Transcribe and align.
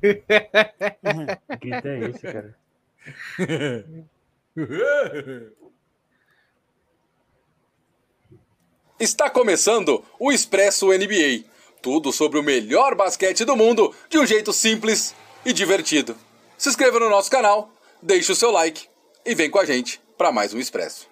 Que 1.60 1.70
grito 1.70 1.88
é 1.88 2.10
esse, 2.10 2.20
cara? 2.20 2.56
Está 8.98 9.30
começando 9.30 10.04
o 10.18 10.30
Expresso 10.30 10.88
NBA. 10.88 11.44
Tudo 11.80 12.12
sobre 12.12 12.38
o 12.38 12.42
melhor 12.42 12.94
basquete 12.94 13.44
do 13.44 13.56
mundo 13.56 13.94
de 14.10 14.18
um 14.18 14.26
jeito 14.26 14.52
simples 14.52 15.14
e 15.44 15.52
divertido. 15.52 16.16
Se 16.58 16.68
inscreva 16.68 17.00
no 17.00 17.08
nosso 17.08 17.30
canal, 17.30 17.72
deixe 18.02 18.30
o 18.30 18.36
seu 18.36 18.50
like 18.50 18.86
e 19.24 19.34
vem 19.34 19.50
com 19.50 19.58
a 19.58 19.64
gente 19.64 20.00
para 20.18 20.30
mais 20.30 20.52
um 20.52 20.58
Expresso. 20.58 21.09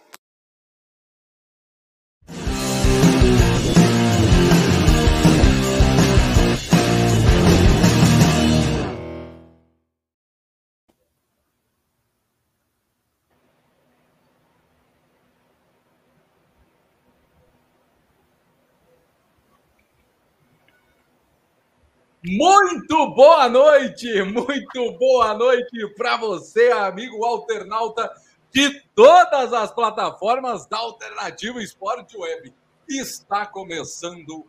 Muito 22.30 23.14
boa 23.14 23.48
noite, 23.48 24.22
muito 24.22 24.92
boa 24.98 25.32
noite 25.32 25.88
para 25.96 26.18
você, 26.18 26.70
amigo 26.72 27.24
alternauta 27.24 28.12
de 28.52 28.82
todas 28.94 29.54
as 29.54 29.72
plataformas 29.72 30.66
da 30.66 30.76
Alternativa 30.76 31.62
Esporte 31.62 32.18
Web. 32.18 32.52
Está 32.86 33.46
começando 33.46 34.46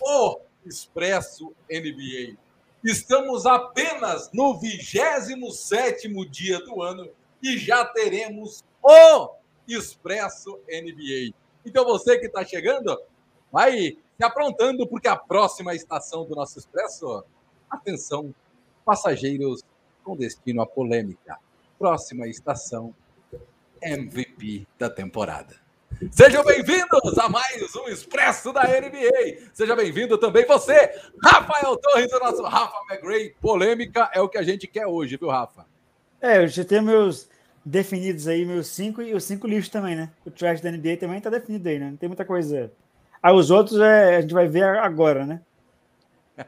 o 0.00 0.40
Expresso 0.64 1.54
NBA. 1.70 2.38
Estamos 2.82 3.44
apenas 3.44 4.30
no 4.32 4.58
27 4.58 6.08
dia 6.30 6.58
do 6.60 6.80
ano 6.80 7.10
e 7.42 7.58
já 7.58 7.84
teremos 7.84 8.64
o 8.82 9.28
Expresso 9.68 10.58
NBA. 10.66 11.34
Então 11.66 11.84
você 11.84 12.18
que 12.18 12.28
está 12.28 12.46
chegando, 12.46 12.98
vai 13.52 13.98
se 14.16 14.24
aprontando, 14.24 14.86
porque 14.86 15.08
a 15.08 15.16
próxima 15.16 15.74
estação 15.74 16.24
do 16.24 16.34
nosso 16.34 16.58
Expresso, 16.58 17.24
atenção, 17.68 18.34
passageiros 18.84 19.62
com 20.04 20.16
destino 20.16 20.62
à 20.62 20.66
polêmica. 20.66 21.38
Próxima 21.78 22.28
estação, 22.28 22.94
MVP 23.82 24.66
da 24.78 24.88
temporada. 24.88 25.56
Sejam 26.10 26.44
bem-vindos 26.44 27.18
a 27.18 27.28
mais 27.28 27.74
um 27.76 27.88
Expresso 27.88 28.52
da 28.52 28.62
NBA. 28.62 29.50
Seja 29.52 29.74
bem-vindo 29.74 30.18
também 30.18 30.44
você, 30.46 30.92
Rafael 31.22 31.76
Torres, 31.76 32.12
o 32.12 32.18
nosso 32.18 32.42
Rafa 32.42 32.76
McGray. 32.90 33.34
Polêmica 33.40 34.10
é 34.12 34.20
o 34.20 34.28
que 34.28 34.38
a 34.38 34.42
gente 34.42 34.66
quer 34.66 34.86
hoje, 34.86 35.16
viu, 35.16 35.28
Rafa? 35.28 35.66
É, 36.20 36.38
eu 36.38 36.48
já 36.48 36.64
tenho 36.64 36.82
meus 36.82 37.28
definidos 37.64 38.28
aí, 38.28 38.44
meus 38.44 38.68
cinco 38.68 39.02
e 39.02 39.14
os 39.14 39.24
cinco 39.24 39.46
lixos 39.46 39.70
também, 39.70 39.96
né? 39.96 40.10
O 40.24 40.30
trash 40.30 40.60
da 40.60 40.70
NBA 40.70 40.98
também 40.98 41.20
tá 41.20 41.30
definido 41.30 41.68
aí, 41.68 41.78
né? 41.78 41.90
Não 41.90 41.96
tem 41.96 42.08
muita 42.08 42.24
coisa 42.24 42.70
Aí 43.24 43.32
os 43.32 43.50
outros 43.50 43.80
é, 43.80 44.16
a 44.16 44.20
gente 44.20 44.34
vai 44.34 44.46
ver 44.46 44.64
agora, 44.64 45.24
né? 45.24 45.40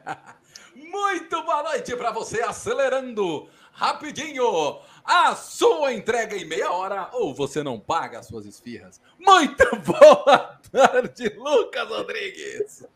Muito 0.75 1.41
boa 1.41 1.63
noite 1.63 1.95
para 1.95 2.11
você, 2.11 2.43
acelerando 2.43 3.49
rapidinho 3.71 4.77
a 5.03 5.33
sua 5.33 5.91
entrega 5.91 6.37
em 6.37 6.45
meia 6.45 6.71
hora 6.71 7.09
ou 7.13 7.33
você 7.33 7.63
não 7.63 7.79
paga 7.79 8.19
as 8.19 8.27
suas 8.27 8.45
esfirras. 8.45 9.01
Muito 9.17 9.65
boa 9.81 10.59
tarde, 10.71 11.33
Lucas 11.35 11.89
Rodrigues. 11.89 12.87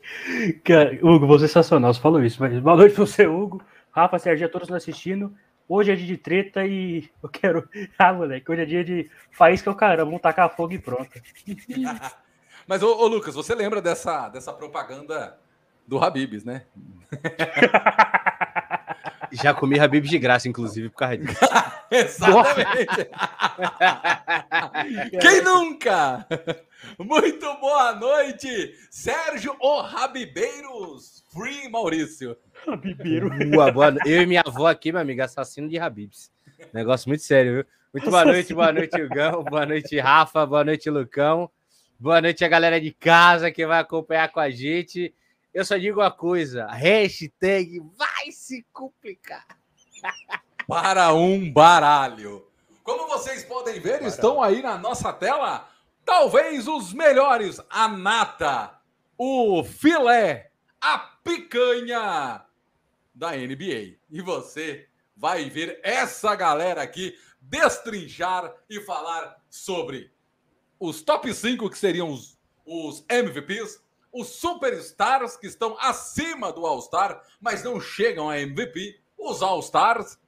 Cara, 0.64 0.98
Hugo, 1.02 1.26
você 1.26 1.44
é 1.44 1.48
sensacional, 1.48 1.92
você 1.92 2.00
falou 2.00 2.24
isso, 2.24 2.40
mas 2.40 2.58
boa 2.58 2.76
noite 2.76 2.94
para 2.94 3.04
você, 3.04 3.26
Hugo. 3.26 3.62
Rafa, 3.90 4.18
Sérgio, 4.18 4.48
todos 4.48 4.72
assistindo. 4.72 5.36
Hoje 5.68 5.92
é 5.92 5.94
dia 5.94 6.06
de 6.06 6.16
treta 6.16 6.64
e 6.64 7.10
eu 7.22 7.28
quero. 7.28 7.68
Ah, 7.98 8.14
moleque, 8.14 8.50
hoje 8.50 8.62
é 8.62 8.64
dia 8.64 8.82
de 8.82 9.10
faísca, 9.30 9.70
o 9.70 9.74
caramba, 9.74 10.06
vamos 10.06 10.22
tacar 10.22 10.56
fogo 10.56 10.72
e 10.72 10.78
pronto. 10.78 11.10
Mas, 12.66 12.82
ô, 12.82 12.96
ô, 12.96 13.06
Lucas, 13.06 13.34
você 13.34 13.54
lembra 13.54 13.80
dessa, 13.80 14.28
dessa 14.28 14.52
propaganda 14.52 15.38
do 15.86 16.02
Habibs, 16.02 16.44
né? 16.44 16.64
Já 19.32 19.54
comi 19.54 19.78
Habibs 19.78 20.10
de 20.10 20.18
graça, 20.18 20.48
inclusive, 20.48 20.88
por 20.88 20.98
causa 20.98 21.18
disso. 21.18 21.38
Exatamente. 21.90 23.08
Quem 25.20 25.42
nunca? 25.42 26.26
Muito 26.98 27.54
boa 27.60 27.94
noite, 27.94 28.74
Sérgio 28.90 29.56
O 29.60 29.80
Rabibeiros, 29.80 31.24
Free 31.32 31.68
Maurício. 31.68 32.36
Habibeiro. 32.66 33.30
Boa, 33.50 33.70
boa. 33.70 33.94
Eu 34.04 34.22
e 34.22 34.26
minha 34.26 34.42
avó 34.44 34.66
aqui, 34.66 34.90
meu 34.90 35.00
amigo, 35.00 35.22
assassino 35.22 35.68
de 35.68 35.78
Habibs. 35.78 36.32
Negócio 36.72 37.08
muito 37.08 37.22
sério, 37.22 37.54
viu? 37.54 37.64
Muito 37.92 38.10
boa 38.10 38.24
noite, 38.24 38.52
boa 38.52 38.72
noite, 38.72 39.00
Hugão. 39.00 39.44
Boa 39.44 39.64
noite, 39.64 39.98
Rafa. 39.98 40.44
Boa 40.44 40.64
noite, 40.64 40.90
Lucão. 40.90 41.50
Boa 41.98 42.20
noite 42.20 42.44
a 42.44 42.48
galera 42.48 42.78
de 42.78 42.92
casa 42.92 43.50
que 43.50 43.66
vai 43.66 43.80
acompanhar 43.80 44.30
com 44.30 44.38
a 44.38 44.50
gente. 44.50 45.14
Eu 45.52 45.64
só 45.64 45.78
digo 45.78 45.98
uma 45.98 46.10
coisa: 46.10 46.66
hashtag 46.66 47.80
vai 47.96 48.30
se 48.30 48.66
complicar. 48.70 49.46
Para 50.68 51.14
um 51.14 51.50
baralho. 51.50 52.46
Como 52.82 53.08
vocês 53.08 53.44
podem 53.44 53.80
ver, 53.80 53.92
baralho. 53.92 54.08
estão 54.08 54.42
aí 54.42 54.60
na 54.60 54.76
nossa 54.76 55.10
tela 55.10 55.70
talvez 56.04 56.68
os 56.68 56.92
melhores: 56.92 57.58
a 57.70 57.88
nata, 57.88 58.78
o 59.16 59.64
filé, 59.64 60.50
a 60.78 60.98
picanha 60.98 62.44
da 63.14 63.30
NBA. 63.32 63.96
E 64.10 64.20
você 64.20 64.86
vai 65.16 65.48
ver 65.48 65.80
essa 65.82 66.34
galera 66.34 66.82
aqui 66.82 67.18
destrinchar 67.40 68.54
e 68.68 68.82
falar 68.82 69.42
sobre 69.48 70.14
os 70.78 71.02
top 71.02 71.32
5 71.32 71.70
que 71.70 71.78
seriam 71.78 72.10
os, 72.10 72.38
os 72.64 73.04
MVPs, 73.08 73.82
os 74.12 74.28
superstars 74.28 75.36
que 75.36 75.46
estão 75.46 75.76
acima 75.78 76.52
do 76.52 76.66
All-Star, 76.66 77.22
mas 77.40 77.62
não 77.62 77.80
chegam 77.80 78.30
a 78.30 78.40
MVP, 78.40 78.98
os 79.18 79.42
All-Stars, 79.42 80.18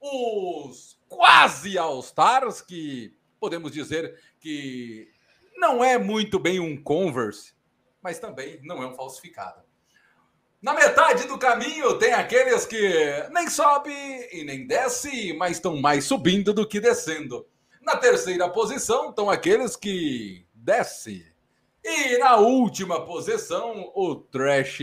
os 0.00 0.98
quase 1.08 1.78
All-Stars, 1.78 2.60
que 2.60 3.14
podemos 3.40 3.72
dizer 3.72 4.20
que 4.40 5.08
não 5.56 5.82
é 5.82 5.98
muito 5.98 6.38
bem 6.38 6.60
um 6.60 6.80
Converse, 6.80 7.54
mas 8.02 8.18
também 8.18 8.60
não 8.62 8.82
é 8.82 8.86
um 8.86 8.94
falsificado. 8.94 9.62
Na 10.60 10.74
metade 10.74 11.26
do 11.28 11.38
caminho 11.38 11.98
tem 11.98 12.12
aqueles 12.12 12.66
que 12.66 13.28
nem 13.30 13.48
sobe 13.48 13.92
e 14.32 14.42
nem 14.44 14.66
desce, 14.66 15.32
mas 15.34 15.52
estão 15.52 15.80
mais 15.80 16.04
subindo 16.04 16.52
do 16.52 16.66
que 16.66 16.80
descendo. 16.80 17.46
Na 17.88 17.96
terceira 17.96 18.46
posição 18.50 19.08
estão 19.08 19.30
aqueles 19.30 19.74
que 19.74 20.46
desce. 20.52 21.26
E 21.82 22.18
na 22.18 22.36
última 22.36 23.06
posição, 23.06 23.90
o 23.94 24.14
trash. 24.14 24.80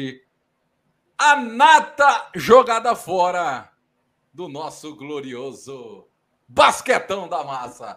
A 1.16 1.36
nata 1.36 2.32
jogada 2.34 2.96
fora 2.96 3.72
do 4.34 4.50
nosso 4.50 4.96
glorioso 4.96 6.08
basquetão 6.48 7.30
da 7.30 7.44
massa. 7.44 7.96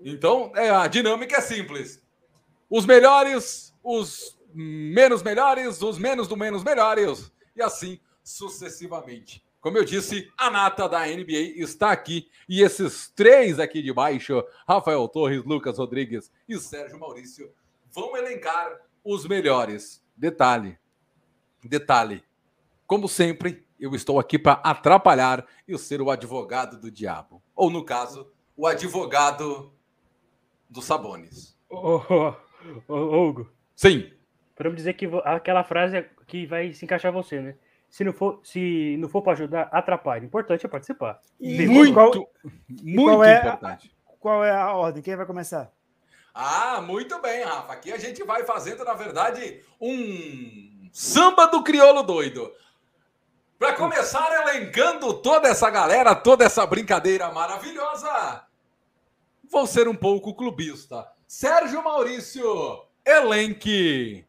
Então, 0.00 0.50
é, 0.56 0.70
a 0.70 0.88
dinâmica 0.88 1.36
é 1.36 1.40
simples. 1.40 2.02
Os 2.68 2.84
melhores, 2.84 3.72
os 3.80 4.36
menos 4.52 5.22
melhores, 5.22 5.80
os 5.80 5.98
menos 5.98 6.26
do 6.26 6.36
menos 6.36 6.64
melhores, 6.64 7.30
e 7.54 7.62
assim 7.62 8.00
sucessivamente. 8.24 9.40
Como 9.60 9.76
eu 9.76 9.84
disse, 9.84 10.30
a 10.36 10.50
nata 10.50 10.88
da 10.88 11.06
NBA 11.06 11.56
está 11.56 11.90
aqui 11.90 12.28
e 12.48 12.62
esses 12.62 13.10
três 13.10 13.58
aqui 13.58 13.82
de 13.82 13.92
baixo, 13.92 14.44
Rafael 14.66 15.06
Torres, 15.08 15.44
Lucas 15.44 15.78
Rodrigues 15.78 16.30
e 16.48 16.58
Sérgio 16.58 16.98
Maurício, 16.98 17.52
vão 17.90 18.16
elencar 18.16 18.78
os 19.04 19.26
melhores. 19.26 20.02
Detalhe, 20.16 20.78
detalhe, 21.64 22.24
como 22.88 23.06
sempre, 23.06 23.66
eu 23.78 23.94
estou 23.94 24.18
aqui 24.18 24.38
para 24.38 24.54
atrapalhar 24.64 25.46
e 25.68 25.76
ser 25.76 26.00
o 26.00 26.10
advogado 26.10 26.80
do 26.80 26.90
diabo. 26.90 27.42
Ou, 27.54 27.68
no 27.70 27.84
caso, 27.84 28.32
o 28.56 28.66
advogado 28.66 29.70
dos 30.70 30.86
Sabones. 30.86 31.54
Ô, 31.68 31.96
oh, 31.96 32.02
oh, 32.08 32.34
oh, 32.88 33.28
Hugo. 33.28 33.52
Sim. 33.76 34.10
Para 34.56 34.70
me 34.70 34.76
dizer 34.76 34.94
que 34.94 35.06
aquela 35.22 35.62
frase 35.64 35.98
é 35.98 36.10
que 36.26 36.46
vai 36.46 36.72
se 36.72 36.86
encaixar 36.86 37.12
você, 37.12 37.42
né? 37.42 37.56
Se 37.88 38.04
não 38.04 38.12
for, 38.12 38.40
se 38.44 38.96
não 38.98 39.08
for 39.08 39.22
para 39.22 39.32
ajudar, 39.32 39.68
atrapalha. 39.72 40.22
O 40.22 40.26
importante 40.26 40.66
é 40.66 40.68
participar. 40.68 41.20
E 41.40 41.66
muito, 41.66 41.94
qual, 41.94 42.12
muito 42.68 43.04
qual 43.04 43.24
é, 43.24 43.38
importante. 43.38 43.96
Qual 44.20 44.44
é 44.44 44.50
a 44.50 44.74
ordem? 44.74 45.02
Quem 45.02 45.16
vai 45.16 45.26
começar? 45.26 45.72
Ah, 46.34 46.80
muito 46.80 47.20
bem, 47.20 47.42
Rafa. 47.42 47.72
Aqui 47.72 47.92
a 47.92 47.98
gente 47.98 48.22
vai 48.24 48.44
fazendo, 48.44 48.84
na 48.84 48.94
verdade, 48.94 49.62
um 49.80 50.88
samba 50.92 51.46
do 51.46 51.62
crioulo 51.64 52.02
doido. 52.02 52.52
Para 53.58 53.72
começar 53.72 54.30
elencando 54.42 55.14
toda 55.14 55.48
essa 55.48 55.68
galera, 55.68 56.14
toda 56.14 56.44
essa 56.44 56.64
brincadeira 56.64 57.32
maravilhosa, 57.32 58.44
vou 59.50 59.66
ser 59.66 59.88
um 59.88 59.96
pouco 59.96 60.34
clubista. 60.34 61.10
Sérgio 61.26 61.82
Maurício, 61.82 62.84
elenque 63.04 64.24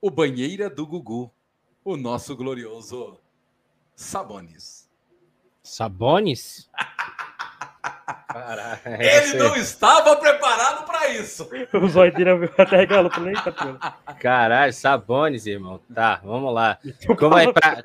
o 0.00 0.10
banheira 0.10 0.68
do 0.68 0.86
Gugu 0.86 1.32
o 1.88 1.96
nosso 1.96 2.36
glorioso 2.36 3.18
Sabonis. 3.94 4.88
Sabonis? 5.62 6.68
Caralho, 8.28 8.80
Ele 8.84 9.38
não 9.38 9.56
estava 9.56 10.14
preparado 10.16 10.84
para 10.84 11.08
isso. 11.08 11.48
O 11.72 12.10
dele 12.10 12.50
até 12.58 12.76
regalou 12.76 13.10
ele, 13.16 13.34
Caralho, 14.20 14.72
Sabonis, 14.72 15.46
irmão. 15.46 15.80
Tá, 15.94 16.20
vamos 16.22 16.52
lá. 16.52 16.78
Como 17.18 17.38
é 17.38 17.52
pra, 17.52 17.82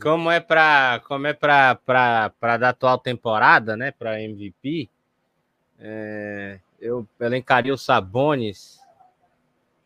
como 0.00 0.30
é 0.30 0.40
pra, 0.40 1.00
como 1.06 1.26
é 1.26 1.32
pra, 1.32 1.74
pra, 1.74 2.32
pra 2.40 2.56
da 2.56 2.70
atual 2.70 2.98
temporada, 2.98 3.76
né, 3.76 3.92
pra 3.92 4.20
MVP, 4.20 4.88
é, 5.78 6.58
eu 6.80 7.06
elencaria 7.20 7.72
o 7.72 7.78
Sabonis. 7.78 8.80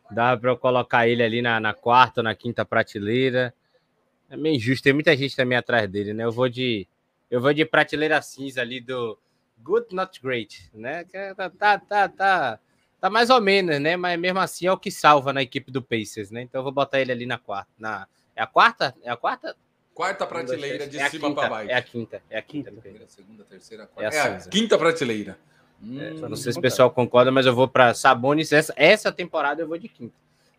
Dava 0.09 0.39
para 0.39 0.51
eu 0.51 0.57
colocar 0.57 1.07
ele 1.07 1.21
ali 1.21 1.41
na, 1.41 1.59
na 1.59 1.73
quarta 1.73 2.21
ou 2.21 2.23
na 2.23 2.33
quinta 2.33 2.65
prateleira. 2.65 3.53
É 4.29 4.35
meio 4.35 4.55
injusto, 4.55 4.83
tem 4.83 4.93
muita 4.93 5.15
gente 5.15 5.35
também 5.35 5.57
atrás 5.57 5.89
dele, 5.89 6.13
né? 6.13 6.25
Eu 6.25 6.31
vou 6.31 6.49
de 6.49 6.87
eu 7.29 7.41
vou 7.41 7.53
de 7.53 7.65
prateleira 7.65 8.21
cinza 8.21 8.61
ali 8.61 8.79
do 8.79 9.17
Good 9.57 9.93
Not 9.93 10.21
Great, 10.21 10.69
né? 10.73 11.05
É, 11.13 11.33
tá, 11.33 11.49
tá, 11.49 11.79
tá, 11.79 12.09
tá, 12.09 12.59
tá 12.99 13.09
mais 13.09 13.29
ou 13.29 13.41
menos, 13.41 13.79
né? 13.79 13.95
Mas 13.95 14.19
mesmo 14.19 14.39
assim 14.39 14.67
é 14.67 14.71
o 14.71 14.77
que 14.77 14.91
salva 14.91 15.33
na 15.33 15.41
equipe 15.41 15.71
do 15.71 15.81
Pacers, 15.81 16.31
né? 16.31 16.41
Então 16.41 16.59
eu 16.59 16.63
vou 16.63 16.71
botar 16.71 16.99
ele 16.99 17.11
ali 17.11 17.25
na 17.25 17.37
quarta. 17.37 17.71
Na... 17.77 18.07
É 18.35 18.41
a 18.41 18.47
quarta? 18.47 18.95
É 19.03 19.09
a 19.09 19.17
quarta? 19.17 19.55
Quarta 19.93 20.27
prateleira 20.27 20.87
de 20.87 20.99
é 20.99 21.09
cima 21.09 21.33
para 21.33 21.49
baixo. 21.49 21.71
É 21.71 21.73
a 21.73 21.81
quinta. 21.81 22.21
É 22.29 22.37
a 22.37 22.41
quinta. 22.41 22.71
Primeira, 22.71 23.07
segunda, 23.07 23.43
terceira, 23.43 23.87
quarta. 23.87 24.15
É 24.15 24.19
a, 24.19 24.27
é 24.27 24.35
a 24.35 24.39
quinta 24.41 24.77
prateleira. 24.77 25.37
É, 25.81 25.85
hum, 25.85 26.29
não 26.29 26.35
sei 26.35 26.53
se 26.53 26.59
o 26.59 26.61
pessoal 26.61 26.91
concorda, 26.91 27.31
mas 27.31 27.45
eu 27.45 27.55
vou 27.55 27.67
para 27.67 27.93
Sabonis. 27.93 28.51
Essa, 28.51 28.73
essa 28.75 29.11
temporada 29.11 29.61
eu 29.61 29.67
vou 29.67 29.77
de 29.77 29.87
quinta. 29.87 30.13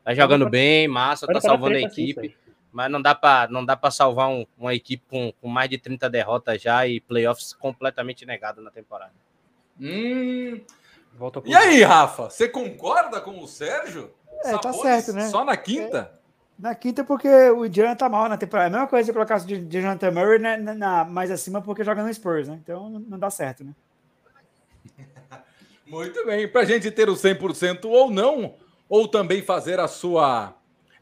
Tá 0.05 0.15
jogando 0.15 0.49
bem, 0.49 0.89
massa, 0.89 1.27
tá 1.27 1.41
salvando 1.41 1.77
a 1.77 1.81
equipe. 1.81 2.37
Mas 2.73 2.91
não 2.91 3.01
dá 3.01 3.15
para 3.15 3.49
não 3.51 3.65
dá 3.65 3.77
para 3.77 3.91
salvar 3.91 4.29
um, 4.29 4.47
uma 4.57 4.75
equipe 4.75 5.03
com, 5.09 5.33
com, 5.41 5.49
mais 5.49 5.71
de 5.71 5.79
30 5.79 6.09
derrotas 6.11 6.61
já 6.61 6.87
e 6.87 7.01
playoffs 7.01 7.53
completamente 7.53 8.27
negado 8.27 8.61
na 8.61 8.71
temporada. 8.71 9.13
Hum. 9.81 10.61
e 11.45 11.55
aí, 11.55 11.83
Rafa, 11.83 12.31
você 12.31 12.49
concorda 12.49 13.21
com 13.21 13.43
o 13.43 13.47
Sérgio? 13.47 14.13
É, 14.45 14.57
tá 14.59 14.73
certo, 14.73 15.13
né? 15.13 15.29
Só 15.29 15.45
na 15.45 15.57
quinta? 15.57 16.13
É, 16.15 16.19
na 16.59 16.75
quinta 16.75 17.05
porque 17.05 17.29
o 17.29 17.65
Indiana 17.65 17.97
tá 17.97 18.09
mal 18.09 18.29
na 18.29 18.37
temporada. 18.37 18.67
É 18.67 18.69
a 18.69 18.73
mesma 18.73 18.89
coisa 18.89 19.07
se 19.07 19.13
colocasse 19.13 19.47
de, 19.47 19.59
de 19.59 19.81
Jonathan 19.81 20.11
Murray 20.11 20.39
na, 20.39 20.57
na, 20.57 20.75
na, 20.75 21.05
mais 21.05 21.31
acima 21.31 21.63
porque 21.63 21.85
joga 21.85 22.03
no 22.03 22.13
Spurs, 22.13 22.49
né? 22.49 22.59
Então 22.63 22.89
não 22.91 23.19
dá 23.19 23.31
certo, 23.31 23.65
né? 23.65 23.73
Muito 25.87 26.27
bem. 26.27 26.47
Para 26.49 26.63
a 26.63 26.65
gente 26.65 26.91
ter 26.91 27.09
o 27.09 27.15
100% 27.15 27.85
ou 27.87 28.11
não, 28.11 28.55
ou 28.89 29.09
também 29.09 29.43
fazer 29.43 29.81
a 29.81 29.89
sua 29.89 30.55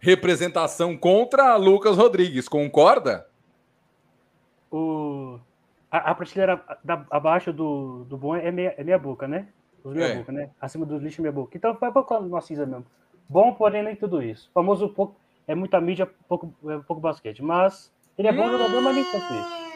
representação 0.06 0.96
contra 0.96 1.56
Lucas 1.56 1.96
Rodrigues, 1.96 2.48
concorda? 2.48 3.26
O... 4.70 5.40
A, 5.90 6.12
a 6.12 6.14
prateleira 6.14 6.62
da, 6.84 7.04
abaixo 7.10 7.52
do, 7.52 8.04
do 8.04 8.16
bom 8.16 8.36
é 8.36 8.52
meia, 8.52 8.72
é 8.78 8.84
meia 8.84 8.98
boca, 8.98 9.26
né? 9.26 9.48
Os 9.82 9.94
meia 9.94 10.06
é. 10.06 10.16
boca, 10.18 10.30
né? 10.30 10.50
Acima 10.60 10.86
dos 10.86 11.02
lixos, 11.02 11.18
meia 11.18 11.32
boca. 11.32 11.56
Então 11.56 11.74
vai 11.74 11.90
colocar 11.90 12.18
uma 12.18 12.40
cinza 12.40 12.64
mesmo. 12.64 12.86
Bom, 13.28 13.52
porém, 13.54 13.82
nem 13.82 13.96
tudo 13.96 14.22
isso. 14.22 14.48
O 14.50 14.52
famoso 14.52 14.88
pouco, 14.88 15.16
é 15.44 15.56
muita 15.56 15.80
mídia, 15.80 16.08
pouco, 16.28 16.54
é 16.68 16.78
pouco 16.86 17.02
basquete. 17.02 17.42
Mas 17.42 17.92
ele 18.16 18.28
é 18.28 18.32
bom 18.32 18.46
hum... 18.46 18.52
jogador, 18.52 18.82
mas 18.82 18.94
nem 18.94 19.04
tanto 19.04 19.34
isso. 19.34 19.66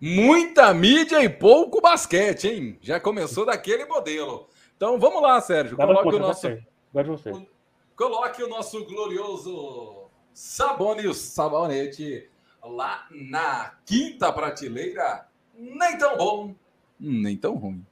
Muita 0.00 0.74
mídia 0.74 1.22
e 1.22 1.28
pouco 1.28 1.80
basquete, 1.80 2.48
hein? 2.48 2.78
Já 2.80 2.98
começou 2.98 3.46
daquele 3.46 3.84
modelo. 3.84 4.48
Então 4.76 4.98
vamos 4.98 5.22
lá, 5.22 5.40
Sérgio. 5.40 5.76
Coloque 5.76 6.16
o 6.16 6.18
nosso. 6.18 6.48
você. 6.92 7.46
Coloque 7.96 8.42
o 8.42 8.48
nosso 8.48 8.84
glorioso 8.84 10.10
Sabonis 10.34 11.16
Sabonete 11.16 12.28
lá 12.62 13.06
na 13.10 13.72
quinta 13.86 14.30
prateleira. 14.30 15.26
Nem 15.54 15.96
tão 15.96 16.14
bom, 16.18 16.54
nem 17.00 17.38
tão 17.38 17.54
ruim. 17.54 17.86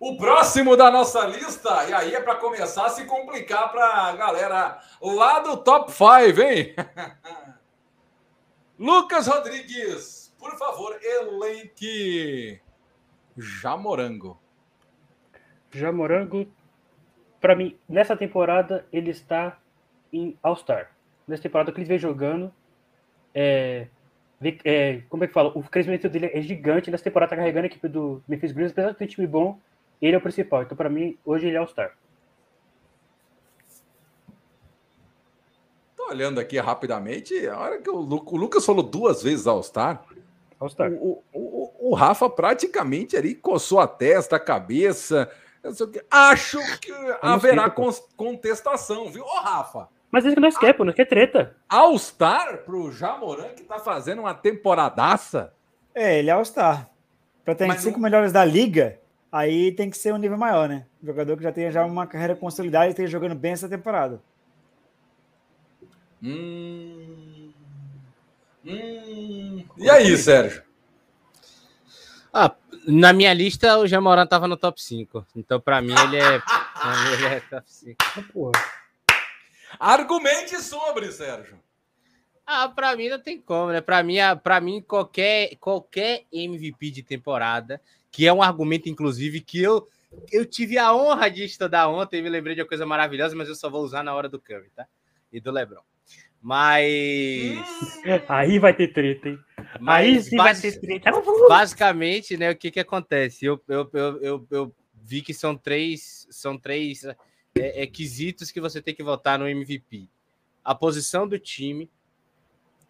O 0.00 0.16
próximo 0.16 0.76
da 0.76 0.90
nossa 0.90 1.24
lista, 1.24 1.88
e 1.88 1.94
aí 1.94 2.14
é 2.16 2.20
para 2.20 2.34
começar 2.34 2.86
a 2.86 2.90
se 2.90 3.04
complicar 3.04 3.70
para 3.70 3.86
a 3.86 4.16
galera 4.16 4.82
lá 5.00 5.38
do 5.38 5.56
top 5.58 5.92
5, 5.92 6.42
hein? 6.42 6.74
Lucas 8.76 9.28
Rodrigues, 9.28 10.34
por 10.36 10.58
favor, 10.58 10.98
elenque 11.00 12.60
Jamorango. 13.36 14.36
Jamorango, 15.70 16.52
para 17.46 17.54
mim, 17.54 17.78
nessa 17.88 18.16
temporada, 18.16 18.84
ele 18.92 19.08
está 19.08 19.56
em 20.12 20.36
All-Star. 20.42 20.90
Nessa 21.28 21.44
temporada 21.44 21.70
que 21.70 21.78
ele 21.78 21.86
vem 21.86 21.96
jogando, 21.96 22.52
é, 23.32 23.86
é, 24.64 25.02
como 25.08 25.22
é 25.22 25.28
que 25.28 25.32
fala? 25.32 25.52
O 25.54 25.62
crescimento 25.62 26.08
dele 26.08 26.28
é 26.34 26.42
gigante. 26.42 26.90
Nessa 26.90 27.04
temporada 27.04 27.30
tá 27.30 27.36
carregando 27.36 27.66
a 27.66 27.68
equipe 27.68 27.86
do 27.86 28.20
Memphis 28.26 28.50
Grizzlies, 28.50 28.72
apesar 28.72 28.90
de 28.90 28.96
ter 28.96 29.04
um 29.04 29.06
time 29.06 29.26
bom, 29.28 29.60
ele 30.02 30.16
é 30.16 30.18
o 30.18 30.20
principal. 30.20 30.64
Então, 30.64 30.76
para 30.76 30.88
mim, 30.88 31.16
hoje 31.24 31.46
ele 31.46 31.54
é 31.54 31.60
All-Star. 31.60 31.96
Tô 35.96 36.08
olhando 36.08 36.40
aqui 36.40 36.58
rapidamente, 36.58 37.46
a 37.46 37.60
hora 37.60 37.80
que 37.80 37.88
o, 37.88 38.00
Lucas 38.00 38.66
falou 38.66 38.82
duas 38.82 39.22
vezes 39.22 39.46
All-Star, 39.46 40.04
All-Star. 40.58 40.90
O, 40.94 41.22
o, 41.32 41.90
o, 41.90 41.94
Rafa 41.94 42.28
praticamente 42.28 43.16
ali 43.16 43.36
coçou 43.36 43.78
a 43.78 43.86
testa, 43.86 44.34
a 44.34 44.40
cabeça, 44.40 45.30
Acho 46.10 46.58
que 46.80 46.92
haverá 47.22 47.72
contestação, 48.16 49.10
viu? 49.10 49.24
Ô, 49.24 49.40
Rafa. 49.40 49.88
Mas 50.10 50.24
é 50.24 50.28
isso 50.28 50.36
que 50.36 50.40
nós 50.40 50.56
queremos, 50.56 50.76
pô, 50.78 50.84
nós 50.84 50.94
quer 50.94 51.04
treta. 51.04 51.56
All-Star 51.68 52.58
pro 52.58 52.92
Jamoran, 52.92 53.48
que 53.48 53.64
tá 53.64 53.78
fazendo 53.78 54.20
uma 54.20 54.34
temporadaça. 54.34 55.52
É, 55.94 56.18
ele 56.18 56.30
é 56.30 56.32
All-Star. 56.32 56.88
Pra 57.44 57.54
ter 57.54 57.66
Mas 57.66 57.80
cinco 57.80 57.98
não... 57.98 58.02
melhores 58.02 58.32
da 58.32 58.44
liga, 58.44 58.98
aí 59.30 59.72
tem 59.72 59.90
que 59.90 59.98
ser 59.98 60.12
um 60.12 60.18
nível 60.18 60.38
maior, 60.38 60.68
né? 60.68 60.86
jogador 61.02 61.36
que 61.36 61.42
já 61.42 61.52
tenha 61.52 61.70
já 61.70 61.84
uma 61.84 62.06
carreira 62.06 62.34
consolidada 62.34 62.86
e 62.86 62.90
esteja 62.90 63.12
jogando 63.12 63.34
bem 63.34 63.52
essa 63.52 63.68
temporada. 63.68 64.20
Hum... 66.22 67.52
Hum... 68.64 69.64
E 69.76 69.88
aí, 69.88 70.16
Sérgio? 70.16 70.65
Ah, 72.86 72.92
na 72.92 73.12
minha 73.12 73.32
lista, 73.34 73.78
o 73.78 73.86
Jamoran 73.86 74.26
tava 74.26 74.46
no 74.46 74.56
top 74.56 74.80
5. 74.80 75.26
Então, 75.34 75.60
para 75.60 75.82
mim, 75.82 75.92
ele 75.92 76.16
é. 76.16 76.38
mim, 76.38 77.12
ele 77.12 77.26
é 77.26 77.40
top 77.40 77.64
5. 77.66 77.96
Porra. 78.32 78.52
Argumente 79.78 80.60
sobre, 80.62 81.10
Sérgio. 81.10 81.58
Ah, 82.46 82.68
para 82.68 82.94
mim 82.94 83.08
não 83.08 83.18
tem 83.18 83.40
como, 83.40 83.72
né? 83.72 83.80
Para 83.80 84.02
mim, 84.04 84.16
para 84.42 84.60
mim 84.60 84.80
qualquer 84.80 85.56
qualquer 85.56 86.24
MVP 86.32 86.92
de 86.92 87.02
temporada, 87.02 87.80
que 88.10 88.24
é 88.24 88.32
um 88.32 88.40
argumento 88.40 88.88
inclusive 88.88 89.40
que 89.40 89.60
eu 89.60 89.88
eu 90.30 90.46
tive 90.46 90.78
a 90.78 90.94
honra 90.94 91.28
de 91.28 91.44
estudar 91.44 91.88
ontem, 91.88 92.22
me 92.22 92.28
lembrei 92.28 92.54
de 92.54 92.62
uma 92.62 92.68
coisa 92.68 92.86
maravilhosa, 92.86 93.34
mas 93.34 93.48
eu 93.48 93.56
só 93.56 93.68
vou 93.68 93.82
usar 93.82 94.04
na 94.04 94.14
hora 94.14 94.28
do 94.28 94.40
Curry, 94.40 94.70
tá? 94.74 94.86
E 95.32 95.40
do 95.40 95.50
LeBron. 95.50 95.82
Mas. 96.42 97.58
Aí 98.28 98.58
vai 98.58 98.74
ter 98.74 98.92
treta, 98.92 99.28
hein? 99.28 99.38
Mas, 99.80 100.06
Aí 100.06 100.22
sim 100.22 100.36
vai 100.36 100.54
ter 100.54 100.80
treta. 100.80 101.10
Basicamente, 101.48 102.36
né, 102.36 102.50
o 102.50 102.56
que 102.56 102.70
que 102.70 102.80
acontece? 102.80 103.44
Eu, 103.44 103.62
eu, 103.68 103.90
eu, 103.92 104.22
eu, 104.22 104.46
eu 104.50 104.74
vi 105.02 105.22
que 105.22 105.34
são 105.34 105.56
três, 105.56 106.26
são 106.30 106.58
três 106.58 107.04
é, 107.04 107.16
é, 107.54 107.86
quesitos 107.86 108.50
que 108.50 108.60
você 108.60 108.80
tem 108.80 108.94
que 108.94 109.02
votar 109.02 109.38
no 109.38 109.48
MVP: 109.48 110.08
a 110.64 110.74
posição 110.74 111.26
do 111.26 111.38
time, 111.38 111.90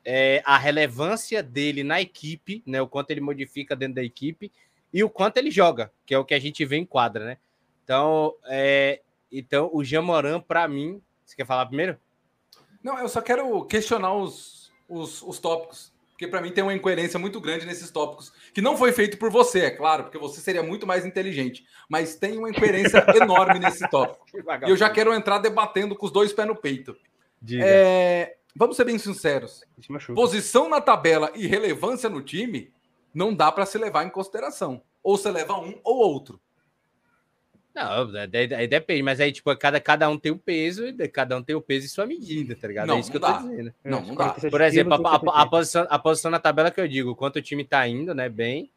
é, 0.05 0.43
a 0.45 0.57
relevância 0.57 1.43
dele 1.43 1.83
na 1.83 2.01
equipe, 2.01 2.63
né, 2.67 2.81
o 2.81 2.89
quanto 2.89 3.11
ele 3.11 3.21
modifica 3.21 3.75
dentro 3.75 3.97
da 3.97 4.05
equipe 4.05 4.51
e 4.93 5.03
o 5.03 5.11
quanto 5.11 5.37
ele 5.37 5.51
joga, 5.51 5.93
que 6.05 6.15
é 6.15 6.19
o 6.19 6.25
que 6.25 6.35
a 6.35 6.39
gente 6.39 6.65
vê 6.65 6.77
em 6.77 6.87
quadra, 6.87 7.25
né? 7.25 7.39
Então, 7.85 8.35
é, 8.47 9.01
então 9.31 9.71
o 9.73 9.85
Jamoran, 9.85 10.41
para 10.41 10.67
mim, 10.67 11.03
você 11.25 11.37
quer 11.37 11.47
falar 11.47 11.67
primeiro? 11.67 11.99
Não, 12.87 13.01
eu 13.01 13.09
só 13.09 13.21
quero 13.21 13.65
questionar 13.65 14.15
os, 14.15 14.71
os, 14.89 15.21
os 15.21 15.41
tópicos. 15.41 15.93
Porque 16.13 16.29
para 16.29 16.41
mim 16.41 16.53
tem 16.53 16.63
uma 16.63 16.73
incoerência 16.73 17.19
muito 17.19 17.41
grande 17.41 17.67
nesses 17.67 17.91
tópicos, 17.91 18.33
que 18.55 18.63
não 18.63 18.77
foi 18.77 18.93
feito 18.93 19.19
por 19.19 19.29
você, 19.29 19.65
é 19.65 19.71
claro, 19.73 20.05
porque 20.05 20.17
você 20.17 20.41
seria 20.41 20.63
muito 20.63 20.87
mais 20.87 21.05
inteligente. 21.05 21.67
Mas 21.91 22.15
tem 22.15 22.39
uma 22.39 22.49
incoerência 22.49 23.05
enorme 23.21 23.59
nesse 23.59 23.91
tópico. 23.91 24.25
E 24.65 24.71
eu 24.71 24.77
já 24.77 24.89
quero 24.89 25.13
entrar 25.13 25.39
debatendo 25.39 25.97
com 25.97 26.07
os 26.07 26.13
dois 26.13 26.33
pés 26.33 26.47
no 26.47 26.55
peito. 26.55 26.97
É, 27.61 28.37
vamos 28.55 28.77
ser 28.77 28.85
bem 28.85 28.99
sinceros. 28.99 29.65
Posição 30.15 30.69
na 30.69 30.81
tabela 30.81 31.33
e 31.35 31.45
relevância 31.49 32.09
no 32.09 32.23
time 32.23 32.73
não 33.13 33.35
dá 33.35 33.51
para 33.51 33.67
se 33.67 33.77
levar 33.77 34.07
em 34.07 34.11
consideração. 34.11 34.81
Ou 35.03 35.19
você 35.19 35.31
leva 35.33 35.59
um 35.59 35.75
ou 35.83 35.97
outro. 35.97 36.41
Não, 37.77 38.09
aí 38.57 38.67
depende, 38.67 39.03
mas 39.03 39.21
aí, 39.21 39.31
tipo, 39.31 39.55
cada, 39.55 39.79
cada 39.79 40.09
um 40.09 40.19
tem 40.19 40.33
o 40.33 40.39
peso, 40.39 40.83
cada 41.13 41.37
um 41.37 41.43
tem 41.43 41.55
o 41.55 41.61
peso 41.61 41.85
e 41.85 41.89
sua 41.91 42.07
medida, 42.07 42.57
tá 42.57 42.67
ligado? 42.67 42.87
Não, 42.87 42.97
é 42.97 43.01
isso 43.01 43.11
que 43.11 43.19
eu 43.19 43.21
tô 43.21 43.31
dizendo. 43.31 43.75
Não, 43.85 44.01
não 44.01 44.15
dá. 44.15 44.31
Por 44.31 44.63
exemplo, 44.63 44.95
a, 45.07 45.11
a, 45.11 45.43
a, 45.43 45.47
posição, 45.47 45.87
a 45.91 45.99
posição 45.99 46.31
na 46.31 46.41
tabela 46.41 46.71
que 46.71 46.81
eu 46.81 46.89
digo, 46.89 47.15
quanto 47.15 47.37
o 47.37 47.43
time 47.43 47.67
tá 47.67 47.87
indo, 47.87 48.15
né, 48.15 48.31
bem, 48.31 48.71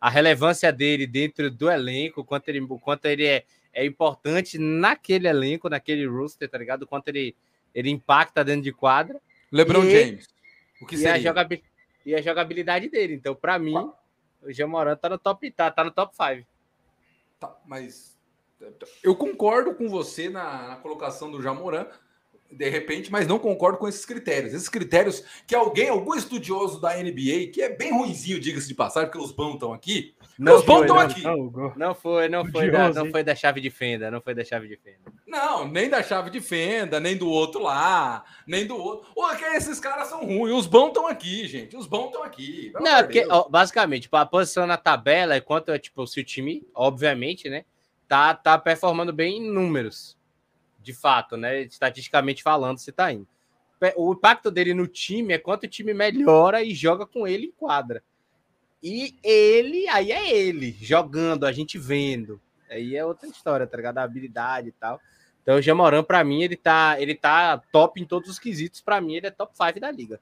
a 0.00 0.08
relevância 0.08 0.72
dele 0.72 1.06
dentro 1.06 1.50
do 1.50 1.70
elenco, 1.70 2.24
quanto 2.24 2.48
ele, 2.48 2.60
o 2.60 2.78
quanto 2.78 3.04
ele 3.04 3.26
é, 3.26 3.44
é 3.74 3.84
importante 3.84 4.56
naquele 4.56 5.28
elenco, 5.28 5.68
naquele 5.68 6.06
roster, 6.06 6.48
tá 6.48 6.56
ligado? 6.56 6.84
O 6.84 6.86
quanto 6.86 7.08
ele, 7.08 7.36
ele 7.74 7.90
impacta 7.90 8.42
dentro 8.42 8.62
de 8.62 8.72
quadra. 8.72 9.20
LeBron 9.52 9.84
e, 9.84 9.90
James. 9.90 10.28
O 10.80 10.86
que 10.86 10.94
e, 10.94 11.06
a 11.06 11.12
seria? 11.12 11.20
jogabi- 11.28 11.62
e 12.06 12.14
a 12.14 12.22
jogabilidade 12.22 12.88
dele. 12.88 13.12
Então, 13.12 13.34
pra 13.34 13.58
mim, 13.58 13.76
o 14.40 14.50
Jamoran 14.50 14.96
tá 14.96 15.10
no 15.10 15.18
top, 15.18 15.50
tá, 15.50 15.70
tá 15.70 15.84
no 15.84 15.90
top 15.90 16.16
5. 16.16 16.46
Tá, 17.38 17.54
mas 17.66 18.15
eu 19.02 19.14
concordo 19.14 19.74
com 19.74 19.88
você 19.88 20.28
na, 20.28 20.68
na 20.68 20.76
colocação 20.76 21.30
do 21.30 21.42
Jamoran, 21.42 21.86
de 22.50 22.68
repente, 22.68 23.10
mas 23.10 23.26
não 23.26 23.38
concordo 23.38 23.78
com 23.78 23.88
esses 23.88 24.04
critérios. 24.04 24.54
Esses 24.54 24.68
critérios 24.68 25.24
que 25.46 25.54
alguém, 25.54 25.88
algum 25.88 26.14
estudioso 26.14 26.80
da 26.80 26.94
NBA, 26.96 27.50
que 27.52 27.60
é 27.60 27.68
bem 27.68 27.92
ruinzinho, 27.92 28.40
diga-se 28.40 28.68
de 28.68 28.74
passagem, 28.74 29.10
porque 29.10 29.24
os 29.24 29.32
bons 29.32 29.54
estão 29.54 29.72
aqui. 29.72 30.14
Não 30.38 30.56
os 30.56 30.64
bons 30.64 30.76
foi, 30.76 30.82
estão 30.82 30.96
não, 30.96 31.02
aqui. 31.02 31.22
Não. 31.22 31.72
Não 31.76 31.94
foi, 31.94 32.28
não 32.28 32.44
foi, 32.46 32.70
da, 32.70 32.92
não 32.92 33.10
foi 33.10 33.24
da 33.24 33.34
chave 33.34 33.60
de 33.60 33.70
fenda, 33.70 34.10
não 34.10 34.20
foi 34.20 34.34
da 34.34 34.44
chave 34.44 34.68
de 34.68 34.76
fenda. 34.76 35.12
Não, 35.26 35.66
nem 35.68 35.88
da 35.88 36.02
chave 36.02 36.30
de 36.30 36.40
fenda, 36.40 37.00
nem 37.00 37.16
do 37.16 37.28
outro 37.28 37.62
lá, 37.62 38.24
nem 38.46 38.66
do 38.66 38.76
outro. 38.76 39.10
Ô, 39.14 39.26
que 39.34 39.44
esses 39.44 39.80
caras 39.80 40.08
são 40.08 40.24
ruins. 40.24 40.54
Os 40.56 40.66
bons 40.66 40.88
estão 40.88 41.06
aqui, 41.06 41.46
gente. 41.48 41.76
Os 41.76 41.86
bons 41.86 42.06
estão 42.06 42.22
aqui. 42.22 42.72
Não, 42.80 43.02
porque, 43.02 43.26
ó, 43.28 43.48
basicamente, 43.48 44.02
tipo, 44.02 44.16
a 44.16 44.24
posição 44.24 44.66
na 44.66 44.76
tabela 44.76 45.34
é 45.34 45.40
quanto, 45.40 45.72
é, 45.72 45.78
tipo, 45.78 46.06
se 46.06 46.20
o 46.20 46.24
time, 46.24 46.66
obviamente, 46.74 47.48
né, 47.48 47.64
tá, 48.08 48.34
tá 48.34 48.58
performando 48.58 49.12
bem 49.12 49.38
em 49.38 49.50
números. 49.50 50.16
De 50.80 50.92
fato, 50.92 51.36
né, 51.36 51.62
estatisticamente 51.62 52.42
falando, 52.42 52.78
se 52.78 52.92
tá 52.92 53.12
indo. 53.12 53.26
O 53.96 54.12
impacto 54.12 54.50
dele 54.50 54.72
no 54.72 54.86
time 54.86 55.34
é 55.34 55.38
quanto 55.38 55.64
o 55.64 55.68
time 55.68 55.92
melhora 55.92 56.62
e 56.62 56.74
joga 56.74 57.04
com 57.04 57.26
ele 57.26 57.46
em 57.46 57.52
quadra. 57.52 58.02
E 58.82 59.16
ele, 59.22 59.88
aí 59.88 60.12
é 60.12 60.34
ele, 60.34 60.76
jogando, 60.80 61.44
a 61.44 61.52
gente 61.52 61.78
vendo. 61.78 62.40
Aí 62.70 62.96
é 62.96 63.04
outra 63.04 63.28
história, 63.28 63.66
tá 63.66 63.76
ligado? 63.76 63.98
A 63.98 64.02
habilidade 64.02 64.68
e 64.68 64.72
tal. 64.72 65.00
Então, 65.42 65.56
o 65.56 65.62
Jamoran, 65.62 66.02
pra 66.02 66.24
mim, 66.24 66.42
ele 66.42 66.56
tá, 66.56 66.96
ele 67.00 67.14
tá 67.14 67.58
top 67.70 68.00
em 68.00 68.04
todos 68.04 68.28
os 68.28 68.38
quesitos. 68.38 68.80
Pra 68.80 69.00
mim, 69.00 69.14
ele 69.14 69.28
é 69.28 69.30
top 69.30 69.56
5 69.56 69.78
da 69.78 69.90
liga. 69.90 70.20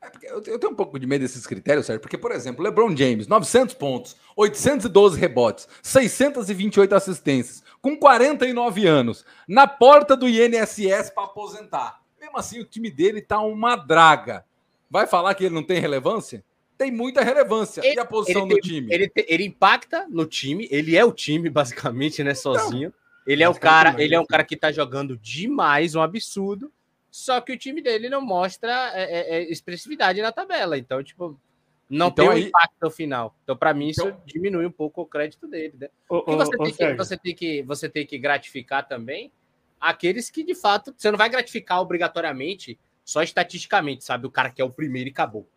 É 0.00 0.10
porque 0.10 0.26
Eu 0.26 0.58
tenho 0.58 0.72
um 0.72 0.76
pouco 0.76 0.98
de 0.98 1.06
medo 1.06 1.22
desses 1.22 1.46
critérios, 1.46 1.86
certo? 1.86 2.00
Porque, 2.02 2.18
por 2.18 2.30
exemplo, 2.32 2.62
LeBron 2.62 2.94
James, 2.96 3.26
900 3.26 3.74
pontos, 3.74 4.16
812 4.36 5.18
rebotes, 5.18 5.68
628 5.82 6.94
assistências, 6.94 7.62
com 7.80 7.96
49 7.96 8.86
anos, 8.86 9.24
na 9.48 9.66
porta 9.66 10.16
do 10.16 10.28
INSS 10.28 11.10
para 11.10 11.24
aposentar. 11.24 12.00
Mesmo 12.20 12.36
assim, 12.38 12.60
o 12.60 12.64
time 12.64 12.90
dele 12.90 13.20
tá 13.20 13.40
uma 13.40 13.76
draga. 13.76 14.44
Vai 14.90 15.06
falar 15.06 15.34
que 15.34 15.44
ele 15.44 15.54
não 15.54 15.62
tem 15.62 15.80
relevância? 15.80 16.44
Tem 16.78 16.90
muita 16.92 17.22
relevância. 17.22 17.80
e 17.84 17.98
a 17.98 18.04
posição 18.04 18.42
ele 18.42 18.54
do 18.54 18.60
tem- 18.60 18.70
time? 18.70 18.94
Ele, 18.94 19.10
ele 19.16 19.44
impacta 19.44 20.06
no 20.08 20.26
time, 20.26 20.68
ele 20.70 20.96
é 20.96 21.04
o 21.04 21.12
time, 21.12 21.48
basicamente, 21.50 22.22
né? 22.22 22.34
Sozinho. 22.34 22.92
ele 23.26 23.42
é 23.42 23.48
o 23.48 23.54
cara, 23.54 23.94
ele 24.00 24.14
é 24.14 24.20
um 24.20 24.26
cara 24.26 24.44
que 24.44 24.56
tá 24.56 24.70
jogando 24.70 25.16
demais, 25.16 25.94
um 25.94 26.02
absurdo. 26.02 26.70
Só 27.16 27.40
que 27.40 27.50
o 27.50 27.56
time 27.58 27.80
dele 27.80 28.10
não 28.10 28.20
mostra 28.20 28.90
é, 28.92 29.04
é, 29.04 29.36
é, 29.36 29.50
expressividade 29.50 30.20
na 30.20 30.30
tabela. 30.30 30.76
Então, 30.76 31.02
tipo, 31.02 31.40
não 31.88 32.08
Então 32.08 32.26
tem 32.26 32.28
um 32.28 32.32
aí- 32.32 32.44
impacto 32.48 32.74
no 32.82 32.90
final. 32.90 33.34
Então, 33.42 33.56
para 33.56 33.72
mim, 33.72 33.88
isso 33.88 34.06
Então- 34.06 34.20
diminui 34.26 34.66
um 34.66 34.70
pouco 34.70 35.00
o 35.00 35.06
crédito 35.06 35.48
dele, 35.48 35.72
né? 35.80 35.88
Você, 36.10 36.58
tem 36.58 36.74
que, 36.74 36.94
você, 36.94 37.16
tem 37.16 37.34
que, 37.34 37.62
você 37.62 37.88
tem 37.88 38.06
que 38.06 38.18
gratificar 38.18 38.86
também 38.86 39.32
aqueles 39.80 40.28
que, 40.28 40.44
de 40.44 40.54
fato, 40.54 40.94
você 40.94 41.10
não 41.10 41.16
vai 41.16 41.30
gratificar 41.30 41.80
obrigatoriamente 41.80 42.78
só 43.02 43.22
estatisticamente, 43.22 44.04
sabe? 44.04 44.26
O 44.26 44.30
cara 44.30 44.50
que 44.50 44.60
é 44.60 44.64
o 44.64 44.70
primeiro 44.70 45.08
e 45.08 45.12
acabou. 45.12 45.48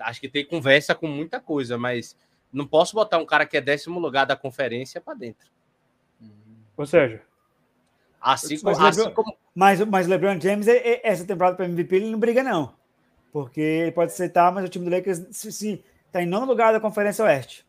Acho 0.00 0.20
que 0.20 0.28
tem 0.28 0.44
conversa 0.44 0.92
com 0.92 1.06
muita 1.06 1.38
coisa, 1.38 1.78
mas 1.78 2.18
não 2.52 2.66
posso 2.66 2.96
botar 2.96 3.18
um 3.18 3.26
cara 3.26 3.46
que 3.46 3.56
é 3.56 3.60
décimo 3.60 4.00
lugar 4.00 4.24
da 4.26 4.34
conferência 4.34 5.00
para 5.00 5.14
dentro. 5.14 5.48
Ô, 6.76 6.84
Sérgio, 6.84 7.22
Assim, 8.20 8.58
Mas 8.64 8.76
como, 8.76 8.86
assim 8.88 9.10
como- 9.14 9.38
Mas, 9.58 9.80
mas 9.86 10.06
o 10.06 10.10
LeBron 10.10 10.40
James, 10.40 10.68
essa 11.02 11.26
temporada 11.26 11.56
para 11.56 11.64
MVP, 11.64 11.96
ele 11.96 12.10
não 12.12 12.18
briga, 12.20 12.44
não. 12.44 12.76
Porque 13.32 13.60
ele 13.60 13.90
pode 13.90 14.12
aceitar, 14.12 14.52
mas 14.52 14.64
o 14.64 14.68
time 14.68 14.84
do 14.84 14.90
Lakers 14.92 15.26
se, 15.32 15.50
se, 15.50 15.84
tá 16.12 16.22
em 16.22 16.26
nono 16.26 16.46
lugar 16.46 16.72
da 16.72 16.78
Conferência 16.78 17.24
Oeste. 17.24 17.66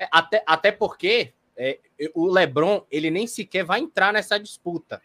é, 0.00 0.08
até, 0.10 0.42
até 0.44 0.72
porque 0.72 1.32
é, 1.56 1.78
o 2.12 2.26
LeBron 2.26 2.84
ele 2.90 3.08
nem 3.08 3.28
sequer 3.28 3.62
vai 3.64 3.78
entrar 3.78 4.12
nessa 4.12 4.36
disputa. 4.36 5.00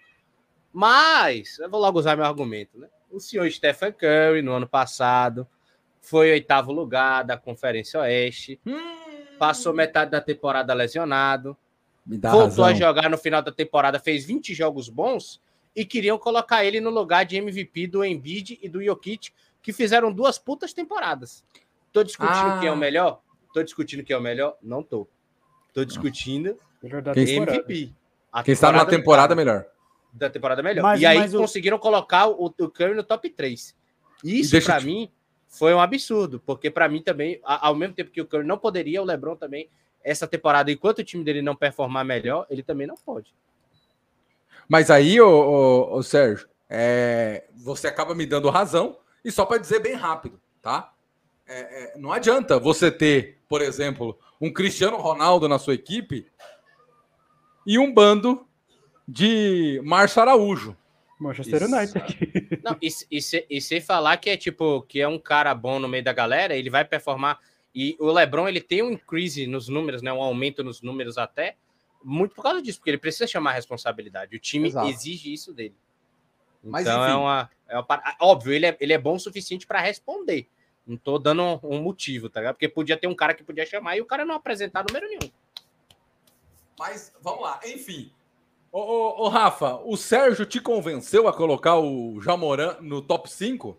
Mas 0.74 1.59
eu 1.59 1.69
vou 1.69 1.79
logo 1.79 2.00
usar 2.00 2.15
meu 2.15 2.25
argumento, 2.25 2.79
né? 2.79 2.88
O 3.12 3.19
senhor 3.19 3.47
Stephen 3.51 3.91
Curry 3.91 4.41
no 4.41 4.53
ano 4.53 4.67
passado 4.67 5.47
foi 6.01 6.31
oitavo 6.31 6.71
lugar 6.71 7.25
da 7.25 7.38
Conferência 7.38 8.00
Oeste, 8.00 8.59
Hum, 8.65 8.95
passou 9.38 9.71
metade 9.71 10.09
da 10.09 10.19
temporada 10.19 10.74
lesionado, 10.74 11.55
me 12.03 12.17
dá 12.17 12.31
voltou 12.31 12.47
razão. 12.47 12.65
a 12.65 12.74
jogar 12.74 13.07
no 13.07 13.19
final 13.19 13.43
da 13.43 13.51
temporada, 13.51 14.00
fez 14.00 14.25
20 14.25 14.55
jogos 14.55 14.89
bons 14.89 15.39
e 15.77 15.86
queriam 15.86 16.17
colocar 16.17 16.65
ele 16.65 16.81
no 16.81 16.89
lugar 16.89 17.24
de 17.24 17.38
MVP 17.38 17.86
do 17.86 18.03
Embiid 18.03 18.57
e 18.63 18.67
do 18.67 18.84
Jokic, 18.84 19.29
que 19.62 19.72
fizeram 19.72 20.12
duas 20.12 20.39
putas 20.39 20.74
temporadas. 20.74 21.43
Tô 21.93 22.03
discutindo 22.03 22.36
Ah. 22.48 22.57
quem 22.60 22.67
é 22.67 22.72
o 22.72 22.75
melhor? 22.75 23.22
Tô 23.53 23.62
discutindo 23.62 24.03
quem 24.03 24.15
é 24.15 24.17
o 24.17 24.22
melhor? 24.22 24.57
Não 24.62 24.81
tô. 24.81 25.07
Tô 25.74 25.86
discutindo 25.86 26.57
melhor 26.81 27.01
da 27.03 27.13
Quem- 27.13 27.25
temporada. 27.27 27.57
MVP. 27.60 27.93
A 28.34 28.43
Quem 28.43 28.53
está 28.53 28.72
numa 28.72 28.86
temporada 28.86 29.36
melhor. 29.36 29.65
da 30.12 30.29
temporada 30.31 30.63
melhor. 30.63 30.81
Mas- 30.81 31.00
e 31.00 31.05
aí 31.05 31.19
mas 31.19 31.34
o- 31.36 31.38
conseguiram 31.38 31.77
colocar 31.77 32.25
o, 32.27 32.46
o 32.46 32.69
Curry 32.69 32.96
no 32.96 33.03
top 33.03 33.29
3. 33.29 33.75
Isso, 34.24 34.60
pra 34.63 34.79
te- 34.79 34.86
mim, 34.86 35.12
foi 35.48 35.74
um 35.75 35.79
absurdo, 35.79 36.41
porque 36.43 36.72
pra 36.72 36.89
mim 36.89 37.03
também, 37.03 37.39
ao 37.43 37.75
mesmo 37.75 37.93
tempo 37.93 38.10
que 38.10 38.19
o 38.19 38.25
Curry 38.25 38.46
não 38.48 38.57
poderia, 38.57 39.00
o 39.01 39.05
LeBron 39.05 39.36
também, 39.36 39.69
essa 40.03 40.27
temporada, 40.27 40.72
enquanto 40.72 41.00
o 41.00 41.03
time 41.03 41.24
dele 41.24 41.41
não 41.43 41.55
performar 41.55 42.03
melhor, 42.03 42.48
ele 42.50 42.63
também 42.63 42.88
não 42.88 42.96
pode. 42.96 43.31
Mas 44.67 44.89
aí, 44.91 45.19
ô, 45.21 45.27
ô, 45.29 45.95
ô, 45.97 46.03
Sérgio, 46.03 46.47
é, 46.69 47.45
você 47.55 47.88
acaba 47.88 48.13
me 48.13 48.25
dando 48.25 48.50
razão, 48.50 48.97
e 49.24 49.31
só 49.31 49.45
para 49.45 49.57
dizer 49.57 49.79
bem 49.79 49.93
rápido, 49.93 50.39
tá? 50.62 50.93
É, 51.47 51.95
é, 51.95 51.97
não 51.97 52.12
adianta 52.12 52.59
você 52.59 52.91
ter, 52.91 53.39
por 53.47 53.62
exemplo, 53.62 54.17
um 54.39 54.51
Cristiano 54.51 54.97
Ronaldo 54.97 55.47
na 55.47 55.57
sua 55.57 55.74
equipe 55.74 56.27
e 57.65 57.79
um 57.79 57.93
bando 57.93 58.45
de 59.07 59.81
Márcio 59.86 60.21
Araújo. 60.21 60.75
Manchester 61.19 61.63
Isso. 61.63 61.75
United 61.75 61.97
aqui. 61.97 62.59
Não, 62.63 62.77
e, 62.81 62.91
se- 62.91 63.07
e, 63.09 63.21
se- 63.21 63.45
e 63.50 63.59
sem 63.62 63.81
falar 63.81 64.17
que 64.17 64.29
é 64.29 64.38
tipo, 64.38 64.81
que 64.83 65.00
é 65.01 65.07
um 65.07 65.17
cara 65.17 65.55
bom 65.55 65.79
no 65.79 65.88
meio 65.88 66.03
da 66.03 66.13
galera, 66.13 66.55
ele 66.55 66.69
vai 66.69 66.86
performar. 66.86 67.39
E 67.74 67.95
o 68.00 68.12
LeBron, 68.12 68.47
ele 68.47 68.62
tem 68.62 68.83
um 68.83 68.91
increase 68.91 69.47
nos 69.47 69.67
números, 69.67 70.01
né? 70.01 70.12
Um 70.13 70.21
aumento 70.21 70.63
nos 70.63 70.81
números 70.81 71.17
até, 71.17 71.55
muito 72.07 72.33
por 72.33 72.41
causa 72.43 72.61
disso, 72.61 72.79
porque 72.79 72.89
ele 72.89 72.97
precisa 72.97 73.27
chamar 73.27 73.51
a 73.51 73.53
responsabilidade. 73.55 74.35
O 74.35 74.39
time 74.39 74.69
Exato. 74.69 74.87
exige 74.87 75.33
isso 75.33 75.53
dele. 75.53 75.75
Então 76.63 76.71
Mas, 76.71 76.87
é 76.87 76.91
enfim. 76.91 77.11
uma, 77.17 77.49
é 77.67 77.75
uma. 77.75 77.83
par- 77.83 78.15
Óbvio, 78.21 78.53
ele 78.53 78.65
é, 78.65 78.77
ele 78.79 78.93
é 78.93 78.97
bom 78.97 79.15
o 79.15 79.19
suficiente 79.19 79.67
para 79.67 79.81
responder. 79.81 80.49
Não 80.85 80.95
tô 80.95 81.19
dando 81.19 81.43
um, 81.43 81.59
um 81.63 81.81
motivo, 81.81 82.29
tá 82.29 82.39
ligado? 82.39 82.55
Porque 82.55 82.69
podia 82.69 82.95
ter 82.95 83.07
um 83.07 83.15
cara 83.15 83.33
que 83.33 83.43
podia 83.43 83.65
chamar 83.65 83.97
e 83.97 84.01
o 84.01 84.05
cara 84.05 84.23
não 84.23 84.35
apresentar 84.35 84.85
número 84.87 85.05
nenhum. 85.07 85.31
Mas 86.79 87.13
vamos 87.21 87.41
lá, 87.41 87.59
enfim. 87.65 88.11
Ô, 88.71 88.79
ô, 88.79 89.25
ô, 89.25 89.27
Rafa, 89.29 89.75
o 89.83 89.97
Sérgio 89.97 90.45
te 90.45 90.61
convenceu 90.61 91.27
a 91.27 91.33
colocar 91.33 91.77
o 91.77 92.21
Jamoran 92.21 92.77
no 92.79 93.01
top 93.01 93.29
5? 93.29 93.77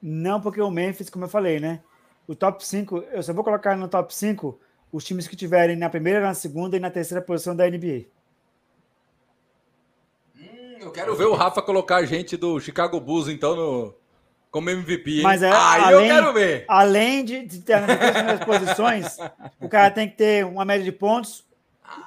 Não, 0.00 0.40
porque 0.40 0.60
o 0.60 0.70
Memphis, 0.70 1.08
como 1.08 1.26
eu 1.26 1.28
falei, 1.28 1.60
né? 1.60 1.82
O 2.26 2.34
top 2.34 2.64
5, 2.66 2.98
eu 3.12 3.22
só 3.22 3.32
vou 3.32 3.44
colocar 3.44 3.76
no 3.76 3.88
top 3.88 4.12
5 4.14 4.58
os 4.92 5.04
times 5.04 5.26
que 5.26 5.34
tiverem 5.34 5.74
na 5.76 5.88
primeira, 5.88 6.20
na 6.20 6.34
segunda 6.34 6.76
e 6.76 6.80
na 6.80 6.90
terceira 6.90 7.22
posição 7.22 7.56
da 7.56 7.66
NBA. 7.68 8.04
Hum, 10.36 10.76
eu 10.80 10.90
quero 10.90 11.14
ver 11.16 11.24
o 11.26 11.34
Rafa 11.34 11.62
colocar 11.62 11.96
a 11.96 12.04
gente 12.04 12.36
do 12.36 12.58
Chicago 12.60 13.00
Bulls, 13.00 13.28
então, 13.28 13.56
no, 13.56 13.94
como 14.50 14.68
MVP. 14.70 15.16
hein? 15.18 15.22
Mas 15.22 15.42
é, 15.42 15.48
eu 15.50 15.54
além- 15.54 16.08
quero 16.08 16.32
ver. 16.32 16.64
Além 16.68 17.24
de, 17.24 17.46
de 17.46 17.60
ter 17.60 17.80
nas 17.80 18.44
posições, 18.44 19.16
o 19.60 19.68
cara 19.68 19.90
tem 19.90 20.08
que 20.08 20.16
ter 20.16 20.44
uma 20.44 20.64
média 20.64 20.84
de 20.84 20.92
pontos 20.92 21.44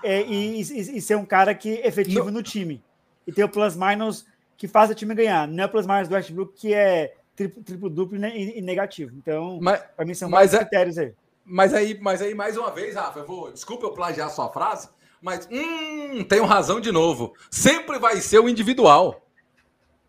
é, 0.03 0.21
e, 0.21 0.61
e- 0.61 0.97
e 0.97 1.01
ser 1.01 1.15
um 1.15 1.25
cara 1.25 1.53
que 1.55 1.77
é 1.77 1.87
efetivo 1.87 2.31
no 2.31 2.43
time. 2.43 2.83
E 3.25 3.31
ter 3.31 3.43
o 3.43 3.49
plus 3.49 3.75
minus 3.75 4.25
que 4.57 4.67
faz 4.67 4.89
o 4.89 4.95
time 4.95 5.13
ganhar. 5.15 5.47
Não 5.47 5.63
é 5.63 5.65
o 5.65 5.69
plus 5.69 5.87
minus 5.87 6.07
do 6.07 6.13
Westbrook 6.15 6.53
que 6.55 6.73
é 6.73 7.15
triplo, 7.35 7.63
triplo 7.63 7.89
duplo 7.89 8.17
né, 8.19 8.31
e, 8.37 8.59
e 8.59 8.61
negativo. 8.61 9.11
Então, 9.17 9.59
para 9.95 10.05
mim, 10.05 10.13
são 10.13 10.29
vários 10.29 10.53
é- 10.53 10.59
critérios 10.59 10.97
aí. 10.97 11.13
Mas, 11.45 11.73
aí, 11.73 11.97
mas 12.01 12.21
aí, 12.21 12.33
mais 12.33 12.57
uma 12.57 12.71
vez, 12.71 12.95
Rafa, 12.95 13.19
eu 13.19 13.25
vou. 13.25 13.51
Desculpa 13.51 13.85
eu 13.85 13.93
plagiar 13.93 14.27
a 14.27 14.31
sua 14.31 14.49
frase, 14.49 14.89
mas 15.21 15.47
hum, 15.51 16.23
tenho 16.23 16.45
razão 16.45 16.81
de 16.81 16.91
novo. 16.91 17.33
Sempre 17.51 17.99
vai 17.99 18.17
ser 18.17 18.39
o 18.39 18.49
individual. 18.49 19.25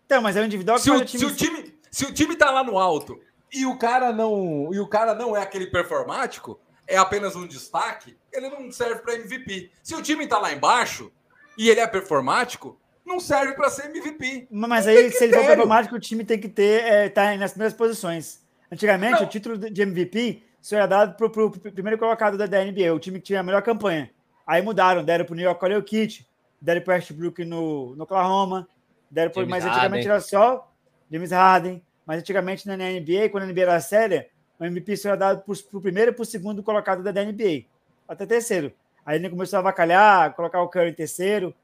Então, 0.06 0.22
mas 0.22 0.36
é 0.36 0.40
o 0.40 0.44
individual 0.44 0.78
que 0.78 0.84
Se 0.84 0.90
o, 0.90 0.96
o 0.96 1.04
time. 1.04 1.18
se 1.18 1.26
o 1.26 1.36
time, 1.36 1.74
se 1.90 2.04
o 2.04 2.12
time 2.12 2.36
tá 2.36 2.50
lá 2.50 2.64
no 2.64 2.78
alto 2.78 3.20
e 3.52 3.66
o 3.66 3.76
cara 3.76 4.12
não, 4.12 4.70
e 4.72 4.80
o 4.80 4.88
cara 4.88 5.14
não 5.14 5.36
é 5.36 5.42
aquele 5.42 5.66
performático, 5.66 6.58
é 6.86 6.96
apenas 6.96 7.36
um 7.36 7.46
destaque, 7.46 8.16
ele 8.32 8.48
não 8.48 8.70
serve 8.70 9.02
para 9.02 9.14
MVP. 9.14 9.70
Se 9.82 9.94
o 9.94 10.02
time 10.02 10.26
tá 10.26 10.38
lá 10.38 10.52
embaixo 10.52 11.12
e 11.58 11.68
ele 11.68 11.80
é 11.80 11.86
performático, 11.86 12.78
não 13.04 13.20
serve 13.20 13.54
para 13.54 13.70
ser 13.70 13.86
MVP. 13.86 14.48
Mas 14.50 14.86
aí, 14.86 15.10
se 15.10 15.24
ele 15.24 15.34
for 15.34 15.44
problemático, 15.44 15.94
o 15.94 16.00
time 16.00 16.24
tem 16.24 16.38
que 16.38 16.48
ter, 16.48 16.84
é, 16.84 17.08
tá 17.08 17.36
nas 17.36 17.52
primeiras 17.52 17.76
posições. 17.76 18.44
Antigamente, 18.70 19.20
Não. 19.20 19.26
o 19.26 19.30
título 19.30 19.58
de 19.58 19.82
MVP 19.82 20.42
só 20.66 20.74
era 20.74 20.86
dado 20.86 21.14
pro, 21.14 21.30
pro 21.30 21.48
primeiro 21.48 21.96
colocado 21.96 22.36
da, 22.36 22.44
da 22.44 22.64
NBA, 22.64 22.92
o 22.92 22.98
time 22.98 23.20
que 23.20 23.26
tinha 23.26 23.38
a 23.38 23.42
melhor 23.44 23.62
campanha. 23.62 24.10
Aí 24.44 24.60
mudaram, 24.60 25.04
deram 25.04 25.24
pro 25.24 25.36
New 25.36 25.44
York 25.44 25.64
Jokic, 25.64 26.26
deram 26.60 26.80
pro 26.80 26.92
Westbrook 26.92 27.44
no, 27.44 27.94
no 27.94 28.02
Oklahoma, 28.02 28.68
deram 29.08 29.30
pro, 29.30 29.42
James 29.42 29.50
mas 29.50 29.64
antigamente 29.64 30.08
Harden. 30.08 30.10
era 30.10 30.20
só 30.20 30.72
James 31.08 31.30
Harden, 31.30 31.80
mas 32.04 32.18
antigamente 32.18 32.66
na 32.66 32.76
NBA, 32.76 33.28
quando 33.30 33.44
a 33.44 33.46
NBA 33.46 33.60
era 33.60 33.80
séria, 33.80 34.28
o 34.58 34.64
MVP 34.64 34.96
só 34.96 35.10
era 35.10 35.16
dado 35.16 35.44
para 35.44 35.78
o 35.78 35.80
primeiro 35.80 36.10
e 36.10 36.14
para 36.14 36.22
o 36.22 36.26
segundo 36.26 36.60
colocado 36.64 37.00
da 37.00 37.24
NBA, 37.24 37.66
até 38.08 38.26
terceiro. 38.26 38.72
Aí 39.04 39.18
ele 39.18 39.30
começou 39.30 39.58
a 39.58 39.60
avacalhar, 39.60 40.34
colocar 40.34 40.60
o 40.62 40.68
Curry 40.68 40.90
em 40.90 40.94
terceiro, 40.94 41.54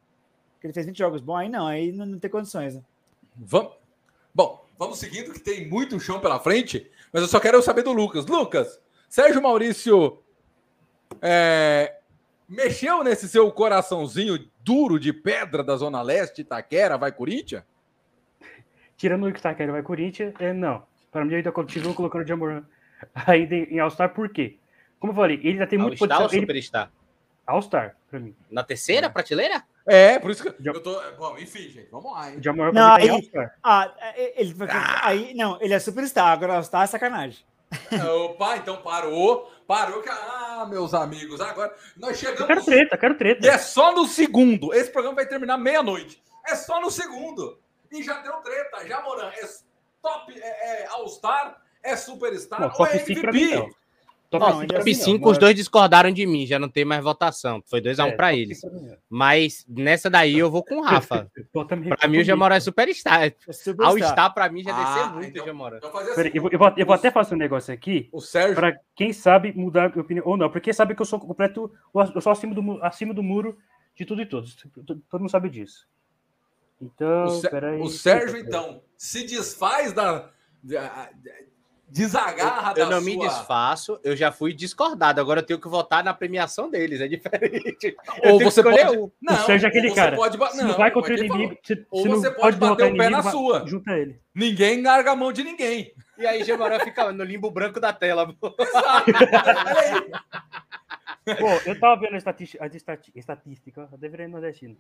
que 0.61 0.67
ele 0.69 0.73
fez 0.73 0.87
20 0.87 0.97
jogos 0.97 1.21
bons, 1.21 1.39
aí 1.39 1.49
não, 1.49 1.67
aí 1.67 1.91
não, 1.91 2.07
não 2.07 2.19
tem 2.21 2.31
condições. 2.31 2.77
Né? 2.77 2.83
Vamos. 3.35 3.73
Bom, 4.33 4.65
vamos 4.79 5.01
seguindo, 5.01 5.33
que 5.33 5.41
tem 5.41 5.69
muito 5.69 5.99
chão 5.99 6.21
pela 6.21 6.39
frente, 6.39 6.89
mas 7.13 7.23
eu 7.23 7.29
só 7.29 7.41
quero 7.41 7.61
saber 7.61 7.83
do 7.83 7.93
Lucas. 7.93 8.27
Lucas, 8.27 8.81
Sérgio 9.13 9.43
Maurício 9.43 10.23
é, 11.21 11.99
mexeu 12.49 13.05
nesse 13.05 13.29
seu 13.29 13.53
coraçãozinho 13.53 14.49
duro 14.65 14.99
de 14.99 15.13
pedra 15.13 15.63
da 15.63 15.77
Zona 15.77 16.01
Leste, 16.01 16.41
Itaquera, 16.41 16.97
vai 16.97 17.13
Corinthians? 17.13 17.63
Tirando 18.97 19.25
o 19.25 19.29
Itaquera, 19.29 19.71
vai 19.71 19.83
Corinthians, 19.83 20.33
é, 20.41 20.55
não. 20.55 20.83
Para 21.11 21.27
mim, 21.27 21.33
eu 21.33 21.37
ainda 21.37 21.53
continuo 21.53 21.93
colocando 21.93 22.25
o 22.25 22.27
Jamoran 22.27 22.63
ainda 23.27 23.55
em 23.55 23.79
All-Star, 23.79 24.15
por 24.15 24.31
quê? 24.31 24.57
Como 24.99 25.13
eu 25.13 25.17
falei, 25.17 25.37
ele 25.41 25.51
ainda 25.51 25.67
tem 25.67 25.79
muito 25.79 26.03
All-Star 26.03 26.23
ou 26.23 26.29
Superstar? 26.31 26.85
Ele... 26.85 26.93
All-Star, 27.47 27.97
para 28.11 28.19
mim. 28.19 28.35
Na 28.51 28.65
terceira 28.65 29.09
é. 29.09 29.11
prateleira? 29.11 29.63
É, 29.85 30.19
por 30.21 30.31
isso 30.31 30.43
que 30.43 30.67
eu 30.67 30.83
tô. 30.83 30.99
Bom, 31.19 31.37
enfim, 31.37 31.69
gente, 31.69 31.91
vamos 31.91 32.11
lá. 32.13 32.31
Hein? 32.31 32.39
O 32.39 32.43
Jamoran 32.43 32.73
não, 32.73 32.95
aí, 32.95 33.11
ah, 33.63 33.93
ele, 34.17 34.57
ah. 34.71 35.07
aí, 35.07 35.35
não, 35.35 35.61
ele 35.61 35.75
é 35.75 35.79
Superstar, 35.79 36.29
agora 36.29 36.55
All-Star 36.55 36.85
é 36.85 36.87
sacanagem. 36.87 37.45
Opa, 38.25 38.57
então 38.57 38.77
parou. 38.83 39.51
Parou 39.67 40.03
que. 40.03 40.09
Ah, 40.09 40.67
meus 40.69 40.95
amigos, 40.95 41.41
agora 41.41 41.75
nós 41.97 42.19
chegamos. 42.19 42.41
Eu 42.41 42.47
quero 42.47 42.65
treta, 42.65 42.99
quero 42.99 43.15
treta. 43.17 43.47
E 43.47 43.49
é 43.49 43.59
só 43.59 43.95
no 43.95 44.07
segundo. 44.07 44.73
Esse 44.75 44.91
programa 44.91 45.17
vai 45.17 45.27
terminar 45.27 45.57
meia-noite. 45.59 46.23
É 46.47 46.55
só 46.55 46.81
no 46.81 46.91
segundo. 46.91 47.59
E 47.91 48.03
já 48.03 48.21
deu 48.21 48.35
treta. 48.35 48.87
Já, 48.87 49.03
Moran, 49.03 49.31
é 49.35 49.47
top, 50.01 50.33
é, 50.39 50.83
é 50.83 50.87
All-Star, 50.89 51.63
é 51.83 51.97
Superstar 51.97 52.61
não, 52.61 52.73
ou 52.77 52.87
é 52.87 52.97
MVP? 52.97 53.75
Top, 54.33 54.51
não, 54.51 54.67
top 54.67 54.95
5, 54.95 55.31
os 55.31 55.37
dois 55.37 55.55
discordaram 55.55 56.11
de 56.11 56.25
mim, 56.25 56.47
já 56.47 56.59
não 56.59 56.67
tem 56.71 56.87
mais 56.87 57.05
votação. 57.05 57.63
Foi 57.67 57.83
2x1 57.83 58.03
um 58.03 58.09
é, 58.09 58.13
para 58.13 58.35
eles. 58.35 58.63
Mas 59.07 59.67
nessa 59.69 60.09
daí 60.09 60.39
eu 60.39 60.51
vou 60.51 60.65
com 60.65 60.77
o 60.77 60.81
Rafa. 60.81 61.31
para 61.99 62.09
mim, 62.09 62.17
o 62.17 62.25
Jamorã 62.25 62.55
é 62.55 62.61
superstar. 62.61 63.25
É 63.25 63.35
Ao 63.79 63.99
estar, 63.99 64.31
para 64.31 64.49
mim, 64.49 64.63
já 64.63 64.75
ah, 64.75 64.85
descer 64.85 65.13
muito 65.13 65.39
então, 65.39 65.45
o. 65.45 65.77
Então 65.77 65.99
assim, 65.99 66.31
eu, 66.33 66.49
eu, 66.51 66.59
vou, 66.59 66.73
eu 66.79 66.87
vou 66.87 66.95
até 66.95 67.11
fazer 67.11 67.35
um 67.35 67.39
negócio 67.39 67.75
aqui. 67.75 68.09
O 68.11 68.23
Sérgio. 68.23 68.55
Para 68.55 68.81
quem 68.97 69.13
sabe 69.13 69.53
mudar 69.53 69.89
de 69.89 70.01
opinião 70.01 70.27
ou 70.27 70.39
não, 70.39 70.49
porque 70.49 70.73
sabe 70.73 70.95
que 70.95 71.03
eu 71.03 71.07
sou 71.07 71.21
completo. 71.21 71.71
Eu 72.15 72.21
sou 72.23 72.33
acima 72.33 72.55
do, 72.55 72.83
acima 72.83 73.13
do 73.13 73.23
muro 73.23 73.59
de 73.95 74.07
tudo 74.07 74.23
e 74.23 74.27
todos. 74.27 74.57
Todo 75.11 75.21
mundo 75.21 75.31
sabe 75.31 75.51
disso. 75.51 75.87
Então, 76.81 77.27
o, 77.27 77.83
o 77.83 77.91
Sérgio, 77.91 78.39
então, 78.39 78.83
se 78.97 79.27
desfaz 79.27 79.93
da 79.93 80.31
desagarra 81.93 82.73
eu, 82.77 82.85
eu 82.85 82.91
não 82.91 83.01
sua... 83.01 83.11
me 83.11 83.19
desfaço, 83.19 84.01
eu 84.03 84.17
já 84.17 84.33
fui 84.33 84.55
discordado. 84.55 85.21
Agora 85.21 85.41
eu 85.41 85.47
tenho 85.47 85.61
que 85.61 85.69
votar 85.69 86.03
na 86.03 86.15
premiação 86.15 86.71
deles, 86.71 86.99
é 87.01 87.07
diferente. 87.07 87.95
Ou 88.25 88.41
você 88.41 88.63
pode. 88.63 88.99
Um. 88.99 89.11
Não, 89.21 89.37
seja 89.45 89.69
aquele 89.69 89.95
cara. 89.95 90.17
Pode... 90.17 90.39
Não, 90.39 90.51
se 90.51 90.65
não 90.65 90.77
vai 90.77 90.91
contra 90.91 91.13
o 91.13 91.19
inimigo. 91.19 91.55
Se, 91.63 91.87
ou 91.91 92.03
se 92.03 92.09
você 92.09 92.31
pode, 92.31 92.57
pode 92.57 92.57
bater 92.57 92.91
o 92.93 92.97
pé 92.97 93.11
na 93.11 93.23
sua. 93.23 93.67
Junta 93.67 93.93
ele. 93.93 94.19
Ninguém 94.35 94.83
larga 94.83 95.13
a 95.13 95.17
mão 95.17 95.31
de 95.33 95.45
ninguém. 95.45 95.93
E 96.17 96.27
aí, 96.27 96.43
Gemarão 96.45 96.81
fica 96.81 97.13
no 97.13 97.25
limbo 97.25 97.51
branco 97.51 97.79
da 97.79 97.93
tela. 97.93 98.33
Pô, 98.35 98.55
eu 101.67 101.79
tava 101.79 102.01
vendo 102.01 102.15
a 102.15 102.19
estatística, 102.19 102.65
a 102.65 102.69
estatística 103.15 103.87
eu 103.93 103.99
deveria 103.99 104.25
ir 104.27 104.29
nordestino. 104.29 104.77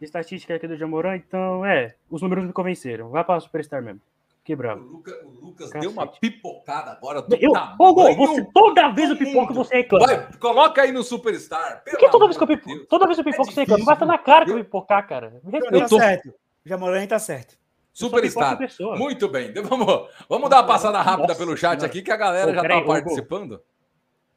Estatística 0.00 0.54
aqui 0.54 0.68
do 0.68 0.76
Jamorã, 0.76 1.16
então, 1.16 1.64
é, 1.64 1.94
os 2.10 2.20
números 2.22 2.44
me 2.44 2.52
convenceram. 2.52 3.08
Vai 3.10 3.24
para 3.24 3.40
Superstar 3.40 3.82
mesmo. 3.82 4.00
Que 4.44 4.56
bravo. 4.56 4.84
O, 4.84 4.92
Luca, 4.92 5.24
o 5.24 5.30
Lucas 5.30 5.68
Cacete. 5.68 5.80
deu 5.82 5.90
uma 5.90 6.06
pipocada 6.06 6.90
agora 6.90 7.22
do 7.22 7.36
eu, 7.36 7.52
Ô, 7.78 7.94
Gol, 7.94 8.16
você, 8.16 8.44
toda 8.52 8.88
vez 8.90 9.10
o 9.10 9.16
pipoca 9.16 9.54
você 9.54 9.76
reclama. 9.76 10.06
Vai, 10.06 10.32
coloca 10.38 10.82
aí 10.82 10.90
no 10.90 11.04
Superstar. 11.04 11.84
Por 11.84 11.96
que 11.96 12.10
toda 12.10 12.26
vez 12.26 12.36
que 12.36 12.42
eu 12.42 12.48
pipoco, 12.48 12.86
toda 12.86 13.06
vez 13.06 13.18
o 13.18 13.24
pipoca 13.24 13.50
é 13.50 13.52
você 13.52 13.60
reclama? 13.60 13.78
Não 13.78 13.86
basta 13.86 14.04
na 14.04 14.18
cara 14.18 14.44
que 14.44 14.50
eu 14.50 14.56
pipocar, 14.56 15.06
cara. 15.06 15.40
Eu 15.44 15.80
tá 15.80 15.88
tô... 15.88 15.98
certo. 15.98 16.34
Jamoran 16.64 17.06
tá 17.06 17.18
certo. 17.20 17.56
Superstar. 17.92 18.58
Muito 18.96 19.28
bem. 19.28 19.52
Vamos, 19.62 20.08
vamos 20.28 20.50
dar 20.50 20.60
uma 20.60 20.66
passada 20.66 21.00
rápida 21.00 21.28
Nossa, 21.28 21.38
pelo 21.38 21.56
chat 21.56 21.84
aqui 21.84 22.02
que 22.02 22.10
a 22.10 22.16
galera 22.16 22.50
Ô, 22.50 22.54
já 22.54 22.62
tá 22.62 22.82
participando. 22.82 23.62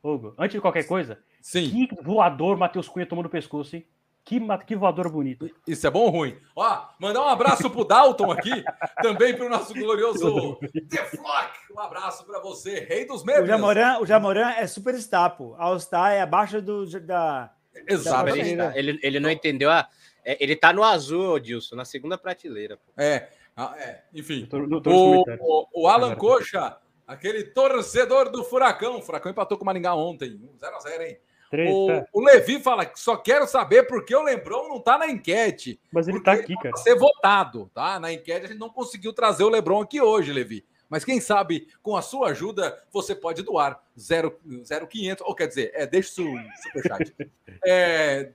Hugo, 0.03 0.35
antes 0.37 0.53
de 0.53 0.61
qualquer 0.61 0.85
coisa, 0.85 1.17
Sim. 1.41 1.69
que 1.69 2.03
voador 2.03 2.57
Matheus 2.57 2.87
Cunha 2.87 3.07
tomou 3.07 3.23
no 3.23 3.29
pescoço, 3.29 3.75
hein? 3.75 3.87
Que, 4.25 4.41
que 4.65 4.75
voador 4.75 5.07
bonito. 5.07 5.47
Isso 5.67 5.85
é 5.85 5.91
bom 5.91 5.99
ou 5.99 6.09
ruim? 6.09 6.35
Ó, 6.55 6.87
mandar 6.99 7.21
um 7.21 7.27
abraço 7.27 7.69
pro 7.69 7.85
Dalton 7.85 8.31
aqui, 8.31 8.49
também 8.99 9.37
pro 9.37 9.47
nosso 9.47 9.71
glorioso 9.71 10.57
The 10.89 11.05
Flock. 11.05 11.51
Um 11.71 11.79
abraço 11.79 12.25
para 12.25 12.39
você, 12.39 12.79
rei 12.79 13.05
dos 13.05 13.23
memes. 13.23 13.43
O 13.43 13.45
Jamoran, 13.45 13.99
o 13.99 14.05
Jamoran 14.05 14.49
é 14.49 14.65
superstar, 14.65 15.37
pô. 15.37 15.53
All-Star 15.59 16.11
é 16.13 16.21
abaixo 16.21 16.59
do, 16.59 16.87
da... 17.01 17.53
Exatamente. 17.87 18.55
Da 18.55 18.75
ele, 18.75 18.99
ele 19.03 19.19
não 19.19 19.29
entendeu 19.29 19.69
a... 19.69 19.87
É, 20.23 20.43
ele 20.43 20.55
tá 20.55 20.73
no 20.73 20.83
azul, 20.83 21.39
Dilson, 21.39 21.75
na 21.75 21.85
segunda 21.85 22.17
prateleira. 22.17 22.77
Pô. 22.77 22.93
É, 22.97 23.29
é 23.77 24.01
enfim. 24.11 24.47
Tô, 24.47 24.81
tô 24.81 24.91
o, 24.91 25.23
o, 25.39 25.83
o, 25.83 25.87
Alan 25.87 26.15
Coxa, 26.15 26.77
aquele 27.05 27.43
torcedor 27.43 28.31
do 28.31 28.43
Furacão. 28.43 28.97
O 28.97 29.01
Furacão 29.03 29.31
empatou 29.31 29.55
com 29.55 29.63
o 29.63 29.67
Maringá 29.67 29.93
ontem. 29.93 30.41
0x0, 30.59 31.01
hein? 31.01 31.19
O, 31.51 32.19
o, 32.19 32.23
Levi 32.23 32.59
fala 32.59 32.85
que 32.85 32.99
só 32.99 33.15
quero 33.15 33.47
saber 33.47 33.83
porque 33.83 34.15
o 34.15 34.23
Lebron 34.23 34.67
não 34.67 34.79
tá 34.79 34.97
na 34.97 35.07
enquete. 35.07 35.79
Mas 35.91 36.07
ele 36.07 36.19
tá 36.21 36.33
aqui, 36.33 36.55
cara. 36.55 36.75
ser 36.77 36.95
votado, 36.95 37.69
tá? 37.73 37.99
Na 37.99 38.11
enquete 38.11 38.45
a 38.45 38.47
gente 38.49 38.59
não 38.59 38.69
conseguiu 38.69 39.13
trazer 39.13 39.43
o 39.43 39.49
Lebron 39.49 39.81
aqui 39.81 40.01
hoje, 40.01 40.33
Levi. 40.33 40.65
Mas 40.89 41.03
quem 41.03 41.19
sabe, 41.19 41.67
com 41.81 41.95
a 41.95 42.01
sua 42.01 42.29
ajuda, 42.29 42.79
você 42.91 43.15
pode 43.15 43.41
doar 43.41 43.81
0,500, 43.97 45.25
ou 45.25 45.35
quer 45.35 45.47
dizer, 45.47 45.71
é, 45.73 45.85
deixa 45.85 46.21
o 46.21 46.37
superchat. 46.63 47.15
É, 47.67 48.31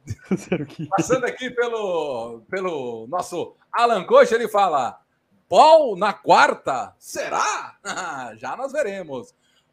passando 0.96 1.24
aqui 1.24 1.50
pelo, 1.50 2.40
pelo 2.50 3.06
nosso 3.06 3.54
Alan 3.70 4.02
Coxa, 4.02 4.34
ele 4.34 4.48
fala: 4.48 5.00
Paul 5.48 5.94
na 5.94 6.12
quarta? 6.12 6.96
Será? 6.98 7.76
Já 8.38 8.56
nós 8.56 8.72
veremos. 8.72 9.32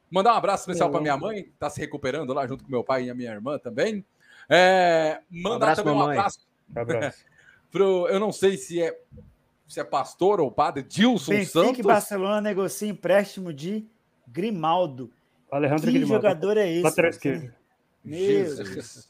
Mandar 0.10 0.34
um 0.34 0.38
abraço 0.38 0.64
especial 0.64 0.90
para 0.90 1.02
minha 1.02 1.18
mãe, 1.18 1.44
que 1.44 1.50
está 1.50 1.70
se 1.70 1.80
recuperando 1.80 2.34
lá 2.34 2.48
junto 2.48 2.64
com 2.64 2.72
meu 2.72 2.84
pai 2.84 3.06
e 3.06 3.10
a 3.10 3.16
minha 3.16 3.32
irmã 3.32 3.58
também. 3.60 4.06
É, 4.50 5.20
mandar 5.30 5.74
um 5.74 5.76
também 5.76 5.94
um 5.94 6.02
abraço. 6.02 6.48
Um 6.76 6.80
abraço. 6.80 7.26
pro, 7.70 8.08
eu 8.08 8.20
não 8.20 8.32
sei 8.32 8.58
se 8.58 8.82
é, 8.82 8.98
se 9.68 9.80
é 9.80 9.84
pastor 9.84 10.40
ou 10.40 10.50
padre, 10.50 10.84
Dilson 10.84 11.32
Benfica 11.32 11.52
Santos. 11.52 11.76
que 11.76 11.84
Barcelona 11.84 12.42
negocia 12.42 12.88
empréstimo 12.88 13.52
de 13.52 13.86
Grimaldo. 14.28 15.12
Alejandro 15.52 15.86
que 15.86 15.92
Grimaldo. 15.92 16.14
jogador 16.16 16.58
é 16.58 16.72
esse? 16.72 16.84
Lateral 16.84 17.12
esquerdo. 17.12 17.54
Meu 18.04 18.56
Deus. 18.56 19.10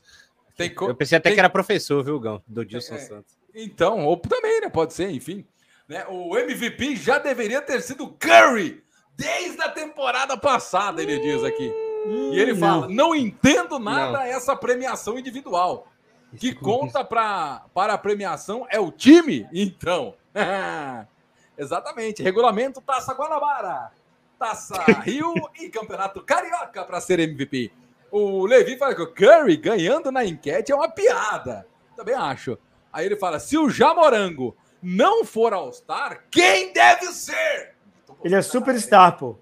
Tem 0.56 0.74
co... 0.74 0.88
Eu 0.88 0.96
pensei 0.96 1.18
até 1.18 1.30
tem... 1.30 1.36
que 1.36 1.40
era 1.40 1.50
professor, 1.50 2.04
viu, 2.04 2.20
Gão? 2.20 2.42
Do 2.48 2.66
Dilson 2.66 2.96
é, 2.96 3.00
Santos. 3.00 3.38
Então, 3.54 4.06
ou 4.06 4.18
também, 4.18 4.62
né? 4.62 4.70
Pode 4.70 4.94
ser, 4.94 5.12
enfim. 5.12 5.46
Né? 5.88 6.04
O 6.08 6.36
MVP 6.36 6.96
já 6.96 7.20
deveria 7.20 7.62
ter 7.62 7.82
sido 7.82 8.08
Curry 8.10 8.84
desde 9.18 9.62
a 9.62 9.70
temporada 9.70 10.38
passada, 10.38 11.02
ele 11.02 11.20
diz 11.20 11.44
aqui. 11.44 11.74
Hum, 12.06 12.32
e 12.34 12.40
ele 12.40 12.56
fala: 12.56 12.88
não, 12.88 13.10
não 13.10 13.16
entendo 13.16 13.80
nada 13.80 14.20
não. 14.20 14.22
essa 14.22 14.56
premiação 14.56 15.18
individual. 15.18 15.88
Que 16.38 16.54
conta 16.54 17.04
pra, 17.04 17.64
para 17.74 17.94
a 17.94 17.98
premiação 17.98 18.68
é 18.70 18.80
o 18.80 18.92
time, 18.92 19.48
então. 19.52 20.14
Exatamente. 21.58 22.22
Regulamento 22.22 22.82
Taça 22.82 23.14
Guanabara, 23.14 23.92
Taça 24.38 24.80
Rio 25.02 25.34
e 25.60 25.70
Campeonato 25.70 26.22
Carioca 26.22 26.84
para 26.84 27.02
ser 27.02 27.20
MVP. 27.20 27.72
O 28.12 28.46
Levi 28.46 28.78
fala 28.78 28.94
que 28.94 29.02
o 29.02 29.14
Curry 29.14 29.58
ganhando 29.58 30.12
na 30.12 30.24
enquete 30.24 30.72
é 30.72 30.76
uma 30.76 30.90
piada. 30.90 31.66
Também 31.96 32.14
acho. 32.14 32.58
Aí 32.94 33.06
ele 33.06 33.16
fala: 33.16 33.40
se 33.40 33.58
o 33.58 33.70
Jamorango 33.70 34.56
não 34.82 35.26
for 35.26 35.54
All-Star, 35.54 36.26
quem 36.30 36.72
deve 36.72 37.08
ser? 37.08 37.77
Ele 38.24 38.36
é 38.36 38.42
superstar, 38.42 39.18
pô. 39.18 39.36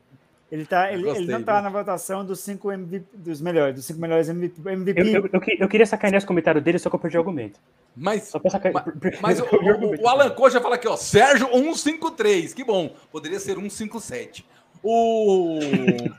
Ele, 0.51 0.65
tá, 0.65 0.91
ele, 0.93 1.09
ele 1.09 1.31
não 1.31 1.43
tá 1.43 1.61
na 1.61 1.69
votação 1.69 2.23
dos 2.23 2.39
cinco 2.39 2.71
MVP, 2.71 3.05
dos 3.17 3.41
melhores, 3.41 3.75
dos 3.75 3.85
cinco 3.85 3.99
melhores 3.99 4.29
MVP. 4.29 4.61
MVP. 4.69 5.01
Eu, 5.01 5.05
eu, 5.05 5.29
eu, 5.33 5.41
eu 5.59 5.67
queria 5.67 5.85
sacanear 5.85 6.17
esse 6.17 6.27
comentário 6.27 6.61
dele, 6.61 6.77
só 6.77 6.89
que 6.89 6.95
eu 6.95 6.99
perdi 6.99 7.17
o 7.17 7.19
argumento. 7.19 7.59
Mas, 7.95 8.31
mas, 8.33 8.53
mas 9.21 9.39
o, 9.39 9.43
o, 9.43 10.03
o, 10.03 10.07
Alan 10.07 10.29
Coxa 10.29 10.61
fala 10.61 10.75
aqui, 10.75 10.87
ó, 10.87 10.95
Sérgio 10.95 11.47
153, 11.47 12.53
que 12.53 12.63
bom, 12.63 12.95
poderia 13.11 13.39
ser 13.39 13.55
157. 13.55 14.45
O... 14.83 15.57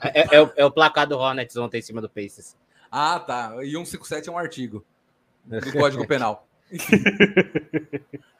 É, 0.02 0.20
é, 0.20 0.28
é, 0.32 0.42
o, 0.42 0.52
é 0.56 0.64
o 0.64 0.70
placar 0.70 1.06
do 1.06 1.16
Hornets 1.16 1.56
ontem 1.56 1.78
em 1.78 1.82
cima 1.82 2.00
do 2.00 2.08
Pacers. 2.08 2.56
Ah, 2.90 3.20
tá, 3.20 3.54
e 3.62 3.70
157 3.70 4.28
é 4.28 4.32
um 4.32 4.38
artigo 4.38 4.84
do 5.44 5.72
Código 5.78 6.06
Penal. 6.06 6.46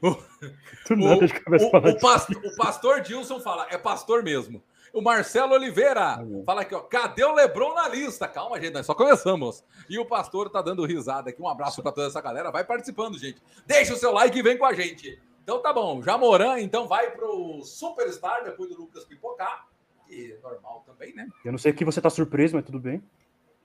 O, 0.00 0.08
o, 0.08 0.14
o, 0.14 1.90
o, 1.90 2.00
pastor, 2.00 2.36
o 2.36 2.56
pastor 2.56 3.00
Dilson 3.00 3.40
fala, 3.40 3.66
é 3.70 3.76
pastor 3.76 4.22
mesmo. 4.22 4.62
O 4.92 5.00
Marcelo 5.00 5.54
Oliveira 5.54 6.18
uhum. 6.20 6.44
fala 6.44 6.60
aqui, 6.62 6.74
ó, 6.74 6.80
cadê 6.80 7.24
o 7.24 7.32
Lebron 7.32 7.74
na 7.74 7.88
lista? 7.88 8.28
Calma, 8.28 8.60
gente, 8.60 8.74
nós 8.74 8.84
só 8.84 8.94
começamos. 8.94 9.64
E 9.88 9.98
o 9.98 10.04
pastor 10.04 10.50
tá 10.50 10.60
dando 10.60 10.84
risada 10.84 11.30
aqui. 11.30 11.40
Um 11.40 11.48
abraço 11.48 11.82
para 11.82 11.92
toda 11.92 12.08
essa 12.08 12.20
galera. 12.20 12.50
Vai 12.50 12.62
participando, 12.62 13.18
gente. 13.18 13.42
Deixa 13.66 13.94
o 13.94 13.96
seu 13.96 14.12
like 14.12 14.38
e 14.38 14.42
vem 14.42 14.58
com 14.58 14.66
a 14.66 14.74
gente. 14.74 15.18
Então 15.42 15.62
tá 15.62 15.72
bom. 15.72 16.02
Jamoran, 16.02 16.60
então, 16.60 16.86
vai 16.86 17.10
pro 17.10 17.62
Superstar 17.64 18.44
depois 18.44 18.68
do 18.68 18.76
Lucas 18.76 19.04
pipocar. 19.04 19.66
E 20.10 20.32
é 20.32 20.38
normal 20.42 20.84
também, 20.86 21.14
né? 21.14 21.26
Eu 21.42 21.52
não 21.52 21.58
sei 21.58 21.72
que 21.72 21.86
você 21.86 22.00
tá 22.00 22.10
surpreso, 22.10 22.54
mas 22.54 22.64
tudo 22.64 22.78
bem. 22.78 23.02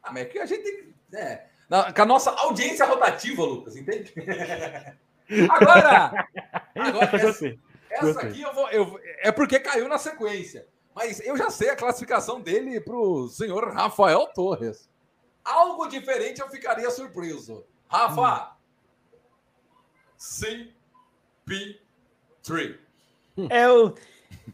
Ah, 0.01 0.13
mas 0.13 0.23
é 0.23 0.25
que 0.25 0.39
a 0.39 0.45
gente 0.45 0.63
tem 0.63 0.75
que. 0.77 1.17
É, 1.17 1.47
na, 1.69 1.91
com 1.91 2.01
a 2.01 2.05
nossa 2.05 2.31
audiência 2.31 2.85
rotativa, 2.85 3.43
Lucas, 3.43 3.75
entende? 3.75 4.13
agora! 5.49 6.27
Agora, 6.77 7.17
essa, 7.17 7.57
essa 7.89 8.21
aqui 8.21 8.41
eu 8.41 8.53
vou. 8.53 8.69
Eu, 8.69 8.99
é 9.19 9.31
porque 9.31 9.59
caiu 9.59 9.87
na 9.87 9.97
sequência. 9.97 10.67
Mas 10.95 11.19
eu 11.19 11.37
já 11.37 11.49
sei 11.49 11.69
a 11.69 11.75
classificação 11.75 12.41
dele 12.41 12.79
pro 12.79 13.27
senhor 13.27 13.71
Rafael 13.71 14.27
Torres. 14.33 14.89
Algo 15.43 15.87
diferente 15.87 16.41
eu 16.41 16.49
ficaria 16.49 16.89
surpreso. 16.91 17.63
Rafa, 17.87 18.55
CP3. 20.19 22.77
É 23.49 23.69
o. 23.69 23.93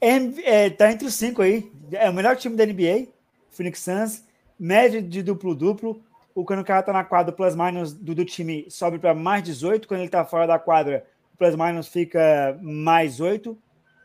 É, 0.02 0.70
tá 0.70 0.92
entre 0.92 1.08
os 1.08 1.14
cinco 1.14 1.42
aí. 1.42 1.72
É 1.92 2.10
o 2.10 2.14
melhor 2.14 2.36
time 2.36 2.56
da 2.56 2.66
NBA, 2.66 3.08
Phoenix 3.50 3.80
Suns. 3.80 4.24
Média 4.60 5.02
de 5.02 5.24
duplo-duplo. 5.24 6.04
O 6.36 6.44
quando 6.44 6.60
o 6.60 6.66
cara 6.66 6.82
tá 6.82 6.92
na 6.92 7.04
quadra, 7.04 7.32
o 7.32 7.36
plus-minus 7.36 7.94
do, 7.94 8.16
do 8.16 8.26
time 8.26 8.66
sobe 8.70 8.98
para 8.98 9.14
mais 9.14 9.44
18. 9.44 9.88
Quando 9.88 10.02
ele 10.02 10.10
tá 10.10 10.26
fora 10.26 10.48
da 10.48 10.58
quadra, 10.58 11.06
o 11.34 11.38
plus-minus 11.38 11.88
fica 11.88 12.58
mais 12.62 13.20
8. 13.20 13.58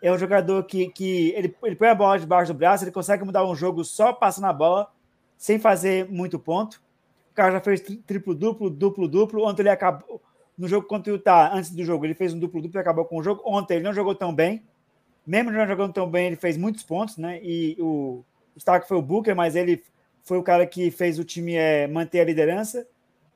É 0.02 0.12
um 0.12 0.18
jogador 0.18 0.62
que, 0.64 0.88
que 0.90 1.30
ele, 1.34 1.54
ele 1.64 1.74
põe 1.74 1.88
a 1.88 1.94
bola 1.94 2.18
debaixo 2.18 2.52
do 2.52 2.58
braço, 2.58 2.84
ele 2.84 2.92
consegue 2.92 3.24
mudar 3.24 3.44
um 3.44 3.54
jogo 3.54 3.84
só 3.84 4.12
passando 4.12 4.46
a 4.46 4.52
bola 4.52 4.88
sem 5.36 5.58
fazer 5.58 6.08
muito 6.10 6.38
ponto. 6.38 6.82
O 7.32 7.34
cara 7.34 7.52
já 7.52 7.60
fez 7.60 7.80
triplo-duplo, 7.80 8.68
duplo-duplo. 8.68 9.44
Ontem 9.46 9.62
ele 9.62 9.70
acabou. 9.70 10.20
No 10.56 10.66
jogo 10.66 10.88
contra 10.88 11.12
o 11.12 11.16
Utah, 11.16 11.52
antes 11.54 11.70
do 11.70 11.84
jogo, 11.84 12.04
ele 12.04 12.14
fez 12.14 12.34
um 12.34 12.38
duplo-duplo 12.38 12.78
e 12.78 12.82
acabou 12.82 13.04
com 13.04 13.18
o 13.18 13.22
jogo. 13.22 13.42
Ontem 13.44 13.74
ele 13.74 13.84
não 13.84 13.92
jogou 13.92 14.14
tão 14.14 14.34
bem. 14.34 14.64
Mesmo 15.24 15.50
não 15.52 15.66
jogando 15.66 15.92
tão 15.92 16.10
bem, 16.10 16.26
ele 16.26 16.36
fez 16.36 16.56
muitos 16.56 16.82
pontos, 16.82 17.16
né? 17.16 17.38
E 17.42 17.76
o 17.78 18.24
destaque 18.56 18.88
foi 18.88 18.96
o 18.96 19.02
Booker, 19.02 19.36
mas 19.36 19.54
ele 19.54 19.84
foi 20.28 20.36
o 20.36 20.42
cara 20.42 20.66
que 20.66 20.90
fez 20.90 21.18
o 21.18 21.24
time 21.24 21.54
é, 21.54 21.86
manter 21.86 22.20
a 22.20 22.24
liderança. 22.24 22.86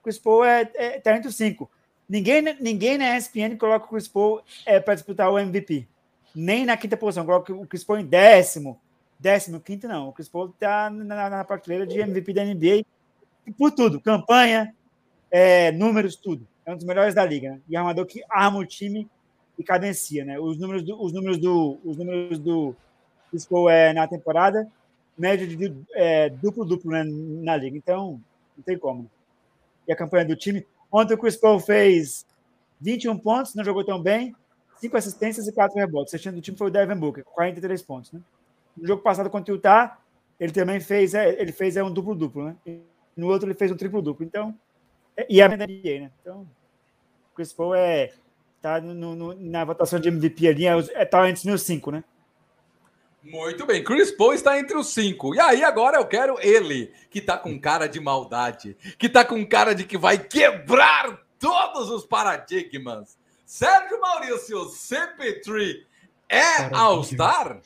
Chris 0.05 0.19
Paul 0.19 0.45
é, 0.45 0.71
é, 0.75 1.27
os 1.27 1.35
cinco. 1.35 1.71
Ninguém, 2.07 2.43
ninguém 2.61 2.99
na 2.99 3.17
ESPN 3.17 3.57
coloca 3.59 3.87
o 3.87 3.89
Chris 3.89 4.07
Paul 4.07 4.43
é, 4.67 4.79
para 4.79 4.95
disputar 4.95 5.31
o 5.31 5.39
MVP. 5.39 5.89
Nem 6.35 6.67
na 6.67 6.77
quinta 6.77 6.97
posição. 6.97 7.25
Coloca 7.25 7.51
o 7.53 7.67
Chris 7.67 7.83
Paul 7.83 7.99
em 7.99 8.05
décimo. 8.05 8.79
Décimo, 9.19 9.59
quinto, 9.59 9.89
não. 9.89 10.09
O 10.09 10.13
Chris 10.13 10.29
Paul 10.29 10.51
está 10.51 10.91
na, 10.91 11.31
na 11.31 11.45
prateleira 11.45 11.87
de 11.87 11.99
MVP 11.99 12.35
da 12.35 12.45
NBA 12.45 12.85
por 13.57 13.71
tudo. 13.71 13.99
Campanha, 13.99 14.75
é, 15.31 15.73
números, 15.73 16.17
tudo. 16.17 16.47
É 16.67 16.73
um 16.73 16.77
dos 16.77 16.85
melhores 16.85 17.15
da 17.15 17.25
liga. 17.25 17.53
Né? 17.53 17.61
E 17.71 17.77
armador 17.77 18.05
que 18.05 18.23
arma 18.29 18.59
o 18.59 18.67
time 18.67 19.09
e 19.59 19.65
cadencia. 19.65 20.27
Né? 20.27 20.39
Os 20.39 20.59
números 20.59 20.83
do, 20.83 21.03
os 21.03 21.13
números 21.13 21.39
do, 21.39 21.79
os 21.85 21.97
números 21.97 22.39
do 22.39 22.77
Chris 23.31 23.47
Paul 23.47 23.71
é, 23.71 23.95
na 23.95 24.07
temporada, 24.07 24.69
média 25.16 25.46
de 25.46 25.75
é, 25.94 26.31
duplo-duplo 26.31 26.90
né, 26.90 27.05
na 27.05 27.57
liga. 27.57 27.77
Então, 27.77 28.20
não 28.57 28.64
tem 28.64 28.79
como. 28.79 29.11
E 29.87 29.92
a 29.92 29.96
campanha 29.96 30.25
do 30.25 30.37
time. 30.37 30.66
Ontem 30.90 31.14
o 31.14 31.18
Chris 31.18 31.37
Paul 31.37 31.59
fez 31.59 32.27
21 32.81 33.18
pontos, 33.18 33.55
não 33.55 33.64
jogou 33.64 33.85
tão 33.85 34.01
bem, 34.01 34.35
cinco 34.77 34.96
assistências 34.96 35.46
e 35.46 35.53
quatro 35.53 35.79
rebotes. 35.79 36.12
O 36.12 36.33
do 36.33 36.40
time 36.40 36.57
foi 36.57 36.66
o 36.66 36.70
Devin 36.70 36.96
Booker, 36.96 37.25
com 37.25 37.33
43 37.33 37.83
pontos. 37.83 38.12
Né? 38.12 38.20
No 38.77 38.87
jogo 38.87 39.03
passado 39.03 39.31
contra 39.31 39.53
o 39.53 39.57
Utah, 39.57 39.98
ele 40.38 40.53
também 40.53 40.81
fez, 40.81 41.14
é, 41.14 41.40
ele 41.40 41.53
fez 41.53 41.77
é, 41.77 41.85
um 41.85 41.92
duplo-duplo, 41.92 42.46
né? 42.46 42.57
E 42.66 42.81
no 43.16 43.29
outro 43.29 43.46
ele 43.46 43.55
fez 43.55 43.70
um 43.70 43.77
triplo-duplo. 43.77 44.25
Então, 44.25 44.55
é, 45.16 45.27
e 45.31 45.40
é 45.40 45.44
a 45.44 45.48
NBA, 45.48 46.01
né? 46.01 46.11
Então, 46.20 46.40
o 46.40 47.37
Chris 47.37 47.53
Paul 47.53 47.75
é, 47.75 48.12
tá 48.61 48.81
no, 48.81 49.14
no, 49.14 49.35
na 49.35 49.64
votação 49.64 50.01
de 50.01 50.09
MVP 50.09 50.48
ali, 50.48 50.66
é, 50.66 50.72
é, 50.94 51.05
tá 51.05 51.29
entre 51.29 51.38
os 51.38 51.44
meus 51.44 51.62
cinco, 51.62 51.90
né? 51.90 52.03
Muito 53.23 53.65
bem, 53.65 53.85
Chris 53.85 54.11
Paul 54.11 54.35
está 54.35 54.59
entre 54.59 54.77
os 54.77 54.89
cinco. 54.89 55.35
E 55.35 55.41
aí 55.41 55.63
agora 55.63 55.99
eu 55.99 56.07
quero 56.07 56.37
ele, 56.41 56.93
que 57.09 57.21
tá 57.21 57.39
com 57.39 57.59
cara 57.59 57.87
de 57.87 58.01
maldade, 58.01 58.77
que 58.99 59.09
tá 59.09 59.25
com 59.25 59.47
cara 59.47 59.75
de 59.75 59.85
que 59.85 59.97
vai 59.97 60.19
quebrar 60.19 61.21
todos 61.39 61.89
os 61.89 62.05
paradigmas. 62.05 63.17
Sérgio 63.47 64.01
Maurício, 64.01 64.59
CP3 64.71 65.85
é 66.29 66.75
All-Star? 66.75 67.61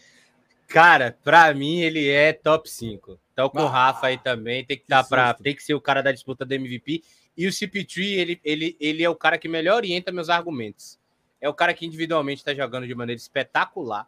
Cara, 0.66 1.16
pra 1.22 1.54
mim 1.54 1.80
ele 1.80 2.08
é 2.08 2.32
top 2.32 2.68
5. 2.68 3.18
Então 3.32 3.48
com 3.48 3.60
ah, 3.60 3.64
o 3.64 3.68
Rafa 3.68 4.08
aí 4.08 4.18
também, 4.18 4.64
tem 4.64 4.76
que, 4.76 4.84
tá 4.86 5.02
pra, 5.04 5.32
tem 5.32 5.54
que 5.54 5.62
ser 5.62 5.74
o 5.74 5.80
cara 5.80 6.02
da 6.02 6.12
disputa 6.12 6.44
do 6.44 6.52
MVP. 6.52 7.02
E 7.36 7.46
o 7.46 7.50
CP3, 7.50 8.18
ele, 8.18 8.40
ele, 8.44 8.76
ele 8.80 9.02
é 9.02 9.08
o 9.08 9.14
cara 9.14 9.38
que 9.38 9.48
melhor 9.48 9.76
orienta 9.76 10.12
meus 10.12 10.28
argumentos. 10.28 10.98
É 11.40 11.48
o 11.48 11.54
cara 11.54 11.72
que 11.72 11.86
individualmente 11.86 12.40
está 12.40 12.54
jogando 12.54 12.86
de 12.86 12.94
maneira 12.94 13.20
espetacular 13.20 14.06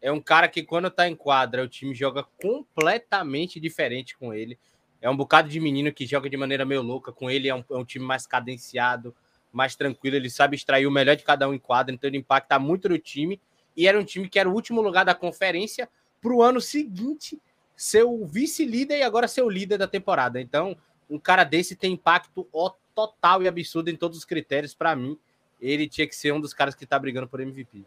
é 0.00 0.12
um 0.12 0.20
cara 0.20 0.48
que, 0.48 0.62
quando 0.62 0.90
tá 0.90 1.08
em 1.08 1.14
quadra, 1.14 1.62
o 1.64 1.68
time 1.68 1.94
joga 1.94 2.24
completamente 2.40 3.58
diferente 3.58 4.16
com 4.16 4.32
ele. 4.32 4.58
É 5.00 5.10
um 5.10 5.16
bocado 5.16 5.48
de 5.48 5.60
menino 5.60 5.92
que 5.92 6.06
joga 6.06 6.28
de 6.28 6.36
maneira 6.36 6.64
meio 6.64 6.82
louca 6.82 7.12
com 7.12 7.30
ele. 7.30 7.48
É 7.48 7.54
um, 7.54 7.64
é 7.70 7.74
um 7.74 7.84
time 7.84 8.04
mais 8.04 8.26
cadenciado, 8.26 9.14
mais 9.52 9.74
tranquilo. 9.76 10.16
Ele 10.16 10.30
sabe 10.30 10.56
extrair 10.56 10.86
o 10.86 10.90
melhor 10.90 11.16
de 11.16 11.24
cada 11.24 11.48
um 11.48 11.54
em 11.54 11.58
quadra, 11.58 11.94
então 11.94 12.08
ele 12.08 12.18
impacta 12.18 12.58
muito 12.58 12.88
no 12.88 12.98
time. 12.98 13.40
E 13.76 13.86
era 13.86 13.98
um 13.98 14.04
time 14.04 14.28
que 14.28 14.38
era 14.38 14.48
o 14.48 14.52
último 14.52 14.80
lugar 14.80 15.04
da 15.04 15.14
conferência 15.14 15.88
para 16.20 16.32
o 16.32 16.42
ano 16.42 16.60
seguinte 16.60 17.40
ser 17.76 18.02
o 18.02 18.26
vice-líder 18.26 18.98
e 18.98 19.02
agora 19.02 19.28
ser 19.28 19.42
o 19.42 19.48
líder 19.48 19.78
da 19.78 19.86
temporada. 19.86 20.40
Então, 20.40 20.76
um 21.08 21.18
cara 21.18 21.44
desse 21.44 21.76
tem 21.76 21.92
impacto 21.92 22.46
total 22.94 23.42
e 23.42 23.48
absurdo 23.48 23.88
em 23.88 23.96
todos 23.96 24.18
os 24.18 24.24
critérios. 24.24 24.74
Para 24.74 24.96
mim, 24.96 25.16
ele 25.60 25.88
tinha 25.88 26.06
que 26.06 26.14
ser 26.14 26.32
um 26.32 26.40
dos 26.40 26.52
caras 26.52 26.74
que 26.74 26.82
está 26.82 26.98
brigando 26.98 27.28
por 27.28 27.40
MVP. 27.40 27.84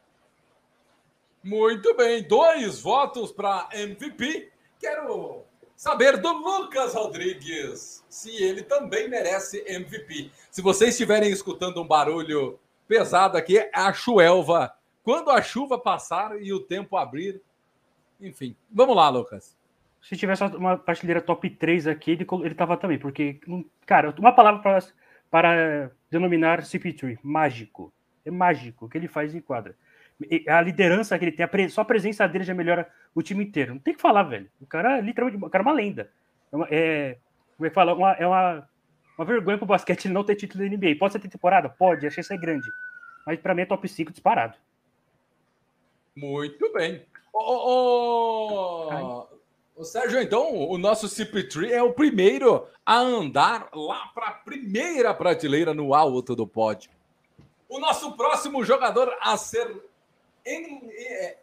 Muito 1.44 1.96
bem, 1.96 2.22
dois 2.22 2.80
votos 2.80 3.32
para 3.32 3.68
MVP. 3.74 4.52
Quero 4.80 5.42
saber 5.76 6.18
do 6.18 6.32
Lucas 6.32 6.94
Rodrigues 6.94 8.06
se 8.08 8.30
ele 8.44 8.62
também 8.62 9.10
merece 9.10 9.64
MVP. 9.66 10.30
Se 10.52 10.62
vocês 10.62 10.92
estiverem 10.92 11.32
escutando 11.32 11.82
um 11.82 11.88
barulho 11.88 12.60
pesado 12.88 13.40
aqui, 13.40 13.58
é 13.58 13.72
a 13.74 13.92
chuelva. 13.92 14.72
Quando 15.04 15.32
a 15.32 15.42
chuva 15.42 15.80
passar 15.80 16.40
e 16.40 16.54
o 16.54 16.60
tempo 16.60 16.96
abrir. 16.96 17.42
Enfim, 18.20 18.56
vamos 18.72 18.96
lá, 18.96 19.10
Lucas. 19.10 19.58
Se 20.00 20.16
tivesse 20.16 20.44
uma 20.44 20.78
prateleira 20.78 21.22
top 21.22 21.50
3 21.50 21.88
aqui, 21.88 22.12
ele, 22.12 22.28
ele 22.44 22.54
tava 22.54 22.78
também, 22.78 23.00
porque, 23.00 23.40
cara, 23.88 24.14
uma 24.20 24.32
palavra 24.32 24.62
para, 24.62 24.80
para 25.32 25.92
denominar 26.12 26.62
CP3, 26.62 27.18
mágico. 27.24 27.92
É 28.24 28.30
mágico 28.30 28.86
o 28.86 28.90
que 28.90 29.00
ele 29.00 29.08
faz 29.08 29.34
em 29.34 29.42
quadra 29.42 29.76
a 30.48 30.62
liderança 30.62 31.18
que 31.18 31.26
ele 31.26 31.32
tem, 31.32 31.44
a 31.44 31.48
pre... 31.48 31.70
só 31.70 31.82
a 31.82 31.86
presença 31.86 32.28
dele 32.28 32.44
já 32.44 32.54
melhora 32.54 32.90
o 33.14 33.22
time 33.22 33.44
inteiro. 33.44 33.74
Não 33.74 33.80
tem 33.80 33.94
que 33.94 34.02
falar, 34.02 34.24
velho. 34.24 34.50
O 34.60 34.66
cara 34.66 34.98
é 34.98 35.02
literalmente, 35.02 35.44
o 35.44 35.50
cara 35.50 35.64
é 35.64 35.68
uma 35.68 35.74
lenda. 35.74 36.10
É, 36.52 36.56
uma, 36.56 36.68
é 36.70 37.18
como 37.58 37.68
é 37.68 37.70
que 37.70 37.76
fala? 37.76 37.94
Uma, 37.94 38.12
é 38.14 38.26
uma, 38.26 38.68
uma 39.18 39.26
vergonha 39.26 39.58
pro 39.58 39.68
basquete 39.68 40.06
ele 40.06 40.14
não 40.14 40.24
ter 40.24 40.36
título 40.36 40.64
da 40.64 40.70
NBA. 40.76 40.96
Pode 41.00 41.14
ser 41.14 41.20
ter 41.20 41.30
temporada? 41.30 41.70
Pode, 41.70 42.08
achei 42.08 42.22
isso 42.22 42.34
aí 42.34 42.40
grande. 42.40 42.68
Mas 43.26 43.40
para 43.40 43.54
mim 43.54 43.62
é 43.62 43.66
top 43.66 43.88
5 43.88 44.12
disparado. 44.12 44.58
Muito 46.16 46.74
bem. 46.74 47.06
Ô, 47.34 49.28
ô, 49.76 49.84
Sérgio, 49.84 50.22
então, 50.22 50.54
o 50.54 50.78
nosso 50.78 51.08
CP3 51.08 51.70
é 51.70 51.82
o 51.82 51.94
primeiro 51.94 52.68
a 52.86 52.98
andar 52.98 53.70
lá 53.74 54.08
para 54.14 54.28
a 54.28 54.34
primeira 54.34 55.14
prateleira 55.14 55.74
no 55.74 55.94
alto 55.94 56.36
do 56.36 56.46
pódio. 56.46 56.92
O 57.70 57.80
nosso 57.80 58.12
próximo 58.18 58.64
jogador 58.66 59.16
a 59.22 59.38
ser 59.38 59.82
em, 60.46 60.90
é, 60.92 61.38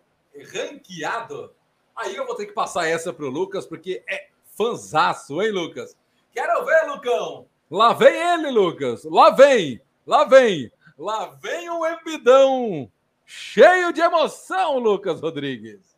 ranqueado. 0.53 1.53
Aí 1.97 2.15
eu 2.15 2.27
vou 2.27 2.37
ter 2.37 2.47
que 2.47 2.53
passar 2.53 2.87
essa 2.87 3.13
pro 3.13 3.29
Lucas, 3.29 3.67
porque 3.67 4.03
é 4.09 4.29
fanzaço, 4.57 5.43
hein, 5.43 5.51
Lucas? 5.51 5.97
Quero 6.33 6.65
ver, 6.65 6.87
Lucão! 6.87 7.47
Lá 7.71 7.93
vem 7.93 8.15
ele, 8.15 8.51
Lucas! 8.51 9.05
Lá 9.05 9.31
vem! 9.31 9.81
Lá 10.07 10.25
vem! 10.25 10.71
Lá 10.97 11.27
vem 11.27 11.69
o 11.71 11.87
Embidão! 11.87 12.91
Cheio 13.25 13.93
de 13.93 14.01
emoção, 14.01 14.79
Lucas 14.79 15.21
Rodrigues! 15.21 15.97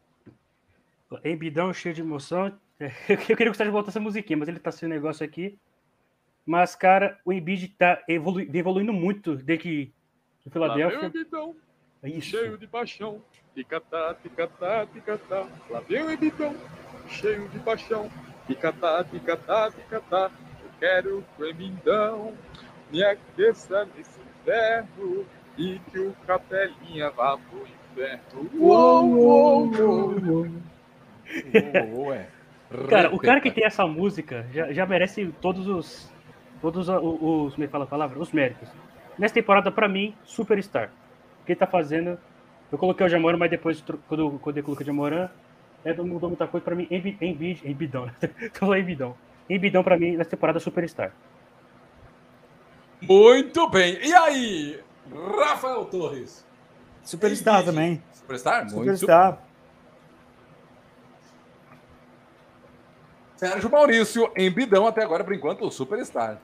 Embidão 1.25 1.73
cheio 1.73 1.95
de 1.95 2.01
emoção. 2.01 2.53
Eu 3.09 3.17
queria 3.19 3.49
gostar 3.49 3.65
de 3.65 3.71
voltar 3.71 3.91
essa 3.91 4.01
musiquinha, 4.01 4.37
mas 4.37 4.49
ele 4.49 4.59
tá 4.59 4.71
sem 4.71 4.89
negócio 4.89 5.25
aqui. 5.25 5.59
Mas, 6.47 6.75
cara, 6.75 7.21
o 7.25 7.33
Embiid 7.33 7.69
tá 7.79 8.03
evolu 8.09 8.41
evoluindo 8.41 8.93
muito 8.93 9.37
desde 9.37 9.63
que 9.63 9.93
o 10.45 10.51
Philadelphia. 10.51 11.07
É 11.07 11.70
isso. 12.09 12.31
cheio 12.31 12.57
de 12.57 12.67
paixão. 12.67 13.21
Ticatá, 13.55 14.15
ticatá, 14.23 14.87
ticatá. 14.87 15.47
Lá 15.69 15.81
vem 15.81 16.03
o 16.03 16.11
Ebitão, 16.11 16.55
cheio 17.09 17.49
de 17.49 17.59
paixão. 17.59 18.11
Ticatá, 18.47 19.05
ticatá, 19.05 19.71
ticatá. 19.71 20.31
Eu 20.63 20.71
quero 20.79 21.25
que 21.37 21.43
o 21.43 21.47
Emindão 21.47 22.35
me 22.91 23.05
aqueça 23.05 23.87
nesse 23.97 24.19
inverno 24.21 25.27
e 25.59 25.79
que 25.91 25.99
o 25.99 26.15
Capelinha 26.27 27.11
vá 27.11 27.37
pro 27.37 27.67
inferno. 27.67 28.51
Uou, 28.55 29.11
uou, 29.11 29.71
uou. 29.75 30.47
uou. 31.93 32.15
é. 32.15 32.27
Cara, 32.89 33.13
o 33.13 33.19
cara 33.19 33.41
que 33.41 33.51
tem 33.51 33.65
essa 33.65 33.85
música 33.87 34.47
já, 34.53 34.73
já 34.73 34.87
merece 34.87 35.27
todos 35.41 35.67
os. 35.67 36.11
Todos 36.63 36.89
os, 36.89 36.97
os. 37.03 37.55
Como 37.55 37.65
é 37.65 37.67
que 37.67 37.73
fala 37.73 37.85
a 37.85 37.89
palavra? 37.89 38.19
Os 38.19 38.33
méritos. 38.33 38.69
Nessa 39.19 39.35
temporada, 39.35 39.71
para 39.71 39.89
mim, 39.89 40.15
superstar 40.25 40.91
que 41.51 41.53
ele 41.53 41.59
tá 41.59 41.67
fazendo. 41.67 42.19
Eu 42.71 42.79
coloquei 42.79 43.05
o 43.05 43.09
Jamoran, 43.09 43.37
mas 43.37 43.51
depois, 43.51 43.83
quando, 44.09 44.39
quando 44.39 44.57
eu 44.57 44.63
coloquei 44.63 44.85
o 44.85 44.87
Jamoran, 44.87 45.29
é, 45.85 45.93
não 45.93 46.07
mudou 46.07 46.31
muita 46.31 46.47
coisa 46.47 46.65
pra 46.65 46.77
mim. 46.77 46.87
Embiid, 46.91 47.69
Embidão, 47.69 48.07
né? 48.07 48.15
Tô 48.59 48.75
Embidão. 48.75 49.17
Embidão 49.49 49.83
pra 49.83 49.99
mim 49.99 50.17
nessa 50.17 50.31
temporada 50.31 50.61
Superstar. 50.61 51.13
Muito 53.03 53.69
bem. 53.69 53.99
E 54.07 54.13
aí, 54.13 54.81
Rafael 55.39 55.85
Torres? 55.87 56.47
Superstar 57.03 57.65
também. 57.65 58.01
Superstar? 58.13 58.63
Muito 58.71 58.97
Superstar. 58.97 59.43
Sérgio 63.37 63.71
Maurício, 63.71 64.31
Embidão 64.37 64.87
até 64.87 65.03
agora, 65.03 65.25
por 65.25 65.35
enquanto, 65.35 65.65
o 65.65 65.71
Superstar. 65.71 66.39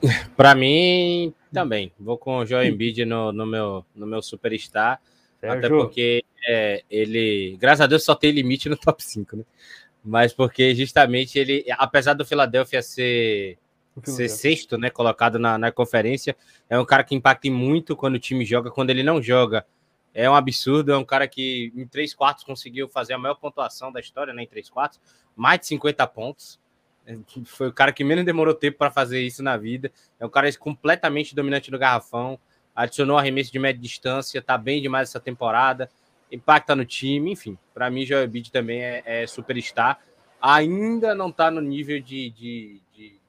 Para 0.36 0.54
mim, 0.54 1.34
também. 1.54 1.92
Vou 1.98 2.18
com 2.18 2.38
o 2.38 2.46
Joel 2.46 2.64
Embiid 2.64 3.04
no, 3.04 3.32
no, 3.32 3.46
meu, 3.46 3.84
no 3.94 4.06
meu 4.06 4.20
Superstar. 4.20 5.00
Sérgio. 5.40 5.58
Até 5.58 5.68
porque 5.68 6.24
é, 6.46 6.82
ele, 6.90 7.56
graças 7.58 7.82
a 7.82 7.86
Deus, 7.86 8.04
só 8.04 8.14
tem 8.14 8.30
limite 8.30 8.68
no 8.68 8.76
top 8.78 9.02
5, 9.02 9.36
né? 9.36 9.44
Mas 10.04 10.32
porque 10.32 10.74
justamente 10.74 11.38
ele, 11.38 11.64
apesar 11.78 12.12
do 12.12 12.26
Philadelphia 12.26 12.82
ser, 12.82 13.56
ser 14.02 14.28
sexto, 14.28 14.76
né? 14.76 14.90
Colocado 14.90 15.38
na, 15.38 15.56
na 15.56 15.72
conferência, 15.72 16.36
é 16.68 16.78
um 16.78 16.84
cara 16.84 17.02
que 17.02 17.14
impacta 17.14 17.50
muito 17.50 17.96
quando 17.96 18.16
o 18.16 18.18
time 18.18 18.44
joga. 18.44 18.70
Quando 18.70 18.90
ele 18.90 19.02
não 19.02 19.22
joga, 19.22 19.64
é 20.12 20.28
um 20.28 20.34
absurdo. 20.34 20.92
É 20.92 20.98
um 20.98 21.04
cara 21.04 21.26
que 21.26 21.72
em 21.74 21.86
três 21.86 22.12
quartos 22.14 22.44
conseguiu 22.44 22.88
fazer 22.88 23.14
a 23.14 23.18
maior 23.18 23.36
pontuação 23.36 23.90
da 23.90 24.00
história, 24.00 24.34
né? 24.34 24.42
Em 24.42 24.46
três 24.46 24.68
quartos, 24.68 25.00
mais 25.34 25.60
de 25.60 25.66
50 25.68 26.06
pontos. 26.08 26.60
Foi 27.46 27.68
o 27.68 27.72
cara 27.72 27.92
que 27.92 28.02
menos 28.02 28.24
demorou 28.24 28.54
tempo 28.54 28.78
para 28.78 28.90
fazer 28.90 29.20
isso 29.20 29.42
na 29.42 29.56
vida. 29.56 29.92
É 30.18 30.24
um 30.24 30.30
cara 30.30 30.50
completamente 30.56 31.34
dominante 31.34 31.70
no 31.70 31.78
garrafão. 31.78 32.38
Adicionou 32.74 33.18
arremesso 33.18 33.52
de 33.52 33.58
média 33.58 33.80
distância, 33.80 34.40
tá 34.42 34.56
bem 34.56 34.80
demais 34.80 35.10
essa 35.10 35.20
temporada. 35.20 35.88
Impacta 36.32 36.74
no 36.74 36.84
time, 36.84 37.32
enfim. 37.32 37.58
Para 37.72 37.90
mim, 37.90 38.04
Joel 38.04 38.24
Embiid 38.24 38.50
também 38.50 38.82
é, 38.82 39.02
é 39.04 39.26
superstar. 39.26 40.00
Ainda 40.40 41.14
não 41.14 41.30
tá 41.30 41.50
no 41.50 41.60
nível 41.60 42.00
de, 42.00 42.30
de, 42.30 42.80
de, 42.92 43.20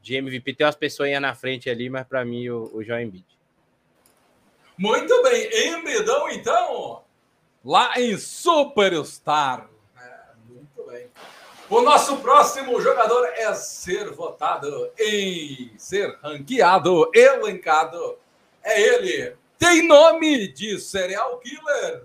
de 0.00 0.14
MVP. 0.16 0.54
Tem 0.54 0.66
umas 0.66 0.74
pessoas 0.74 1.10
aí 1.10 1.20
na 1.20 1.34
frente 1.34 1.70
ali, 1.70 1.88
mas 1.88 2.06
para 2.06 2.24
mim, 2.24 2.48
o, 2.48 2.70
o 2.74 2.82
Joel 2.82 3.02
Embiid. 3.02 3.24
Muito 4.76 5.22
bem, 5.22 5.48
Embidão, 5.68 6.28
então, 6.30 7.04
lá 7.64 7.92
em 8.00 8.16
Superstar. 8.16 9.68
É, 9.96 10.20
muito 10.48 10.90
bem. 10.90 11.08
O 11.72 11.80
nosso 11.80 12.18
próximo 12.18 12.78
jogador 12.82 13.24
é 13.34 13.54
ser 13.54 14.10
votado 14.10 14.90
em 14.98 15.72
ser 15.78 16.18
ranqueado, 16.22 17.10
elencado. 17.14 18.18
É 18.62 18.78
ele. 18.78 19.34
Tem 19.58 19.88
nome 19.88 20.48
de 20.48 20.78
serial 20.78 21.38
killer, 21.38 22.02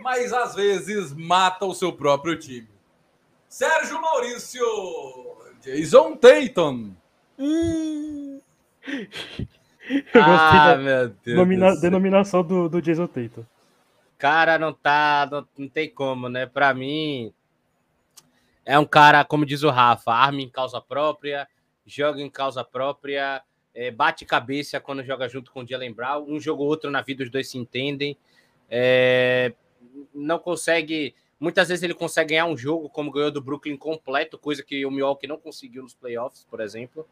mas 0.00 0.32
às 0.32 0.54
vezes 0.54 1.12
mata 1.12 1.66
o 1.66 1.74
seu 1.74 1.92
próprio 1.92 2.38
time. 2.38 2.68
Sérgio 3.48 4.00
Maurício, 4.00 4.64
Jason 5.60 6.14
Tatum. 6.14 6.92
Hum. 7.36 8.40
Eu 8.86 10.22
ah, 10.22 10.76
meu 10.76 11.08
Deus 11.24 11.80
denominação 11.80 12.44
do, 12.44 12.68
do 12.68 12.80
Jason 12.80 13.08
Tatum. 13.08 13.44
Cara, 14.16 14.56
não 14.56 14.72
tá. 14.72 15.28
Não, 15.28 15.48
não 15.58 15.68
tem 15.68 15.90
como, 15.90 16.28
né? 16.28 16.46
Pra 16.46 16.72
mim, 16.72 17.34
é 18.68 18.78
um 18.78 18.84
cara, 18.84 19.24
como 19.24 19.46
diz 19.46 19.62
o 19.62 19.70
Rafa, 19.70 20.12
arma 20.12 20.42
em 20.42 20.48
causa 20.50 20.78
própria, 20.78 21.48
joga 21.86 22.20
em 22.20 22.28
causa 22.28 22.62
própria, 22.62 23.42
é, 23.74 23.90
bate 23.90 24.26
cabeça 24.26 24.78
quando 24.78 25.02
joga 25.02 25.26
junto 25.26 25.50
com 25.50 25.62
o 25.62 25.66
Jalen 25.66 25.90
Brown. 25.90 26.26
Um 26.28 26.38
jogo 26.38 26.64
ou 26.64 26.68
outro 26.68 26.90
na 26.90 27.00
vida, 27.00 27.24
os 27.24 27.30
dois 27.30 27.48
se 27.48 27.56
entendem. 27.56 28.14
É, 28.68 29.54
não 30.14 30.38
consegue. 30.38 31.14
Muitas 31.40 31.68
vezes 31.68 31.82
ele 31.82 31.94
consegue 31.94 32.34
ganhar 32.34 32.44
um 32.44 32.58
jogo, 32.58 32.90
como 32.90 33.10
ganhou 33.10 33.30
do 33.30 33.40
Brooklyn 33.40 33.74
completo, 33.74 34.36
coisa 34.36 34.62
que 34.62 34.84
o 34.84 34.90
Milwaukee 34.90 35.26
não 35.26 35.38
conseguiu 35.38 35.82
nos 35.82 35.94
playoffs, 35.94 36.44
por 36.44 36.60
exemplo. 36.60 37.08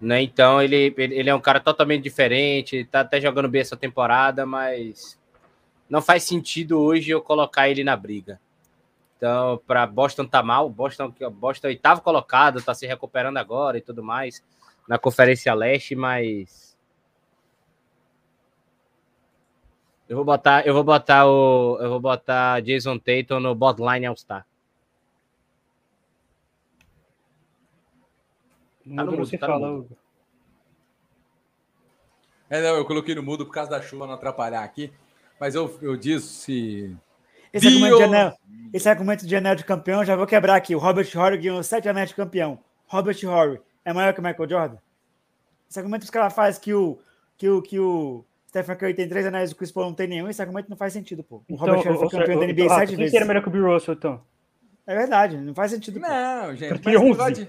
Né? 0.00 0.22
Então 0.22 0.62
ele, 0.62 0.94
ele 0.96 1.28
é 1.28 1.34
um 1.34 1.40
cara 1.40 1.58
totalmente 1.58 2.04
diferente, 2.04 2.84
tá 2.84 3.00
até 3.00 3.20
jogando 3.20 3.48
bem 3.48 3.62
essa 3.62 3.76
temporada, 3.76 4.46
mas 4.46 5.18
não 5.90 6.00
faz 6.00 6.22
sentido 6.22 6.78
hoje 6.78 7.10
eu 7.10 7.20
colocar 7.20 7.68
ele 7.68 7.82
na 7.82 7.96
briga. 7.96 8.38
Então, 9.24 9.58
para 9.66 9.86
Boston 9.86 10.26
tá 10.26 10.42
mal, 10.42 10.68
Boston, 10.68 11.10
Boston 11.32 11.68
oitavo 11.68 12.02
colocado, 12.02 12.60
tá 12.60 12.74
se 12.74 12.86
recuperando 12.86 13.38
agora 13.38 13.78
e 13.78 13.80
tudo 13.80 14.04
mais 14.04 14.44
na 14.86 14.98
Conferência 14.98 15.54
Leste, 15.54 15.96
mas 15.96 16.76
eu 20.06 20.16
vou 20.16 20.26
botar, 20.26 20.66
eu 20.66 20.74
vou 20.74 20.84
botar 20.84 21.26
o, 21.26 21.78
eu 21.80 21.88
vou 21.88 22.00
botar 22.00 22.60
Jason 22.60 22.98
Tatum 22.98 23.40
no 23.40 23.54
botline 23.54 24.04
All-Star. 24.04 24.46
Tá 28.94 29.04
no 29.04 29.12
mudo, 29.12 29.24
você 29.24 29.38
tá 29.38 29.46
fala, 29.46 29.66
no 29.66 29.76
mudo. 29.78 29.96
É, 32.50 32.60
não, 32.60 32.76
eu 32.76 32.84
coloquei 32.84 33.14
no 33.14 33.22
mudo 33.22 33.46
por 33.46 33.52
causa 33.52 33.70
da 33.70 33.80
chuva 33.80 34.06
não 34.06 34.12
atrapalhar 34.12 34.62
aqui, 34.62 34.92
mas 35.40 35.54
eu, 35.54 35.78
eu 35.80 35.96
disse 35.96 36.94
esse 37.54 37.68
argumento, 37.68 37.96
de 37.96 38.02
anel, 38.02 38.38
esse 38.72 38.88
argumento 38.88 39.26
de 39.26 39.36
anel 39.36 39.54
de 39.54 39.64
campeão, 39.64 40.04
já 40.04 40.16
vou 40.16 40.26
quebrar 40.26 40.56
aqui. 40.56 40.74
O 40.74 40.78
Robert 40.78 41.08
Horry 41.16 41.38
ganhou 41.38 41.62
sete 41.62 41.88
anéis 41.88 42.08
de 42.08 42.16
campeão. 42.16 42.58
Robert 42.86 43.16
Horry 43.24 43.60
é 43.84 43.92
maior 43.92 44.12
que 44.12 44.20
o 44.20 44.22
Michael 44.22 44.48
Jordan? 44.48 44.76
Esse 45.70 45.78
argumento 45.78 46.00
que 46.00 46.06
os 46.06 46.10
caras 46.10 46.32
fazem 46.34 46.60
que 46.60 46.74
o, 46.74 46.98
que, 47.36 47.48
o, 47.48 47.62
que 47.62 47.78
o 47.78 48.24
Stephen 48.48 48.76
Curry 48.76 48.94
tem 48.94 49.08
três 49.08 49.24
anéis 49.24 49.50
e 49.50 49.52
o 49.52 49.56
Chris 49.56 49.70
Paul 49.70 49.86
não 49.86 49.94
tem 49.94 50.08
nenhum, 50.08 50.28
esse 50.28 50.42
argumento 50.42 50.68
não 50.68 50.76
faz 50.76 50.92
sentido, 50.92 51.22
pô. 51.22 51.36
O 51.36 51.42
então, 51.48 51.66
Robert 51.66 51.86
Horry 51.86 51.98
foi 51.98 52.08
campeão 52.10 52.40
da 52.40 52.46
NBA 52.46 52.66
ah, 52.66 52.78
sete 52.80 52.96
vezes. 52.96 53.12
Quem 53.12 53.18
era 53.18 53.26
melhor 53.26 53.42
que 53.42 53.48
o 53.48 53.52
Bill 53.52 53.66
Russell, 53.66 53.94
então? 53.94 54.20
É 54.86 54.94
verdade, 54.94 55.36
não 55.36 55.54
faz 55.54 55.70
sentido. 55.70 56.00
Pô. 56.00 56.06
Não, 56.06 56.56
gente. 56.56 56.78
Tem 56.80 56.96
11. 56.96 57.32
De... 57.32 57.48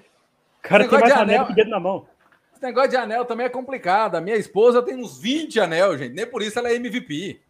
cara 0.62 0.88
tem 0.88 1.00
mais 1.00 1.14
anel 1.14 1.46
que 1.48 1.54
dedo 1.54 1.70
na 1.70 1.80
mão. 1.80 2.08
Esse 2.54 2.64
negócio 2.64 2.90
de 2.90 2.96
anel 2.96 3.26
também 3.26 3.46
é 3.46 3.50
complicado. 3.50 4.16
A 4.16 4.22
minha 4.22 4.38
esposa 4.38 4.82
tem 4.82 4.96
uns 4.96 5.20
20 5.20 5.60
anel, 5.60 5.98
gente. 5.98 6.14
Nem 6.14 6.26
por 6.26 6.42
isso 6.42 6.58
ela 6.58 6.70
é 6.70 6.76
MVP. 6.76 7.42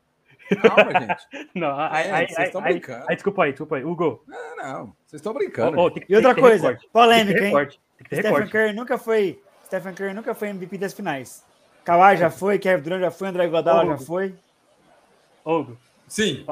Calma, 0.62 1.00
gente. 1.00 1.50
Não, 1.56 1.80
aí, 1.80 2.12
aí, 2.12 2.28
vocês 2.28 2.48
estão 2.48 2.62
brincando. 2.62 3.06
Aí, 3.10 3.16
desculpa 3.16 3.44
aí, 3.44 3.52
desculpa 3.52 3.76
aí. 3.78 3.84
Hugo. 3.84 4.24
Não, 4.28 4.56
não. 4.58 4.86
Vocês 5.06 5.20
estão 5.20 5.34
brincando. 5.34 5.80
Oh, 5.80 5.88
oh, 5.88 6.00
e 6.08 6.16
outra 6.16 6.36
coisa, 6.36 6.70
recorde. 6.70 6.90
polêmica, 6.92 7.40
hein? 7.40 7.46
Recorde. 7.46 7.80
Stephen 8.06 8.48
Curry 8.48 8.74
nunca 8.74 8.98
foi. 8.98 9.42
Stephen 9.66 9.94
Curry 9.94 10.14
nunca 10.14 10.36
foi 10.36 10.50
MVP 10.50 10.78
das 10.78 10.94
finais. 10.94 11.44
Kawhi 11.84 12.18
já 12.18 12.30
foi, 12.30 12.60
Kevin 12.60 12.84
Durant 12.84 13.02
já 13.02 13.12
foi, 13.12 13.28
André 13.28 13.46
Iguodala 13.46 13.86
já 13.86 13.98
foi. 13.98 14.36
Hugo. 15.46 15.78
Sim. 16.08 16.46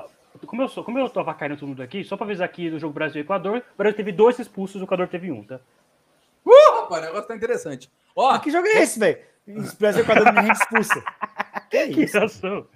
Como 0.46 0.62
eu, 0.62 0.70
sou, 0.70 0.84
como 0.84 1.00
eu 1.00 1.10
tô 1.10 1.20
avacalhando 1.20 1.60
todo 1.60 1.70
mundo 1.70 1.82
aqui, 1.82 2.04
só 2.04 2.18
pra 2.18 2.26
avisar 2.26 2.46
aqui 2.46 2.70
no 2.70 2.80
jogo 2.80 2.94
Brasil 2.94 3.22
e 3.22 3.24
Equador, 3.24 3.60
o 3.60 3.78
Brasil 3.78 3.96
teve 3.96 4.12
dois 4.12 4.38
expulsos, 4.40 4.82
o 4.82 4.86
Equador 4.86 5.08
teve 5.08 5.32
um, 5.32 5.44
tá? 5.44 5.60
Uh, 6.46 6.82
rapaz, 6.82 7.04
o 7.04 7.06
negócio 7.06 7.28
tá 7.28 7.36
interessante. 7.36 7.90
Ó, 8.16 8.38
que 8.40 8.52
jogo 8.52 8.68
é 8.68 8.82
esse, 8.82 9.00
velho? 9.00 9.18
Brasil 9.80 10.02
e 10.02 10.04
Equador 10.04 10.34
ninguém 10.34 10.52
expulsa. 10.52 11.04
Que, 11.70 11.88
que 11.88 12.04
isso? 12.04 12.68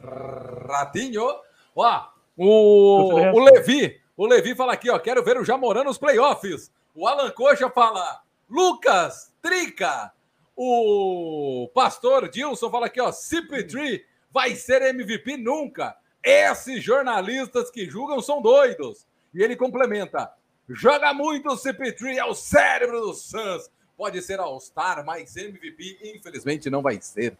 Ratinho. 0.00 1.26
Ó, 1.74 2.08
o, 2.36 3.14
o 3.32 3.44
Levi, 3.44 4.00
o 4.16 4.26
Levi 4.26 4.54
fala 4.54 4.72
aqui, 4.72 4.90
ó, 4.90 4.98
quero 4.98 5.22
ver 5.22 5.38
o 5.38 5.44
Jamorã 5.44 5.84
nos 5.84 5.98
playoffs. 5.98 6.70
O 6.94 7.06
Alan 7.06 7.30
Coxa 7.30 7.68
fala, 7.70 8.22
Lucas, 8.48 9.32
Trica. 9.42 10.12
O 10.56 11.68
pastor 11.74 12.28
Dilson 12.28 12.70
fala 12.70 12.86
aqui, 12.86 13.00
ó, 13.00 13.10
CP3 13.10 14.02
vai 14.32 14.54
ser 14.54 14.82
MVP 14.82 15.36
nunca. 15.36 15.96
Esses 16.22 16.82
jornalistas 16.82 17.70
que 17.70 17.88
julgam 17.90 18.20
são 18.20 18.40
doidos. 18.40 19.06
E 19.34 19.42
ele 19.42 19.56
complementa, 19.56 20.32
joga 20.68 21.12
muito 21.12 21.48
o 21.48 21.56
CP3, 21.56 22.16
é 22.16 22.24
o 22.24 22.34
cérebro 22.34 23.00
do 23.00 23.14
Suns. 23.14 23.70
Pode 23.96 24.20
ser 24.22 24.40
All-Star, 24.40 25.04
mas 25.04 25.36
MVP 25.36 25.98
infelizmente 26.16 26.70
não 26.70 26.82
vai 26.82 27.00
ser. 27.00 27.36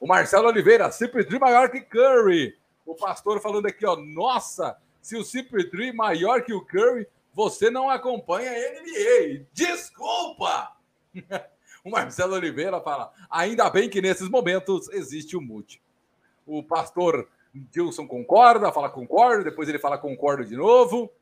O 0.00 0.06
Marcelo 0.06 0.48
Oliveira, 0.48 0.88
CP3 0.88 1.38
maior 1.38 1.70
que 1.70 1.82
Curry. 1.82 2.58
O 2.86 2.94
pastor 2.94 3.38
falando 3.38 3.66
aqui, 3.66 3.84
ó, 3.84 3.94
nossa, 3.96 4.78
se 5.02 5.14
o 5.14 5.20
CP3 5.20 5.92
maior 5.92 6.42
que 6.42 6.54
o 6.54 6.64
Curry, 6.64 7.06
você 7.34 7.70
não 7.70 7.90
acompanha 7.90 8.50
a 8.50 8.80
NBA. 8.80 9.46
Desculpa! 9.52 10.72
o 11.84 11.90
Marcelo 11.90 12.34
Oliveira 12.34 12.80
fala, 12.80 13.12
ainda 13.30 13.68
bem 13.68 13.90
que 13.90 14.00
nesses 14.00 14.28
momentos 14.28 14.88
existe 14.88 15.36
o 15.36 15.40
mute. 15.40 15.82
O 16.46 16.62
pastor 16.62 17.28
Gilson 17.70 18.06
concorda, 18.06 18.72
fala 18.72 18.88
concordo, 18.88 19.44
depois 19.44 19.68
ele 19.68 19.78
fala 19.78 19.98
concordo 19.98 20.46
de 20.46 20.56
novo. 20.56 21.12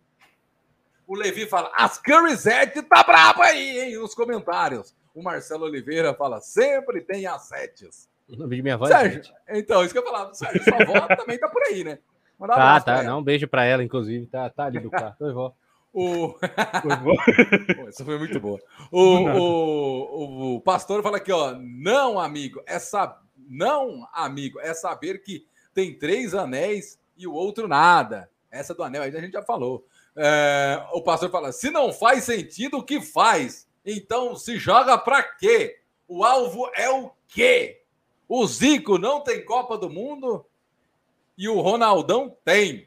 O 1.04 1.16
Levi 1.16 1.46
fala, 1.46 1.72
as 1.76 1.98
Curry 1.98 2.36
Zed 2.36 2.82
tá 2.82 3.02
braba 3.02 3.44
aí, 3.44 3.80
hein, 3.80 3.98
nos 3.98 4.14
comentários. 4.14 4.94
O 5.12 5.22
Marcelo 5.22 5.64
Oliveira 5.64 6.14
fala, 6.14 6.40
sempre 6.40 7.00
tem 7.00 7.26
as 7.26 7.42
setes. 7.42 8.08
No 8.28 8.46
vídeo 8.46 8.62
minha 8.62 8.76
voz. 8.76 8.90
Sérgio, 8.90 9.22
gente. 9.22 9.34
então, 9.48 9.82
isso 9.82 9.92
que 9.92 9.98
eu 9.98 10.04
falava. 10.04 10.34
Sérgio, 10.34 10.62
sua 10.62 10.82
avó 10.82 11.06
também 11.16 11.38
tá 11.38 11.48
por 11.48 11.62
aí, 11.62 11.82
né? 11.82 11.98
Manda 12.38 12.54
tá, 12.54 12.80
tá. 12.80 13.02
Não, 13.02 13.20
um 13.20 13.22
beijo 13.22 13.48
pra 13.48 13.64
ela, 13.64 13.82
inclusive. 13.82 14.26
Tá, 14.26 14.48
tá 14.50 14.66
ali 14.66 14.78
do 14.78 14.90
quarto. 14.90 15.24
Oi, 15.24 15.32
vó. 15.32 15.54
O... 15.92 16.34
Pô, 16.38 17.88
essa 17.88 18.04
foi 18.04 18.18
muito 18.18 18.38
boa. 18.38 18.60
O, 18.92 19.00
o, 19.00 20.56
o, 20.56 20.60
pastor 20.60 21.02
fala 21.02 21.16
aqui, 21.16 21.32
ó. 21.32 21.56
Não, 21.58 22.18
amigo, 22.18 22.62
essa. 22.66 23.18
Não, 23.48 24.06
amigo, 24.12 24.60
é 24.60 24.74
saber 24.74 25.22
que 25.22 25.46
tem 25.72 25.98
três 25.98 26.34
anéis 26.34 27.00
e 27.16 27.26
o 27.26 27.32
outro 27.32 27.66
nada. 27.66 28.30
Essa 28.50 28.74
do 28.74 28.82
anel 28.82 29.02
aí 29.02 29.16
a 29.16 29.20
gente 29.20 29.32
já 29.32 29.42
falou. 29.42 29.86
É, 30.16 30.84
o 30.92 31.02
pastor 31.02 31.30
fala: 31.30 31.52
se 31.52 31.70
não 31.70 31.92
faz 31.92 32.24
sentido, 32.24 32.78
o 32.78 32.82
que 32.82 33.00
faz? 33.00 33.66
Então 33.84 34.36
se 34.36 34.58
joga 34.58 34.98
para 34.98 35.22
quê? 35.22 35.80
O 36.06 36.24
alvo 36.24 36.70
é 36.74 36.90
o 36.90 37.10
quê? 37.26 37.77
O 38.28 38.46
Zico 38.46 38.98
não 38.98 39.22
tem 39.22 39.44
Copa 39.44 39.78
do 39.78 39.88
Mundo 39.88 40.44
e 41.36 41.48
o 41.48 41.60
Ronaldão 41.60 42.36
tem. 42.44 42.86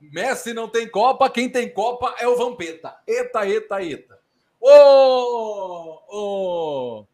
Messi 0.00 0.52
não 0.52 0.68
tem 0.68 0.88
Copa, 0.88 1.30
quem 1.30 1.48
tem 1.48 1.72
Copa 1.72 2.14
é 2.18 2.26
o 2.26 2.36
Vampeta. 2.36 2.96
Eita, 3.06 3.46
eita, 3.46 3.82
eita. 3.82 4.18
Ô, 4.60 6.00
ô, 6.08 7.06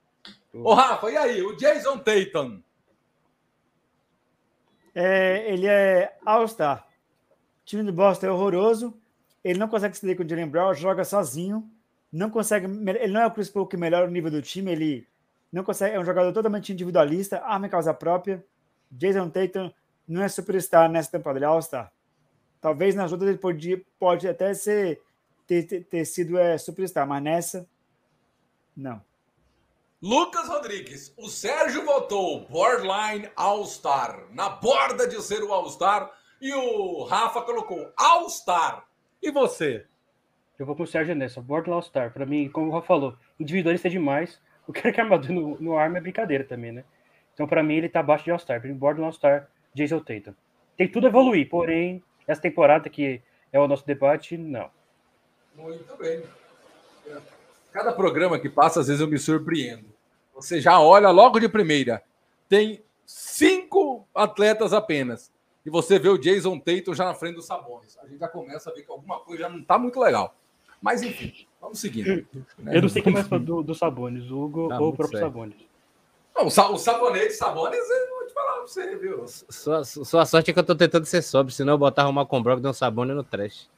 ô, 0.55 0.75
Rafa, 0.75 1.11
e 1.11 1.17
aí? 1.17 1.43
O 1.43 1.57
Jason 1.57 1.99
Tatum? 1.99 2.63
É, 4.95 5.53
ele 5.53 5.67
é 5.67 6.17
All-Star. 6.25 6.87
O 7.63 7.65
time 7.67 7.83
do 7.83 7.93
Boston 7.93 8.27
é 8.27 8.31
horroroso. 8.31 8.95
Ele 9.43 9.59
não 9.59 9.69
consegue 9.69 9.97
se 9.97 10.07
ler 10.07 10.17
com 10.17 10.23
o 10.23 10.29
Jalen 10.29 10.49
Brown, 10.49 10.73
joga 10.73 11.05
sozinho. 11.05 11.69
Não 12.11 12.31
consegue. 12.31 12.67
Ele 12.67 13.13
não 13.13 13.23
é 13.23 13.27
o 13.27 13.53
Paul 13.53 13.67
que 13.67 13.77
melhora 13.77 14.07
o 14.07 14.11
nível 14.11 14.31
do 14.31 14.41
time. 14.41 14.73
Ele 14.73 15.09
não 15.55 15.63
consegue. 15.63 15.95
É 15.95 16.01
um 16.01 16.05
jogador 16.05 16.33
totalmente 16.33 16.73
individualista, 16.73 17.39
arma 17.45 17.67
em 17.69 17.71
causa 17.71 17.95
própria. 17.95 18.45
Jason 18.91 19.31
Tatum 19.31 19.73
não 20.07 20.23
é 20.23 20.29
superstar 20.29 20.91
nessa 20.91 21.13
temporada, 21.13 21.39
ele 21.39 21.45
é 21.45 21.49
All-Star. 21.49 21.93
Talvez 22.61 22.95
nas 22.95 23.13
outras 23.13 23.31
ele 23.31 23.39
pode, 23.39 23.77
pode 23.99 24.29
até 24.29 24.53
ser, 24.53 25.01
ter, 25.47 25.63
ter, 25.63 25.85
ter 25.85 26.05
sido 26.05 26.39
é, 26.39 26.59
superstar, 26.59 27.07
mas 27.07 27.23
nessa, 27.23 27.69
não. 28.77 29.01
Lucas 30.03 30.49
Rodrigues, 30.49 31.15
o 31.17 31.29
Sérgio 31.29 31.85
votou 31.85 32.47
borderline 32.49 33.31
All-Star, 33.37 34.27
na 34.33 34.51
borda 34.51 35.07
de 35.07 35.23
ser 35.23 35.43
o 35.43 35.53
All-Star, 35.53 36.11
e 36.41 36.53
o 36.53 37.05
Rafa 37.05 37.43
colocou 37.43 37.91
All-Star. 37.97 38.87
E 39.23 39.31
você? 39.31 39.87
Eu 40.59 40.67
vou 40.67 40.77
com 40.77 40.83
o 40.83 40.87
Sérgio 40.87 41.15
nessa, 41.15 41.41
borderline 41.41 41.77
All-Star. 41.77 42.13
Para 42.13 42.27
mim, 42.27 42.51
como 42.51 42.69
o 42.69 42.73
Rafa 42.73 42.87
falou, 42.87 43.17
individualista 43.39 43.89
é 43.89 43.91
demais. 43.91 44.41
O 44.67 44.73
que 44.73 44.89
é 44.89 45.01
armador 45.01 45.31
no, 45.31 45.61
no 45.61 45.77
arma 45.77 45.99
é 45.99 46.01
brincadeira 46.01 46.45
também, 46.45 46.73
né? 46.73 46.85
Então, 47.33 47.47
para 47.47 47.63
mim, 47.63 47.75
ele 47.75 47.89
tá 47.89 48.01
abaixo 48.01 48.25
de 48.25 48.31
All-Star. 48.31 48.61
Borderline 48.61 49.07
All-Star, 49.07 49.49
Jason 49.75 49.99
Tatum. 49.99 50.35
Tem 50.77 50.89
tudo 50.89 51.07
a 51.07 51.11
evoluir, 51.11 51.49
porém, 51.49 52.03
essa 52.27 52.41
temporada 52.41 52.89
que 52.89 53.21
é 53.53 53.61
o 53.61 53.69
nosso 53.69 53.87
debate, 53.87 54.37
não. 54.37 54.71
Muito 55.55 55.97
bem. 55.97 56.23
Cada 57.73 57.93
programa 57.93 58.39
que 58.39 58.49
passa, 58.49 58.81
às 58.81 58.87
vezes 58.87 59.01
eu 59.01 59.09
me 59.09 59.19
surpreendo. 59.19 59.87
Você 60.35 60.61
já 60.61 60.81
olha 60.81 61.11
logo 61.11 61.39
de 61.39 61.49
primeira. 61.49 62.03
Tem 62.49 62.83
cinco 63.05 64.07
atletas 64.15 64.73
apenas. 64.73 65.33
E 65.65 65.71
você 65.71 65.99
vê 65.99 66.09
o 66.09 66.19
Jason 66.19 66.59
Tatum 66.59 66.95
já 66.95 67.05
na 67.05 67.15
frente 67.15 67.37
dos 67.37 67.47
Sabones. 67.47 67.97
A 67.99 68.07
gente 68.07 68.19
já 68.19 68.29
começa 68.29 68.71
a 68.71 68.73
ver 68.73 68.83
que 68.83 68.91
alguma 68.91 69.21
coisa 69.21 69.45
já 69.45 69.49
não 69.49 69.61
está 69.61 69.79
muito 69.79 69.99
legal. 69.99 70.35
Mas 70.85 71.03
enfim, 71.03 71.47
vamos 71.59 71.81
seguindo. 71.81 72.27
Né? 72.59 72.77
Eu 72.77 72.83
não 72.83 72.91
sei 72.91 73.01
quem 73.01 73.11
mais 73.11 73.27
do, 73.27 73.63
do 73.63 73.75
Sabones, 73.75 74.31
o 74.31 74.39
Hugo 74.39 74.69
tá 74.69 74.79
ou 74.79 74.91
o 74.91 74.93
próprio 74.95 75.19
Sabones. 75.19 75.57
Não, 76.37 76.47
o 76.47 76.51
sabonete, 76.51 77.33
Sabones, 77.33 77.89
eu 77.89 78.11
vou 78.11 78.27
te 78.27 78.35
falar 78.35 78.53
pra 78.53 78.63
você, 78.63 78.97
viu? 78.97 79.27
Sua, 79.27 79.83
sua 79.83 80.27
sorte 80.27 80.51
é 80.51 80.53
que 80.53 80.61
eu 80.61 80.65
tô 80.65 80.75
tentando 80.75 81.07
ser 81.07 81.23
sobre, 81.23 81.55
senão 81.55 81.73
eu 81.73 81.79
botar 81.79 82.07
uma 82.07 82.27
com 82.27 82.43
Brock 82.43 82.63
e 82.63 82.67
um 82.67 82.73
Sabone 82.75 83.15
no 83.15 83.25
trash. 83.25 83.71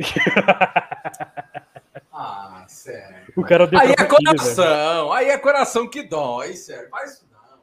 ah, 2.12 2.64
sério. 2.66 3.32
O 3.36 3.44
cara 3.44 3.70
aí 3.80 3.92
é 3.92 4.04
coração, 4.04 5.12
aí 5.12 5.28
é 5.28 5.38
coração 5.38 5.88
que 5.88 6.02
dói, 6.02 6.54
sério. 6.54 6.90
Isso 7.04 7.24
não. 7.30 7.60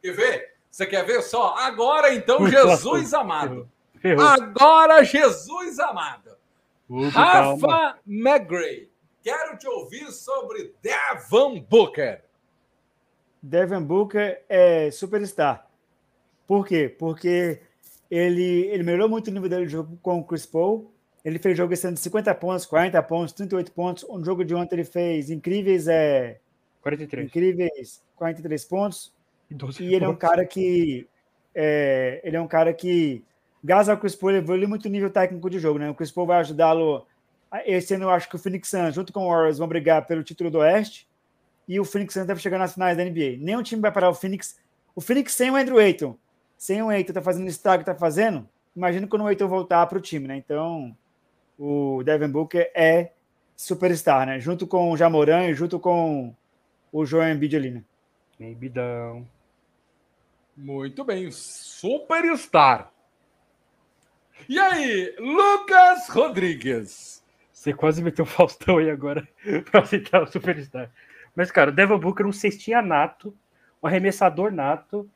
Quer 0.00 0.12
ver? 0.12 0.54
Você 0.70 0.86
quer 0.86 1.04
ver 1.04 1.20
só? 1.22 1.54
Agora 1.58 2.14
então, 2.14 2.48
Jesus 2.48 3.12
amado. 3.12 3.68
Agora, 4.18 5.04
Jesus 5.04 5.78
amado. 5.78 6.32
Rafa 7.10 7.98
McGray. 8.06 8.90
Quero 9.22 9.56
te 9.56 9.68
ouvir 9.68 10.10
sobre 10.10 10.74
Devon 10.82 11.60
Booker. 11.60 12.22
Devin 13.42 13.82
Booker 13.82 14.42
é 14.48 14.90
superstar. 14.90 15.68
Por 16.46 16.66
quê? 16.66 16.88
Porque 16.88 17.60
ele, 18.10 18.66
ele 18.66 18.82
melhorou 18.82 19.08
muito 19.08 19.28
o 19.28 19.30
nível 19.30 19.48
dele 19.48 19.66
de 19.66 19.72
jogo 19.72 19.98
com 20.02 20.20
o 20.20 20.24
Chris 20.24 20.44
Paul. 20.44 20.92
Ele 21.24 21.38
fez 21.38 21.56
jogo 21.56 21.72
de 21.72 21.96
50 21.96 22.34
pontos, 22.34 22.66
40 22.66 23.02
pontos, 23.04 23.32
38 23.32 23.72
pontos. 23.72 24.04
Um 24.08 24.24
jogo 24.24 24.44
de 24.44 24.54
ontem 24.54 24.76
ele 24.76 24.84
fez 24.84 25.30
incríveis 25.30 25.88
é, 25.88 26.40
43. 26.82 27.26
Incríveis 27.26 28.02
43 28.16 28.64
pontos. 28.64 29.12
E, 29.50 29.84
e 29.84 29.94
ele 29.94 30.04
é 30.04 30.08
um 30.08 30.16
cara 30.16 30.44
que 30.44 31.06
é, 31.54 32.20
ele 32.24 32.36
é 32.36 32.40
um 32.40 32.48
cara 32.48 32.72
que 32.72 33.24
graças 33.62 33.88
ao 33.88 33.96
Chris 33.96 34.14
Paul 34.14 34.32
evoluiu 34.32 34.68
muito 34.68 34.86
o 34.86 34.88
nível 34.88 35.10
técnico 35.10 35.48
de 35.48 35.58
jogo, 35.58 35.78
né? 35.78 35.90
O 35.90 35.94
Chris 35.94 36.10
Paul 36.10 36.26
vai 36.26 36.40
ajudá-lo 36.40 37.06
esse 37.66 37.94
ano 37.94 38.04
eu 38.04 38.10
acho 38.10 38.28
que 38.28 38.36
o 38.36 38.38
Phoenix 38.38 38.68
Suns 38.68 38.94
junto 38.94 39.12
com 39.12 39.26
o 39.26 39.28
Warriors 39.28 39.58
vão 39.58 39.68
brigar 39.68 40.06
pelo 40.06 40.24
título 40.24 40.50
do 40.50 40.58
Oeste 40.58 41.06
e 41.68 41.78
o 41.78 41.84
Phoenix 41.84 42.14
Suns 42.14 42.26
deve 42.26 42.40
chegar 42.40 42.58
nas 42.58 42.72
finais 42.72 42.96
da 42.96 43.04
NBA. 43.04 43.36
Nenhum 43.38 43.62
time 43.62 43.82
vai 43.82 43.92
parar 43.92 44.08
o 44.08 44.14
Phoenix. 44.14 44.58
O 44.94 45.00
Phoenix 45.00 45.34
sem 45.34 45.50
o 45.50 45.56
Andrew 45.56 45.78
Ayton, 45.78 46.16
sem 46.56 46.82
o 46.82 46.88
Ayton 46.88 47.12
tá 47.12 47.20
fazendo 47.20 47.44
o 47.44 47.48
estrago 47.48 47.82
que 47.82 47.90
tá 47.90 47.94
fazendo, 47.94 48.48
imagina 48.74 49.06
quando 49.06 49.22
o 49.22 49.26
Ayton 49.26 49.48
voltar 49.48 49.86
para 49.86 49.98
o 49.98 50.00
time, 50.00 50.26
né? 50.26 50.36
Então, 50.36 50.96
o 51.58 52.02
Devin 52.04 52.28
Booker 52.28 52.70
é 52.74 53.12
superstar, 53.54 54.26
né? 54.26 54.40
Junto 54.40 54.66
com 54.66 54.90
o 54.90 54.96
Jamoran 54.96 55.48
e 55.48 55.54
junto 55.54 55.78
com 55.78 56.34
o 56.90 57.04
Joel 57.04 57.34
Embiid 57.34 57.56
ali, 57.56 57.70
né? 57.70 57.84
Embidão. 58.40 59.26
Muito 60.56 61.04
bem, 61.04 61.30
superstar. 61.30 62.91
E 64.48 64.58
aí, 64.58 65.14
Lucas 65.18 66.08
Rodrigues? 66.08 67.22
Você 67.52 67.72
quase 67.72 68.02
meteu 68.02 68.24
o 68.24 68.28
Faustão 68.28 68.78
aí 68.78 68.90
agora 68.90 69.28
para 69.70 69.84
citar 69.84 70.22
o 70.22 70.26
superstar. 70.26 70.90
Mas, 71.34 71.50
cara, 71.50 71.70
o 71.70 71.74
Devin 71.74 71.98
Booker 71.98 72.26
é 72.26 72.28
um 72.28 72.32
cestinha 72.32 72.82
nato, 72.82 73.36
um 73.82 73.86
arremessador 73.86 74.50
nato. 74.50 75.08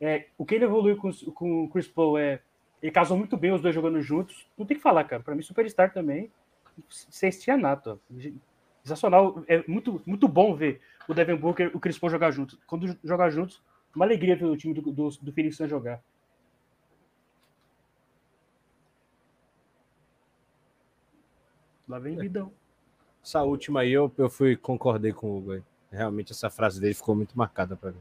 É, 0.00 0.26
o 0.36 0.44
que 0.44 0.56
ele 0.56 0.64
evoluiu 0.64 0.96
com, 0.96 1.12
com 1.32 1.64
o 1.64 1.68
Chris 1.68 1.86
Paul 1.86 2.18
é. 2.18 2.40
Ele 2.82 2.90
casou 2.90 3.16
muito 3.16 3.36
bem 3.36 3.52
os 3.52 3.62
dois 3.62 3.74
jogando 3.74 4.02
juntos. 4.02 4.48
Não 4.58 4.66
tem 4.66 4.76
que 4.76 4.82
falar, 4.82 5.04
cara. 5.04 5.22
Para 5.22 5.36
mim, 5.36 5.42
Superstar 5.42 5.92
também. 5.92 6.30
Cestinha 6.88 7.56
nato. 7.56 8.00
Sensacional. 8.82 9.44
É 9.46 9.62
muito, 9.68 10.02
muito 10.04 10.26
bom 10.26 10.56
ver 10.56 10.80
o 11.06 11.14
Devin 11.14 11.36
Booker 11.36 11.70
e 11.72 11.76
o 11.76 11.80
Chris 11.80 11.98
Paul 11.98 12.10
jogar 12.10 12.32
juntos. 12.32 12.58
Quando 12.66 12.98
jogar 13.04 13.30
juntos, 13.30 13.62
uma 13.94 14.04
alegria 14.04 14.34
ver 14.34 14.46
o 14.46 14.56
time 14.56 14.74
do, 14.74 14.82
do, 14.82 15.08
do 15.08 15.32
Phoenix 15.32 15.56
jogar. 15.58 16.02
Lá 21.92 21.98
vem 21.98 22.16
Bidão. 22.16 22.50
Essa 23.22 23.42
última 23.42 23.80
aí 23.80 23.92
eu, 23.92 24.10
eu 24.16 24.30
fui, 24.30 24.56
concordei 24.56 25.12
com 25.12 25.26
o 25.26 25.36
Hugo. 25.36 25.62
Realmente 25.90 26.32
essa 26.32 26.48
frase 26.48 26.80
dele 26.80 26.94
ficou 26.94 27.14
muito 27.14 27.36
marcada 27.36 27.76
para 27.76 27.90
mim. 27.90 27.98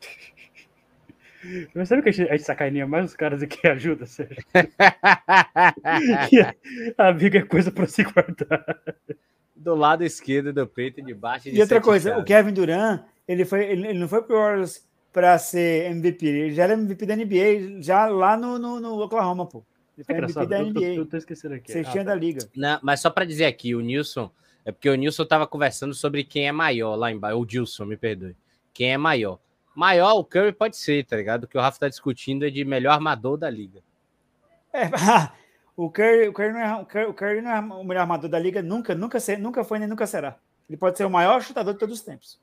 Mas 1.74 1.90
sabe 1.90 2.00
que 2.00 2.08
a 2.08 2.12
gente, 2.12 2.30
a 2.30 2.32
gente 2.32 2.46
sacaneia 2.46 2.86
mais 2.86 3.04
os 3.04 3.14
caras 3.14 3.40
do 3.40 3.46
que 3.46 3.60
ajuda, 3.68 4.06
Sérgio? 4.06 4.42
a 6.96 7.08
amiga 7.08 7.40
é 7.40 7.42
coisa 7.42 7.70
para 7.70 7.86
se 7.86 8.02
guardar. 8.04 8.64
Do 9.54 9.74
lado 9.74 10.02
esquerdo 10.02 10.50
do 10.50 10.66
peito 10.66 11.00
e 11.00 11.02
de 11.02 11.12
baixo. 11.12 11.50
E 11.50 11.60
outra 11.60 11.78
coisa, 11.78 12.16
o 12.16 12.24
Kevin 12.24 12.54
Durant, 12.54 13.04
ele, 13.28 13.44
foi, 13.44 13.66
ele, 13.66 13.88
ele 13.88 13.98
não 13.98 14.08
foi 14.08 14.22
pro 14.22 14.36
Warriors 14.36 14.82
para 15.12 15.38
ser 15.38 15.90
MVP, 15.90 16.24
ele 16.24 16.54
já 16.54 16.62
era 16.62 16.72
MVP 16.72 17.04
da 17.04 17.16
NBA, 17.16 17.82
já 17.82 18.06
lá 18.06 18.34
no, 18.34 18.58
no, 18.58 18.80
no 18.80 18.98
Oklahoma, 18.98 19.44
pô. 19.44 19.62
Ele 20.00 20.04
foi 20.04 20.14
é 20.14 20.18
MVP 20.18 20.46
da 20.46 20.62
NBA. 20.62 20.80
Eu 20.80 20.94
tô, 20.94 21.00
eu 21.00 21.06
tô 21.06 21.16
esquecendo 21.16 21.54
aqui. 21.54 21.72
Sextinha 21.72 22.02
ah, 22.02 22.06
tá. 22.06 22.10
da 22.10 22.16
liga. 22.16 22.48
Não, 22.56 22.80
mas 22.82 23.00
só 23.00 23.10
para 23.10 23.24
dizer 23.24 23.44
aqui, 23.44 23.74
o 23.74 23.80
Nilson 23.80 24.30
é 24.64 24.72
porque 24.72 24.88
o 24.88 24.94
Nilson 24.94 25.24
estava 25.24 25.46
conversando 25.46 25.92
sobre 25.94 26.24
quem 26.24 26.48
é 26.48 26.52
maior 26.52 26.96
lá 26.96 27.10
embaixo. 27.10 27.38
O 27.38 27.44
Dilson, 27.44 27.84
me 27.84 27.96
perdoe. 27.96 28.36
Quem 28.72 28.92
é 28.92 28.96
maior. 28.96 29.38
Maior, 29.74 30.14
o 30.14 30.24
Curry 30.24 30.52
pode 30.52 30.76
ser, 30.76 31.04
tá 31.04 31.16
ligado? 31.16 31.44
O 31.44 31.48
que 31.48 31.56
o 31.56 31.60
Rafa 31.60 31.80
tá 31.80 31.88
discutindo 31.88 32.46
é 32.46 32.50
de 32.50 32.64
melhor 32.64 32.92
armador 32.92 33.36
da 33.36 33.48
liga. 33.50 33.82
É, 34.72 34.84
o, 35.76 35.90
Curry, 35.90 36.28
o, 36.28 36.32
Curry 36.32 36.52
não 36.52 36.60
é, 36.60 37.06
o 37.06 37.14
Curry 37.14 37.40
não 37.42 37.50
é 37.50 37.60
o 37.60 37.84
melhor 37.84 38.02
armador 38.02 38.30
da 38.30 38.38
liga, 38.38 38.62
nunca, 38.62 38.94
nunca, 38.94 39.20
ser, 39.20 39.38
nunca 39.38 39.64
foi 39.64 39.78
nem 39.78 39.88
nunca 39.88 40.06
será. 40.06 40.38
Ele 40.68 40.76
pode 40.76 40.96
ser 40.96 41.04
o 41.04 41.10
maior 41.10 41.42
chutador 41.42 41.74
de 41.74 41.78
todos 41.78 41.98
os 41.98 42.04
tempos. 42.04 42.40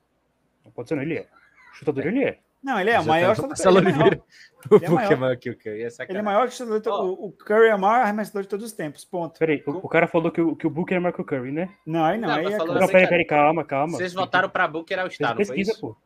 Não 0.64 0.70
pode 0.70 0.88
ser, 0.88 0.94
não, 0.94 1.02
ele 1.02 1.18
é. 1.18 1.28
Chutador 1.74 2.06
ele 2.06 2.24
é. 2.24 2.38
Não, 2.62 2.80
ele 2.80 2.90
é 2.90 3.00
o 3.00 3.04
maior 3.04 3.36
chutador. 3.36 3.82
Ele 3.82 3.90
é 3.90 3.92
maior. 3.92 4.20
O 4.66 4.68
Pokémon 4.68 5.16
maior 5.16 5.36
que 5.36 5.50
o 5.50 5.56
Curry. 5.56 5.84
É 5.84 5.88
ele 6.08 6.18
é 6.18 6.22
maior 6.22 6.50
chutador. 6.50 6.82
Oh. 6.86 7.26
O 7.26 7.32
Curry 7.32 7.68
é 7.68 7.74
o 7.74 7.78
maior 7.78 8.02
arremessador 8.02 8.42
de 8.42 8.48
todos 8.48 8.66
os 8.66 8.72
tempos. 8.72 9.04
Ponto. 9.04 9.38
Peraí, 9.38 9.62
o, 9.66 9.70
o 9.70 9.88
cara 9.88 10.08
falou 10.08 10.30
que 10.30 10.40
o, 10.40 10.56
que 10.56 10.66
o 10.66 10.70
Booker 10.70 10.96
é 10.96 11.00
maior 11.00 11.14
que 11.14 11.20
o 11.20 11.24
Curry, 11.24 11.52
né? 11.52 11.74
Não, 11.86 12.04
aí 12.04 12.18
não. 12.18 12.28
não 12.28 12.34
aí 12.34 12.46
é... 12.46 12.58
Não, 12.58 12.86
peraí, 12.86 13.06
peraí, 13.06 13.24
calma, 13.24 13.64
calma. 13.64 13.96
Vocês 13.96 14.12
votaram 14.12 14.50
para 14.50 14.66
Booker 14.66 14.98
ao 14.98 15.06
Estado, 15.06 15.36
pesquisa, 15.36 15.72
foi 15.72 15.80
pô. 15.80 15.96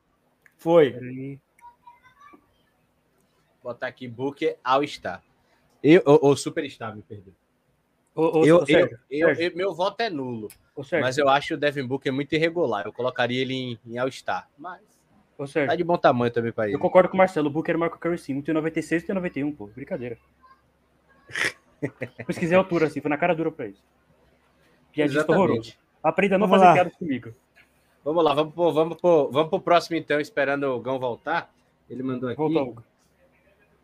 Foi. 0.58 0.92
Peraí. 0.92 1.40
Botar 3.62 3.86
aqui 3.86 4.06
Booker 4.06 4.56
ao 4.62 4.86
Star. 4.86 5.22
Eu, 5.82 6.02
ou, 6.04 6.18
ou 6.22 6.36
Superstar, 6.36 6.94
me 6.94 7.02
perdoe. 7.02 7.34
Eu, 8.14 8.22
ô, 8.58 8.66
Sérgio, 8.66 8.98
eu, 9.10 9.28
Sérgio. 9.28 9.50
Eu, 9.50 9.56
meu 9.56 9.74
voto 9.74 10.00
é 10.00 10.10
nulo. 10.10 10.48
mas 11.00 11.16
eu 11.16 11.28
acho 11.28 11.54
o 11.54 11.56
Devin 11.56 11.86
Booker 11.86 12.12
muito 12.12 12.34
irregular. 12.34 12.84
Eu 12.84 12.92
colocaria 12.92 13.40
ele 13.40 13.54
em, 13.54 13.78
em 13.86 13.98
All-Star. 13.98 14.48
Mas 14.58 14.82
Ô, 15.38 15.46
Sérgio, 15.46 15.70
Tá 15.70 15.76
de 15.76 15.84
bom 15.84 15.96
tamanho 15.96 16.32
também 16.32 16.52
pra 16.52 16.66
ele. 16.66 16.74
eu 16.74 16.78
concordo 16.78 17.08
com 17.08 17.14
o 17.14 17.18
Marcelo. 17.18 17.48
O 17.48 17.50
Booker 17.50 17.76
marca 17.78 17.96
o 17.96 17.98
Curry 17.98 18.18
sim. 18.18 18.34
Um 18.36 18.42
tem 18.42 18.54
96 18.54 19.02
e 19.02 19.06
tem 19.06 19.14
91, 19.14 19.52
pô. 19.52 19.66
Brincadeira. 19.68 20.18
Pesquisei 22.26 22.56
a 22.56 22.60
altura, 22.60 22.86
assim. 22.86 23.00
Foi 23.00 23.08
na 23.10 23.16
cara 23.16 23.34
dura 23.34 23.50
pra 23.50 23.66
isso. 23.66 23.82
Piadista 24.92 25.30
horroroso. 25.32 25.74
Aprenda 26.02 26.36
a 26.36 26.38
não 26.38 26.46
Vamos 26.46 26.60
fazer 26.60 26.68
lá. 26.68 26.74
piadas 26.74 26.98
comigo. 26.98 27.34
Vamos 28.04 28.24
lá, 28.24 28.34
vamos 28.34 28.52
pro, 28.54 28.72
vamos, 28.72 29.00
pro, 29.00 29.30
vamos 29.30 29.48
pro 29.50 29.60
próximo 29.60 29.96
então, 29.96 30.20
esperando 30.20 30.64
o 30.64 30.80
Gão 30.80 30.98
voltar. 30.98 31.52
Ele 31.88 32.02
mandou 32.02 32.28
aqui. 32.28 32.36
Volta, 32.36 32.60
Hugo. 32.60 32.84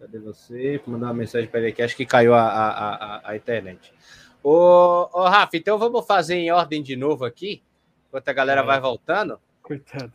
Cadê 0.01 0.19
você? 0.19 0.79
Vou 0.85 0.95
mandar 0.95 1.07
uma 1.07 1.15
mensagem 1.15 1.49
para 1.49 1.61
ele 1.61 1.69
aqui. 1.71 1.83
Acho 1.83 1.97
que 1.97 2.05
caiu 2.07 2.35
a, 2.35 2.41
a, 2.43 2.95
a, 3.17 3.31
a 3.31 3.37
internet. 3.37 3.93
Ô, 4.43 5.09
ô, 5.13 5.23
Rafa, 5.29 5.57
então 5.57 5.79
vamos 5.79 6.05
fazer 6.07 6.35
em 6.35 6.51
ordem 6.51 6.83
de 6.83 6.95
novo 6.97 7.25
aqui, 7.25 7.63
enquanto 8.09 8.29
a 8.29 8.33
galera 8.33 8.61
É. 8.61 8.65
vai 8.65 8.81
voltando. 8.81 9.41
Coitado. 9.63 10.13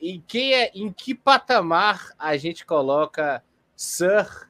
Em 0.00 0.20
que, 0.20 0.52
é- 0.52 0.70
em 0.74 0.92
que 0.92 1.14
patamar 1.14 2.12
a 2.18 2.36
gente 2.36 2.64
coloca 2.66 3.42
Sir 3.76 4.48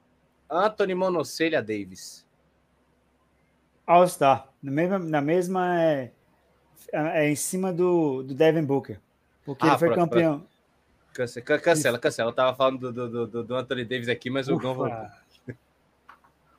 Anthony 0.50 0.94
Monocelha 0.94 1.62
Davis? 1.62 2.26
All-Star. 3.86 4.48
Na 4.62 4.70
mesma, 4.72 4.98
na 4.98 5.20
mesma 5.20 5.82
é, 5.82 6.10
é 6.92 7.28
em 7.28 7.36
cima 7.36 7.72
do, 7.72 8.22
do 8.22 8.34
Devin 8.34 8.64
Booker. 8.64 8.98
Porque 9.44 9.64
Ah, 9.66 9.70
ele 9.70 9.78
foi 9.78 9.88
pronto, 9.92 10.10
campeão. 10.10 10.46
Cancela, 11.12 11.44
can- 11.46 11.58
cancela, 11.60 11.98
cancela. 11.98 12.30
Eu 12.30 12.34
tava 12.34 12.56
falando 12.56 12.90
do, 12.90 13.08
do, 13.08 13.26
do, 13.26 13.44
do 13.44 13.54
Anthony 13.54 13.84
Davis 13.84 14.08
aqui, 14.08 14.30
mas 14.30 14.48
o 14.48 14.56
Gão 14.56 14.74
voltou. 14.74 14.96
Ufa. 14.98 15.22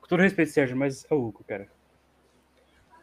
Com 0.00 0.06
todo 0.08 0.20
respeito, 0.22 0.52
Sérgio, 0.52 0.76
mas 0.76 1.04
é 1.10 1.14
o 1.14 1.26
Hugo, 1.26 1.44
cara. 1.46 1.68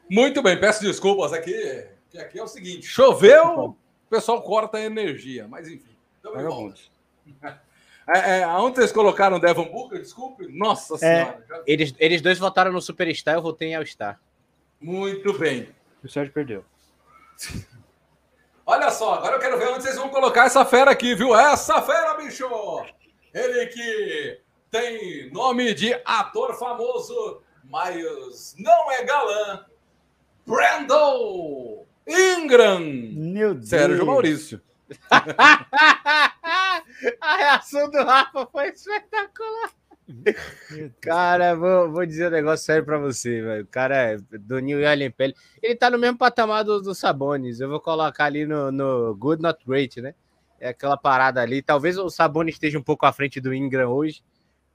Muito 0.09 0.41
bem, 0.41 0.59
peço 0.59 0.81
desculpas 0.81 1.33
aqui. 1.33 1.85
Que 2.09 2.17
aqui 2.17 2.39
é 2.39 2.43
o 2.43 2.47
seguinte: 2.47 2.85
choveu, 2.87 3.59
o 3.59 3.77
pessoal 4.13 4.41
corta 4.41 4.77
a 4.77 4.81
energia, 4.81 5.47
mas 5.47 5.67
enfim. 5.67 5.95
Tamo 6.21 6.41
volta. 6.49 6.79
É, 8.05 8.39
é, 8.39 8.43
aonde 8.43 8.75
vocês 8.75 8.91
colocaram 8.91 9.37
o 9.37 9.39
Devon 9.39 9.63
Booker? 9.71 9.97
Desculpe. 10.01 10.45
Nossa 10.49 10.97
senhora. 10.97 11.41
já- 11.47 11.63
Eles, 11.65 11.95
eles 11.97 12.21
dois 12.21 12.37
votaram 12.37 12.69
no 12.69 12.81
Superstar, 12.81 13.35
eu 13.35 13.41
votei 13.41 13.69
em 13.69 13.75
All-Star. 13.75 14.19
Muito 14.81 15.31
bem. 15.39 15.69
O 16.03 16.09
Sérgio 16.09 16.33
perdeu. 16.33 16.65
Olha 18.65 18.91
só, 18.91 19.13
agora 19.13 19.37
eu 19.37 19.39
quero 19.39 19.57
ver 19.57 19.69
onde 19.69 19.83
vocês 19.83 19.95
vão 19.95 20.09
colocar 20.09 20.47
essa 20.47 20.65
fera 20.65 20.91
aqui, 20.91 21.15
viu? 21.15 21.33
Essa 21.33 21.81
fera, 21.81 22.15
bicho! 22.15 22.45
Ele 23.33 23.67
que 23.67 24.41
tem 24.69 25.31
nome 25.31 25.73
de 25.73 25.93
ator 26.03 26.59
famoso, 26.59 27.41
mas 27.63 28.53
não 28.59 28.91
é 28.91 29.05
galã. 29.05 29.65
Brandon 30.45 31.85
Ingram. 32.07 32.79
Meu 32.79 33.53
Deus. 33.53 33.69
Sérgio 33.69 34.05
Maurício. 34.05 34.61
a 37.19 37.35
reação 37.37 37.89
do 37.89 38.03
Rafa 38.03 38.45
foi 38.47 38.69
espetacular. 38.69 39.71
Cara, 41.01 41.55
vou, 41.55 41.91
vou 41.91 42.05
dizer 42.05 42.27
um 42.27 42.31
negócio 42.31 42.65
sério 42.65 42.83
pra 42.85 42.97
você, 42.97 43.41
velho. 43.41 43.63
O 43.63 43.67
cara 43.67 43.95
é 43.95 44.17
do 44.17 44.59
New 44.59 44.85
Allen 44.87 45.11
Pele. 45.11 45.33
Ele 45.61 45.75
tá 45.75 45.89
no 45.89 45.97
mesmo 45.97 46.17
patamar 46.17 46.63
do, 46.63 46.81
do 46.81 46.93
Sabonis. 46.93 47.59
Eu 47.59 47.69
vou 47.69 47.79
colocar 47.79 48.25
ali 48.25 48.45
no, 48.45 48.71
no 48.71 49.15
Good 49.15 49.41
Not 49.41 49.65
Great, 49.65 50.01
né? 50.01 50.13
É 50.59 50.69
aquela 50.69 50.97
parada 50.97 51.41
ali. 51.41 51.61
Talvez 51.61 51.97
o 51.97 52.09
Sabonis 52.09 52.55
esteja 52.55 52.77
um 52.77 52.83
pouco 52.83 53.05
à 53.05 53.13
frente 53.13 53.39
do 53.39 53.53
Ingram 53.53 53.89
hoje, 53.91 54.23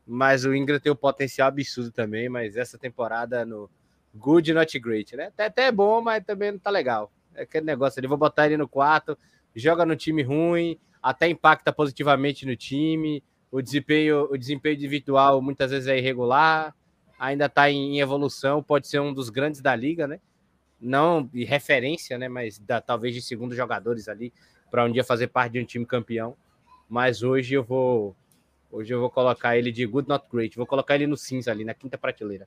mas 0.06 0.44
o 0.44 0.54
Ingram 0.54 0.80
tem 0.80 0.90
um 0.90 0.96
potencial 0.96 1.48
absurdo 1.48 1.92
também. 1.92 2.28
Mas 2.28 2.56
essa 2.56 2.78
temporada 2.78 3.44
no 3.44 3.70
Good 4.14 4.54
Not 4.54 4.78
Great, 4.78 5.14
né? 5.14 5.26
Até, 5.26 5.46
até 5.46 5.66
é 5.66 5.72
bom, 5.72 6.00
mas 6.00 6.24
também 6.24 6.52
não 6.52 6.58
tá 6.58 6.70
legal. 6.70 7.12
Aquele 7.40 7.66
negócio 7.66 8.00
ali. 8.00 8.06
Vou 8.06 8.18
botar 8.18 8.46
ele 8.46 8.56
no 8.56 8.68
quarto, 8.68 9.16
joga 9.54 9.84
no 9.84 9.96
time 9.96 10.22
ruim, 10.22 10.78
até 11.02 11.28
impacta 11.28 11.72
positivamente 11.72 12.46
no 12.46 12.56
time. 12.56 13.22
O 13.50 13.62
desempenho, 13.62 14.28
o 14.30 14.36
desempenho 14.36 14.74
individual 14.74 15.40
muitas 15.40 15.70
vezes 15.70 15.88
é 15.88 15.96
irregular, 15.98 16.74
ainda 17.18 17.46
está 17.46 17.70
em 17.70 17.98
evolução, 17.98 18.62
pode 18.62 18.86
ser 18.86 19.00
um 19.00 19.12
dos 19.12 19.30
grandes 19.30 19.60
da 19.60 19.74
liga, 19.74 20.06
né? 20.06 20.20
Não 20.80 21.24
de 21.24 21.44
referência, 21.44 22.18
né? 22.18 22.28
Mas 22.28 22.58
da, 22.58 22.80
talvez 22.80 23.14
de 23.14 23.22
segundos 23.22 23.56
jogadores 23.56 24.08
ali 24.08 24.32
para 24.70 24.84
um 24.84 24.92
dia 24.92 25.02
fazer 25.02 25.28
parte 25.28 25.52
de 25.52 25.60
um 25.60 25.64
time 25.64 25.86
campeão. 25.86 26.36
Mas 26.88 27.22
hoje 27.22 27.54
eu 27.54 27.64
vou, 27.64 28.14
hoje 28.70 28.92
eu 28.92 29.00
vou 29.00 29.10
colocar 29.10 29.56
ele 29.56 29.72
de 29.72 29.86
good 29.86 30.08
not 30.08 30.26
great, 30.30 30.56
vou 30.56 30.66
colocar 30.66 30.94
ele 30.94 31.06
no 31.06 31.16
cinza 31.16 31.50
ali 31.50 31.64
na 31.64 31.74
quinta 31.74 31.96
prateleira. 31.96 32.46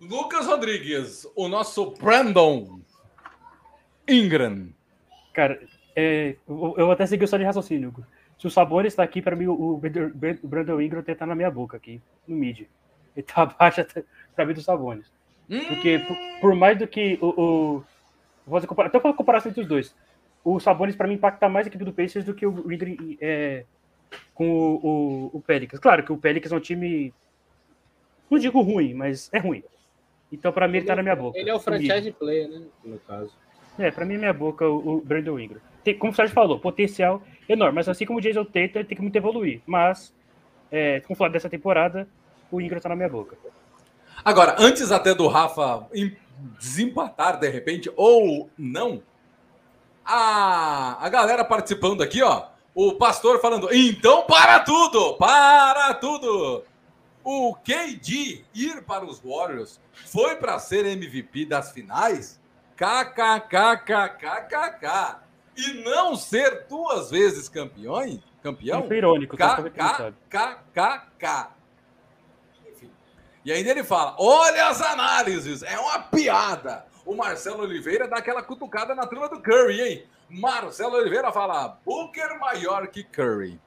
Lucas 0.00 0.46
Rodrigues, 0.46 1.26
o 1.36 1.46
nosso 1.46 1.90
Brandon 1.90 2.80
Ingram. 4.10 4.68
Cara, 5.32 5.60
é, 5.94 6.36
eu, 6.48 6.74
eu 6.76 6.90
até 6.90 7.06
segui 7.06 7.24
o 7.24 7.28
só 7.28 7.36
de 7.36 7.44
raciocínio. 7.44 7.94
Se 8.38 8.46
o 8.46 8.50
Sabonis 8.50 8.92
está 8.92 9.02
aqui, 9.02 9.20
para 9.20 9.36
mim, 9.36 9.46
o, 9.46 9.52
o 9.74 10.48
Brandon 10.48 10.80
Ingram 10.80 11.02
tem 11.02 11.06
que 11.06 11.12
estar 11.12 11.26
na 11.26 11.34
minha 11.34 11.50
boca 11.50 11.76
aqui, 11.76 12.00
no 12.26 12.36
mid. 12.36 12.60
Ele 13.14 13.22
tá 13.22 13.42
abaixo 13.42 13.84
para 14.34 14.46
mim 14.46 14.54
do 14.54 14.62
Sabonis. 14.62 15.12
Porque 15.68 15.98
por, 15.98 16.16
por 16.40 16.54
mais 16.54 16.78
do 16.78 16.86
que 16.86 17.18
o. 17.20 17.26
o 17.26 17.84
vou 18.46 18.56
fazer 18.56 18.66
compara- 18.66 18.88
até 18.88 19.00
fazer 19.00 19.14
comparação 19.16 19.50
entre 19.50 19.62
os 19.62 19.68
dois. 19.68 19.94
O 20.42 20.58
Sabonis, 20.58 20.96
para 20.96 21.06
mim, 21.06 21.14
impacta 21.14 21.48
mais 21.48 21.66
a 21.66 21.68
equipe 21.68 21.84
do 21.84 21.92
Pacers 21.92 22.24
do 22.24 22.32
que 22.34 22.46
o 22.46 22.72
Ingram 22.72 22.96
é, 23.20 23.64
com 24.32 24.48
o, 24.48 24.74
o, 24.86 25.30
o 25.34 25.40
Pelicans. 25.42 25.80
Claro 25.80 26.02
que 26.02 26.12
o 26.12 26.16
Pelicans 26.16 26.52
é 26.52 26.56
um 26.56 26.60
time. 26.60 27.12
Não 28.30 28.38
digo 28.38 28.62
ruim, 28.62 28.94
mas 28.94 29.28
é 29.32 29.38
ruim. 29.38 29.62
Então, 30.32 30.52
para 30.52 30.68
mim, 30.68 30.78
ele 30.78 30.86
tá 30.86 30.94
na 30.96 31.02
minha 31.02 31.16
boca. 31.16 31.36
Ele 31.36 31.50
é 31.50 31.54
o 31.54 31.58
franchise 31.58 32.12
player, 32.12 32.48
né? 32.48 32.62
No 32.84 32.98
caso. 33.00 33.36
É, 33.80 33.90
pra 33.90 34.04
mim 34.04 34.14
é 34.14 34.18
minha 34.18 34.32
boca 34.32 34.68
o, 34.68 34.96
o 34.96 35.00
Brandon 35.00 35.38
Ingram. 35.38 35.60
Tem, 35.82 35.96
como 35.96 36.12
o 36.12 36.14
Sérgio 36.14 36.34
falou, 36.34 36.60
potencial 36.60 37.22
enorme, 37.48 37.76
mas 37.76 37.88
assim 37.88 38.04
como 38.04 38.18
o 38.18 38.22
Jason 38.22 38.44
Tatum, 38.44 38.58
ele 38.78 38.84
tem 38.84 38.96
que 38.96 39.02
muito 39.02 39.16
evoluir. 39.16 39.60
Mas, 39.66 40.14
é, 40.70 41.00
como 41.00 41.16
falar 41.16 41.30
dessa 41.30 41.48
temporada, 41.48 42.06
o 42.50 42.60
Ingram 42.60 42.80
tá 42.80 42.88
na 42.88 42.96
minha 42.96 43.08
boca. 43.08 43.36
Agora, 44.24 44.56
antes 44.58 44.92
até 44.92 45.14
do 45.14 45.26
Rafa 45.26 45.86
em- 45.94 46.14
desempatar 46.58 47.38
de 47.38 47.48
repente, 47.48 47.90
ou 47.96 48.50
não, 48.56 49.02
a, 50.04 51.04
a 51.04 51.08
galera 51.08 51.44
participando 51.44 52.02
aqui, 52.02 52.22
ó. 52.22 52.46
O 52.74 52.94
pastor 52.94 53.40
falando, 53.40 53.68
então 53.72 54.22
para 54.26 54.60
tudo, 54.60 55.14
para 55.14 55.94
tudo. 55.94 56.64
O 57.22 57.54
KD 57.54 58.44
ir 58.54 58.82
para 58.82 59.04
os 59.04 59.20
Warriors 59.20 59.80
foi 60.06 60.36
para 60.36 60.58
ser 60.58 60.86
MVP 60.86 61.44
das 61.46 61.72
finais? 61.72 62.39
KKKKKKK. 63.80 65.16
E 65.56 65.74
não 65.84 66.16
ser 66.16 66.66
duas 66.68 67.10
vezes 67.10 67.48
campeão? 67.48 68.18
Campeão? 68.42 68.86
Foi 68.86 68.96
irônico, 68.96 69.36
tá? 69.36 69.60
Não 69.60 69.70
sabe. 69.96 70.16
KKKK. 70.30 71.48
Enfim. 72.70 72.90
E 73.44 73.52
ainda 73.52 73.70
ele 73.70 73.84
fala: 73.84 74.16
olha 74.18 74.68
as 74.68 74.80
análises, 74.80 75.62
é 75.62 75.78
uma 75.78 75.98
piada. 75.98 76.86
O 77.04 77.14
Marcelo 77.14 77.62
Oliveira 77.62 78.08
dá 78.08 78.16
aquela 78.16 78.42
cutucada 78.42 78.94
na 78.94 79.06
turma 79.06 79.28
do 79.28 79.40
Curry, 79.40 79.80
hein? 79.80 80.04
Marcelo 80.30 80.96
Oliveira 80.96 81.30
fala: 81.32 81.78
Booker 81.84 82.38
maior 82.38 82.86
que 82.86 83.04
Curry. 83.04 83.60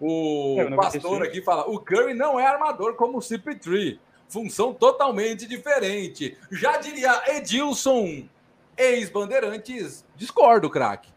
O 0.00 0.56
É, 0.58 0.64
pastor 0.76 1.02
95. 1.02 1.24
aqui 1.24 1.42
fala: 1.42 1.68
o 1.68 1.78
Curry 1.78 2.14
não 2.14 2.40
é 2.40 2.46
armador 2.46 2.94
como 2.94 3.18
o 3.18 3.20
CP3. 3.20 3.98
Função 4.28 4.72
totalmente 4.72 5.46
diferente. 5.46 6.36
Já 6.50 6.78
diria 6.78 7.22
Edilson, 7.36 8.26
ex-bandeirantes, 8.76 10.04
discordo, 10.16 10.70
craque. 10.70 11.12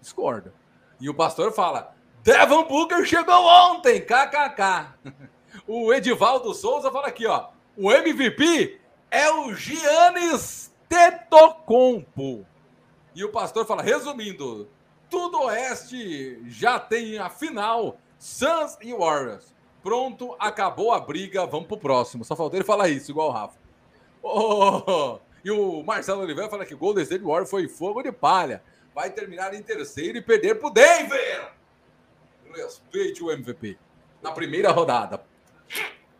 Discordo. 0.00 0.52
E 1.00 1.08
o 1.08 1.14
pastor 1.14 1.52
fala: 1.52 1.94
Devon 2.22 2.64
Booker 2.64 3.04
chegou 3.04 3.44
ontem, 3.44 4.00
kkk. 4.00 4.94
O 5.66 5.92
Edivaldo 5.92 6.54
Souza 6.54 6.90
fala 6.90 7.08
aqui, 7.08 7.26
ó. 7.26 7.48
O 7.76 7.90
MVP 7.92 8.80
é 9.10 9.30
o 9.30 9.54
Giannis 9.54 10.72
Tetocompo. 10.88 12.46
E 13.14 13.24
o 13.24 13.30
pastor 13.30 13.66
fala, 13.66 13.82
resumindo, 13.82 14.68
tudo 15.10 15.42
oeste 15.42 16.42
já 16.46 16.78
tem 16.78 17.18
a 17.18 17.28
final, 17.28 17.98
Suns 18.18 18.78
e 18.80 18.92
Warriors. 18.92 19.54
Pronto, 19.82 20.36
acabou 20.38 20.92
a 20.92 21.00
briga, 21.00 21.46
vamos 21.46 21.66
pro 21.66 21.78
próximo. 21.78 22.24
Só 22.24 22.36
faltou 22.36 22.58
ele 22.58 22.64
falar 22.64 22.88
isso, 22.88 23.10
igual 23.10 23.28
o 23.28 23.32
Rafa. 23.32 23.58
Oh, 24.22 25.18
e 25.44 25.50
o 25.50 25.82
Marcelo 25.82 26.22
Oliveira 26.22 26.50
fala 26.50 26.64
que 26.64 26.74
o 26.74 26.78
Golden 26.78 27.02
State 27.02 27.24
Warriors 27.24 27.50
foi 27.50 27.68
fogo 27.68 28.02
de 28.02 28.12
palha. 28.12 28.62
Vai 28.94 29.10
terminar 29.10 29.54
em 29.54 29.62
terceiro 29.62 30.18
e 30.18 30.22
perder 30.22 30.58
pro 30.58 30.70
Denver. 30.70 31.52
Respeite 32.54 33.22
o 33.22 33.30
MVP. 33.30 33.78
Na 34.22 34.32
primeira 34.32 34.70
rodada. 34.70 35.20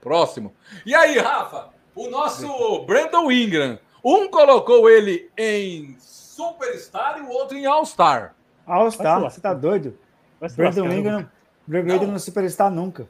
Próximo. 0.00 0.54
E 0.86 0.94
aí, 0.94 1.18
Rafa? 1.18 1.70
O 1.94 2.08
nosso 2.08 2.84
Brandon 2.84 3.30
Ingram. 3.32 3.78
Um 4.04 4.28
colocou 4.30 4.88
ele 4.88 5.28
em 5.36 5.96
Superstar 5.98 7.18
e 7.18 7.22
o 7.22 7.28
outro 7.30 7.56
em 7.56 7.66
All-Star. 7.66 8.36
All-Star, 8.64 9.20
você 9.20 9.40
tá 9.40 9.52
doido? 9.52 9.98
Brandon 10.56 10.82
lascar, 10.82 10.98
Ingram, 10.98 11.30
Brandon 11.66 11.88
Não. 11.88 11.96
Ingram 11.96 12.12
no 12.12 12.20
Superstar 12.20 12.70
nunca. 12.70 13.08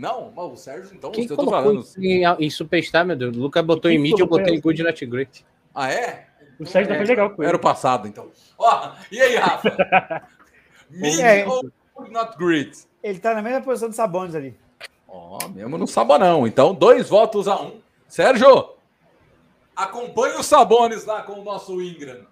Não, 0.00 0.32
mas 0.34 0.52
o 0.52 0.56
Sérgio, 0.56 0.94
então, 0.94 1.12
Quem 1.12 1.26
eu 1.28 1.36
tô 1.36 1.50
falando. 1.50 1.84
em, 1.98 2.24
em 2.24 2.48
Superstar, 2.50 3.04
meu 3.04 3.14
Deus? 3.14 3.36
O 3.36 3.40
Lucas 3.40 3.62
botou 3.62 3.90
Quem 3.90 3.98
em 3.98 4.02
mid, 4.02 4.18
eu 4.18 4.26
botei 4.26 4.54
em? 4.54 4.60
Good 4.60 4.82
Not 4.82 5.04
Great. 5.04 5.44
Ah, 5.74 5.92
é? 5.92 6.26
O 6.58 6.64
Sérgio 6.64 6.94
foi 6.94 7.04
legal 7.04 7.28
com 7.30 7.42
ele. 7.42 7.48
Era 7.48 7.56
o 7.56 7.60
passado, 7.60 8.08
então. 8.08 8.30
Ó, 8.58 8.92
e 9.12 9.20
aí, 9.20 9.36
Rafa? 9.36 10.26
Mid 10.88 11.20
É. 11.20 11.46
ou 11.46 11.62
not 12.10 12.36
great? 12.38 12.86
Ele 13.02 13.18
tá 13.18 13.34
na 13.34 13.42
mesma 13.42 13.60
posição 13.60 13.90
do 13.90 13.94
Sabones 13.94 14.34
ali. 14.34 14.56
Ó, 15.06 15.38
mesmo 15.48 15.76
no 15.76 15.86
Sabonão. 15.86 16.46
Então, 16.46 16.74
dois 16.74 17.08
votos 17.10 17.46
a 17.46 17.60
um. 17.60 17.80
Sérgio, 18.08 18.70
acompanhe 19.76 20.36
os 20.38 20.46
Sabones 20.46 21.04
lá 21.04 21.22
com 21.22 21.34
o 21.34 21.44
nosso 21.44 21.80
Ingram. 21.80 22.26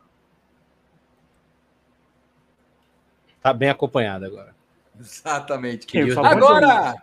Tá 3.42 3.52
bem 3.52 3.68
acompanhado 3.68 4.24
agora. 4.24 4.54
Exatamente. 4.98 5.86
Quem, 5.86 6.10
Agora, 6.10 6.94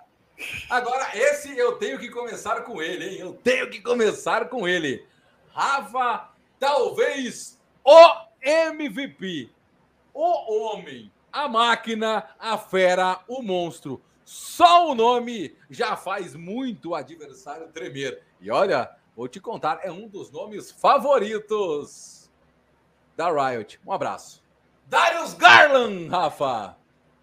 agora, 0.69 1.09
esse 1.17 1.57
eu 1.57 1.77
tenho 1.77 1.97
que 1.99 2.09
começar 2.09 2.61
com 2.61 2.81
ele, 2.81 3.05
hein? 3.05 3.17
Eu 3.19 3.33
tenho 3.33 3.69
que 3.69 3.81
começar 3.81 4.49
com 4.49 4.67
ele. 4.67 5.05
Rafa, 5.53 6.29
talvez 6.59 7.59
o 7.83 8.25
MVP. 8.41 9.49
O 10.13 10.71
homem, 10.71 11.11
a 11.31 11.47
máquina, 11.47 12.29
a 12.39 12.57
fera, 12.57 13.19
o 13.27 13.41
monstro. 13.41 14.01
Só 14.23 14.89
o 14.89 14.95
nome 14.95 15.55
já 15.69 15.95
faz 15.95 16.35
muito 16.35 16.89
o 16.89 16.95
adversário 16.95 17.67
tremer. 17.67 18.23
E 18.41 18.49
olha, 18.49 18.89
vou 19.15 19.27
te 19.27 19.39
contar, 19.39 19.79
é 19.83 19.91
um 19.91 20.07
dos 20.07 20.31
nomes 20.31 20.71
favoritos 20.71 22.29
da 23.15 23.29
Riot. 23.29 23.79
Um 23.85 23.91
abraço. 23.91 24.43
Darius 24.87 25.33
Garland, 25.33 26.07
Rafa. 26.07 26.77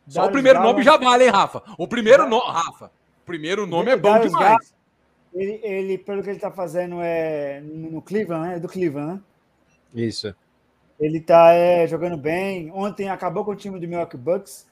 Só 0.09 0.27
o 0.27 0.31
primeiro 0.31 0.59
Garland. 0.59 0.75
nome 0.75 0.85
já 0.85 0.97
vale, 0.97 1.25
hein, 1.25 1.31
Rafa? 1.31 1.63
O 1.79 1.87
primeiro 1.89 2.29
nome, 2.29 2.53
Rafa. 2.53 2.91
O 3.23 3.25
primeiro 3.25 3.67
nome 3.67 3.91
é 3.91 3.97
bom 3.97 4.11
Darius 4.11 4.33
demais. 4.33 4.75
Ele, 5.33 5.61
ele, 5.63 5.99
pelo 5.99 6.23
que 6.23 6.31
ele 6.31 6.39
tá 6.39 6.51
fazendo 6.51 7.01
é 7.01 7.61
no 7.61 7.93
no 7.93 8.03
Cleveland, 8.03 8.49
né? 8.49 8.57
É 8.57 8.61
do 8.61 8.69
Cleveland, 8.69 9.15
né? 9.15 9.23
Isso. 9.95 10.35
Ele 10.99 11.21
tá 11.21 11.53
é, 11.53 11.87
jogando 11.87 12.17
bem. 12.17 12.71
Ontem 12.73 13.09
acabou 13.09 13.45
com 13.45 13.53
o 13.53 13.57
time 13.57 13.79
do 13.79 13.89
Milwaukee 13.89 14.17
Bucks, 14.17 14.69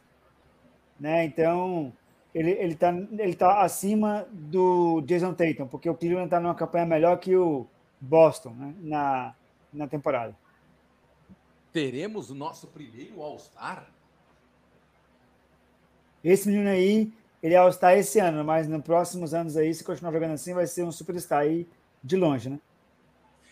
né? 0.99 1.25
Então 1.25 1.93
ele, 2.35 2.51
ele, 2.51 2.75
tá, 2.75 2.93
ele 2.93 3.35
tá 3.35 3.63
acima 3.63 4.27
do 4.31 5.01
Jason 5.03 5.33
Tatum, 5.33 5.67
porque 5.67 5.89
o 5.89 5.95
Cleveland 5.95 6.31
tá 6.31 6.39
numa 6.39 6.55
campanha 6.55 6.87
melhor 6.87 7.19
que 7.19 7.35
o 7.37 7.67
Boston, 8.01 8.51
né? 8.51 8.75
Na, 8.81 9.35
na 9.73 9.89
temporada. 9.89 10.37
Teremos 11.73 12.31
o 12.31 12.35
nosso 12.35 12.67
primeiro 12.67 13.23
All-Star? 13.23 13.87
Esse 16.23 16.49
menino 16.49 16.69
aí, 16.69 17.13
ele 17.43 17.55
é 17.55 17.57
All-Star 17.57 17.97
esse 17.97 18.19
ano, 18.19 18.45
mas 18.45 18.69
nos 18.69 18.83
próximos 18.83 19.33
anos 19.33 19.57
aí, 19.57 19.73
se 19.73 19.83
continuar 19.83 20.13
jogando 20.13 20.33
assim, 20.33 20.53
vai 20.53 20.67
ser 20.67 20.85
um 20.85 20.93
superstar 20.93 21.41
aí 21.41 21.67
de 22.03 22.17
longe, 22.17 22.51
né? 22.51 22.59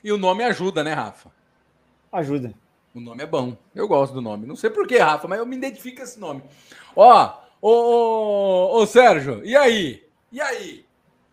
E 0.04 0.12
o 0.12 0.18
nome 0.18 0.44
ajuda, 0.44 0.84
né, 0.84 0.92
Rafa? 0.92 1.30
Ajuda. 2.12 2.54
O 2.94 3.00
nome 3.00 3.22
é 3.22 3.26
bom. 3.26 3.56
Eu 3.74 3.88
gosto 3.88 4.12
do 4.14 4.20
nome. 4.20 4.46
Não 4.46 4.56
sei 4.56 4.70
por 4.70 4.86
que, 4.86 4.98
Rafa, 4.98 5.26
mas 5.26 5.38
eu 5.38 5.46
me 5.46 5.56
identifico 5.56 5.98
com 5.98 6.02
esse 6.02 6.18
nome. 6.18 6.42
Ó, 6.94 7.38
ô, 7.60 7.70
ô, 7.70 8.80
ô, 8.80 8.86
Sérgio, 8.86 9.44
e 9.44 9.56
aí? 9.56 10.06
E 10.30 10.40
aí? 10.40 10.84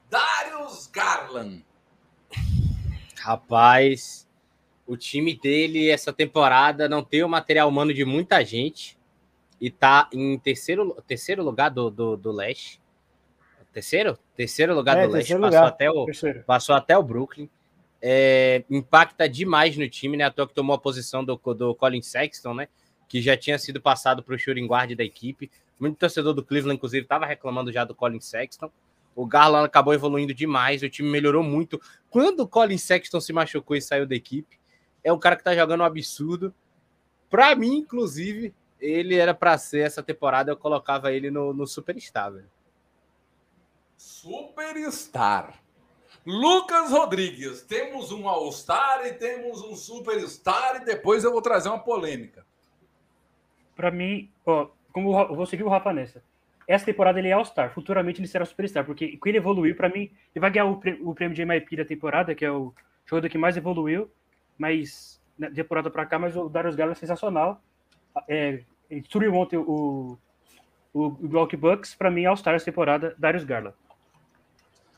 Darius 0.10 0.88
Garland. 0.88 1.64
Rapaz, 3.20 4.28
o 4.86 4.96
time 4.96 5.36
dele 5.38 5.90
essa 5.90 6.14
temporada 6.14 6.88
não 6.88 7.04
tem 7.04 7.24
o 7.24 7.30
material 7.30 7.68
humano 7.68 7.94
de 7.94 8.06
muita 8.06 8.44
gente 8.46 8.95
e 9.60 9.70
tá 9.70 10.10
em 10.14 10.38
terceiro, 10.40 10.96
terceiro 11.08 11.44
lugar 11.44 11.70
do, 11.70 11.90
do, 11.90 12.18
do 12.18 12.32
leste. 12.32 12.82
Terceiro? 13.74 14.18
Terceiro 14.36 14.74
lugar 14.74 14.98
É, 14.98 15.06
do 15.08 15.14
leste. 15.14 15.28
terceiro 15.30 15.42
Passou 15.42 15.60
lugar. 15.60 15.68
até, 15.74 15.90
o, 15.92 16.06
Terceiro. 16.06 16.44
passou 16.46 16.76
até 16.76 16.98
o 16.98 17.04
Brooklyn. 17.04 17.50
É, 18.02 18.64
impacta 18.70 19.28
demais 19.28 19.76
no 19.78 19.90
time, 19.90 20.16
né? 20.16 20.24
À 20.26 20.32
toa 20.32 20.48
que 20.48 20.54
tomou 20.54 20.76
a 20.76 20.80
posição 20.80 21.24
do, 21.26 21.36
do 21.54 21.76
Colin 21.76 22.02
Sexton, 22.02 22.54
né? 22.54 22.68
Que 23.08 23.22
já 23.22 23.36
tinha 23.36 23.58
sido 23.58 23.82
passado 23.82 24.24
para 24.24 24.36
o 24.36 24.38
shooting 24.40 24.66
guard 24.68 24.94
da 24.96 25.04
equipe. 25.04 25.52
Muito 25.80 25.98
torcedor 25.98 26.34
do 26.34 26.44
Cleveland, 26.44 26.78
inclusive, 26.78 27.04
estava 27.04 27.26
reclamando 27.26 27.72
já 27.72 27.84
do 27.84 27.94
Colin 27.96 28.20
Sexton. 28.22 28.72
O 29.16 29.26
Garland 29.26 29.66
acabou 29.66 29.94
evoluindo 29.94 30.34
demais, 30.34 30.84
o 30.84 30.90
time 30.90 31.10
melhorou 31.10 31.42
muito. 31.44 31.82
Quando 32.10 32.42
o 32.42 32.48
Colin 32.48 32.78
Sexton 32.78 33.20
se 33.20 33.34
machucou 33.34 33.76
e 33.76 33.82
saiu 33.82 34.06
da 34.06 34.16
equipe, 34.16 34.58
é 35.04 35.12
um 35.12 35.20
cara 35.20 35.36
que 35.36 35.44
tá 35.44 35.56
jogando 35.56 35.82
um 35.82 35.86
absurdo. 35.86 36.54
Para 37.30 37.56
mim, 37.56 37.78
inclusive, 37.78 38.54
ele 38.80 39.16
era 39.16 39.34
para 39.34 39.58
ser 39.58 39.80
essa 39.86 40.04
temporada, 40.04 40.52
eu 40.52 40.58
colocava 40.58 41.12
ele 41.12 41.30
no, 41.32 41.54
no 41.54 41.66
Superstar, 41.68 42.32
velho. 42.34 42.50
Superstar. 43.98 45.54
Lucas 46.26 46.90
Rodrigues, 46.92 47.62
temos 47.62 48.12
um 48.12 48.28
All-Star 48.28 49.06
e 49.06 49.14
temos 49.14 49.62
um 49.62 49.76
Superstar 49.76 50.78
e 50.82 50.86
depois 50.86 51.24
eu 51.24 51.32
vou 51.32 51.42
trazer 51.42 51.70
uma 51.70 51.80
polêmica. 51.80 52.46
Pra 53.76 53.92
mim, 53.92 54.32
ó, 54.46 54.68
como 54.92 55.16
eu 55.20 55.36
vou 55.36 55.46
seguir 55.46 55.64
o 55.64 55.70
Rafa 55.70 55.94
nessa. 55.94 56.24
Essa 56.68 56.86
temporada 56.86 57.20
ele 57.20 57.28
é 57.28 57.34
All-Star, 57.34 57.72
futuramente 57.74 58.20
ele 58.20 58.28
será 58.28 58.44
Superstar, 58.44 58.84
porque 58.86 59.18
com 59.18 59.30
ele 59.30 59.38
evoluiu, 59.38 59.76
pra 59.76 59.88
mim, 59.88 60.10
ele 60.34 60.40
vai 60.42 60.50
ganhar 60.50 60.66
o, 60.66 60.78
prê- 60.78 60.98
o 61.00 61.14
prêmio 61.14 61.36
de 61.36 61.46
MIP 61.46 61.76
da 61.78 61.86
temporada, 61.86 62.34
que 62.34 62.44
é 62.44 62.52
o 62.52 62.74
jogador 63.06 63.30
que 63.30 63.38
mais 63.38 63.56
evoluiu, 63.56 64.10
mas 64.58 65.22
na 65.38 65.52
temporada 65.52 65.92
pra 65.92 66.08
cá, 66.08 66.18
mas 66.18 66.36
o 66.36 66.50
Darius 66.50 66.76
Garland 66.76 66.98
é 66.98 67.00
sensacional. 67.00 67.62
É, 68.28 68.62
destruiu 68.90 69.34
ontem 69.34 69.58
o, 69.58 70.18
o, 70.94 71.08
o 71.08 71.18
Milwaukee 71.20 71.58
Bucks, 71.58 71.96
pra 71.96 72.12
mim, 72.12 72.26
All-Star 72.26 72.56
essa 72.56 72.66
temporada, 72.66 73.16
Darius 73.18 73.44
Garland. 73.44 73.76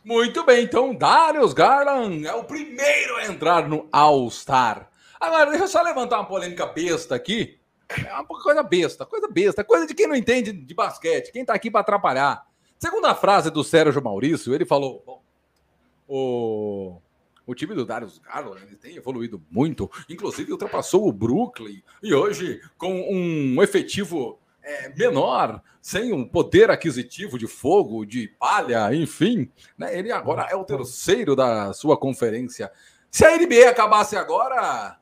Muito 0.04 0.46
bem, 0.46 0.64
então 0.64 0.96
Darius 0.96 1.54
Garland 1.54 2.26
é 2.26 2.34
o 2.34 2.44
primeiro 2.44 3.18
a 3.18 3.26
entrar 3.26 3.68
no 3.68 3.88
All-Star. 3.92 4.90
Agora, 5.20 5.50
deixa 5.50 5.66
eu 5.66 5.68
só 5.68 5.82
levantar 5.82 6.20
uma 6.20 6.28
polêmica 6.28 6.66
besta 6.66 7.16
aqui. 7.16 7.60
É 7.90 8.14
uma 8.14 8.26
coisa 8.26 8.64
besta, 8.64 9.06
coisa 9.06 9.28
besta, 9.28 9.64
coisa 9.64 9.88
de 9.88 9.94
quem 9.94 10.08
não 10.08 10.16
entende 10.16 10.52
de 10.52 10.74
basquete, 10.74 11.32
quem 11.32 11.44
tá 11.44 11.54
aqui 11.54 11.72
para 11.72 11.82
atrapalhar. 11.82 12.46
Segundo 12.78 13.06
a 13.06 13.16
frase 13.16 13.50
do 13.50 13.64
Sérgio 13.64 14.04
Maurício, 14.04 14.54
ele 14.54 14.66
falou: 14.66 15.04
bom, 15.06 17.02
o 17.48 17.56
time 17.56 17.74
do 17.74 17.86
Darius 17.86 18.20
Garland 18.20 18.62
ele 18.62 18.76
tem 18.76 18.98
evoluído 18.98 19.42
muito, 19.50 19.90
inclusive 20.10 20.52
ultrapassou 20.52 21.08
o 21.08 21.14
Brooklyn, 21.14 21.82
e 22.04 22.14
hoje, 22.14 22.62
com 22.78 22.94
um 23.10 23.64
efetivo 23.64 24.38
é, 24.62 24.90
menor, 24.90 25.64
sem 25.82 26.12
um 26.12 26.28
poder 26.28 26.70
aquisitivo 26.70 27.40
de 27.40 27.48
fogo, 27.48 28.06
de 28.06 28.28
palha, 28.28 28.94
enfim, 28.94 29.50
né, 29.78 29.98
ele 29.98 30.12
agora 30.12 30.46
é 30.52 30.56
o 30.56 30.66
terceiro 30.66 31.38
da 31.38 31.72
sua 31.72 31.98
conferência. 31.98 32.70
Se 33.10 33.26
a 33.26 33.38
NBA 33.38 33.70
acabasse 33.70 34.18
agora, 34.18 35.00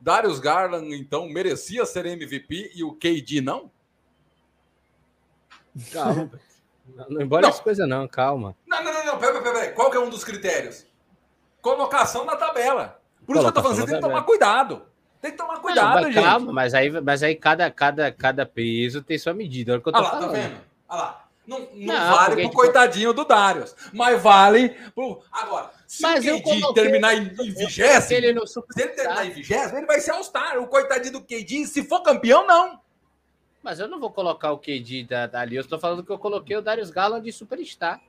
Darius 0.00 0.40
Garland, 0.40 0.92
então, 0.96 1.28
merecia 1.28 1.86
ser 1.86 2.06
MVP 2.06 2.72
e 2.74 2.82
o 2.82 2.92
KD 2.92 3.40
não? 3.40 3.70
Calma. 5.92 6.30
não, 6.94 7.08
não 7.08 7.22
embora 7.22 7.42
Não. 7.42 7.48
essa 7.50 7.62
coisa, 7.62 7.86
não, 7.86 8.08
calma. 8.08 8.56
Não, 8.66 8.82
não, 8.82 8.92
não, 8.92 9.06
não, 9.06 9.18
peraí, 9.18 9.40
peraí, 9.40 9.54
peraí. 9.54 9.74
Qual 9.74 9.90
que 9.90 9.96
é 9.96 10.00
um 10.00 10.10
dos 10.10 10.24
critérios? 10.24 10.86
Colocação 11.62 12.24
na 12.26 12.36
tabela. 12.36 13.00
Por 13.24 13.36
isso 13.36 13.44
que 13.44 13.48
eu 13.48 13.52
tô 13.52 13.62
falando, 13.62 13.76
você 13.78 13.86
tem 13.86 13.94
que 13.94 14.00
tomar 14.00 14.22
cuidado. 14.22 14.82
Tem 15.22 15.30
que 15.30 15.36
tomar 15.36 15.54
Não, 15.54 15.60
cuidado, 15.62 16.02
mas 16.02 16.14
gente. 16.14 16.24
calma, 16.24 16.52
mas 16.52 16.74
aí, 16.74 16.90
mas 17.00 17.22
aí 17.22 17.36
cada, 17.36 17.70
cada, 17.70 18.10
cada 18.10 18.44
peso 18.44 19.00
tem 19.02 19.16
sua 19.16 19.32
medida. 19.32 19.72
É 19.72 19.76
o 19.76 19.80
que 19.80 19.88
eu 19.88 19.92
tô 19.92 19.98
Olha 20.00 20.04
lá, 20.08 20.10
tá 20.10 20.18
falando. 20.20 20.34
vendo? 20.34 20.56
Olha 20.88 21.00
lá. 21.00 21.18
Não, 21.46 21.58
não, 21.58 21.68
Não, 21.74 22.10
vale 22.16 22.34
pro 22.34 22.42
tipo- 22.44 22.54
coitadinho 22.54 23.12
do 23.12 23.24
Darius, 23.24 23.74
mas 23.92 24.20
vale 24.22 24.68
pro. 24.94 25.22
Agora, 25.30 25.70
se 25.88 26.00
Mas 26.02 26.24
o 26.24 26.28
KD 26.28 26.42
coloquei- 26.42 26.82
terminar 26.84 27.14
em, 27.14 27.28
em 27.28 27.52
vigésimo, 27.52 28.12
ele 28.16 28.32
no 28.32 28.46
se 28.46 28.60
ele 28.76 28.88
terminar 28.90 29.26
em 29.26 29.30
vigésimo, 29.30 29.78
ele 29.78 29.86
vai 29.86 30.00
ser 30.00 30.12
All-Star. 30.12 30.58
O 30.60 30.66
coitadinho 30.68 31.14
do 31.14 31.20
KD, 31.20 31.66
se 31.66 31.82
for 31.84 32.00
campeão, 32.02 32.46
não. 32.46 32.80
Mas 33.62 33.78
eu 33.80 33.86
não 33.88 33.98
vou 34.00 34.10
colocar 34.10 34.52
o 34.52 34.58
KD 34.58 35.04
da, 35.04 35.26
dali. 35.26 35.56
Eu 35.56 35.62
estou 35.62 35.78
falando 35.78 36.02
que 36.04 36.10
eu 36.10 36.18
coloquei 36.18 36.56
o 36.56 36.62
Darius 36.62 36.90
Garland 36.90 37.24
de 37.24 37.32
Superstar. 37.32 38.00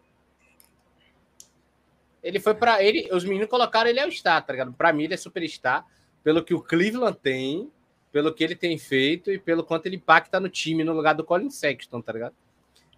Ele 2.23 2.39
foi 2.39 2.53
para 2.53 2.81
ele, 2.81 3.09
os 3.11 3.23
meninos 3.25 3.49
colocaram 3.49 3.89
ele 3.89 3.99
ao 3.99 4.09
star, 4.09 4.43
tá 4.45 4.53
ligado? 4.53 4.71
Para 4.73 4.93
mim 4.93 5.03
ele 5.03 5.13
é 5.13 5.17
Superstar, 5.17 5.85
pelo 6.23 6.43
que 6.43 6.53
o 6.53 6.61
Cleveland 6.61 7.17
tem, 7.21 7.69
pelo 8.11 8.33
que 8.33 8.43
ele 8.43 8.55
tem 8.55 8.77
feito 8.77 9.29
e 9.31 9.37
pelo 9.37 9.63
quanto 9.63 9.87
ele 9.87 9.97
impacta 9.97 10.39
no 10.39 10.47
time 10.47 10.83
no 10.83 10.93
lugar 10.93 11.13
do 11.13 11.23
Colin 11.23 11.49
Sexton, 11.49 11.99
tá 12.01 12.13
ligado? 12.13 12.33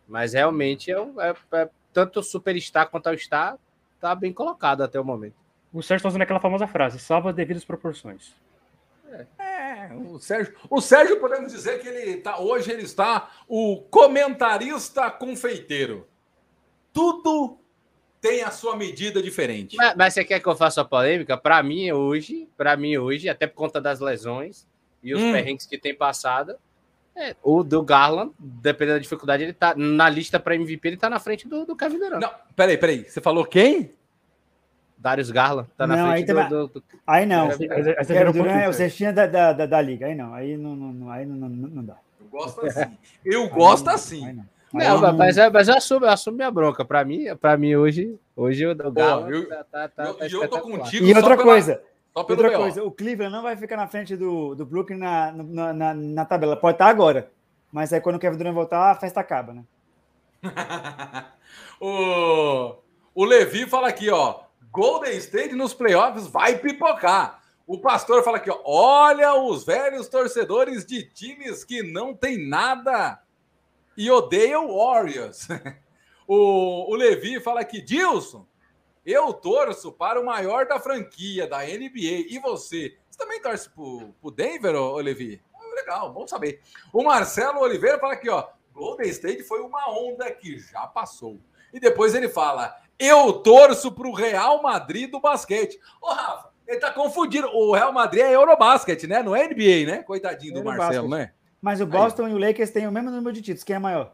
Mas 0.07 0.33
realmente 0.33 0.91
é, 0.91 1.01
um- 1.01 1.19
é- 1.19 1.33
é- 1.53 1.69
tanto 1.91 2.19
o 2.19 2.23
Superstar 2.23 2.89
quanto 2.89 3.09
o 3.09 3.17
Star 3.17 3.57
tá 3.99 4.13
bem 4.13 4.31
colocado 4.31 4.83
até 4.83 4.99
o 4.99 5.03
momento. 5.03 5.35
O 5.73 5.81
Sérgio 5.81 6.03
tá 6.03 6.09
usando 6.09 6.21
aquela 6.21 6.39
famosa 6.39 6.67
frase, 6.67 6.99
salva 6.99 7.29
as 7.31 7.35
devidas 7.35 7.65
proporções. 7.65 8.33
É, 9.39 9.89
o 9.95 10.19
Sérgio, 10.19 10.53
o 10.69 10.81
Sérgio 10.81 11.19
podemos 11.19 11.51
dizer 11.51 11.79
que 11.81 11.87
ele 11.87 12.17
tá 12.17 12.39
hoje 12.39 12.71
ele 12.71 12.83
está 12.83 13.31
o 13.47 13.81
comentarista 13.89 15.09
confeiteiro. 15.09 16.07
Tudo 16.93 17.57
tem 18.27 18.43
a 18.43 18.51
sua 18.51 18.75
medida 18.75 19.21
diferente. 19.21 19.75
Mas, 19.77 19.95
mas 19.95 20.13
você 20.13 20.23
quer 20.23 20.39
que 20.39 20.47
eu 20.47 20.55
faça 20.55 20.81
a 20.81 20.85
polêmica? 20.85 21.37
Para 21.37 21.61
mim 21.63 21.91
hoje, 21.91 22.47
para 22.57 22.75
mim 22.77 22.97
hoje, 22.97 23.29
até 23.29 23.45
por 23.47 23.55
conta 23.55 23.79
das 23.81 23.99
lesões 23.99 24.67
e 25.03 25.13
os 25.13 25.21
Hum. 25.21 25.31
perrengues 25.31 25.65
que 25.65 25.77
tem 25.77 25.93
passado, 25.95 26.55
é, 27.15 27.35
o 27.43 27.63
do 27.63 27.81
Garland, 27.83 28.31
dependendo 28.39 28.97
da 28.97 29.01
dificuldade, 29.03 29.43
ele 29.43 29.53
tá 29.53 29.73
na 29.75 30.09
lista 30.09 30.39
para 30.39 30.55
MVP, 30.55 30.87
ele 30.87 30.97
tá 30.97 31.09
na 31.09 31.19
frente 31.19 31.47
do, 31.47 31.65
do 31.65 31.75
Kevin 31.75 31.99
Durant. 31.99 32.21
Não, 32.21 32.31
peraí, 32.55 32.77
peraí. 32.77 33.05
Você 33.05 33.21
falou 33.21 33.45
quem? 33.45 33.91
Darius 34.97 35.29
Garland 35.29 35.69
tá 35.77 35.85
na 35.85 35.95
Não, 35.95 36.05
aí 36.09 36.23
frente 36.25 36.27
do, 36.27 36.33
também- 36.35 36.49
do- 36.49 36.67
do- 36.67 36.83
Aí 37.05 37.25
não. 37.25 37.49
Aí- 37.51 37.57
aí- 37.59 37.71
aí 37.71 37.83
você 37.83 38.13
Kevin 38.13 38.17
virou 38.17 38.33
Durant 38.33 38.63
é 38.63 38.69
o 38.69 38.73
cestinha 38.73 39.13
da, 39.13 39.27
da, 39.27 39.53
da, 39.53 39.65
da 39.65 39.81
liga. 39.81 40.07
Aí 40.07 40.15
não. 40.15 40.33
Aí 40.33 40.57
não, 40.57 40.75
não, 40.75 40.91
não- 40.93 41.09
aí 41.11 41.25
não, 41.25 41.35
não, 41.37 41.49
não 41.49 41.83
dá. 41.85 41.97
Eu 42.19 42.25
gosto 42.27 42.65
assim. 42.65 42.97
Eu 43.23 43.49
gosto 43.49 43.87
Aí 43.89 43.95
assim. 43.95 44.43
Não. 44.75 45.13
Mas, 45.17 45.37
é- 45.37 45.49
mas 45.49 45.67
eu, 45.67 45.75
assumo, 45.75 46.05
eu 46.05 46.09
assumo 46.09 46.37
minha 46.37 46.51
bronca. 46.51 46.83
Pra 46.85 47.03
mim, 47.05 47.25
pra 47.39 47.57
mim 47.57 47.75
hoje, 47.75 48.17
hoje 48.35 48.65
o 48.65 48.71
o 48.71 48.91
Garland 48.91 49.33
eu- 49.33 49.49
tá, 49.49 49.63
tá, 49.71 49.87
tá, 49.87 50.03
eu- 50.05 50.13
tá 50.15 50.27
e 50.27 50.31
eu 50.31 50.47
tô 50.47 50.59
contigo 50.61 51.05
E 51.05 51.11
só 51.11 51.17
outra 51.17 51.37
pela- 51.37 51.43
coisa, 51.51 51.81
outra 52.13 52.49
BO. 52.51 52.57
coisa, 52.57 52.83
o 52.83 52.91
Cleveland 52.91 53.33
não 53.33 53.41
vai 53.43 53.55
ficar 53.57 53.77
na 53.77 53.87
frente 53.87 54.15
do, 54.15 54.55
do 54.55 54.65
Brooklyn 54.65 54.97
na, 54.97 55.31
na, 55.31 55.73
na, 55.73 55.93
na 55.93 56.25
tabela. 56.25 56.55
Pode 56.55 56.75
estar 56.75 56.87
agora. 56.87 57.29
Mas 57.71 57.91
aí 57.91 57.99
quando 57.99 58.15
o 58.15 58.19
Kevin 58.19 58.37
Durant 58.37 58.53
voltar, 58.53 58.91
a 58.91 58.95
festa 58.95 59.19
acaba, 59.19 59.53
né? 59.53 59.63
o, 61.79 62.75
o 63.13 63.25
Levi 63.25 63.65
fala 63.65 63.87
aqui, 63.89 64.09
ó. 64.09 64.41
Golden 64.71 65.15
State 65.17 65.55
nos 65.55 65.73
playoffs 65.73 66.27
vai 66.27 66.57
pipocar. 66.57 67.41
O 67.67 67.79
pastor 67.79 68.23
fala 68.23 68.37
aqui, 68.37 68.49
ó. 68.49 68.59
Olha 68.63 69.33
os 69.35 69.65
velhos 69.65 70.07
torcedores 70.07 70.85
de 70.85 71.03
times 71.03 71.63
que 71.63 71.81
não 71.81 72.13
tem 72.13 72.47
nada 72.47 73.19
e 73.97 74.09
odeiam 74.09 74.75
Warriors. 74.75 75.47
o, 76.27 76.91
o 76.91 76.95
Levi 76.95 77.39
fala 77.39 77.61
aqui, 77.61 77.81
Dilson, 77.81 78.45
eu 79.05 79.31
torço 79.33 79.91
para 79.91 80.19
o 80.19 80.25
maior 80.25 80.65
da 80.65 80.79
franquia 80.79 81.47
da 81.47 81.59
NBA. 81.59 82.25
E 82.29 82.39
você? 82.39 82.97
Você 83.09 83.17
também 83.17 83.41
torce 83.41 83.69
pro, 83.69 84.13
pro 84.19 84.31
Denver, 84.31 84.75
ô, 84.75 84.97
Levi? 84.97 85.41
Legal, 85.75 86.11
bom 86.11 86.25
saber. 86.25 86.61
O 86.91 87.03
Marcelo 87.03 87.59
Oliveira 87.59 87.99
fala 87.99 88.13
aqui, 88.13 88.29
ó. 88.29 88.47
Golden 88.73 89.09
State 89.09 89.43
foi 89.43 89.61
uma 89.61 89.89
onda 89.89 90.29
que 90.31 90.57
já 90.59 90.87
passou. 90.87 91.39
E 91.71 91.79
depois 91.79 92.15
ele 92.15 92.27
fala: 92.27 92.75
Eu 92.97 93.33
torço 93.33 93.91
pro 93.91 94.11
Real 94.11 94.61
Madrid 94.61 95.09
do 95.09 95.19
basquete. 95.19 95.79
Ô, 96.01 96.11
Rafa, 96.11 96.49
ele 96.67 96.79
tá 96.79 96.91
confundindo. 96.91 97.47
O 97.47 97.73
Real 97.73 97.93
Madrid 97.93 98.23
é 98.23 98.33
Eurobasket, 98.33 99.03
né? 99.07 99.21
Não 99.21 99.35
é 99.35 99.47
NBA, 99.47 99.85
né? 99.85 100.03
Coitadinho 100.03 100.55
do. 100.55 100.63
Marcelo, 100.63 101.07
né? 101.07 101.33
Mas 101.65 101.81
o 101.81 101.87
Boston 101.87 102.27
e 102.27 102.33
o 102.33 102.37
Lakers 102.37 102.69
têm 102.69 102.85
o 102.87 102.91
mesmo 102.91 103.09
número 103.09 103.33
de 103.33 103.41
títulos. 103.41 103.63
Quem 103.63 103.75
é 103.75 103.79
maior? 103.79 104.13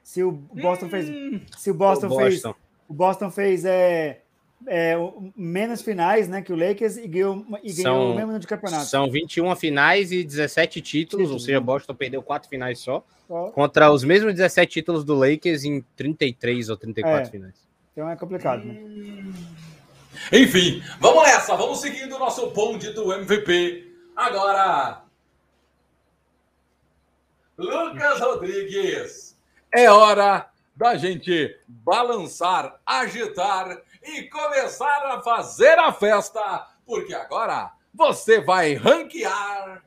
Se 0.00 0.22
o 0.22 0.30
Boston 0.30 0.88
fez. 0.88 1.08
Hum, 1.10 1.40
Se 1.56 1.72
o 1.72 1.74
Boston, 1.74 2.06
O 2.06 2.16
fez. 2.16 2.34
Boston. 2.34 2.54
O 2.88 2.94
Boston 2.94 3.30
fez 3.32 3.64
é, 3.64 4.20
é, 4.64 4.96
o- 4.96 5.32
menos 5.36 5.82
finais 5.82 6.28
né, 6.28 6.40
que 6.40 6.52
o 6.52 6.56
Lakers 6.56 6.96
e 6.96 7.08
ganhou, 7.08 7.44
e 7.64 7.72
ganhou 7.72 7.82
São- 7.82 8.04
o 8.04 8.08
mesmo 8.10 8.20
número 8.26 8.38
de 8.38 8.46
campeonatos. 8.46 8.88
São 8.90 9.10
21 9.10 9.56
finais 9.56 10.12
e 10.12 10.22
17 10.22 10.80
títulos, 10.80 11.32
ou 11.32 11.40
seja, 11.40 11.60
Boston 11.60 11.94
perdeu 11.96 12.22
quatro 12.22 12.48
finais 12.48 12.78
só, 12.78 13.04
Só- 13.26 13.50
contra 13.50 13.90
os 13.90 14.04
mesmos 14.04 14.32
17 14.32 14.70
títulos 14.74 15.04
do 15.04 15.14
Lakers 15.16 15.64
em 15.64 15.84
33 15.96 16.68
ou 16.70 16.76
34 16.76 17.26
É. 17.26 17.30
finais. 17.32 17.54
Então 17.92 18.08
é 18.08 18.14
complicado. 18.14 18.64
Né? 18.64 19.24
Enfim, 20.32 20.80
vamos 21.00 21.24
nessa. 21.24 21.56
Vamos 21.56 21.80
seguindo 21.80 22.14
o 22.14 22.18
nosso 22.20 22.48
bonde 22.50 22.92
do 22.92 23.12
MVP. 23.12 23.84
Agora. 24.14 25.02
Lucas 27.58 28.20
Rodrigues. 28.20 29.36
É 29.74 29.90
hora 29.90 30.48
da 30.76 30.96
gente 30.96 31.58
balançar, 31.66 32.80
agitar 32.86 33.82
e 34.00 34.22
começar 34.28 35.06
a 35.06 35.20
fazer 35.20 35.76
a 35.76 35.92
festa, 35.92 36.68
porque 36.86 37.12
agora 37.12 37.72
você 37.92 38.40
vai 38.40 38.74
ranquear. 38.74 39.82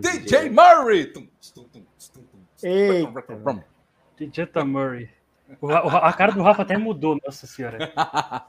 DJ 0.00 0.50
Murray. 0.50 1.12
Eita. 2.62 3.64
Jetta 4.32 4.64
Murray. 4.64 5.10
A 6.00 6.12
cara 6.12 6.32
do 6.32 6.42
Rafa 6.42 6.62
até 6.62 6.78
mudou, 6.78 7.18
nossa 7.24 7.48
senhora. 7.48 7.92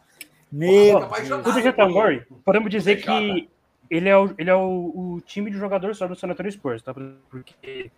Meu. 0.51 0.99
O 0.99 1.61
Jetta 1.61 1.87
Murray, 1.87 2.23
podemos 2.45 2.69
dizer 2.69 2.97
que 3.01 3.49
ele 3.93 4.09
é, 4.09 4.17
o, 4.17 4.33
ele 4.39 4.49
é 4.49 4.55
o, 4.55 4.91
o 4.95 5.21
time 5.21 5.51
de 5.51 5.57
jogador 5.57 5.93
só 5.93 6.07
do 6.07 6.15
San 6.15 6.27
Antonio 6.27 6.51
Spurs, 6.51 6.81
tá? 6.81 6.91
Porque 7.29 7.91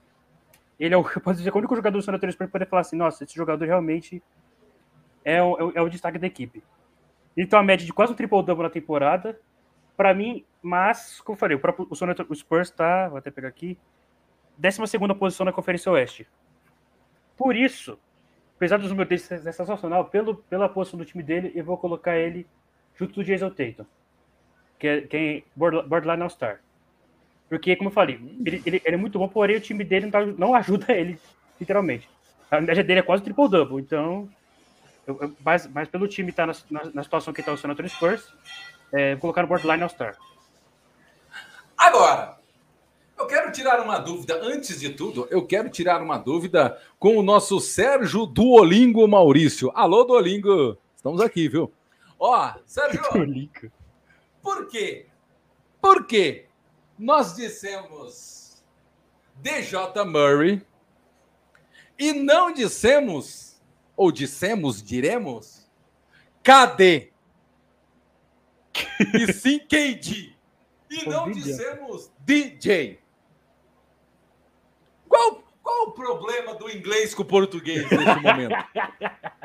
ele 0.78 0.94
é 0.94 0.98
o, 0.98 1.00
eu 1.08 1.22
posso 1.22 1.38
dizer, 1.38 1.52
que 1.52 1.58
o 1.58 1.60
único 1.60 1.74
jogador 1.74 1.98
do 1.98 2.04
San 2.04 2.12
Antonio 2.12 2.34
Spurs 2.34 2.52
poder 2.52 2.68
falar 2.68 2.82
assim, 2.82 2.98
nossa, 2.98 3.24
esse 3.24 3.34
jogador 3.34 3.64
realmente 3.64 4.22
é 5.24 5.42
o, 5.42 5.58
é 5.58 5.64
o, 5.64 5.72
é 5.76 5.82
o 5.82 5.90
destaque 5.90 6.20
da 6.20 6.28
equipe. 6.28 6.62
Ele 7.36 7.48
tem 7.48 7.58
uma 7.58 7.64
média 7.64 7.86
de 7.86 7.94
quase 7.94 8.12
um 8.12 8.16
triple-double 8.16 8.64
na 8.64 8.70
temporada, 8.70 9.40
pra 9.96 10.14
mim, 10.14 10.44
mas, 10.62 11.22
como 11.22 11.36
eu 11.36 11.40
falei, 11.40 11.56
o, 11.56 11.60
próprio, 11.62 11.88
o, 11.90 11.96
San 11.96 12.08
Antonio, 12.08 12.36
Spurs 12.36 12.70
tá, 12.72 13.08
vou 13.08 13.18
até 13.18 13.32
pegar 13.32 13.48
aqui, 13.48 13.78
12 14.58 14.86
segunda 14.88 15.16
posição 15.16 15.46
na 15.46 15.54
Conferência 15.54 15.90
Oeste. 15.94 16.28
Por 17.38 17.56
isso, 17.56 17.98
apesar 18.58 18.78
dos 18.78 18.90
números 18.90 19.08
dele 19.08 19.22
ser 19.22 19.54
sensacional, 19.54 20.06
pelo, 20.06 20.36
pela 20.36 20.68
posição 20.68 20.98
do 20.98 21.06
time 21.06 21.24
dele, 21.24 21.54
eu 21.56 21.64
vou 21.64 21.78
colocar 21.78 22.18
ele 22.18 22.46
junto 22.96 23.14
do 23.14 23.24
Jason 23.24 23.50
Tatum, 23.50 23.86
que 24.80 24.88
é, 24.88 25.44
border- 25.56 25.88
borderline 25.88 26.24
All-Star. 26.24 26.60
Porque, 27.50 27.76
como 27.76 27.90
eu 27.90 27.94
falei, 27.94 28.20
ele, 28.46 28.62
ele, 28.66 28.82
ele 28.84 28.96
é 28.96 28.98
muito 28.98 29.20
bom, 29.20 29.28
porém 29.28 29.56
o 29.58 29.62
time 29.62 29.84
dele 29.84 30.06
não, 30.06 30.12
tá- 30.12 30.26
não 30.26 30.56
ajuda 30.56 30.92
ele, 30.94 31.20
literalmente. 31.60 32.10
A 32.50 32.60
média 32.62 32.84
dele 32.84 33.00
é 33.00 33.04
quase 33.04 33.24
triple-double, 33.24 33.80
então... 33.82 34.30
eu- 35.08 35.18
eu- 35.22 35.36
mas, 35.44 35.68
mas 35.68 35.88
pelo 35.88 36.08
time 36.08 36.30
estar 36.30 36.46
na, 36.48 36.54
na, 36.70 36.84
na 36.94 37.04
situação 37.04 37.34
que 37.34 37.40
está 37.42 37.52
o 37.54 37.58
San 37.58 37.70
Antonio 37.70 37.90
Spurs, 37.90 38.28
é, 38.92 39.16
colocar 39.18 39.42
no 39.42 39.48
borderline 39.48 39.84
All-Star. 39.84 40.16
Agora, 41.78 42.38
eu 43.18 43.28
quero 43.28 43.52
tirar 43.52 43.82
uma 43.82 43.98
dúvida. 44.00 44.40
Antes 44.42 44.80
de 44.80 44.90
tudo, 44.90 45.28
eu 45.30 45.46
quero 45.46 45.70
tirar 45.70 46.02
uma 46.02 46.18
dúvida 46.18 46.80
com 47.00 47.18
o 47.18 47.24
nosso 47.24 47.60
Sérgio 47.60 48.26
Duolingo 48.26 49.08
Maurício. 49.08 49.72
Alô, 49.76 50.04
Duolingo. 50.04 50.78
Estamos 50.96 51.22
aqui, 51.22 51.48
viu? 51.48 51.72
Ó, 52.20 52.54
Sérgio, 52.66 53.02
por 54.46 54.68
quê? 54.68 55.08
Por 55.82 56.06
quê? 56.06 56.46
Nós 57.00 57.36
dissemos 57.36 58.64
DJ 59.38 59.80
Murray 60.06 60.62
e 61.98 62.14
não 62.14 62.54
dissemos, 62.54 63.60
ou 63.98 64.12
dissemos, 64.12 64.84
diremos, 64.84 65.68
KD. 66.44 67.12
E 69.16 69.34
sim 69.34 69.58
KD. 69.60 70.36
E 70.92 71.10
não 71.10 71.32
dissemos 71.32 72.12
DJ. 72.20 73.00
Qual, 75.10 75.44
qual 75.64 75.88
o 75.88 75.92
problema 75.92 76.54
do 76.54 76.70
inglês 76.70 77.16
com 77.16 77.24
o 77.24 77.26
português 77.26 77.90
nesse 77.90 78.20
momento? 78.22 78.56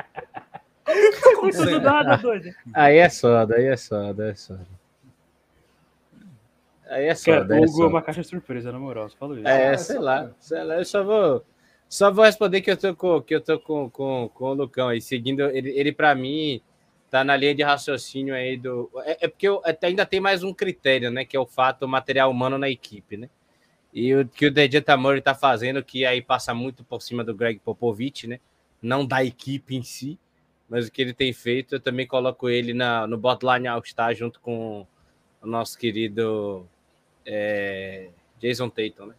Tá. 1.83 2.21
Aí 2.75 2.99
é 2.99 3.09
soda, 3.09 3.57
aí 3.57 3.67
é 3.67 3.77
soda, 3.77 4.25
aí 4.25 4.31
é 4.31 4.35
soda. 4.35 4.80
Aí 6.91 7.07
é 7.07 7.15
Cara, 7.15 7.55
aí 7.55 7.63
é 7.63 7.65
Hugo 7.65 7.85
é 7.85 7.87
uma 7.87 8.03
caixa 8.03 8.25
surpresa, 8.25 8.73
na 8.73 8.79
moral, 8.79 9.09
você 9.09 9.17
falou 9.17 9.39
isso. 9.39 9.47
É, 9.47 9.77
sei 9.77 9.99
lá, 10.01 10.33
sei 10.41 10.65
lá, 10.65 10.75
eu 10.75 10.85
só 10.85 11.05
vou, 11.05 11.45
só 11.89 12.11
vou 12.11 12.25
responder 12.25 12.61
que 12.63 12.71
eu 12.71 12.77
tô 12.77 12.97
com, 12.97 13.23
que 13.23 13.33
eu 13.33 13.41
tô 13.41 13.61
com, 13.61 13.89
com, 13.89 14.29
com 14.35 14.45
o 14.47 14.55
Lucão 14.55 14.89
aí, 14.89 15.01
seguindo, 15.01 15.43
ele, 15.51 15.71
ele 15.71 15.93
para 15.93 16.13
mim 16.17 16.61
tá 17.09 17.23
na 17.23 17.37
linha 17.37 17.55
de 17.55 17.63
raciocínio 17.63 18.35
aí 18.35 18.57
do, 18.57 18.91
é, 19.05 19.25
é 19.25 19.29
porque 19.29 19.47
eu, 19.47 19.63
até 19.65 19.87
ainda 19.87 20.05
tem 20.05 20.19
mais 20.19 20.43
um 20.43 20.53
critério, 20.53 21.13
né, 21.13 21.25
que 21.25 21.37
é 21.37 21.41
o 21.41 21.47
fato 21.47 21.87
material 21.87 22.29
humano 22.29 22.59
na 22.59 22.69
equipe, 22.69 23.17
né, 23.17 23.31
e 23.95 24.13
o 24.13 24.27
que 24.27 24.47
o 24.47 24.51
DJ 24.51 24.81
Tamori 24.81 25.23
tá 25.23 25.35
fazendo, 25.35 25.85
que 25.85 26.05
aí 26.05 26.21
passa 26.21 26.53
muito 26.53 26.83
por 26.83 27.01
cima 27.01 27.23
do 27.23 27.33
Greg 27.33 27.61
Popovich, 27.61 28.27
né, 28.27 28.41
não 28.83 29.07
da 29.07 29.25
equipe 29.25 29.77
em 29.77 29.83
si, 29.85 30.19
mas 30.69 30.89
o 30.89 30.93
que 30.93 31.03
ele 31.03 31.15
tem 31.15 31.33
feito, 31.33 31.77
eu 31.77 31.81
também 31.81 32.07
coloco 32.07 32.49
ele 32.49 32.75
na, 32.75 33.07
no 33.07 33.17
botline 33.17 33.69
All-Star 33.69 34.13
junto 34.13 34.41
com 34.41 34.85
o 35.41 35.47
nosso 35.47 35.79
querido 35.79 36.69
é, 37.33 38.11
Jason 38.41 38.69
Tatum, 38.69 39.07
né? 39.07 39.15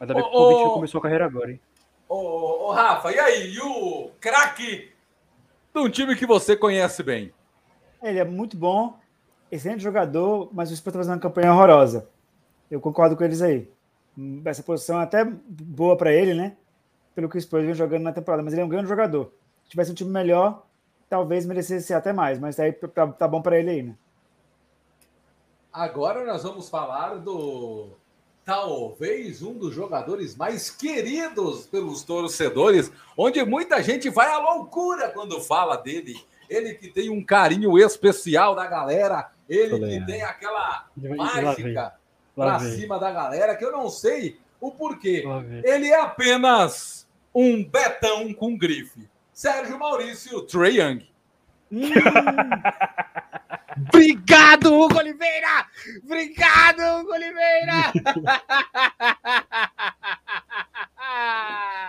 Ainda 0.00 0.14
bem 0.14 0.22
que 0.22 0.28
Ô, 0.28 0.32
o 0.32 0.32
Kovic 0.32 0.68
ô. 0.68 0.74
começou 0.74 0.98
a 0.98 1.02
carreira 1.02 1.24
agora, 1.24 1.52
hein? 1.52 1.60
Ô, 2.08 2.66
ô, 2.66 2.72
Rafa, 2.72 3.12
e 3.12 3.18
aí? 3.18 3.54
E 3.54 3.60
o 3.60 4.10
craque 4.20 4.90
de 5.72 5.80
um 5.80 5.88
time 5.88 6.16
que 6.16 6.26
você 6.26 6.56
conhece 6.56 7.02
bem? 7.02 7.32
Ele 8.02 8.18
é 8.18 8.24
muito 8.24 8.56
bom, 8.56 8.98
excelente 9.52 9.82
jogador, 9.82 10.50
mas 10.52 10.70
o 10.70 10.76
Spurs 10.76 10.88
está 10.88 10.98
fazendo 10.98 11.14
uma 11.14 11.20
campanha 11.20 11.52
horrorosa. 11.52 12.08
Eu 12.68 12.80
concordo 12.80 13.16
com 13.16 13.24
eles 13.24 13.40
aí. 13.40 13.70
Essa 14.44 14.62
posição 14.62 15.00
é 15.00 15.04
até 15.04 15.24
boa 15.24 15.96
para 15.96 16.12
ele, 16.12 16.34
né? 16.34 16.56
Pelo 17.14 17.28
que 17.28 17.38
o 17.38 17.40
Spurs 17.40 17.64
vem 17.64 17.74
jogando 17.74 18.02
na 18.02 18.12
temporada, 18.12 18.42
mas 18.42 18.52
ele 18.52 18.62
é 18.62 18.64
um 18.64 18.68
grande 18.68 18.88
jogador. 18.88 19.32
Se 19.64 19.70
tivesse 19.70 19.92
um 19.92 19.94
time 19.94 20.10
melhor, 20.10 20.66
talvez 21.08 21.46
merecesse 21.46 21.86
ser 21.86 21.94
até 21.94 22.12
mais, 22.12 22.38
mas 22.38 22.58
aí 22.58 22.72
tá, 22.72 23.06
tá 23.06 23.28
bom 23.28 23.40
para 23.42 23.58
ele 23.58 23.70
aí, 23.70 23.82
né? 23.82 23.94
Agora 25.72 26.24
nós 26.24 26.42
vamos 26.42 26.68
falar 26.68 27.16
do 27.16 27.90
talvez 28.44 29.42
um 29.42 29.52
dos 29.52 29.74
jogadores 29.74 30.34
mais 30.34 30.70
queridos 30.70 31.66
pelos 31.66 32.02
torcedores, 32.02 32.90
onde 33.14 33.44
muita 33.44 33.82
gente 33.82 34.08
vai 34.08 34.32
à 34.32 34.38
loucura 34.38 35.10
quando 35.10 35.38
fala 35.40 35.76
dele. 35.76 36.18
Ele 36.48 36.72
que 36.72 36.88
tem 36.88 37.10
um 37.10 37.22
carinho 37.22 37.78
especial 37.78 38.54
da 38.54 38.66
galera, 38.66 39.30
ele 39.46 39.78
que 39.78 40.06
tem 40.06 40.22
aquela 40.22 40.86
mágica 40.96 41.94
vem, 42.34 42.72
cima 42.76 42.98
da 42.98 43.10
galera, 43.10 43.54
que 43.54 43.64
eu 43.64 43.70
não 43.70 43.90
sei 43.90 44.38
o 44.58 44.70
porquê. 44.70 45.24
Ele 45.62 45.88
é 45.88 46.00
apenas 46.00 47.06
um 47.34 47.62
Betão 47.62 48.32
com 48.32 48.56
grife. 48.56 49.06
Sérgio 49.30 49.78
Maurício, 49.78 50.40
Trey 50.42 50.80
Young. 50.80 51.06
Obrigado, 53.86 54.74
Hugo 54.74 54.98
Oliveira! 54.98 55.66
Obrigado, 56.04 57.00
Hugo 57.00 57.12
Oliveira! 57.12 57.92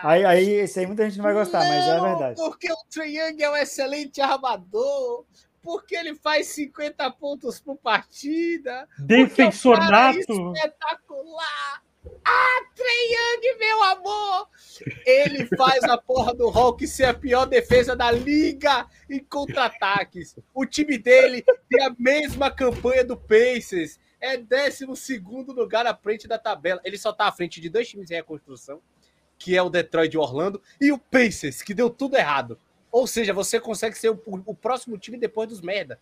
Aí, 0.01 0.25
aí, 0.25 0.49
esse 0.51 0.79
aí 0.79 0.87
muita 0.87 1.03
gente 1.03 1.17
não 1.17 1.23
vai 1.23 1.33
gostar, 1.33 1.59
mas 1.59 1.87
é 1.87 1.97
Não, 1.97 2.03
verdade. 2.03 2.35
Porque 2.37 2.71
o 2.71 2.77
Trae 2.89 3.17
Young 3.17 3.41
é 3.41 3.49
um 3.49 3.55
excelente 3.55 4.21
armador. 4.21 5.25
Porque 5.61 5.93
ele 5.93 6.15
faz 6.15 6.47
50 6.47 7.11
pontos 7.11 7.59
por 7.59 7.75
partida. 7.75 8.87
Defensor 8.97 9.77
é 9.77 9.91
nato. 9.91 10.19
Espetacular! 10.19 11.83
Ah, 12.23 12.61
Trae 12.75 13.11
Young, 13.11 13.59
meu 13.59 13.83
amor! 13.83 14.47
Ele 15.05 15.45
faz 15.57 15.83
a 15.83 15.97
porra 15.97 16.33
do 16.33 16.49
Hulk 16.49 16.87
ser 16.87 17.05
a 17.05 17.13
pior 17.13 17.45
defesa 17.45 17.95
da 17.95 18.09
liga 18.11 18.87
em 19.09 19.19
contra-ataques. 19.19 20.35
O 20.53 20.65
time 20.65 20.97
dele 20.97 21.43
tem 21.69 21.83
a 21.83 21.95
mesma 21.97 22.49
campanha 22.49 23.03
do 23.03 23.17
Pacers. 23.17 23.99
É 24.21 24.37
12 24.37 24.85
lugar 25.47 25.85
à 25.87 25.95
frente 25.95 26.27
da 26.27 26.37
tabela. 26.37 26.81
Ele 26.83 26.97
só 26.97 27.11
tá 27.11 27.27
à 27.27 27.31
frente 27.31 27.59
de 27.59 27.69
dois 27.69 27.87
times 27.87 28.11
em 28.11 28.15
reconstrução, 28.15 28.81
que 29.37 29.57
é 29.57 29.61
o 29.61 29.69
Detroit 29.69 30.13
e 30.13 30.17
o 30.17 30.21
Orlando, 30.21 30.61
e 30.79 30.91
o 30.91 30.97
Pacers, 30.97 31.61
que 31.61 31.73
deu 31.73 31.89
tudo 31.89 32.17
errado. 32.17 32.59
Ou 32.91 33.05
seja, 33.07 33.33
você 33.33 33.59
consegue 33.59 33.97
ser 33.97 34.09
o, 34.09 34.21
o 34.45 34.55
próximo 34.55 34.97
time 34.97 35.17
depois 35.17 35.49
dos 35.49 35.61
merda. 35.61 35.99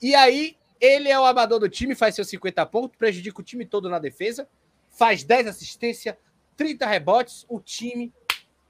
E 0.00 0.14
aí, 0.14 0.56
ele 0.80 1.08
é 1.08 1.18
o 1.18 1.24
amador 1.24 1.60
do 1.60 1.68
time, 1.68 1.94
faz 1.94 2.14
seus 2.14 2.28
50 2.28 2.66
pontos, 2.66 2.96
prejudica 2.96 3.40
o 3.40 3.44
time 3.44 3.64
todo 3.64 3.88
na 3.88 4.00
defesa, 4.00 4.48
faz 4.92 5.24
10 5.24 5.48
assistências, 5.48 6.14
30 6.56 6.86
rebotes, 6.86 7.44
o 7.48 7.58
time 7.58 8.12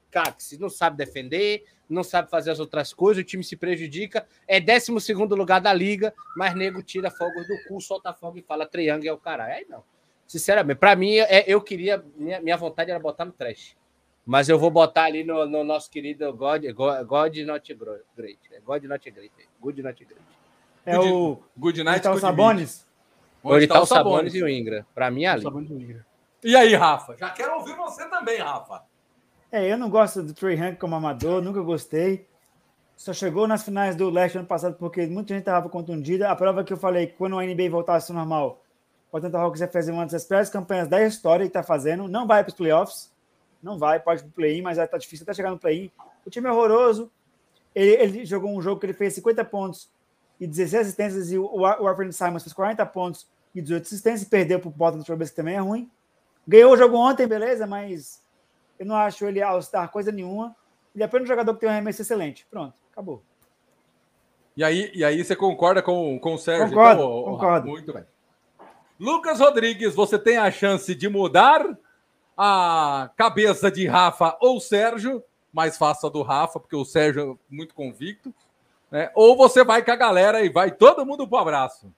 caxe, 0.09 0.59
não 0.59 0.69
sabe 0.69 0.97
defender, 0.97 1.65
não 1.89 2.03
sabe 2.03 2.29
fazer 2.29 2.51
as 2.51 2.59
outras 2.59 2.93
coisas, 2.93 3.21
o 3.21 3.25
time 3.25 3.43
se 3.43 3.55
prejudica, 3.55 4.25
é 4.47 4.59
12 4.59 5.13
lugar 5.35 5.59
da 5.59 5.73
liga, 5.73 6.13
mas 6.35 6.55
nego 6.55 6.81
tira 6.81 7.11
fogos 7.11 7.47
do 7.47 7.55
cu, 7.67 7.81
solta 7.81 8.13
fogo 8.13 8.37
e 8.37 8.41
fala 8.41 8.65
triângulo 8.65 9.09
é 9.09 9.13
o 9.13 9.17
caralho. 9.17 9.53
Aí 9.53 9.65
não. 9.69 9.83
Sinceramente, 10.27 10.77
pra 10.77 10.95
mim, 10.95 11.15
é, 11.17 11.43
eu 11.47 11.61
queria, 11.61 12.03
minha, 12.15 12.39
minha 12.41 12.57
vontade 12.57 12.89
era 12.89 12.99
botar 12.99 13.25
no 13.25 13.31
trash. 13.31 13.75
Mas 14.25 14.47
eu 14.47 14.57
vou 14.57 14.71
botar 14.71 15.03
ali 15.03 15.23
no, 15.23 15.45
no 15.45 15.63
nosso 15.63 15.89
querido 15.91 16.31
God, 16.33 16.63
God, 16.71 17.05
God 17.05 17.37
Not 17.39 17.73
Great. 18.15 18.39
é 18.51 18.59
God 18.61 18.83
Not 18.85 19.11
Great. 19.11 19.33
é 19.37 19.43
Good 19.59 19.83
Not 19.83 20.05
Great. 20.05 20.21
É 20.85 20.97
o. 20.97 21.39
Good 21.57 21.83
night, 21.83 21.99
Então, 21.99 22.13
good 22.13 22.21
Sabones. 22.21 22.87
meet. 23.43 23.53
Onde 23.55 23.67
tá 23.67 23.81
o 23.81 23.85
Sabonis 23.85 24.33
e 24.33 24.41
o 24.41 24.47
Ingra. 24.47 24.85
Pra 24.95 25.11
mim, 25.11 25.23
é 25.25 25.27
ali. 25.27 25.43
Sabão 25.43 25.63
de 25.63 25.73
Ingra. 25.73 26.05
E 26.43 26.55
aí, 26.55 26.75
Rafa? 26.75 27.15
Já 27.17 27.29
quero 27.29 27.55
ouvir 27.55 27.75
você 27.75 28.07
também, 28.09 28.39
Rafa. 28.39 28.83
É, 29.51 29.71
eu 29.71 29.77
não 29.77 29.89
gosto 29.89 30.21
do 30.21 30.33
Trey 30.33 30.59
Hank 30.59 30.77
como 30.77 30.95
amador, 30.95 31.41
nunca 31.41 31.61
gostei. 31.61 32.27
Só 32.97 33.13
chegou 33.13 33.47
nas 33.47 33.63
finais 33.63 33.95
do 33.95 34.09
leste 34.09 34.37
ano 34.37 34.47
passado 34.47 34.75
porque 34.75 35.05
muita 35.07 35.33
gente 35.33 35.41
estava 35.41 35.69
contundida. 35.69 36.29
A 36.29 36.35
prova 36.35 36.63
que 36.63 36.73
eu 36.73 36.77
falei 36.77 37.07
quando 37.07 37.37
o 37.37 37.41
NBA 37.41 37.69
voltasse 37.69 38.11
ao 38.11 38.17
normal, 38.17 38.63
o 39.11 39.17
Atlanta 39.17 39.37
Hawks 39.37 39.61
ia 39.61 39.67
fazer 39.67 39.91
uma 39.91 40.05
das 40.05 40.25
piores 40.25 40.49
campanhas 40.49 40.87
da 40.87 41.01
história 41.01 41.43
e 41.43 41.47
está 41.47 41.63
fazendo. 41.63 42.07
Não 42.07 42.27
vai 42.27 42.43
para 42.43 42.49
os 42.49 42.55
playoffs. 42.55 43.11
Não 43.61 43.77
vai, 43.77 43.99
pode 43.99 44.23
para 44.23 44.29
o 44.29 44.33
play-in, 44.33 44.61
mas 44.61 44.77
está 44.77 44.97
difícil 44.97 45.23
até 45.23 45.33
chegar 45.33 45.51
no 45.51 45.57
play-in. 45.57 45.89
O 46.25 46.29
time 46.29 46.47
é 46.47 46.51
horroroso. 46.51 47.09
Ele, 47.73 47.91
ele 47.91 48.25
jogou 48.25 48.51
um 48.51 48.61
jogo 48.61 48.79
que 48.79 48.85
ele 48.85 48.93
fez 48.93 49.13
50 49.13 49.45
pontos 49.45 49.89
e 50.39 50.47
16 50.47 50.81
assistências 50.81 51.31
e 51.31 51.37
o, 51.37 51.45
o 51.45 51.59
Warren 51.59 52.11
Simons 52.11 52.43
fez 52.43 52.53
40 52.53 52.85
pontos 52.87 53.27
e 53.55 53.61
18 53.61 53.83
assistências 53.83 54.23
e 54.23 54.29
perdeu 54.29 54.59
para 54.59 54.67
o 54.67 54.71
Bottom 54.71 54.97
do 54.97 55.03
Travis, 55.03 55.29
que 55.29 55.35
também 55.35 55.55
é 55.55 55.59
ruim. 55.59 55.89
Ganhou 56.47 56.73
o 56.73 56.77
jogo 56.77 56.97
ontem, 56.97 57.27
beleza, 57.27 57.65
mas 57.65 58.21
eu 58.77 58.85
não 58.85 58.95
acho 58.95 59.25
ele 59.25 59.41
All-Star 59.41 59.89
coisa 59.89 60.11
nenhuma. 60.11 60.55
Ele 60.93 61.03
é 61.03 61.05
apenas 61.05 61.25
um 61.25 61.27
jogador 61.27 61.53
que 61.53 61.61
tem 61.61 61.69
um 61.69 61.71
arremesso 61.71 62.01
excelente. 62.01 62.45
Pronto, 62.49 62.73
acabou. 62.91 63.23
E 64.55 64.63
aí, 64.63 64.91
e 64.93 65.03
aí 65.03 65.23
você 65.23 65.35
concorda 65.35 65.81
com, 65.81 66.19
com 66.19 66.35
o 66.35 66.37
Sérgio? 66.37 66.69
Concordo, 66.69 67.01
ô, 67.01 67.23
Rafa? 67.25 67.31
concordo. 67.31 67.67
Muito 67.67 67.93
bem. 67.93 68.05
Lucas 68.99 69.39
Rodrigues, 69.39 69.95
você 69.95 70.19
tem 70.19 70.37
a 70.37 70.51
chance 70.51 70.93
de 70.93 71.09
mudar 71.09 71.65
a 72.37 73.09
cabeça 73.17 73.71
de 73.71 73.87
Rafa 73.87 74.37
ou 74.39 74.59
Sérgio, 74.59 75.23
mais 75.51 75.77
faça 75.77 76.09
do 76.09 76.21
Rafa, 76.21 76.59
porque 76.59 76.75
o 76.75 76.85
Sérgio 76.85 77.39
é 77.39 77.55
muito 77.55 77.73
convicto, 77.73 78.33
né? 78.91 79.11
ou 79.15 79.35
você 79.35 79.63
vai 79.63 79.83
com 79.83 79.91
a 79.91 79.95
galera 79.95 80.41
e 80.41 80.49
vai 80.49 80.71
todo 80.71 81.05
mundo 81.05 81.27
pro 81.27 81.37
abraço. 81.37 81.91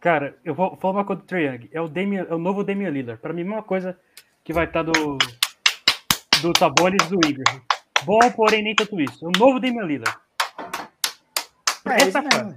Cara, 0.00 0.34
eu 0.42 0.54
vou 0.54 0.76
falar 0.78 0.94
uma 0.94 1.04
coisa 1.04 1.20
do 1.20 1.26
Trae 1.26 1.44
Young. 1.44 1.68
É 1.72 1.80
o, 1.80 1.86
Damian, 1.86 2.26
é 2.28 2.34
o 2.34 2.38
novo 2.38 2.64
Damian 2.64 2.88
Lillard. 2.88 3.20
Pra 3.20 3.34
mim, 3.34 3.42
a 3.42 3.44
mesma 3.44 3.62
coisa 3.62 3.98
que 4.42 4.50
vai 4.50 4.64
estar 4.64 4.82
do, 4.82 4.92
do 4.92 6.58
Sabonis 6.58 7.06
do 7.08 7.16
Ingram. 7.16 7.60
Bom, 8.04 8.18
porém, 8.34 8.62
nem 8.62 8.74
tanto 8.74 8.98
isso. 8.98 9.22
É 9.22 9.28
o 9.28 9.32
novo 9.38 9.60
Damian 9.60 9.84
Lillard. 9.84 10.18
É 11.86 12.02
Essa 12.02 12.22
frase. 12.22 12.56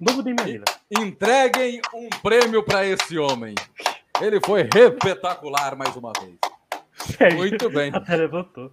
Novo 0.00 0.20
Damian 0.20 0.44
Lillard. 0.44 0.80
Entreguem 0.90 1.80
um 1.94 2.08
prêmio 2.20 2.64
para 2.64 2.84
esse 2.84 3.16
homem. 3.16 3.54
Ele 4.20 4.40
foi 4.44 4.62
espetacular 4.62 5.76
mais 5.76 5.94
uma 5.94 6.12
vez. 6.20 6.34
Sérgio 7.16 7.38
Muito 7.38 7.70
bem. 7.70 7.92
Até 7.94 8.16
levantou. 8.16 8.72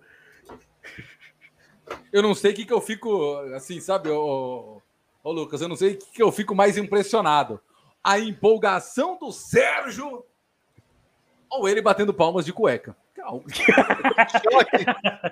Eu 2.11 2.23
não 2.23 2.33
sei 2.33 2.51
o 2.51 2.55
que, 2.55 2.65
que 2.65 2.73
eu 2.73 2.81
fico, 2.81 3.35
assim, 3.53 3.79
sabe, 3.79 4.09
ô, 4.09 4.81
ô 5.23 5.31
Lucas, 5.31 5.61
eu 5.61 5.67
não 5.67 5.75
sei 5.75 5.93
o 5.93 5.97
que, 5.99 6.05
que 6.13 6.23
eu 6.23 6.31
fico 6.31 6.55
mais 6.55 6.77
impressionado. 6.77 7.61
A 8.05 8.19
empolgação 8.19 9.17
do 9.17 9.31
Sérgio 9.31 10.23
ou 11.49 11.67
ele 11.67 11.81
batendo 11.81 12.13
palmas 12.13 12.45
de 12.45 12.53
cueca. 12.53 12.95
Calma. 13.15 13.43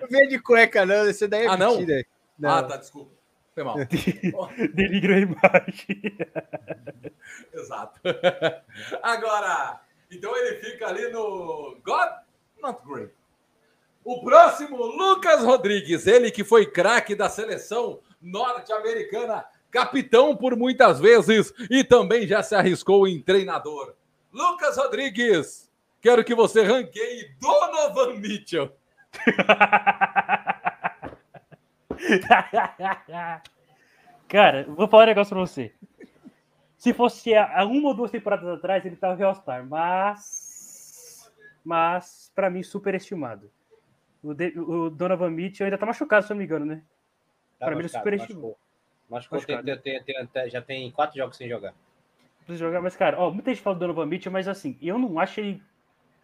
Não 0.01 0.07
vem 0.09 0.27
de 0.27 0.39
cueca, 0.39 0.85
não. 0.85 1.07
Esse 1.07 1.27
daí 1.27 1.45
é 1.45 1.49
Ah, 1.49 1.57
não? 1.57 1.77
mentira. 1.77 2.05
Ah, 2.43 2.63
tá, 2.63 2.77
desculpa. 2.77 3.11
Foi 3.53 3.63
mal. 3.63 3.75
Denigra 4.73 5.15
a 5.15 5.19
imagem. 5.19 6.17
Exato. 7.53 7.99
Agora, 9.03 9.79
então 10.09 10.35
ele 10.35 10.57
fica 10.59 10.87
ali 10.87 11.09
no 11.09 11.77
God 11.83 12.09
Not 12.61 12.79
Great. 12.85 13.13
O 14.03 14.21
próximo, 14.23 14.77
Lucas 14.77 15.43
Rodrigues, 15.43 16.07
ele 16.07 16.31
que 16.31 16.43
foi 16.43 16.65
craque 16.65 17.15
da 17.15 17.29
seleção 17.29 17.99
norte-americana, 18.21 19.45
capitão 19.73 20.37
por 20.37 20.55
muitas 20.55 20.99
vezes 20.99 21.51
e 21.69 21.83
também 21.83 22.27
já 22.27 22.41
se 22.43 22.53
arriscou 22.55 23.07
em 23.07 23.19
treinador. 23.19 23.93
Lucas 24.31 24.77
Rodrigues, 24.77 25.69
quero 25.99 26.23
que 26.23 26.35
você 26.35 26.63
ranqueie 26.63 27.31
Donovan 27.41 28.13
Mitchell. 28.19 28.71
Cara, 34.27 34.65
vou 34.69 34.87
falar 34.87 35.03
um 35.03 35.07
negócio 35.07 35.35
pra 35.35 35.45
você. 35.45 35.73
Se 36.77 36.93
fosse 36.93 37.33
há 37.35 37.63
uma 37.65 37.89
ou 37.89 37.95
duas 37.95 38.11
temporadas 38.11 38.47
atrás, 38.49 38.85
ele 38.85 38.95
tava 38.95 39.19
em 39.19 39.23
All-Star, 39.25 39.65
mas. 39.65 41.31
Mas, 41.63 42.31
pra 42.35 42.49
mim, 42.49 42.61
superestimado. 42.61 43.49
O, 44.21 44.33
De- 44.33 44.57
o 44.59 44.89
Donovan 44.89 45.29
Mitchell 45.29 45.65
ainda 45.65 45.77
tá 45.77 45.85
machucado, 45.85 46.25
se 46.25 46.31
eu 46.31 46.35
não 46.35 46.39
me 46.39 46.45
engano, 46.45 46.65
né? 46.65 46.81
Tá 47.59 47.67
Pra 47.67 47.75
mim, 47.75 47.81
ele 47.81 47.83
machucado, 47.83 48.03
superestimou. 48.03 48.49
machucou. 48.51 48.57
Machucou, 49.13 49.39
tem- 50.03 50.27
tem- 50.27 50.49
já 50.49 50.61
tem 50.61 50.91
quatro 50.91 51.17
jogos 51.17 51.37
sem 51.37 51.47
jogar. 51.47 51.73
Precisa 52.45 52.65
jogar, 52.65 52.81
mas, 52.81 52.95
cara, 52.95 53.17
ó, 53.19 53.31
muita 53.31 53.51
gente 53.53 53.63
fala 53.63 53.75
do 53.75 53.79
Donovan 53.79 54.05
Mitchell, 54.05 54.31
mas 54.31 54.47
assim, 54.47 54.77
eu 54.81 54.97
não 54.99 55.17
acho 55.19 55.39
ele. 55.39 55.61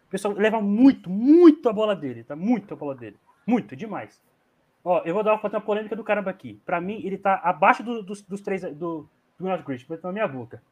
O 0.06 0.10
pessoal 0.10 0.34
leva 0.34 0.60
muito, 0.60 1.08
muito 1.08 1.68
a 1.68 1.72
bola 1.72 1.94
dele, 1.96 2.24
tá? 2.24 2.34
Muito 2.36 2.74
a 2.74 2.76
bola 2.76 2.94
dele. 2.94 3.16
Muito, 3.46 3.74
demais. 3.76 4.22
Ó, 4.84 5.02
eu 5.04 5.14
vou 5.14 5.22
dar 5.22 5.34
uma, 5.34 5.48
uma 5.48 5.60
polêmica 5.60 5.94
do 5.96 6.04
caramba 6.04 6.30
aqui. 6.30 6.60
Pra 6.66 6.80
mim, 6.80 7.00
ele 7.04 7.16
tá 7.16 7.34
abaixo 7.44 7.82
do- 7.82 8.02
dos, 8.02 8.20
dos 8.22 8.40
três 8.40 8.62
do, 8.62 9.08
do 9.38 9.46
Not 9.48 9.62
Great, 9.62 9.86
mas 9.88 10.00
tá 10.00 10.08
na 10.08 10.12
minha 10.12 10.28
boca. 10.28 10.62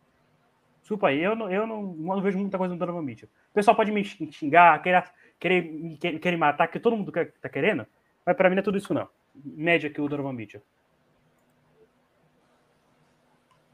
Desculpa 0.81 1.09
aí, 1.09 1.23
eu 1.23 1.37
não, 1.37 1.51
eu 1.51 1.67
não, 1.67 1.83
não 1.83 2.21
vejo 2.21 2.39
muita 2.39 2.57
coisa 2.59 2.73
no 2.75 2.79
Donovan 2.81 3.03
Mitchell. 3.03 3.29
O 3.51 3.55
pessoal 3.55 3.77
pode 3.77 3.91
me 3.93 4.03
xingar, 4.05 4.83
querer, 4.83 5.05
querer, 5.39 5.97
querer, 6.01 6.19
querer 6.19 6.37
matar, 6.37 6.67
que 6.69 6.81
todo 6.81 6.97
mundo 6.97 7.13
tá 7.13 7.49
querendo, 7.49 7.87
mas 8.25 8.37
pra 8.37 8.49
mim 8.49 8.57
não 8.57 8.61
é 8.61 8.65
tudo 8.65 8.79
isso, 8.79 8.93
não. 8.95 9.09
Média 9.35 9.89
que 9.91 10.01
o 10.01 10.09
Donovan 10.09 10.33
Mitchell. 10.33 10.63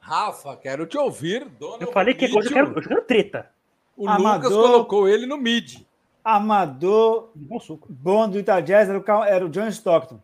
Rafa, 0.05 0.55
quero 0.57 0.87
te 0.87 0.99
ouvir. 0.99 1.47
Donovan 1.59 1.85
Eu 1.85 1.93
falei 1.93 2.13
que 2.15 2.27
hoje 2.27 2.49
eu 2.49 2.53
quero, 2.53 2.79
eu 2.79 2.83
quero 2.83 3.03
treta. 3.03 3.51
O 3.97 4.07
Amador. 4.09 4.35
Lucas 4.37 4.53
colocou 4.53 5.09
ele 5.09 5.25
no 5.25 5.39
mid. 5.39 5.81
Amador 6.23 7.31
Bom 7.35 7.59
suco. 7.59 7.87
bom 7.91 8.29
do 8.29 8.37
Utah 8.39 8.61
Jazz 8.61 8.89
era 8.89 8.99
o, 8.99 9.03
Cal- 9.03 9.25
era 9.25 9.45
o 9.45 9.49
John 9.49 9.69
Stockton. 9.69 10.21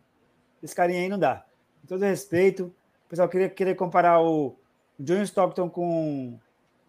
Esse 0.61 0.75
carinha 0.75 0.99
aí 1.01 1.09
não 1.09 1.17
dá. 1.17 1.43
Com 1.81 1.87
todo 1.87 2.01
respeito, 2.01 2.65
o 3.05 3.09
pessoal 3.09 3.27
queria, 3.27 3.49
querer 3.49 3.75
comparar 3.75 4.21
o 4.21 4.55
John 4.99 5.21
Stockton 5.23 5.67
com 5.69 6.37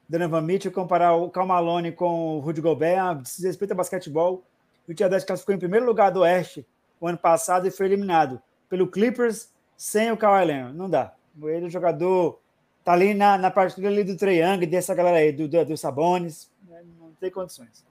Donovan 0.09 0.43
Mitchell, 0.43 0.70
comparar 0.72 1.14
o 1.14 1.30
Cal 1.30 1.47
Malone 1.47 1.93
com 1.93 2.36
o 2.36 2.40
Rudy 2.40 2.61
Gobert, 2.61 2.99
ah, 2.99 3.14
desrespeito 3.14 3.72
a 3.72 3.76
basquetebol. 3.76 4.43
O 4.86 4.90
Utah 4.93 5.09
Jazz 5.09 5.24
classificou 5.24 5.55
em 5.55 5.59
primeiro 5.59 5.86
lugar 5.86 6.11
do 6.11 6.20
Oeste 6.20 6.66
o 7.01 7.07
ano 7.09 7.16
passado 7.18 7.66
e 7.66 7.70
foi 7.70 7.86
eliminado 7.86 8.40
pelo 8.68 8.86
Clippers 8.86 9.51
sem 9.78 10.11
o 10.12 10.16
Kawhi 10.16 10.45
Leonard. 10.45 10.76
Não 10.76 10.90
dá. 10.90 11.14
Ele 11.43 11.64
é 11.64 11.66
um 11.66 11.70
jogador, 11.70 12.40
tá 12.85 12.93
ali 12.93 13.14
na, 13.14 13.39
na 13.39 13.51
parte 13.51 13.85
ali 13.87 14.05
do 14.05 14.16
Trae 14.16 14.41
Young, 14.41 14.66
dessa 14.66 14.95
galera 14.95 15.18
aí, 15.18 15.33
do, 15.33 15.49
do, 15.49 15.64
do 15.64 15.76
Sabonis. 15.76 16.51
né, 16.68 16.83
Não 17.01 17.12
tem 17.20 17.30
condições. 17.30 17.85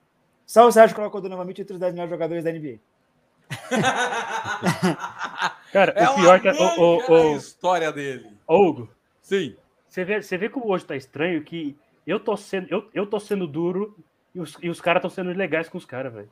Só 0.46 0.68
o 0.68 0.72
Sérgio 0.72 0.96
colocou 0.96 1.22
o 1.22 1.46
Mitchell 1.46 1.64
entre 1.64 1.74
os 1.74 1.80
10 1.80 1.94
melhores 1.94 2.12
jogadores 2.12 2.44
da 2.44 2.52
NBA. 2.52 2.78
Cara, 5.72 5.94
É 5.96 6.10
o 6.10 6.16
pior 6.16 6.40
que. 6.42 6.50
O, 6.50 6.54
manga 6.54 7.12
o, 7.12 7.34
a 7.34 7.38
história 7.38 7.92
dele. 7.92 8.30
o, 8.48 8.68
Hugo, 8.68 8.90
Sim. 9.22 9.56
você 9.88 10.04
vê, 10.04 10.22
você 10.22 10.38
vê 10.38 10.50
como 10.50 10.70
hoje 10.70 10.86
tá 10.86 10.96
estranho 10.96 11.44
que 11.44 11.78
eu 12.06 12.20
tô 12.20 12.36
sendo, 12.36 12.68
eu, 12.70 12.90
eu 12.94 13.08
tô 13.08 13.20
sendo 13.20 13.48
duro 13.48 13.96
e 14.36 14.40
os, 14.40 14.58
e 14.62 14.70
os 14.70 14.82
caras 14.82 15.00
estão 15.00 15.10
sendo 15.10 15.36
legais 15.38 15.70
com 15.70 15.78
os 15.78 15.86
caras, 15.86 16.14
velho. 16.14 16.30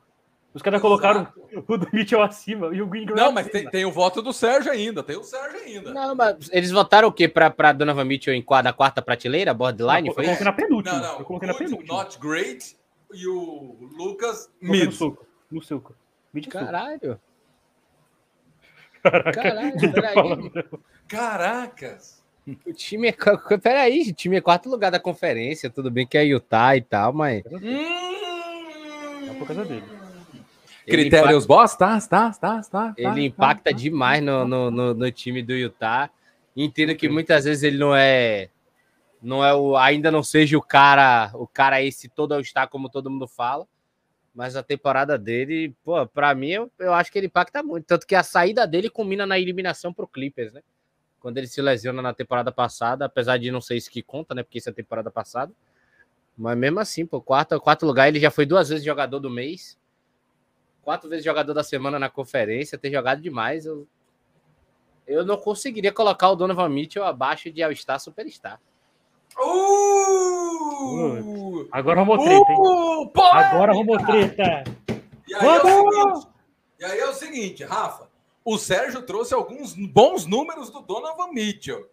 Os 0.52 0.62
caras 0.62 0.80
colocaram 0.80 1.28
o 1.68 1.76
do 1.76 1.88
Mitchell 1.92 2.20
acima 2.22 2.74
e 2.74 2.82
o 2.82 2.96
Ingram 2.96 3.14
Não, 3.14 3.30
mas 3.32 3.46
tem, 3.48 3.70
tem 3.70 3.84
o 3.84 3.92
voto 3.92 4.20
do 4.20 4.32
Sérgio 4.32 4.72
ainda. 4.72 5.00
Tem 5.02 5.16
o 5.16 5.22
Sérgio 5.22 5.60
ainda. 5.60 5.92
Não, 5.94 6.14
mas 6.14 6.50
eles 6.52 6.72
votaram 6.72 7.06
o 7.06 7.12
quê? 7.12 7.28
Pra, 7.28 7.50
pra 7.50 7.72
Donovan 7.72 8.04
Mitchell 8.04 8.34
em 8.34 8.42
quadra, 8.42 8.72
quarta 8.72 9.00
prateleira, 9.00 9.54
borderline? 9.54 10.08
eu 10.08 10.14
Foi 10.14 10.24
coloquei 10.24 10.34
isso? 10.34 10.44
na 10.44 10.52
penúltima. 10.52 10.98
Não, 10.98 11.12
não. 11.12 11.18
Eu 11.20 11.24
coloquei 11.24 11.46
na 11.48 11.54
penúltima. 11.54 11.94
not 12.02 12.18
great. 12.18 12.76
E 13.12 13.26
o 13.28 13.76
Lucas, 13.96 14.50
Coloquei 14.60 14.80
no 14.80 14.86
mid. 14.86 14.92
suco. 14.92 15.26
No 15.50 15.62
suco. 15.62 15.94
Mid. 16.34 16.48
Caralho. 16.48 17.20
Caraca. 19.02 19.32
Caralho, 19.32 19.72
peraí. 19.92 20.64
Caracas. 21.08 22.20
O 22.66 22.72
time 22.72 23.08
é. 23.08 23.14
Peraí, 23.58 24.02
o 24.10 24.12
time 24.14 24.36
é 24.36 24.40
quarto 24.40 24.68
lugar 24.68 24.90
da 24.90 24.98
conferência. 24.98 25.70
Tudo 25.70 25.90
bem 25.90 26.06
que 26.06 26.18
é 26.18 26.24
Utah 26.24 26.76
e 26.76 26.82
tal, 26.82 27.12
mas. 27.12 27.44
É 27.46 29.34
por 29.38 29.46
causa 29.46 29.64
dele. 29.64 29.99
Critérios 30.86 31.46
boss? 31.46 31.76
Tá, 31.76 32.00
tá, 32.00 32.30
tá, 32.32 32.62
tá. 32.62 32.94
Ele 32.96 33.24
impacta 33.26 33.72
demais 33.72 34.22
no, 34.22 34.44
no, 34.44 34.70
no- 34.70 34.94
no 34.94 35.12
time 35.12 35.42
do 35.42 35.52
Utah. 35.52 36.10
Entendo 36.56 36.94
que 36.96 37.08
muitas 37.08 37.44
vezes 37.44 37.62
ele 37.62 37.78
não 37.78 37.94
é. 37.94 38.48
Não 39.22 39.44
é 39.44 39.54
o. 39.54 39.76
Ainda 39.76 40.10
não 40.10 40.22
seja 40.22 40.56
o 40.58 40.62
cara. 40.62 41.30
O 41.34 41.46
cara 41.46 41.82
esse 41.82 42.08
todo 42.08 42.32
ao 42.32 42.40
estar, 42.40 42.66
como 42.68 42.88
todo 42.88 43.10
mundo 43.10 43.26
fala. 43.28 43.66
Mas 44.34 44.56
a 44.56 44.62
temporada 44.62 45.18
dele, 45.18 45.74
pô, 45.84 46.06
pra 46.06 46.34
mim, 46.34 46.50
eu, 46.50 46.70
eu 46.78 46.94
acho 46.94 47.10
que 47.10 47.18
ele 47.18 47.26
impacta 47.26 47.62
muito. 47.62 47.84
Tanto 47.86 48.06
que 48.06 48.14
a 48.14 48.22
saída 48.22 48.66
dele 48.66 48.88
combina 48.88 49.26
na 49.26 49.38
eliminação 49.38 49.92
pro 49.92 50.06
Clippers, 50.06 50.52
né? 50.52 50.62
Quando 51.20 51.36
ele 51.38 51.46
se 51.48 51.60
lesiona 51.60 52.00
na 52.00 52.14
temporada 52.14 52.50
passada, 52.50 53.04
apesar 53.04 53.36
de 53.38 53.50
não 53.50 53.60
ser 53.60 53.76
isso 53.76 53.90
que 53.90 54.02
conta, 54.02 54.34
né? 54.34 54.42
Porque 54.42 54.58
isso 54.58 54.70
é 54.70 54.72
temporada 54.72 55.10
passada. 55.10 55.52
Mas 56.38 56.56
mesmo 56.56 56.80
assim, 56.80 57.04
pô, 57.04 57.20
quarto, 57.20 57.60
quarto 57.60 57.84
lugar, 57.84 58.08
ele 58.08 58.18
já 58.20 58.30
foi 58.30 58.46
duas 58.46 58.68
vezes 58.70 58.84
jogador 58.84 59.18
do 59.20 59.28
mês 59.28 59.78
quatro 60.90 61.08
vezes 61.08 61.24
jogador 61.24 61.54
da 61.54 61.62
semana 61.62 62.00
na 62.00 62.10
conferência, 62.10 62.76
ter 62.76 62.90
jogado 62.90 63.22
demais. 63.22 63.64
Eu, 63.64 63.86
eu 65.06 65.24
não 65.24 65.36
conseguiria 65.36 65.92
colocar 65.92 66.30
o 66.30 66.34
Donovan 66.34 66.68
Mitchell 66.68 67.04
abaixo 67.04 67.48
de 67.48 67.62
All-Star 67.62 68.00
Superstar. 68.00 68.60
Uh! 69.38 70.88
Agora 71.70 72.00
arrumou 72.00 72.18
treta, 72.18 72.50
hein? 72.50 72.58
Uh! 72.58 73.12
Agora 73.32 73.70
arrumou 73.70 74.04
treta. 74.04 74.64
E 75.28 75.34
aí, 75.36 75.46
é 75.46 75.58
o 75.60 75.62
Vamos! 75.62 75.94
seguinte, 75.94 76.28
e 76.80 76.84
aí 76.84 76.98
é 76.98 77.08
o 77.08 77.14
seguinte, 77.14 77.62
Rafa. 77.62 78.10
O 78.44 78.58
Sérgio 78.58 79.02
trouxe 79.02 79.32
alguns 79.32 79.74
bons 79.74 80.26
números 80.26 80.70
do 80.70 80.80
Donovan 80.80 81.28
Mitchell. 81.28 81.88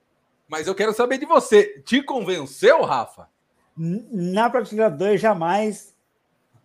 Mas 0.47 0.65
eu 0.65 0.73
quero 0.73 0.91
saber 0.91 1.19
de 1.19 1.27
você. 1.27 1.83
Te 1.85 2.01
convenceu, 2.01 2.81
Rafa? 2.81 3.29
Na 3.77 4.49
prateleira 4.49 4.89
2, 4.89 5.21
jamais. 5.21 5.95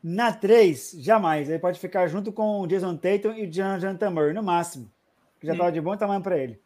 Na 0.02 0.32
3, 0.32 0.96
jamais. 0.98 1.48
Ele 1.48 1.58
pode 1.58 1.78
ficar 1.78 2.08
junto 2.08 2.32
com 2.32 2.60
o 2.60 2.66
Jason 2.66 2.96
Tatum 2.96 3.32
e 3.34 3.46
o 3.46 3.52
Jonathan 3.52 4.10
Murray, 4.10 4.32
no 4.32 4.42
máximo. 4.42 4.90
Que 5.38 5.46
já 5.46 5.52
estava 5.52 5.70
de 5.70 5.80
bom 5.80 5.96
tamanho 5.96 6.22
para 6.22 6.36
ele. 6.38 6.60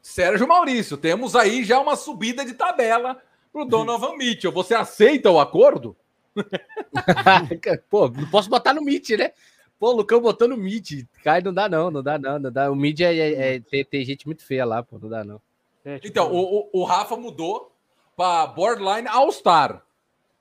Sérgio 0.00 0.46
Maurício, 0.48 0.96
temos 0.96 1.34
aí 1.36 1.64
já 1.64 1.78
uma 1.80 1.96
subida 1.96 2.44
de 2.44 2.54
tabela 2.54 3.20
pro 3.52 3.64
Donovan 3.64 4.16
Mitchell. 4.16 4.52
Você 4.52 4.74
aceita 4.74 5.30
o 5.30 5.38
acordo? 5.40 5.96
Pô, 7.90 8.08
não 8.08 8.28
posso 8.30 8.48
botar 8.48 8.74
no 8.74 8.82
Mid, 8.82 9.10
né? 9.10 9.32
Pô, 9.78 9.90
o 9.90 9.96
Lucão 9.96 10.20
botou 10.20 10.48
no 10.48 10.56
Mid. 10.56 11.04
Cai, 11.22 11.40
não 11.42 11.52
dá 11.52 11.68
não, 11.68 11.90
não 11.90 12.02
dá 12.02 12.18
não. 12.18 12.38
Não 12.38 12.52
dá. 12.52 12.70
O 12.70 12.76
Mid 12.76 13.00
é, 13.00 13.14
é- 13.16 13.54
é- 13.56 13.60
tem, 13.60 13.84
tem 13.84 14.04
gente 14.04 14.26
muito 14.26 14.44
feia 14.44 14.64
lá, 14.64 14.82
pô, 14.82 14.98
não 15.00 15.08
dá 15.08 15.24
não. 15.24 15.40
É, 15.84 15.96
tipo, 15.96 16.06
Então, 16.08 16.32
o, 16.32 16.60
o, 16.72 16.80
o 16.80 16.84
Rafa 16.84 17.16
mudou 17.16 17.72
para 18.16 18.46
Borderline 18.46 19.08
All-Star. 19.08 19.82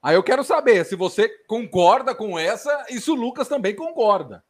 Aí 0.02 0.16
eu 0.16 0.24
quero 0.24 0.44
saber 0.44 0.84
se 0.86 0.96
você 0.96 1.30
concorda 1.46 2.16
com 2.16 2.38
essa 2.40 2.86
e 2.90 3.00
se 3.00 3.12
o 3.12 3.16
Lucas 3.16 3.48
também 3.48 3.76
concorda. 3.76 4.44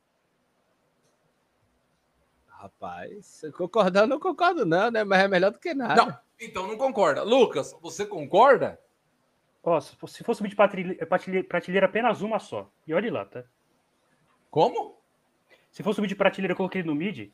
Rapaz, 2.47 3.41
concordar 3.57 4.01
eu 4.01 4.07
não 4.07 4.19
concordo 4.19 4.65
não, 4.65 4.91
né? 4.91 5.03
Mas 5.03 5.19
é 5.19 5.27
melhor 5.27 5.51
do 5.51 5.59
que 5.59 5.73
nada. 5.73 5.95
Não, 5.95 6.17
então 6.39 6.67
não 6.67 6.77
concorda. 6.77 7.23
Lucas, 7.23 7.75
você 7.81 8.05
concorda? 8.05 8.79
Ó, 9.63 9.79
se 9.79 9.95
fosse- 9.95 10.15
se 10.17 10.23
fosse 10.23 10.37
subir 10.39 10.49
de 10.49 10.55
prateleira, 10.55 11.05
prateleira- 11.47 11.85
apenas 11.87 12.21
uma 12.21 12.39
só. 12.39 12.69
E 12.87 12.93
olha 12.93 13.11
lá, 13.11 13.25
tá? 13.25 13.43
Como? 14.49 14.97
Se 15.71 15.81
for 15.83 15.93
subir 15.93 16.07
de 16.07 16.15
prateleira, 16.15 16.53
eu 16.53 16.57
coloquei 16.57 16.81
ele 16.81 16.87
no 16.87 16.95
mid. 16.95 17.31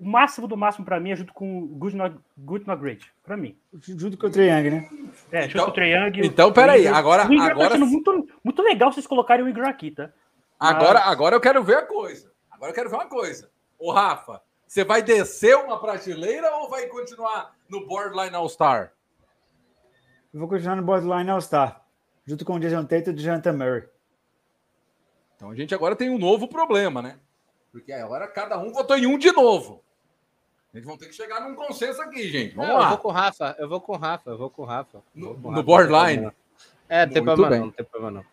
O 0.00 0.08
máximo 0.08 0.48
do 0.48 0.56
máximo 0.56 0.84
pra 0.86 0.98
mim 0.98 1.10
é 1.10 1.16
junto 1.16 1.32
com 1.34 1.58
o 1.62 1.66
Good 1.66 1.94
Not, 1.94 2.16
Good 2.38 2.66
Not 2.66 2.80
Great. 2.80 3.12
Pra 3.22 3.36
mim. 3.36 3.58
Junto 3.82 4.16
com 4.16 4.28
o 4.28 4.30
Trae 4.30 4.48
Young, 4.48 4.70
né? 4.70 4.88
É, 5.30 5.42
junto 5.42 5.52
Então- 5.52 5.64
com 5.66 5.70
o 5.70 5.74
Trae 5.74 5.90
Young. 5.92 6.26
então, 6.26 6.52
peraí, 6.52 6.88
agora- 6.88 7.28
O 7.28 7.32
Ingram 7.34 7.50
agora- 7.50 7.68
tá 7.68 7.74
sendo 7.74 7.86
muito, 7.86 8.28
muito 8.42 8.62
legal 8.62 8.90
vocês 8.90 9.06
colocarem 9.06 9.44
o 9.44 9.48
Ingram 9.48 9.68
aqui, 9.68 9.90
tá? 9.90 10.10
Agora, 10.58 11.00
agora 11.00 11.36
eu 11.36 11.40
quero 11.40 11.62
ver 11.62 11.76
a 11.76 11.82
coisa. 11.86 12.32
Agora 12.50 12.70
eu 12.70 12.74
quero 12.74 12.88
ver 12.88 12.96
uma 12.96 13.08
coisa. 13.08 13.50
Ô, 13.78 13.92
Rafa, 13.92 14.40
você 14.66 14.84
vai 14.84 15.02
descer 15.02 15.54
uma 15.56 15.78
prateleira 15.78 16.50
ou 16.56 16.70
vai 16.70 16.86
continuar 16.86 17.54
no 17.68 17.86
Borderline 17.86 18.34
All-Star? 18.34 18.92
Eu 20.32 20.40
vou 20.40 20.48
continuar 20.48 20.76
no 20.76 20.82
borderline 20.82 21.28
All-Star. 21.30 21.82
Junto 22.24 22.44
com 22.44 22.54
o 22.54 22.60
Jason 22.60 22.84
Tatum 22.84 23.10
e 23.10 23.14
o 23.14 23.18
Jonathan 23.18 23.52
Murray. 23.52 23.84
Então 25.36 25.50
a 25.50 25.54
gente 25.54 25.74
agora 25.74 25.96
tem 25.96 26.08
um 26.08 26.18
novo 26.18 26.46
problema, 26.48 27.02
né? 27.02 27.18
Porque 27.72 27.92
agora 27.92 28.26
cada 28.28 28.58
um 28.58 28.72
votou 28.72 28.96
em 28.96 29.06
um 29.06 29.18
de 29.18 29.32
novo. 29.32 29.82
A 30.72 30.76
gente 30.76 30.86
vai 30.86 30.96
ter 30.96 31.06
que 31.06 31.12
chegar 31.14 31.40
num 31.40 31.54
consenso 31.54 32.00
aqui, 32.00 32.28
gente. 32.28 32.54
Vamos 32.54 32.68
Não, 32.68 32.76
eu 32.76 32.80
lá. 32.82 32.88
vou 32.90 32.98
com 32.98 33.08
o 33.08 33.12
Rafa, 33.12 33.56
eu 33.58 33.68
vou 33.68 33.80
com 33.80 33.92
o 33.92 33.96
Rafa, 33.96 34.30
eu 34.30 34.38
vou 34.38 34.50
com 34.50 34.62
o 34.62 34.64
Rafa. 34.64 35.02
No- 35.14 35.32
o 35.32 35.36
no 35.36 35.48
Rafa, 35.50 35.62
borderline? 35.62 36.30
É, 36.88 37.06
não 37.06 37.12
tem 37.12 37.24
problema 37.24 37.50
bem. 37.50 37.60
não, 37.60 37.70
tem 37.70 37.84
problema 37.84 38.10
não. 38.20 38.24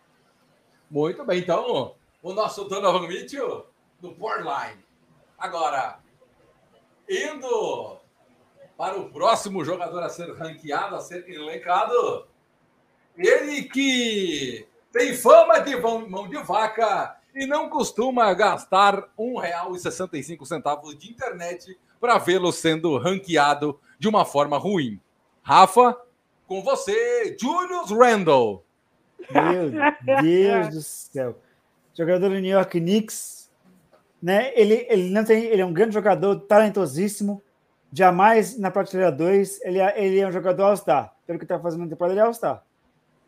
Muito 0.90 1.24
bem, 1.24 1.40
então 1.40 1.94
o 2.22 2.32
nosso 2.32 2.64
Donovan 2.64 3.08
Mitchell 3.08 3.66
no 4.00 4.14
Borderline. 4.14 4.84
Agora, 5.36 5.98
indo 7.08 7.96
para 8.76 8.96
o 8.98 9.10
próximo 9.10 9.64
jogador 9.64 10.02
a 10.02 10.08
ser 10.08 10.32
ranqueado, 10.36 10.94
a 10.94 11.00
ser 11.00 11.28
elencado, 11.28 12.26
ele 13.16 13.62
que 13.64 14.66
tem 14.92 15.12
fama 15.16 15.58
de 15.58 15.74
mão 15.76 16.28
de 16.28 16.36
vaca 16.38 17.17
e 17.38 17.46
não 17.46 17.68
costuma 17.70 18.32
gastar 18.34 18.94
R$ 18.96 19.04
1,65 19.18 20.96
de 20.96 21.10
internet 21.10 21.78
para 22.00 22.18
vê-lo 22.18 22.52
sendo 22.52 22.98
ranqueado 22.98 23.78
de 23.98 24.08
uma 24.08 24.24
forma 24.24 24.58
ruim. 24.58 25.00
Rafa, 25.42 25.96
com 26.46 26.62
você, 26.62 27.36
Julius 27.40 27.90
Randle. 27.90 28.64
Meu 29.30 29.70
Deus 30.22 30.68
do 30.74 30.82
céu. 30.82 31.38
Jogador 31.94 32.28
do 32.28 32.38
New 32.40 32.50
York 32.50 32.80
Knicks, 32.80 33.50
né? 34.22 34.52
Ele, 34.54 34.86
ele 34.88 35.10
não 35.10 35.24
tem, 35.24 35.44
ele 35.44 35.60
é 35.62 35.66
um 35.66 35.72
grande 35.72 35.94
jogador, 35.94 36.40
talentosíssimo. 36.40 37.42
Jamais 37.92 38.58
na 38.58 38.70
prateleira 38.70 39.10
2, 39.10 39.62
ele, 39.62 39.78
é- 39.80 40.04
ele 40.04 40.20
é 40.20 40.26
um 40.26 40.32
jogador 40.32 40.64
All-Star. 40.64 41.14
Pelo 41.26 41.38
que 41.38 41.44
está 41.44 41.58
fazendo 41.58 41.84
na 41.84 41.88
temporada, 41.88 42.14
ele 42.14 42.20
é 42.20 42.24
All-Star. 42.24 42.62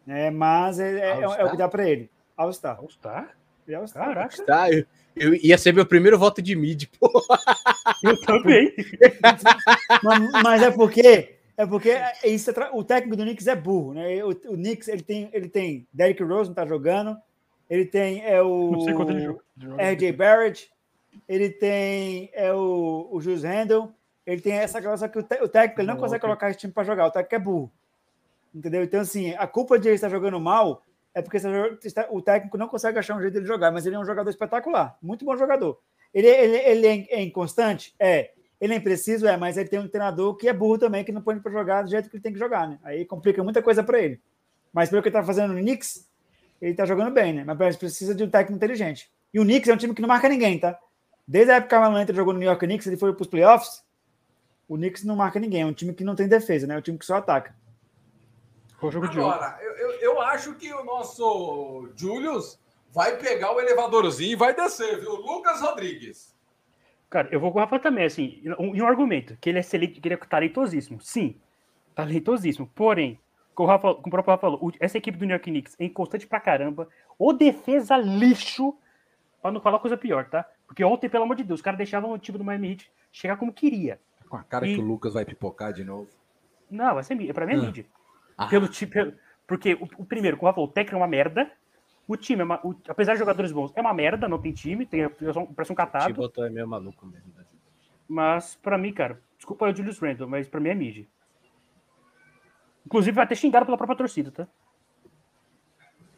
Né? 0.07 0.31
Mas 0.31 0.79
é, 0.79 0.99
é- 0.99 1.21
é 1.23 1.45
o 1.45 1.51
que 1.51 1.57
dá 1.57 1.69
para 1.69 1.89
ele. 1.89 2.11
All-Star. 2.37 2.79
All-Star? 2.79 3.37
É 3.73 3.77
All-Star. 3.77 4.07
Caraca, 4.07 4.45
Tá, 4.45 4.71
eu, 4.71 4.85
eu 5.17 5.35
ia 5.35 5.57
ser 5.59 5.73
meu 5.73 5.85
primeiro 5.87 6.19
voto 6.19 6.41
de 6.43 6.55
mid, 6.57 6.85
pô. 6.99 7.11
eu 8.03 8.21
também. 8.21 8.73
mas, 10.03 10.43
mas 10.43 10.63
é 10.63 10.71
porque 10.71 11.37
é 11.57 11.67
porque 11.67 11.95
isso 12.25 12.51
é 12.51 12.53
tra- 12.53 12.71
o 12.75 12.83
técnico 12.83 13.17
do 13.17 13.23
Knicks 13.23 13.47
é 13.47 13.55
burro, 13.57 13.95
né? 13.95 14.25
O, 14.25 14.29
o 14.31 14.55
Knicks 14.57 14.89
ele 14.89 15.03
tem 15.03 15.29
ele 15.33 15.49
tem 15.49 15.87
Derrick 15.93 16.23
Rose 16.23 16.49
não 16.49 16.55
tá 16.55 16.67
jogando, 16.67 17.17
ele 17.69 17.85
tem 17.85 18.25
é 18.25 18.41
o 18.43 18.71
Não 18.73 18.81
sei 18.81 18.95
quanto 18.95 19.13
ele 19.13 19.21
joga. 19.21 19.41
RJ 19.79 20.13
Barrett, 20.13 20.71
ele 21.29 21.51
tem 21.51 22.31
é 22.33 22.53
o, 22.53 23.09
o 23.11 23.21
Julius 23.21 23.45
Randle, 23.45 23.93
ele 24.27 24.41
tem 24.41 24.53
essa 24.55 24.81
coisa 24.81 25.09
que 25.09 25.19
o, 25.19 25.23
te- 25.23 25.43
o 25.43 25.49
técnico 25.49 25.81
ele 25.81 25.89
não 25.89 25.95
Não, 25.95 26.01
consegue 26.01 26.19
ok. 26.21 26.29
colocar 26.29 26.51
esse 26.51 26.59
time 26.61 26.73
para 26.73 26.85
jogar, 26.85 27.07
o 27.07 27.11
técnico 27.11 27.35
é 27.35 27.39
burro. 27.39 27.73
Entendeu? 28.55 28.83
Então, 28.83 29.01
assim, 29.01 29.33
a 29.35 29.47
culpa 29.47 29.79
de 29.79 29.87
ele 29.89 29.95
estar 29.95 30.09
jogando 30.09 30.41
mal 30.41 30.83
é 31.15 31.23
porque 31.23 31.39
o 32.11 32.23
técnico 32.23 32.57
não 32.57 32.69
consegue 32.69 32.99
achar 32.99 33.17
um 33.17 33.21
jeito 33.21 33.41
de 33.41 33.47
jogar, 33.47 33.71
mas 33.73 33.87
ele 33.87 33.97
é 33.97 33.99
um 33.99 34.05
jogador 34.05 34.31
espetacular, 34.31 34.97
muito 35.03 35.25
bom 35.25 35.37
jogador. 35.37 35.81
Ele, 36.13 36.27
ele, 36.27 36.57
ele 36.57 36.87
é 36.87 37.07
é 37.11 37.23
inconstante? 37.23 37.95
É. 37.99 38.33
Ele 38.61 38.75
é 38.75 38.77
impreciso? 38.77 39.27
É, 39.27 39.37
mas 39.37 39.57
ele 39.57 39.69
tem 39.69 39.79
um 39.79 39.89
treinador 39.89 40.37
que 40.37 40.49
é 40.49 40.53
burro 40.53 40.79
também, 40.79 41.03
que 41.03 41.13
não 41.13 41.23
põe 41.23 41.39
para 41.39 41.51
jogar 41.51 41.83
do 41.83 41.91
jeito 41.91 42.11
que 42.11 42.17
ele 42.17 42.23
tem 42.23 42.33
que 42.33 42.39
jogar, 42.39 42.69
né? 42.69 42.79
Aí 42.85 43.05
complica 43.07 43.43
muita 43.43 43.63
coisa 43.63 43.83
para 43.83 43.99
ele. 43.99 44.21
Mas 44.73 44.91
pelo 44.91 45.03
que 45.03 45.09
ele 45.09 45.15
tá 45.15 45.25
fazendo 45.25 45.55
no 45.55 45.61
Knicks, 45.61 46.07
ele 46.61 46.75
tá 46.75 46.85
jogando 46.85 47.11
bem, 47.11 47.33
né? 47.33 47.45
Mas 47.45 47.77
precisa 47.77 48.15
de 48.15 48.23
um 48.23 48.29
técnico 48.29 48.57
inteligente. 48.57 49.11
E 49.33 49.41
o 49.41 49.45
Knicks 49.45 49.69
é 49.69 49.73
um 49.73 49.79
time 49.79 49.95
que 49.95 50.03
não 50.03 50.09
marca 50.09 50.29
ninguém, 50.29 50.59
tá? 50.59 50.79
Desde 51.27 51.53
a 51.53 51.57
época 51.57 51.77
que 51.77 51.83
o 51.83 51.97
Anthony 51.97 52.17
jogou 52.17 52.35
no 52.35 52.39
New 52.39 52.49
York 52.49 52.67
Knicks, 52.67 52.87
ele 52.87 52.97
foi 52.97 53.15
para 53.15 53.23
os 53.23 53.29
playoffs, 53.29 53.83
o 54.69 54.77
Knicks 54.77 55.05
não 55.05 55.17
marca 55.17 55.41
ninguém, 55.41 55.63
é 55.63 55.67
um 55.67 55.73
time 55.73 55.95
que 55.95 56.05
não 56.05 56.15
tem 56.15 56.29
defesa, 56.29 56.67
né? 56.67 56.75
É 56.75 56.79
um 56.79 56.83
time 56.83 56.99
que 56.99 57.07
só 57.07 57.17
ataca. 57.17 57.55
Jogo 58.89 59.09
de? 59.09 59.19
Agora, 59.19 59.59
eu, 59.61 59.73
eu, 59.73 59.91
eu 60.01 60.21
acho 60.23 60.55
que 60.55 60.73
o 60.73 60.85
nosso 60.85 61.91
Julius 61.97 62.59
vai 62.93 63.17
pegar 63.19 63.53
o 63.55 63.61
elevadorzinho 63.61 64.33
e 64.33 64.37
vai 64.37 64.55
descer, 64.55 65.01
viu? 65.01 65.15
Lucas 65.17 65.61
Rodrigues. 65.61 66.35
Cara, 67.11 67.29
eu 67.33 67.41
vou 67.41 67.51
com 67.53 67.59
o 67.59 67.61
Rafa 67.61 67.79
também, 67.81 68.05
assim, 68.05 68.41
um, 68.59 68.75
e 68.75 68.81
um 68.81 68.87
argumento, 68.87 69.37
que 69.41 69.51
ele 69.51 69.59
é 69.59 69.63
seletivo, 69.63 70.01
que 70.01 70.07
ele 70.09 70.15
é 70.15 70.19
talentosíssimo. 70.19 71.01
Sim, 71.01 71.37
talentosíssimo. 71.95 72.71
Porém, 72.75 73.19
como 73.55 73.69
o, 73.69 73.71
Rafa, 73.71 73.95
como 73.95 74.07
o 74.07 74.11
próprio 74.11 74.31
Rafa 74.33 74.41
falou, 74.41 74.59
o- 74.63 74.73
essa 74.81 74.97
equipe 74.97 75.19
do 75.19 75.25
New 75.25 75.35
York 75.35 75.51
Knicks 75.51 75.77
é 75.79 75.85
inconstante 75.85 76.27
pra 76.27 76.39
caramba. 76.41 76.89
O 77.19 77.33
defesa 77.33 77.97
lixo, 77.97 78.75
pra 79.43 79.51
não 79.51 79.61
falar 79.61 79.81
coisa 79.81 79.97
pior, 79.97 80.29
tá? 80.29 80.47
Porque 80.67 80.85
ontem, 80.85 81.09
pelo 81.09 81.25
amor 81.25 81.35
de 81.37 81.43
Deus, 81.43 81.59
os 81.59 81.65
caras 81.65 81.79
deixavam 81.79 82.13
o 82.13 82.19
time 82.19 82.39
do 82.39 82.45
Miami 82.45 82.71
Heat 82.73 82.93
chegar 83.11 83.37
como 83.37 83.53
queria. 83.53 84.01
Com 84.29 84.37
a 84.37 84.45
cara 84.45 84.67
E- 84.69 84.75
que 84.77 84.81
o 84.81 84.85
Lucas 84.85 85.15
vai 85.15 85.25
pipocar 85.25 85.73
de 85.73 85.83
novo. 85.83 86.09
Não, 86.71 86.95
vai 86.95 87.03
ser 87.03 87.17
mid. 87.17 87.33
Pra 87.33 87.45
mim 87.45 87.55
é 87.55 87.57
Ah. 87.57 87.61
Ah. 88.43 88.47
Pelo 88.49 88.67
tipo, 88.69 88.95
porque 89.47 89.75
o, 89.75 89.89
o 89.99 90.05
primeiro, 90.07 90.37
como 90.39 90.47
o 90.47 90.51
Rafa 90.51 90.55
falou, 90.57 90.71
o 90.71 90.73
técnico 90.73 90.97
é 90.97 90.99
uma 91.01 91.07
merda. 91.07 91.51
O 92.09 92.17
time, 92.17 92.41
é 92.41 92.45
uma, 92.45 92.59
o- 92.67 92.75
apesar 92.89 93.13
de 93.13 93.19
jogadores 93.19 93.53
bons, 93.53 93.71
é 93.77 93.81
uma 93.81 93.93
merda, 93.93 94.27
não 94.27 94.41
tem 94.41 94.53
time, 94.53 94.87
tem, 94.87 95.09
parece 95.11 95.39
um 95.71 95.75
O 95.75 95.77
catado. 95.77 96.15
botou 96.15 96.45
é 96.45 96.51
meio 96.51 96.67
maluco 96.67 97.05
mesmo. 97.07 97.33
né? 97.37 97.45
Mas, 98.09 98.57
pra 98.57 98.79
mim, 98.79 98.93
cara, 98.93 99.21
desculpa 99.37 99.67
o 99.71 99.75
Julius 99.77 99.99
Randle, 99.99 100.27
mas 100.27 100.49
pra 100.49 100.59
mim 100.59 100.71
é 100.71 100.75
mid. 100.75 101.07
Inclusive, 102.87 103.15
vai 103.15 103.27
ter 103.27 103.37
xingado 103.37 103.67
pela 103.67 103.77
própria 103.77 103.97
torcida, 103.99 104.31
tá? 104.33 104.49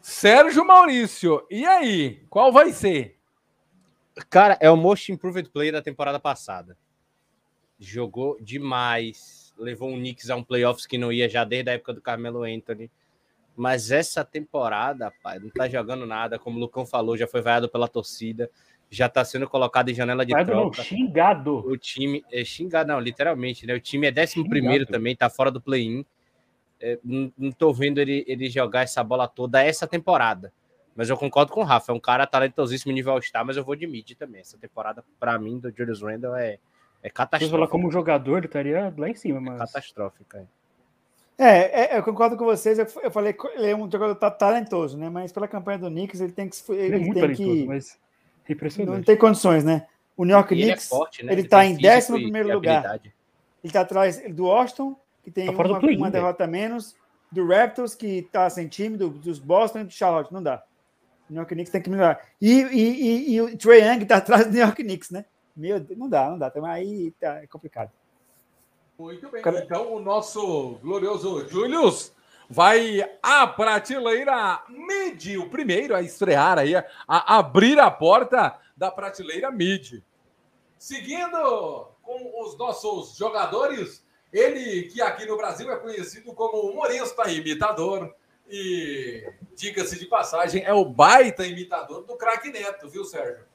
Sérgio 0.01 0.65
Maurício, 0.65 1.45
e 1.49 1.65
aí? 1.65 2.25
Qual 2.29 2.51
vai 2.51 2.71
ser? 2.71 3.19
Cara, 4.29 4.57
é 4.61 4.69
o 4.69 4.77
most 4.77 5.11
improved 5.11 5.49
player 5.49 5.73
da 5.73 5.81
temporada 5.81 6.19
passada. 6.19 6.77
Jogou 7.79 8.37
demais. 8.41 9.42
Levou 9.57 9.91
o 9.93 9.95
Knicks 9.95 10.29
a 10.29 10.35
um 10.35 10.43
playoffs 10.43 10.85
que 10.85 10.97
não 10.97 11.11
ia 11.11 11.29
já 11.29 11.43
desde 11.43 11.69
a 11.69 11.73
época 11.73 11.93
do 11.93 12.01
Carmelo 12.01 12.43
Anthony. 12.43 12.89
Mas 13.55 13.91
essa 13.91 14.25
temporada, 14.25 15.11
pai, 15.21 15.39
não 15.39 15.49
tá 15.49 15.67
jogando 15.69 16.05
nada. 16.05 16.39
Como 16.39 16.57
o 16.57 16.59
Lucão 16.59 16.85
falou, 16.85 17.15
já 17.15 17.27
foi 17.27 17.41
vaiado 17.41 17.69
pela 17.69 17.87
torcida. 17.87 18.49
Já 18.89 19.07
tá 19.07 19.23
sendo 19.23 19.47
colocado 19.47 19.89
em 19.89 19.93
janela 19.93 20.25
de 20.25 20.33
Vai 20.33 20.43
não, 20.43 20.69
troca. 20.69 20.83
xingado. 20.83 21.59
O 21.67 21.77
time 21.77 22.23
é 22.31 22.43
xingado, 22.43 22.91
não, 22.91 22.99
literalmente, 22.99 23.65
né? 23.65 23.73
O 23.73 23.79
time 23.79 24.07
é 24.07 24.11
11 24.11 24.47
primeiro 24.47 24.85
também, 24.85 25.15
tá 25.15 25.29
fora 25.29 25.49
do 25.49 25.61
play-in. 25.61 26.05
É, 26.79 26.99
não, 27.03 27.31
não 27.37 27.51
tô 27.51 27.71
vendo 27.71 27.99
ele, 27.99 28.23
ele 28.27 28.49
jogar 28.49 28.81
essa 28.81 29.03
bola 29.03 29.27
toda 29.27 29.63
essa 29.63 29.87
temporada. 29.87 30.51
Mas 30.95 31.09
eu 31.09 31.17
concordo 31.17 31.51
com 31.51 31.61
o 31.61 31.63
Rafa, 31.63 31.91
é 31.91 31.95
um 31.95 31.99
cara 31.99 32.27
talentosíssimo 32.27 32.91
nível 32.91 33.13
All-Star, 33.13 33.45
mas 33.45 33.57
eu 33.57 33.63
vou 33.63 33.75
de 33.75 33.87
mid 33.87 34.11
também. 34.11 34.41
Essa 34.41 34.57
temporada, 34.57 35.03
pra 35.19 35.39
mim, 35.39 35.59
do 35.59 35.73
Julius 35.75 36.01
Randle 36.01 36.35
é, 36.35 36.59
é 37.03 37.07
Se 37.07 37.11
eu 37.11 37.15
falar 37.15 37.27
catastrófica. 37.27 37.67
como 37.71 37.91
jogador, 37.91 38.37
ele 38.37 38.45
estaria 38.47 38.93
lá 38.97 39.09
em 39.09 39.15
cima, 39.15 39.37
É 39.37 39.41
mas. 39.41 39.59
catastrófica. 39.59 40.37
é. 40.39 40.45
É, 41.35 41.95
é, 41.95 41.97
eu 41.97 42.03
concordo 42.03 42.37
com 42.37 42.45
vocês. 42.45 42.77
Eu, 42.77 42.85
eu 43.01 43.09
falei 43.11 43.33
que 43.33 43.45
ele 43.55 43.71
é 43.71 43.75
um 43.75 43.89
jogador 43.91 44.13
ta- 44.15 44.29
talentoso, 44.31 44.97
né? 44.97 45.09
Mas 45.09 45.31
pela 45.31 45.47
campanha 45.47 45.79
do 45.79 45.87
Knicks, 45.89 46.21
ele 46.21 46.31
tem 46.31 46.47
que. 46.47 46.55
se- 46.55 46.71
Ele 46.71 46.81
é 46.81 46.85
Ele 46.85 46.99
muito 46.99 47.13
tem 47.13 47.21
talentoso, 47.23 47.49
que 47.49 47.65
mas. 47.65 47.89
é 47.89 47.97
não 48.49 48.55
Impressionante. 48.55 49.05
tem 49.05 49.17
condições, 49.17 49.63
né? 49.63 49.87
O 50.15 50.25
New 50.25 50.35
York 50.35 50.53
E 50.53 50.57
ele 50.57 50.63
é 50.63 50.73
Knicks, 50.73 50.87
forte, 50.89 51.25
né? 51.25 51.31
ele 51.33 51.41
tem 51.41 51.49
tá 51.49 51.65
em 51.65 51.75
físico 51.75 52.13
11 52.13 52.19
e- 52.19 52.23
primeiro 52.23 52.49
e 52.49 52.53
lugar. 52.53 52.77
habilidade. 52.77 53.13
ele 53.63 53.73
tá 53.73 53.81
atrás 53.81 54.21
do 54.31 54.45
Washington, 54.45 54.95
que 55.23 55.31
tem 55.31 55.45
Tá 55.47 55.51
uma, 55.53 55.79
uma 55.79 56.11
derrota 56.11 56.45
menos, 56.45 56.95
do 57.31 57.47
Raptors, 57.47 57.95
que 57.95 58.27
tá 58.31 58.47
sem 58.49 58.67
time, 58.67 58.95
do- 58.95 59.09
dos 59.09 59.39
Boston 59.39 59.79
e 59.79 59.83
do 59.85 59.91
Charlotte. 59.91 60.31
Não 60.31 60.43
dá. 60.43 60.61
O 61.29 61.33
New 61.33 61.39
York 61.39 61.51
Knicks 61.55 61.71
tem 61.71 61.81
que 61.81 61.89
melhorar. 61.89 62.21
E, 62.39 62.61
e, 62.61 63.31
e, 63.31 63.33
e 63.35 63.41
o 63.41 63.57
Trae 63.57 63.79
Young 63.81 64.05
tá 64.05 64.17
atrás 64.17 64.45
do 64.45 64.51
New 64.51 64.61
York 64.61 64.83
Knicks, 64.83 65.09
né? 65.09 65.25
Meu 65.55 65.79
Deus, 65.79 65.97
não 65.99 66.09
dá, 66.09 66.29
não 66.29 66.37
dá. 66.37 66.49
Também 66.49 66.69
aí 66.71 67.11
tá 67.19 67.43
é 67.43 67.47
complicado. 67.47 67.91
Muito 68.97 69.29
bem. 69.29 69.41
Cara- 69.41 69.63
Então, 69.63 69.93
o 69.93 69.99
nosso 69.99 70.75
glorioso 70.81 71.47
Julius 71.47 72.11
vai 72.49 73.01
à 73.21 73.47
prateleira 73.47 74.63
mid, 74.69 75.37
o 75.37 75.49
primeiro 75.49 75.95
a 75.95 76.01
estrear 76.01 76.59
aí, 76.59 76.75
a, 76.75 76.85
abrir 77.37 77.79
a 77.79 77.89
porta 77.89 78.59
da 78.75 78.91
prateleira 78.91 79.51
mid. 79.51 80.01
Seguindo 80.77 81.87
com 82.01 82.41
os 82.43 82.57
nossos 82.57 83.15
jogadores, 83.15 84.05
ele 84.31 84.83
que 84.83 85.01
aqui 85.01 85.25
no 85.25 85.37
Brasil 85.37 85.71
é 85.71 85.77
conhecido 85.77 86.33
como 86.33 86.69
humorista 86.69 87.29
imitador. 87.31 88.13
E, 88.49 89.31
diga-se 89.55 89.97
de 89.97 90.05
passagem, 90.05 90.63
é 90.63 90.73
o 90.73 90.83
baita 90.83 91.45
imitador 91.47 92.03
do 92.03 92.17
craque 92.17 92.51
Neto, 92.51 92.89
viu, 92.89 93.05
Sérgio? 93.05 93.45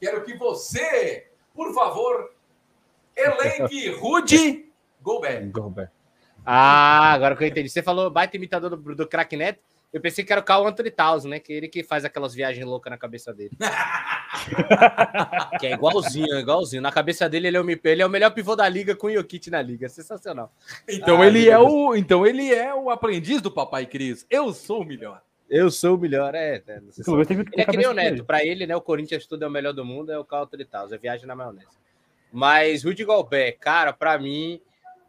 Quero 0.00 0.24
que 0.24 0.34
você, 0.38 1.30
por 1.58 1.74
favor, 1.74 2.30
elenque 3.16 3.90
Rudy 3.90 4.70
Gobert. 5.02 5.50
Gobert. 5.50 5.90
Ah, 6.46 7.10
agora 7.12 7.34
que 7.34 7.42
eu 7.42 7.48
entendi. 7.48 7.68
Você 7.68 7.82
falou 7.82 8.08
baita 8.08 8.36
imitador 8.36 8.76
do, 8.76 8.94
do 8.94 9.08
craque 9.08 9.36
Neto. 9.36 9.58
Eu 9.92 10.00
pensei 10.00 10.24
que 10.24 10.30
era 10.30 10.40
o 10.40 10.44
Carl 10.44 10.64
Anthony 10.68 10.92
Towns, 10.92 11.24
né? 11.24 11.40
Que 11.40 11.52
ele 11.52 11.66
que 11.66 11.82
faz 11.82 12.04
aquelas 12.04 12.32
viagens 12.32 12.64
loucas 12.64 12.92
na 12.92 12.96
cabeça 12.96 13.34
dele. 13.34 13.56
que 15.58 15.66
é 15.66 15.72
igualzinho, 15.72 16.32
é 16.36 16.40
igualzinho. 16.40 16.80
Na 16.80 16.92
cabeça 16.92 17.28
dele, 17.28 17.48
ele 17.48 17.56
é, 17.56 17.60
o, 17.60 17.68
ele 17.68 18.02
é 18.02 18.06
o 18.06 18.10
melhor 18.10 18.30
pivô 18.30 18.54
da 18.54 18.68
liga 18.68 18.94
com 18.94 19.08
o 19.08 19.12
Jokic 19.12 19.50
na 19.50 19.60
liga. 19.60 19.88
Sensacional. 19.88 20.52
Então 20.88 21.20
Ah, 21.20 21.26
ele 21.26 21.48
é 21.48 21.58
Deus. 21.58 21.72
o, 21.72 21.96
então 21.96 22.24
ele 22.24 22.54
é 22.54 22.72
o 22.72 22.88
aprendiz 22.88 23.42
do 23.42 23.50
papai 23.50 23.84
Cris. 23.84 24.24
Eu 24.30 24.52
sou 24.52 24.82
o 24.82 24.84
melhor. 24.84 25.20
Eu 25.50 25.70
sou 25.70 25.96
o 25.96 25.98
melhor, 25.98 26.34
é. 26.34 26.56
é 26.56 26.60
sabe. 26.60 26.82
menos 27.08 27.26
tem 27.26 27.38
Ele 27.38 27.48
é 27.56 27.64
que 27.64 27.76
nem 27.76 27.86
o 27.86 27.94
Neto. 27.94 28.24
Pra 28.24 28.44
ele, 28.44 28.66
né? 28.66 28.76
O 28.76 28.80
Corinthians 28.80 29.26
tudo 29.26 29.44
é 29.44 29.48
o 29.48 29.50
melhor 29.50 29.72
do 29.72 29.84
mundo, 29.84 30.12
é 30.12 30.18
o 30.18 30.24
Carl 30.24 30.44
Anthony 30.44 30.64
Towns. 30.64 30.92
É 30.92 30.98
viagem 30.98 31.26
na 31.26 31.34
maionese. 31.34 31.78
Mas 32.30 32.84
Rudy 32.84 33.04
Gobert, 33.04 33.58
cara, 33.58 33.92
pra 33.92 34.18
mim, 34.18 34.60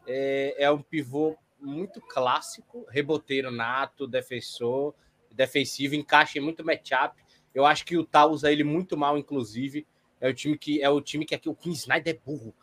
é, 0.07 0.55
é 0.57 0.71
um 0.71 0.81
pivô 0.81 1.37
muito 1.59 1.99
clássico, 1.99 2.85
reboteiro 2.89 3.51
nato, 3.51 4.07
defensor, 4.07 4.95
defensivo, 5.33 5.95
encaixa 5.95 6.37
em 6.37 6.41
muito 6.41 6.63
matchup. 6.63 7.21
Eu 7.53 7.65
acho 7.65 7.85
que 7.85 7.97
o 7.97 8.01
Utah 8.01 8.25
usa 8.25 8.51
ele 8.51 8.63
muito 8.63 8.95
mal, 8.95 9.17
inclusive. 9.17 9.85
É 10.21 10.29
o 10.29 10.33
time 10.33 10.57
que 10.57 10.81
é 10.81 10.89
o 10.89 11.01
time 11.01 11.25
que 11.25 11.35
aqui 11.35 11.49
o 11.49 11.55
Queen 11.55 11.73
Snyder 11.73 12.15
é 12.15 12.19
burro. 12.25 12.53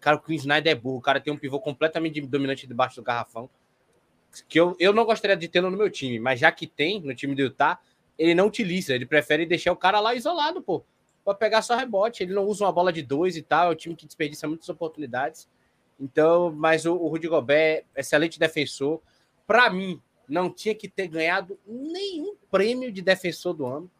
Cara, 0.00 0.16
o 0.16 0.20
Queen 0.20 0.36
Snyder 0.36 0.72
é 0.72 0.74
burro. 0.74 0.98
O 0.98 1.02
cara 1.02 1.20
tem 1.20 1.32
um 1.32 1.36
pivô 1.36 1.60
completamente 1.60 2.20
dominante 2.20 2.66
debaixo 2.66 2.96
do 2.96 3.02
garrafão. 3.02 3.50
Que 4.48 4.58
eu, 4.60 4.76
eu 4.78 4.92
não 4.92 5.04
gostaria 5.04 5.36
de 5.36 5.48
tê-lo 5.48 5.70
no 5.70 5.76
meu 5.76 5.90
time, 5.90 6.18
mas 6.18 6.40
já 6.40 6.50
que 6.52 6.66
tem 6.66 7.00
no 7.00 7.14
time 7.14 7.34
do 7.34 7.42
Utah, 7.42 7.78
ele 8.18 8.34
não 8.34 8.46
utiliza. 8.46 8.94
Ele 8.94 9.06
prefere 9.06 9.46
deixar 9.46 9.72
o 9.72 9.76
cara 9.76 10.00
lá 10.00 10.14
isolado, 10.14 10.62
pô. 10.62 10.84
Pra 11.24 11.34
pegar 11.34 11.62
só 11.62 11.76
rebote. 11.76 12.22
Ele 12.22 12.32
não 12.32 12.44
usa 12.44 12.64
uma 12.64 12.72
bola 12.72 12.92
de 12.92 13.02
dois 13.02 13.36
e 13.36 13.42
tal. 13.42 13.70
É 13.70 13.72
um 13.72 13.76
time 13.76 13.94
que 13.96 14.06
desperdiça 14.06 14.46
muitas 14.46 14.68
oportunidades. 14.68 15.48
Então, 15.98 16.52
mas 16.52 16.86
o, 16.86 16.94
o 16.94 17.08
Rudy 17.08 17.28
Gobert, 17.28 17.84
excelente 17.96 18.38
defensor. 18.38 19.00
Para 19.46 19.70
mim, 19.70 20.00
não 20.28 20.50
tinha 20.50 20.74
que 20.74 20.88
ter 20.88 21.08
ganhado 21.08 21.58
nenhum 21.66 22.36
prêmio 22.50 22.92
de 22.92 23.00
defensor 23.02 23.54
do 23.54 23.66
ano. 23.66 23.90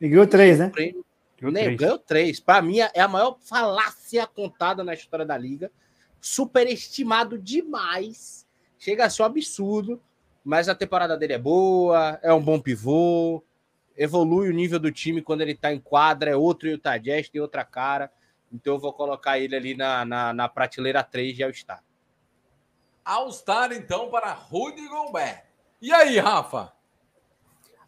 E 0.00 0.08
ganhou 0.08 0.26
três, 0.26 0.58
né? 0.58 0.70
Prêmio, 0.70 1.04
Ganhou 1.38 1.52
nem, 1.52 1.64
três. 1.64 1.78
ganhou 1.78 1.98
três. 1.98 2.40
Para 2.40 2.60
mim, 2.62 2.80
é 2.80 3.00
a 3.00 3.08
maior 3.08 3.38
falácia 3.40 4.26
contada 4.26 4.82
na 4.82 4.94
história 4.94 5.24
da 5.24 5.36
liga. 5.36 5.70
Superestimado 6.20 7.38
demais. 7.38 8.46
Chega 8.78 9.04
a 9.04 9.10
ser 9.10 9.22
um 9.22 9.26
absurdo. 9.26 10.00
Mas 10.44 10.68
a 10.68 10.74
temporada 10.74 11.16
dele 11.16 11.34
é 11.34 11.38
boa, 11.38 12.18
é 12.22 12.32
um 12.32 12.42
bom 12.42 12.58
pivô. 12.58 13.44
Evolui 13.96 14.48
o 14.48 14.54
nível 14.54 14.78
do 14.78 14.90
time 14.90 15.20
quando 15.20 15.42
ele 15.42 15.54
tá 15.54 15.72
em 15.72 15.80
quadra. 15.80 16.30
É 16.30 16.36
outro 16.36 16.68
Utah 16.68 16.96
Jazz, 16.96 17.28
tem 17.28 17.40
outra 17.40 17.64
cara. 17.64 18.10
Então 18.52 18.74
eu 18.74 18.78
vou 18.78 18.92
colocar 18.92 19.38
ele 19.38 19.54
ali 19.54 19.76
na, 19.76 20.04
na, 20.04 20.32
na 20.32 20.48
prateleira 20.48 21.02
3 21.02 21.36
de 21.36 21.44
All-Star. 21.44 21.82
All-Star, 23.04 23.72
então, 23.72 24.10
para 24.10 24.32
Rudy 24.32 24.86
Gobert. 24.88 25.44
E 25.80 25.92
aí, 25.92 26.18
Rafa? 26.18 26.72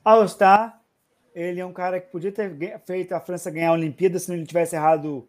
All-Star, 0.04 0.80
ele 1.34 1.60
é 1.60 1.66
um 1.66 1.72
cara 1.72 2.00
que 2.00 2.10
podia 2.10 2.32
ter 2.32 2.80
feito 2.84 3.12
a 3.12 3.20
França 3.20 3.50
ganhar 3.50 3.70
a 3.70 3.74
Olimpíada 3.74 4.18
se 4.18 4.28
não 4.28 4.36
ele 4.36 4.46
tivesse 4.46 4.76
errado 4.76 5.28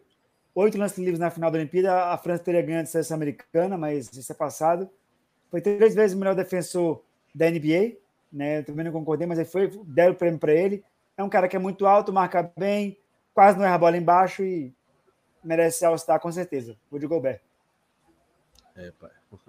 oito 0.54 0.78
lances 0.78 0.98
livres 0.98 1.18
na 1.18 1.30
final 1.30 1.50
da 1.50 1.58
Olimpíada. 1.58 2.06
A 2.06 2.18
França 2.18 2.42
teria 2.42 2.62
ganhado 2.62 2.84
a 2.84 2.90
seleção 2.90 3.14
americana, 3.14 3.76
mas 3.76 4.12
isso 4.12 4.32
é 4.32 4.34
passado. 4.34 4.90
Foi 5.52 5.60
três 5.60 5.94
vezes 5.94 6.16
o 6.16 6.18
melhor 6.18 6.34
defensor 6.34 7.02
da 7.34 7.50
NBA, 7.50 7.98
né? 8.32 8.60
Eu 8.60 8.64
também 8.64 8.86
não 8.86 8.90
concordei, 8.90 9.26
mas 9.26 9.38
ele 9.38 9.46
foi, 9.46 9.70
deram 9.84 10.14
o 10.14 10.16
prêmio 10.16 10.40
para 10.40 10.54
ele. 10.54 10.82
É 11.14 11.22
um 11.22 11.28
cara 11.28 11.46
que 11.46 11.54
é 11.54 11.58
muito 11.58 11.86
alto, 11.86 12.10
marca 12.10 12.50
bem, 12.56 12.96
quase 13.34 13.58
não 13.58 13.66
erra 13.66 13.74
a 13.74 13.78
bola 13.78 13.98
embaixo 13.98 14.42
e 14.42 14.72
merece 15.44 15.84
All-Star 15.84 16.18
com 16.20 16.32
certeza. 16.32 16.74
Rudy 16.90 17.06
Gobert. 17.06 17.40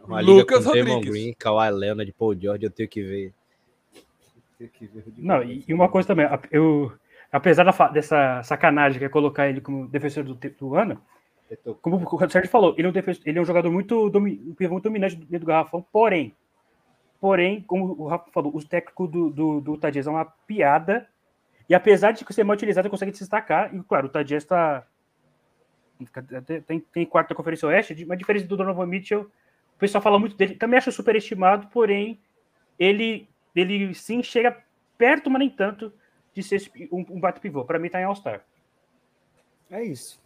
Uma 0.05 0.19
Lucas 0.19 0.65
liga 0.65 0.71
com 0.71 0.77
Damon 0.77 0.95
Rodrigues. 0.95 1.09
Green, 1.09 1.33
Kawhi 1.39 1.71
Leonard, 1.71 2.11
Paul 2.11 2.37
George, 2.37 2.65
eu 2.65 2.69
tenho 2.69 2.89
que 2.89 3.01
ver. 3.01 3.33
Tenho 4.57 4.69
que 4.71 4.85
ver 4.85 4.99
o 4.99 5.03
Rudy 5.05 5.21
Não, 5.21 5.39
Gobert. 5.39 5.57
e, 5.57 5.65
e 5.69 5.73
uma 5.73 5.87
coisa 5.87 6.05
também, 6.05 6.27
eu, 6.51 6.91
apesar 7.31 7.63
da 7.63 7.87
dessa 7.87 8.43
sacanagem 8.43 8.99
que 8.99 9.05
é 9.05 9.09
colocar 9.09 9.47
ele 9.47 9.61
como 9.61 9.87
defensor 9.87 10.25
do, 10.25 10.33
do 10.35 10.75
ano, 10.75 11.01
como 11.81 11.97
o 11.97 12.29
Sérgio 12.29 12.49
falou, 12.49 12.73
ele 12.77 12.87
é 12.87 12.89
um, 12.89 12.93
ele 13.25 13.39
é 13.39 13.41
um 13.41 13.45
jogador 13.45 13.71
muito, 13.71 14.11
muito 14.11 14.79
dominante 14.81 15.15
dentro 15.15 15.39
do 15.39 15.45
garrafão, 15.45 15.85
porém, 15.91 16.35
porém, 17.19 17.61
como 17.61 17.85
o 18.01 18.07
Rafa 18.07 18.31
falou, 18.31 18.55
os 18.55 18.65
técnicos 18.65 19.09
do, 19.09 19.29
do, 19.29 19.61
do 19.61 19.77
Jazz 19.91 20.07
é 20.07 20.09
uma 20.09 20.25
piada, 20.25 21.07
e 21.69 21.75
apesar 21.75 22.11
de 22.11 22.25
ser 22.33 22.43
mal 22.43 22.55
utilizado, 22.55 22.85
ele 22.87 22.91
consegue 22.91 23.13
se 23.13 23.19
destacar, 23.19 23.73
e 23.73 23.81
claro, 23.83 24.07
o 24.07 24.09
Utah 24.09 24.23
Jazz 24.23 24.45
tá, 24.45 24.85
tem, 26.67 26.79
tem 26.79 27.05
quarto 27.05 27.29
da 27.29 27.35
Conferência 27.35 27.67
Oeste, 27.67 27.95
de- 27.95 28.03
uma 28.05 28.17
diferença 28.17 28.47
do 28.47 28.57
Donovan 28.57 28.85
Mitchell, 28.85 29.29
o 29.75 29.79
pessoal 29.79 30.01
fala 30.01 30.19
muito 30.19 30.35
dele, 30.35 30.55
também 30.55 30.77
acho 30.77 30.91
superestimado, 30.91 31.67
porém, 31.67 32.19
ele, 32.77 33.29
ele 33.55 33.93
sim 33.93 34.21
chega 34.23 34.63
perto, 34.97 35.29
mas 35.29 35.39
nem 35.39 35.49
tanto, 35.49 35.93
de 36.33 36.41
ser 36.41 36.71
um, 36.91 37.05
um 37.09 37.19
bate 37.19 37.39
pivô. 37.39 37.63
Para 37.63 37.79
mim, 37.79 37.89
tá 37.89 37.99
em 38.01 38.05
All-Star. 38.05 38.43
É 39.69 39.83
isso. 39.83 40.21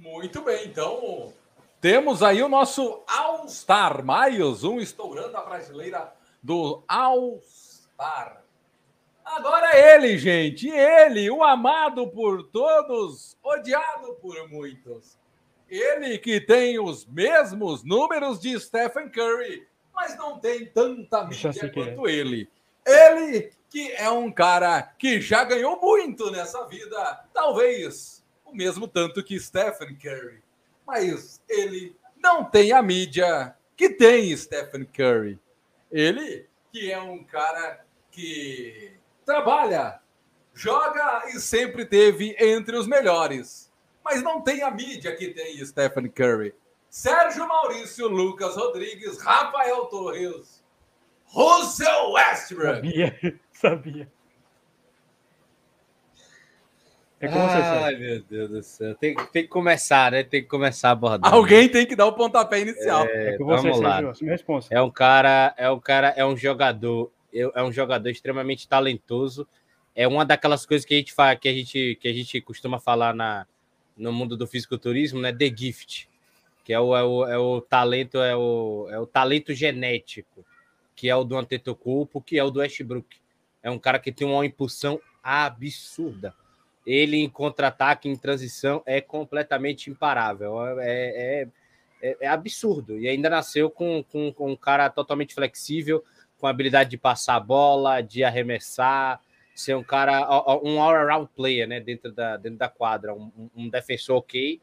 Muito 0.00 0.40
bem, 0.40 0.66
então 0.66 1.30
temos 1.78 2.22
aí 2.22 2.42
o 2.42 2.48
nosso 2.48 3.02
All-Star, 3.06 4.02
mais 4.02 4.64
um 4.64 4.80
estourando 4.80 5.36
a 5.36 5.42
brasileira 5.42 6.10
do 6.42 6.82
All-Star. 6.88 8.42
Agora 9.22 9.76
é 9.76 9.96
ele, 9.96 10.16
gente, 10.16 10.70
ele, 10.70 11.30
o 11.30 11.44
amado 11.44 12.08
por 12.08 12.44
todos, 12.44 13.36
odiado 13.42 14.14
por 14.22 14.48
muitos. 14.48 15.18
Ele 15.68 16.16
que 16.16 16.40
tem 16.40 16.78
os 16.78 17.04
mesmos 17.04 17.84
números 17.84 18.40
de 18.40 18.58
Stephen 18.58 19.10
Curry, 19.10 19.68
mas 19.94 20.16
não 20.16 20.38
tem 20.38 20.64
tanta 20.64 21.24
mídia 21.24 21.70
quanto 21.74 22.08
ele. 22.08 22.48
Ele 22.86 23.52
que 23.68 23.92
é 23.92 24.08
um 24.08 24.32
cara 24.32 24.80
que 24.82 25.20
já 25.20 25.44
ganhou 25.44 25.78
muito 25.78 26.30
nessa 26.30 26.66
vida, 26.66 27.22
talvez 27.34 28.19
o 28.50 28.56
mesmo 28.56 28.88
tanto 28.88 29.22
que 29.22 29.38
Stephen 29.38 29.96
Curry. 29.96 30.42
Mas 30.86 31.40
ele 31.48 31.96
não 32.16 32.44
tem 32.44 32.72
a 32.72 32.82
mídia 32.82 33.54
que 33.76 33.90
tem 33.90 34.36
Stephen 34.36 34.84
Curry. 34.84 35.38
Ele 35.90 36.48
que 36.72 36.90
é 36.90 37.00
um 37.00 37.24
cara 37.24 37.84
que 38.10 38.92
trabalha, 39.24 40.00
joga 40.54 41.24
e 41.28 41.40
sempre 41.40 41.84
teve 41.84 42.36
entre 42.38 42.76
os 42.76 42.86
melhores. 42.86 43.70
Mas 44.04 44.22
não 44.22 44.40
tem 44.40 44.62
a 44.62 44.70
mídia 44.70 45.14
que 45.16 45.28
tem 45.28 45.64
Stephen 45.64 46.08
Curry. 46.08 46.54
Sérgio 46.88 47.46
Maurício, 47.46 48.08
Lucas 48.08 48.56
Rodrigues, 48.56 49.20
Rafael 49.22 49.86
Torres, 49.86 50.64
Russell 51.26 52.12
Westbrook. 52.12 52.74
Sabia, 52.74 53.40
sabia. 53.52 54.12
É 57.20 57.28
como 57.28 57.44
Ai, 57.44 57.96
meu 57.96 58.22
Deus 58.22 58.48
do 58.48 58.62
céu. 58.62 58.94
Tem, 58.94 59.14
tem, 59.14 59.42
que 59.42 59.48
começar, 59.48 60.10
né? 60.10 60.22
Tem 60.22 60.40
que 60.40 60.48
começar 60.48 60.88
a 60.88 60.92
abordar. 60.92 61.34
Alguém 61.34 61.68
tem 61.68 61.84
que 61.84 61.94
dar 61.94 62.06
o 62.06 62.14
pontapé 62.14 62.60
inicial. 62.60 63.04
É, 63.06 63.34
é 63.34 63.36
vamos 63.36 63.62
você, 63.62 63.82
lá. 63.82 64.00
é 64.70 64.80
um 64.80 64.90
cara, 64.90 65.54
é 65.58 65.70
um 65.70 65.78
cara, 65.78 66.14
é 66.16 66.24
um 66.24 66.34
jogador, 66.34 67.12
é 67.30 67.62
um 67.62 67.70
jogador 67.70 68.08
extremamente 68.08 68.66
talentoso. 68.66 69.46
É 69.94 70.08
uma 70.08 70.24
daquelas 70.24 70.64
coisas 70.64 70.86
que 70.86 70.94
a 70.94 70.96
gente 70.96 71.12
fala, 71.12 71.36
que 71.36 71.46
a 71.46 71.52
gente, 71.52 71.98
que 72.00 72.08
a 72.08 72.12
gente 72.12 72.40
costuma 72.40 72.80
falar 72.80 73.14
na, 73.14 73.46
no 73.94 74.14
mundo 74.14 74.34
do 74.34 74.46
fisiculturismo, 74.46 75.20
né? 75.20 75.30
The 75.30 75.54
gift, 75.54 76.08
que 76.64 76.72
é 76.72 76.80
o, 76.80 76.96
é 76.96 77.04
o, 77.04 77.26
é 77.26 77.36
o 77.36 77.60
talento, 77.60 78.16
é 78.16 78.34
o, 78.34 78.88
é 78.90 78.98
o 78.98 79.06
talento 79.06 79.52
genético, 79.52 80.42
que 80.96 81.10
é 81.10 81.14
o 81.14 81.22
do 81.22 81.36
Antetokounmpo, 81.36 82.22
que 82.22 82.38
é 82.38 82.44
o 82.44 82.50
do 82.50 82.60
Westbrook. 82.60 83.18
É 83.62 83.70
um 83.70 83.78
cara 83.78 83.98
que 83.98 84.10
tem 84.10 84.26
uma 84.26 84.46
impulsão 84.46 84.98
absurda 85.22 86.34
ele 86.86 87.18
em 87.18 87.28
contra-ataque, 87.28 88.08
em 88.08 88.16
transição, 88.16 88.82
é 88.86 89.00
completamente 89.00 89.90
imparável. 89.90 90.80
É, 90.80 91.42
é, 91.42 91.48
é, 92.02 92.16
é 92.20 92.28
absurdo. 92.28 92.98
E 92.98 93.08
ainda 93.08 93.28
nasceu 93.28 93.70
com, 93.70 94.02
com, 94.02 94.32
com, 94.32 94.52
um 94.52 94.56
cara 94.56 94.88
totalmente 94.88 95.34
flexível, 95.34 96.02
com 96.38 96.46
habilidade 96.46 96.90
de 96.90 96.98
passar 96.98 97.36
a 97.36 97.40
bola, 97.40 98.00
de 98.00 98.24
arremessar, 98.24 99.20
ser 99.54 99.76
um 99.76 99.82
cara, 99.82 100.22
um 100.62 100.80
all-around 100.80 101.28
player, 101.36 101.68
né, 101.68 101.80
dentro 101.80 102.10
da, 102.12 102.36
dentro 102.36 102.58
da 102.58 102.68
quadra, 102.68 103.14
um, 103.14 103.50
um 103.54 103.68
defensor 103.68 104.16
ok, 104.16 104.60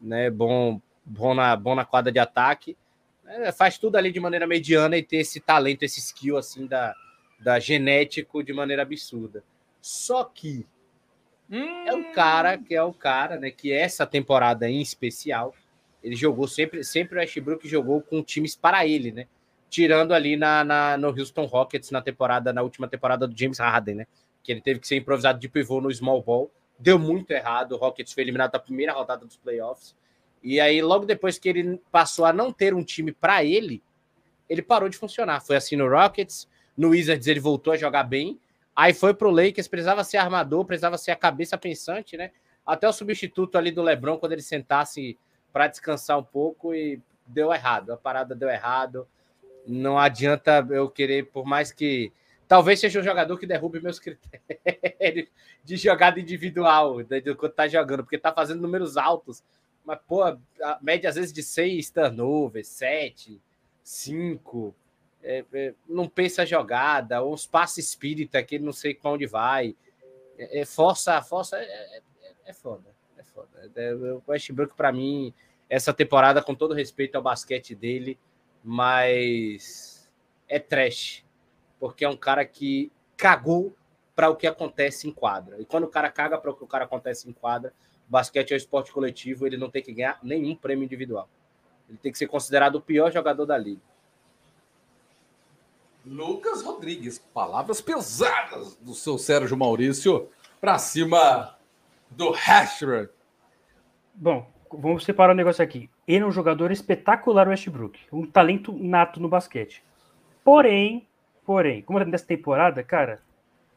né, 0.00 0.30
bom, 0.30 0.80
bom, 1.04 1.32
na, 1.32 1.54
bom 1.54 1.76
na 1.76 1.84
quadra 1.84 2.10
de 2.10 2.18
ataque, 2.18 2.76
é, 3.24 3.52
faz 3.52 3.78
tudo 3.78 3.96
ali 3.96 4.10
de 4.10 4.18
maneira 4.18 4.46
mediana 4.46 4.96
e 4.96 5.02
ter 5.02 5.18
esse 5.18 5.38
talento, 5.38 5.84
esse 5.84 6.00
skill, 6.00 6.36
assim, 6.36 6.66
da, 6.66 6.92
da 7.38 7.60
genético 7.60 8.42
de 8.42 8.52
maneira 8.52 8.82
absurda. 8.82 9.44
Só 9.80 10.24
que 10.24 10.66
Hum. 11.52 11.84
É 11.86 11.94
o 11.94 12.10
cara 12.12 12.56
que 12.56 12.74
é 12.74 12.82
o 12.82 12.94
cara, 12.94 13.38
né? 13.38 13.50
Que 13.50 13.70
essa 13.70 14.06
temporada 14.06 14.68
em 14.68 14.80
especial, 14.80 15.54
ele 16.02 16.16
jogou 16.16 16.48
sempre, 16.48 16.82
sempre 16.82 17.18
o 17.18 17.20
Westbrook 17.20 17.68
jogou 17.68 18.00
com 18.00 18.22
times 18.22 18.56
para 18.56 18.86
ele, 18.86 19.12
né? 19.12 19.26
Tirando 19.68 20.12
ali 20.12 20.34
na, 20.34 20.64
na, 20.64 20.96
no 20.96 21.08
Houston 21.08 21.44
Rockets 21.44 21.90
na 21.90 22.00
temporada, 22.00 22.52
na 22.54 22.62
última 22.62 22.88
temporada 22.88 23.28
do 23.28 23.38
James 23.38 23.58
Harden, 23.58 23.96
né? 23.96 24.06
Que 24.42 24.52
ele 24.52 24.62
teve 24.62 24.80
que 24.80 24.88
ser 24.88 24.96
improvisado 24.96 25.38
de 25.38 25.48
pivô 25.48 25.78
no 25.80 25.92
small 25.92 26.22
ball. 26.22 26.50
Deu 26.78 26.98
muito 26.98 27.30
errado. 27.30 27.72
O 27.72 27.76
Rockets 27.76 28.14
foi 28.14 28.22
eliminado 28.22 28.52
da 28.52 28.58
primeira 28.58 28.94
rodada 28.94 29.26
dos 29.26 29.36
playoffs. 29.36 29.94
E 30.42 30.58
aí, 30.58 30.80
logo 30.80 31.04
depois 31.04 31.38
que 31.38 31.48
ele 31.48 31.80
passou 31.92 32.24
a 32.24 32.32
não 32.32 32.50
ter 32.50 32.74
um 32.74 32.82
time 32.82 33.12
para 33.12 33.44
ele, 33.44 33.82
ele 34.48 34.62
parou 34.62 34.88
de 34.88 34.96
funcionar. 34.96 35.40
Foi 35.40 35.54
assim 35.54 35.76
no 35.76 35.88
Rockets, 35.88 36.48
no 36.76 36.88
Wizards 36.88 37.26
ele 37.26 37.40
voltou 37.40 37.74
a 37.74 37.76
jogar 37.76 38.02
bem, 38.04 38.40
Aí 38.74 38.94
foi 38.94 39.12
pro 39.12 39.30
Lakers, 39.30 39.68
precisava 39.68 40.02
ser 40.02 40.16
armador, 40.16 40.64
precisava 40.64 40.96
ser 40.96 41.10
a 41.10 41.16
cabeça 41.16 41.58
pensante, 41.58 42.16
né? 42.16 42.30
Até 42.64 42.88
o 42.88 42.92
substituto 42.92 43.58
ali 43.58 43.70
do 43.70 43.82
LeBron, 43.82 44.18
quando 44.18 44.32
ele 44.32 44.42
sentasse 44.42 45.18
para 45.52 45.68
descansar 45.68 46.18
um 46.18 46.22
pouco 46.22 46.74
e 46.74 47.00
deu 47.26 47.52
errado. 47.52 47.92
A 47.92 47.96
parada 47.96 48.34
deu 48.34 48.48
errado. 48.48 49.06
Não 49.66 49.98
adianta 49.98 50.66
eu 50.70 50.88
querer, 50.88 51.26
por 51.26 51.44
mais 51.44 51.70
que. 51.70 52.12
Talvez 52.48 52.80
seja 52.80 53.00
um 53.00 53.02
jogador 53.02 53.38
que 53.38 53.46
derrube 53.46 53.80
meus 53.80 53.98
critérios 53.98 55.28
de 55.64 55.76
jogada 55.76 56.20
individual, 56.20 56.98
né, 56.98 57.20
quando 57.34 57.52
tá 57.52 57.66
jogando, 57.66 58.02
porque 58.02 58.18
tá 58.18 58.32
fazendo 58.32 58.60
números 58.60 58.96
altos. 58.96 59.42
Mas, 59.84 59.98
pô, 60.06 60.22
a 60.22 60.38
média 60.82 61.08
às 61.08 61.16
vezes 61.16 61.32
de 61.32 61.42
seis 61.42 61.90
turnovers, 61.90 62.68
sete, 62.68 63.40
cinco 63.82 64.74
é, 65.22 65.44
é, 65.52 65.74
não 65.88 66.08
pensa 66.08 66.42
a 66.42 66.44
jogada, 66.44 67.24
uns 67.24 67.46
passes 67.46 67.88
espírita 67.88 68.42
que 68.42 68.56
ele 68.56 68.64
não 68.64 68.72
sei 68.72 68.94
para 68.94 69.10
onde 69.10 69.26
vai. 69.26 69.76
É, 70.38 70.60
é, 70.60 70.64
força, 70.64 71.20
força 71.22 71.56
é, 71.58 72.02
é, 72.44 72.52
foda. 72.52 72.94
É 73.16 73.22
foda. 73.22 73.48
O 74.26 74.30
Westbrook, 74.30 74.74
para 74.74 74.92
mim, 74.92 75.32
essa 75.68 75.92
temporada, 75.92 76.42
com 76.42 76.54
todo 76.54 76.74
respeito 76.74 77.16
ao 77.16 77.22
basquete 77.22 77.74
dele, 77.74 78.18
mas 78.62 80.10
é 80.48 80.58
trash. 80.58 81.24
Porque 81.78 82.04
é 82.04 82.08
um 82.08 82.16
cara 82.16 82.44
que 82.44 82.90
cagou 83.16 83.74
para 84.14 84.28
o 84.28 84.36
que 84.36 84.46
acontece 84.46 85.08
em 85.08 85.12
quadra. 85.12 85.60
E 85.60 85.64
quando 85.64 85.84
o 85.84 85.88
cara 85.88 86.10
caga 86.10 86.38
para 86.38 86.50
o 86.50 86.54
que 86.54 86.64
o 86.64 86.66
cara 86.66 86.84
acontece 86.84 87.28
em 87.28 87.32
quadra, 87.32 87.72
basquete 88.08 88.50
é 88.50 88.54
um 88.54 88.56
esporte 88.56 88.92
coletivo, 88.92 89.46
ele 89.46 89.56
não 89.56 89.70
tem 89.70 89.82
que 89.82 89.92
ganhar 89.92 90.18
nenhum 90.22 90.54
prêmio 90.54 90.84
individual. 90.84 91.28
Ele 91.88 91.98
tem 91.98 92.12
que 92.12 92.18
ser 92.18 92.26
considerado 92.26 92.76
o 92.76 92.80
pior 92.80 93.10
jogador 93.10 93.46
da 93.46 93.56
liga. 93.56 93.91
Lucas 96.04 96.62
Rodrigues, 96.62 97.18
palavras 97.18 97.80
pesadas 97.80 98.74
do 98.76 98.92
seu 98.92 99.16
Sérgio 99.16 99.56
Maurício 99.56 100.28
para 100.60 100.76
cima 100.78 101.56
do 102.10 102.30
Hashred. 102.30 103.08
Bom, 104.12 104.50
vamos 104.70 105.04
separar 105.04 105.30
o 105.30 105.34
um 105.34 105.36
negócio 105.36 105.62
aqui. 105.62 105.88
Ele 106.06 106.24
é 106.24 106.26
um 106.26 106.32
jogador 106.32 106.72
espetacular, 106.72 107.48
Westbrook, 107.48 108.00
um 108.12 108.26
talento 108.26 108.72
nato 108.72 109.20
no 109.20 109.28
basquete. 109.28 109.82
Porém, 110.44 111.06
porém, 111.44 111.82
como 111.82 112.00
nessa 112.00 112.26
temporada, 112.26 112.82
cara, 112.82 113.20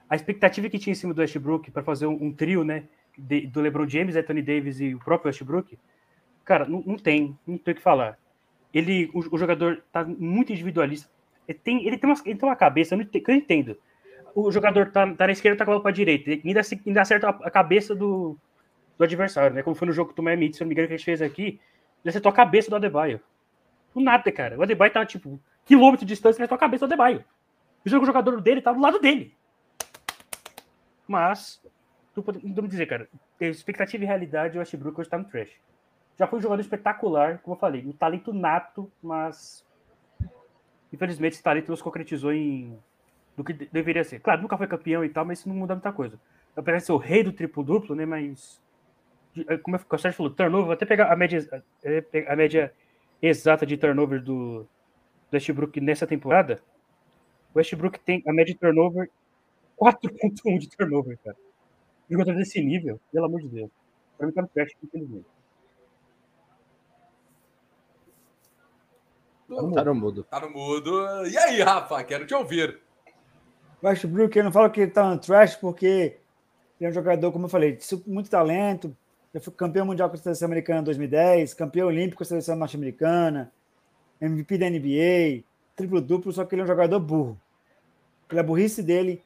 a 0.09 0.15
expectativa 0.15 0.67
que 0.67 0.79
tinha 0.79 0.93
em 0.93 0.95
cima 0.95 1.13
do 1.13 1.21
Westbrook 1.21 1.69
para 1.69 1.83
fazer 1.83 2.07
um, 2.07 2.17
um, 2.19 2.33
trio, 2.33 2.63
né, 2.63 2.85
de, 3.15 3.45
do 3.45 3.61
LeBron 3.61 3.87
James, 3.87 4.15
Anthony 4.15 4.41
Davis 4.41 4.79
e 4.79 4.95
o 4.95 4.99
próprio 4.99 5.29
Westbrook, 5.29 5.77
cara, 6.43 6.65
não, 6.65 6.81
não 6.85 6.97
tem, 6.97 7.37
não 7.45 7.57
tem 7.57 7.73
o 7.73 7.75
que 7.77 7.83
falar. 7.83 8.17
Ele, 8.73 9.11
o, 9.13 9.35
o 9.35 9.37
jogador 9.37 9.83
tá 9.91 10.03
muito 10.03 10.51
individualista, 10.51 11.07
ele 11.47 11.59
tem, 11.59 11.87
ele 11.87 11.97
tem, 11.97 12.09
uma, 12.09 12.15
ele 12.25 12.39
tem 12.39 12.49
uma 12.49 12.55
cabeça, 12.55 12.93
eu 12.93 12.99
não, 12.99 13.07
eu 13.13 13.35
entendo. 13.35 13.77
O 14.33 14.51
jogador 14.51 14.91
tá, 14.91 15.07
tá 15.13 15.27
na 15.27 15.33
esquerda, 15.33 15.57
tá 15.57 15.65
com 15.65 15.71
a 15.71 15.79
pra 15.79 15.91
direita. 15.91 16.29
Ele 16.29 16.41
ainda, 16.45 16.61
ainda 16.85 17.01
acerta 17.01 17.29
a, 17.29 17.51
cabeça 17.51 17.95
do, 17.95 18.37
do 18.97 19.03
adversário, 19.03 19.55
né? 19.55 19.63
Como 19.63 19.75
foi 19.75 19.87
no 19.87 19.93
jogo 19.93 20.13
do 20.13 20.21
Miami 20.21 20.53
se 20.53 20.59
não 20.59 20.67
me 20.67 20.73
engano, 20.73 20.87
que 20.87 20.93
a 20.93 20.97
gente 20.97 21.05
fez 21.05 21.21
aqui. 21.21 21.59
Ele 22.03 22.09
acertou 22.09 22.29
a 22.29 22.33
cabeça 22.35 22.69
do 22.69 22.75
Adebayo. 22.75 23.21
Do 23.93 24.01
nada, 24.01 24.29
cara. 24.31 24.57
O 24.57 24.63
Adebayo 24.63 24.91
tá, 24.91 25.05
tipo, 25.05 25.39
quilômetro 25.63 26.05
de 26.05 26.13
distância, 26.13 26.37
ele 26.37 26.43
acertou 26.43 26.57
a 26.57 26.59
cabeça 26.59 26.85
do 26.85 26.93
Adebayo. 26.93 27.23
O 27.85 27.89
jogador 27.89 28.41
dele 28.41 28.61
tá 28.61 28.73
do 28.73 28.81
lado 28.81 28.99
dele. 28.99 29.33
Mas, 31.07 31.61
vamos 32.15 32.69
dizer, 32.69 32.87
cara, 32.87 33.07
expectativa 33.39 34.03
e 34.03 34.07
realidade, 34.07 34.57
o 34.57 34.59
Westbrook 34.59 34.99
hoje 34.99 35.09
tá 35.09 35.17
no 35.17 35.25
trash. 35.25 35.51
Já 36.17 36.27
foi 36.27 36.39
um 36.39 36.41
jogador 36.41 36.61
espetacular, 36.61 37.39
como 37.39 37.55
eu 37.55 37.59
falei, 37.59 37.85
um 37.85 37.91
talento 37.91 38.33
nato, 38.33 38.91
mas 39.01 39.64
Infelizmente, 40.95 41.33
esse 41.33 41.43
talento 41.43 41.67
não 41.67 41.75
se 41.75 41.83
concretizou 41.83 42.31
em 42.33 42.77
do 43.35 43.43
que 43.43 43.51
deveria 43.53 44.03
ser. 44.03 44.19
Claro, 44.21 44.41
nunca 44.41 44.57
foi 44.57 44.65
campeão 44.65 45.03
e 45.03 45.09
tal, 45.09 45.25
mas 45.25 45.39
isso 45.39 45.49
não 45.49 45.55
muda 45.55 45.75
muita 45.75 45.91
coisa. 45.91 46.17
Apesar 46.55 46.77
de 46.77 46.85
ser 46.85 46.93
o 46.93 46.97
rei 46.97 47.21
do 47.21 47.33
triplo-duplo, 47.33 47.93
né? 47.95 48.05
Mas. 48.05 48.61
É, 49.47 49.57
como 49.57 49.75
o 49.75 49.97
Sérgio 49.97 50.15
falou, 50.15 50.31
turnover, 50.31 50.65
vou 50.67 50.73
até 50.73 50.85
pegar 50.85 51.11
a 51.11 51.15
média, 51.17 51.63
é, 51.83 52.03
a 52.29 52.35
média 52.37 52.73
exata 53.21 53.65
de 53.65 53.75
turnover 53.75 54.23
do, 54.23 54.61
do 54.63 54.69
Westbrook 55.33 55.81
nessa 55.81 56.07
temporada. 56.07 56.61
O 57.53 57.57
Westbrook 57.57 57.99
tem 57.99 58.23
a 58.25 58.31
média 58.31 58.53
de 58.53 58.59
turnover 58.59 59.09
4.1 59.77 60.57
de 60.57 60.69
turnover, 60.69 61.19
cara. 61.21 61.35
Jogador 62.09 62.35
desse 62.35 62.61
nível, 62.63 63.01
pelo 63.11 63.25
amor 63.25 63.41
de 63.41 63.49
Deus. 63.49 63.69
Pra 64.17 64.27
mim 64.27 64.33
tá 64.33 64.41
no 64.41 64.47
trash, 64.47 64.71
infelizmente. 64.81 65.34
Tá 69.47 69.85
no 69.85 69.95
mudo. 69.95 70.23
Tá 70.23 70.39
no 70.39 70.49
mudo. 70.49 71.05
E 71.27 71.37
aí, 71.37 71.61
Rafa, 71.61 72.03
quero 72.03 72.25
te 72.25 72.33
ouvir. 72.33 72.79
Westbrook, 73.83 74.35
eu 74.35 74.43
não 74.43 74.51
falo 74.51 74.69
que 74.69 74.81
ele 74.81 74.91
tá 74.91 75.07
no 75.09 75.19
trash 75.19 75.55
porque 75.55 76.17
ele 76.79 76.87
é 76.87 76.89
um 76.89 76.93
jogador, 76.93 77.31
como 77.31 77.45
eu 77.45 77.49
falei, 77.49 77.73
de 77.73 77.85
muito 78.07 78.29
talento, 78.29 78.95
Já 79.33 79.39
foi 79.39 79.53
campeão 79.53 79.85
mundial 79.85 80.09
com 80.09 80.15
a 80.15 80.19
seleção 80.19 80.47
americana 80.47 80.81
em 80.81 80.83
2010, 80.83 81.53
campeão 81.53 81.87
olímpico 81.87 82.17
com 82.17 82.23
a 82.23 82.25
seleção 82.25 82.55
norte-americana, 82.55 83.51
MVP 84.19 84.57
da 84.57 84.69
NBA, 84.69 85.43
triplo-duplo, 85.75 86.31
só 86.31 86.45
que 86.45 86.55
ele 86.55 86.61
é 86.61 86.65
um 86.65 86.67
jogador 86.67 86.99
burro. 86.99 87.39
Pela 88.27 88.41
burrice 88.41 88.81
dele 88.81 89.21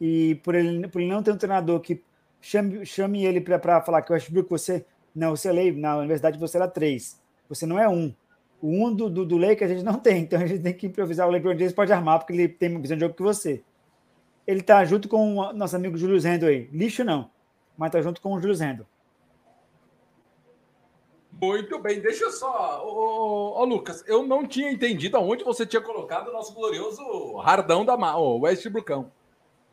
e 0.00 0.34
por 0.44 0.54
ele, 0.54 0.86
por 0.88 1.00
ele 1.00 1.10
não 1.10 1.22
ter 1.22 1.32
um 1.32 1.36
treinador 1.36 1.80
que 1.80 2.02
chame, 2.40 2.84
chame 2.84 3.24
ele 3.24 3.40
para 3.40 3.80
falar 3.80 4.02
que 4.02 4.10
o 4.10 4.14
Westbrook 4.14 4.50
você. 4.50 4.84
Não, 5.14 5.36
você 5.36 5.48
é 5.48 5.52
lei, 5.52 5.72
na 5.72 5.96
universidade 5.98 6.38
você 6.38 6.56
era 6.56 6.68
três. 6.68 7.20
Você 7.48 7.66
não 7.66 7.78
é 7.78 7.88
um. 7.88 8.14
O 8.62 8.86
um 8.86 8.94
do, 8.94 9.10
do, 9.10 9.26
do 9.26 9.36
Lakers 9.36 9.72
a 9.72 9.74
gente 9.74 9.84
não 9.84 9.98
tem, 9.98 10.22
então 10.22 10.40
a 10.40 10.46
gente 10.46 10.62
tem 10.62 10.72
que 10.72 10.86
improvisar. 10.86 11.26
O 11.26 11.30
LeBron 11.30 11.58
James 11.58 11.72
pode 11.72 11.92
armar, 11.92 12.20
porque 12.20 12.32
ele 12.32 12.48
tem 12.48 12.70
uma 12.70 12.80
visão 12.80 12.96
de 12.96 13.02
jogo 13.02 13.14
que 13.14 13.22
você. 13.22 13.62
Ele 14.46 14.62
tá 14.62 14.84
junto 14.84 15.08
com 15.08 15.36
o 15.36 15.52
nosso 15.52 15.74
amigo 15.74 15.98
Julius 15.98 16.24
Randle 16.24 16.48
aí. 16.48 16.68
Lixo 16.72 17.02
não, 17.02 17.28
mas 17.76 17.90
tá 17.90 18.00
junto 18.00 18.20
com 18.20 18.32
o 18.32 18.40
Julius 18.40 18.60
Randle. 18.60 18.86
Muito 21.42 21.76
bem, 21.80 22.00
deixa 22.00 22.22
eu 22.24 22.30
só. 22.30 22.86
Ô, 22.86 23.56
ô, 23.56 23.60
ô, 23.60 23.64
Lucas, 23.64 24.04
eu 24.06 24.24
não 24.24 24.46
tinha 24.46 24.70
entendido 24.70 25.16
aonde 25.16 25.42
você 25.42 25.66
tinha 25.66 25.82
colocado 25.82 26.28
o 26.28 26.32
nosso 26.32 26.54
glorioso 26.54 27.36
Hardão 27.38 27.84
da 27.84 27.96
Ma, 27.96 28.16
o 28.16 28.38
Westbrookão. 28.38 29.10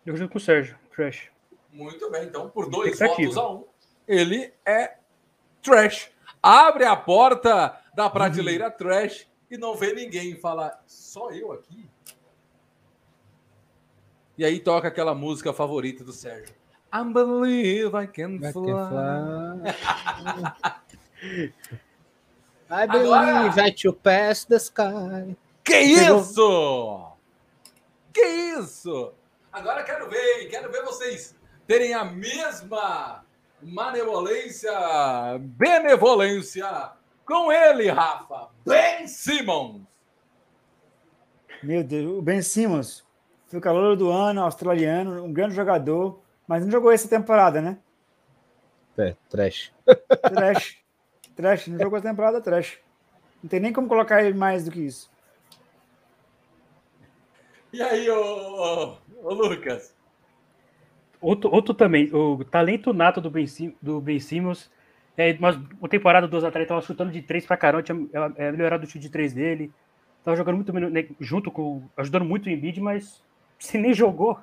Eu 0.04 0.18
junto 0.18 0.32
com 0.32 0.40
o 0.40 0.42
Sérgio, 0.42 0.76
Trash. 0.96 1.30
Muito 1.72 2.10
bem, 2.10 2.24
então 2.24 2.50
por 2.50 2.68
dois 2.68 2.98
votos 2.98 3.38
a 3.38 3.52
um, 3.52 3.64
ele 4.08 4.52
é 4.66 4.96
trash. 5.62 6.10
Abre 6.42 6.86
a 6.86 6.96
porta 6.96 7.78
da 8.00 8.10
prateleira 8.10 8.72
trash 8.72 9.28
e 9.52 9.58
não 9.58 9.76
vê 9.76 9.92
ninguém. 9.94 10.34
Fala, 10.40 10.80
só 10.88 11.32
eu 11.32 11.52
aqui? 11.52 11.86
E 14.38 14.46
aí 14.46 14.58
toca 14.58 14.88
aquela 14.88 15.14
música 15.14 15.52
favorita 15.52 16.02
do 16.02 16.14
Sérgio. 16.14 16.56
I 16.94 17.04
believe 17.04 17.92
I 17.98 18.08
can 18.08 18.40
fly. 18.54 19.76
I 22.72 22.84
Agora- 22.84 23.50
believe 23.50 23.60
at 23.60 23.84
you 23.84 23.92
pass 23.92 24.46
the 24.46 24.56
sky. 24.56 25.36
Que 25.62 25.78
isso? 25.80 27.12
Que 28.14 28.22
isso? 28.62 29.12
Agora 29.52 29.84
quero 29.84 30.10
ver, 30.10 30.48
quero 30.50 30.72
ver 30.72 30.84
vocês 30.86 31.36
terem 31.68 31.94
a 31.94 32.06
mesma 32.06 33.26
manevolência, 33.62 34.72
benevolência 35.42 36.94
com 37.30 37.52
ele, 37.52 37.90
Rafa. 37.92 38.50
Ben 38.66 39.08
Simmons. 39.08 39.84
Meu 41.62 41.84
Deus, 41.84 42.18
o 42.18 42.22
Ben 42.22 42.42
Simmons 42.42 43.06
foi 43.48 43.60
o 43.60 43.62
calor 43.62 43.96
do 43.96 44.10
ano, 44.10 44.42
australiano, 44.42 45.24
um 45.24 45.32
grande 45.32 45.56
jogador, 45.56 46.20
mas 46.48 46.64
não 46.64 46.72
jogou 46.72 46.92
essa 46.92 47.08
temporada, 47.08 47.62
né? 47.62 47.78
É, 48.98 49.16
trash. 49.30 49.72
Trash. 50.34 50.78
trash, 51.36 51.68
não 51.68 51.78
jogou 51.80 51.98
essa 52.00 52.10
temporada, 52.10 52.42
trash. 52.42 52.80
Não 53.44 53.50
tem 53.50 53.60
nem 53.60 53.72
como 53.72 53.88
colocar 53.88 54.24
ele 54.24 54.38
mais 54.38 54.66
do 54.66 54.72
que 54.72 54.80
isso. 54.82 55.10
E 57.72 57.82
aí, 57.82 58.10
ô, 58.10 58.18
ô, 58.20 58.98
ô, 59.24 59.34
Lucas? 59.34 59.96
Outro, 61.22 61.54
outro 61.54 61.74
também, 61.74 62.10
o 62.14 62.44
talento 62.44 62.92
nato 62.94 63.22
do 63.22 63.30
Ben, 63.30 63.46
Sim- 63.46 63.76
do 63.82 64.02
ben 64.02 64.20
Simmons. 64.20 64.72
É, 65.20 65.38
mas 65.38 65.58
uma 65.58 65.90
temporada 65.90 66.30
dos 66.30 66.46
atletas 66.46 66.70
tava 66.70 66.82
chutando 66.82 67.12
de 67.12 67.22
três 67.22 67.46
pra 67.46 67.58
caramba, 67.58 67.84
tinha 67.84 68.08
é, 68.38 68.54
melhorado 68.54 68.86
o 68.86 68.88
chute 68.88 69.00
de 69.00 69.10
três 69.10 69.34
dele. 69.34 69.70
Tava 70.24 70.38
jogando 70.38 70.56
muito 70.56 70.72
né, 70.72 71.10
junto 71.20 71.52
com. 71.52 71.84
ajudando 71.98 72.24
muito 72.24 72.46
o 72.46 72.50
Embiid, 72.50 72.80
mas 72.80 73.22
se 73.60 73.78
nem 73.78 73.94
jogou. 73.94 74.40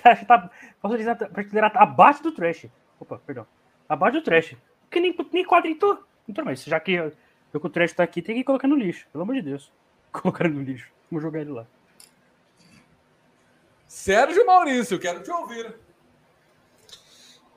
Tá, 0.00 0.14
tá, 0.14 0.50
posso 0.80 0.96
dizer, 0.96 1.16
prateleira 1.16 1.66
abaixo 1.74 2.22
do 2.22 2.30
trash. 2.30 2.66
Opa, 3.00 3.20
perdão. 3.26 3.44
Abaixo 3.88 4.18
do 4.18 4.22
trash. 4.22 4.56
Porque 4.82 5.00
nem, 5.00 5.16
nem 5.32 5.44
quadritou. 5.44 6.04
Então, 6.28 6.44
mas 6.44 6.62
já 6.62 6.78
que 6.78 6.92
eu, 6.92 7.12
eu 7.52 7.60
que 7.60 7.66
o 7.66 7.70
trash 7.70 7.92
tá 7.92 8.04
aqui, 8.04 8.22
tem 8.22 8.36
que 8.36 8.44
colocar 8.44 8.68
no 8.68 8.76
lixo. 8.76 9.08
Pelo 9.10 9.22
amor 9.22 9.34
de 9.34 9.42
Deus. 9.42 9.72
Colocar 10.12 10.48
no 10.48 10.62
lixo. 10.62 10.92
Vamos 11.10 11.24
jogar 11.24 11.40
ele 11.40 11.50
lá. 11.50 11.66
Sérgio 13.88 14.46
Maurício, 14.46 14.98
quero 14.98 15.24
te 15.24 15.30
ouvir. 15.30 15.74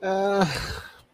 Ah, 0.02 0.42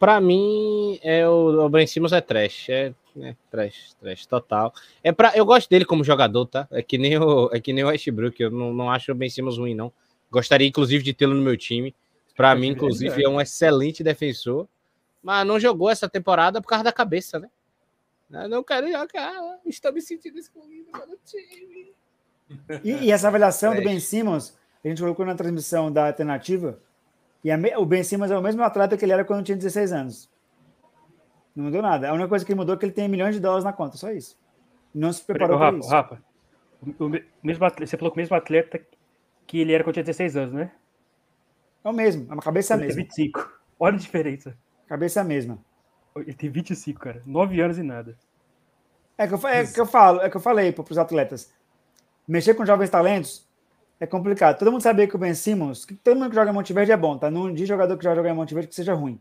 pra 0.04 0.20
mim, 0.20 1.00
é 1.02 1.26
o, 1.26 1.64
o 1.64 1.68
Ben 1.70 1.86
Simmons 1.86 2.12
é 2.12 2.20
trash. 2.20 2.68
É, 2.68 2.92
é 3.22 3.34
trash, 3.50 3.94
trash, 3.98 4.26
total. 4.26 4.74
É 5.02 5.10
pra, 5.12 5.32
eu 5.34 5.46
gosto 5.46 5.70
dele 5.70 5.86
como 5.86 6.04
jogador, 6.04 6.44
tá? 6.44 6.68
É 6.70 6.82
que 6.82 6.98
nem 6.98 7.16
o, 7.16 7.48
é 7.50 7.58
que 7.58 7.72
nem 7.72 7.84
o 7.84 7.86
Westbrook. 7.86 8.38
Eu 8.38 8.50
não, 8.50 8.74
não 8.74 8.90
acho 8.90 9.12
o 9.12 9.14
Ben 9.14 9.30
Simmons 9.30 9.56
ruim, 9.56 9.74
não. 9.74 9.90
Gostaria, 10.30 10.68
inclusive, 10.68 11.02
de 11.02 11.14
tê-lo 11.14 11.32
no 11.32 11.40
meu 11.40 11.56
time. 11.56 11.94
Pra 12.36 12.54
mim, 12.54 12.68
inclusive, 12.68 13.24
é 13.24 13.28
um 13.30 13.40
excelente 13.40 14.04
defensor. 14.04 14.68
Mas 15.22 15.46
não 15.46 15.58
jogou 15.58 15.88
essa 15.88 16.06
temporada 16.06 16.60
por 16.60 16.68
causa 16.68 16.84
da 16.84 16.92
cabeça, 16.92 17.38
né? 17.38 17.48
Eu 18.30 18.48
não 18.50 18.62
quero 18.62 18.86
jogar. 18.92 19.32
Estou 19.64 19.90
me 19.90 20.02
sentindo 20.02 20.38
excluído 20.38 20.90
pelo 20.92 21.16
time. 21.24 21.94
E, 22.84 23.06
e 23.06 23.10
essa 23.10 23.28
avaliação 23.28 23.70
do 23.70 23.76
Trash. 23.76 23.86
Ben 23.90 24.00
Simmons, 24.00 24.54
a 24.84 24.88
gente 24.88 25.00
colocou 25.00 25.24
na 25.24 25.34
transmissão 25.34 25.90
da 25.90 26.08
alternativa, 26.08 26.78
e 27.44 27.50
a 27.50 27.58
o 27.78 27.84
Ben 27.84 28.02
Simmons 28.02 28.30
é 28.30 28.38
o 28.38 28.42
mesmo 28.42 28.62
atleta 28.62 28.96
que 28.96 29.04
ele 29.04 29.12
era 29.12 29.24
quando 29.24 29.44
tinha 29.44 29.56
16 29.56 29.92
anos. 29.92 30.30
Não 31.54 31.66
mudou 31.66 31.82
nada. 31.82 32.08
A 32.08 32.12
única 32.14 32.28
coisa 32.28 32.44
que 32.44 32.54
mudou 32.54 32.74
é 32.74 32.78
que 32.78 32.86
ele 32.86 32.92
tem 32.92 33.06
milhões 33.06 33.34
de 33.34 33.40
dólares 33.40 33.64
na 33.64 33.72
conta, 33.72 33.98
só 33.98 34.10
isso. 34.10 34.36
Não 34.94 35.12
se 35.12 35.22
preparou 35.22 35.58
para 35.58 35.76
isso. 35.76 35.88
Rafa, 35.90 36.22
o, 36.80 37.04
o 37.04 37.08
me- 37.08 37.24
mesmo 37.42 37.64
atleta, 37.64 37.86
você 37.90 37.96
falou 37.98 38.10
que 38.10 38.18
o 38.18 38.22
mesmo 38.22 38.34
atleta 38.34 38.80
que 39.46 39.60
ele 39.60 39.72
era 39.74 39.84
quando 39.84 39.94
tinha 39.94 40.04
16 40.04 40.36
anos, 40.38 40.54
né? 40.54 40.72
É 41.84 41.88
o 41.88 41.92
mesmo, 41.92 42.32
a 42.32 42.40
cabeça 42.40 42.72
é 42.72 42.76
a 42.76 42.80
mesma. 42.80 43.02
25. 43.02 43.52
Olha 43.78 43.94
a 43.94 43.98
diferença. 43.98 44.56
Cabeça 44.88 45.20
é 45.20 45.22
a 45.22 45.24
mesma. 45.24 45.58
Ele 46.16 46.32
tem 46.32 46.48
25, 46.48 46.98
cara. 46.98 47.22
9 47.26 47.60
anos 47.60 47.76
e 47.76 47.82
nada. 47.82 48.16
É 49.18 49.28
que 49.28 49.34
eu, 49.34 49.48
é 49.48 49.66
que 49.66 49.80
eu 49.80 49.86
falo, 49.86 50.20
é 50.22 50.30
que 50.30 50.36
eu 50.36 50.40
falei 50.40 50.72
para 50.72 50.84
os 50.90 50.98
atletas. 50.98 51.52
Mexer 52.26 52.54
com 52.54 52.64
jovens 52.64 52.88
talentos 52.88 53.46
é 54.00 54.06
complicado. 54.06 54.58
Todo 54.58 54.72
mundo 54.72 54.82
sabia 54.82 55.06
que 55.06 55.16
o 55.16 55.18
Ben 55.18 55.34
Simmons, 55.34 55.84
que 55.84 55.94
todo 55.94 56.16
mundo 56.16 56.30
que 56.30 56.34
joga 56.34 56.50
em 56.50 56.54
Monte 56.54 56.72
Verde 56.72 56.92
é 56.92 56.96
bom, 56.96 57.16
tá? 57.16 57.30
Não 57.30 57.52
de 57.52 57.64
jogador 57.64 57.96
que 57.96 58.04
já 58.04 58.14
joga 58.14 58.28
em 58.28 58.34
Monte 58.34 58.54
Verde 58.54 58.68
que 58.68 58.74
seja 58.74 58.94
ruim. 58.94 59.20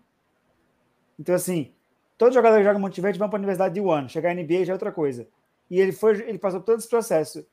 Então, 1.19 1.35
assim, 1.35 1.71
todo 2.17 2.33
jogador 2.33 2.57
que 2.57 2.63
joga 2.63 2.77
em 2.77 2.81
Monte 2.81 2.99
Verde 2.99 3.19
vai 3.19 3.29
para 3.29 3.37
a 3.37 3.39
Universidade 3.39 3.73
de 3.73 3.81
One. 3.81 4.09
Chegar 4.09 4.33
na 4.33 4.41
NBA 4.41 4.65
já 4.65 4.73
é 4.73 4.75
outra 4.75 4.91
coisa. 4.91 5.27
E 5.69 5.79
ele 5.79 5.91
foi, 5.91 6.19
ele 6.27 6.37
passou 6.37 6.59
todo 6.59 6.79
esse 6.79 6.89
processo. 6.89 7.45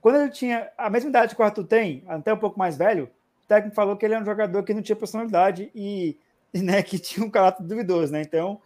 Quando 0.00 0.16
ele 0.16 0.30
tinha 0.30 0.70
a 0.78 0.88
mesma 0.88 1.10
idade 1.10 1.34
que 1.34 1.42
o 1.42 1.44
Arthur 1.44 1.64
tem, 1.64 2.04
até 2.06 2.32
um 2.32 2.38
pouco 2.38 2.58
mais 2.58 2.76
velho, 2.76 3.04
o 3.44 3.48
técnico 3.48 3.74
falou 3.74 3.96
que 3.96 4.04
ele 4.04 4.14
é 4.14 4.20
um 4.20 4.24
jogador 4.24 4.62
que 4.62 4.72
não 4.72 4.82
tinha 4.82 4.96
personalidade 4.96 5.70
e, 5.74 6.16
e, 6.54 6.62
né, 6.62 6.82
que 6.82 6.98
tinha 6.98 7.26
um 7.26 7.30
caráter 7.30 7.64
duvidoso, 7.64 8.12
né? 8.12 8.22
Então, 8.22 8.60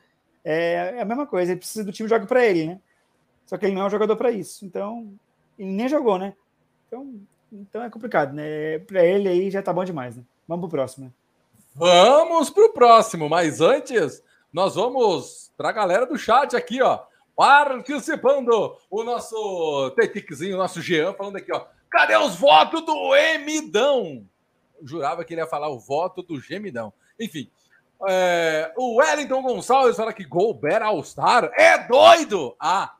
é, 0.44 0.94
é 0.96 1.00
a 1.00 1.04
mesma 1.04 1.26
coisa. 1.26 1.52
Ele 1.52 1.58
precisa 1.58 1.84
do 1.84 1.92
time 1.92 2.08
jogar 2.08 2.26
para 2.26 2.44
ele, 2.44 2.66
né? 2.66 2.80
Só 3.46 3.56
que 3.56 3.66
ele 3.66 3.74
não 3.74 3.82
é 3.82 3.86
um 3.86 3.90
jogador 3.90 4.16
para 4.16 4.30
isso. 4.30 4.64
Então, 4.64 5.12
ele 5.58 5.70
nem 5.70 5.88
jogou, 5.88 6.18
né? 6.18 6.34
Então, 6.86 7.14
então 7.52 7.82
é 7.82 7.90
complicado, 7.90 8.32
né? 8.32 8.78
Para 8.80 9.04
ele 9.04 9.28
aí 9.28 9.50
já 9.50 9.62
tá 9.62 9.72
bom 9.72 9.84
demais, 9.84 10.16
né? 10.16 10.24
Vamos 10.48 10.62
pro 10.62 10.78
próximo, 10.78 11.06
né? 11.06 11.12
Vamos 11.74 12.50
pro 12.50 12.72
próximo, 12.72 13.28
mas 13.28 13.60
antes, 13.60 14.22
nós 14.52 14.74
vamos 14.74 15.50
pra 15.56 15.72
galera 15.72 16.06
do 16.06 16.18
chat 16.18 16.56
aqui, 16.56 16.82
ó. 16.82 17.00
Participando, 17.36 18.76
o 18.90 19.04
nosso 19.04 19.90
Teticzinho, 19.96 20.56
o 20.56 20.58
nosso 20.58 20.82
Jean, 20.82 21.14
falando 21.14 21.36
aqui, 21.36 21.52
ó. 21.52 21.66
Cadê 21.90 22.16
os 22.16 22.36
votos 22.36 22.84
do 22.84 23.14
Emidão? 23.14 24.26
Eu 24.80 24.86
jurava 24.86 25.24
que 25.24 25.34
ele 25.34 25.40
ia 25.40 25.46
falar 25.46 25.68
o 25.68 25.78
voto 25.78 26.22
do 26.22 26.40
Gemidão. 26.40 26.92
Enfim, 27.18 27.50
é, 28.08 28.72
o 28.76 28.96
Wellington 28.96 29.42
Gonçalves 29.42 29.96
fala 29.96 30.12
que 30.12 30.24
Gobert 30.24 30.82
All-Star 30.82 31.50
é 31.54 31.86
doido! 31.86 32.56
Ah, 32.58 32.96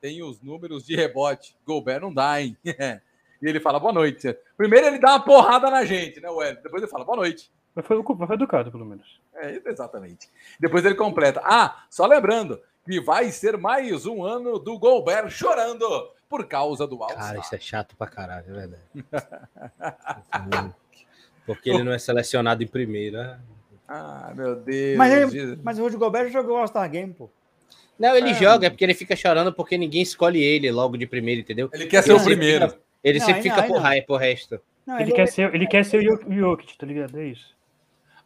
tem 0.00 0.22
os 0.22 0.40
números 0.40 0.84
de 0.84 0.96
rebote. 0.96 1.56
Gobert 1.66 2.00
não 2.00 2.12
dá, 2.12 2.40
hein? 2.40 2.56
e 3.42 3.48
ele 3.48 3.60
fala 3.60 3.78
boa 3.78 3.92
noite. 3.92 4.36
Primeiro 4.56 4.86
ele 4.86 4.98
dá 4.98 5.10
uma 5.12 5.20
porrada 5.24 5.70
na 5.70 5.84
gente, 5.84 6.20
né, 6.20 6.28
Wellington? 6.30 6.62
Depois 6.62 6.82
ele 6.82 6.90
fala 6.90 7.04
boa 7.04 7.16
noite. 7.16 7.50
Mas 7.74 7.86
foi, 7.86 8.02
foi 8.02 8.34
educado, 8.36 8.70
pelo 8.70 8.86
menos. 8.86 9.20
É, 9.34 9.60
exatamente. 9.66 10.28
Depois 10.58 10.84
ele 10.84 10.94
completa. 10.94 11.40
Ah, 11.44 11.84
só 11.90 12.06
lembrando 12.06 12.58
que 12.84 13.00
vai 13.00 13.30
ser 13.30 13.58
mais 13.58 14.06
um 14.06 14.24
ano 14.24 14.58
do 14.58 14.78
Gobert 14.78 15.28
chorando 15.30 15.86
por 16.28 16.46
causa 16.46 16.86
do 16.86 17.02
All-Star. 17.02 17.24
Cara, 17.26 17.38
isso 17.40 17.54
é 17.54 17.58
chato 17.58 17.94
pra 17.96 18.06
caralho, 18.06 18.46
é 18.48 18.52
verdade. 18.52 18.82
Porque 21.44 21.70
ele 21.70 21.82
não 21.84 21.92
é 21.92 21.98
selecionado 21.98 22.62
em 22.62 22.66
primeira. 22.66 23.40
Ah, 23.86 24.32
meu 24.34 24.56
Deus. 24.56 24.96
Mas, 24.96 25.12
ele, 25.34 25.58
mas 25.62 25.78
o 25.78 25.82
Rudy 25.82 25.96
Gobert 25.96 26.30
jogou 26.32 26.54
o 26.56 26.58
All-Star 26.58 26.90
Game, 26.90 27.12
pô. 27.14 27.30
Não, 27.98 28.14
ele 28.16 28.30
É. 28.30 28.34
joga, 28.34 28.66
é 28.66 28.70
porque 28.70 28.84
ele 28.84 28.94
fica 28.94 29.14
chorando 29.14 29.52
porque 29.52 29.78
ninguém 29.78 30.02
escolhe 30.02 30.42
ele 30.42 30.70
logo 30.72 30.96
de 30.96 31.06
primeiro, 31.06 31.40
entendeu? 31.40 31.70
Ele 31.72 31.86
quer 31.86 32.02
ser 32.02 32.12
o 32.12 32.22
primeiro. 32.22 32.68
fica- 32.68 32.80
Ele 33.06 33.18
Não, 33.20 33.28
não, 33.28 33.34
fica 33.42 33.62
por 33.62 33.78
raio 33.80 34.04
pro 34.04 34.16
resto. 34.16 34.60
Não, 34.84 34.98
Ele, 35.00 35.12
quer 35.12 35.26
ser, 35.28 35.54
ele 35.54 35.66
quer 35.66 35.84
ser 35.84 35.98
o 35.98 36.02
Jok- 36.02 36.26
o 36.28 36.32
Jokic, 36.34 36.76
tá 36.76 36.86
ligado? 36.86 37.18
É 37.18 37.24
isso. 37.26 37.54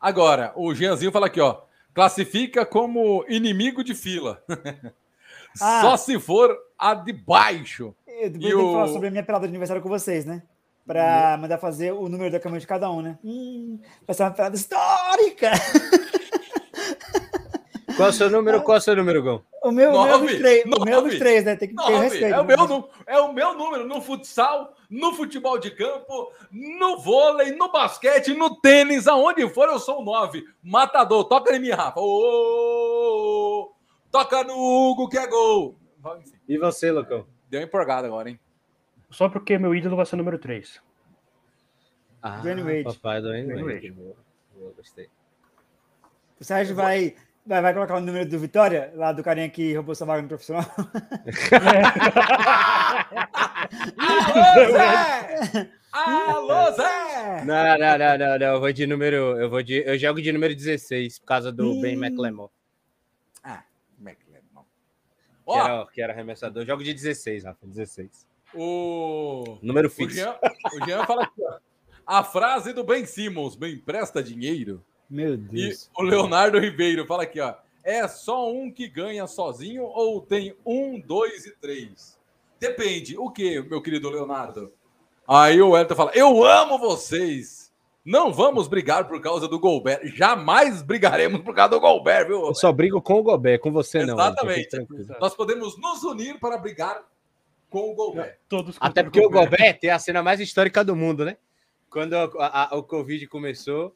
Agora, 0.00 0.52
o 0.56 0.74
Jeanzinho 0.74 1.12
fala 1.12 1.26
aqui, 1.26 1.40
ó. 1.40 1.60
Classifica 1.92 2.64
como 2.64 3.24
inimigo 3.28 3.84
de 3.84 3.94
fila. 3.94 4.42
Ah. 5.60 5.80
Só 5.80 5.96
se 5.96 6.16
for 6.20 6.56
a 6.78 6.94
de 6.94 7.12
baixo. 7.12 7.92
Eu 8.06 8.30
depois 8.30 8.36
E 8.36 8.38
tenho 8.38 8.56
que 8.56 8.64
o- 8.64 8.72
falar 8.72 8.86
sobre 8.86 9.08
a 9.08 9.10
minha 9.10 9.22
pelada 9.24 9.46
de 9.48 9.50
aniversário 9.50 9.82
com 9.82 9.88
vocês, 9.88 10.24
né? 10.24 10.44
Pra 10.86 11.36
mandar 11.40 11.58
fazer 11.58 11.92
o 11.92 12.08
número 12.08 12.30
da 12.30 12.38
cama 12.38 12.56
de 12.60 12.68
cada 12.68 12.88
um, 12.88 13.02
né? 13.02 13.18
Hum, 13.24 13.80
vai 14.06 14.14
ser 14.14 14.22
uma 14.22 14.30
pelada 14.30 14.54
histórica! 14.54 15.50
Qual 18.00 18.06
é 18.06 18.10
o 18.10 18.12
seu 18.14 18.30
número? 18.30 18.62
Qual 18.62 18.74
é 18.76 18.78
o 18.78 18.80
seu 18.82 18.96
número, 18.96 19.22
Gão? 19.22 19.44
O 19.62 19.70
meu, 19.70 19.90
o 19.90 19.92
meu 19.92 20.04
é 20.06 20.10
Nove, 20.12 20.26
dos 20.26 20.36
três, 20.38 20.64
o 20.64 20.68
meu 20.68 20.76
é 20.78 20.84
dos 20.84 21.02
nove, 21.04 21.18
três, 21.18 21.44
né? 21.44 21.56
Tem 21.56 21.68
que 21.68 21.74
ter 21.76 21.82
Nove, 21.82 21.98
respeito. 21.98 22.34
é, 22.34 22.40
o 22.40 22.44
meu, 22.44 22.66
nu- 22.68 22.88
é 23.06 23.20
o 23.20 23.32
meu 23.32 23.54
número 23.54 23.86
no 23.86 24.00
futsal, 24.00 24.74
no 24.88 25.12
futebol 25.12 25.58
de 25.58 25.70
campo, 25.70 26.32
no 26.50 26.98
vôlei, 26.98 27.52
no 27.52 27.70
basquete, 27.70 28.32
no 28.34 28.56
tênis, 28.60 29.06
aonde 29.06 29.48
for 29.50 29.68
eu 29.68 29.78
sou 29.78 30.00
o 30.00 30.04
9. 30.04 30.44
Matador, 30.62 31.24
toca 31.24 31.54
em 31.54 31.60
mim, 31.60 31.70
Rafa. 31.70 32.00
Ô, 32.00 33.72
toca 34.10 34.42
no 34.44 34.54
Hugo 34.56 35.08
que 35.08 35.18
é 35.18 35.26
gol. 35.26 35.76
E 36.48 36.56
você, 36.58 36.90
Lucão? 36.90 37.26
deu 37.48 37.60
uma 37.60 37.66
empolgada 37.66 38.06
agora, 38.06 38.30
hein? 38.30 38.40
Só 39.10 39.28
porque 39.28 39.58
meu 39.58 39.74
ídolo 39.74 39.96
vai 39.96 40.06
ser 40.06 40.14
o 40.14 40.18
número 40.18 40.38
3. 40.38 40.80
Ah, 42.22 42.36
Dwayne 42.38 42.62
Wade. 42.62 42.84
papai 42.84 43.20
do 43.20 43.28
Dwayne 43.28 43.46
Dwayne 43.48 43.62
Wade. 43.64 43.74
Wade. 43.88 43.90
Boa, 43.90 44.16
boa, 44.54 44.72
gostei. 44.76 45.08
O 46.40 46.44
Sérgio 46.44 46.74
vai, 46.74 47.14
vai, 47.50 47.60
vai 47.60 47.74
colocar 47.74 47.96
o 47.96 48.00
número 48.00 48.28
do 48.28 48.38
Vitória, 48.38 48.92
lá 48.94 49.12
do 49.12 49.24
carinha 49.24 49.50
que 49.50 49.74
roubou 49.74 49.92
sua 49.94 50.06
vaga 50.06 50.22
no 50.22 50.28
profissional. 50.28 50.64
Alô, 53.98 54.72
Zé! 54.72 55.68
Alô, 55.92 56.70
Zé! 56.72 57.44
Não, 57.44 57.78
não, 57.78 57.98
não, 57.98 58.18
não, 58.18 58.38
não. 58.38 58.46
Eu 58.54 58.60
vou 58.60 58.72
de 58.72 58.86
número. 58.86 59.16
Eu 59.36 59.50
vou 59.50 59.62
de. 59.62 59.82
Eu 59.84 59.98
jogo 59.98 60.22
de 60.22 60.30
número 60.32 60.54
16, 60.54 61.18
por 61.18 61.26
causa 61.26 61.50
do 61.50 61.80
Ben 61.80 61.94
McLemore, 61.94 62.52
Ah, 63.42 63.64
é 64.06 64.14
que 64.14 64.30
era, 65.52 65.86
que 65.86 66.00
era 66.02 66.12
arremessador. 66.12 66.62
Eu 66.62 66.66
jogo 66.66 66.84
de 66.84 66.94
16, 66.94 67.42
Rafa. 67.44 67.66
16. 67.66 68.28
o... 68.54 69.58
Número 69.60 69.88
O 69.88 69.90
fixo. 69.90 70.14
Jean, 70.14 70.36
o 70.72 70.86
Jean 70.86 71.04
fala 71.04 71.24
aqui, 71.24 71.42
ó. 71.42 71.58
A 72.06 72.22
frase 72.22 72.72
do 72.72 72.84
Ben 72.84 73.04
Simmons, 73.04 73.56
bem 73.56 73.74
empresta 73.74 74.22
dinheiro. 74.22 74.84
Meu 75.10 75.34
E 75.34 75.36
Deus. 75.36 75.90
o 75.98 76.02
Leonardo 76.02 76.58
Ribeiro 76.58 77.06
fala 77.06 77.24
aqui, 77.24 77.40
ó. 77.40 77.54
É 77.82 78.06
só 78.06 78.50
um 78.52 78.70
que 78.70 78.86
ganha 78.88 79.26
sozinho 79.26 79.82
ou 79.84 80.20
tem 80.20 80.54
um, 80.64 81.00
dois 81.00 81.46
e 81.46 81.56
três? 81.56 82.18
Depende. 82.60 83.16
O 83.18 83.30
que, 83.30 83.60
meu 83.62 83.80
querido 83.82 84.08
Leonardo? 84.10 84.72
Aí 85.26 85.60
o 85.62 85.76
Elton 85.76 85.94
fala: 85.94 86.12
Eu 86.14 86.44
amo 86.44 86.78
vocês. 86.78 87.70
Não 88.04 88.32
vamos 88.32 88.66
brigar 88.66 89.06
por 89.08 89.20
causa 89.20 89.46
do 89.46 89.58
Golbert. 89.58 90.00
Jamais 90.16 90.80
brigaremos 90.82 91.42
por 91.42 91.54
causa 91.54 91.70
do 91.70 91.80
Golbert, 91.80 92.26
viu? 92.26 92.46
Eu 92.46 92.54
só 92.54 92.72
brigo 92.72 93.00
com 93.00 93.14
o 93.14 93.22
Gobert, 93.22 93.60
com 93.60 93.70
você 93.70 94.04
não. 94.04 94.14
Exatamente. 94.14 94.56
Fique 94.58 94.68
tranquilo. 94.70 95.16
Nós 95.20 95.34
podemos 95.34 95.78
nos 95.78 96.02
unir 96.04 96.38
para 96.40 96.56
brigar 96.58 97.02
com 97.68 97.90
o 97.90 97.94
Golbert. 97.94 98.36
Todos 98.48 98.76
Até 98.80 99.02
porque 99.02 99.20
o 99.20 99.24
Gobert. 99.28 99.50
Gobert 99.50 99.78
tem 99.80 99.90
a 99.90 99.98
cena 99.98 100.22
mais 100.22 100.40
histórica 100.40 100.82
do 100.82 100.96
mundo, 100.96 101.24
né? 101.24 101.36
Quando 101.90 102.14
a- 102.14 102.70
a- 102.72 102.76
o 102.76 102.82
Covid 102.82 103.26
começou, 103.26 103.94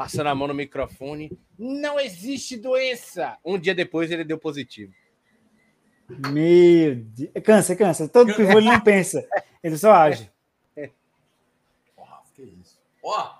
passando 0.00 0.28
a 0.28 0.34
mão 0.34 0.48
no 0.48 0.54
microfone, 0.54 1.38
não 1.58 2.00
existe 2.00 2.56
doença. 2.56 3.36
Um 3.44 3.58
dia 3.58 3.74
depois 3.74 4.10
ele 4.10 4.24
deu 4.24 4.38
positivo. 4.38 4.94
Meu 6.08 6.94
Deus. 6.94 7.30
Cansa, 7.44 7.76
cansa. 7.76 8.08
Todo 8.08 8.34
pivô 8.34 8.52
ele 8.52 8.70
não 8.70 8.80
pensa. 8.80 9.22
Ele 9.62 9.76
só 9.76 9.92
age. 9.92 10.32
Rafa, 11.98 12.32
que 12.34 12.40
isso. 12.40 12.80
Ó, 13.02 13.34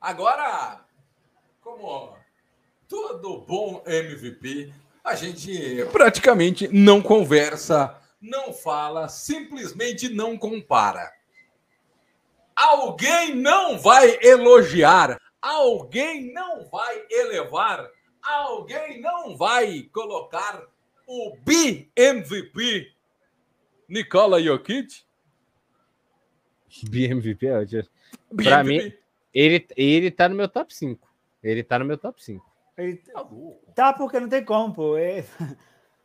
agora, 0.00 0.84
como 1.60 2.16
todo 2.88 3.42
bom 3.42 3.80
MVP, 3.86 4.72
a 5.04 5.14
gente 5.14 5.84
praticamente 5.92 6.66
não 6.66 7.00
conversa, 7.00 7.96
não 8.20 8.52
fala, 8.52 9.08
simplesmente 9.08 10.08
não 10.08 10.36
compara. 10.36 11.12
Alguém 12.62 13.34
não 13.34 13.76
vai 13.78 14.18
elogiar, 14.22 15.18
alguém 15.40 16.32
não 16.32 16.64
vai 16.70 17.04
elevar, 17.10 17.90
alguém 18.22 19.00
não 19.00 19.36
vai 19.36 19.82
colocar 19.92 20.62
o 21.06 21.36
BMVP 21.44 22.92
Nikola 23.88 24.40
Jokic? 24.40 25.02
BMVP 26.88 27.46
é 27.48 27.58
ótimo. 27.58 27.82
Pra 28.36 28.62
mim- 28.62 28.92
Ele, 29.34 29.66
ele 29.76 30.10
tá 30.10 30.28
no 30.28 30.34
meu 30.36 30.48
top 30.48 30.72
5. 30.74 31.08
Ele 31.42 31.62
tá 31.64 31.78
no 31.78 31.84
meu 31.84 31.98
top 31.98 32.22
5. 32.22 32.44
Ele 32.78 32.96
Tá 32.96 33.26
tá 33.74 33.92
porque 33.92 34.20
não 34.20 34.28
tem 34.28 34.44
como, 34.44 34.72
pô. 34.72 34.96
É, 34.96 35.18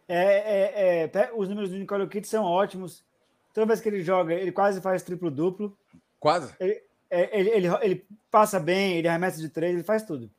é, 0.09 1.03
é, 1.05 1.11
é, 1.13 1.31
os 1.35 1.47
números 1.47 1.69
do 1.69 1.77
Nicole 1.77 2.07
Kidd 2.07 2.27
são 2.27 2.43
ótimos. 2.43 3.05
Toda 3.53 3.67
vez 3.67 3.79
que 3.81 3.89
ele 3.89 4.01
joga, 4.01 4.33
ele 4.33 4.51
quase 4.51 4.81
faz 4.81 5.03
triplo-duplo. 5.03 5.77
Quase. 6.27 6.53
É, 6.59 7.39
ele, 7.39 7.49
ele, 7.51 7.67
ele 7.81 8.07
passa 8.29 8.59
bem, 8.59 8.97
ele 8.97 9.07
arremessa 9.07 9.39
de 9.39 9.47
três, 9.47 9.73
ele 9.73 9.83
faz 9.83 10.03
tudo. 10.03 10.29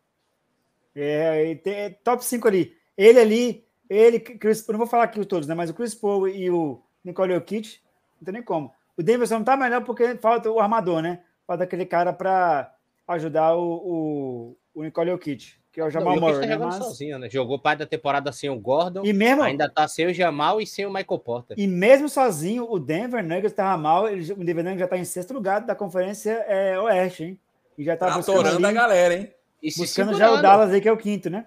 É, 0.94 1.42
ele 1.42 1.56
tem- 1.56 1.74
é 1.74 1.90
top 1.90 2.22
5 2.24 2.46
ali. 2.46 2.76
Ele 2.96 3.18
ali, 3.18 3.64
ele, 3.88 4.20
Chris, 4.20 4.66
eu 4.68 4.72
não 4.72 4.78
vou 4.78 4.86
falar 4.86 5.04
aqui 5.04 5.18
os 5.18 5.26
todos, 5.26 5.48
né? 5.48 5.54
Mas 5.54 5.70
o 5.70 5.74
Chris 5.74 5.94
Paul 5.94 6.28
e 6.28 6.50
o 6.50 6.82
Nicole 7.02 7.32
Jokic, 7.34 7.80
não 8.20 8.24
tem 8.24 8.34
nem 8.34 8.42
como. 8.42 8.70
O 8.96 9.02
Denver 9.02 9.26
só 9.26 9.38
não 9.38 9.44
tá 9.44 9.56
melhor 9.56 9.82
porque 9.84 10.16
falta 10.16 10.50
o 10.50 10.60
armador, 10.60 11.00
né? 11.00 11.22
Falta 11.46 11.64
aquele 11.64 11.86
cara 11.86 12.12
para 12.12 12.74
ajudar 13.06 13.54
o, 13.54 13.62
o, 13.72 14.56
o 14.74 14.82
Nicole 14.82 15.10
Jokic, 15.10 15.54
que 15.78 15.82
é 15.82 15.84
o 15.84 15.90
Jamal 15.90 16.16
Não, 16.16 16.22
Murray, 16.22 16.40
tá 16.40 16.46
né? 16.46 16.56
Mas- 16.56 16.74
sozinho, 16.74 17.20
né? 17.20 17.30
Jogou 17.30 17.56
parte 17.56 17.78
da 17.78 17.86
temporada 17.86 18.32
sem 18.32 18.50
o 18.50 18.58
Gordon. 18.58 19.04
E 19.04 19.12
mesmo, 19.12 19.44
Ainda 19.44 19.68
tá 19.68 19.86
sem 19.86 20.08
o 20.08 20.12
Jamal 20.12 20.60
e 20.60 20.66
sem 20.66 20.84
o 20.84 20.92
Michael 20.92 21.20
Porter. 21.20 21.56
E 21.56 21.68
mesmo 21.68 22.08
sozinho, 22.08 22.66
o 22.68 22.80
Denver 22.80 23.22
Nuggets 23.22 23.52
estava 23.52 23.80
mal. 23.80 24.08
Ele, 24.08 24.32
o 24.32 24.44
Denver 24.44 24.64
Nuggets 24.64 24.80
já 24.80 24.84
está 24.86 24.98
em 24.98 25.04
sexto 25.04 25.32
lugar 25.32 25.60
da 25.60 25.76
conferência 25.76 26.32
é, 26.48 26.76
Oeste, 26.80 27.22
hein? 27.22 27.40
E 27.78 27.84
já 27.84 27.94
está 27.94 28.08
Tá 28.08 28.16
buscando, 28.16 28.40
atorando 28.40 28.66
a 28.66 28.70
ali, 28.70 28.76
galera, 28.76 29.14
hein? 29.14 29.32
E 29.62 29.72
buscando 29.72 30.14
já 30.14 30.32
o. 30.32 30.42
Dallas 30.42 30.72
aí, 30.72 30.80
que 30.80 30.88
é 30.88 30.92
o 30.92 30.96
quinto, 30.96 31.30
né? 31.30 31.46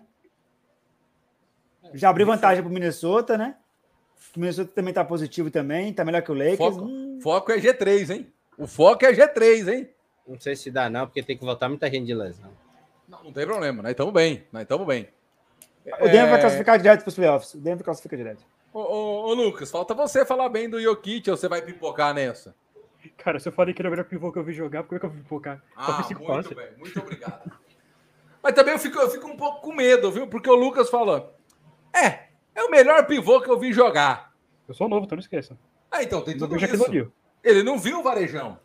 Já 1.93 2.09
abriu 2.09 2.25
vantagem 2.25 2.63
para 2.63 2.69
o 2.69 2.73
Minnesota, 2.73 3.37
né? 3.37 3.55
O 4.33 4.39
Minnesota 4.39 4.71
também 4.73 4.91
está 4.91 5.03
positivo 5.03 5.51
também, 5.51 5.89
está 5.89 6.05
melhor 6.05 6.21
que 6.21 6.31
o 6.31 6.33
Lakers. 6.33 6.57
Foco, 6.57 6.85
Hum, 6.85 7.19
foco 7.21 7.51
é 7.51 7.57
G3, 7.57 8.09
hein? 8.11 8.27
O 8.57 8.65
foco 8.65 9.05
é 9.05 9.11
G3, 9.11 9.67
hein? 9.73 9.89
Não 10.25 10.39
sei 10.39 10.55
se 10.55 10.71
dá, 10.71 10.89
não, 10.89 11.05
porque 11.05 11.21
tem 11.21 11.37
que 11.37 11.43
voltar 11.43 11.67
muita 11.67 11.91
gente 11.91 12.05
de 12.05 12.13
lesão. 12.13 12.60
Não, 13.11 13.25
não 13.25 13.33
tem 13.33 13.45
problema, 13.45 13.83
nós 13.83 13.91
estamos 13.91 14.13
bem, 14.13 14.47
nós 14.53 14.61
estamos 14.61 14.87
bem. 14.87 15.09
o 15.85 16.05
Denver 16.05 16.29
vai 16.29 16.37
É, 16.37 16.41
classificar 16.41 16.77
direto 16.77 17.01
para 17.01 17.09
os 17.09 17.15
playoffs. 17.15 17.53
O 17.53 17.57
Denver 17.59 17.83
classifica 17.83 18.15
direto. 18.15 18.41
Ô, 18.73 18.79
ô, 18.79 19.27
ô, 19.27 19.33
Lucas, 19.33 19.69
falta 19.69 19.93
você 19.93 20.25
falar 20.25 20.47
bem 20.47 20.69
do 20.69 20.81
Jokic 20.81 21.29
ou 21.29 21.35
você 21.35 21.49
vai 21.49 21.61
pipocar 21.61 22.13
nessa? 22.13 22.55
Cara, 23.17 23.37
se 23.37 23.49
eu 23.49 23.51
falei 23.51 23.73
que 23.73 23.81
era 23.81 23.89
o 23.89 23.91
melhor 23.91 24.05
pivô 24.05 24.31
que 24.31 24.39
eu 24.39 24.43
vi 24.45 24.53
jogar, 24.53 24.83
por 24.83 24.97
que 24.97 25.05
eu 25.05 25.09
vou 25.09 25.19
pipocar? 25.21 25.61
Ah, 25.75 26.01
muito 26.09 26.25
passes. 26.25 26.53
bem, 26.53 26.67
muito 26.77 26.97
obrigado. 26.99 27.51
Mas 28.41 28.53
também 28.53 28.73
eu 28.73 28.79
fico, 28.79 28.97
eu 28.97 29.09
fico 29.09 29.27
um 29.27 29.35
pouco 29.35 29.59
com 29.59 29.73
medo, 29.73 30.09
viu? 30.09 30.27
Porque 30.27 30.49
o 30.49 30.55
Lucas 30.55 30.89
falou: 30.89 31.35
é, 31.93 32.27
é 32.55 32.63
o 32.63 32.71
melhor 32.71 33.05
pivô 33.07 33.41
que 33.41 33.49
eu 33.49 33.59
vi 33.59 33.73
jogar. 33.73 34.31
Eu 34.69 34.73
sou 34.73 34.87
novo, 34.87 35.05
então 35.05 35.17
não 35.17 35.21
esqueça. 35.21 35.57
Ah, 35.91 36.01
então 36.01 36.21
tem 36.21 36.37
tudo 36.37 36.55
isso. 36.55 37.11
Ele 37.43 37.61
não 37.61 37.77
viu 37.77 37.99
o 37.99 38.03
varejão. 38.03 38.57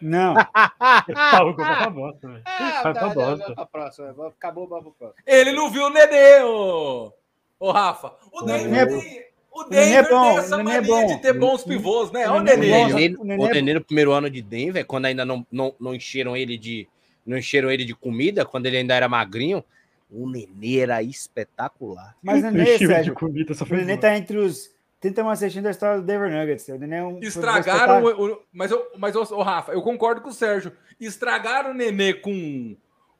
Não, 0.00 0.34
Ah, 0.54 1.42
o 1.44 1.54
gol 1.54 1.64
vai 1.64 1.76
pra 1.76 1.90
bosta, 1.90 2.28
velho. 2.28 2.42
Ah, 2.46 2.80
Vai 2.82 2.92
pra 2.94 3.08
bosta. 3.08 3.54
pra 3.54 3.66
próxima. 3.66 4.28
Acabou, 4.28 4.66
vamos 4.66 4.84
pra 4.96 5.08
próxima. 5.08 5.22
Ele 5.26 5.52
não 5.52 5.70
viu 5.70 5.84
o 5.84 5.90
Nenê, 5.90 6.42
ô, 6.42 7.12
ô 7.58 7.70
Rafa. 7.70 8.12
O 8.32 8.42
Denver, 8.42 8.70
Nenê 8.70 8.78
é 9.18 9.30
o 9.52 9.68
Nenê 9.68 9.82
é 9.82 10.02
Denver 10.02 10.10
bom, 10.10 10.28
tem 10.28 10.38
essa 10.38 10.54
é 10.54 10.62
mania 10.62 10.82
bom. 10.82 11.06
de 11.06 11.22
ter 11.22 11.32
bons 11.32 11.64
pivôs, 11.64 12.10
né? 12.12 12.28
O 12.28 12.32
Olha 12.32 12.40
o 12.40 12.44
Nenê 12.44 12.70
é 12.70 12.84
Nenê. 12.86 12.92
O 12.92 12.96
Nenê, 12.96 13.16
o 13.16 13.24
Nenê- 13.24 13.44
o 13.44 13.54
Nenê 13.54 13.74
no 13.74 13.84
primeiro 13.84 14.12
ano 14.12 14.30
de 14.30 14.40
Denver, 14.40 14.86
quando 14.86 15.06
ainda 15.06 15.24
não, 15.24 15.46
não, 15.50 15.74
não 15.80 15.94
encheram 15.94 16.36
ele 16.36 16.56
de 16.56 16.88
não 17.26 17.36
encheram 17.36 17.70
ele 17.70 17.84
de 17.84 17.94
comida, 17.94 18.44
quando 18.46 18.66
ele 18.66 18.78
ainda 18.78 18.94
era 18.94 19.08
magrinho, 19.08 19.62
o 20.10 20.28
Nenê 20.28 20.78
era 20.78 21.02
espetacular. 21.02 22.16
mas 22.22 22.42
o 22.42 22.50
Nenê, 22.50 22.78
Sérgio, 22.78 23.12
comida, 23.14 23.52
só 23.54 23.64
o 23.64 23.66
foi 23.66 23.78
Nenê 23.78 23.96
tá 23.98 24.16
entre 24.16 24.38
os 24.38 24.70
31 25.00 25.30
assistindo 25.30 25.64
da 25.64 25.70
história 25.70 26.00
do 26.00 26.06
Denver 26.06 26.30
Nuggets. 26.30 26.68
O 26.68 26.76
Nenê 26.78 26.96
é 26.96 27.02
um 27.04 27.18
Estragaram 27.20 28.04
o, 28.04 28.32
o- 28.34 28.42
mas 28.52 28.70
eu, 28.70 28.86
mas 28.98 29.16
ô, 29.16 29.22
ô, 29.36 29.42
Rafa, 29.42 29.72
eu 29.72 29.80
concordo 29.82 30.20
com 30.20 30.28
o 30.28 30.32
Sérgio. 30.32 30.72
Estragaram 31.00 31.70
o 31.70 31.74
Nenê 31.74 32.12
com 32.14 32.76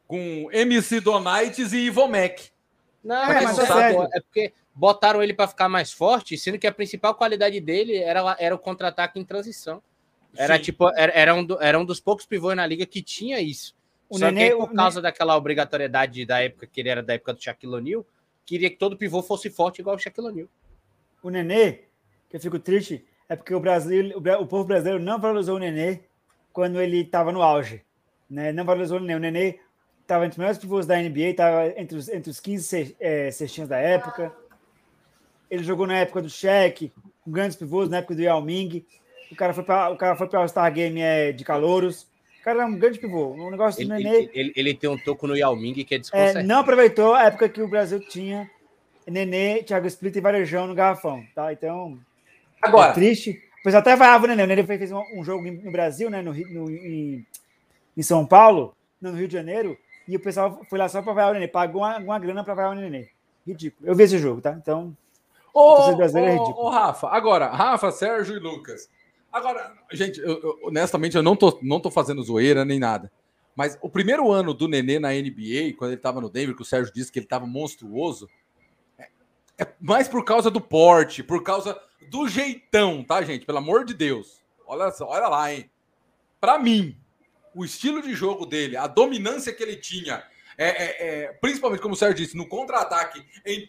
com 0.06 0.48
MC 0.52 1.00
Donites 1.00 1.72
e 1.72 1.86
Ivomec. 1.86 2.50
Não, 3.02 3.14
É, 3.30 3.42
mas 3.42 3.56
mas 3.56 3.70
é, 3.70 4.20
porque 4.20 4.52
botaram 4.74 5.22
ele 5.22 5.32
para 5.32 5.46
ficar 5.48 5.68
mais 5.68 5.92
forte, 5.92 6.36
sendo 6.36 6.58
que 6.58 6.66
a 6.66 6.72
principal 6.72 7.14
qualidade 7.14 7.60
dele 7.60 7.96
era, 7.96 8.36
era 8.38 8.54
o 8.54 8.58
contra-ataque 8.58 9.18
em 9.20 9.24
transição. 9.24 9.80
Era 10.36 10.56
Sim. 10.56 10.62
tipo, 10.62 10.88
era, 10.96 11.12
era, 11.14 11.34
um 11.34 11.44
do- 11.44 11.62
era 11.62 11.78
um 11.78 11.84
dos 11.84 12.00
poucos 12.00 12.26
pivôs 12.26 12.56
na 12.56 12.66
liga 12.66 12.84
que 12.84 13.00
tinha 13.00 13.40
isso. 13.40 13.74
O 14.08 14.18
Só 14.18 14.26
Nenê- 14.26 14.50
que 14.50 14.56
por 14.56 14.70
o 14.70 14.74
causa 14.74 15.00
daquela 15.00 15.36
obrigatoriedade 15.36 16.26
da 16.26 16.42
época 16.42 16.66
que 16.66 16.80
ele 16.80 16.88
era 16.88 17.02
da 17.02 17.14
época 17.14 17.32
do 17.32 17.40
Shaquille 17.42 17.72
O'Neal, 17.74 18.04
queria 18.44 18.68
que 18.68 18.76
todo 18.76 18.96
pivô 18.96 19.22
fosse 19.22 19.48
forte 19.48 19.78
igual 19.80 19.94
o 19.96 19.98
Shaquille 19.98 20.26
O'Neal. 20.26 20.48
O 21.22 21.30
Nenê, 21.30 21.80
que 22.28 22.36
eu 22.36 22.40
fico 22.40 22.58
triste, 22.58 23.04
é 23.28 23.36
porque 23.36 23.54
o, 23.54 23.60
Brasil, 23.60 24.12
o, 24.16 24.46
povo 24.46 24.64
brasileiro 24.64 25.02
não 25.02 25.18
valorizou 25.20 25.56
o 25.56 25.58
Nenê 25.58 26.00
quando 26.52 26.80
ele 26.80 27.02
estava 27.02 27.30
no 27.32 27.42
auge. 27.42 27.82
Né? 28.28 28.52
Não 28.52 28.64
valorizou 28.64 28.98
o 28.98 29.00
Nenê. 29.00 29.14
O 29.14 29.18
Nenê 29.20 29.58
estava 30.02 30.24
entre 30.24 30.32
os 30.34 30.38
melhores 30.38 30.58
pivôs 30.58 30.86
da 30.86 30.96
NBA, 30.96 31.20
estava 31.30 31.68
entre 31.80 31.96
os, 31.96 32.08
entre 32.08 32.30
os 32.30 32.40
15 32.40 32.64
ce- 32.64 32.96
eh, 32.98 33.30
cestinhas 33.30 33.68
da 33.68 33.78
época. 33.78 34.32
Ele 35.50 35.62
jogou 35.64 35.86
na 35.86 35.98
época 35.98 36.22
do 36.22 36.30
Shaq, 36.30 36.92
com 37.24 37.30
grandes 37.30 37.56
pivôs, 37.56 37.88
na 37.88 37.98
época 37.98 38.14
do 38.14 38.22
Yao 38.22 38.40
Ming. 38.40 38.84
O 39.30 39.36
cara 39.36 39.52
foi 39.54 39.62
para 39.64 39.90
o 39.90 39.96
cara 39.96 40.16
foi 40.16 40.28
para 40.28 40.42
o 40.42 40.48
Star 40.48 40.72
Game 40.72 41.00
eh, 41.00 41.32
de 41.32 41.44
calouros. 41.44 42.02
O 42.40 42.42
cara 42.42 42.62
é 42.62 42.66
um 42.66 42.76
grande 42.78 42.98
pivô. 42.98 43.32
O 43.34 43.50
negócio 43.50 43.86
do 43.86 43.92
Ele, 43.94 44.02
Nenê 44.04 44.16
ele, 44.16 44.30
ele- 44.34 44.52
ele 44.56 44.74
tem 44.74 44.88
um 44.90 44.96
toco 44.98 45.26
no 45.26 45.36
Yao 45.36 45.54
Ming 45.54 45.74
que 45.84 45.94
é 45.94 46.00
é, 46.12 46.42
não 46.42 46.60
aproveitou 46.60 47.14
a 47.14 47.24
época 47.24 47.48
que 47.48 47.60
o 47.60 47.68
Brasil 47.68 48.00
tinha 48.00 48.50
Nenê, 49.06 49.62
Thiago 49.62 49.86
Split 49.86 50.16
e 50.16 50.20
Varejão 50.20 50.66
no 50.66 50.74
garrafão, 50.74 51.24
tá? 51.34 51.52
Então, 51.52 51.98
é 52.62 52.68
Agora, 52.68 52.92
triste. 52.92 53.40
Pois 53.62 53.74
até 53.74 53.94
vaiava 53.96 54.24
o 54.24 54.28
Nenê. 54.28 54.42
O 54.44 54.46
Nenê 54.46 54.64
fez 54.64 54.90
um, 54.92 55.02
um 55.14 55.24
jogo 55.24 55.42
no 55.50 55.70
Brasil, 55.72 56.08
né? 56.10 56.22
No, 56.22 56.30
Rio- 56.30 56.48
no- 56.48 56.70
em, 56.70 57.26
em 57.96 58.02
São 58.02 58.24
Paulo, 58.26 58.74
no 59.00 59.12
Rio 59.12 59.28
de 59.28 59.34
Janeiro, 59.34 59.76
e 60.08 60.16
o 60.16 60.20
pessoal 60.20 60.60
foi 60.68 60.78
lá 60.78 60.88
só 60.88 61.02
para 61.02 61.12
vaiar 61.12 61.30
o 61.30 61.34
Nenê. 61.34 61.48
Pagou 61.48 61.82
uma, 61.82 61.98
uma 61.98 62.18
grana 62.18 62.42
para 62.44 62.54
vaiar 62.54 62.72
o 62.72 62.74
Nenê. 62.74 63.08
Ridículo. 63.46 63.88
Eu 63.88 63.94
vi 63.94 64.04
esse 64.04 64.18
jogo, 64.18 64.40
tá? 64.40 64.52
Então, 64.52 64.96
Ô, 65.52 65.76
é 65.78 65.94
ô, 65.94 66.32
ridículo. 66.32 66.66
ô, 66.66 66.70
Rafa, 66.70 67.08
agora, 67.08 67.48
Rafa, 67.48 67.90
Sérgio 67.90 68.36
e 68.36 68.38
Lucas. 68.38 68.88
Agora, 69.32 69.72
gente, 69.92 70.20
eu- 70.20 70.40
eu- 70.42 70.58
honestamente, 70.64 71.16
eu 71.16 71.22
não 71.22 71.34
tô, 71.36 71.58
não 71.62 71.80
tô 71.80 71.90
fazendo 71.90 72.22
zoeira 72.22 72.64
nem 72.64 72.78
nada. 72.78 73.10
Mas 73.56 73.78
o 73.82 73.88
primeiro 73.90 74.30
ano 74.30 74.54
do 74.54 74.68
Nenê 74.68 74.98
na 74.98 75.12
NBA, 75.14 75.74
quando 75.76 75.92
ele 75.92 76.00
tava 76.00 76.20
no 76.20 76.30
Denver, 76.30 76.54
que 76.54 76.62
o 76.62 76.64
Sérgio 76.64 76.92
disse 76.94 77.10
que 77.12 77.18
ele 77.18 77.26
tava 77.26 77.46
monstruoso, 77.46 78.28
é, 78.28 78.39
é 79.60 79.66
mais 79.80 80.08
por 80.08 80.24
causa 80.24 80.50
do 80.50 80.60
porte, 80.60 81.22
por 81.22 81.42
causa 81.42 81.78
do 82.08 82.28
jeitão, 82.28 83.04
tá, 83.04 83.22
gente? 83.22 83.44
Pelo 83.46 83.58
amor 83.58 83.84
de 83.84 83.94
Deus. 83.94 84.40
Olha, 84.66 84.90
só, 84.90 85.06
olha 85.06 85.28
lá, 85.28 85.52
hein? 85.52 85.70
Pra 86.40 86.58
mim, 86.58 86.96
o 87.54 87.64
estilo 87.64 88.00
de 88.02 88.14
jogo 88.14 88.46
dele, 88.46 88.76
a 88.76 88.86
dominância 88.86 89.52
que 89.52 89.62
ele 89.62 89.76
tinha, 89.76 90.22
é, 90.56 90.68
é- 90.68 90.96
é, 91.24 91.32
principalmente, 91.34 91.80
como 91.82 91.94
o 91.94 91.96
Sérgio 91.96 92.16
disse, 92.24 92.36
no 92.36 92.46
contra-ataque, 92.46 93.22
em 93.44 93.68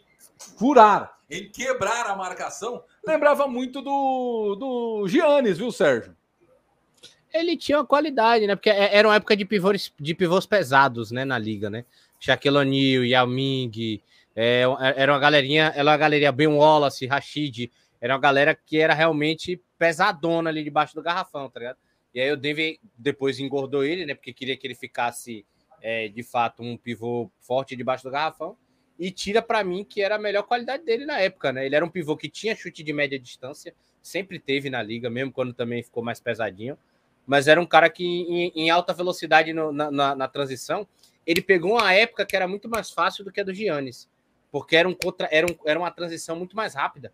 furar, 0.57 1.17
em 1.29 1.49
quebrar 1.49 2.07
a 2.07 2.15
marcação, 2.15 2.83
lembrava 3.05 3.47
muito 3.47 3.81
do, 3.81 4.55
do 4.55 5.07
Giannis, 5.07 5.57
viu, 5.57 5.71
Sérgio? 5.71 6.15
Ele 7.33 7.55
tinha 7.55 7.77
uma 7.79 7.85
qualidade, 7.85 8.45
né? 8.45 8.55
Porque 8.55 8.69
é- 8.69 8.95
era 8.95 9.07
uma 9.07 9.15
época 9.15 9.35
de 9.37 9.45
pivôs, 9.45 9.91
de 9.99 10.13
pivôs 10.13 10.45
pesados, 10.45 11.11
né? 11.11 11.23
Na 11.23 11.37
liga, 11.37 11.69
né? 11.69 11.85
Shaquille 12.19 12.57
O'Neal, 12.57 13.05
Yao 13.05 13.25
Ming, 13.27 14.01
é, 14.35 14.63
era 14.95 15.11
uma 15.11 15.19
galerinha, 15.19 15.71
era 15.75 15.83
uma 15.89 15.97
galeria 15.97 16.31
Ben 16.31 16.47
Wallace, 16.47 17.05
Rashid, 17.05 17.71
era 17.99 18.13
uma 18.13 18.19
galera 18.19 18.55
que 18.55 18.77
era 18.77 18.93
realmente 18.93 19.61
pesadona 19.77 20.49
ali 20.49 20.63
debaixo 20.63 20.95
do 20.95 21.01
garrafão, 21.01 21.49
tá 21.49 21.59
ligado? 21.59 21.77
E 22.13 22.19
aí 22.19 22.31
o 22.31 22.37
Denver 22.37 22.77
depois 22.97 23.39
engordou 23.39 23.83
ele, 23.83 24.05
né? 24.05 24.13
Porque 24.15 24.33
queria 24.33 24.57
que 24.57 24.65
ele 24.67 24.75
ficasse, 24.75 25.45
é, 25.81 26.07
de 26.07 26.23
fato, 26.23 26.61
um 26.63 26.75
pivô 26.77 27.31
forte 27.39 27.75
debaixo 27.75 28.03
do 28.03 28.11
garrafão. 28.11 28.57
E 28.99 29.09
tira 29.11 29.41
para 29.41 29.63
mim 29.63 29.83
que 29.83 30.01
era 30.01 30.15
a 30.15 30.19
melhor 30.19 30.43
qualidade 30.43 30.83
dele 30.83 31.05
na 31.05 31.19
época, 31.19 31.51
né? 31.51 31.65
Ele 31.65 31.75
era 31.75 31.83
um 31.85 31.89
pivô 31.89 32.15
que 32.17 32.29
tinha 32.29 32.55
chute 32.55 32.83
de 32.83 32.93
média 32.93 33.17
distância, 33.17 33.73
sempre 34.01 34.37
teve 34.39 34.69
na 34.69 34.81
liga, 34.83 35.09
mesmo 35.09 35.31
quando 35.31 35.53
também 35.53 35.81
ficou 35.83 36.03
mais 36.03 36.19
pesadinho 36.19 36.77
mas 37.25 37.47
era 37.47 37.61
um 37.61 37.65
cara 37.65 37.89
que 37.89 38.03
em, 38.03 38.51
em 38.55 38.69
alta 38.69 38.93
velocidade 38.93 39.53
no- 39.53 39.71
na, 39.71 39.91
na- 39.91 40.15
na 40.15 40.27
transição, 40.27 40.87
ele 41.25 41.41
pegou 41.41 41.73
uma 41.73 41.93
época 41.93 42.25
que 42.25 42.35
era 42.35 42.47
muito 42.47 42.67
mais 42.67 42.89
fácil 42.91 43.23
do 43.23 43.31
que 43.31 43.39
a 43.39 43.43
do 43.43 43.53
Giannis, 43.53 44.09
porque 44.51 44.75
era, 44.75 44.87
um 44.87 44.93
contra, 44.93 45.27
era, 45.31 45.47
um, 45.49 45.55
era 45.65 45.79
uma 45.79 45.89
transição 45.91 46.35
muito 46.35 46.55
mais 46.55 46.73
rápida. 46.73 47.11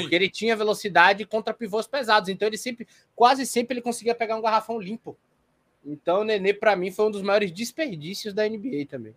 Porque 0.00 0.14
ele 0.14 0.30
tinha 0.30 0.56
velocidade 0.56 1.24
contra 1.26 1.52
pivôs 1.52 1.86
pesados, 1.86 2.28
então 2.28 2.48
ele 2.48 2.56
sempre, 2.56 2.86
quase 3.14 3.44
sempre 3.44 3.74
ele 3.74 3.82
conseguia 3.82 4.14
pegar 4.14 4.36
um 4.36 4.42
garrafão 4.42 4.80
limpo. 4.80 5.16
Então 5.84 6.20
o 6.20 6.24
Nenê, 6.24 6.54
para 6.54 6.74
mim, 6.74 6.90
foi 6.90 7.06
um 7.06 7.10
dos 7.10 7.20
maiores 7.22 7.52
desperdícios 7.52 8.32
da 8.32 8.48
NBA 8.48 8.86
também. 8.88 9.14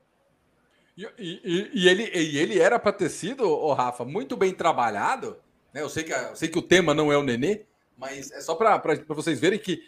E, 0.98 1.08
e- 1.18 1.72
e- 1.74 1.88
ele, 1.88 2.04
e 2.14 2.38
ele 2.38 2.60
era 2.60 2.78
para 2.80 2.92
ter 2.92 3.10
sido, 3.10 3.48
ô 3.50 3.72
Rafa, 3.74 4.04
muito 4.04 4.36
bem 4.36 4.54
trabalhado. 4.54 5.38
Né? 5.74 5.82
Eu, 5.82 5.90
sei 5.90 6.04
que, 6.04 6.12
eu 6.12 6.36
sei 6.36 6.50
que 6.50 6.58
o 6.60 6.62
tema 6.62 6.94
não 6.94 7.12
é 7.12 7.18
o 7.18 7.24
Nenê, 7.24 7.62
mas 7.98 8.32
é 8.32 8.42
só 8.42 8.56
para 8.56 8.82
vocês 9.10 9.40
verem 9.40 9.60
que 9.60 9.82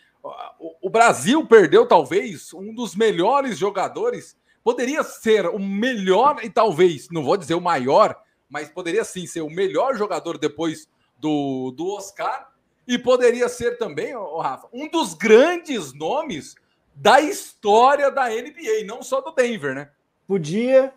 o, 0.59 0.87
o 0.87 0.89
Brasil 0.89 1.45
perdeu 1.45 1.85
talvez 1.85 2.53
um 2.53 2.73
dos 2.73 2.95
melhores 2.95 3.57
jogadores. 3.57 4.37
Poderia 4.63 5.03
ser 5.03 5.45
o 5.47 5.59
melhor 5.59 6.43
e 6.43 6.49
talvez, 6.49 7.07
não 7.09 7.23
vou 7.23 7.37
dizer 7.37 7.55
o 7.55 7.61
maior, 7.61 8.15
mas 8.49 8.69
poderia 8.69 9.03
sim 9.03 9.25
ser 9.25 9.41
o 9.41 9.49
melhor 9.49 9.95
jogador 9.95 10.37
depois 10.37 10.87
do, 11.17 11.71
do 11.71 11.87
Oscar. 11.95 12.49
E 12.87 12.97
poderia 12.97 13.47
ser 13.47 13.77
também, 13.77 14.15
ô 14.15 14.39
Rafa, 14.39 14.67
um 14.73 14.89
dos 14.89 15.13
grandes 15.13 15.93
nomes 15.93 16.55
da 16.95 17.21
história 17.21 18.11
da 18.11 18.27
NBA, 18.27 18.83
não 18.85 19.03
só 19.03 19.21
do 19.21 19.31
Denver, 19.31 19.75
né? 19.75 19.89
Podia, 20.27 20.93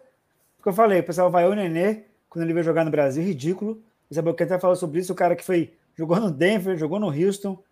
porque 0.56 0.70
eu 0.70 0.72
falei, 0.72 1.00
o 1.00 1.04
pessoal 1.04 1.30
vai 1.30 1.46
o 1.46 1.54
Nenê 1.54 2.04
quando 2.28 2.44
ele 2.44 2.54
veio 2.54 2.64
jogar 2.64 2.84
no 2.84 2.90
Brasil, 2.90 3.22
ridículo. 3.22 3.72
O 3.72 4.12
Isabel 4.12 4.32
até 4.32 4.58
falou 4.58 4.74
sobre 4.74 5.00
isso, 5.00 5.12
o 5.12 5.16
cara 5.16 5.36
que 5.36 5.44
foi 5.44 5.74
jogou 5.94 6.18
no 6.18 6.30
Denver, 6.30 6.76
jogou 6.78 6.98
no 6.98 7.08
Houston, 7.08 7.62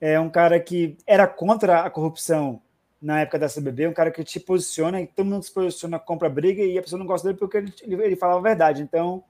é 0.00 0.18
um 0.18 0.30
cara 0.30 0.58
que 0.58 0.96
era 1.06 1.26
contra 1.26 1.82
a 1.82 1.90
corrupção 1.90 2.62
na 3.00 3.20
época 3.20 3.38
da 3.38 3.48
CBB, 3.48 3.88
um 3.88 3.92
cara 3.92 4.10
que 4.10 4.24
te 4.24 4.40
posiciona 4.40 5.00
e 5.00 5.06
todo 5.06 5.26
mundo 5.26 5.42
se 5.42 5.52
posiciona, 5.52 5.98
compra 5.98 6.28
briga 6.28 6.62
e 6.62 6.76
a 6.76 6.82
pessoa 6.82 6.98
não 6.98 7.06
gosta 7.06 7.28
dele 7.28 7.38
porque 7.38 7.56
ele, 7.58 7.72
ele, 7.82 8.02
ele 8.04 8.16
falava 8.16 8.40
a 8.40 8.42
verdade. 8.42 8.82
Então, 8.82 9.22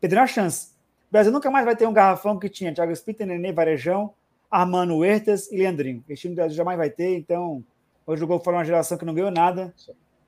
perdeu 0.00 0.20
a 0.20 0.26
chance. 0.26 0.68
O 1.08 1.12
Brasil 1.12 1.32
nunca 1.32 1.50
mais 1.50 1.64
vai 1.64 1.74
ter 1.76 1.86
um 1.86 1.92
garrafão 1.92 2.38
que 2.38 2.48
tinha 2.48 2.72
Thiago 2.72 2.92
Splitter, 2.92 3.26
Nenê, 3.26 3.52
Varejão, 3.52 4.12
Armando 4.50 4.96
Huertas 4.98 5.50
e 5.50 5.56
Leandrinho. 5.56 6.04
Esse 6.08 6.22
time 6.22 6.34
do 6.34 6.36
Brasil 6.36 6.56
jamais 6.56 6.78
vai 6.78 6.90
ter, 6.90 7.16
então 7.16 7.64
hoje 8.06 8.20
jogou 8.20 8.38
fora 8.38 8.58
uma 8.58 8.64
geração 8.64 8.96
que 8.96 9.04
não 9.04 9.14
ganhou 9.14 9.30
nada 9.30 9.74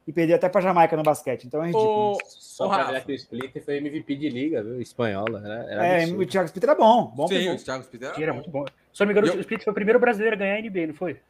e 0.07 0.13
perdeu 0.13 0.37
até 0.37 0.49
para 0.49 0.61
Jamaica 0.61 0.97
no 0.97 1.03
basquete. 1.03 1.45
Então 1.45 1.63
é 1.63 1.67
ridículo. 1.67 2.13
Ô, 2.15 2.19
Só 2.25 2.67
Rafa. 2.67 2.93
ver 2.93 3.05
que 3.05 3.13
o 3.13 3.15
Splitter 3.15 3.63
foi 3.63 3.77
MVP 3.77 4.17
de 4.17 4.29
liga, 4.29 4.63
viu? 4.63 4.81
Espanhola. 4.81 5.41
Era, 5.45 5.55
era 5.71 5.87
é, 5.87 6.03
absurdo. 6.03 6.23
o 6.23 6.27
Thiago 6.27 6.47
Splitter 6.47 6.71
era 6.71 6.79
bom, 6.79 7.13
bom 7.15 7.29
Sim, 7.29 7.51
o 7.51 7.57
Thiago 7.57 7.85
Spiller 7.85 8.13
Que 8.15 8.23
era 8.23 8.33
muito 8.33 8.51
bom. 8.51 8.65
Se 8.93 9.03
eu 9.03 9.07
não 9.07 9.13
me 9.13 9.13
engano, 9.13 9.27
E 9.27 9.37
eu- 9.37 9.37
o 9.37 9.41
Split 9.41 9.63
foi 9.63 9.71
o 9.71 9.75
primeiro 9.75 10.01
brasileiro 10.01 10.35
a 10.35 10.39
ganhar 10.39 10.55
a 10.57 10.59
NBA, 10.59 10.87
não 10.89 10.95
foi? 10.95 11.21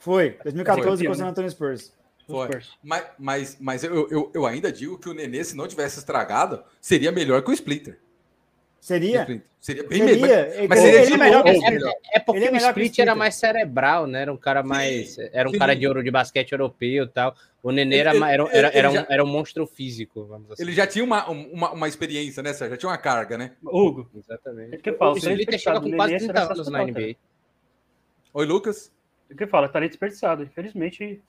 Foi, 0.00 0.30
2014 0.42 0.96
Foi. 0.98 1.06
com 1.06 1.12
o 1.12 1.14
San 1.14 1.28
Antonio 1.28 1.50
Spurs. 1.50 1.92
Foi. 2.26 2.46
Spurs. 2.48 2.78
Mas, 2.82 3.04
mas, 3.18 3.56
mas 3.60 3.84
eu, 3.84 4.08
eu, 4.10 4.30
eu 4.34 4.46
ainda 4.46 4.72
digo 4.72 4.98
que 4.98 5.08
o 5.08 5.14
Nenê, 5.14 5.44
se 5.44 5.56
não 5.56 5.68
tivesse 5.68 5.98
estragado, 5.98 6.64
seria 6.80 7.12
melhor 7.12 7.42
que 7.42 7.50
o 7.50 7.54
Splitter. 7.54 7.98
Seria? 8.80 9.26
Seria 9.60 9.84
bem 9.86 9.98
Seria. 9.98 10.16
melhor. 10.26 10.46
Ele- 10.54 10.68
Mas 10.68 10.78
seria 10.78 10.98
ele 11.00 11.06
de 11.08 11.12
é 11.12 11.16
melhor 11.18 11.42
que 11.42 11.50
Splitter. 11.50 11.72
melhor. 11.74 11.92
É 12.14 12.18
porque 12.18 12.38
Ele 12.38 12.46
é 12.46 12.48
o 12.48 12.52
melhor 12.54 12.72
que 12.72 12.80
o 12.80 12.82
Split 12.82 12.98
era 12.98 13.10
Splitter. 13.10 13.16
mais 13.18 13.34
cerebral, 13.34 14.06
né? 14.06 14.22
Era 14.22 14.32
um 14.32 14.38
cara 14.38 14.62
mais. 14.62 15.18
Era 15.18 15.46
um 15.48 15.52
sim. 15.52 15.58
cara 15.58 15.76
de 15.76 15.86
ouro 15.86 16.02
de 16.02 16.10
basquete 16.10 16.52
europeu 16.52 17.04
e 17.04 17.08
tal. 17.08 17.34
O 17.62 17.70
Nenê 17.70 17.96
Ele- 17.96 18.00
era, 18.08 18.10
era, 18.16 18.42
ele- 18.44 18.50
era, 18.56 18.68
ele 18.68 18.78
era, 18.78 18.90
já- 18.90 19.02
um, 19.02 19.06
era 19.10 19.22
um 19.24 19.26
monstro 19.26 19.66
físico, 19.66 20.24
vamos 20.24 20.50
assim. 20.52 20.62
Ele 20.62 20.72
já 20.72 20.86
tinha 20.86 21.04
uma, 21.04 21.28
uma, 21.28 21.72
uma 21.72 21.88
experiência, 21.88 22.42
né, 22.42 22.54
Sérgio? 22.54 22.70
Já 22.70 22.78
tinha 22.78 22.90
uma 22.90 22.96
carga, 22.96 23.36
né? 23.36 23.52
Hugo, 23.62 24.08
Exatamente. 24.16 24.76
é 24.76 24.78
que 24.78 24.92
falo, 24.94 25.12
O 25.12 25.18
Splitter 25.18 25.58
chega 25.58 25.78
com 25.78 25.90
quase 25.94 26.12
Nenê 26.14 26.24
30 26.24 26.40
era 26.40 26.52
anos 26.54 26.68
na. 26.68 26.82
NBA. 26.82 27.16
Oi, 28.32 28.46
Lucas. 28.46 28.90
É 29.30 29.32
o 29.32 29.36
que 29.36 29.44
eu 29.44 29.48
falo, 29.48 29.68
talento 29.68 29.90
desperdiçado. 29.92 30.42
Infelizmente. 30.42 31.22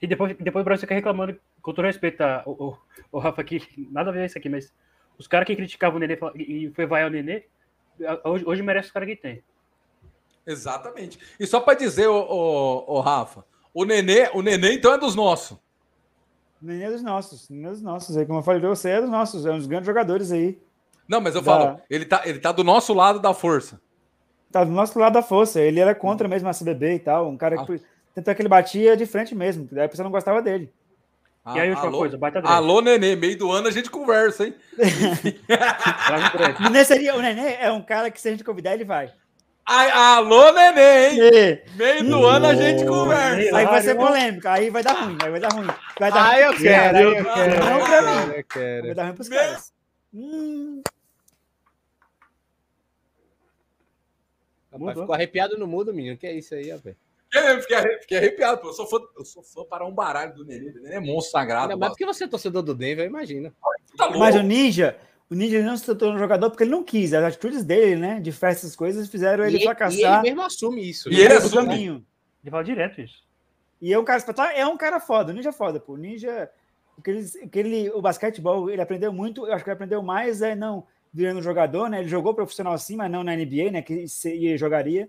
E 0.00 0.06
depois, 0.06 0.34
depois 0.38 0.62
o 0.62 0.64
Brasil 0.64 0.80
fica 0.80 0.94
reclamando, 0.94 1.38
com 1.60 1.72
todo 1.72 1.84
respeito 1.84 2.20
a, 2.22 2.42
o, 2.44 2.50
o, 2.50 2.78
o 3.12 3.18
Rafa 3.20 3.40
aqui, 3.40 3.62
nada 3.92 4.10
a 4.10 4.12
ver 4.12 4.26
isso 4.26 4.36
aqui, 4.36 4.48
mas 4.48 4.72
os 5.16 5.28
caras 5.28 5.46
que 5.46 5.54
criticavam 5.54 5.96
o 5.98 6.00
Nenê 6.00 6.16
fala- 6.16 6.32
e 6.36 6.72
foi 6.74 6.86
vaiar 6.86 7.08
o 7.08 7.12
Nenê, 7.12 7.44
hoje, 8.24 8.44
hoje 8.44 8.62
merece 8.62 8.88
os 8.88 8.92
caras 8.92 9.08
que 9.08 9.14
tem. 9.14 9.44
Exatamente. 10.44 11.20
E 11.38 11.46
só 11.46 11.60
para 11.60 11.78
dizer, 11.78 12.08
ô, 12.08 12.16
ô, 12.20 12.94
ô, 12.96 13.00
Rafa, 13.00 13.44
o 13.72 13.84
Nenê, 13.84 14.28
o 14.34 14.42
Nenê, 14.42 14.72
então, 14.74 14.92
é 14.92 14.98
dos 14.98 15.14
nossos. 15.14 15.56
Nenê 16.60 16.84
é 16.84 16.90
dos 16.90 17.02
nossos, 17.02 17.48
Nenê 17.48 17.68
é 17.68 17.70
dos 17.70 17.82
nossos. 17.82 18.16
Aí, 18.16 18.26
como 18.26 18.40
eu 18.40 18.42
falei 18.42 18.60
pra 18.60 18.70
você, 18.70 18.90
é 18.90 19.00
dos 19.00 19.10
nossos, 19.10 19.46
é 19.46 19.52
um 19.52 19.58
dos 19.58 19.66
grandes 19.68 19.86
jogadores 19.86 20.32
aí. 20.32 20.60
Não, 21.06 21.20
mas 21.20 21.34
eu 21.36 21.42
Da- 21.42 21.52
falo, 21.52 21.80
ele 21.88 22.04
tá, 22.06 22.22
ele 22.24 22.40
tá 22.40 22.50
do 22.50 22.64
nosso 22.64 22.92
lado 22.92 23.20
da 23.20 23.32
força. 23.32 23.80
Tá 24.52 24.62
do 24.64 24.70
nosso 24.70 24.98
lado 24.98 25.14
da 25.14 25.22
força. 25.22 25.60
Ele 25.60 25.80
era 25.80 25.94
contra 25.94 26.28
mesmo 26.28 26.48
a 26.48 26.52
CBB 26.52 26.94
e 26.94 26.98
tal. 26.98 27.28
Um 27.28 27.36
cara 27.36 27.64
que. 27.64 27.80
Tanto 28.14 28.28
é 28.30 28.34
que 28.34 28.42
ele 28.42 28.48
batia 28.48 28.96
de 28.96 29.06
frente 29.06 29.34
mesmo. 29.34 29.66
Daí 29.72 29.86
a 29.86 29.88
pessoa 29.88 30.04
não 30.04 30.10
gostava 30.10 30.42
dele. 30.42 30.70
E 31.54 31.58
aí, 31.58 31.70
última 31.70 31.88
alô, 31.88 31.98
coisa, 31.98 32.16
baita 32.16 32.38
alô, 32.44 32.80
Nenê, 32.80 33.16
meio 33.16 33.36
do 33.36 33.50
ano 33.50 33.66
a 33.66 33.70
gente 33.72 33.90
conversa, 33.90 34.44
hein? 34.46 34.54
Nenê, 36.60 36.84
seria, 36.84 37.16
o 37.16 37.20
Nenê 37.22 37.56
é 37.60 37.70
um 37.72 37.82
cara 37.82 38.10
que, 38.10 38.20
se 38.20 38.28
a 38.28 38.30
gente 38.30 38.44
convidar, 38.44 38.74
ele 38.74 38.84
vai. 38.84 39.10
Ai, 39.66 39.90
alô, 39.90 40.52
Nenê, 40.52 41.08
hein? 41.08 41.18
E- 41.20 41.62
Meio 41.76 42.04
do 42.04 42.24
ano 42.26 42.46
a 42.46 42.54
gente 42.54 42.84
conversa. 42.84 43.56
aí 43.56 43.64
vai 43.66 43.82
ser 43.82 43.94
polêmico. 43.96 44.48
Aí 44.48 44.70
vai 44.70 44.82
dar 44.82 44.92
ruim. 44.92 45.16
Aí 45.22 45.30
vai 45.30 45.40
dar 45.40 45.48
ruim. 45.52 45.66
Vai 45.98 46.10
dar 46.12 46.20
Ah, 46.20 46.30
ruim 46.32 46.38
eu 46.42 46.54
quero, 46.54 46.98
eu 46.98 47.24
quero. 47.24 47.64
Não 47.64 47.80
pra 47.86 48.02
mim. 48.02 48.32
Eu 48.36 48.44
quero. 48.44 48.86
Vai 48.86 48.94
dar 48.94 49.04
ruim 49.04 49.14
pros 49.14 49.28
Meu- 49.28 49.38
caras. 49.38 49.72
Hum, 50.14 50.82
Rapaz, 54.72 54.98
ficou 54.98 55.14
arrepiado 55.14 55.58
no 55.58 55.66
mudo, 55.66 55.92
menino. 55.92 56.16
Que 56.16 56.26
é 56.26 56.32
isso 56.32 56.54
aí, 56.54 56.70
rapaz? 56.70 56.96
É, 57.34 57.60
fiquei, 57.60 57.76
arre- 57.76 57.98
fiquei 58.00 58.18
arrepiado, 58.18 58.60
pô. 58.60 58.68
Eu 58.68 58.72
sou 58.72 58.86
fã, 58.86 58.98
eu 59.16 59.24
sou 59.24 59.42
fã 59.42 59.64
para 59.64 59.86
um 59.86 59.92
baralho 59.92 60.34
do 60.34 60.44
Nenê. 60.44 60.70
O 60.70 60.82
Nenê 60.82 60.96
é 60.96 61.00
monstro 61.00 61.32
sagrado. 61.32 61.76
Mais 61.78 61.92
porque 61.92 62.04
você 62.04 62.24
é 62.24 62.28
torcedor 62.28 62.62
do 62.62 62.74
Denver, 62.74 63.06
imagina. 63.06 63.52
Tá. 63.96 64.10
Mas 64.10 64.34
o 64.34 64.42
Ninja, 64.42 64.96
o 65.30 65.34
Ninja 65.34 65.62
não 65.62 65.76
se 65.76 65.86
tornou 65.86 66.16
um 66.16 66.18
jogador 66.18 66.50
porque 66.50 66.64
ele 66.64 66.70
não 66.70 66.84
quis. 66.84 67.14
As 67.14 67.24
atitudes 67.24 67.64
dele, 67.64 67.96
né? 67.96 68.20
De 68.20 68.32
festas, 68.32 68.76
coisas, 68.76 69.08
fizeram 69.08 69.44
ele 69.44 69.52
e, 69.52 69.54
e 69.54 69.56
ele 69.60 69.64
fracassar 69.64 70.22
mesmo 70.22 70.42
assume 70.42 70.88
isso. 70.88 71.08
E 71.10 71.16
né? 71.16 71.20
ele 71.20 71.28
no 71.34 71.38
assume. 71.38 71.66
caminho. 71.68 72.06
Ele 72.44 72.50
fala 72.50 72.64
direto 72.64 73.00
isso. 73.00 73.22
E 73.80 73.92
é 73.92 73.98
um 73.98 74.04
cara 74.04 74.22
é 74.54 74.66
um 74.66 74.76
cara 74.76 75.00
foda, 75.00 75.32
o 75.32 75.34
Ninja 75.34 75.48
é 75.48 75.52
foda, 75.52 75.80
pô. 75.80 75.94
O 75.94 75.96
Ninja, 75.96 76.50
o 76.96 77.02
que 77.02 77.10
ele, 77.10 77.26
o 77.42 77.48
que 77.48 77.58
ele, 77.58 77.90
o 77.90 78.02
basquetebol, 78.02 78.70
ele 78.70 78.80
aprendeu 78.82 79.12
muito, 79.12 79.46
eu 79.46 79.54
acho 79.54 79.64
que 79.64 79.70
ele 79.70 79.74
aprendeu 79.74 80.02
mais 80.02 80.42
é 80.42 80.54
não 80.54 80.86
virando 81.12 81.42
jogador, 81.42 81.88
né? 81.88 82.00
Ele 82.00 82.08
jogou 82.08 82.34
profissional 82.34 82.76
sim, 82.78 82.96
mas 82.96 83.10
não 83.10 83.22
na 83.22 83.34
NBA, 83.36 83.70
né? 83.70 83.82
Que 83.82 84.06
ele 84.24 84.56
jogaria. 84.58 85.08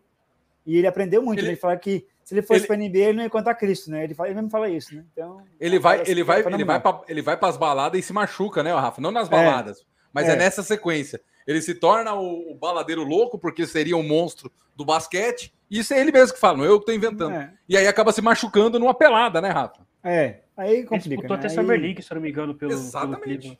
E 0.65 0.77
ele 0.77 0.87
aprendeu 0.87 1.21
muito. 1.21 1.39
Ele- 1.39 1.49
Ele, 1.49 1.55
fala 1.55 1.75
que 1.77 2.05
se 2.23 2.33
ele 2.33 2.41
fosse 2.41 2.61
ele- 2.61 2.67
para 2.67 2.75
NBA, 2.77 2.99
ele 3.09 3.17
não 3.17 3.23
ia 3.23 3.29
contar 3.29 3.53
Cristo, 3.55 3.89
né? 3.91 4.03
Ele, 4.03 4.13
fala, 4.13 4.29
ele 4.29 4.35
mesmo 4.35 4.49
fala 4.49 4.69
isso, 4.69 4.95
né? 4.95 5.03
Então, 5.11 5.41
Ele 5.59 5.77
vai, 5.79 5.95
parece 5.97 6.11
ele 6.11 6.23
vai, 6.23 6.41
é 6.41 6.47
ele 6.47 6.63
vai, 6.65 6.79
pra, 6.79 7.01
ele 7.07 7.21
vai 7.21 7.37
para 7.37 7.49
as 7.49 7.57
baladas 7.57 7.99
e 7.99 8.03
se 8.03 8.13
machuca, 8.13 8.63
né, 8.63 8.73
Rafa? 8.73 9.01
Não 9.01 9.11
nas 9.11 9.27
baladas, 9.29 9.85
mas 10.13 10.27
é. 10.29 10.33
é. 10.33 10.35
nessa 10.35 10.63
sequência. 10.63 11.21
Ele 11.45 11.61
se 11.61 11.75
torna 11.75 12.13
o, 12.13 12.51
o 12.53 12.55
baladeiro 12.55 13.03
louco 13.03 13.37
porque 13.37 13.65
seria 13.67 13.97
um 13.97 14.03
monstro 14.03 14.49
do 14.75 14.85
basquete. 14.85 15.53
Isso 15.69 15.93
é 15.93 15.99
ele 15.99 16.11
mesmo 16.11 16.33
que 16.33 16.39
fala, 16.39 16.59
não 16.59 16.65
eu 16.65 16.79
que 16.79 16.85
tô 16.85 16.93
inventando. 16.93 17.33
É, 17.35 17.53
E 17.67 17.75
aí 17.75 17.85
acaba 17.87 18.13
se 18.13 18.21
machucando 18.21 18.79
numa 18.79 18.93
pelada, 18.93 19.41
né, 19.41 19.49
Rafa? 19.49 19.85
é, 20.01 20.39
aí 20.55 20.75
Ele 20.77 20.83
complica. 20.83 21.09
disputou 21.09 21.29
né? 21.31 21.35
até 21.35 21.47
Aí- 21.49 21.53
Summer 21.55 21.79
League, 21.79 22.01
se 22.01 22.09
eu 22.11 22.15
não 22.15 22.21
me 22.21 22.29
engano, 22.29 22.55
pelo, 22.55 22.69
pelo 22.71 22.81
Exatamente. 22.81 23.23
Cleveland. 23.23 23.59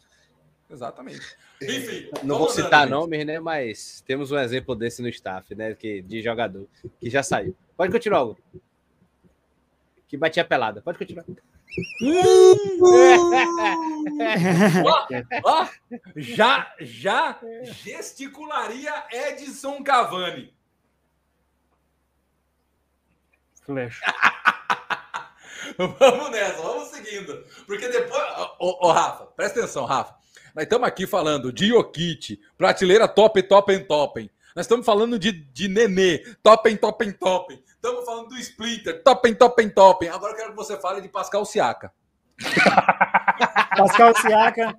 Exatamente. 0.72 1.22
Enfim, 1.64 2.10
Não 2.24 2.38
vou 2.38 2.50
citar 2.50 2.86
andando, 2.86 3.02
nomes, 3.02 3.26
né? 3.26 3.40
Mas 3.40 4.04
temos 4.06 4.32
um 4.32 4.38
exemplo 4.38 4.76
desse 4.76 5.02
no 5.02 5.10
staff, 5.10 5.54
né? 5.56 5.74
Que, 5.74 6.02
de 6.02 6.22
jogador 6.22 6.68
que 7.00 7.10
já 7.10 7.24
saiu. 7.24 7.56
Pode 7.76 7.92
continuar, 7.92 8.24
Hugo. 8.24 8.40
Que 10.08 10.18
batia 10.18 10.46
pelada. 10.46 10.82
Pode 10.82 10.98
continuar. 10.98 11.26
Ó, 15.44 15.68
já, 16.16 16.72
já 16.80 17.40
gesticularia 17.64 18.94
Edson 19.12 19.84
Cavani. 19.84 20.54
Flash. 23.66 24.02
Vamos 26.00 26.32
nessa, 26.32 26.62
vamos 26.62 26.90
seguindo. 26.90 27.44
Porque 27.66 27.88
depois. 27.88 28.24
Ô, 28.60 28.88
ô, 28.88 28.92
Rafa, 28.92 29.26
presta 29.36 29.60
atenção, 29.60 29.86
Rafa. 29.86 30.16
Nós 30.56 30.64
estamos 30.64 30.88
aqui 30.88 31.08
falando 31.08 31.52
de 31.52 31.70
Jokic, 31.70 32.40
prateleira 32.58 33.08
top, 33.08 33.42
top, 33.44 33.80
top. 33.80 34.32
Nós 34.56 34.66
estamos 34.66 34.86
falando 34.86 35.18
de, 35.18 35.32
de 35.32 35.68
Nenê, 35.68 36.20
top, 36.44 36.76
top, 36.78 37.14
top. 37.14 37.64
Estamos 37.66 38.06
falando 38.06 38.30
do 38.30 38.38
Splinter, 38.38 39.02
top, 39.04 39.34
top, 39.36 39.70
top. 39.72 40.08
Agora 40.10 40.34
eu 40.34 40.38
quero 40.38 40.50
que 40.52 40.56
você 40.56 40.78
fale 40.78 41.02
de 41.02 41.10
Pascal 41.10 41.44
Siaka. 41.44 41.92
Pascal 43.76 44.16
Siaka, 44.16 44.78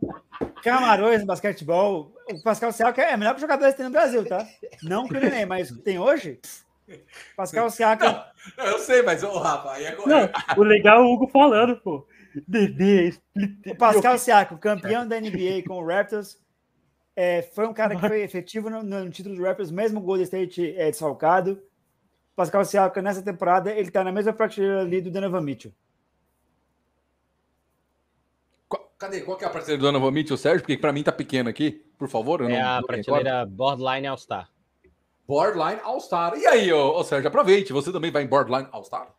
Camarões 0.63 1.21
no 1.21 1.27
basquetebol. 1.27 2.15
O 2.31 2.43
Pascal 2.43 2.73
Siaka 2.73 3.03
é 3.03 3.15
o 3.15 3.19
melhor 3.19 3.39
jogador 3.39 3.71
que 3.71 3.77
tem 3.77 3.85
no 3.85 3.93
Brasil, 3.93 4.27
tá? 4.27 4.47
Não 4.83 5.07
que 5.07 5.17
o 5.17 5.21
Neném, 5.21 5.45
mas 5.45 5.71
tem 5.83 5.99
hoje. 5.99 6.41
Pascal 7.37 7.71
Siaka. 7.71 8.33
Não, 8.59 8.65
eu 8.67 8.79
sei, 8.79 9.03
mas, 9.03 9.23
ô, 9.23 9.39
Rafa, 9.39 9.73
aí 9.73 9.85
é. 9.85 9.97
Não, 9.97 10.29
o 10.59 10.63
legal 10.63 10.99
é 10.99 11.03
o 11.03 11.13
Hugo 11.13 11.27
falando, 11.29 11.77
pô. 11.79 12.07
Dedê, 12.47 13.09
split. 13.09 13.67
O 13.69 13.75
Pascal 13.77 14.17
Siakam, 14.19 14.59
campeão 14.59 15.07
da 15.07 15.21
NBA 15.21 15.63
com 15.67 15.79
o 15.83 15.87
Raptors, 15.87 16.39
é, 17.17 17.43
foi 17.43 17.67
um 17.67 17.73
cara 17.73 17.95
que 17.95 18.07
foi 18.07 18.23
efetivo 18.23 18.69
no, 18.69 18.83
no 18.83 19.09
título 19.11 19.37
do 19.37 19.43
Raptors, 19.43 19.71
mesmo 19.71 20.01
o 20.01 20.03
Golden 20.03 20.25
State 20.25 20.75
é, 20.77 20.91
desfalcado. 20.91 21.63
Pascal 22.37 22.65
Siakam, 22.65 23.03
nessa 23.03 23.23
temporada, 23.23 23.71
ele 23.73 23.91
tá 23.91 24.03
na 24.03 24.11
mesma 24.11 24.33
prateleira 24.33 24.81
ali 24.81 25.01
do 25.01 25.11
Donovan 25.11 25.41
Mitchell. 25.41 25.73
Cadê? 28.99 29.21
Qual 29.23 29.37
que 29.37 29.45
é 29.45 29.47
a 29.47 29.51
prateleira 29.51 29.81
do 29.81 29.87
Donovan 29.87 30.11
Mitchell, 30.11 30.37
Sérgio? 30.37 30.61
Porque 30.63 30.77
pra 30.79 30.93
mim 30.93 31.03
tá 31.03 31.13
pequeno 31.13 31.49
aqui, 31.49 31.85
por 31.99 32.09
favor. 32.09 32.41
eu 32.41 32.49
É 32.49 32.53
não- 32.53 32.59
a 32.59 32.63
não 32.63 32.75
recordo. 32.89 33.05
prateleira 33.05 33.47
Borderline 33.47 34.07
All-Star. 34.07 34.49
Borderline 35.27 35.81
All-Star. 35.83 36.35
E 36.37 36.47
aí, 36.47 36.73
ô, 36.73 36.97
ô, 36.97 37.05
Sérgio, 37.05 37.29
aproveite. 37.29 37.73
Você 37.73 37.91
também 37.91 38.11
vai 38.11 38.23
em 38.23 38.27
Borderline 38.27 38.69
All-Star? 38.71 39.15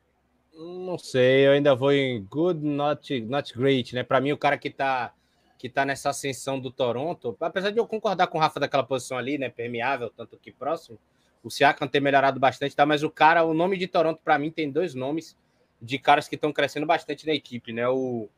Não 0.54 0.98
sei, 0.98 1.48
eu 1.48 1.52
ainda 1.52 1.76
vou 1.76 1.92
em 1.92 2.24
good, 2.24 2.66
not, 2.66 3.22
not 3.22 3.58
great, 3.58 3.94
né? 3.94 4.04
Para 4.04 4.22
mim, 4.22 4.32
o 4.32 4.38
cara 4.38 4.58
que 4.58 4.70
tá, 4.70 5.14
que 5.58 5.68
tá 5.68 5.84
nessa 5.84 6.12
ascensão 6.12 6.60
do 6.60 6.72
Toronto, 6.72 7.36
apesar 7.42 7.72
de 7.72 7.78
eu 7.78 7.86
concordar 7.86 8.28
com 8.28 8.38
o 8.38 8.42
Rafa 8.42 8.60
daquela 8.60 8.84
posição 8.84 9.18
ali, 9.18 9.38
né? 9.38 9.50
Permeável, 9.50 10.10
tanto 10.10 10.38
que 10.38 10.52
próximo, 10.52 10.98
o 11.44 11.50
Siakam 11.50 11.88
ter 11.88 12.00
melhorado 12.00 12.40
bastante, 12.40 12.76
tá? 12.76 12.86
Mas 12.86 13.04
o 13.04 13.10
cara, 13.10 13.44
o 13.44 13.54
nome 13.54 13.78
de 13.78 13.86
Toronto, 13.86 14.22
para 14.24 14.40
mim, 14.40 14.50
tem 14.50 14.72
dois 14.72 14.94
nomes 14.94 15.38
de 15.82 16.00
caras 16.00 16.28
que 16.28 16.36
estão 16.36 16.54
crescendo 16.54 16.86
bastante 16.86 17.28
na 17.28 17.34
equipe, 17.34 17.74
né? 17.74 17.88
O, 17.90 18.30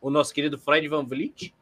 o 0.00 0.10
nosso 0.10 0.32
querido 0.32 0.58
Fred 0.58 0.88
Van 0.88 1.04
Vliet 1.04 1.54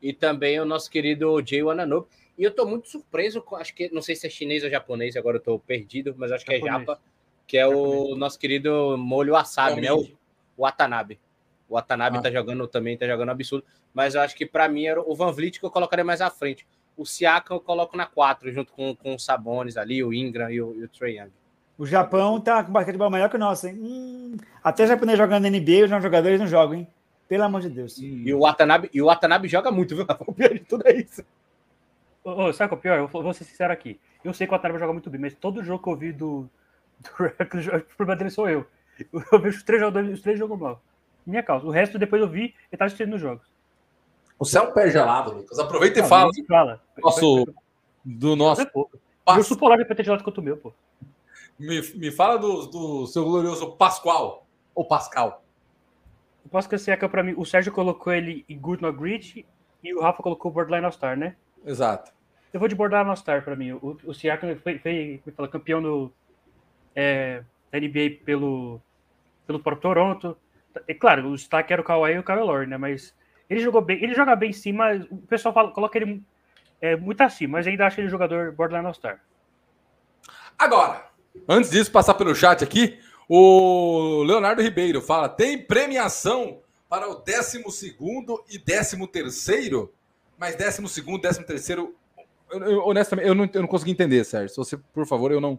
e 0.00 0.12
também 0.12 0.58
o 0.58 0.64
nosso 0.64 0.90
querido 0.90 1.42
Jay 1.44 1.62
Wananope. 1.62 2.19
E 2.40 2.42
eu 2.42 2.50
tô 2.50 2.64
muito 2.64 2.88
surpreso, 2.88 3.42
com, 3.42 3.54
acho 3.54 3.74
que, 3.74 3.92
não 3.92 4.00
sei 4.00 4.16
se 4.16 4.26
é 4.26 4.30
chinês 4.30 4.64
ou 4.64 4.70
japonês, 4.70 5.14
agora 5.14 5.36
eu 5.36 5.42
tô 5.42 5.58
perdido, 5.58 6.14
mas 6.16 6.32
acho 6.32 6.42
que 6.42 6.54
é 6.54 6.58
Japonês. 6.58 6.86
japa, 6.86 7.00
que 7.46 7.58
é 7.58 7.66
o 7.66 8.16
nosso 8.16 8.38
querido 8.38 8.96
molho 8.96 9.34
wasabi, 9.34 9.82
né? 9.82 9.92
O, 9.92 9.98
o 10.56 10.62
Watanabe. 10.62 11.20
O 11.68 11.74
Watanabe 11.74 12.16
Ah. 12.16 12.22
tá 12.22 12.30
jogando 12.30 12.66
também, 12.66 12.96
tá 12.96 13.06
jogando 13.06 13.28
absurdo. 13.28 13.62
Mas 13.92 14.14
eu 14.14 14.22
acho 14.22 14.34
que 14.34 14.46
para 14.46 14.66
mim 14.70 14.86
era 14.86 15.02
o 15.02 15.14
Van 15.14 15.30
Vliet 15.30 15.60
que 15.60 15.66
eu 15.66 15.70
colocaria 15.70 16.02
mais 16.02 16.22
à 16.22 16.30
frente. 16.30 16.66
O 16.96 17.04
Siakam 17.04 17.56
eu 17.56 17.60
coloco 17.60 17.94
na 17.94 18.06
4, 18.06 18.50
junto 18.50 18.72
com, 18.72 18.96
com 18.96 19.14
o 19.16 19.18
Sabonis 19.18 19.76
ali, 19.76 20.02
o 20.02 20.10
Ingram 20.10 20.50
e 20.50 20.62
o, 20.62 20.74
e 20.80 20.84
o 20.84 20.88
Trae 20.88 21.18
Young. 21.18 21.30
O 21.76 21.84
Japão 21.84 22.40
tá 22.40 22.64
com 22.64 22.72
basquetebol 22.72 23.10
melhor 23.10 23.28
que 23.28 23.36
o 23.36 23.38
nosso, 23.38 23.66
hein? 23.66 23.74
Hum, 23.78 24.36
até 24.64 24.86
japonês 24.86 25.18
jogando 25.18 25.44
NBA, 25.46 25.84
os 25.84 26.02
jogadores 26.02 26.40
não 26.40 26.46
jogam, 26.46 26.74
hein? 26.78 26.88
Pelo 27.28 27.44
amor 27.44 27.60
de 27.60 27.68
Deus. 27.68 27.98
E 27.98 28.32
o 28.32 28.40
Watanabe, 28.40 28.88
e 28.94 29.02
o 29.02 29.06
Watanabe 29.06 29.46
joga 29.46 29.70
muito, 29.70 29.94
viu? 29.94 30.06
O 30.26 30.32
pior 30.32 30.54
de 30.54 30.60
tudo 30.60 30.88
é 30.88 30.96
isso. 30.96 31.22
Ô, 32.24 32.52
sabe 32.52 32.66
o 32.66 32.68
que 32.68 32.74
é 32.74 32.78
o 32.92 32.96
pior? 32.96 32.98
Eu 32.98 33.22
vou 33.22 33.32
ser 33.32 33.44
sincero 33.44 33.72
aqui. 33.72 33.98
Eu 34.22 34.32
sei 34.34 34.46
que 34.46 34.52
o 34.52 34.56
Atlético 34.56 34.80
joga 34.80 34.92
muito 34.92 35.08
bem, 35.10 35.20
mas 35.20 35.34
todo 35.34 35.64
jogo 35.64 35.82
que 35.82 35.90
eu 35.90 35.96
vi 35.96 36.12
do, 36.12 36.48
do 37.00 37.10
Raptors, 37.38 37.66
o 37.68 37.96
problema 37.96 38.16
dele 38.16 38.30
sou 38.30 38.48
eu. 38.48 38.66
Eu, 39.32 39.40
vejo 39.40 39.58
os 39.58 39.62
três 39.62 39.80
jogadores, 39.80 40.12
os 40.12 40.20
três 40.20 40.38
jogam 40.38 40.56
mal. 40.56 40.82
Minha 41.26 41.42
causa. 41.42 41.66
O 41.66 41.70
resto, 41.70 41.98
depois 41.98 42.20
eu 42.20 42.28
vi, 42.28 42.54
ele 42.70 42.78
tá 42.78 42.84
assistindo 42.84 43.10
nos 43.10 43.20
jogos. 43.20 43.46
Você 44.38 44.58
é 44.58 44.62
um 44.62 44.72
pé 44.72 44.90
gelado, 44.90 45.32
Lucas. 45.32 45.58
Aproveita 45.58 45.98
e 45.98 46.02
Não, 46.02 46.08
fala 46.08 46.30
fala. 46.48 46.82
nosso- 46.98 47.46
do 48.04 48.36
nosso. 48.36 48.62
É 48.62 48.70
Eu 49.36 49.44
sou 49.44 49.56
polar 49.56 49.78
de 49.78 49.84
PT 49.84 50.02
de 50.02 50.10
lado 50.10 50.24
quanto 50.24 50.38
o 50.38 50.42
meu, 50.42 50.56
pô. 50.56 50.72
Me, 51.58 51.80
me 51.94 52.10
fala 52.10 52.38
do, 52.38 52.66
do 52.66 53.06
seu 53.06 53.24
glorioso 53.24 53.72
Pascoal. 53.72 54.46
Ou 54.74 54.84
Pascal. 54.86 55.44
Eu 56.42 56.50
posso 56.50 56.66
esquecer 56.66 56.98
que 56.98 57.06
pra 57.08 57.22
mim, 57.22 57.34
o 57.36 57.44
Sérgio 57.44 57.70
colocou 57.70 58.12
ele 58.12 58.44
em 58.48 58.58
Good 58.58 58.82
No 58.82 58.92
Grid 58.92 59.46
e 59.82 59.94
o 59.94 60.00
Rafa 60.00 60.22
colocou 60.22 60.50
o 60.50 60.54
Borderline 60.54 60.86
All-Star, 60.86 61.16
né? 61.18 61.36
Exato. 61.64 62.12
Eu 62.52 62.58
vou 62.58 62.68
de 62.68 62.74
Borderline 62.74 63.10
All-Star 63.10 63.44
pra 63.44 63.54
mim. 63.54 63.72
O, 63.72 63.96
o 64.04 64.14
Siakam 64.14 64.56
foi, 64.56 64.78
foi, 64.78 65.20
como 65.22 65.36
fala, 65.36 65.48
campeão 65.48 65.80
do, 65.80 66.12
é, 66.94 67.42
da 67.70 67.78
NBA 67.78 68.24
pelo, 68.24 68.80
pelo 69.46 69.60
próprio 69.60 69.82
Toronto. 69.82 70.36
É 70.86 70.94
claro, 70.94 71.28
o 71.28 71.36
destaque 71.36 71.72
era 71.72 71.82
o 71.82 71.84
Kawhi 71.84 72.14
e 72.14 72.18
o 72.18 72.44
Lowry, 72.44 72.66
né? 72.66 72.76
Mas 72.76 73.14
ele 73.48 73.60
jogou 73.60 73.80
bem. 73.80 74.02
Ele 74.02 74.14
joga 74.14 74.34
bem 74.34 74.52
sim, 74.52 74.72
mas 74.72 75.04
o 75.10 75.16
pessoal 75.18 75.54
fala, 75.54 75.70
coloca 75.70 75.98
ele 75.98 76.22
é, 76.80 76.96
muito 76.96 77.20
acima. 77.20 77.58
Mas 77.58 77.66
ainda 77.66 77.86
acho 77.86 78.00
ele 78.00 78.08
jogador 78.08 78.52
Borderline 78.52 78.86
All-Star. 78.86 79.20
Agora, 80.58 81.06
antes 81.48 81.70
disso, 81.70 81.90
passar 81.90 82.14
pelo 82.14 82.34
chat 82.34 82.62
aqui, 82.62 82.98
o 83.28 84.22
Leonardo 84.24 84.62
Ribeiro 84.62 85.00
fala: 85.00 85.28
tem 85.28 85.56
premiação 85.56 86.60
para 86.88 87.08
o 87.08 87.14
12 87.14 87.62
e 88.50 88.58
13 88.58 89.06
terceiro, 89.06 89.94
mas 90.40 90.56
12 90.56 91.00
e 91.00 91.20
13 91.20 91.44
terceiro, 91.44 91.94
eu, 92.50 92.60
eu, 92.62 92.86
honestamente, 92.86 93.28
eu 93.28 93.34
não, 93.34 93.48
eu 93.52 93.60
não 93.60 93.68
consegui 93.68 93.90
entender, 93.92 94.24
Sérgio. 94.24 94.48
Se 94.48 94.56
você, 94.56 94.76
por 94.76 95.06
favor, 95.06 95.30
eu 95.30 95.40
não. 95.40 95.58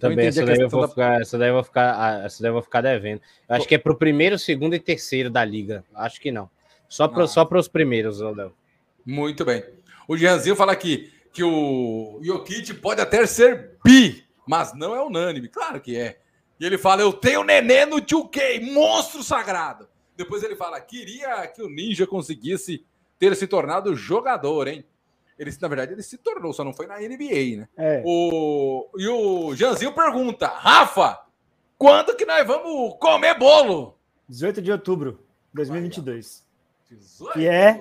Também, 0.00 0.26
essa 0.26 0.44
daí, 0.44 0.58
eu 0.58 0.68
vou 0.68 0.80
da- 0.82 0.88
ficar, 0.88 1.20
essa 1.20 1.38
daí 1.38 1.50
eu 1.50 1.54
vou 1.54 1.62
ficar, 1.62 1.94
ah, 1.96 2.24
essa 2.24 2.42
daí 2.42 2.48
eu 2.48 2.54
vou 2.54 2.62
ficar 2.62 2.80
devendo. 2.80 3.20
Eu 3.48 3.54
acho 3.56 3.68
que 3.68 3.74
é 3.74 3.78
pro 3.78 3.96
primeiro, 3.96 4.36
segundo 4.38 4.74
e 4.74 4.80
terceiro 4.80 5.30
da 5.30 5.44
liga. 5.44 5.84
Acho 5.94 6.20
que 6.20 6.32
não. 6.32 6.50
Só 6.88 7.06
para 7.06 7.24
Ah. 7.24 7.28
só 7.28 7.48
os 7.48 7.68
primeiros, 7.68 8.20
Léo. 8.20 8.52
Muito 9.06 9.44
bem. 9.44 9.62
O 10.08 10.16
Jeanzinho 10.16 10.56
fala 10.56 10.72
aqui 10.72 11.12
que 11.32 11.44
o 11.44 12.18
Jokic 12.22 12.74
pode 12.74 13.00
até 13.00 13.24
ser 13.26 13.72
bi, 13.84 14.24
mas 14.46 14.74
não 14.74 14.94
é 14.96 15.02
unânime. 15.02 15.48
Claro 15.48 15.80
que 15.80 15.96
é. 15.96 16.18
E 16.58 16.64
ele 16.66 16.76
fala: 16.78 17.02
Eu 17.02 17.12
tenho 17.12 17.42
nenê 17.44 17.86
no 17.86 18.00
2K, 18.00 18.60
monstro 18.72 19.22
sagrado. 19.22 19.88
Depois 20.16 20.42
ele 20.42 20.56
fala: 20.56 20.80
Queria 20.80 21.46
que 21.46 21.62
o 21.62 21.68
Ninja 21.68 22.06
conseguisse 22.06 22.84
ter 23.30 23.36
se 23.36 23.46
tornado 23.46 23.96
jogador, 23.96 24.68
hein? 24.68 24.84
Ele, 25.38 25.50
na 25.60 25.68
verdade, 25.68 25.92
ele 25.92 26.02
se 26.02 26.18
tornou, 26.18 26.52
só 26.52 26.62
não 26.62 26.72
foi 26.72 26.86
na 26.86 26.98
NBA, 26.98 27.58
né? 27.58 27.68
É. 27.76 28.02
O, 28.04 28.88
e 28.96 29.08
o 29.08 29.54
Jeanzinho 29.54 29.92
pergunta: 29.92 30.46
Rafa, 30.46 31.24
quando 31.76 32.14
que 32.14 32.24
nós 32.24 32.46
vamos 32.46 32.96
comer 32.98 33.36
bolo? 33.36 33.98
18 34.28 34.62
de 34.62 34.70
outubro 34.70 35.24
de 35.48 35.56
2022. 35.56 36.46
18? 36.90 37.38
E 37.38 37.46
é? 37.46 37.72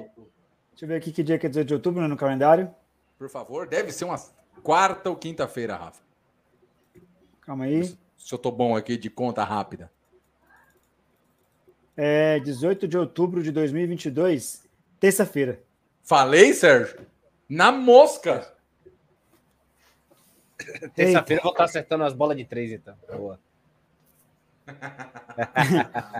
Deixa 0.72 0.86
eu 0.86 0.88
ver 0.88 0.96
aqui 0.96 1.12
que 1.12 1.22
dia 1.22 1.38
que 1.38 1.46
é 1.46 1.50
18 1.50 1.68
de 1.68 1.74
outubro 1.74 2.08
no 2.08 2.18
calendário. 2.18 2.74
Por 3.20 3.30
favor, 3.30 3.68
deve 3.68 3.92
ser 3.92 4.06
uma 4.06 4.18
quarta 4.64 5.10
ou 5.10 5.16
quinta-feira, 5.16 5.76
Rafa. 5.76 6.02
Calma 7.42 7.66
aí. 7.66 7.86
Se 8.18 8.34
eu 8.34 8.40
tô 8.40 8.52
bom 8.52 8.76
aqui 8.76 8.98
de 8.98 9.10
conta 9.10 9.44
rápida. 9.44 9.92
É 11.96 12.40
18 12.40 12.88
de 12.88 12.98
outubro 12.98 13.44
de 13.44 13.52
2022, 13.52 14.63
terça-feira. 15.04 15.60
Falei, 16.02 16.54
Sérgio? 16.54 17.06
Na 17.50 17.74
mosca. 17.74 18.54
Terça-feira 20.96 21.42
eu 21.42 21.44
vou 21.44 21.52
estar 21.52 21.66
acertando 21.66 22.06
as 22.06 22.14
bolas 22.14 22.38
de 22.38 22.46
três, 22.46 22.72
então. 22.72 22.96
Boa. 23.12 23.38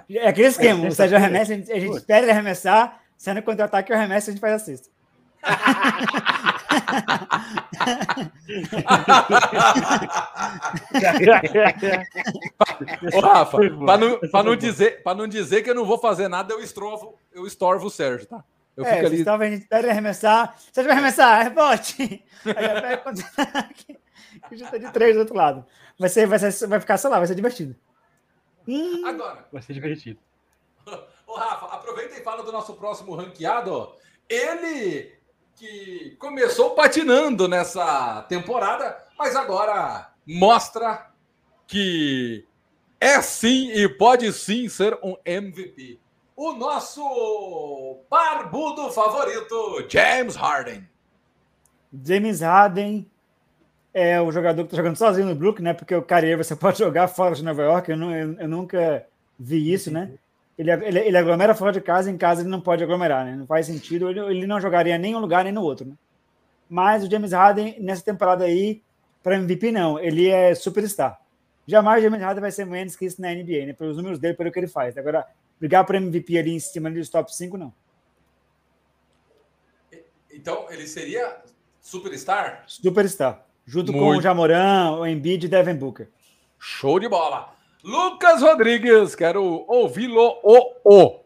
É 0.10 0.28
aquele 0.28 0.50
esquema, 0.50 0.86
o 0.86 0.92
Sérgio 0.92 1.16
arremessa, 1.16 1.54
a 1.54 1.56
gente, 1.56 1.72
a 1.72 1.80
gente 1.80 1.96
espera 1.96 2.24
ele 2.24 2.32
arremessar, 2.32 3.02
sendo 3.18 3.42
contra-ataque 3.42 3.90
e 3.90 3.96
arremessa, 3.96 4.32
a 4.32 4.34
gente 4.34 4.42
faz 4.42 4.54
a 4.54 4.60
cesta. 4.60 4.90
Ô, 13.14 13.20
Rafa, 13.22 13.58
para 13.86 13.98
não, 13.98 14.20
pra 14.20 14.44
não, 14.44 14.58
dizer, 14.58 15.02
pra 15.04 15.16
não 15.16 15.26
dizer 15.26 15.62
que 15.62 15.70
eu 15.70 15.76
não 15.76 15.86
vou 15.86 15.98
fazer 15.98 16.28
nada, 16.28 16.54
eu 16.54 16.60
estorvo, 16.60 17.18
eu 17.32 17.48
estorvo 17.48 17.88
o 17.88 17.90
Sérgio, 17.90 18.28
tá? 18.28 18.44
Eu 18.76 18.86
é, 18.86 18.96
fico 18.96 19.06
ali. 19.08 19.16
Estava 19.18 19.46
ele 19.46 19.90
arremessar. 19.90 20.56
Você 20.72 20.84
vai 20.84 20.92
arremessar, 20.94 21.44
rebote. 21.44 22.26
Aí 22.46 22.82
vai 22.82 22.98
continuar 22.98 23.70
Justa 24.52 24.80
de 24.80 24.92
três 24.92 25.16
do 25.16 25.22
outro 25.22 25.36
lado. 25.36 25.66
Vai, 25.98 26.10
ser, 26.10 26.28
vai, 26.28 26.40
ser, 26.40 26.68
vai 26.68 26.80
ficar, 26.80 26.98
sei 26.98 27.10
lá, 27.10 27.18
vai 27.18 27.28
ser 27.28 27.36
divertido. 27.36 27.76
Hum. 28.68 29.06
Agora. 29.06 29.48
Vai 29.52 29.62
ser 29.62 29.74
divertido. 29.74 30.20
Ô, 31.28 31.36
Rafa, 31.36 31.68
aproveita 31.68 32.16
e 32.16 32.24
fala 32.24 32.44
do 32.44 32.52
nosso 32.52 32.74
próximo 32.76 33.16
ranqueado. 33.16 33.94
Ele 34.28 35.14
que 35.56 36.16
começou 36.20 36.72
patinando 36.72 37.48
nessa 37.48 38.24
temporada, 38.24 38.98
mas 39.18 39.36
agora 39.36 40.12
mostra 40.26 41.12
que 41.68 42.46
é 43.00 43.22
sim 43.22 43.72
e 43.72 43.88
pode 43.88 44.32
sim 44.34 44.68
ser 44.68 44.98
um 45.04 45.16
MVP. 45.26 46.00
O 46.44 46.52
nosso 46.52 48.02
barbudo 48.10 48.92
favorito, 48.92 49.88
James 49.88 50.36
Harden. 50.36 50.86
James 52.04 52.42
Harden 52.42 53.10
é 53.94 54.20
o 54.20 54.30
jogador 54.30 54.64
que 54.64 54.68
está 54.68 54.76
jogando 54.76 54.98
sozinho 54.98 55.28
no 55.28 55.36
Brook, 55.36 55.62
né? 55.62 55.74
Porque 55.74 55.96
o 55.96 56.02
Kyrie 56.02 56.36
você 56.36 56.54
pode 56.58 56.80
jogar 56.80 57.08
fora 57.08 57.34
de 57.34 57.46
Nova 57.46 57.64
York. 57.64 57.90
Eu, 57.90 57.96
não, 57.96 58.14
eu, 58.14 58.34
eu 58.34 58.50
nunca 58.50 59.08
vi 59.40 59.72
isso, 59.72 59.90
né? 59.90 60.12
Ele, 60.58 60.70
ele, 60.70 61.00
ele, 61.00 61.18
aglomera 61.18 61.56
fora 61.56 61.72
de 61.72 61.80
casa, 61.80 62.12
em 62.12 62.18
casa 62.18 62.42
ele 62.42 62.50
não 62.50 62.60
pode 62.60 62.84
aglomerar, 62.84 63.24
né? 63.24 63.38
Não 63.38 63.48
faz 63.48 63.68
sentido. 63.68 64.10
Ele, 64.10 64.20
ele 64.20 64.46
não 64.46 64.60
jogaria 64.60 64.98
nem 64.98 65.16
um 65.16 65.20
lugar 65.20 65.46
nem 65.46 65.54
no 65.54 65.62
outro, 65.62 65.88
né? 65.88 65.96
Mas 66.70 67.06
o 67.06 67.10
James 67.10 67.32
Harden, 67.32 67.80
nessa 67.80 68.04
temporada 68.04 68.44
aí, 68.44 68.82
para 69.24 69.38
MVP, 69.38 69.72
não. 69.72 69.98
Ele 69.98 70.28
é 70.28 70.54
superstar. 70.54 71.18
Jamais 71.66 72.02
o 72.02 72.04
James 72.04 72.22
Harden 72.22 72.42
vai 72.42 72.52
ser 72.52 72.66
menos 72.66 72.98
que 72.98 73.06
isso 73.06 73.22
na 73.22 73.34
NBA, 73.34 73.66
né? 73.66 73.72
Pelos 73.72 73.96
números 73.96 74.20
dele, 74.20 74.34
pelo 74.34 74.52
que 74.52 74.60
ele 74.60 74.68
faz. 74.68 74.98
Agora, 74.98 75.26
brigar 75.60 75.86
para 75.86 75.98
MVP 75.98 76.38
ali 76.38 76.52
em 76.52 76.60
cima 76.60 76.90
dos 76.92 77.10
top 77.10 77.34
5, 77.36 77.58
não. 77.58 77.74
Então, 80.32 80.68
ele 80.70 80.88
seria 80.88 81.42
superstar? 81.80 82.64
Superstar. 82.68 83.46
Junto 83.66 83.94
Muito. 83.94 84.04
com 84.04 84.18
o 84.18 84.22
Jamoran, 84.22 84.98
o 85.00 85.08
Embiid 85.08 85.46
e 85.46 85.50
Devin 85.50 85.76
Booker. 85.76 86.10
Show 86.60 87.00
de 87.00 87.08
bola. 87.08 87.54
Lucas 87.84 88.42
Rodrigues, 88.42 89.16
quero 89.16 89.66
ouvi-lo. 89.68 90.40
O, 90.44 90.74
o. 90.84 91.24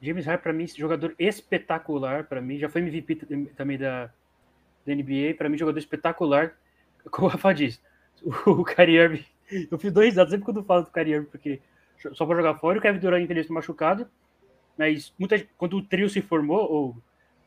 James 0.00 0.24
Harden, 0.24 0.42
para 0.42 0.52
mim, 0.52 0.66
jogador 0.66 1.14
espetacular. 1.18 2.24
Para 2.24 2.40
mim, 2.40 2.58
já 2.58 2.68
foi 2.68 2.80
MVP 2.80 3.16
também 3.56 3.78
da, 3.78 4.06
da 4.86 4.94
NBA. 4.94 5.34
Para 5.36 5.48
mim, 5.48 5.58
jogador 5.58 5.78
espetacular. 5.78 6.54
Como 7.10 7.26
o 7.26 7.30
Rafa 7.30 7.52
diz, 7.52 7.80
o 8.46 8.64
Kyrie 8.64 9.26
Eu 9.70 9.78
fiz 9.78 9.92
dois 9.92 10.14
dados 10.14 10.30
sempre 10.30 10.44
quando 10.44 10.64
falo 10.64 10.82
do 10.82 10.90
Kyrie 10.90 11.22
porque 11.22 11.60
só 12.14 12.26
para 12.26 12.36
jogar 12.36 12.54
fora. 12.56 12.78
O 12.78 12.82
Kevin 12.82 12.98
Durant, 12.98 13.22
infelizmente, 13.22 13.52
machucado. 13.52 14.08
Mas 14.76 15.12
muita, 15.18 15.38
quando 15.56 15.76
o 15.76 15.82
trio 15.82 16.08
se 16.08 16.20
formou, 16.20 16.70
ou 16.70 16.96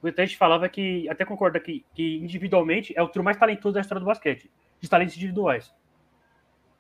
muita 0.02 0.26
gente 0.26 0.38
falava 0.38 0.70
que, 0.70 1.10
até 1.10 1.26
concorda 1.26 1.60
que, 1.60 1.86
que 1.94 2.18
individualmente 2.18 2.94
é 2.96 3.02
o 3.02 3.08
trio 3.08 3.24
mais 3.24 3.38
talentoso 3.38 3.74
da 3.74 3.82
história 3.82 4.00
do 4.00 4.06
basquete, 4.06 4.50
de 4.80 4.90
talentos 4.90 5.16
individuais. 5.16 5.74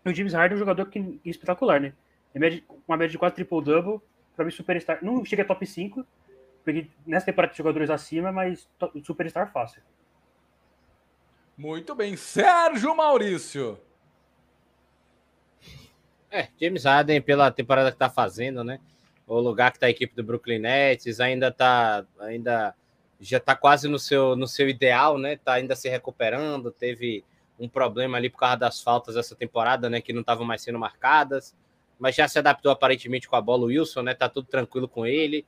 E 0.05 0.09
o 0.09 0.13
James 0.13 0.33
Harden 0.33 0.53
é 0.53 0.55
um 0.55 0.59
jogador 0.59 0.85
que, 0.85 0.99
é 0.99 1.29
espetacular, 1.29 1.81
né? 1.81 1.93
É 2.33 2.39
média, 2.39 2.63
uma 2.87 2.97
média 2.97 3.11
de 3.11 3.17
quase 3.17 3.35
triple-double, 3.35 3.99
para 4.35 4.45
mim 4.45 4.51
superstar. 4.51 4.99
Não 5.01 5.25
chega 5.25 5.43
a 5.43 5.45
top 5.45 5.65
5, 5.65 6.05
porque 6.63 6.87
nessa 7.05 7.27
temporada 7.27 7.51
de 7.51 7.57
jogadores 7.57 7.89
acima, 7.89 8.31
mas 8.31 8.69
superstar 9.03 9.51
fácil. 9.51 9.81
Muito 11.57 11.95
bem. 11.95 12.15
Sérgio 12.17 12.95
Maurício. 12.95 13.79
É, 16.31 16.47
James 16.59 16.83
Harden, 16.83 17.21
pela 17.21 17.51
temporada 17.51 17.91
que 17.91 17.97
tá 17.97 18.09
fazendo, 18.09 18.63
né? 18.63 18.79
O 19.27 19.39
lugar 19.39 19.71
que 19.71 19.79
tá 19.79 19.87
a 19.87 19.89
equipe 19.89 20.15
do 20.15 20.23
Brooklyn 20.23 20.59
Nets, 20.59 21.19
ainda 21.19 21.51
tá. 21.51 22.05
Ainda 22.19 22.75
já 23.19 23.39
tá 23.39 23.55
quase 23.55 23.87
no 23.87 23.97
seu, 23.97 24.35
no 24.35 24.47
seu 24.47 24.67
ideal, 24.67 25.17
né? 25.17 25.37
Tá 25.37 25.53
ainda 25.53 25.75
se 25.75 25.89
recuperando, 25.89 26.71
teve 26.71 27.23
um 27.57 27.69
problema 27.69 28.17
ali 28.17 28.29
por 28.29 28.39
causa 28.39 28.57
das 28.57 28.81
faltas 28.81 29.15
essa 29.15 29.35
temporada, 29.35 29.89
né? 29.89 30.01
Que 30.01 30.13
não 30.13 30.21
estavam 30.21 30.45
mais 30.45 30.61
sendo 30.61 30.77
marcadas, 30.77 31.55
mas 31.97 32.15
já 32.15 32.27
se 32.27 32.37
adaptou 32.37 32.71
aparentemente 32.71 33.27
com 33.27 33.35
a 33.35 33.41
bola 33.41 33.65
Wilson, 33.65 34.01
né? 34.01 34.13
Tá 34.13 34.27
tudo 34.27 34.47
tranquilo 34.47 34.87
com 34.87 35.05
ele. 35.05 35.45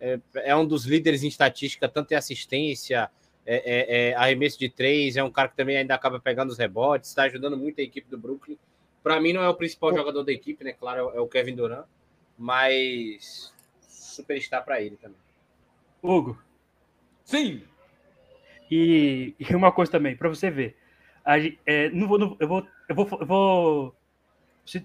É, 0.00 0.20
é 0.36 0.56
um 0.56 0.66
dos 0.66 0.84
líderes 0.84 1.24
em 1.24 1.28
estatística, 1.28 1.88
tanto 1.88 2.12
em 2.12 2.14
assistência, 2.14 3.10
é, 3.44 3.56
é, 3.56 4.10
é, 4.10 4.14
arremesso 4.14 4.58
de 4.58 4.68
três, 4.68 5.16
é 5.16 5.24
um 5.24 5.30
cara 5.30 5.48
que 5.48 5.56
também 5.56 5.76
ainda 5.76 5.94
acaba 5.94 6.20
pegando 6.20 6.50
os 6.50 6.58
rebotes, 6.58 7.08
está 7.08 7.22
ajudando 7.24 7.56
muito 7.56 7.80
a 7.80 7.82
equipe 7.82 8.08
do 8.08 8.18
Brooklyn. 8.18 8.58
Para 9.08 9.22
mim, 9.22 9.32
não 9.32 9.42
é 9.42 9.48
o 9.48 9.54
principal 9.54 9.96
jogador 9.96 10.22
da 10.22 10.30
equipe, 10.30 10.62
né? 10.62 10.74
Claro, 10.74 11.10
é 11.14 11.18
o 11.18 11.26
Kevin 11.26 11.54
Durant, 11.54 11.86
mas 12.36 13.54
superstar 13.80 14.62
para 14.62 14.82
ele 14.82 14.98
também. 14.98 15.16
Hugo. 16.02 16.38
Sim. 17.24 17.62
E, 18.70 19.34
e 19.40 19.54
uma 19.56 19.72
coisa 19.72 19.90
também, 19.90 20.14
para 20.14 20.28
você 20.28 20.50
ver. 20.50 20.76
A, 21.24 21.38
é, 21.64 21.88
não 21.88 22.06
vou, 22.06 22.18
não, 22.18 22.36
eu, 22.38 22.46
vou, 22.46 22.68
eu, 22.86 22.94
vou, 22.94 23.08
eu 23.18 23.26
vou 23.26 23.96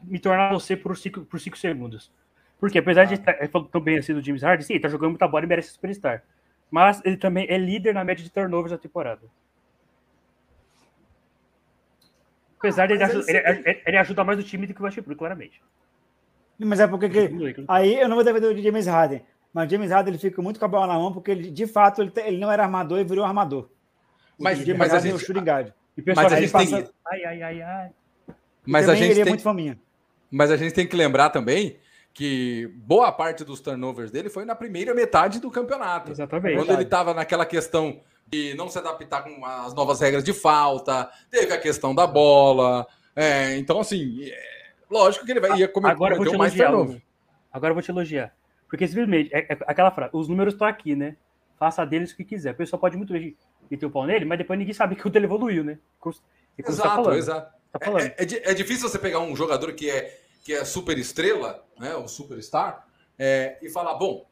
me 0.04 0.20
tornar 0.20 0.54
você 0.54 0.78
por 0.78 0.96
5 0.96 1.26
por 1.26 1.38
cinco 1.42 1.58
segundos. 1.58 2.10
Porque 2.62 2.80
apesar 2.80 3.02
ah. 3.02 3.06
de 3.06 3.16
estar 3.16 3.34
tão 3.70 3.82
bem 3.82 3.98
assim 3.98 4.14
do 4.14 4.24
James 4.24 4.42
Harden, 4.42 4.66
sim, 4.66 4.72
ele 4.76 4.84
tá 4.84 4.88
jogando 4.88 5.10
muita 5.10 5.28
bola 5.28 5.44
e 5.44 5.48
merece 5.50 5.74
superstar. 5.74 6.24
Mas 6.72 7.02
ele 7.04 7.18
também 7.18 7.46
é 7.50 7.58
líder 7.58 7.94
na 7.94 8.06
média 8.06 8.24
de 8.24 8.32
turnovers 8.32 8.72
da 8.72 8.78
temporada. 8.78 9.28
Apesar 12.64 12.84
ah, 12.84 12.88
de 12.88 12.94
ele, 12.94 13.04
ajuda, 13.04 13.26
ele, 13.30 13.82
ele, 13.86 13.98
ajuda 13.98 14.24
mais 14.24 14.40
o 14.40 14.44
time 14.44 14.66
do 14.66 14.74
que 14.74 14.82
o 14.82 14.86
Westbrook, 14.86 15.20
claramente. 15.20 15.62
Mas 16.58 16.80
é 16.80 16.88
porque 16.88 17.10
que, 17.10 17.66
aí 17.68 18.00
eu 18.00 18.08
não 18.08 18.16
vou 18.16 18.24
defender 18.24 18.48
o 18.48 18.58
James 18.58 18.88
Harden, 18.88 19.22
mas 19.54 19.68
o 19.68 19.70
James 19.70 19.92
Harden 19.92 20.14
ele 20.14 20.18
fica 20.18 20.42
muito 20.42 20.60
com 20.60 20.66
a 20.66 20.70
bola 20.70 20.88
na 20.88 20.94
mão 20.94 21.12
porque 21.12 21.32
ele, 21.32 21.52
de 21.52 21.68
fato 21.68 22.02
ele, 22.02 22.14
ele 22.16 22.38
não 22.38 22.50
era 22.50 22.64
armador 22.64 23.00
e 23.00 23.04
virou 23.04 23.26
armador. 23.26 23.68
Mas, 24.40 24.62
o 24.62 24.64
James 24.64 24.80
mas 24.80 24.94
Harden 24.94 25.12
a 25.12 25.12
gente, 25.12 25.22
é 25.22 25.24
o 25.24 25.28
shooting 25.28 25.46
guard. 25.46 25.74
E 25.98 26.02
o 26.02 26.04
pessoal 26.06 26.24
mas 26.24 26.34
a 26.34 26.40
gente 26.40 26.52
passa... 26.52 26.82
tem... 26.84 26.90
Ai, 27.06 27.26
ai, 27.26 27.44
ai, 27.44 27.62
ai. 27.62 27.92
Mas 28.66 28.88
a 28.88 28.96
gente 28.96 29.12
ele 29.12 29.24
tem... 29.24 29.26
muito 29.26 29.44
faminha. 29.44 29.78
Mas 30.32 30.50
a 30.50 30.56
gente 30.56 30.74
tem 30.74 30.88
que 30.88 30.96
lembrar 30.96 31.32
também 31.32 31.76
que 32.14 32.72
boa 32.78 33.12
parte 33.12 33.44
dos 33.44 33.60
turnovers 33.60 34.10
dele 34.10 34.30
foi 34.30 34.46
na 34.46 34.56
primeira 34.56 34.94
metade 34.94 35.42
do 35.42 35.52
campeonato. 35.52 36.12
Exatamente. 36.12 36.56
Quando 36.56 36.72
ele 36.72 36.84
estava 36.84 37.14
naquela 37.14 37.46
questão 37.46 38.00
de 38.28 38.54
não 38.56 38.70
se 38.70 38.78
adaptar 38.78 39.24
com 39.24 39.46
as 39.46 39.74
novas 39.74 40.00
regras 40.00 40.24
de 40.24 40.34
falta, 40.34 41.10
teve 41.30 41.54
a 41.54 41.60
questão 41.60 41.94
da 41.94 42.08
bola. 42.08 42.88
É, 43.16 43.58
então, 43.58 43.80
assim, 43.80 44.24
é, 44.24 44.66
lógico 44.90 45.26
que 45.26 45.32
ele 45.32 45.40
vai, 45.40 45.58
ia 45.60 45.68
cometer, 45.68 45.94
Agora 45.94 46.16
cometer 46.16 46.38
mais 46.38 46.54
turnover. 46.54 47.02
Agora 47.52 47.72
eu 47.72 47.76
vou 47.76 47.84
te 47.84 47.92
elogiar. 47.92 48.34
Porque 48.68 48.88
simplesmente, 48.88 49.30
é, 49.34 49.54
é 49.54 49.58
aquela 49.68 49.92
frase, 49.92 50.12
os 50.14 50.28
números 50.28 50.56
estão 50.56 50.68
aqui, 50.68 50.96
né? 50.96 51.16
Faça 51.60 51.86
deles 51.86 52.12
o 52.12 52.18
que 52.18 52.24
quiser. 52.24 52.54
O 52.54 52.58
pessoal 52.58 52.80
pode 52.80 52.98
muito 52.98 53.14
bem 53.14 53.38
meter 53.70 53.86
o 53.86 53.92
pau 53.92 54.06
nele, 54.06 54.26
mas 54.26 54.38
depois 54.38 54.58
ninguém 54.58 54.74
sabe 54.74 54.96
que 54.96 55.08
o 55.08 55.10
dele 55.10 55.26
evoluiu, 55.26 55.64
né? 55.64 55.78
exato, 56.58 57.04
tá 57.04 57.16
exato. 57.16 57.54
Tá 57.72 57.80
é, 58.00 58.24
é, 58.24 58.52
é, 58.52 58.54
difícil 58.54 58.90
você 58.90 59.00
pegar 59.00 59.20
um 59.20 59.36
jogador 59.36 59.74
que 59.74 59.90
é, 59.90 60.20
que 60.44 60.54
é 60.54 60.66
super 60.66 60.98
estrela, 60.98 61.64
né? 61.80 61.96
O 61.96 62.08
superstar, 62.08 62.88
é, 63.18 63.58
e 63.62 63.70
falar, 63.70 63.94
bom, 63.96 64.26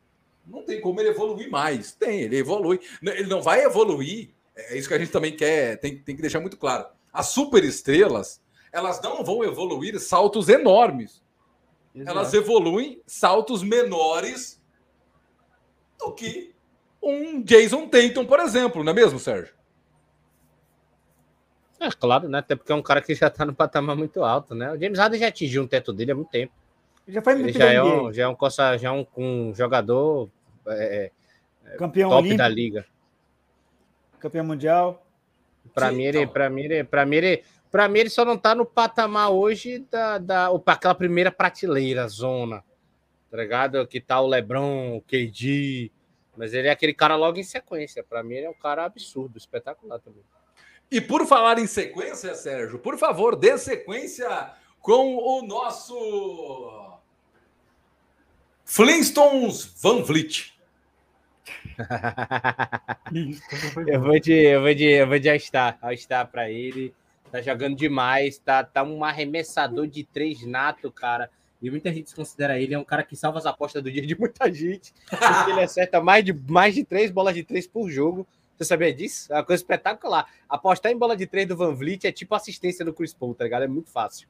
não 0.46 0.64
tem 0.64 0.82
como 0.82 1.00
ele 1.00 1.10
evoluir 1.10 1.50
mais. 1.50 1.94
Tem, 1.94 2.22
ele 2.22 2.38
evolui. 2.38 2.80
Ele 3.02 3.28
não 3.28 3.42
vai 3.42 3.64
evoluir. 3.64 4.34
É 4.56 4.78
isso 4.78 4.88
que 4.88 4.94
a 4.94 5.00
gente 5.00 5.12
também 5.12 5.36
quer, 5.36 5.78
tem, 5.78 5.98
tem 5.98 6.16
que 6.16 6.22
deixar 6.22 6.40
muito 6.40 6.58
claro. 6.58 6.86
As 7.12 7.28
super 7.28 7.64
estrelas, 7.64 8.42
elas 8.72 9.02
não 9.02 9.24
vão 9.24 9.44
evoluir 9.44 10.00
saltos 10.00 10.50
enormes. 10.50 11.24
Exato. 11.94 12.18
Elas 12.18 12.34
evoluem 12.34 13.02
saltos 13.06 13.64
menores 13.64 14.62
do 16.00 16.14
que 16.14 16.54
um 17.02 17.42
Jason 17.42 17.88
Tatum, 17.88 18.26
por 18.26 18.40
exemplo, 18.40 18.84
não 18.84 18.92
é 18.92 18.96
mesmo, 18.96 19.20
Sérgio? 19.20 19.54
É 21.80 21.90
claro, 21.90 22.30
né? 22.30 22.38
Até 22.38 22.56
porque 22.56 22.72
é 22.72 22.76
um 22.76 22.82
cara 22.82 23.02
que 23.02 23.16
já 23.16 23.30
tá 23.30 23.44
no 23.44 23.56
patamar 23.56 23.96
muito 23.96 24.24
alto, 24.24 24.54
né? 24.54 24.72
O 24.72 24.80
James 24.80 25.00
Harden 25.00 25.20
já 25.20 25.28
atingiu 25.28 25.64
um 25.64 25.68
teto 25.68 25.92
dele 25.92 26.12
há 26.12 26.16
muito 26.16 26.30
tempo. 26.30 26.54
Já 27.12 27.22
foi 27.22 27.34
Ele 27.34 27.52
já 27.52 27.72
é, 27.72 27.84
um, 27.84 28.14
já 28.14 28.24
é 28.24 28.28
um, 28.28 28.38
já 28.80 28.88
é 28.88 28.92
um, 28.92 29.06
um 29.18 29.54
jogador 29.54 30.30
é, 30.68 31.12
é 31.66 31.76
campeão 31.78 32.10
top 32.10 32.22
olímpico, 32.22 32.38
da 32.38 32.48
liga. 32.48 32.86
Campeão 34.20 34.46
mundial. 34.46 35.06
Para 35.74 35.92
mim, 35.92 36.04
ele, 36.04 36.20
então. 36.20 36.34
para 36.34 36.50
mim, 36.50 36.62
ele, 36.62 36.84
para 36.84 37.06
mim, 37.06 37.16
ele, 37.18 37.44
para 37.70 37.88
mim, 37.90 38.00
ele 38.00 38.10
só 38.10 38.24
não 38.24 38.38
tá 38.38 38.56
no 38.56 38.66
patamar 38.66 39.30
hoje 39.30 39.80
da, 39.92 40.18
da 40.18 40.50
aquela 40.68 40.96
primeira 40.96 41.32
prateleira, 41.32 42.08
zona, 42.08 42.64
tá 43.30 43.38
ligado? 43.38 43.86
Que 43.86 44.00
tá 44.00 44.20
o 44.22 44.28
LeBron, 44.28 44.96
o 44.98 45.02
KD, 45.02 45.92
mas 46.36 46.54
ele 46.54 46.68
é 46.68 46.72
aquele 46.72 46.94
cara 46.94 47.16
logo 47.16 47.38
em 47.38 47.44
sequência. 47.44 48.04
Para 48.04 48.24
mim, 48.24 48.36
ele 48.36 48.46
é 48.46 48.50
um 48.50 48.58
cara 48.58 48.86
absurdo, 48.86 49.38
espetacular 49.38 50.00
também. 50.00 50.24
E 50.90 51.00
por 51.00 51.26
falar 51.26 51.60
em 51.60 51.68
sequência, 51.68 52.36
Sérgio, 52.36 52.80
por 52.80 52.98
favor, 52.98 53.36
dê 53.36 53.58
sequência 53.58 54.52
com 54.80 55.16
o 55.16 55.42
nosso 55.46 57.01
Flintstones 58.74 59.70
Van 59.82 60.02
Vliet. 60.02 60.54
eu 63.86 64.00
vou 64.00 64.18
de, 64.18 64.32
eu 64.32 64.62
vou 64.62 64.74
de, 64.74 64.86
eu 64.86 65.08
vou 65.10 65.20
de 65.20 65.30
All-Star, 65.30 65.78
All-Star 65.82 66.32
para 66.32 66.50
ele. 66.50 66.94
Tá 67.30 67.42
jogando 67.42 67.76
demais, 67.76 68.38
tá, 68.38 68.64
tá 68.64 68.82
um 68.82 69.04
arremessador 69.04 69.88
de 69.88 70.06
três 70.06 70.48
nato, 70.48 70.90
cara. 70.90 71.30
E 71.62 71.70
muita 71.70 71.92
gente 71.92 72.16
considera 72.16 72.62
ele 72.62 72.74
é 72.74 72.80
um 72.80 72.86
cara 72.86 73.04
que 73.04 73.14
salva 73.14 73.40
as 73.40 73.46
apostas 73.46 73.84
do 73.84 73.92
dia 73.92 74.08
de 74.08 74.18
muita 74.18 74.50
gente. 74.50 74.94
Porque 75.10 75.52
ele 75.52 75.60
acerta 75.64 76.00
mais 76.00 76.24
de, 76.24 76.32
mais 76.32 76.74
de 76.74 76.86
três 76.86 77.12
bolas 77.12 77.36
de 77.36 77.44
três 77.44 77.68
por 77.68 77.90
jogo. 77.90 78.26
Você 78.58 78.64
sabia 78.64 78.94
disso? 78.94 79.34
É 79.34 79.36
uma 79.36 79.44
coisa 79.44 79.62
espetacular. 79.62 80.26
Apostar 80.48 80.94
em 80.94 80.98
bola 80.98 81.18
de 81.18 81.28
três 81.28 81.46
do 81.46 81.58
Van 81.58 81.76
Vliet 81.76 82.06
é 82.06 82.12
tipo 82.14 82.34
assistência 82.36 82.86
do 82.86 82.94
Chris 82.94 83.14
Paul, 83.14 83.36
tá 83.36 83.44
ligado? 83.44 83.64
É 83.64 83.68
muito 83.68 83.90
fácil. 83.90 84.30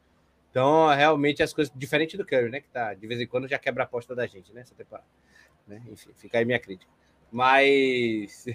Então, 0.52 0.94
realmente, 0.94 1.41
as 1.41 1.53
coisas. 1.53 1.73
Diferente 1.76 2.18
do 2.18 2.26
Curry, 2.26 2.49
né? 2.49 2.60
Que 2.60 2.68
tá, 2.68 2.94
de 2.94 3.07
vez 3.07 3.19
em 3.19 3.26
quando 3.26 3.48
já 3.48 3.57
quebra 3.57 3.84
a 3.84 3.86
aposta 3.86 4.14
da 4.14 4.28
gente, 4.28 4.53
né? 4.53 4.61
Essa 4.61 4.76
temporada. 4.76 5.07
Né? 5.65 5.82
Enfim, 5.90 6.11
fica 6.18 6.38
aí 6.38 6.45
minha 6.45 6.60
crítica. 6.60 6.91
Mas. 7.32 8.45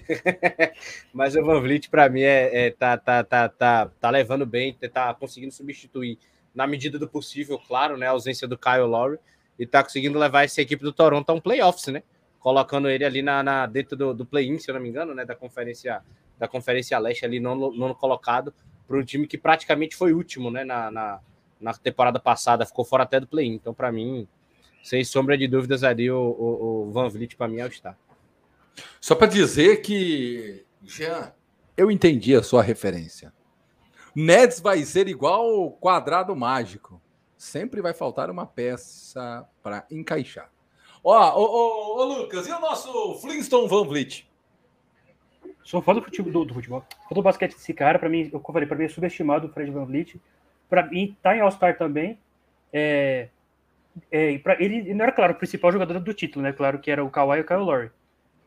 Mas 1.11 1.35
o 1.35 1.43
Van 1.43 1.59
Vliet, 1.59 1.89
para 1.89 2.07
mim, 2.07 2.21
é, 2.21 2.67
é, 2.67 2.71
tá, 2.71 2.95
tá, 2.97 3.23
tá, 3.23 3.49
tá, 3.49 3.91
tá 3.99 4.09
levando 4.11 4.45
bem, 4.45 4.73
tá 4.73 5.11
conseguindo 5.15 5.51
substituir 5.51 6.19
na 6.53 6.67
medida 6.67 6.99
do 6.99 7.07
possível, 7.07 7.59
claro, 7.59 7.97
né? 7.97 8.07
A 8.07 8.11
ausência 8.11 8.47
do 8.47 8.57
Kyle 8.57 8.85
Lowry 8.85 9.17
e 9.57 9.65
tá 9.65 9.83
conseguindo 9.83 10.19
levar 10.19 10.43
essa 10.43 10.61
equipe 10.61 10.83
do 10.83 10.93
Toronto 10.93 11.29
a 11.31 11.33
um 11.33 11.41
playoffs, 11.41 11.87
né? 11.87 12.03
Colocando 12.39 12.87
ele 12.87 13.03
ali 13.03 13.23
na, 13.23 13.41
na 13.41 13.65
dentro 13.65 13.97
do, 13.97 14.13
do 14.13 14.25
play-in, 14.25 14.59
se 14.59 14.69
eu 14.69 14.75
não 14.75 14.81
me 14.81 14.89
engano, 14.89 15.15
né? 15.15 15.25
Da 15.25 15.35
conferência 15.35 16.03
da 16.37 16.47
conferência 16.47 16.99
leste 16.99 17.25
ali 17.25 17.39
nono, 17.39 17.71
nono 17.71 17.95
colocado 17.95 18.53
para 18.87 18.95
um 18.95 19.03
time 19.03 19.25
que 19.25 19.39
praticamente 19.39 19.95
foi 19.95 20.13
último, 20.13 20.51
né? 20.51 20.63
Na, 20.63 20.91
na, 20.91 21.19
na 21.59 21.73
temporada 21.73 22.19
passada, 22.19 22.65
ficou 22.65 22.85
fora 22.85 23.03
até 23.03 23.19
do 23.19 23.27
play-in. 23.27 23.53
Então, 23.53 23.73
para 23.73 23.91
mim, 23.91 24.27
sem 24.83 25.03
sombra 25.03 25.37
de 25.37 25.47
dúvidas, 25.47 25.83
ali 25.83 26.09
o, 26.09 26.17
o, 26.19 26.87
o 26.87 26.91
Van 26.91 27.09
Vliet 27.09 27.35
para 27.35 27.47
mim 27.47 27.57
é 27.57 27.65
o 27.65 27.67
está. 27.67 27.95
Só 29.01 29.15
para 29.15 29.27
dizer 29.27 29.81
que, 29.81 30.65
Jean, 30.83 31.33
eu 31.75 31.89
entendi 31.91 32.35
a 32.35 32.43
sua 32.43 32.61
referência. 32.61 33.33
Neds 34.15 34.59
vai 34.59 34.83
ser 34.83 35.07
igual 35.07 35.71
quadrado 35.73 36.35
mágico. 36.35 37.01
Sempre 37.37 37.81
vai 37.81 37.93
faltar 37.93 38.31
uma 38.31 38.45
peça 38.45 39.47
para 39.61 39.85
encaixar. 39.91 40.49
Ó, 41.03 41.39
ô, 41.39 41.43
ô, 41.43 41.99
ô, 41.99 42.03
Lucas, 42.03 42.47
e 42.47 42.51
o 42.51 42.59
nosso 42.59 43.15
Flintstone 43.21 43.67
Van 43.67 43.85
Vliet? 43.85 44.27
Sou 45.63 45.81
fã 45.81 45.93
do 45.93 46.01
futebol, 46.01 46.31
do, 46.31 46.45
do 46.45 46.53
futebol. 46.53 46.83
Fã 47.07 47.13
do 47.13 47.21
basquete 47.21 47.53
desse 47.53 47.73
cara, 47.73 47.99
para 47.99 48.09
mim, 48.09 48.29
eu 48.31 48.39
falei, 48.39 48.67
para 48.67 48.77
mim 48.77 48.85
é 48.85 48.89
subestimado 48.89 49.47
o 49.47 49.49
Fred 49.51 49.69
Van 49.69 49.85
Vliet. 49.85 50.19
Para 50.69 50.85
mim, 50.85 51.15
tá 51.21 51.35
em 51.35 51.41
All-Star 51.41 51.77
também. 51.77 52.19
É, 52.71 53.29
é, 54.11 54.37
pra, 54.39 54.61
ele 54.61 54.93
não 54.93 55.03
era, 55.03 55.11
claro, 55.11 55.33
o 55.33 55.37
principal 55.37 55.71
jogador 55.71 55.99
do 55.99 56.13
título, 56.13 56.43
né? 56.43 56.53
Claro 56.53 56.79
que 56.79 56.91
era 56.91 57.03
o 57.03 57.09
Kawhi 57.09 57.39
e 57.39 57.41
o 57.41 57.45
Kyle 57.45 57.59
Lowry. 57.59 57.91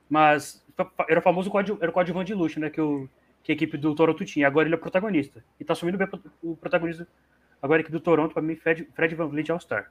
Mas 0.09 0.64
era 1.09 1.20
o 1.20 1.22
famoso 1.22 1.51
era 1.80 1.90
o 1.90 1.92
coadjuvante 1.92 2.28
de 2.28 2.34
luxo, 2.34 2.60
né? 2.60 2.70
Que 2.70 2.80
o, 2.80 3.09
que 3.42 3.52
a 3.52 3.55
equipe 3.55 3.76
do 3.76 3.94
Toronto 3.94 4.24
tinha. 4.24 4.47
Agora 4.47 4.66
ele 4.66 4.74
é 4.74 4.78
protagonista. 4.78 5.42
E 5.59 5.64
tá 5.64 5.72
assumindo 5.72 5.98
bem 5.98 6.09
o 6.42 6.56
protagonismo. 6.56 7.06
Agora 7.62 7.80
a 7.80 7.82
equipe 7.82 7.97
do 7.97 8.02
Toronto, 8.02 8.32
para 8.32 8.42
mim, 8.42 8.56
Fred, 8.56 8.88
Fred 8.94 9.14
Van 9.14 9.28
Vliet 9.28 9.51
All-Star. 9.51 9.90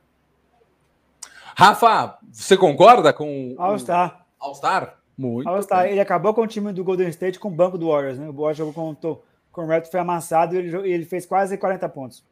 Rafa, 1.56 2.18
você 2.32 2.56
concorda 2.56 3.12
com 3.12 3.56
All-Star? 3.58 4.26
All-Star? 4.40 4.98
Muito. 5.18 5.48
All-Star. 5.48 5.86
Ele 5.88 6.00
acabou 6.00 6.34
com 6.34 6.42
o 6.42 6.48
time 6.48 6.72
do 6.72 6.84
Golden 6.84 7.10
State 7.10 7.40
com 7.40 7.50
o 7.50 7.52
banco 7.52 7.78
do 7.78 7.90
Warriors, 7.90 8.18
né? 8.18 8.30
O 8.30 8.34
Warriors 8.34 8.58
jogou 8.58 8.74
com, 8.74 9.20
Reto, 9.56 9.92
foi 9.92 10.00
amassado 10.00 10.56
e 10.56 10.60
ele, 10.60 10.92
ele 10.92 11.06
fez 11.06 11.26
quase 11.26 11.58
40 11.58 11.90
pontos. 11.90 12.24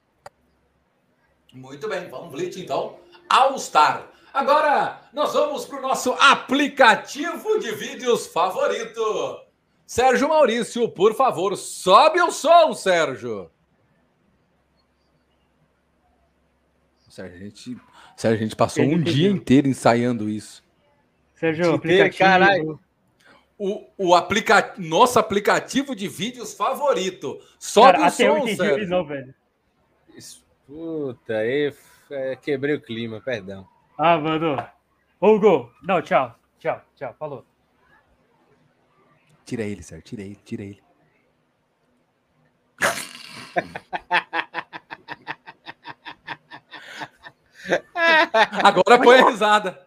Muito 1.53 1.88
bem, 1.89 2.07
vamos 2.10 2.31
Vliet 2.31 2.57
então. 2.57 2.98
All-Star. 3.30 4.10
Agora 4.34 5.02
nós 5.14 5.34
vamos 5.34 5.65
para 5.65 5.80
o 5.80 5.81
nosso 5.81 6.11
aplicativo 6.14 7.60
de 7.60 7.72
vídeos 7.73 8.27
favorito. 8.27 9.41
Sérgio 9.85 10.30
Maurício, 10.30 10.88
por 10.89 11.15
favor, 11.15 11.56
sobe 11.56 12.22
o 12.22 12.30
som, 12.30 12.73
Sérgio. 12.73 13.49
Sérgio, 17.10 17.35
a 17.35 17.39
gente, 17.39 17.77
Sérgio, 18.15 18.38
a 18.38 18.44
gente 18.44 18.56
passou 18.56 18.84
um 18.84 19.02
dia 19.02 19.30
inteiro 19.30 19.68
ensaiando 19.68 20.30
isso. 20.30 20.64
Sérgio, 21.34 21.73
aplicativo. 21.73 22.18
Caralho. 22.18 22.80
O, 23.58 23.90
o 23.98 24.16
aplica... 24.16 24.76
nosso 24.78 25.18
aplicativo 25.18 25.96
de 25.96 26.08
vídeos 26.08 26.54
favorito. 26.54 27.40
Sobe 27.58 27.94
Cara, 27.94 28.08
o 28.08 28.12
som, 28.12 28.48
Sérgio. 28.56 28.88
Não, 28.88 29.04
velho. 29.06 29.34
Puta, 30.68 31.38
aí 31.38 31.74
é, 32.12 32.36
quebrei 32.36 32.76
o 32.76 32.82
clima, 32.82 33.22
perdão. 33.22 33.68
Ah, 33.98 34.18
mano. 34.18 34.58
Hugo, 35.20 35.72
não, 35.82 36.02
tchau. 36.02 36.38
Tchau, 36.60 36.82
tchau. 36.96 37.16
Falou. 37.18 37.46
Tira 39.46 39.64
ele, 39.64 39.82
Sérgio. 39.82 40.04
Tira 40.04 40.22
ele, 40.22 40.36
tira 40.44 40.64
ele. 40.64 40.84
Agora 48.64 49.02
põe 49.02 49.20
a 49.20 49.30
risada. 49.30 49.86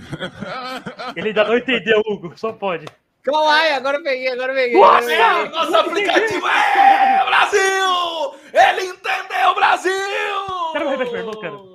Ele 1.16 1.28
ainda 1.28 1.44
não 1.44 1.56
entendeu, 1.56 2.02
Hugo. 2.06 2.32
Só 2.36 2.52
pode. 2.52 2.86
Kawhi, 3.22 3.70
agora 3.70 4.02
peguei, 4.02 4.28
agora 4.28 4.52
peguei. 4.52 4.78
Nossa, 4.78 5.12
agora 5.12 5.44
peguei. 5.44 5.58
nosso 5.58 5.76
aplicativo 5.76 6.46
é 6.46 7.24
Brasil! 7.24 8.34
Ele 8.52 8.84
entendeu, 8.90 9.54
Brasil! 9.54 9.92
Quero 10.72 10.90
ver, 10.90 11.10
pergunta, 11.10 11.40
cara. 11.40 11.74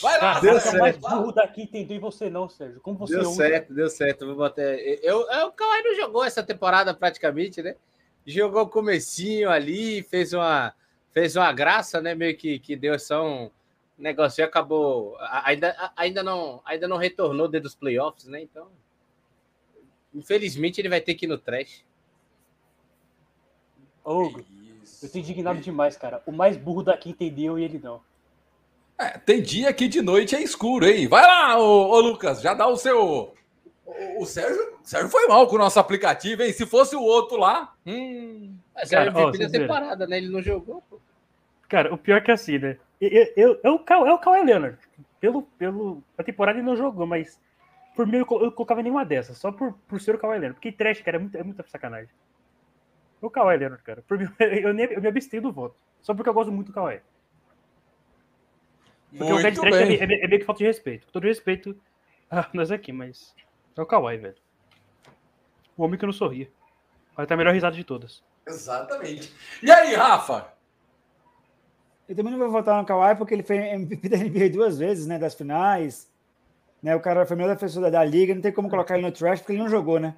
Vai 0.00 0.20
lá, 0.20 0.40
deu 0.40 0.60
certo. 0.60 0.78
mais 0.78 0.96
burro 0.96 1.32
daqui 1.32 1.62
entendeu 1.62 1.96
e 1.96 2.00
você 2.00 2.30
não, 2.30 2.48
Sérgio. 2.48 2.80
Como 2.80 2.96
você 2.98 3.14
Deu 3.14 3.24
certo, 3.26 3.74
deu 3.74 3.90
certo. 3.90 4.26
Vou 4.26 4.36
botar... 4.36 4.62
eu, 4.62 5.28
eu, 5.30 5.46
o 5.48 5.52
Kawhi 5.52 5.82
não 5.82 5.94
jogou 5.96 6.24
essa 6.24 6.42
temporada 6.42 6.94
praticamente, 6.94 7.62
né? 7.62 7.74
Jogou 8.28 8.62
o 8.64 8.68
comecinho 8.68 9.50
ali, 9.50 10.02
fez 10.02 10.34
uma, 10.34 10.74
fez 11.12 11.34
uma 11.34 11.50
graça, 11.50 11.98
né? 11.98 12.14
Meio 12.14 12.36
que, 12.36 12.58
que 12.58 12.76
deu 12.76 12.98
só 12.98 13.26
um 13.26 13.50
negócio 13.96 14.42
e 14.42 14.44
acabou. 14.44 15.16
Ainda, 15.44 15.92
ainda, 15.96 16.22
não, 16.22 16.60
ainda 16.62 16.86
não 16.86 16.98
retornou 16.98 17.48
dentro 17.48 17.64
dos 17.68 17.74
playoffs, 17.74 18.26
né? 18.26 18.42
Então, 18.42 18.68
infelizmente, 20.14 20.78
ele 20.78 20.90
vai 20.90 21.00
ter 21.00 21.14
que 21.14 21.24
ir 21.24 21.28
no 21.28 21.38
trash. 21.38 21.82
Hugo, 24.04 24.44
eu 25.02 25.10
tô 25.10 25.18
indignado 25.18 25.60
demais, 25.60 25.96
cara. 25.96 26.22
O 26.26 26.32
mais 26.32 26.54
burro 26.58 26.82
daqui 26.82 27.08
entendeu 27.08 27.58
e 27.58 27.64
ele 27.64 27.80
não. 27.82 28.02
É, 28.98 29.16
tem 29.16 29.40
dia 29.40 29.72
que 29.72 29.88
de 29.88 30.02
noite 30.02 30.36
é 30.36 30.42
escuro, 30.42 30.86
hein? 30.86 31.08
Vai 31.08 31.22
lá, 31.22 31.58
ô, 31.58 31.88
ô 31.88 32.00
Lucas, 32.00 32.42
já 32.42 32.52
dá 32.52 32.66
o 32.66 32.76
seu. 32.76 33.34
O, 33.88 34.22
o 34.22 34.26
Sérgio, 34.26 34.78
Sérgio 34.82 35.08
foi 35.08 35.26
mal 35.26 35.46
com 35.46 35.56
o 35.56 35.58
nosso 35.58 35.80
aplicativo, 35.80 36.42
hein? 36.42 36.52
Se 36.52 36.66
fosse 36.66 36.94
o 36.94 37.02
outro 37.02 37.38
lá. 37.38 37.74
Hum... 37.86 38.54
Mas 38.74 38.90
cara, 38.90 39.10
era 39.10 39.20
MVP 39.20 39.38
da 39.38 39.50
temporada, 39.50 40.06
né? 40.06 40.18
Ele 40.18 40.28
não 40.28 40.42
jogou, 40.42 40.82
pô. 40.88 41.00
Cara, 41.68 41.92
o 41.92 41.98
pior 41.98 42.22
que 42.22 42.30
é 42.30 42.34
assim, 42.34 42.58
né? 42.58 42.76
Eu, 43.00 43.32
eu, 43.36 43.60
eu, 43.62 43.84
é 44.06 44.12
o 44.12 44.18
Kawhi 44.18 44.44
Leonard. 44.44 44.78
Pelo, 45.20 45.42
pelo, 45.42 46.02
a 46.16 46.22
temporada 46.22 46.58
ele 46.58 46.66
não 46.66 46.76
jogou, 46.76 47.06
mas 47.06 47.40
por 47.96 48.06
mim 48.06 48.18
eu, 48.18 48.26
eu 48.42 48.52
colocava 48.52 48.82
nenhuma 48.82 49.04
dessas, 49.04 49.36
só 49.38 49.50
por, 49.50 49.72
por 49.88 50.00
ser 50.00 50.14
o 50.14 50.18
Kawhi 50.18 50.38
Leonard. 50.38 50.54
Porque 50.54 50.70
trash, 50.70 51.00
cara, 51.02 51.16
é, 51.16 51.20
muito, 51.20 51.36
é 51.36 51.42
muita 51.42 51.64
sacanagem. 51.66 52.10
O 53.20 53.30
Kawhi 53.30 53.56
Leonard, 53.56 53.82
cara. 53.82 54.02
Por 54.06 54.18
mim, 54.18 54.28
eu, 54.38 54.72
nem, 54.72 54.86
eu 54.86 55.00
me 55.00 55.08
abstenho 55.08 55.42
do 55.42 55.52
voto. 55.52 55.76
Só 56.00 56.14
porque 56.14 56.28
eu 56.28 56.34
gosto 56.34 56.52
muito 56.52 56.68
do 56.68 56.72
Kawhi. 56.72 57.00
Porque 59.10 59.24
muito 59.24 59.32
o 59.32 59.42
Red 59.42 59.52
Trash 59.52 59.74
é, 59.74 59.94
é, 59.94 60.24
é, 60.24 60.28
meio 60.28 60.40
que 60.40 60.46
falta 60.46 60.58
de 60.58 60.64
respeito. 60.64 61.06
Com 61.06 61.12
todo 61.12 61.24
respeito 61.24 61.76
a 62.30 62.46
nós 62.52 62.70
aqui, 62.70 62.92
mas 62.92 63.34
é 63.76 63.82
o 63.82 63.86
Kawhi, 63.86 64.16
velho. 64.16 64.36
O 65.76 65.84
homem 65.84 65.98
que 65.98 66.06
não 66.06 66.12
sorria. 66.12 66.48
Vai 67.16 67.26
ter 67.26 67.34
a 67.34 67.36
melhor 67.36 67.54
risada 67.54 67.76
de 67.76 67.84
todas. 67.84 68.22
Exatamente. 68.46 69.32
E 69.62 69.70
aí, 69.70 69.94
Rafa? 69.94 70.52
Eu 72.08 72.16
também 72.16 72.32
não 72.32 72.38
vou 72.38 72.50
votar 72.50 72.80
no 72.80 72.86
Kawhi 72.86 73.16
porque 73.16 73.34
ele 73.34 73.42
foi 73.42 73.56
MVP 73.56 74.08
da 74.08 74.16
NBA 74.16 74.50
duas 74.50 74.78
vezes, 74.78 75.06
né? 75.06 75.18
Das 75.18 75.34
finais. 75.34 76.08
Né, 76.82 76.94
o 76.94 77.00
cara 77.00 77.26
foi 77.26 77.34
o 77.34 77.38
melhor 77.38 77.54
defensor 77.54 77.90
da, 77.90 78.04
liga, 78.04 78.32
não 78.32 78.40
tem 78.40 78.52
como 78.52 78.70
colocar 78.70 78.94
ele 78.94 79.04
no 79.04 79.10
trash 79.10 79.40
porque 79.40 79.52
ele 79.52 79.62
não 79.62 79.68
jogou, 79.68 79.98
né? 79.98 80.14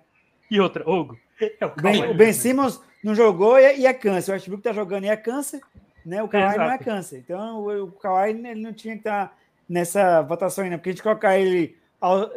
E 0.50 0.60
outra, 0.60 0.88
Hugo. 0.88 1.18
É 1.40 1.64
o, 1.64 1.70
ben, 1.70 2.10
o 2.10 2.14
Ben 2.14 2.34
Simmons 2.34 2.82
não 3.02 3.14
jogou 3.14 3.58
e, 3.58 3.78
e 3.78 3.86
é 3.86 3.94
câncer. 3.94 4.30
O 4.30 4.34
Westbrook 4.34 4.62
tá 4.62 4.72
jogando 4.72 5.04
e 5.04 5.08
é 5.08 5.16
câncer, 5.16 5.60
né? 6.04 6.22
O 6.22 6.28
Kawhi 6.28 6.54
é, 6.54 6.58
não 6.58 6.70
é 6.70 6.76
câncer. 6.76 7.18
Então 7.18 7.60
o, 7.60 7.84
o 7.84 7.92
Kawhi 7.92 8.30
ele 8.30 8.60
não 8.60 8.74
tinha 8.74 8.94
que 8.94 9.00
estar 9.00 9.28
tá 9.28 9.34
nessa 9.66 10.20
votação 10.20 10.64
ainda, 10.64 10.76
porque 10.76 10.90
a 10.90 10.92
gente 10.92 11.02
colocar 11.02 11.38
ele 11.38 11.78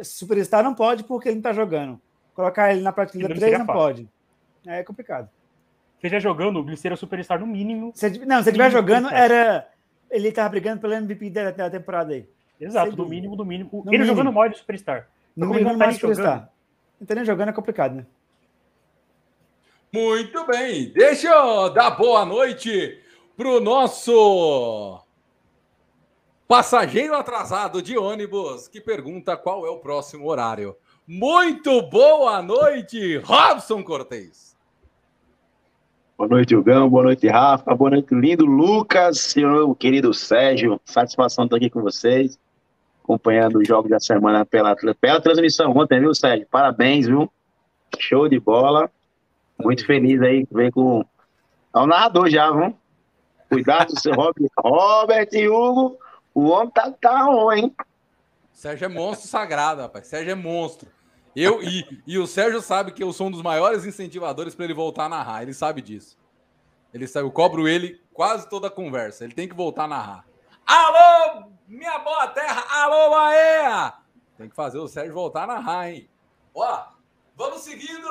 superstar 0.02 0.62
não 0.62 0.74
pode 0.74 1.04
porque 1.04 1.28
ele 1.28 1.36
não 1.36 1.42
tá 1.42 1.52
jogando. 1.52 2.00
Colocar 2.34 2.72
ele 2.72 2.82
na 2.82 2.92
prateleira 2.92 3.34
3 3.34 3.58
não 3.58 3.66
pode. 3.66 4.08
É 4.66 4.82
complicado 4.82 5.28
esteja 6.06 6.20
jogando, 6.20 6.60
ele 6.60 6.76
seria 6.76 6.96
superstar 6.96 7.40
no 7.40 7.46
mínimo. 7.46 7.92
Se, 7.94 8.08
não, 8.26 8.42
se 8.42 8.50
ele 8.50 8.56
estiver 8.56 8.70
jogando, 8.70 9.08
era. 9.08 9.68
Ele 10.10 10.28
estava 10.28 10.48
brigando 10.50 10.80
pelo 10.80 10.92
MVP 10.92 11.30
da, 11.30 11.50
da 11.50 11.70
temporada 11.70 12.12
aí. 12.12 12.28
Exato, 12.60 12.96
no 12.96 13.08
mínimo, 13.08 13.36
do 13.36 13.44
mínimo. 13.44 13.70
No 13.72 13.80
ele 13.90 13.98
mínimo. 13.98 14.06
jogando 14.06 14.32
mal 14.32 14.48
de 14.48 14.58
superstar. 14.58 15.08
No 15.36 15.48
mínimo, 15.48 15.70
não 15.70 15.78
mais 15.78 15.96
superstar. 15.96 16.50
Então, 17.00 17.16
nem 17.16 17.24
jogando 17.24 17.48
é 17.48 17.52
complicado, 17.52 17.96
né? 17.96 18.06
Muito 19.92 20.46
bem. 20.46 20.92
Deixa 20.92 21.28
eu 21.28 21.70
dar 21.72 21.90
boa 21.92 22.24
noite 22.24 23.00
pro 23.36 23.60
nosso 23.60 25.03
Passageiro 26.46 27.14
atrasado 27.14 27.80
de 27.80 27.96
ônibus 27.96 28.68
que 28.68 28.78
pergunta 28.78 29.34
qual 29.34 29.66
é 29.66 29.70
o 29.70 29.78
próximo 29.78 30.28
horário. 30.28 30.76
Muito 31.06 31.80
boa 31.82 32.42
noite, 32.42 33.16
Robson 33.18 33.82
Cortez. 33.82 34.54
Boa 36.18 36.28
noite, 36.28 36.54
Hugão. 36.54 36.88
Boa 36.90 37.04
noite, 37.04 37.26
Rafa. 37.28 37.74
Boa 37.74 37.92
noite, 37.92 38.14
lindo 38.14 38.44
Lucas. 38.44 39.34
Meu 39.34 39.74
querido 39.74 40.12
Sérgio. 40.12 40.78
Satisfação 40.84 41.44
estar 41.44 41.56
aqui 41.56 41.70
com 41.70 41.80
vocês, 41.80 42.38
acompanhando 43.02 43.58
os 43.58 43.66
jogos 43.66 43.90
da 43.90 43.98
semana 43.98 44.44
pela, 44.44 44.76
pela 44.76 45.20
transmissão 45.22 45.72
ontem, 45.74 45.98
viu, 45.98 46.14
Sérgio? 46.14 46.46
Parabéns, 46.50 47.06
viu? 47.06 47.32
Show 47.98 48.28
de 48.28 48.38
bola. 48.38 48.90
Muito 49.58 49.86
feliz 49.86 50.20
aí. 50.20 50.46
Vem 50.52 50.70
com. 50.70 51.04
É 51.74 51.78
o 51.78 51.86
narrador 51.86 52.28
já, 52.28 52.50
viu? 52.50 52.76
Cuidado, 53.48 53.98
seu 53.98 54.12
Robert, 54.12 54.50
Robert 54.58 55.28
e 55.32 55.48
Hugo. 55.48 55.98
O 56.34 56.48
homem 56.48 56.70
tá, 56.70 56.90
tá 56.90 57.22
ruim, 57.22 57.60
hein? 57.60 57.76
Sérgio 58.52 58.86
é 58.86 58.88
monstro 58.88 59.28
sagrado, 59.28 59.80
rapaz. 59.82 60.08
Sérgio 60.08 60.32
é 60.32 60.34
monstro. 60.34 60.90
Eu 61.34 61.62
e, 61.62 62.02
e 62.06 62.18
o 62.18 62.26
Sérgio 62.26 62.60
sabe 62.60 62.92
que 62.92 63.02
eu 63.02 63.12
sou 63.12 63.28
um 63.28 63.30
dos 63.30 63.42
maiores 63.42 63.84
incentivadores 63.84 64.54
para 64.54 64.64
ele 64.64 64.74
voltar 64.74 65.04
a 65.04 65.08
narrar. 65.08 65.42
Ele 65.42 65.54
sabe 65.54 65.80
disso. 65.80 66.18
Ele 66.92 67.06
sabe, 67.06 67.26
eu 67.26 67.32
cobro 67.32 67.66
ele 67.66 68.00
quase 68.12 68.48
toda 68.48 68.68
a 68.68 68.70
conversa. 68.70 69.24
Ele 69.24 69.34
tem 69.34 69.48
que 69.48 69.54
voltar 69.54 69.84
a 69.84 69.88
narrar. 69.88 70.26
Alô, 70.66 71.46
minha 71.66 71.98
boa 71.98 72.28
terra! 72.28 72.64
Alô, 72.70 73.10
Bahia! 73.10 73.94
Tem 74.38 74.48
que 74.48 74.56
fazer 74.56 74.78
o 74.78 74.88
Sérgio 74.88 75.12
voltar 75.12 75.44
a 75.44 75.46
narrar, 75.48 75.90
hein? 75.90 76.08
Ó, 76.54 76.84
vamos 77.36 77.62
seguindo. 77.62 78.08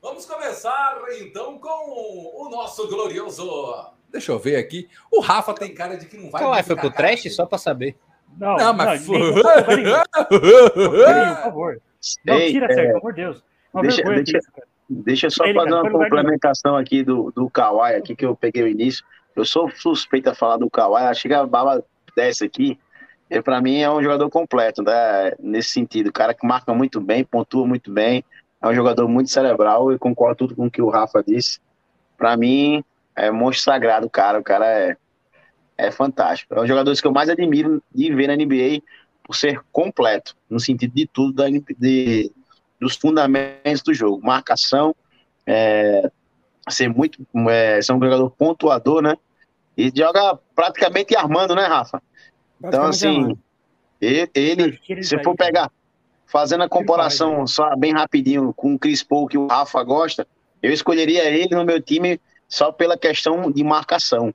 Vamos 0.00 0.24
começar 0.24 1.02
então 1.20 1.58
com 1.58 2.32
o 2.34 2.48
nosso 2.48 2.86
glorioso. 2.88 3.95
Deixa 4.16 4.32
eu 4.32 4.38
ver 4.38 4.56
aqui. 4.56 4.88
O 5.12 5.20
Rafa 5.20 5.52
tem 5.54 5.74
cara 5.74 5.96
de 5.96 6.06
que 6.06 6.16
não 6.16 6.30
vai. 6.30 6.42
Qual 6.42 6.54
é? 6.54 6.62
Foi 6.62 6.74
pro 6.76 6.90
trash? 6.90 7.34
Só 7.34 7.44
pra 7.46 7.58
saber. 7.58 7.96
Não, 8.38 8.56
Não, 8.56 8.72
mas 8.74 9.06
não, 9.06 9.18
por 10.28 11.42
favor. 11.42 11.80
Não, 12.24 12.38
tira, 12.38 12.66
é, 12.66 12.74
Sérgio, 12.74 12.86
pelo 12.86 12.98
amor 12.98 13.12
de 13.12 13.22
Deus. 13.22 13.44
Uma 13.72 13.82
deixa- 13.82 13.96
vergonha 13.96 14.22
deixa- 14.24 14.50
cara. 14.54 14.66
Deixa 14.88 15.26
eu 15.26 15.30
só 15.32 15.44
Ele, 15.44 15.54
fazer 15.54 15.70
cara, 15.70 15.82
uma 15.82 15.90
complementação 15.90 16.76
aqui 16.76 17.02
do, 17.02 17.32
do 17.34 17.50
Kawhi 17.50 17.94
aqui, 17.96 18.14
que 18.14 18.24
eu 18.24 18.36
peguei 18.36 18.62
o 18.62 18.68
início. 18.68 19.04
Eu 19.34 19.44
sou 19.44 19.68
suspeito 19.70 20.30
a 20.30 20.34
falar 20.34 20.56
do 20.58 20.70
Kawhi, 20.70 21.02
acho 21.04 21.26
que 21.26 21.34
a 21.34 21.44
bala 21.44 21.82
desce 22.16 22.44
aqui. 22.44 22.78
Ele, 23.28 23.42
para 23.42 23.60
mim, 23.60 23.80
é 23.80 23.90
um 23.90 24.00
jogador 24.00 24.30
completo, 24.30 24.82
né? 24.82 25.32
Nesse 25.40 25.70
sentido. 25.70 26.12
Cara 26.12 26.32
que 26.32 26.46
marca 26.46 26.72
muito 26.72 27.00
bem, 27.00 27.24
pontua 27.24 27.66
muito 27.66 27.90
bem. 27.90 28.24
É 28.62 28.68
um 28.68 28.74
jogador 28.74 29.08
muito 29.08 29.28
cerebral 29.30 29.92
e 29.92 29.98
concordo 29.98 30.36
tudo 30.36 30.54
com 30.54 30.66
o 30.66 30.70
que 30.70 30.80
o 30.80 30.88
Rafa 30.88 31.22
disse. 31.26 31.58
Para 32.16 32.36
mim, 32.36 32.84
é 33.16 33.30
monstro 33.30 33.64
sagrado, 33.64 34.08
cara. 34.10 34.38
O 34.38 34.44
cara 34.44 34.66
é, 34.66 34.96
é 35.78 35.90
fantástico. 35.90 36.54
É 36.54 36.58
um 36.58 36.60
dos 36.60 36.68
jogadores 36.68 37.00
que 37.00 37.06
eu 37.06 37.12
mais 37.12 37.28
admiro 37.28 37.82
de 37.92 38.14
ver 38.14 38.28
na 38.28 38.36
NBA 38.36 38.82
por 39.24 39.34
ser 39.34 39.60
completo, 39.72 40.36
no 40.48 40.60
sentido 40.60 40.94
de 40.94 41.06
tudo, 41.06 41.32
da, 41.32 41.46
de, 41.48 42.32
dos 42.80 42.94
fundamentos 42.94 43.82
do 43.82 43.92
jogo. 43.92 44.24
Marcação, 44.24 44.94
é, 45.46 46.08
ser 46.68 46.88
muito, 46.88 47.26
é, 47.48 47.80
ser 47.82 47.92
um 47.92 48.00
jogador 48.00 48.30
pontuador, 48.30 49.02
né? 49.02 49.16
E 49.76 49.92
joga 49.94 50.38
praticamente 50.54 51.16
armando, 51.16 51.54
né, 51.54 51.66
Rafa? 51.66 52.02
Então, 52.62 52.84
assim, 52.84 53.36
ele, 54.00 54.30
ele 54.34 55.02
se 55.02 55.22
for 55.22 55.34
pegar, 55.34 55.70
fazendo 56.26 56.64
a 56.64 56.68
comparação 56.68 57.38
vai, 57.38 57.46
só 57.46 57.76
bem 57.76 57.92
rapidinho 57.92 58.52
com 58.54 58.74
o 58.74 58.78
Chris 58.78 59.02
Paul, 59.02 59.26
que 59.26 59.36
o 59.36 59.46
Rafa 59.46 59.82
gosta, 59.82 60.26
eu 60.62 60.72
escolheria 60.72 61.24
ele 61.24 61.54
no 61.54 61.64
meu 61.64 61.80
time 61.80 62.20
só 62.48 62.72
pela 62.72 62.96
questão 62.96 63.50
de 63.50 63.62
marcação. 63.64 64.34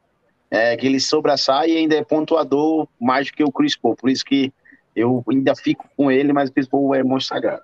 É, 0.50 0.76
que 0.76 0.86
ele 0.86 1.00
sobressai 1.00 1.70
e 1.70 1.78
ainda 1.78 1.96
é 1.96 2.04
pontuador 2.04 2.86
mais 3.00 3.28
do 3.28 3.34
que 3.34 3.42
o 3.42 3.52
Chris 3.52 3.78
Paul. 3.78 3.96
Por 3.96 4.10
isso 4.10 4.26
que 4.26 4.52
eu 4.94 5.24
ainda 5.30 5.56
fico 5.56 5.88
com 5.96 6.12
ele, 6.12 6.34
mas 6.34 6.50
o 6.50 6.54
Chris 6.54 6.68
Paul 6.68 6.94
é 6.94 7.02
monstro 7.02 7.36
sagrado. 7.36 7.64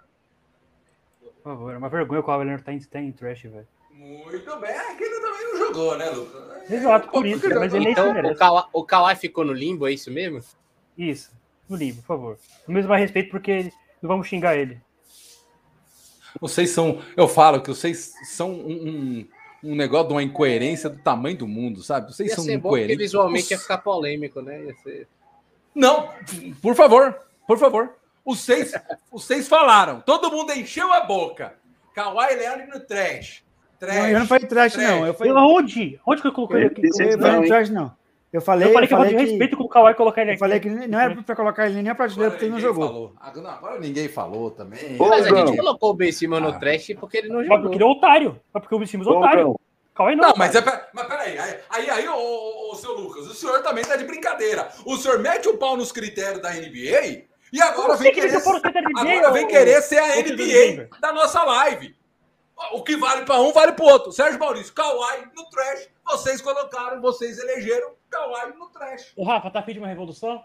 Por 1.43 1.43
favor, 1.43 1.73
é 1.73 1.77
uma 1.77 1.89
vergonha 1.89 2.21
o 2.21 2.23
Kawhi 2.23 2.45
Leonard 2.45 2.63
tá 2.63 2.71
em, 2.71 2.79
tá 2.79 3.01
em 3.01 3.11
trash, 3.11 3.43
velho. 3.43 3.67
Muito 3.91 4.55
bem. 4.57 4.69
É 4.69 4.95
que 4.95 5.03
ele 5.03 5.19
também 5.19 5.43
não 5.43 5.57
jogou, 5.57 5.97
né, 5.97 6.09
Lucas? 6.11 6.71
Exato, 6.71 7.09
por 7.09 7.25
isso, 7.25 7.49
mas 7.55 7.73
ele 7.73 7.89
Então, 7.89 8.11
o. 8.11 8.35
Kawhi, 8.35 8.63
o 8.71 8.83
Kawhi 8.83 9.15
ficou 9.15 9.43
no 9.43 9.53
limbo, 9.53 9.87
é 9.87 9.91
isso 9.91 10.11
mesmo? 10.11 10.41
Isso, 10.97 11.31
no 11.67 11.75
livro, 11.75 12.01
por 12.01 12.07
favor. 12.07 12.37
No 12.67 12.73
mesmo 12.73 12.89
mais 12.89 13.01
respeito, 13.01 13.31
porque 13.31 13.71
não 14.01 14.07
vamos 14.07 14.27
xingar 14.27 14.55
ele. 14.55 14.81
Vocês 16.39 16.69
são. 16.69 17.01
Eu 17.15 17.27
falo 17.27 17.61
que 17.61 17.69
vocês 17.69 18.13
são 18.23 18.51
um, 18.51 18.87
um, 18.87 19.27
um 19.63 19.75
negócio 19.75 20.07
de 20.07 20.13
uma 20.13 20.23
incoerência 20.23 20.89
do 20.89 20.97
tamanho 20.99 21.37
do 21.37 21.47
mundo, 21.47 21.81
sabe? 21.83 22.13
Vocês 22.13 22.29
Ia 22.29 22.35
são 22.35 22.43
ser 22.43 22.57
bom 22.57 22.69
porque 22.69 22.83
incoerentes. 22.83 22.97
visualmente 23.05 23.51
ia 23.51 23.59
ficar 23.59 23.79
polêmico, 23.79 24.41
né? 24.41 24.63
Ia 24.65 24.73
ser... 24.83 25.07
Não, 25.73 26.09
por 26.61 26.75
favor, 26.75 27.15
por 27.47 27.57
favor. 27.57 27.95
Os 28.25 28.39
seis, 28.41 28.73
os 29.11 29.23
seis 29.23 29.47
falaram. 29.47 30.01
Todo 30.01 30.29
mundo 30.31 30.51
encheu 30.51 30.91
a 30.91 31.01
boca. 31.01 31.53
Kawhi 31.95 32.35
Leonard 32.35 32.67
no 32.71 32.79
trash. 32.79 33.43
Trash. 33.79 33.95
Não, 33.95 34.09
eu 34.09 34.19
não 34.19 34.27
falei 34.27 34.47
trash, 34.47 34.73
trash. 34.73 34.87
não. 34.87 35.05
Eu 35.05 35.13
falei, 35.13 35.31
Eu, 35.31 35.37
Onde? 35.37 35.99
Onde 36.05 36.21
que 36.21 36.27
eu 36.27 36.31
coloquei? 36.33 36.69
Esse- 36.83 37.03
eu 37.03 37.17
Não, 37.17 37.27
falei 37.35 37.47
trash, 37.47 37.69
não. 37.69 37.95
Eu 38.31 38.41
falei, 38.41 38.67
Eu 38.67 38.73
falei 38.73 38.87
que 38.87 38.93
eu 38.93 38.97
falei 38.97 39.11
falta 39.13 39.25
de 39.25 39.31
respeito 39.31 39.55
com 39.57 39.63
o 39.63 39.69
Kawhi 39.69 39.93
colocar 39.95 40.21
ele 40.21 40.31
eu 40.31 40.33
aqui. 40.33 40.39
falei 40.39 40.59
que 40.59 40.69
não 40.69 40.99
era 40.99 41.15
pra 41.23 41.35
colocar 41.35 41.65
ele 41.67 41.75
nem 41.81 41.89
a 41.89 41.95
prateleira 41.95 42.31
porque 42.31 42.45
ele 42.45 42.51
não 42.53 42.59
jogou. 42.59 42.87
falou. 42.87 43.13
Agora, 43.21 43.41
não, 43.41 43.49
agora 43.51 43.79
ninguém 43.79 44.09
falou 44.09 44.51
também. 44.51 44.97
Ô, 44.99 45.07
Mas 45.07 45.25
a 45.25 45.29
gente 45.35 45.57
colocou 45.57 45.91
o 45.91 45.93
Ben 45.93 46.11
Simmons 46.11 46.39
Ah. 46.39 46.41
no 46.51 46.59
trash 46.59 46.87
porque 46.99 47.17
ele 47.17 47.29
não 47.29 47.41
jogou. 47.43 47.61
porque 47.61 47.75
ele 47.77 47.83
é 47.83 47.87
otário. 47.87 48.39
Só 48.51 48.59
porque 48.59 48.75
o 48.75 48.85
Simmons 48.87 49.07
é 49.07 49.11
otário. 49.11 49.59
Kawhi 49.95 50.15
não. 50.15 50.27
Não, 50.29 50.33
mas, 50.37 50.53
é, 50.53 50.61
cara. 50.61 50.77
pe- 50.77 50.85
mas 50.93 51.07
peraí, 51.07 51.39
aí, 51.39 51.55
aí, 51.69 51.89
aí 51.89 52.07
ô, 52.09 52.13
ô, 52.15 52.71
ô, 52.71 52.75
seu 52.75 52.93
Lucas, 52.93 53.25
o 53.27 53.33
senhor 53.33 53.63
também 53.63 53.83
tá 53.83 53.95
de 53.95 54.03
brincadeira. 54.03 54.67
O 54.85 54.95
senhor 54.97 55.17
mete 55.19 55.47
o 55.47 55.57
pau 55.57 55.75
nos 55.75 55.91
critérios 55.91 56.39
da 56.41 56.51
NBA 56.53 57.23
e 57.51 57.61
agora 57.61 57.95
Você 57.97 58.03
vem 58.03 58.13
que 58.13 58.21
querer, 58.21 58.39
de 58.41 58.99
agora 58.99 59.31
vem 59.31 59.47
querer 59.47 59.81
ser 59.81 59.97
a 59.97 60.17
NBA 60.17 60.89
da 61.01 61.11
nossa 61.13 61.43
live. 61.43 61.95
O 62.73 62.81
que 62.83 62.97
vale 62.97 63.23
pra 63.25 63.39
um, 63.41 63.51
vale 63.53 63.73
pro 63.73 63.85
outro. 63.85 64.11
Sérgio 64.11 64.39
Maurício, 64.39 64.73
Kawhi 64.73 65.27
no 65.35 65.45
trash. 65.49 65.89
Vocês 66.05 66.41
colocaram, 66.41 66.99
vocês 67.01 67.37
elegeram 67.37 67.91
Kawhi 68.09 68.53
no 68.57 68.67
trash. 68.69 69.13
O 69.15 69.23
Rafa, 69.23 69.51
tá 69.51 69.59
afim 69.59 69.73
de 69.73 69.79
uma 69.79 69.87
revolução? 69.87 70.43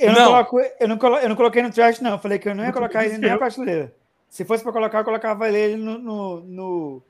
Eu 0.00 0.12
não, 0.12 0.20
Não. 0.20 0.26
Coloco, 0.30 0.60
eu, 0.80 0.88
não 0.88 0.98
colo, 0.98 1.16
eu 1.18 1.28
não 1.28 1.36
coloquei 1.36 1.62
no 1.62 1.70
trash, 1.72 2.00
não. 2.00 2.12
Eu 2.12 2.18
falei 2.18 2.38
que 2.38 2.48
eu 2.48 2.54
não 2.54 2.64
ia 2.64 2.72
colocar 2.72 3.04
ele 3.04 3.18
na 3.18 3.38
prateleira. 3.38 3.94
Se 4.28 4.44
fosse 4.44 4.62
pra 4.62 4.72
colocar, 4.72 4.98
eu 4.98 5.04
colocava 5.04 5.48
ele 5.48 5.76
no, 5.76 5.98
no, 5.98 6.40
no- 6.40 7.02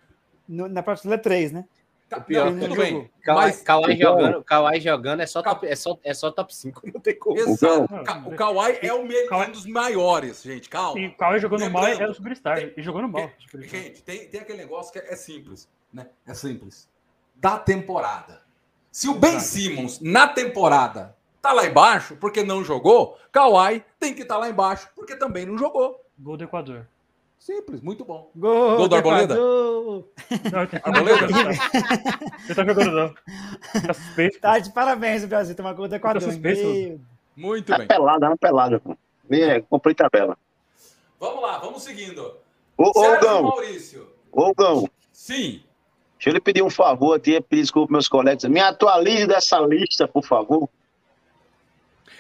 no- 0.49 0.69
na 0.69 0.83
prateleira 0.83 1.21
3, 1.23 1.53
né? 1.53 1.65
Tá, 2.09 2.21
pior 2.21 2.51
não, 2.51 2.59
que 2.61 2.67
tudo 2.69 2.77
bem. 2.81 3.11
Kawhi, 3.23 3.39
Mas 3.45 3.63
Kawhi 3.63 3.95
Então- 3.95 4.13
jogando, 4.21 4.45
Kawhi 4.45 4.81
jogando 4.81 5.21
é 5.21 5.27
só, 5.27 5.43
top, 5.43 5.67
é, 5.67 5.75
só, 5.75 5.99
é 6.05 6.15
só 6.15 6.31
top 6.31 6.55
5, 6.55 6.83
não 6.93 7.01
tem 7.01 7.19
como. 7.19 7.39
Exato. 7.39 7.89
Ka-. 8.05 8.23
O 8.27 8.35
Kawhi 8.37 8.79
é 8.83 8.93
o 8.93 9.05
me- 9.05 9.27
Kawhi- 9.27 9.49
um 9.49 9.53
dos 9.53 9.67
maiores, 9.67 10.43
gente. 10.43 10.69
Calma. 10.69 11.01
E 11.01 11.07
o 11.07 11.15
Kawhi 11.17 11.41
jogando 11.41 11.69
mal 11.71 11.83
Lembrando, 11.85 12.03
é 12.09 12.11
o 12.11 12.15
superstar. 12.15 12.57
tem- 12.59 12.73
E 12.77 12.83
jogando 12.83 13.09
mal. 13.09 13.23
Gente, 13.23 13.43
superstar. 13.51 13.81
Gente, 13.81 14.03
tem, 14.03 14.29
tem 14.29 14.41
aquele 14.41 14.59
negócio 14.59 14.93
que 14.93 14.99
é, 14.99 15.13
é 15.13 15.17
simples, 15.17 15.69
né? 15.93 16.07
É 16.27 16.35
simples. 16.35 16.89
Da 17.37 17.59
temporada. 17.59 18.43
Se 18.93 19.09
o 19.09 19.15
Ben. 19.15 19.41
Simmons, 19.41 19.99
na 20.01 20.29
temporada, 20.29 21.17
tá 21.43 21.53
lá 21.53 21.67
embaixo 21.67 22.17
porque 22.17 22.43
não 22.45 22.63
jogou, 22.63 23.19
Kawhi 23.33 23.83
tem 23.99 24.15
que 24.15 24.23
estar 24.23 24.37
lá 24.37 24.49
embaixo 24.49 24.89
porque 24.95 25.17
também 25.17 25.45
não 25.47 25.59
jogou. 25.59 26.01
Gol 26.19 26.37
do 26.37 26.45
Equador. 26.45 26.87
Simples, 27.45 27.83
muito 27.83 28.07
bom. 28.07 28.31
Gol, 28.35 28.77
Gol 28.79 28.89
do 28.89 28.95
Arboleda? 28.97 29.35
Não, 29.35 30.03
tá, 30.51 30.81
Arboleda? 30.83 31.27
ele 31.27 32.55
tá 32.55 32.65
jogando 32.65 32.91
não. 32.91 33.15
Tá 33.83 33.93
suspeito. 33.93 34.41
Tá 34.41 34.59
de 34.59 34.73
parabéns, 34.73 35.27
Brasil. 35.27 35.55
Tomar 35.55 35.75
gol 35.75 35.87
do 35.87 35.95
Equador. 35.95 36.23
suspenso. 36.23 36.63
Meu 36.63 37.01
Muito 37.37 37.71
É 37.75 37.77
bem. 37.77 37.87
pelada, 37.87 38.25
é 38.25 38.29
uma 38.31 38.37
pelada. 38.39 38.81
É, 39.29 39.61
comprei 39.61 39.95
tabela. 39.95 40.39
Vamos 41.21 41.43
lá, 41.43 41.59
vamos 41.59 41.83
seguindo. 41.83 42.35
Ô, 42.79 42.85
ô, 42.89 42.93
Sérgio 43.03 43.21
Gão, 43.21 43.43
Maurício. 43.43 44.09
ô, 44.33 44.55
Gão, 44.55 44.89
Sim. 45.13 45.63
deixa 46.17 46.31
eu 46.31 46.33
lhe 46.33 46.41
pedir 46.41 46.63
um 46.63 46.71
favor 46.71 47.15
aqui, 47.15 47.39
pedir 47.43 47.61
desculpa 47.61 47.93
meus 47.93 48.09
colegas. 48.09 48.45
Me 48.45 48.61
atualize 48.61 49.27
dessa 49.27 49.59
lista, 49.61 50.09
por 50.09 50.25
favor. 50.25 50.67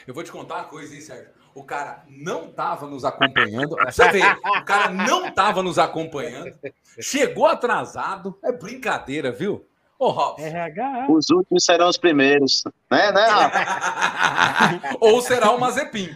Eu 0.06 0.12
vou 0.12 0.22
te 0.22 0.30
contar 0.30 0.56
uma 0.56 0.64
coisa, 0.64 0.94
hein, 0.94 1.00
Sérgio? 1.00 1.30
O 1.54 1.62
cara 1.62 2.02
não 2.08 2.48
tava 2.48 2.86
nos 2.86 3.04
acompanhando. 3.04 3.76
Você 3.86 4.08
vê, 4.10 4.20
o 4.22 4.64
cara 4.64 4.88
não 4.90 5.30
tava 5.30 5.62
nos 5.62 5.78
acompanhando. 5.78 6.52
Chegou 7.00 7.46
atrasado. 7.46 8.36
É 8.42 8.50
brincadeira, 8.52 9.30
viu? 9.30 9.64
Ô, 9.98 10.08
Robson. 10.08 10.44
RH. 10.44 11.06
Os 11.08 11.30
últimos 11.30 11.64
serão 11.64 11.88
os 11.88 11.96
primeiros. 11.96 12.64
Né, 12.90 13.12
né, 13.12 13.26
Rafa? 13.26 14.96
Ou 15.00 15.20
será 15.22 15.50
o 15.52 15.60
Mazepin. 15.60 16.10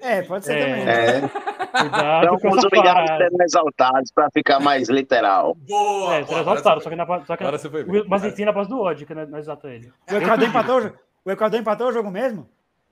É, 0.00 0.22
pode 0.22 0.44
ser 0.44 0.56
É. 0.58 0.66
também. 0.66 0.84
né? 0.84 1.16
É, 1.16 1.20
Cuidado 1.80 2.24
então 2.36 2.58
a 2.58 2.70
parada. 2.70 3.16
serem 3.16 3.38
exaltados 3.42 4.10
para 4.12 4.28
ficar 4.30 4.60
mais 4.60 4.88
literal. 4.88 5.54
Boa! 5.54 6.14
É, 6.16 6.18
boa, 6.18 6.26
será 6.26 6.40
agora 6.40 6.60
exaltado, 6.60 6.80
você 6.80 6.84
só 6.84 6.90
que, 6.90 6.96
na, 6.96 7.06
só 7.24 7.36
que 7.36 7.42
Agora 7.44 7.58
você 7.58 7.70
foi 7.70 7.84
bem. 7.84 8.08
Mazepin 8.08 8.44
na 8.44 8.52
base 8.52 8.68
do 8.68 8.80
ódio, 8.80 9.06
que 9.06 9.14
nós 9.14 9.28
nós 9.28 9.40
exalta 9.44 9.68
ele. 9.68 9.92
O 10.10 10.14
Equador 10.16 10.48
empatou, 10.48 10.76
o 10.76 10.80
jo- 10.82 10.92
o 11.24 11.30
Equador 11.30 11.60
empatou 11.60 11.88
o 11.88 11.92
jogo 11.92 12.10
mesmo? 12.10 12.48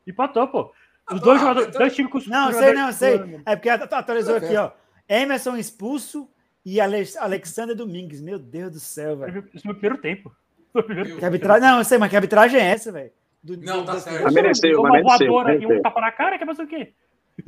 Empatou, 0.06 0.47
pô. 0.48 0.73
Os 1.12 1.20
dois 1.20 1.36
ah, 1.36 1.40
jogadores, 1.40 1.76
dois 1.76 1.94
times 1.94 2.12
com 2.12 2.18
Não, 2.31 2.52
sei, 2.52 2.72
não, 2.72 2.93
sei. 2.93 3.43
É 3.44 3.56
porque 3.56 3.68
at- 3.68 3.93
atualizou 3.93 4.36
aqui, 4.36 4.56
ó. 4.56 4.70
Emerson 5.09 5.56
expulso 5.56 6.28
e 6.64 6.81
Ale 6.81 7.05
Alexander 7.18 7.76
Domingues. 7.76 8.20
Meu 8.20 8.39
Deus 8.39 8.72
do 8.72 8.81
céu, 8.81 9.18
velho. 9.18 9.47
Isso 9.52 9.66
no 9.66 9.74
primeiro 9.74 10.01
tempo. 10.01 10.35
No 10.74 10.82
primeiro 10.82 11.10
Meu 11.10 11.18
Que 11.20 11.24
arbitragem... 11.24 11.68
Não, 11.68 11.78
eu 11.78 11.85
sei, 11.85 11.98
mas 11.98 12.10
que 12.10 12.16
arbitragem 12.16 12.59
é 12.59 12.64
essa, 12.64 12.90
velho? 12.90 13.12
do, 13.44 13.59
Não, 13.59 13.85
tá 13.85 14.01
certo. 14.01 14.32
mereceu, 14.32 14.81
uma 14.81 14.89
mas 14.89 15.05
mereceu, 15.05 15.28
voadora 15.28 15.62
e 15.62 15.66
um 15.66 15.82
tapa 15.82 16.01
na 16.01 16.10
cara, 16.10 16.39
quer 16.39 16.47
fazer 16.47 16.62
o 16.62 16.66
quê? 16.66 16.94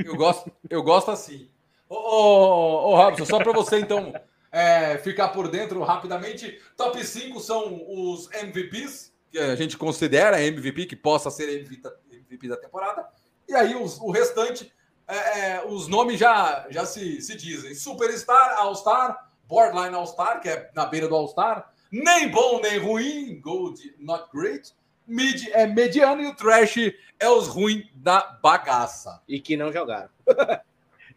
Eu 0.04 0.14
gosto, 0.14 0.52
eu 0.68 0.82
gosto 0.82 1.10
assim. 1.10 1.48
Ô, 1.88 1.94
ô, 1.94 2.90
ô, 2.90 2.96
Robson, 2.96 3.24
só 3.24 3.38
para 3.38 3.52
você 3.52 3.78
então 3.78 4.12
é, 4.52 4.98
ficar 4.98 5.28
por 5.28 5.48
dentro 5.48 5.82
rapidamente, 5.82 6.60
top 6.76 7.02
5 7.02 7.40
são 7.40 7.82
os 7.88 8.30
MVPs, 8.32 9.14
que 9.30 9.38
a 9.38 9.56
gente 9.56 9.78
considera 9.78 10.42
MVP, 10.42 10.86
que 10.86 10.96
possa 10.96 11.30
ser 11.30 11.48
MVP 11.48 11.80
da, 11.80 11.92
MVP 12.10 12.48
da 12.48 12.56
temporada, 12.56 13.06
e 13.48 13.54
aí 13.54 13.74
os- 13.74 13.98
o 14.00 14.10
restante, 14.10 14.72
é, 15.08 15.16
é, 15.40 15.64
os 15.66 15.88
nomes 15.88 16.18
já, 16.18 16.66
já 16.70 16.84
se, 16.86 17.20
se 17.20 17.36
dizem: 17.36 17.74
Superstar, 17.74 18.56
All-Star, 18.58 19.28
Borderline 19.44 19.94
All-Star, 19.94 20.40
que 20.40 20.48
é 20.48 20.70
na 20.74 20.84
beira 20.86 21.06
do 21.08 21.14
All-Star, 21.14 21.70
nem 21.90 22.28
bom 22.28 22.60
nem 22.60 22.78
ruim, 22.78 23.40
Gold 23.40 23.80
not 23.98 24.24
great, 24.34 24.72
Mid 25.06 25.46
é 25.52 25.66
mediano 25.68 26.20
e 26.22 26.26
o 26.26 26.34
Trash 26.34 26.78
é 27.20 27.28
os 27.28 27.46
ruins 27.46 27.84
da 27.94 28.38
bagaça. 28.42 29.22
E 29.28 29.38
que 29.40 29.56
não 29.56 29.72
jogaram. 29.72 30.08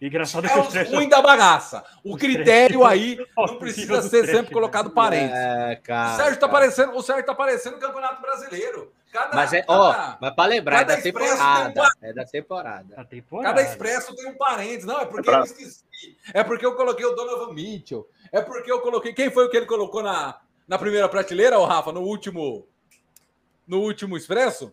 Engraçado 0.02 0.46
É 0.46 0.50
que 0.50 0.58
o 0.58 0.62
os 0.62 0.68
Trash- 0.70 0.90
ruins 0.92 1.10
da 1.10 1.22
bagaça. 1.22 1.84
O 2.04 2.16
critério 2.16 2.80
trash- 2.80 2.92
aí 2.92 3.26
não 3.36 3.58
precisa 3.58 4.02
ser 4.02 4.22
trash, 4.24 4.36
sempre 4.38 4.54
colocado 4.54 4.84
velho. 4.86 4.96
parênteses. 4.96 5.36
É, 5.36 5.76
cara. 5.84 6.14
O 6.14 6.16
Sérgio 6.18 6.36
tá 6.40 6.48
cara. 6.48 6.52
parecendo, 6.60 6.96
o 6.96 7.02
Sérgio 7.02 7.26
tá 7.26 7.36
parecendo 7.36 7.76
o 7.76 7.80
Campeonato 7.80 8.22
Brasileiro. 8.22 8.94
Cada, 9.11 9.36
Mas 9.36 9.53
é, 9.53 9.65
ó, 9.68 9.91
cada, 9.91 10.18
mas 10.22 10.36
pra 10.36 10.45
lembrar, 10.45 10.81
é 10.81 10.86
da 10.86 11.02
temporada. 11.02 11.90
É 12.02 12.14
da 12.14 12.26
temporada. 12.26 12.94
A 12.95 13.03
temporada. 13.03 13.56
cada 13.56 13.68
expresso 13.68 14.15
tem 14.15 14.27
um 14.30 14.36
parênteses. 14.38 14.86
Não, 14.86 14.99
é 15.02 15.06
porque 15.06 15.30
É 15.30 15.31
pra- 15.31 15.40
eu 15.41 15.45
esqueci. 15.45 15.84
É 16.34 16.44
porque 16.44 16.65
eu 16.65 16.76
coloquei 16.76 17.06
o 17.06 17.15
Donovan 17.15 17.53
Mitchell. 17.53 18.07
É 18.31 18.40
porque 18.41 18.72
eu 18.72 18.80
coloquei. 18.81 19.11
Quem 19.14 19.31
foi 19.31 19.45
o 19.45 19.49
que 19.49 19.57
ele 19.57 19.65
colocou 19.65 20.03
na, 20.03 20.38
na 20.68 20.77
primeira 20.77 21.10
prateleira, 21.10 21.57
ô 21.60 21.65
Rafa, 21.65 21.91
no 21.91 22.02
último. 22.02 22.68
No 23.70 23.82
último 23.82 24.18
expresso? 24.18 24.72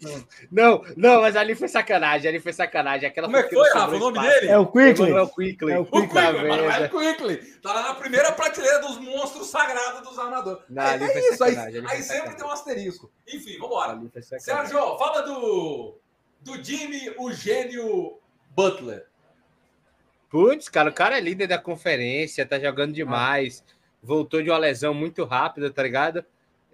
Não, 0.50 0.82
não, 0.96 1.20
mas 1.20 1.36
ali 1.36 1.54
foi 1.54 1.68
sacanagem, 1.68 2.30
ali 2.30 2.40
foi 2.40 2.54
sacanagem. 2.54 3.06
Aquela 3.06 3.26
Como 3.26 3.36
é 3.36 3.42
que 3.42 3.54
foi, 3.54 3.68
Rafa? 3.68 3.94
O 3.94 3.98
nome 3.98 4.18
espaço. 4.18 4.40
dele? 4.40 4.52
É 4.52 4.58
o 4.58 4.66
Quickly. 4.66 4.90
Emmanuel 4.90 5.28
Quickly. 5.28 5.72
É 5.72 5.78
o 5.78 5.82
O 5.82 5.84
Quickly. 5.84 6.08
Tá 6.14 6.88
Quickly, 6.88 7.34
é. 7.34 7.60
Tá 7.60 7.74
lá 7.74 7.82
na 7.82 7.94
primeira 7.94 8.32
prateleira 8.32 8.78
dos 8.78 8.98
monstros 8.98 9.48
sagrados 9.48 10.00
dos 10.00 10.18
armadores. 10.18 10.62
Não, 10.70 10.82
é, 10.82 10.94
ali 10.94 11.04
é 11.04 11.08
foi 11.12 11.20
isso, 11.20 11.44
aí, 11.44 11.58
aí 11.58 11.82
foi 11.82 12.02
sempre 12.02 12.36
tem 12.36 12.46
um 12.46 12.50
asterisco. 12.50 13.12
Enfim, 13.28 13.58
vambora. 13.58 13.92
Ali 13.92 14.08
foi 14.08 14.22
sacanagem. 14.22 14.70
Sérgio, 14.70 14.96
fala 14.96 15.20
do, 15.20 15.98
do 16.40 16.64
Jimmy, 16.64 17.14
o 17.18 17.30
gênio 17.30 18.18
Butler. 18.48 19.04
Putz, 20.30 20.70
cara, 20.70 20.88
o 20.88 20.94
cara 20.94 21.18
é 21.18 21.20
líder 21.20 21.48
da 21.48 21.58
conferência, 21.58 22.46
tá 22.46 22.58
jogando 22.58 22.94
demais. 22.94 23.62
Voltou 24.02 24.42
de 24.42 24.48
uma 24.48 24.56
lesão 24.56 24.94
muito 24.94 25.22
rápida, 25.24 25.70
tá 25.70 25.82
ligado? 25.82 26.24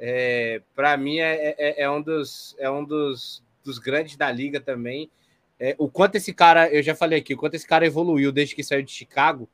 É, 0.05 0.61
para 0.75 0.97
mim 0.97 1.21
é, 1.21 1.55
é, 1.57 1.83
é 1.83 1.89
um, 1.89 2.03
dos, 2.03 2.57
é 2.59 2.69
um 2.69 2.85
dos, 2.85 3.41
dos 3.63 3.79
grandes 3.79 4.17
da 4.17 4.33
liga 4.33 4.61
também. 4.61 5.09
É, 5.61 5.77
o 5.79 5.89
quanto 5.89 6.17
esse 6.17 6.35
cara, 6.35 6.69
eu 6.75 6.83
já 6.83 6.93
falei 6.93 7.21
aqui, 7.21 7.35
o 7.35 7.37
quanto 7.37 7.55
esse 7.55 7.65
cara 7.65 7.87
evoluiu 7.87 8.33
desde 8.33 8.57
que 8.57 8.65
saiu 8.65 8.83
de 8.83 8.91
Chicago, 8.91 9.49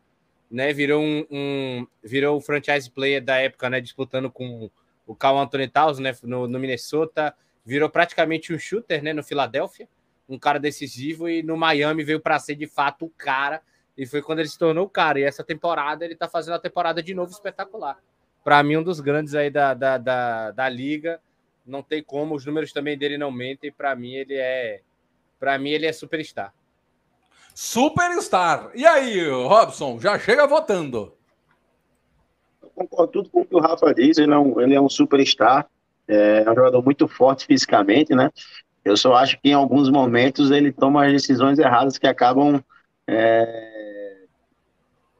né? 0.50 0.72
Virou 0.72 1.02
um, 1.02 1.26
um 1.30 1.86
virou 2.02 2.38
o 2.38 2.40
franchise 2.40 2.90
player 2.90 3.22
da 3.22 3.36
época, 3.36 3.68
né? 3.68 3.78
Disputando 3.78 4.30
com 4.30 4.70
o 5.06 5.14
Carl 5.14 5.38
Anthony 5.38 5.68
Towns, 5.68 5.98
né? 5.98 6.16
No, 6.22 6.48
no 6.48 6.58
Minnesota, 6.58 7.34
virou 7.62 7.90
praticamente 7.90 8.50
um 8.50 8.58
shooter, 8.58 9.04
né? 9.04 9.12
No 9.12 9.22
Filadélfia, 9.22 9.86
um 10.26 10.38
cara 10.38 10.58
decisivo 10.58 11.28
e 11.28 11.42
no 11.42 11.58
Miami 11.58 12.02
veio 12.02 12.20
para 12.20 12.38
ser 12.38 12.54
de 12.54 12.66
fato 12.66 13.04
o 13.04 13.10
cara. 13.10 13.60
E 13.98 14.06
foi 14.06 14.22
quando 14.22 14.38
ele 14.38 14.48
se 14.48 14.58
tornou 14.58 14.86
o 14.86 14.88
cara. 14.88 15.20
E 15.20 15.24
essa 15.24 15.44
temporada 15.44 16.06
ele 16.06 16.16
tá 16.16 16.26
fazendo 16.26 16.54
a 16.54 16.58
temporada 16.58 17.02
de 17.02 17.12
novo 17.12 17.32
espetacular. 17.32 17.98
Para 18.48 18.62
mim, 18.62 18.78
um 18.78 18.82
dos 18.82 18.98
grandes 18.98 19.34
aí 19.34 19.50
da, 19.50 19.74
da, 19.74 19.98
da, 19.98 20.50
da 20.52 20.68
liga. 20.70 21.20
Não 21.66 21.82
tem 21.82 22.02
como, 22.02 22.34
os 22.34 22.46
números 22.46 22.72
também 22.72 22.96
dele 22.96 23.18
não 23.18 23.30
mentem. 23.30 23.70
Para 23.70 23.94
mim, 23.94 24.14
ele 24.14 24.36
é. 24.36 24.80
Para 25.38 25.58
mim, 25.58 25.68
ele 25.68 25.84
é 25.84 25.92
superstar. 25.92 26.54
Superstar. 27.54 28.70
E 28.74 28.86
aí, 28.86 29.28
Robson, 29.28 30.00
já 30.00 30.18
chega 30.18 30.46
votando. 30.46 31.12
Eu 32.62 32.70
concordo 32.70 33.12
tudo 33.12 33.28
com 33.28 33.42
o 33.42 33.44
que 33.44 33.54
o 33.54 33.60
Rafa 33.60 33.92
diz, 33.92 34.16
ele 34.16 34.32
é 34.32 34.38
um, 34.38 34.58
ele 34.62 34.74
é 34.74 34.80
um 34.80 34.88
superstar, 34.88 35.68
é 36.08 36.50
um 36.50 36.54
jogador 36.54 36.82
muito 36.82 37.06
forte 37.06 37.44
fisicamente, 37.44 38.14
né? 38.14 38.30
Eu 38.82 38.96
só 38.96 39.14
acho 39.14 39.38
que 39.42 39.50
em 39.50 39.52
alguns 39.52 39.90
momentos 39.90 40.50
ele 40.50 40.72
toma 40.72 41.04
as 41.04 41.12
decisões 41.12 41.58
erradas 41.58 41.98
que 41.98 42.06
acabam 42.06 42.64
é, 43.06 44.22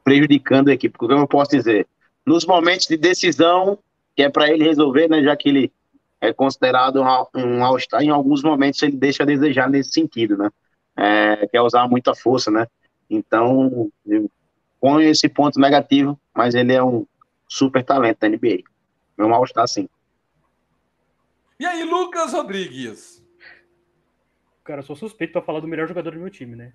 prejudicando 0.03 0.69
a 0.69 0.73
equipe. 0.73 0.97
Como 0.97 1.13
eu 1.13 1.27
posso 1.27 1.51
dizer? 1.51 1.87
Nos 2.25 2.45
momentos 2.45 2.87
de 2.87 2.97
decisão, 2.97 3.79
que 4.15 4.23
é 4.23 4.29
para 4.29 4.49
ele 4.49 4.63
resolver, 4.63 5.07
né? 5.07 5.23
Já 5.23 5.35
que 5.35 5.49
ele 5.49 5.73
é 6.21 6.33
considerado 6.33 7.01
um, 7.01 7.63
All-Star, 7.63 8.01
em 8.01 8.09
alguns 8.09 8.43
momentos 8.43 8.81
ele 8.83 8.97
deixa 8.97 9.23
a 9.23 9.25
desejar 9.25 9.69
nesse 9.69 9.91
sentido, 9.91 10.37
né? 10.37 10.49
É, 10.95 11.47
quer 11.47 11.61
usar 11.61 11.87
muita 11.87 12.13
força, 12.13 12.51
né? 12.51 12.67
Então, 13.09 13.89
eu 14.05 14.29
ponho 14.79 15.09
esse 15.09 15.27
ponto 15.29 15.59
negativo, 15.59 16.19
mas 16.35 16.53
ele 16.55 16.73
é 16.73 16.83
um 16.83 17.05
super 17.47 17.83
talento 17.83 18.19
da 18.19 18.29
NBA. 18.29 18.63
É 19.17 19.23
um 19.23 19.33
All-Star, 19.33 19.67
sim. 19.67 19.87
E 21.59 21.65
aí, 21.65 21.83
Lucas 21.83 22.33
Rodrigues? 22.33 23.23
Cara, 24.63 24.79
eu 24.79 24.85
sou 24.85 24.95
suspeito 24.95 25.33
pra 25.33 25.41
falar 25.41 25.61
do 25.61 25.67
melhor 25.67 25.87
jogador 25.87 26.11
do 26.11 26.19
meu 26.19 26.29
time, 26.29 26.55
né? 26.55 26.73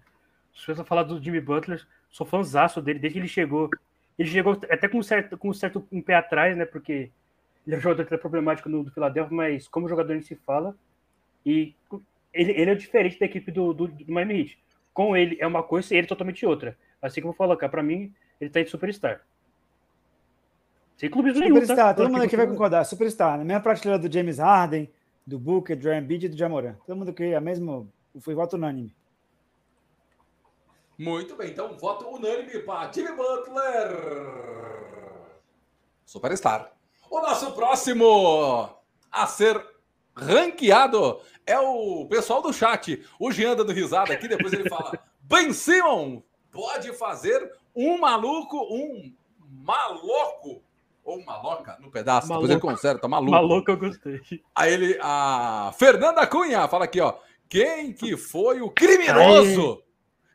Suspeito 0.53 0.79
pra 0.79 0.85
falar 0.85 1.05
do 1.05 1.23
Jimmy 1.23 1.41
Butler, 1.41 1.87
sou 2.11 2.27
fãzaço 2.27 2.83
dele 2.83 2.99
desde 2.99 3.15
que 3.15 3.21
ele 3.21 3.29
chegou. 3.29 3.71
Ele 4.19 4.29
chegou 4.29 4.59
até 4.71 4.89
com 4.89 4.99
um 4.99 5.03
certo, 5.03 5.37
com 5.37 5.53
certo 5.53 5.87
um 5.91 6.01
pé 6.01 6.15
atrás, 6.15 6.57
né? 6.57 6.65
Porque 6.65 7.11
ele 7.67 7.77
é 7.77 7.79
um 7.79 7.81
jogador 7.81 8.03
até 8.03 8.17
problemático 8.17 8.69
no 8.69 8.85
do 8.85 8.91
Philadelphia, 8.91 9.37
mas 9.37 9.67
como 9.67 9.89
jogador 9.89 10.13
ele 10.13 10.23
se 10.23 10.37
fala. 10.37 10.77
E 11.45 11.75
ele, 12.33 12.53
ele 12.53 12.71
é 12.71 12.75
diferente 12.75 13.19
da 13.19 13.27
equipe 13.27 13.51
do, 13.51 13.73
do, 13.73 13.89
do 13.89 14.13
Miami 14.13 14.41
Heat. 14.41 14.59
Com 14.93 15.17
ele 15.17 15.37
é 15.41 15.47
uma 15.47 15.63
coisa 15.63 15.93
e 15.93 15.99
ele 15.99 16.07
é 16.07 16.09
totalmente 16.09 16.47
outra. 16.47 16.77
Assim 17.03 17.21
como 17.21 17.33
eu 17.33 17.37
falo, 17.37 17.57
cara, 17.57 17.71
pra 17.71 17.83
mim, 17.83 18.13
ele 18.41 18.51
tá 18.51 18.61
em 18.61 18.67
superstar. 18.67 19.23
Sem 20.97 21.11
clubes 21.11 21.35
nenhum, 21.35 21.55
Superstar, 21.55 21.77
tá? 21.77 21.95
todo 21.95 22.11
mundo 22.11 22.23
aqui 22.23 22.37
vai 22.37 22.47
concordar. 22.47 22.85
Superstar, 22.85 23.37
na 23.37 23.45
mesma 23.45 23.61
prateleira 23.61 24.01
do 24.01 24.13
James 24.13 24.39
Harden, 24.39 24.89
do 25.27 25.39
Booker, 25.39 25.77
do 25.77 25.93
Embiid 25.93 26.27
e 26.27 26.29
do 26.29 26.37
Jamoran. 26.37 26.77
Todo 26.87 26.97
mundo 26.97 27.11
aqui, 27.11 27.35
a 27.35 27.41
mesmo, 27.41 27.93
foi 28.21 28.35
voto 28.35 28.55
unânime. 28.57 28.95
Muito 30.99 31.37
bem, 31.37 31.51
então 31.51 31.77
voto 31.77 32.07
unânime 32.09 32.61
para 32.61 32.91
Jimmy 32.93 33.13
Butler. 33.17 33.91
Superstar. 36.05 36.73
O 37.11 37.21
nosso 37.21 37.53
próximo 37.53 38.71
a 39.11 39.27
ser 39.27 39.65
ranqueado 40.17 41.21
é 41.47 41.59
o 41.59 42.07
pessoal 42.07 42.41
do 42.41 42.53
chat. 42.53 43.05
O 43.19 43.33
Jean 43.33 43.57
dando 43.57 43.73
risada 43.73 44.13
aqui, 44.13 44.29
depois 44.29 44.53
ele 44.53 44.69
fala: 44.69 44.99
Ben 45.23 45.53
Simon 45.53 46.23
pode 46.51 46.93
fazer 46.93 47.53
um 47.75 47.99
maluco, 47.99 48.57
um 48.71 49.13
maloco 49.65 50.63
ou 51.05 51.23
maloca 51.25 51.77
no 51.81 51.91
pedaço. 51.91 52.29
Depois 52.29 52.45
ele 52.45 52.55
Maluco. 52.55 52.69
conserta, 52.69 53.09
maluco. 53.09 53.33
Maluco, 53.33 53.71
eu 53.71 53.77
gostei. 53.77 54.21
Aí 54.55 54.73
ele, 54.73 54.99
a 55.03 55.73
Fernanda 55.77 56.27
Cunha 56.27 56.67
fala 56.69 56.85
aqui, 56.85 57.01
ó. 57.01 57.15
Quem 57.49 57.93
que 57.93 58.17
foi 58.17 58.63
o 58.63 58.71
criminoso 58.71 59.84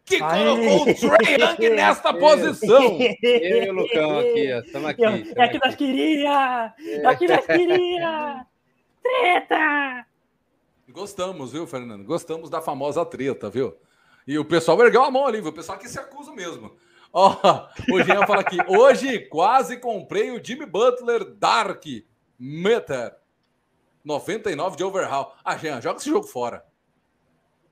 que 0.10 0.22
Aê. 0.24 0.44
colocou 0.44 0.82
o 0.82 0.96
Trey 0.96 1.38
Young 1.40 1.76
nesta 1.76 2.14
posição? 2.14 2.98
Eu 3.22 3.64
e 3.64 3.70
o 3.70 3.74
Lucão 3.74 4.20
aqui. 4.20 4.40
Estamos 4.66 4.90
aqui. 4.90 5.06
É 5.06 5.12
tamo 5.12 5.52
que 5.52 5.60
nós 5.60 5.76
queria! 5.76 6.74
É 6.80 7.16
que 7.16 7.28
nós 7.28 7.46
queria! 7.46 8.46
Treta! 9.04 10.06
Gostamos, 10.90 11.52
viu, 11.52 11.68
Fernando? 11.68 12.04
Gostamos 12.04 12.50
da 12.50 12.60
famosa 12.62 13.06
treta, 13.06 13.50
viu? 13.50 13.78
E 14.28 14.38
o 14.38 14.46
pessoal 14.46 14.82
ergueu 14.82 15.04
a 15.04 15.12
mão 15.12 15.28
ali, 15.28 15.40
viu? 15.40 15.52
O 15.52 15.54
pessoal 15.54 15.78
que 15.78 15.88
se 15.88 16.00
acusa 16.00 16.32
mesmo. 16.32 16.76
Ó, 17.14 17.68
o 17.92 18.04
Jean 18.04 18.26
fala 18.26 18.42
aqui, 18.42 18.58
hoje 18.68 19.20
quase 19.20 19.78
comprei 19.78 20.30
o 20.32 20.44
Jimmy 20.44 20.66
Butler 20.66 21.24
Dark 21.24 21.84
Meter 22.38 23.16
99 24.04 24.78
de 24.78 24.84
overhaul. 24.84 25.32
Ah, 25.44 25.58
Jean, 25.58 25.82
joga 25.82 25.98
esse 25.98 26.10
jogo 26.10 26.28
fora. 26.28 26.64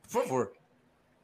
Por 0.03 0.21
favor. 0.23 0.56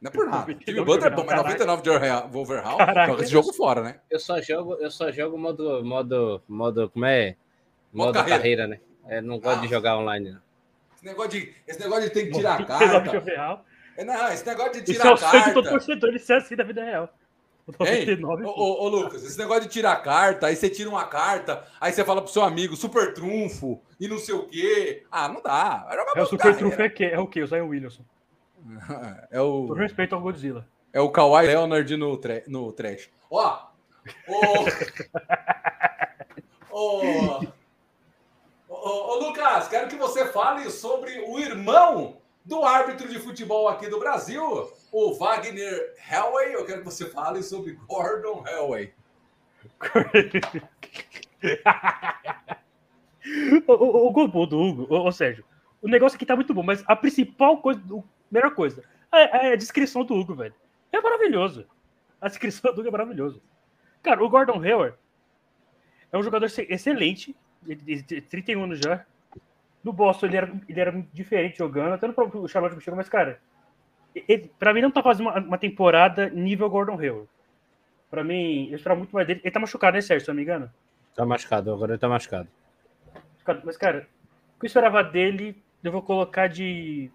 Não 0.04 0.10
é 0.10 0.12
por 0.12 0.26
nada. 0.26 0.38
99 0.52 0.64
Jimmy 0.66 0.84
Butler 0.84 1.12
é 1.12 1.16
bom, 1.16 1.24
mas 1.24 1.30
Caraca. 1.30 1.64
99 1.64 1.82
de 1.82 2.36
overhaul, 2.38 2.78
joga 3.06 3.22
esse 3.22 3.32
jogo 3.32 3.52
fora, 3.54 3.82
né? 3.82 4.00
Eu 4.10 4.18
só 4.20 4.40
jogo, 4.40 4.74
eu 4.74 4.90
só 4.90 5.10
jogo 5.10 5.38
modo, 5.38 5.82
modo, 5.82 6.42
modo, 6.46 6.90
como 6.90 7.06
é? 7.06 7.36
Modo 7.92 8.08
Modo, 8.08 8.14
carreira. 8.18 8.36
carreira. 8.38 8.66
né? 8.66 8.80
É, 9.06 9.20
não 9.22 9.38
gosto 9.40 9.58
Ah. 9.58 9.62
de 9.62 9.68
jogar 9.68 9.96
online, 9.96 10.30
não. 10.32 10.40
Esse 10.94 11.04
negócio 11.06 11.30
de, 11.30 11.54
esse 11.66 11.80
negócio 11.80 12.04
de 12.04 12.10
ter 12.10 12.26
que 12.26 12.32
tirar 12.32 12.52
a 12.52 12.56
Real. 12.76 13.02
carta. 13.04 13.64
É, 13.96 14.04
Não, 14.04 14.28
esse 14.32 14.44
negócio 14.46 14.72
de 14.72 14.78
Isso 14.90 14.92
tirar 14.92 15.06
é 15.06 15.10
a 15.10 15.14
o 15.14 15.16
sonho 15.16 15.32
de 15.32 15.54
todo 15.54 15.64
carta. 15.64 15.70
torcedor, 15.70 16.08
ele 16.10 16.18
ser 16.18 16.34
assim 16.34 16.56
da 16.56 16.64
vida 16.64 16.84
real. 16.84 17.08
O 17.66 17.70
Hein? 17.86 18.00
99, 18.06 18.44
Ô, 18.44 18.50
ô, 18.50 18.84
ô, 18.84 18.88
Lucas, 18.88 19.24
esse 19.24 19.38
negócio 19.38 19.62
de 19.62 19.68
tirar 19.68 19.96
carta, 20.02 20.48
aí 20.48 20.56
você 20.56 20.68
tira 20.68 20.90
uma 20.90 21.06
carta, 21.06 21.64
aí 21.80 21.92
você 21.92 22.04
fala 22.04 22.20
pro 22.20 22.30
seu 22.30 22.42
amigo, 22.42 22.76
super 22.76 23.14
trunfo, 23.14 23.80
e 23.98 24.06
não 24.06 24.18
sei 24.18 24.34
o 24.34 24.46
quê. 24.46 25.02
Ah, 25.10 25.28
não 25.28 25.40
dá. 25.40 25.84
Vai 25.88 25.96
jogar 25.96 26.12
É 26.16 26.22
o 26.22 26.26
super 26.26 26.38
carreira. 26.42 26.58
trunfo 26.58 26.82
é, 26.82 26.88
que, 26.90 27.04
é 27.04 27.18
o 27.18 27.26
quê? 27.26 27.42
O 27.42 27.46
Zion 27.46 27.66
Williamson. 27.68 28.04
É 29.30 29.40
o, 29.40 29.72
respeito 29.72 30.14
ao 30.14 30.20
Godzilla. 30.20 30.66
é 30.92 31.00
o 31.00 31.10
Kawhi 31.10 31.46
Leonard 31.46 31.96
no, 31.96 32.16
tra 32.16 32.42
no 32.46 32.72
trash. 32.72 33.10
Ó, 33.30 33.66
ô, 36.70 37.00
ô, 38.68 38.68
ô, 38.68 39.14
Lucas, 39.16 39.68
quero 39.68 39.88
que 39.88 39.96
você 39.96 40.26
fale 40.26 40.70
sobre 40.70 41.24
o 41.26 41.38
irmão 41.38 42.18
do 42.44 42.62
árbitro 42.64 43.08
de 43.08 43.18
futebol 43.18 43.68
aqui 43.68 43.88
do 43.88 43.98
Brasil, 43.98 44.70
o 44.92 45.14
Wagner 45.14 45.94
Hellway. 46.10 46.54
Eu 46.54 46.64
quero 46.64 46.80
que 46.80 46.84
você 46.84 47.06
fale 47.06 47.42
sobre 47.42 47.78
Gordon 47.88 48.44
Hellway. 48.46 48.92
o, 53.66 53.72
o, 53.72 54.08
o 54.08 54.10
gol 54.10 54.46
do 54.46 54.58
Hugo, 54.58 54.94
ô, 54.94 55.10
Sérgio, 55.10 55.44
o 55.80 55.88
negócio 55.88 56.16
aqui 56.16 56.26
tá 56.26 56.36
muito 56.36 56.54
bom, 56.54 56.62
mas 56.62 56.84
a 56.86 56.94
principal 56.94 57.56
coisa, 57.58 57.80
a 57.80 58.02
melhor 58.30 58.54
coisa, 58.54 58.82
é, 59.12 59.48
é 59.48 59.52
a 59.52 59.56
descrição 59.56 60.04
do 60.04 60.14
Hugo, 60.14 60.34
velho. 60.34 60.54
É 60.92 61.00
maravilhoso. 61.00 61.66
A 62.20 62.28
descrição 62.28 62.74
do 62.74 62.80
Hugo 62.80 62.88
é 62.88 62.92
maravilhoso. 62.92 63.42
Cara, 64.02 64.22
o 64.22 64.28
Gordon 64.28 64.60
Hayward 64.62 64.96
é 66.12 66.18
um 66.18 66.22
jogador 66.22 66.46
excelente, 66.46 67.34
de 67.62 68.20
31 68.20 68.64
anos 68.64 68.78
já. 68.78 69.04
No 69.82 69.92
Boston 69.92 70.26
ele 70.26 70.36
era, 70.36 70.52
ele 70.68 70.80
era 70.80 71.06
diferente 71.12 71.58
jogando, 71.58 71.92
até 71.92 72.06
no 72.06 72.14
próprio 72.14 72.46
Charlotte 72.48 72.80
chegou, 72.80 72.96
mas, 72.96 73.08
cara, 73.08 73.40
ele, 74.14 74.50
pra 74.58 74.72
mim 74.72 74.80
não 74.80 74.90
tá 74.90 75.02
fazendo 75.02 75.28
uma, 75.28 75.40
uma 75.40 75.58
temporada 75.58 76.30
nível 76.30 76.70
Gordon 76.70 76.98
Hayward. 76.98 77.28
Pra 78.10 78.22
mim, 78.22 78.68
eu 78.70 78.76
esperava 78.76 78.98
muito 78.98 79.12
mais 79.12 79.26
dele. 79.26 79.40
Ele 79.42 79.50
tá 79.50 79.58
machucado, 79.58 79.96
né, 79.96 80.00
Sérgio, 80.00 80.24
se 80.24 80.28
não 80.28 80.36
me 80.36 80.42
engano? 80.42 80.70
Tá 81.14 81.26
machucado, 81.26 81.72
agora 81.72 81.92
ele 81.92 81.98
tá 81.98 82.08
machucado. 82.08 82.48
Mas, 83.64 83.76
cara, 83.76 84.08
o 84.56 84.60
que 84.60 84.66
eu 84.66 84.68
esperava 84.68 85.02
dele, 85.02 85.60
eu 85.82 85.90
vou 85.90 86.02
colocar 86.02 86.46
de. 86.46 87.10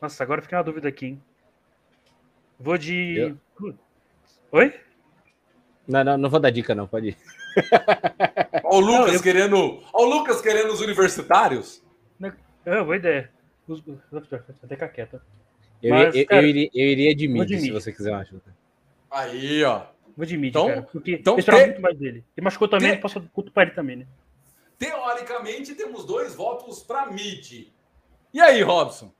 Nossa, 0.00 0.22
agora 0.22 0.42
fiquei 0.42 0.56
na 0.56 0.62
dúvida 0.62 0.88
aqui, 0.88 1.06
hein? 1.06 1.22
Vou 2.58 2.76
de. 2.78 3.16
Eu... 3.60 3.74
Oi? 4.52 4.74
Não, 5.86 6.04
não, 6.04 6.18
não 6.18 6.30
vou 6.30 6.40
dar 6.40 6.50
dica, 6.50 6.74
não, 6.74 6.86
pode 6.86 7.08
ir. 7.08 7.16
Olha 8.64 8.76
o 8.76 8.80
Lucas 8.80 9.06
não, 9.06 9.14
eu... 9.14 9.22
querendo. 9.22 9.82
Olha 9.92 10.06
o 10.06 10.18
Lucas 10.18 10.40
querendo 10.40 10.72
os 10.72 10.80
universitários. 10.80 11.82
É, 12.66 12.82
boa 12.82 12.96
ideia. 12.96 13.30
Até 14.62 14.74
ficar 14.74 14.88
quieta. 14.88 15.22
Eu, 15.80 15.94
Mas, 15.94 16.14
eu, 16.16 16.26
cara, 16.26 16.42
eu, 16.42 16.48
iria, 16.48 16.70
eu 16.74 16.88
iria 16.88 17.14
de 17.14 17.28
mid, 17.28 17.46
de 17.46 17.60
se 17.60 17.70
você 17.70 17.92
quiser 17.92 18.10
uma 18.10 18.20
ajuda. 18.20 18.54
Aí, 19.08 19.62
ó. 19.62 19.86
Vou 20.16 20.26
de 20.26 20.36
mid, 20.36 20.50
então, 20.50 20.66
cara. 20.66 20.82
Porque 20.82 21.12
então, 21.12 21.34
eu 21.34 21.38
esperava 21.38 21.62
te... 21.62 21.68
muito 21.68 21.82
mais 21.82 21.96
dele. 21.96 22.24
Ele 22.36 22.44
machucou 22.44 22.66
também, 22.66 22.96
te... 22.96 23.00
posso 23.00 23.20
culto 23.32 23.52
para 23.52 23.64
ele 23.64 23.72
também, 23.72 23.96
né? 23.96 24.06
Teoricamente, 24.78 25.74
temos 25.74 26.04
dois 26.04 26.34
votos 26.34 26.82
para 26.82 27.06
mid. 27.06 27.68
E 28.34 28.40
aí, 28.40 28.62
Robson? 28.62 29.12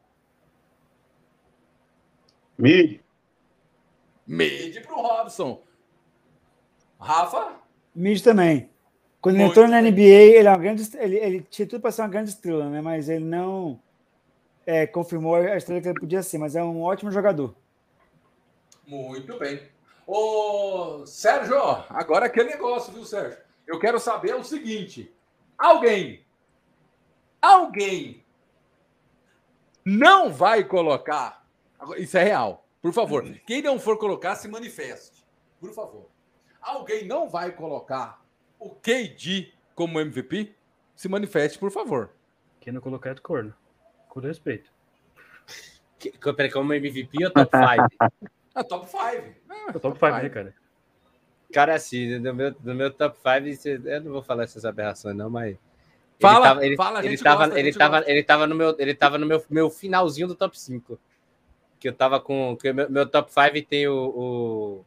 Mid. 2.58 3.00
Mid 4.26 4.80
pro 4.82 4.96
Robson. 4.96 5.62
Rafa? 6.98 7.56
Mid 7.94 8.22
também. 8.22 8.70
Quando 9.20 9.36
ele 9.36 9.44
entrou 9.44 9.66
na 9.66 9.82
NBA, 9.82 10.00
ele, 10.00 10.46
é 10.46 10.50
uma 10.50 10.58
grande, 10.58 10.88
ele, 10.98 11.16
ele 11.16 11.40
tinha 11.50 11.66
tudo 11.66 11.80
para 11.80 11.90
ser 11.90 12.02
uma 12.02 12.08
grande 12.08 12.30
estrela, 12.30 12.70
né? 12.70 12.80
Mas 12.80 13.08
ele 13.08 13.24
não 13.24 13.80
é, 14.64 14.86
confirmou 14.86 15.36
a 15.36 15.56
estrela 15.56 15.80
que 15.80 15.88
ele 15.88 16.00
podia 16.00 16.22
ser, 16.22 16.38
mas 16.38 16.54
é 16.54 16.62
um 16.62 16.82
ótimo 16.82 17.10
jogador. 17.10 17.54
Muito 18.86 19.38
bem. 19.38 19.60
Ô, 20.06 21.04
Sérgio, 21.06 21.58
agora 21.90 22.26
aquele 22.26 22.50
negócio, 22.50 22.92
viu, 22.92 23.04
Sérgio? 23.04 23.38
Eu 23.66 23.80
quero 23.80 23.98
saber 23.98 24.34
o 24.36 24.44
seguinte: 24.44 25.12
alguém, 25.58 26.24
alguém 27.42 28.24
não 29.84 30.32
vai 30.32 30.62
colocar. 30.62 31.45
Isso 31.98 32.16
é 32.16 32.24
real, 32.24 32.66
por 32.80 32.92
favor. 32.92 33.24
Quem 33.46 33.62
não 33.62 33.78
for 33.78 33.98
colocar, 33.98 34.34
se 34.36 34.48
manifeste, 34.48 35.24
por 35.60 35.72
favor. 35.72 36.08
Alguém 36.60 37.06
não 37.06 37.28
vai 37.28 37.52
colocar 37.52 38.24
o 38.58 38.70
KD 38.70 39.52
como 39.74 40.00
MVP, 40.00 40.54
se 40.94 41.08
manifeste, 41.08 41.58
por 41.58 41.70
favor. 41.70 42.10
Quem 42.60 42.72
não 42.72 42.80
colocar 42.80 43.10
é 43.10 43.14
do 43.14 43.22
corno. 43.22 43.54
Com 44.08 44.20
respeito. 44.20 44.70
Peraí, 46.36 46.50
como 46.50 46.72
MVP 46.72 47.24
ou 47.24 47.30
top 47.30 47.50
5? 47.56 48.12
ah, 48.54 48.64
top 48.64 48.88
5. 48.88 49.00
Ah, 49.48 49.72
top 49.78 49.98
5, 49.98 50.06
né, 50.22 50.28
cara? 50.28 50.54
Cara, 51.52 51.74
assim, 51.74 52.18
no 52.18 52.34
meu, 52.34 52.54
no 52.62 52.74
meu 52.74 52.90
top 52.92 53.16
5, 53.16 53.86
eu 53.86 54.00
não 54.00 54.12
vou 54.12 54.22
falar 54.22 54.44
essas 54.44 54.64
aberrações, 54.64 55.16
não, 55.16 55.30
mas. 55.30 55.56
Fala, 56.18 56.64
ele 56.64 56.76
tava, 56.76 56.98
ele, 57.00 57.08
ele, 57.08 57.18
tava, 57.18 57.44
gosta, 57.44 57.60
ele, 57.60 57.72
tava, 57.72 58.04
ele 58.06 58.22
tava 58.22 58.46
no 58.46 58.54
meu, 58.54 58.76
ele 58.78 58.94
tava 58.94 59.18
no 59.18 59.26
meu, 59.26 59.44
meu 59.50 59.70
finalzinho 59.70 60.26
do 60.26 60.34
top 60.34 60.58
5. 60.58 60.98
Que 61.78 61.88
eu 61.88 61.92
tava 61.92 62.20
com. 62.20 62.56
Que 62.56 62.72
meu, 62.72 62.90
meu 62.90 63.06
top 63.06 63.32
5 63.32 63.66
tem 63.68 63.86
o, 63.88 64.84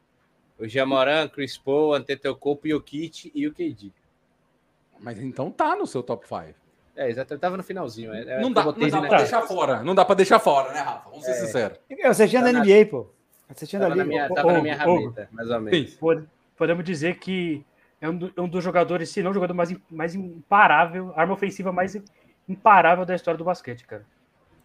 o 0.60 0.68
Jamoran, 0.68 1.28
Chris 1.28 1.58
Paul, 1.58 1.94
Antetokounmpo, 1.94 2.68
Jokic 2.68 3.32
e 3.34 3.48
o 3.48 3.54
KD. 3.54 3.92
Mas 5.00 5.20
então 5.22 5.50
tá 5.50 5.76
no 5.76 5.88
seu 5.88 6.04
top 6.04 6.28
5. 6.28 6.54
É, 6.96 7.10
exato. 7.10 7.38
Tava 7.38 7.56
no 7.56 7.64
finalzinho. 7.64 8.14
É, 8.14 8.22
é 8.22 8.42
não 8.42 8.52
dá, 8.52 8.66
não 8.66 8.90
dá 8.90 9.02
pra 9.02 9.18
deixar 9.18 9.42
fora. 9.44 9.84
Não 9.84 9.96
dá 9.96 10.06
pra 10.06 10.16
deixar 10.16 10.40
fora, 10.40 10.74
né, 10.74 10.80
Rafa? 10.82 11.10
Vamos 11.10 11.24
ser 11.24 11.32
é. 11.32 11.34
sinceros. 11.36 11.78
Você 12.08 12.28
tinha 12.28 12.42
da 12.42 12.52
NBA, 12.52 12.86
pô. 12.90 13.08
Você 13.48 13.66
tinha 13.66 13.80
da 13.80 13.90
NBA. 13.90 14.34
Tava 14.36 14.54
na 14.54 14.62
minha 14.62 14.76
rabeta, 14.76 15.30
mais 15.32 15.50
ou 15.50 15.62
menos. 15.62 15.98
Podemos 16.58 16.84
dizer 16.84 17.18
que 17.20 17.66
é 18.02 18.10
um, 18.10 18.18
do, 18.18 18.34
é 18.36 18.42
um 18.42 18.50
dos 18.50 18.64
jogadores, 18.64 19.10
se 19.10 19.24
não 19.24 19.32
o 19.32 19.34
jogador 19.34 19.54
mais, 19.54 19.74
mais 19.90 20.14
imparável, 20.14 21.14
arma 21.16 21.34
ofensiva 21.34 21.72
mais 21.72 21.98
imparável 22.48 23.06
da 23.06 23.16
história 23.16 23.38
do 23.38 23.46
basquete, 23.46 23.86
cara. 23.86 24.06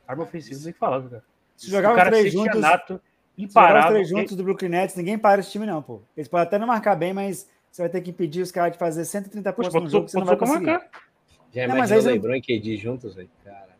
Arma 0.06 0.24
ofensiva, 0.24 0.56
não 0.56 0.64
tem 0.64 0.72
que 0.72 0.78
falar, 0.78 1.02
cara. 1.02 1.24
Se 1.56 1.70
jogava 1.70 2.04
três 2.06 2.32
juntos... 2.32 2.60
Nato, 2.60 3.00
Imparável. 3.36 3.80
Os 3.80 3.92
três 3.94 4.08
juntos 4.08 4.36
do 4.36 4.44
Brooklyn 4.44 4.68
Nets, 4.68 4.94
ninguém 4.94 5.18
para 5.18 5.40
esse 5.40 5.50
time, 5.50 5.66
não, 5.66 5.82
pô. 5.82 6.00
Eles 6.16 6.28
podem 6.28 6.46
até 6.46 6.58
não 6.58 6.66
marcar 6.66 6.94
bem, 6.94 7.12
mas 7.12 7.48
você 7.70 7.82
vai 7.82 7.88
ter 7.88 8.00
que 8.00 8.10
impedir 8.10 8.42
os 8.42 8.52
caras 8.52 8.72
de 8.72 8.78
fazer 8.78 9.04
130 9.04 9.52
pontos 9.52 9.72
Poxa, 9.72 9.84
no 9.84 9.90
jogo, 9.90 10.08
você 10.08 10.18
não 10.18 10.26
vai 10.26 10.36
conseguir. 10.36 10.66
Marcar. 10.66 10.90
Já 11.52 11.66
não, 11.66 11.76
imaginou 11.76 12.02
o 12.02 12.06
LeBron 12.06 12.34
e 12.34 12.40
KD 12.40 12.76
juntos, 12.76 13.14
velho? 13.14 13.30
Cara. 13.44 13.76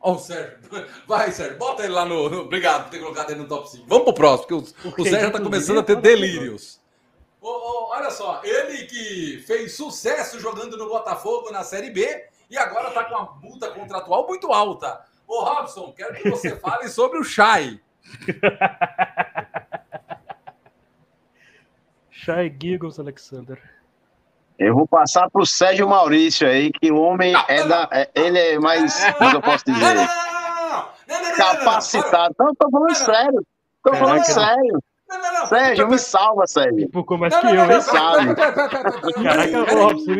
Ó, 0.00 0.12
oh, 0.12 0.18
Sérgio. 0.18 0.58
Vai, 1.06 1.30
Sérgio. 1.30 1.58
Bota 1.58 1.82
ele 1.82 1.92
lá 1.92 2.06
no... 2.06 2.28
no... 2.28 2.40
Obrigado 2.42 2.84
por 2.84 2.90
ter 2.90 2.98
colocado 2.98 3.30
ele 3.30 3.40
no 3.40 3.48
top 3.48 3.70
5. 3.70 3.84
Vamos 3.86 4.04
pro 4.04 4.14
próximo, 4.14 4.62
porque 4.62 4.88
o, 4.88 4.88
o, 4.88 5.02
o 5.02 5.04
Sérgio 5.04 5.20
já 5.20 5.30
tá 5.30 5.40
começando 5.40 5.80
a 5.80 5.82
ter 5.82 5.96
delírios. 5.96 6.80
Oh, 7.40 7.48
oh, 7.48 7.90
olha 7.92 8.10
só, 8.10 8.40
ele 8.42 8.86
que 8.86 9.42
fez 9.46 9.74
sucesso 9.74 10.40
jogando 10.40 10.76
no 10.76 10.88
Botafogo 10.88 11.50
na 11.50 11.62
Série 11.62 11.90
B 11.90 12.24
e 12.50 12.56
agora 12.56 12.90
tá 12.90 13.04
com 13.04 13.14
uma 13.14 13.38
multa 13.40 13.70
contratual 13.70 14.26
muito 14.26 14.52
alta. 14.52 15.04
Ô, 15.26 15.42
Robson, 15.42 15.92
quero 15.96 16.14
que 16.14 16.30
você 16.30 16.56
fale 16.56 16.88
sobre 16.88 17.18
o 17.18 17.24
Chay. 17.24 17.80
Shy 22.10 22.56
Giggles, 22.60 22.98
Alexander. 22.98 23.60
Eu 24.58 24.74
vou 24.74 24.88
passar 24.88 25.28
pro 25.30 25.44
Sérgio 25.44 25.88
Maurício 25.88 26.48
aí, 26.48 26.72
que 26.72 26.90
o 26.90 26.98
homem 27.00 27.32
não, 27.32 27.44
é 27.46 27.60
não, 27.60 27.68
da. 27.68 27.88
É, 27.92 28.10
ele 28.14 28.38
é 28.38 28.58
mais. 28.58 29.04
Como 29.18 29.36
eu 29.36 29.42
posso 29.42 29.64
dizer? 29.66 30.08
Capacitado. 31.36 32.34
Não, 32.38 32.54
tô 32.54 32.70
falando 32.70 32.94
sério. 32.94 33.46
Caraca, 33.84 34.04
falando 34.04 34.24
sério. 34.24 34.82
Não, 35.08 35.22
não, 35.22 35.32
não. 35.34 35.46
Sérgio, 35.46 35.88
me 35.88 35.98
salva, 35.98 36.46
Sérgio. 36.46 36.86
Tipo, 36.86 37.18
mais 37.18 37.38
que 37.38 37.46
eu, 37.46 37.70
hein? 37.70 37.80
Sabe. 37.80 38.34
Caraca, 38.34 39.74
ô, 39.74 39.88
Robson, 39.88 40.12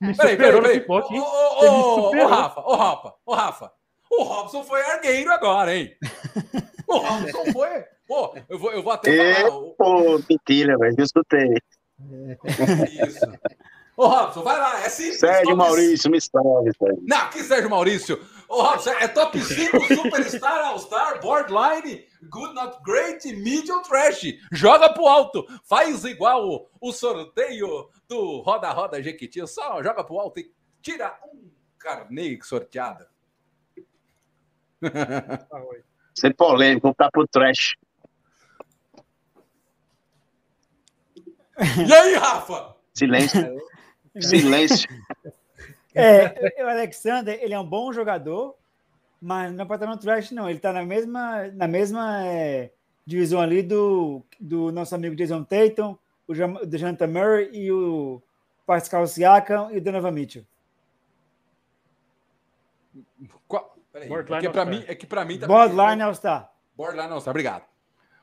me 0.00 0.14
superou 0.14 0.62
nesse 0.62 0.80
pote, 0.80 1.12
hein? 1.12 1.20
Ô, 1.20 2.26
Rafa, 2.28 2.60
ô, 2.60 2.76
Rafa, 2.76 3.14
ô, 3.26 3.34
Rafa. 3.34 3.81
O 4.12 4.24
Robson 4.24 4.62
foi 4.62 4.82
argueiro 4.82 5.32
agora, 5.32 5.74
hein? 5.74 5.96
O 6.86 6.98
Robson 6.98 7.52
foi. 7.52 7.84
Pô, 8.06 8.36
eu 8.46 8.58
vou, 8.58 8.72
eu 8.72 8.82
vou 8.82 8.92
até 8.92 9.34
falar. 9.34 9.50
Pô, 9.78 10.20
mentira, 10.28 10.76
velho. 10.76 10.94
Eu 10.98 11.04
escutei. 11.04 11.54
Isso. 13.08 13.24
Ô, 13.96 14.06
Robson, 14.06 14.42
vai 14.42 14.58
lá. 14.58 14.84
É 14.84 14.90
simples. 14.90 15.20
Sérgio 15.20 15.56
top... 15.56 15.56
Maurício, 15.56 16.10
me 16.10 16.20
salve, 16.20 16.70
Sérgio. 16.76 17.02
Não, 17.06 17.30
que 17.30 17.42
Sérgio 17.42 17.70
Maurício? 17.70 18.20
Ô, 18.46 18.60
Robson, 18.60 18.90
é 18.90 19.08
top 19.08 19.40
5 19.40 19.80
Superstar, 19.94 20.66
All-Star, 20.66 21.18
Borderline, 21.22 22.04
Good 22.28 22.54
Not 22.54 22.76
Great, 22.84 23.34
Medium 23.36 23.80
Trash. 23.80 24.34
Joga 24.52 24.92
pro 24.92 25.06
alto. 25.06 25.46
Faz 25.64 26.04
igual 26.04 26.46
o, 26.46 26.68
o 26.78 26.92
sorteio 26.92 27.88
do 28.06 28.42
Roda 28.42 28.70
Roda 28.72 29.02
Jequiti. 29.02 29.46
Só 29.46 29.82
joga 29.82 30.04
pro 30.04 30.18
alto 30.18 30.40
e 30.40 30.52
tira 30.82 31.18
um 31.32 31.50
carneiro 31.78 32.44
sorteado. 32.44 33.11
Ser 36.14 36.34
polêmico, 36.34 36.88
vou 36.88 36.92
ficar 36.92 37.10
pro 37.10 37.26
trash. 37.26 37.74
E 41.58 41.92
aí, 41.92 42.14
Rafa? 42.16 42.74
Silêncio. 42.94 43.58
Silêncio. 44.20 44.88
É, 45.94 46.64
o 46.64 46.68
Alexander, 46.68 47.38
ele 47.42 47.52
é 47.52 47.60
um 47.60 47.68
bom 47.68 47.92
jogador, 47.92 48.56
mas 49.20 49.52
não 49.52 49.66
pode 49.66 49.82
estar 49.82 49.94
no 49.94 50.00
trash, 50.00 50.30
não. 50.30 50.48
Ele 50.48 50.56
está 50.56 50.72
na 50.72 50.82
mesma, 50.86 51.48
na 51.48 51.68
mesma 51.68 52.24
é, 52.24 52.72
divisão 53.04 53.42
ali 53.42 53.62
do, 53.62 54.24
do 54.40 54.72
nosso 54.72 54.94
amigo 54.94 55.14
Jason 55.14 55.44
Tatum, 55.44 55.94
o 56.26 56.34
Jonathan 56.34 57.06
Murray 57.08 57.50
e 57.52 57.70
o 57.70 58.22
Pascal 58.64 59.06
Siakam 59.06 59.70
e 59.70 59.76
o 59.76 59.80
Donovan 59.82 60.12
Mitchell. 60.12 60.46
Peraí, 63.92 64.10
é 64.10 64.40
que 64.40 64.48
para 64.48 64.64
mim, 64.64 64.84
é 64.88 64.94
que 64.94 65.06
para 65.06 65.24
mim 65.24 65.38
tá 65.38 65.46
Borderline 65.46 66.02
All-Star. 66.02 66.50
Borderline 66.74 67.12
All-Star, 67.12 67.32
obrigado. 67.32 67.64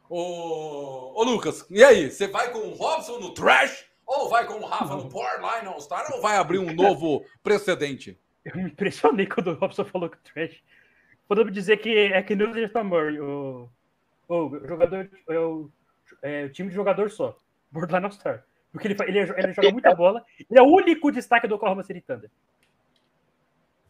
Ô, 0.09 1.13
ô, 1.15 1.23
Lucas, 1.23 1.65
e 1.69 1.83
aí? 1.83 2.09
Você 2.09 2.27
vai 2.27 2.51
com 2.51 2.59
o 2.59 2.73
Robson 2.73 3.19
no 3.19 3.33
trash? 3.33 3.85
Ou 4.07 4.27
vai 4.27 4.47
com 4.47 4.55
o 4.55 4.65
Rafa 4.65 4.95
no 4.95 5.07
Borderline 5.07 5.67
All-Star? 5.67 6.11
Ou 6.11 6.21
vai 6.21 6.37
abrir 6.37 6.57
um 6.57 6.73
novo 6.73 7.23
precedente? 7.43 8.19
Eu 8.43 8.55
me 8.55 8.63
impressionei 8.63 9.27
quando 9.27 9.51
o 9.51 9.53
Robson 9.53 9.85
falou 9.85 10.09
que 10.09 10.17
o 10.17 10.33
trash. 10.33 10.63
podemos 11.27 11.53
dizer 11.53 11.77
que 11.77 11.95
é 11.95 12.23
que 12.23 12.35
nem 12.35 12.47
o 12.47 12.83
Murray, 12.83 13.19
o, 13.19 13.69
o 14.27 14.67
jogador, 14.67 15.07
é 15.29 15.39
o, 15.39 15.69
é 16.23 16.45
o 16.45 16.49
time 16.49 16.69
de 16.69 16.75
jogador 16.75 17.11
só, 17.11 17.37
Borderline 17.71 18.05
All-Star. 18.05 18.43
Porque 18.71 18.87
ele, 18.87 18.95
ele, 19.07 19.19
ele 19.19 19.53
joga 19.53 19.71
muita 19.71 19.93
bola, 19.93 20.25
ele 20.49 20.59
é 20.59 20.63
o 20.63 20.67
único 20.67 21.11
destaque 21.11 21.47
do 21.47 21.53
Oklahoma 21.53 21.83
City 21.83 22.01
Thunder. 22.01 22.31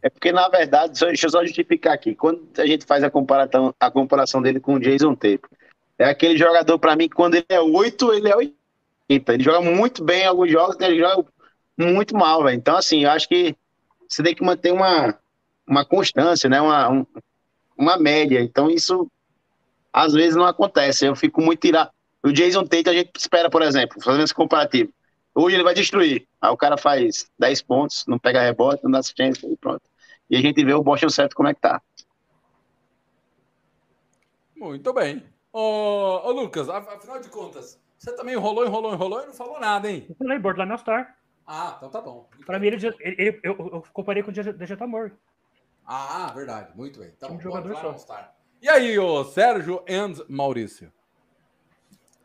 É 0.01 0.09
porque, 0.09 0.31
na 0.31 0.47
verdade, 0.47 0.97
só, 0.97 1.07
deixa 1.07 1.27
eu 1.27 1.31
só 1.31 1.43
justificar 1.43 1.93
aqui. 1.93 2.15
Quando 2.15 2.47
a 2.57 2.65
gente 2.65 2.85
faz 2.85 3.03
a 3.03 3.09
comparação, 3.09 3.73
a 3.79 3.91
comparação 3.91 4.41
dele 4.41 4.59
com 4.59 4.75
o 4.75 4.79
Jason 4.79 5.13
Tape, 5.13 5.41
é 5.97 6.05
aquele 6.05 6.37
jogador, 6.37 6.79
para 6.79 6.95
mim, 6.95 7.09
que 7.09 7.15
quando 7.15 7.35
ele 7.35 7.45
é 7.49 7.59
8, 7.59 8.13
ele 8.13 8.29
é 8.29 8.35
80. 8.35 9.33
Ele 9.33 9.43
joga 9.43 9.61
muito 9.61 10.03
bem 10.03 10.21
em 10.21 10.27
alguns 10.27 10.49
jogos, 10.49 10.77
ele 10.79 10.99
joga 10.99 11.25
muito 11.77 12.15
mal, 12.15 12.43
velho. 12.43 12.55
Então, 12.55 12.77
assim, 12.77 13.03
eu 13.03 13.11
acho 13.11 13.27
que 13.27 13.55
você 14.07 14.23
tem 14.23 14.33
que 14.33 14.43
manter 14.43 14.71
uma, 14.71 15.17
uma 15.67 15.83
constância, 15.83 16.49
né? 16.49 16.61
Uma, 16.61 16.89
um, 16.89 17.05
uma 17.77 17.97
média. 17.97 18.39
Então, 18.39 18.69
isso 18.69 19.11
às 19.91 20.13
vezes 20.13 20.35
não 20.35 20.45
acontece. 20.45 21.05
Eu 21.05 21.15
fico 21.15 21.41
muito 21.41 21.59
tirado. 21.59 21.91
O 22.23 22.31
Jason 22.31 22.63
Tate, 22.63 22.89
a 22.89 22.93
gente 22.93 23.11
espera, 23.17 23.49
por 23.49 23.61
exemplo, 23.61 24.01
fazendo 24.01 24.23
esse 24.23 24.33
comparativo. 24.33 24.91
Hoje 25.33 25.55
ele 25.55 25.63
vai 25.63 25.73
destruir. 25.73 26.27
Aí 26.41 26.49
o 26.49 26.57
cara 26.57 26.77
faz 26.77 27.29
10 27.37 27.61
pontos, 27.63 28.05
não 28.07 28.19
pega 28.19 28.41
rebote, 28.41 28.83
não 28.83 28.91
dá 28.91 28.99
assistência 28.99 29.47
e 29.47 29.55
pronto. 29.55 29.88
E 30.29 30.37
a 30.37 30.41
gente 30.41 30.63
vê 30.63 30.73
o 30.73 30.83
Boston 30.83 31.09
certo 31.09 31.35
como 31.35 31.49
é 31.49 31.53
que 31.53 31.61
tá. 31.61 31.81
Muito 34.55 34.93
bem. 34.93 35.23
Ô, 35.51 36.21
ô 36.23 36.31
Lucas, 36.31 36.69
afinal 36.69 37.19
de 37.19 37.29
contas, 37.29 37.79
você 37.97 38.15
também 38.15 38.35
enrolou, 38.35 38.65
enrolou, 38.65 38.93
enrolou 38.93 39.23
e 39.23 39.25
não 39.27 39.33
falou 39.33 39.59
nada, 39.59 39.89
hein? 39.89 40.05
Eu 40.09 40.15
falei 40.15 40.37
Borderline 40.37 40.71
All-Star. 40.71 41.17
Ah, 41.47 41.73
então 41.77 41.89
tá 41.89 41.99
bom. 41.99 42.29
Para 42.45 42.59
mim, 42.59 42.67
ele, 42.67 42.87
ele, 42.99 43.15
ele, 43.17 43.39
eu, 43.43 43.55
eu 43.57 43.83
comparei 43.91 44.21
com 44.21 44.29
o 44.29 44.33
Dejeta 44.33 44.85
Moore. 44.85 45.13
Ah, 45.85 46.31
verdade. 46.35 46.69
Muito 46.75 46.99
bem. 46.99 47.11
Então, 47.17 47.35
um 47.35 47.41
jogador 47.41 47.75
só. 47.77 47.87
All-Star. 47.87 48.35
E 48.61 48.69
aí, 48.69 48.99
o 48.99 49.23
Sérgio 49.23 49.83
e 49.87 50.31
Maurício? 50.31 50.91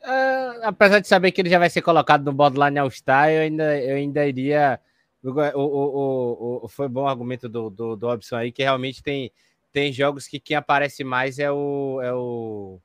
Uh, 0.03 0.61
apesar 0.65 0.99
de 1.01 1.09
saber 1.09 1.33
que 1.33 1.41
ele 1.41 1.49
já 1.49 1.59
vai 1.59 1.71
ser 1.71 1.81
colocado 1.81 2.25
no 2.25 2.33
Borderline 2.33 2.79
All-Star, 2.79 3.31
eu 3.31 3.41
ainda, 3.41 3.81
eu 3.81 3.97
ainda 3.97 4.27
iria. 4.27 4.79
O, 5.25 5.31
o, 5.31 6.65
o, 6.65 6.69
foi 6.69 6.87
bom 6.87 7.05
o 7.05 7.09
argumento 7.09 7.49
do, 7.49 7.71
do, 7.71 7.97
do 7.97 8.07
Robson 8.07 8.37
aí, 8.37 8.53
que 8.53 8.63
realmente 8.63 9.03
tem, 9.03 9.33
tem 9.73 9.91
jogos 9.91 10.29
que 10.29 10.39
quem 10.39 10.55
aparece 10.55 11.03
mais 11.03 11.39
é 11.39 11.51
o. 11.51 11.99
É 12.03 12.13
o... 12.13 12.79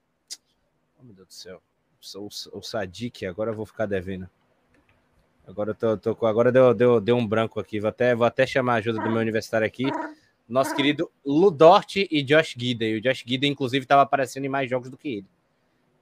Oh, 0.98 1.04
meu 1.04 1.14
Deus 1.14 1.28
do 1.28 1.34
céu. 1.34 1.62
O, 2.16 2.30
o 2.58 2.62
Sadik, 2.62 3.26
agora 3.26 3.52
eu 3.52 3.56
vou 3.56 3.66
ficar 3.66 3.86
devendo. 3.86 4.30
Agora, 5.46 5.74
tô, 5.74 5.98
tô, 5.98 6.26
agora 6.26 6.50
deu, 6.50 6.74
deu, 6.74 7.02
deu 7.02 7.18
um 7.18 7.28
branco 7.28 7.60
aqui. 7.60 7.80
Vou 7.80 7.90
até, 7.90 8.16
vou 8.16 8.26
até 8.26 8.48
chamar 8.48 8.74
a 8.74 8.78
ajuda 8.78 9.04
do 9.04 9.10
meu 9.10 9.20
universitário 9.20 9.68
aqui. 9.68 9.86
Nosso 10.48 10.74
querido 10.76 11.12
Ludort 11.26 12.08
e 12.10 12.24
Josh 12.24 12.56
Gidey. 12.58 12.98
O 12.98 13.02
Josh 13.02 13.24
Gidey, 13.28 13.50
inclusive, 13.50 13.84
estava 13.84 14.04
aparecendo 14.04 14.46
em 14.46 14.50
mais 14.50 14.70
jogos 14.70 14.90
do 14.90 14.98
que 14.98 15.10
ele. 15.10 15.28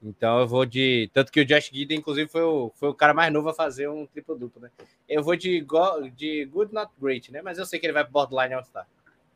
Então 0.01 0.39
eu 0.39 0.47
vou 0.47 0.65
de. 0.65 1.09
Tanto 1.13 1.31
que 1.31 1.41
o 1.41 1.45
Josh 1.45 1.69
Gidden, 1.73 1.99
inclusive, 1.99 2.29
foi 2.29 2.43
o, 2.43 2.71
foi 2.75 2.89
o 2.89 2.93
cara 2.93 3.13
mais 3.13 3.31
novo 3.33 3.49
a 3.49 3.53
fazer 3.53 3.89
um 3.89 4.05
triplo-duplo, 4.05 4.61
né? 4.61 4.69
Eu 5.09 5.23
vou 5.23 5.35
de, 5.35 5.59
go, 5.61 6.09
de 6.15 6.45
Good 6.45 6.73
Not 6.73 6.91
Great, 6.99 7.31
né? 7.31 7.41
Mas 7.41 7.57
eu 7.57 7.65
sei 7.65 7.79
que 7.79 7.85
ele 7.85 7.93
vai 7.93 8.03
pro 8.03 8.13
Borderline 8.13 8.53
All-Star. 8.53 8.87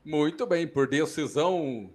Muito 0.06 0.46
bem, 0.46 0.68
por 0.68 0.88
decisão. 0.88 1.92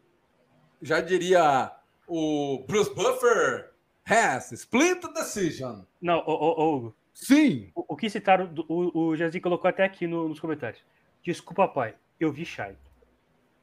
Já 0.82 1.01
diria 1.01 1.72
o 2.06 2.64
Bruce 2.66 2.94
Buffer 2.94 3.70
has 4.05 4.52
split 4.52 5.02
decision. 5.14 5.82
Não, 6.01 6.18
o, 6.26 6.32
o, 6.32 6.86
o 6.86 6.94
Sim. 7.16 7.70
O, 7.74 7.94
o, 7.94 7.97
que 7.97 8.10
citaram, 8.10 8.52
o, 8.68 9.09
o 9.09 9.16
Jazi 9.16 9.40
colocou 9.40 9.68
até 9.68 9.84
aqui 9.84 10.06
no, 10.06 10.28
nos 10.28 10.38
comentários. 10.38 10.82
Desculpa, 11.24 11.66
pai, 11.66 11.94
eu 12.20 12.30
vi 12.30 12.44
Shai. 12.44 12.76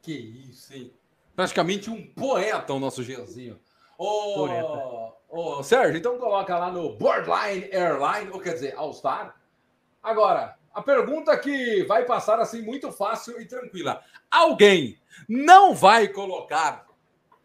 Que 0.02 0.12
isso, 0.12 0.74
hein? 0.74 0.92
Praticamente 1.36 1.88
um 1.88 2.04
poeta 2.04 2.72
o 2.72 2.80
nosso 2.80 3.02
Gianzinho. 3.02 3.58
Ô, 3.98 5.12
ô, 5.28 5.62
Sérgio, 5.62 5.96
então 5.96 6.18
coloca 6.18 6.56
lá 6.56 6.70
no 6.70 6.96
Boardline 6.96 7.68
Airline, 7.72 8.30
ou 8.30 8.40
quer 8.40 8.54
dizer, 8.54 8.74
All 8.76 8.92
Star. 8.92 9.34
Agora, 10.02 10.56
a 10.72 10.82
pergunta 10.82 11.36
que 11.38 11.84
vai 11.84 12.04
passar 12.04 12.40
assim 12.40 12.62
muito 12.62 12.90
fácil 12.90 13.40
e 13.40 13.46
tranquila. 13.46 14.02
Alguém 14.30 14.98
não 15.28 15.74
vai 15.74 16.08
colocar 16.08 16.86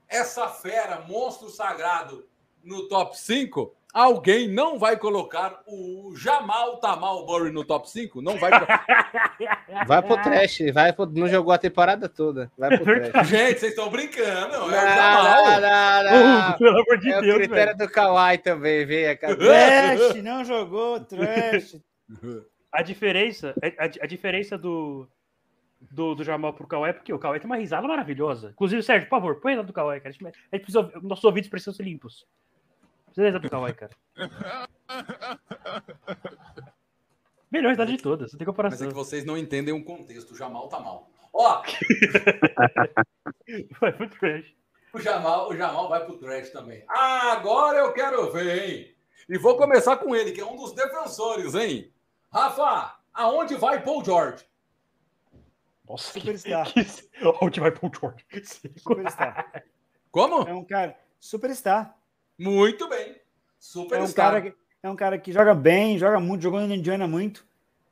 essa 0.08 0.48
fera, 0.48 1.02
monstro 1.02 1.50
sagrado, 1.50 2.28
no 2.64 2.88
top 2.88 3.18
5? 3.18 3.76
Alguém 3.92 4.48
não 4.48 4.78
vai 4.78 4.98
colocar 4.98 5.64
o 5.66 6.14
Jamal 6.16 6.78
Tamal 6.78 7.26
Murray 7.26 7.52
no 7.52 7.66
top 7.66 7.90
5? 7.90 8.22
Não 8.22 8.38
vai. 8.38 8.52
vai 9.88 10.02
pro 10.04 10.22
trash, 10.22 10.60
vai 10.72 10.94
pro... 10.94 11.08
não 11.08 11.28
jogou 11.28 11.52
a 11.52 11.58
temporada 11.58 12.08
toda. 12.08 12.52
Vai 12.56 12.78
pro 12.78 12.86
trash. 12.86 13.28
Gente, 13.28 13.60
vocês 13.60 13.72
estão 13.72 13.90
brincando. 13.90 14.52
Não, 14.52 14.64
é 14.64 14.68
o 14.68 14.70
Jamal. 14.70 15.24
Não, 15.24 15.62
não, 15.62 16.50
não. 16.50 16.58
pelo 16.58 16.82
amor 16.82 16.98
de 17.00 17.12
é 17.12 17.22
Deus. 17.22 17.36
O 17.36 17.38
critério 17.40 17.78
velho. 17.78 17.78
do 17.78 17.92
Kawhi 17.92 18.38
também, 18.38 18.86
veio. 18.86 19.18
Trash, 19.18 20.22
não 20.22 20.46
jogou, 20.46 21.00
trash. 21.00 21.78
A 22.72 22.84
diferença, 22.84 23.56
a, 23.80 23.86
a 23.86 24.06
diferença 24.06 24.56
do, 24.56 25.10
do, 25.90 26.14
do 26.14 26.24
Jamal 26.24 26.54
pro 26.54 26.68
Kawhi 26.68 26.92
é 26.92 26.94
porque 26.94 27.12
o 27.12 27.18
Kawhi 27.18 27.40
tem 27.40 27.48
uma 27.48 27.56
risada 27.56 27.88
maravilhosa. 27.88 28.52
Inclusive, 28.52 28.84
Sérgio, 28.84 29.10
por 29.10 29.16
favor, 29.16 29.40
põe 29.42 29.56
lá 29.56 29.64
do 29.64 29.74
Kawhi, 29.74 30.00
cara. 30.00 30.10
A 30.10 30.12
gente, 30.12 30.28
a 30.28 30.56
gente 30.56 30.64
precisa, 30.64 30.92
nossos 31.02 31.26
ouvidos 31.26 31.50
precisam 31.50 31.74
ser 31.74 31.82
limpos. 31.82 32.28
Beleza 33.20 33.38
Kawhi, 33.50 33.74
cara. 33.74 33.92
Melhor 37.52 37.74
idade 37.74 37.98
de 37.98 38.02
todas, 38.02 38.32
não 38.32 38.38
tem 38.38 38.48
comparação. 38.48 38.80
Mas 38.80 38.88
é 38.88 38.88
que 38.88 38.94
vocês 38.94 39.26
não 39.26 39.38
entendem 39.38 39.74
o 39.74 39.84
contexto. 39.84 40.32
O 40.32 40.38
Jamal 40.38 40.70
tá 40.70 40.80
mal. 40.80 41.12
Ó! 41.34 41.62
vai 43.82 43.92
pro 43.92 44.10
trash. 44.10 44.56
O 44.94 45.02
Jamal, 45.02 45.50
o 45.50 45.58
Jamal 45.58 45.90
vai 45.90 46.06
pro 46.06 46.18
trash 46.18 46.50
também. 46.52 46.86
Agora 46.88 47.80
eu 47.80 47.92
quero 47.92 48.32
ver, 48.32 48.70
hein? 48.70 48.96
E 49.28 49.38
vou 49.38 49.58
começar 49.58 49.98
com 49.98 50.16
ele, 50.16 50.32
que 50.32 50.40
é 50.40 50.46
um 50.46 50.56
dos 50.56 50.72
defensores, 50.74 51.56
hein? 51.56 51.92
Rafa, 52.32 53.02
aonde 53.14 53.56
vai 53.56 53.84
Paul 53.84 54.02
George? 54.02 54.46
Nossa, 55.86 56.14
superstar. 56.14 56.72
Que, 56.72 56.86
que, 56.86 57.10
onde 57.42 57.60
vai 57.60 57.72
Paul 57.72 57.92
George? 57.94 58.26
Superstar. 58.78 59.66
Como? 60.10 60.48
É 60.48 60.54
um 60.54 60.64
cara 60.64 60.98
superstar. 61.20 61.99
Muito 62.40 62.88
bem. 62.88 63.16
Super 63.60 64.00
é 64.00 64.04
um 64.04 64.12
cara 64.14 64.42
que, 64.42 64.54
É 64.82 64.90
um 64.90 64.96
cara 64.96 65.18
que 65.20 65.32
joga 65.32 65.54
bem, 65.54 65.98
joga 65.98 66.20
muito, 66.20 66.42
jogou 66.42 66.62
no 66.62 66.74
Indiana 66.74 67.06
muito. 67.06 67.46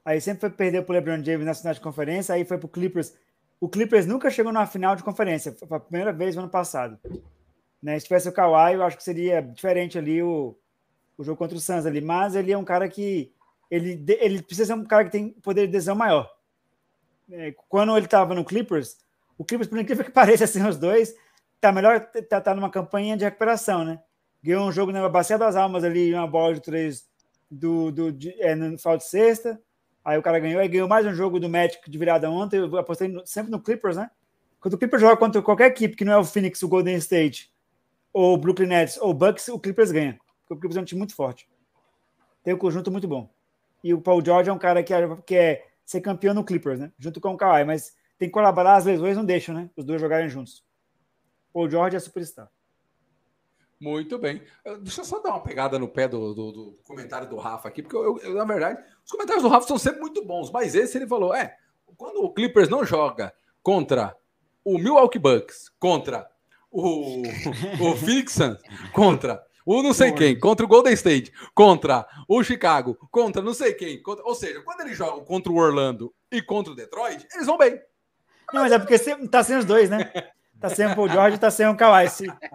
Aí 0.06 0.22
sempre 0.22 0.40
foi 0.40 0.50
perder 0.50 0.84
pro 0.84 0.94
LeBron 0.94 1.22
James 1.22 1.46
na 1.46 1.54
final 1.54 1.74
de 1.74 1.82
conferência, 1.82 2.34
aí 2.34 2.46
foi 2.46 2.58
pro 2.58 2.70
Clippers. 2.70 3.14
O 3.60 3.68
Clippers 3.68 4.06
nunca 4.06 4.30
chegou 4.30 4.54
na 4.54 4.66
final 4.66 4.96
de 4.96 5.04
conferência, 5.04 5.52
foi 5.52 5.78
a 5.78 5.82
primeira 5.82 6.14
vez 6.14 6.34
no 6.34 6.44
ano 6.44 6.50
passado. 6.50 6.98
Né? 7.84 8.00
Se 8.00 8.06
tivesse 8.06 8.30
o 8.30 8.32
Kawhi, 8.32 8.76
eu 8.76 8.84
acho 8.84 8.96
que 8.96 9.04
seria 9.04 9.42
diferente 9.42 9.98
ali 9.98 10.24
o, 10.24 10.56
o 11.18 11.24
jogo 11.26 11.38
contra 11.38 11.58
o 11.58 11.60
Suns 11.60 11.86
ali, 11.86 12.00
mas 12.00 12.36
ele 12.36 12.54
é 12.54 12.58
um 12.58 12.64
cara 12.64 12.88
que 12.88 13.34
ele, 13.70 14.02
ele 14.20 14.42
precisa 14.42 14.68
ser 14.68 14.80
um 14.80 14.86
cara 14.86 15.04
que 15.04 15.12
tem 15.12 15.30
poder 15.30 15.66
de 15.66 15.74
decisão 15.74 15.96
maior. 15.96 16.32
É, 17.30 17.54
quando 17.68 17.96
ele 17.98 18.06
estava 18.06 18.34
no 18.34 18.46
Clippers, 18.46 18.98
o 19.38 19.44
Clippers, 19.44 19.70
por 19.70 19.78
incrível 19.78 20.06
que 20.06 20.12
pareça, 20.14 20.46
assim, 20.46 20.66
os 20.66 20.78
dois, 20.78 21.14
tá 21.60 21.72
melhor, 21.72 22.00
tá, 22.30 22.40
tá 22.40 22.56
numa 22.56 22.70
campanha 22.70 23.18
de 23.18 23.26
recuperação, 23.26 23.84
né? 23.84 24.00
Ganhou 24.48 24.66
um 24.66 24.72
jogo 24.72 24.94
na 24.94 25.10
Bacia 25.10 25.38
das 25.38 25.58
Almas 25.58 25.84
ali, 25.84 26.14
uma 26.14 26.26
bola 26.26 26.54
de 26.54 26.62
três 26.62 27.06
do, 27.52 27.92
do, 27.92 28.12
de, 28.14 28.34
é, 28.42 28.56
no 28.56 28.78
final 28.78 28.98
de 28.98 29.04
sexta. 29.04 29.62
Aí 30.06 30.18
o 30.18 30.22
cara 30.22 30.40
ganhou, 30.40 30.62
aí 30.62 30.70
ganhou 30.70 30.88
mais 30.88 31.06
um 31.06 31.14
jogo 31.14 31.38
do 31.38 31.50
Magic 31.50 31.90
de 31.90 31.98
virada 31.98 32.32
ontem. 32.32 32.58
Eu 32.58 32.78
apostei 32.78 33.10
no, 33.10 33.28
sempre 33.28 33.52
no 33.52 33.60
Clippers, 33.60 33.98
né? 33.98 34.10
Quando 34.62 34.76
o 34.76 34.78
Clippers 34.78 35.02
joga 35.02 35.18
contra 35.18 35.42
qualquer 35.42 35.68
equipe 35.68 35.98
que 35.98 36.06
não 36.06 36.14
é 36.14 36.18
o 36.18 36.24
Phoenix, 36.24 36.64
o 36.64 36.68
Golden 36.70 36.96
State, 36.96 37.52
ou 38.14 38.36
o 38.36 38.38
Brooklyn 38.38 38.68
Nets, 38.68 38.98
ou 39.02 39.10
o 39.10 39.14
Bucks, 39.14 39.50
o 39.50 39.60
Clippers 39.60 39.92
ganha. 39.92 40.18
Porque 40.48 40.54
o 40.54 40.58
Clippers 40.58 40.78
é 40.78 40.82
um 40.82 40.86
time 40.86 41.00
muito 41.00 41.14
forte. 41.14 41.50
Tem 42.42 42.54
um 42.54 42.58
conjunto 42.58 42.90
muito 42.90 43.08
bom. 43.08 43.30
E 43.84 43.94
o 43.94 44.00
Paul 44.00 44.24
George 44.24 44.50
é 44.50 44.54
um 44.54 44.58
cara 44.58 44.82
que 44.82 44.94
é, 44.94 45.16
que 45.26 45.36
é 45.36 45.66
ser 45.86 46.00
campeão 46.00 46.34
no 46.34 46.46
Clippers, 46.46 46.80
né? 46.80 46.90
Junto 46.98 47.20
com 47.20 47.34
o 47.34 47.38
Kawhi, 47.38 47.66
mas 47.66 47.94
tem 48.18 48.30
que 48.30 48.34
colaborar, 48.34 48.78
as 48.78 48.86
lesões 48.86 49.18
não 49.18 49.26
deixam, 49.26 49.54
né? 49.54 49.70
Os 49.76 49.84
dois 49.84 50.00
jogarem 50.00 50.30
juntos. 50.30 50.64
Paul 51.52 51.70
George 51.70 51.98
é 51.98 52.00
superstar. 52.00 52.50
Muito 53.80 54.18
bem. 54.18 54.42
Deixa 54.82 55.02
eu 55.02 55.06
só 55.06 55.20
dar 55.20 55.30
uma 55.30 55.44
pegada 55.44 55.78
no 55.78 55.88
pé 55.88 56.08
do, 56.08 56.34
do, 56.34 56.52
do 56.52 56.80
comentário 56.84 57.30
do 57.30 57.38
Rafa 57.38 57.68
aqui, 57.68 57.84
porque 57.84 57.96
eu, 57.96 58.18
eu, 58.20 58.34
na 58.34 58.44
verdade, 58.44 58.84
os 59.06 59.12
comentários 59.12 59.44
do 59.44 59.50
Rafa 59.50 59.68
são 59.68 59.78
sempre 59.78 60.02
muito 60.02 60.26
bons, 60.26 60.52
mas 60.52 60.74
esse 60.74 60.98
ele 60.98 61.08
falou: 61.08 61.34
é, 61.34 61.56
quando 61.96 62.24
o 62.24 62.34
Clippers 62.34 62.70
não 62.70 62.84
joga 62.84 63.34
contra 63.62 64.16
o 64.66 64.78
Milwaukee 64.80 65.20
Bucks, 65.20 65.70
contra 65.80 66.28
o, 66.72 67.22
o 67.80 67.96
Phoenix 67.96 68.34
Suns, 68.34 68.60
contra 68.92 69.46
o 69.64 69.84
não 69.84 69.94
sei 69.94 70.12
quem, 70.14 70.40
contra 70.40 70.66
o 70.66 70.70
Golden 70.70 70.94
State, 70.94 71.32
contra 71.54 72.08
o 72.28 72.42
Chicago, 72.42 72.98
contra 73.12 73.42
não 73.42 73.54
sei 73.54 73.74
quem, 73.74 74.02
contra, 74.02 74.24
ou 74.26 74.34
seja, 74.34 74.62
quando 74.62 74.82
eles 74.82 74.98
jogam 74.98 75.24
contra 75.26 75.52
o 75.52 75.58
Orlando 75.58 76.14
e 76.32 76.42
contra 76.42 76.72
o 76.72 76.76
Detroit, 76.76 77.28
eles 77.34 77.46
vão 77.46 77.58
bem. 77.58 77.80
Não, 78.54 78.62
mas 78.62 78.72
é 78.72 78.80
porque 78.80 78.98
tá 79.28 79.44
sendo 79.44 79.60
os 79.60 79.66
dois, 79.66 79.90
né? 79.90 80.10
Tá 80.60 80.70
sem 80.70 80.88
o 80.88 80.96
Paul 80.96 81.08
George, 81.08 81.38
tá 81.38 81.52
sem 81.52 81.68
o 81.68 81.76
Kawhi. 81.76 82.08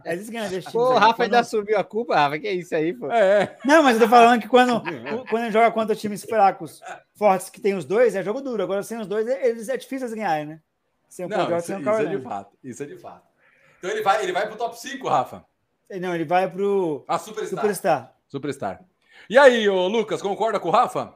Eles 0.05 0.29
ganham 0.29 0.49
desse 0.49 0.69
time. 0.69 0.73
Pô, 0.73 0.95
o 0.95 0.99
Rafa 0.99 1.23
ainda 1.23 1.45
subiu 1.45 1.79
a 1.79 1.85
culpa, 1.85 2.17
Rafa. 2.17 2.39
Que 2.39 2.49
é 2.49 2.53
isso 2.53 2.75
aí, 2.75 2.93
pô? 2.93 3.11
É. 3.11 3.57
Não, 3.65 3.83
mas 3.83 3.95
eu 3.95 4.03
tô 4.03 4.09
falando 4.09 4.41
que 4.41 4.49
quando, 4.49 4.83
quando 5.29 5.45
ele 5.45 5.53
joga 5.53 5.71
contra 5.71 5.95
times 5.95 6.25
fracos, 6.25 6.81
fortes, 7.15 7.49
que 7.49 7.61
tem 7.61 7.75
os 7.75 7.85
dois, 7.85 8.17
é 8.17 8.23
jogo 8.23 8.41
duro. 8.41 8.63
Agora, 8.63 8.83
sem 8.83 8.99
os 8.99 9.07
dois, 9.07 9.27
eles 9.29 9.69
é 9.69 9.77
difícil 9.77 10.09
ganhar, 10.11 10.45
né? 10.45 10.61
Sem 11.09 11.27
o 11.27 11.29
Paul 11.29 11.47
George, 11.47 11.67
sem 11.67 11.77
o 11.77 11.85
Kawhi. 11.85 12.03
Isso 12.03 12.13
é 12.13 12.17
de 12.17 12.23
fato. 12.23 12.59
Isso 12.65 12.83
é 12.83 12.87
de 12.87 12.97
fato. 12.97 13.27
Então 13.79 13.91
ele 13.91 14.03
vai, 14.03 14.23
ele 14.23 14.33
vai 14.33 14.47
pro 14.49 14.57
top 14.57 14.79
5, 14.79 15.09
Rafa. 15.09 15.45
Não, 16.01 16.15
ele 16.15 16.25
vai 16.25 16.51
pro 16.51 17.05
A 17.07 17.19
Superstar. 17.19 17.61
Superstar. 17.61 18.15
Superstar. 18.27 18.81
E 19.29 19.39
aí, 19.39 19.69
ô 19.69 19.87
Lucas, 19.87 20.23
concorda 20.23 20.59
com 20.59 20.69
o 20.69 20.73
Rafa? 20.73 21.15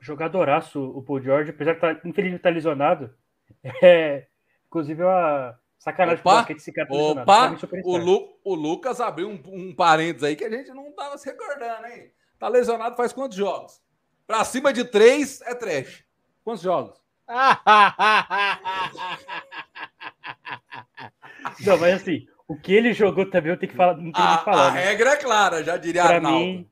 Jogadoraço 0.00 0.82
o 0.82 1.02
Paul 1.02 1.20
George, 1.20 1.50
apesar 1.50 1.74
de 1.74 1.80
tá, 1.80 1.92
infelizmente 2.04 2.40
estar 2.40 2.50
lesionado. 2.50 3.14
É, 3.82 4.26
inclusive, 4.66 5.02
é 5.02 5.04
uma 5.04 5.58
sacanagem 5.78 6.20
Opa, 6.20 6.34
basquete 6.36 6.58
esse 6.58 6.72
cara 6.72 6.88
tá 6.88 6.94
Opa, 6.94 7.56
o, 7.84 7.96
Lu- 7.96 8.38
o 8.44 8.54
Lucas 8.54 9.00
abriu 9.00 9.28
um, 9.28 9.40
um 9.46 9.74
parênteses 9.74 10.24
aí 10.24 10.36
que 10.36 10.44
a 10.44 10.50
gente 10.50 10.70
não 10.72 10.90
tava 10.92 11.16
se 11.18 11.28
recordando, 11.30 11.86
hein? 11.86 12.10
Tá 12.38 12.48
lesionado 12.48 12.96
faz 12.96 13.12
quantos 13.12 13.36
jogos? 13.36 13.80
Pra 14.26 14.44
cima 14.44 14.72
de 14.72 14.84
três 14.84 15.40
é 15.42 15.54
trash. 15.54 16.04
Quantos 16.44 16.62
jogos? 16.62 16.98
Não, 21.64 21.78
mas 21.78 21.94
assim, 22.02 22.26
o 22.46 22.56
que 22.56 22.72
ele 22.72 22.92
jogou 22.92 23.28
também 23.30 23.50
eu 23.52 23.58
tenho 23.58 23.70
que 23.70 23.76
falar, 23.76 23.96
não 23.96 24.12
tenho 24.12 24.26
A, 24.26 24.38
que 24.38 24.44
falar. 24.44 24.68
a 24.68 24.70
né? 24.72 24.84
regra 24.84 25.10
é 25.10 25.16
clara, 25.16 25.64
já 25.64 25.76
diria 25.76 26.04
Pra 26.04 26.16
Arnaldo. 26.16 26.38
mim, 26.44 26.70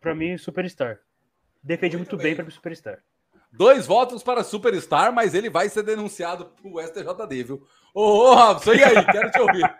pra 0.00 0.14
mim, 0.14 0.36
Superstar. 0.38 0.98
Defende 1.62 1.96
muito, 1.96 2.10
Muito 2.10 2.22
bem 2.22 2.30
bem. 2.30 2.36
pra 2.36 2.44
mim, 2.44 2.50
Superstar. 2.50 2.98
Dois 3.52 3.86
votos 3.86 4.22
para 4.22 4.44
Superstar, 4.44 5.12
mas 5.12 5.34
ele 5.34 5.50
vai 5.50 5.68
ser 5.68 5.82
denunciado 5.82 6.46
pro 6.62 6.80
STJD, 6.80 7.42
viu? 7.44 7.66
Ô, 7.92 8.02
ô 8.30 8.34
Robson, 8.34 8.72
e 8.74 8.82
aí? 8.84 9.04
Quero 9.06 9.30
te 9.30 9.40
ouvir. 9.40 9.76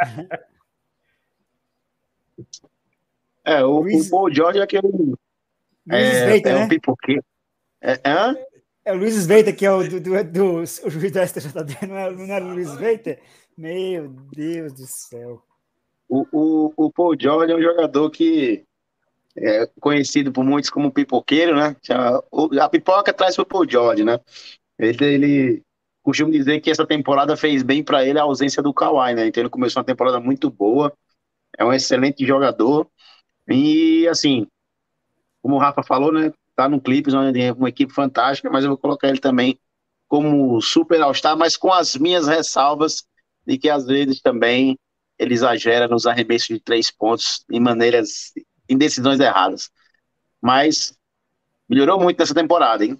É, 3.44 3.64
o, 3.64 3.80
Luiz- 3.80 4.06
o 4.06 4.10
Paul 4.10 4.32
George 4.34 4.58
é 4.58 4.62
aquele. 4.62 4.88
Luiz 4.88 5.16
É, 5.88 6.24
Sveita, 6.24 6.48
é 6.50 6.54
né? 6.54 6.64
um 6.64 6.68
pipoqueiro. 6.68 7.24
É, 7.80 8.00
hã? 8.04 8.36
É 8.84 8.92
o 8.92 8.96
Luiz 8.96 9.14
Sveita, 9.14 9.52
que 9.52 9.64
é 9.64 9.70
o 9.72 9.82
do, 9.88 10.00
do, 10.00 10.24
do- 10.24 10.56
o 10.62 10.90
juiz 10.90 11.12
da 11.12 11.26
STJD, 11.26 11.86
não 11.86 11.96
é, 11.96 12.10
não 12.10 12.34
é 12.34 12.40
o 12.40 12.48
Luiz 12.54 12.68
Sveita? 12.68 13.18
Meu 13.56 14.08
Deus 14.08 14.72
do 14.72 14.86
céu. 14.86 15.42
O, 16.08 16.26
o, 16.32 16.72
o 16.76 16.92
Paul 16.92 17.14
George 17.18 17.52
é 17.52 17.56
um 17.56 17.62
jogador 17.62 18.10
que 18.10 18.64
é 19.40 19.68
conhecido 19.80 20.32
por 20.32 20.44
muitos 20.44 20.70
como 20.70 20.92
pipoqueiro, 20.92 21.56
né? 21.56 21.76
O- 22.30 22.50
A 22.60 22.68
pipoca 22.68 23.12
traz 23.12 23.36
pro 23.36 23.46
Paul 23.46 23.68
George, 23.68 24.04
né? 24.04 24.18
Ele, 24.78 25.04
ele 25.04 25.62
costuma 26.02 26.30
dizer 26.30 26.60
que 26.60 26.70
essa 26.70 26.86
temporada 26.86 27.36
fez 27.36 27.62
bem 27.62 27.84
para 27.84 28.04
ele 28.06 28.18
a 28.18 28.22
ausência 28.22 28.62
do 28.62 28.74
Kawhi, 28.74 29.14
né? 29.14 29.26
Então 29.28 29.42
ele 29.42 29.50
começou 29.50 29.80
uma 29.80 29.86
temporada 29.86 30.20
muito 30.20 30.50
boa, 30.50 30.92
é 31.58 31.64
um 31.64 31.72
excelente 31.72 32.26
jogador 32.26 32.88
e 33.48 34.08
assim, 34.08 34.46
como 35.42 35.56
o 35.56 35.58
Rafa 35.58 35.82
falou, 35.82 36.12
né? 36.12 36.32
Tá 36.56 36.68
no 36.68 36.80
Clippers, 36.80 37.14
uma 37.56 37.68
equipe 37.68 37.92
fantástica, 37.92 38.50
mas 38.50 38.64
eu 38.64 38.70
vou 38.70 38.78
colocar 38.78 39.08
ele 39.08 39.18
também 39.18 39.58
como 40.08 40.60
super 40.60 41.00
all-star, 41.00 41.36
mas 41.36 41.56
com 41.56 41.72
as 41.72 41.96
minhas 41.96 42.26
ressalvas 42.26 43.04
de 43.46 43.56
que 43.56 43.70
às 43.70 43.86
vezes 43.86 44.20
também 44.20 44.78
ele 45.18 45.34
exagera 45.34 45.86
nos 45.88 46.06
arremessos 46.06 46.48
de 46.48 46.60
três 46.60 46.90
pontos 46.90 47.44
em 47.50 47.60
maneiras, 47.60 48.32
em 48.70 48.78
decisões 48.78 49.18
erradas. 49.18 49.70
Mas 50.40 50.96
melhorou 51.68 52.00
muito 52.00 52.18
nessa 52.18 52.34
temporada, 52.34 52.84
hein? 52.84 52.98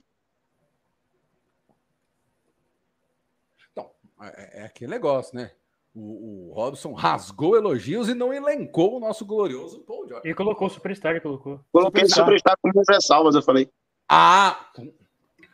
Então, 3.70 3.90
é, 4.20 4.62
é 4.62 4.64
aquele 4.64 4.90
negócio, 4.90 5.34
né? 5.36 5.52
O, 5.94 6.50
o 6.50 6.52
Robson 6.52 6.92
rasgou 6.92 7.56
elogios 7.56 8.08
e 8.08 8.14
não 8.14 8.32
elencou 8.32 8.96
o 8.96 9.00
nosso 9.00 9.24
glorioso 9.24 9.80
Paul 9.80 10.06
George. 10.06 10.26
Ele 10.26 10.34
colocou 10.34 10.66
o 10.66 10.70
Superstar, 10.70 11.12
ele 11.12 11.20
colocou. 11.20 11.60
Coloquei 11.72 12.02
Superstar. 12.02 12.24
superstar 12.24 12.56
com 12.60 12.70
minhas 12.70 12.86
ressalvas, 12.88 13.34
eu 13.34 13.42
falei. 13.42 13.68
Ah! 14.08 14.70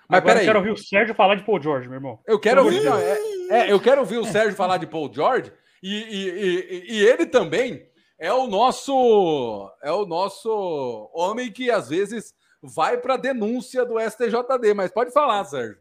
Mas 0.08 0.18
Agora 0.18 0.18
eu 0.18 0.22
peraí, 0.22 0.46
quero 0.46 0.58
ouvir 0.58 0.70
o 0.70 0.76
Sérgio 0.76 1.14
falar 1.14 1.34
de 1.34 1.44
Paul 1.44 1.60
George, 1.60 1.88
meu 1.88 1.96
irmão. 1.96 2.20
eu 2.26 2.38
quero 2.38 2.64
ouvir. 2.64 2.86
é, 2.86 3.18
é, 3.50 3.72
eu 3.72 3.80
quero 3.80 4.00
ouvir 4.00 4.18
o 4.18 4.24
Sérgio 4.24 4.54
falar 4.54 4.76
de 4.76 4.86
Paul 4.86 5.12
George 5.12 5.52
e, 5.82 5.94
e, 5.94 6.28
e, 6.28 6.98
e 6.98 7.04
ele 7.04 7.26
também 7.26 7.88
é 8.18 8.32
o 8.32 8.46
nosso 8.46 9.72
é 9.82 9.92
o 9.92 10.06
nosso 10.06 11.10
homem 11.12 11.52
que 11.52 11.70
às 11.70 11.88
vezes 11.88 12.34
vai 12.62 12.98
para 12.98 13.16
denúncia 13.16 13.84
do 13.84 14.00
STJD, 14.00 14.74
mas 14.74 14.90
pode 14.90 15.12
falar, 15.12 15.44
Sérgio. 15.44 15.78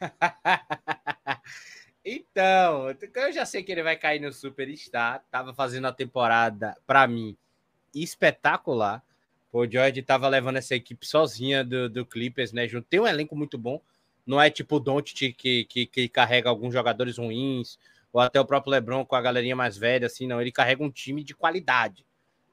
Então, 2.10 2.86
eu 3.16 3.32
já 3.32 3.44
sei 3.44 3.62
que 3.62 3.70
ele 3.70 3.82
vai 3.82 3.94
cair 3.94 4.18
no 4.18 4.32
Superstar. 4.32 5.22
Tava 5.30 5.52
fazendo 5.52 5.88
a 5.88 5.92
temporada, 5.92 6.74
pra 6.86 7.06
mim, 7.06 7.36
espetacular. 7.94 9.04
O 9.52 9.66
George 9.66 10.00
tava 10.00 10.26
levando 10.26 10.56
essa 10.56 10.74
equipe 10.74 11.06
sozinha 11.06 11.62
do, 11.62 11.86
do 11.86 12.06
Clippers, 12.06 12.50
né? 12.50 12.66
Tem 12.88 12.98
um 12.98 13.06
elenco 13.06 13.36
muito 13.36 13.58
bom. 13.58 13.78
Não 14.26 14.40
é 14.40 14.48
tipo 14.48 14.76
o 14.76 14.80
Doncic 14.80 15.34
que, 15.34 15.64
que, 15.64 15.86
que 15.86 16.08
carrega 16.08 16.48
alguns 16.48 16.72
jogadores 16.72 17.18
ruins, 17.18 17.78
ou 18.18 18.22
até 18.22 18.40
o 18.40 18.44
próprio 18.44 18.72
LeBron 18.72 19.04
com 19.04 19.14
a 19.14 19.20
galerinha 19.20 19.54
mais 19.54 19.76
velha, 19.76 20.06
assim, 20.06 20.26
não. 20.26 20.40
Ele 20.40 20.50
carrega 20.50 20.82
um 20.82 20.90
time 20.90 21.22
de 21.22 21.34
qualidade, 21.34 22.04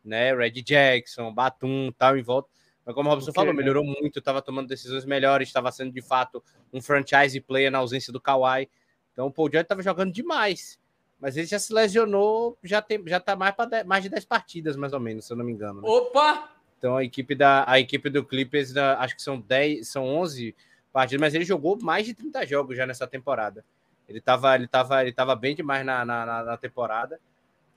né? 0.03 0.33
Red 0.35 0.61
Jackson, 0.61 1.33
Batum, 1.33 1.91
tal, 1.97 2.15
em 2.17 2.21
volta. 2.21 2.49
Mas 2.85 2.93
como 2.93 3.09
o 3.09 3.11
Robson 3.11 3.27
Porque, 3.31 3.39
falou, 3.39 3.53
né? 3.53 3.57
melhorou 3.57 3.83
muito, 3.83 4.19
estava 4.19 4.43
tomando 4.43 4.67
decisões 4.67 5.05
melhores, 5.05 5.47
estava 5.47 5.71
sendo 5.71 5.91
de 5.91 6.03
fato 6.03 6.43
um 6.71 6.79
franchise 6.79 7.39
player 7.41 7.71
na 7.71 7.79
ausência 7.79 8.13
do 8.13 8.21
Kawhi. 8.21 8.69
Então 9.11 9.25
o 9.25 9.31
Paul 9.31 9.49
George 9.51 9.65
estava 9.65 9.81
jogando 9.81 10.13
demais. 10.13 10.79
Mas 11.19 11.35
ele 11.35 11.47
já 11.47 11.57
se 11.57 11.73
lesionou, 11.73 12.57
já 12.63 12.81
tem, 12.81 13.01
já 13.07 13.19
tá 13.19 13.35
mais 13.35 13.55
para 13.55 13.83
mais 13.85 14.03
de 14.03 14.09
10 14.09 14.25
partidas, 14.25 14.75
mais 14.75 14.93
ou 14.93 14.99
menos, 14.99 15.25
se 15.25 15.33
eu 15.33 15.37
não 15.37 15.45
me 15.45 15.51
engano. 15.51 15.81
né? 15.81 15.87
Opa! 15.87 16.51
Então 16.77 16.97
a 16.97 17.03
equipe 17.03 17.33
da 17.33 17.63
a 17.67 17.79
equipe 17.79 18.09
do 18.09 18.23
Clippers, 18.23 18.71
da- 18.71 18.99
acho 18.99 19.15
que 19.15 19.23
são 19.23 19.39
10, 19.39 19.87
são 19.87 20.05
11 20.05 20.53
partidas, 20.93 21.21
mas 21.21 21.33
ele 21.33 21.45
jogou 21.45 21.79
mais 21.81 22.05
de 22.05 22.13
30 22.13 22.45
jogos 22.45 22.77
já 22.77 22.85
nessa 22.85 23.07
temporada. 23.07 23.65
Ele 24.07 24.21
tava, 24.21 24.55
ele 24.55 24.67
tava, 24.67 25.01
ele 25.01 25.11
tava 25.13 25.35
bem 25.35 25.55
demais 25.55 25.85
na, 25.85 26.05
na, 26.05 26.25
na- 26.25 26.57
temporada. 26.57 27.19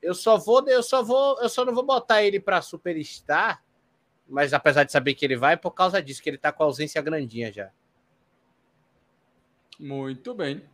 Eu 0.00 0.14
só 0.14 0.36
vou, 0.36 0.66
eu 0.68 0.82
só 0.82 1.02
vou, 1.02 1.40
eu 1.40 1.48
só 1.48 1.64
não 1.64 1.74
vou 1.74 1.84
botar 1.84 2.22
ele 2.22 2.38
para 2.38 2.62
superstar, 2.62 3.62
mas 4.28 4.52
apesar 4.52 4.84
de 4.84 4.92
saber 4.92 5.14
que 5.14 5.24
ele 5.24 5.36
vai, 5.36 5.56
por 5.56 5.72
causa 5.72 6.02
disso 6.02 6.22
que 6.22 6.30
ele 6.30 6.38
tá 6.38 6.52
com 6.52 6.62
ausência 6.62 7.00
grandinha 7.02 7.52
já. 7.52 7.70
Muito 9.78 10.34
bem. 10.34 10.68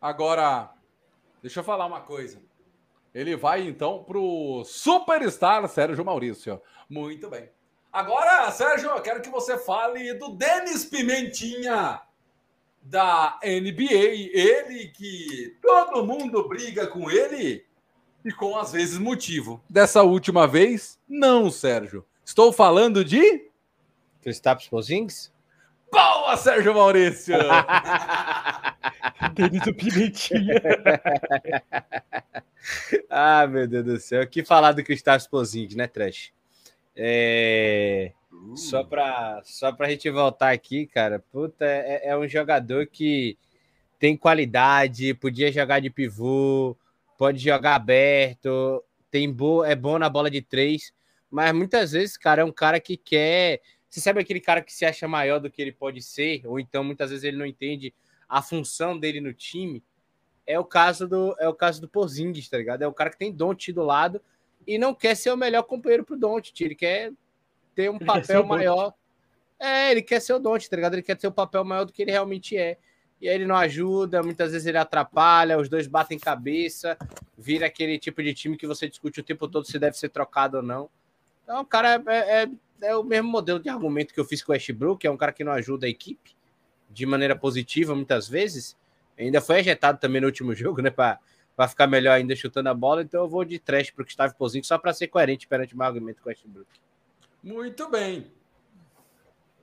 Agora, 0.00 0.72
deixa 1.42 1.60
eu 1.60 1.64
falar 1.64 1.86
uma 1.86 2.00
coisa. 2.00 2.40
Ele 3.14 3.36
vai 3.36 3.66
então 3.66 4.04
pro 4.04 4.62
Superstar 4.64 5.66
Sérgio 5.68 6.04
Maurício. 6.04 6.62
Muito 6.88 7.28
bem. 7.28 7.50
Agora, 7.92 8.50
Sérgio, 8.52 8.88
eu 8.90 9.02
quero 9.02 9.20
que 9.20 9.28
você 9.30 9.58
fale 9.58 10.14
do 10.14 10.30
Denis 10.36 10.84
Pimentinha 10.84 12.00
da 12.80 13.38
NBA. 13.42 14.30
Ele 14.32 14.88
que 14.88 15.56
todo 15.62 16.04
mundo 16.04 16.48
briga 16.48 16.86
com 16.86 17.10
ele 17.10 17.64
e 18.24 18.32
com 18.32 18.56
às 18.56 18.72
vezes 18.72 18.98
motivo. 18.98 19.62
Dessa 19.68 20.02
última 20.02 20.46
vez, 20.46 20.98
não, 21.08 21.50
Sérgio. 21.50 22.04
Estou 22.24 22.52
falando 22.52 23.04
de. 23.04 23.48
Kristaps 24.22 24.68
Porzingis? 24.68 25.32
Boa, 25.90 26.36
Sérgio 26.36 26.74
Maurício! 26.74 27.34
Denis 29.34 29.66
o 29.66 29.74
Pimentinha. 29.74 30.60
ah, 33.10 33.46
meu 33.46 33.66
Deus 33.66 33.84
do 33.84 33.98
céu. 33.98 34.22
O 34.22 34.26
que 34.26 34.44
falar 34.44 34.72
do 34.72 34.84
Kristaps 34.84 35.26
Porzingis, 35.26 35.76
né, 35.76 35.86
Trash? 35.86 36.32
É... 36.94 38.12
Só 38.54 38.84
para 38.84 39.42
só 39.44 39.72
pra 39.72 39.88
gente 39.88 40.08
voltar 40.10 40.52
aqui, 40.52 40.86
cara, 40.86 41.18
puta, 41.18 41.64
é, 41.64 42.08
é 42.08 42.16
um 42.16 42.28
jogador 42.28 42.86
que 42.86 43.36
tem 43.98 44.16
qualidade, 44.16 45.14
podia 45.14 45.52
jogar 45.52 45.80
de 45.80 45.90
pivô, 45.90 46.76
pode 47.18 47.38
jogar 47.38 47.74
aberto, 47.74 48.82
tem 49.10 49.30
bo 49.30 49.64
é 49.64 49.74
bom 49.74 49.98
na 49.98 50.08
bola 50.08 50.30
de 50.30 50.40
três, 50.40 50.92
mas 51.30 51.52
muitas 51.52 51.92
vezes, 51.92 52.16
cara, 52.16 52.42
é 52.42 52.44
um 52.44 52.52
cara 52.52 52.80
que 52.80 52.96
quer. 52.96 53.60
Você 53.88 54.00
sabe 54.00 54.20
aquele 54.20 54.40
cara 54.40 54.62
que 54.62 54.72
se 54.72 54.84
acha 54.84 55.08
maior 55.08 55.40
do 55.40 55.50
que 55.50 55.60
ele 55.60 55.72
pode 55.72 56.00
ser, 56.00 56.42
ou 56.46 56.58
então 56.58 56.84
muitas 56.84 57.10
vezes 57.10 57.24
ele 57.24 57.36
não 57.36 57.46
entende 57.46 57.92
a 58.28 58.40
função 58.40 58.98
dele 58.98 59.20
no 59.20 59.34
time? 59.34 59.82
É 60.46 60.58
o 60.58 60.64
caso 60.64 61.06
do 61.08 61.36
é 61.38 61.48
o 61.48 61.54
caso 61.54 61.80
do 61.80 61.88
Porzingis, 61.88 62.48
tá 62.48 62.56
ligado? 62.56 62.82
É 62.82 62.86
o 62.86 62.94
cara 62.94 63.10
que 63.10 63.18
tem 63.18 63.32
Don't 63.32 63.72
do 63.72 63.82
lado 63.82 64.20
e 64.66 64.78
não 64.78 64.94
quer 64.94 65.16
ser 65.16 65.30
o 65.30 65.36
melhor 65.36 65.62
companheiro 65.64 66.04
pro 66.04 66.16
Don't, 66.16 66.52
ele 66.64 66.74
quer 66.74 67.12
ter 67.74 67.90
um 67.90 67.96
Ele 67.96 68.04
papel 68.04 68.44
maior. 68.44 68.94
É, 69.58 69.90
ele 69.90 70.00
quer 70.00 70.20
ser 70.20 70.32
o 70.32 70.38
Don't, 70.38 70.68
tá 70.68 70.76
ligado? 70.76 70.94
Ele 70.94 71.02
quer 71.02 71.16
ter 71.16 71.26
o 71.26 71.32
papel 71.32 71.64
maior 71.64 71.84
do 71.84 71.92
que 71.92 72.00
ele 72.00 72.10
realmente 72.10 72.56
é. 72.56 72.78
E 73.20 73.28
aí 73.28 73.34
ele 73.34 73.44
não 73.44 73.56
ajuda, 73.56 74.22
muitas 74.22 74.52
vezes 74.52 74.66
ele 74.66 74.78
atrapalha, 74.78 75.58
os 75.58 75.68
dois 75.68 75.86
batem 75.86 76.18
cabeça, 76.18 76.96
vira 77.36 77.66
aquele 77.66 77.98
tipo 77.98 78.22
de 78.22 78.32
time 78.32 78.56
que 78.56 78.66
você 78.66 78.88
discute 78.88 79.20
o 79.20 79.22
tempo 79.22 79.46
todo 79.46 79.66
se 79.66 79.78
deve 79.78 79.98
ser 79.98 80.08
trocado 80.08 80.56
ou 80.56 80.62
não. 80.62 80.88
Então, 81.44 81.60
o 81.60 81.66
cara 81.66 82.02
é, 82.06 82.42
é, 82.42 82.48
é 82.80 82.96
o 82.96 83.04
mesmo 83.04 83.28
modelo 83.28 83.60
de 83.60 83.68
argumento 83.68 84.14
que 84.14 84.20
eu 84.20 84.24
fiz 84.24 84.42
com 84.42 84.52
o 84.52 84.54
Westbrook, 84.54 85.06
é 85.06 85.10
um 85.10 85.18
cara 85.18 85.32
que 85.32 85.44
não 85.44 85.52
ajuda 85.52 85.86
a 85.86 85.90
equipe 85.90 86.34
de 86.88 87.04
maneira 87.04 87.36
positiva 87.36 87.94
muitas 87.94 88.26
vezes. 88.26 88.74
Ainda 89.18 89.42
foi 89.42 89.58
ejetado 89.58 89.98
também 89.98 90.22
no 90.22 90.26
último 90.26 90.54
jogo, 90.56 90.80
né, 90.80 90.88
para 90.88 91.18
ficar 91.68 91.86
melhor 91.86 92.12
ainda 92.14 92.34
chutando 92.34 92.70
a 92.70 92.74
bola. 92.74 93.02
Então 93.02 93.22
eu 93.22 93.28
vou 93.28 93.44
de 93.44 93.58
trash 93.58 93.90
pro 93.90 94.04
Gustavo 94.04 94.34
Pozinho 94.34 94.64
só 94.64 94.78
para 94.78 94.94
ser 94.94 95.08
coerente 95.08 95.46
perante 95.46 95.74
o 95.74 95.76
meu 95.76 95.86
argumento 95.86 96.22
com 96.22 96.28
o 96.28 96.30
Westbrook. 96.30 96.68
Muito 97.42 97.88
bem. 97.88 98.32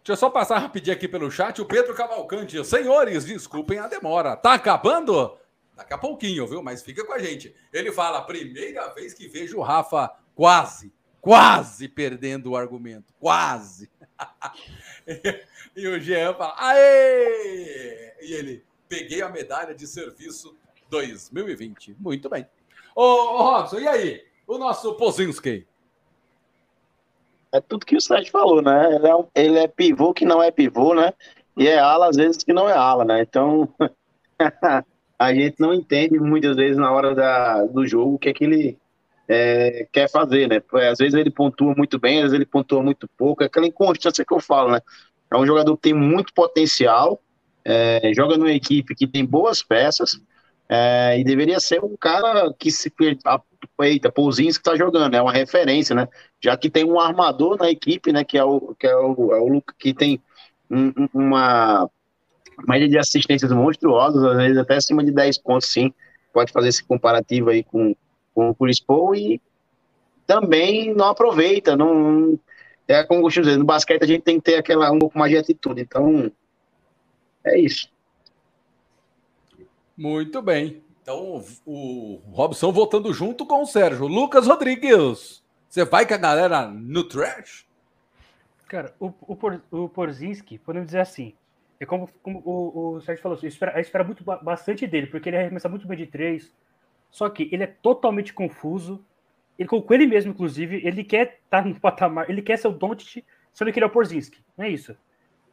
Deixa 0.07 0.13
eu 0.13 0.17
só 0.17 0.29
passar 0.29 0.59
rapidinho 0.59 0.95
aqui 0.95 1.07
pelo 1.07 1.29
chat. 1.29 1.61
O 1.61 1.65
Pedro 1.65 1.93
Cavalcante. 1.93 2.63
Senhores, 2.65 3.25
desculpem 3.25 3.77
a 3.77 3.87
demora. 3.87 4.37
Tá 4.37 4.53
acabando? 4.53 5.37
Daqui 5.75 5.93
a 5.93 5.97
pouquinho, 5.97 6.47
viu? 6.47 6.63
Mas 6.63 6.81
fica 6.81 7.05
com 7.05 7.13
a 7.13 7.19
gente. 7.19 7.53
Ele 7.73 7.91
fala: 7.91 8.21
primeira 8.21 8.87
vez 8.93 9.13
que 9.13 9.27
vejo 9.27 9.57
o 9.57 9.61
Rafa 9.61 10.09
quase, 10.33 10.93
quase 11.21 11.87
perdendo 11.87 12.51
o 12.51 12.55
argumento. 12.55 13.13
Quase. 13.19 13.91
e 15.75 15.87
o 15.87 15.99
Jean 15.99 16.33
fala: 16.33 16.55
aê! 16.57 18.15
E 18.21 18.33
ele: 18.33 18.65
peguei 18.87 19.21
a 19.21 19.29
medalha 19.29 19.75
de 19.75 19.85
serviço 19.85 20.57
2020. 20.89 21.95
Muito 21.99 22.29
bem. 22.29 22.47
Ô, 22.95 23.03
ô 23.03 23.43
Robson, 23.43 23.79
e 23.79 23.87
aí? 23.87 24.25
O 24.47 24.57
nosso 24.57 24.95
Pozinski? 24.95 25.67
É 27.51 27.61
tudo 27.61 27.85
que 27.85 27.95
o 27.95 28.01
Sérgio 28.01 28.31
falou, 28.31 28.61
né? 28.61 28.95
Ele 28.95 29.07
é, 29.07 29.15
um, 29.15 29.25
ele 29.33 29.59
é 29.59 29.67
pivô 29.67 30.13
que 30.13 30.25
não 30.25 30.41
é 30.41 30.51
pivô, 30.51 30.93
né? 30.93 31.13
E 31.55 31.67
é 31.67 31.79
ala 31.79 32.09
às 32.09 32.15
vezes 32.15 32.43
que 32.43 32.53
não 32.53 32.69
é 32.69 32.73
ala, 32.73 33.05
né? 33.05 33.21
Então. 33.21 33.67
a 35.19 35.33
gente 35.33 35.59
não 35.59 35.73
entende 35.73 36.19
muitas 36.19 36.55
vezes 36.55 36.77
na 36.77 36.91
hora 36.91 37.15
da, 37.15 37.65
do 37.65 37.87
jogo 37.87 38.15
o 38.15 38.19
que 38.19 38.29
é 38.29 38.33
que 38.33 38.43
ele 38.43 38.77
é, 39.27 39.87
quer 39.91 40.09
fazer, 40.09 40.47
né? 40.47 40.61
Às 40.89 40.99
vezes 40.99 41.13
ele 41.15 41.31
pontua 41.31 41.73
muito 41.75 41.99
bem, 41.99 42.17
às 42.17 42.23
vezes 42.23 42.35
ele 42.35 42.45
pontua 42.45 42.83
muito 42.83 43.09
pouco, 43.17 43.43
é 43.43 43.47
aquela 43.47 43.65
inconstância 43.65 44.23
que 44.23 44.33
eu 44.33 44.39
falo, 44.39 44.71
né? 44.71 44.81
É 45.31 45.37
um 45.37 45.45
jogador 45.45 45.75
que 45.75 45.83
tem 45.83 45.93
muito 45.93 46.33
potencial, 46.33 47.19
é, 47.65 48.11
joga 48.13 48.37
numa 48.37 48.51
equipe 48.51 48.95
que 48.95 49.07
tem 49.07 49.25
boas 49.25 49.61
peças, 49.61 50.21
é, 50.69 51.19
e 51.19 51.23
deveria 51.23 51.59
ser 51.59 51.83
um 51.83 51.95
cara 51.95 52.53
que 52.57 52.69
se. 52.71 52.91
Eita, 53.79 54.11
Pouzinho 54.11 54.51
que 54.51 54.61
tá 54.61 54.75
jogando, 54.75 55.15
é 55.15 55.21
uma 55.21 55.31
referência, 55.31 55.95
né? 55.95 56.07
Já 56.41 56.57
que 56.57 56.69
tem 56.69 56.83
um 56.83 56.99
armador 56.99 57.57
na 57.57 57.69
equipe, 57.69 58.11
né? 58.11 58.23
Que 58.23 58.37
é 58.37 58.43
o, 58.43 58.75
que 58.77 58.85
é 58.85 58.95
o, 58.95 59.33
é 59.33 59.39
o 59.39 59.61
que 59.77 59.93
tem 59.93 60.21
um, 60.69 60.91
uma 61.13 61.89
média 62.67 62.87
de 62.87 62.97
assistências 62.97 63.51
monstruosas, 63.51 64.23
às 64.23 64.37
vezes 64.37 64.57
até 64.57 64.75
acima 64.75 65.03
de 65.03 65.11
10 65.11 65.37
pontos, 65.39 65.69
sim. 65.69 65.93
Pode 66.33 66.51
fazer 66.51 66.69
esse 66.69 66.83
comparativo 66.83 67.49
aí 67.49 67.63
com, 67.63 67.95
com 68.33 68.49
o 68.49 68.55
Chris 68.55 68.79
Paul 68.79 69.15
e 69.15 69.41
também 70.25 70.93
não 70.93 71.07
aproveita, 71.07 71.75
não 71.75 72.37
é 72.87 73.03
como 73.03 73.25
eu 73.25 73.29
dizer, 73.29 73.57
no 73.57 73.65
basquete 73.65 74.03
a 74.03 74.07
gente 74.07 74.21
tem 74.21 74.37
que 74.37 74.51
ter 74.51 74.55
aquela 74.55 74.91
um 74.91 74.99
pouco 74.99 75.17
mais 75.17 75.31
de 75.31 75.37
atitude, 75.37 75.81
então 75.81 76.31
é 77.45 77.59
isso. 77.59 77.89
Muito 79.97 80.41
bem. 80.41 80.83
Então, 81.01 81.43
o 81.65 82.21
Robson 82.31 82.71
voltando 82.71 83.11
junto 83.13 83.45
com 83.45 83.61
o 83.61 83.65
Sérgio. 83.65 84.05
Lucas 84.07 84.45
Rodrigues, 84.45 85.43
você 85.67 85.83
vai 85.83 86.05
com 86.05 86.13
a 86.13 86.17
galera 86.17 86.67
no 86.67 87.03
trash? 87.03 87.65
Cara, 88.67 88.93
o, 88.99 89.07
o, 89.07 89.37
o 89.71 89.89
Porzinski, 89.89 90.59
podemos 90.59 90.87
dizer 90.87 90.99
assim, 90.99 91.33
é 91.79 91.85
como, 91.85 92.09
como 92.21 92.41
o, 92.45 92.95
o 92.95 93.01
Sérgio 93.01 93.23
falou, 93.23 93.39
eu 93.41 93.47
espero, 93.47 93.71
eu 93.71 93.81
espero 93.81 94.05
muito 94.05 94.23
bastante 94.23 94.85
dele, 94.85 95.07
porque 95.07 95.29
ele 95.29 95.37
arremessa 95.37 95.69
muito 95.69 95.87
bem 95.87 95.97
de 95.97 96.07
três. 96.07 96.53
Só 97.09 97.29
que 97.29 97.49
ele 97.51 97.63
é 97.63 97.67
totalmente 97.67 98.33
confuso. 98.33 99.03
Ele, 99.57 99.67
com 99.67 99.93
ele 99.93 100.05
mesmo, 100.05 100.31
inclusive, 100.31 100.85
ele 100.85 101.03
quer 101.03 101.39
estar 101.43 101.63
tá 101.63 101.67
no 101.67 101.79
patamar, 101.79 102.29
ele 102.29 102.41
quer 102.41 102.57
ser 102.57 102.67
o 102.67 102.71
Doncic, 102.71 103.23
sendo 103.53 103.71
que 103.71 103.79
ele 103.79 103.85
é 103.85 103.87
o 103.87 103.91
Porzinski. 103.91 104.43
Não 104.55 104.65
é 104.65 104.69
isso. 104.69 104.95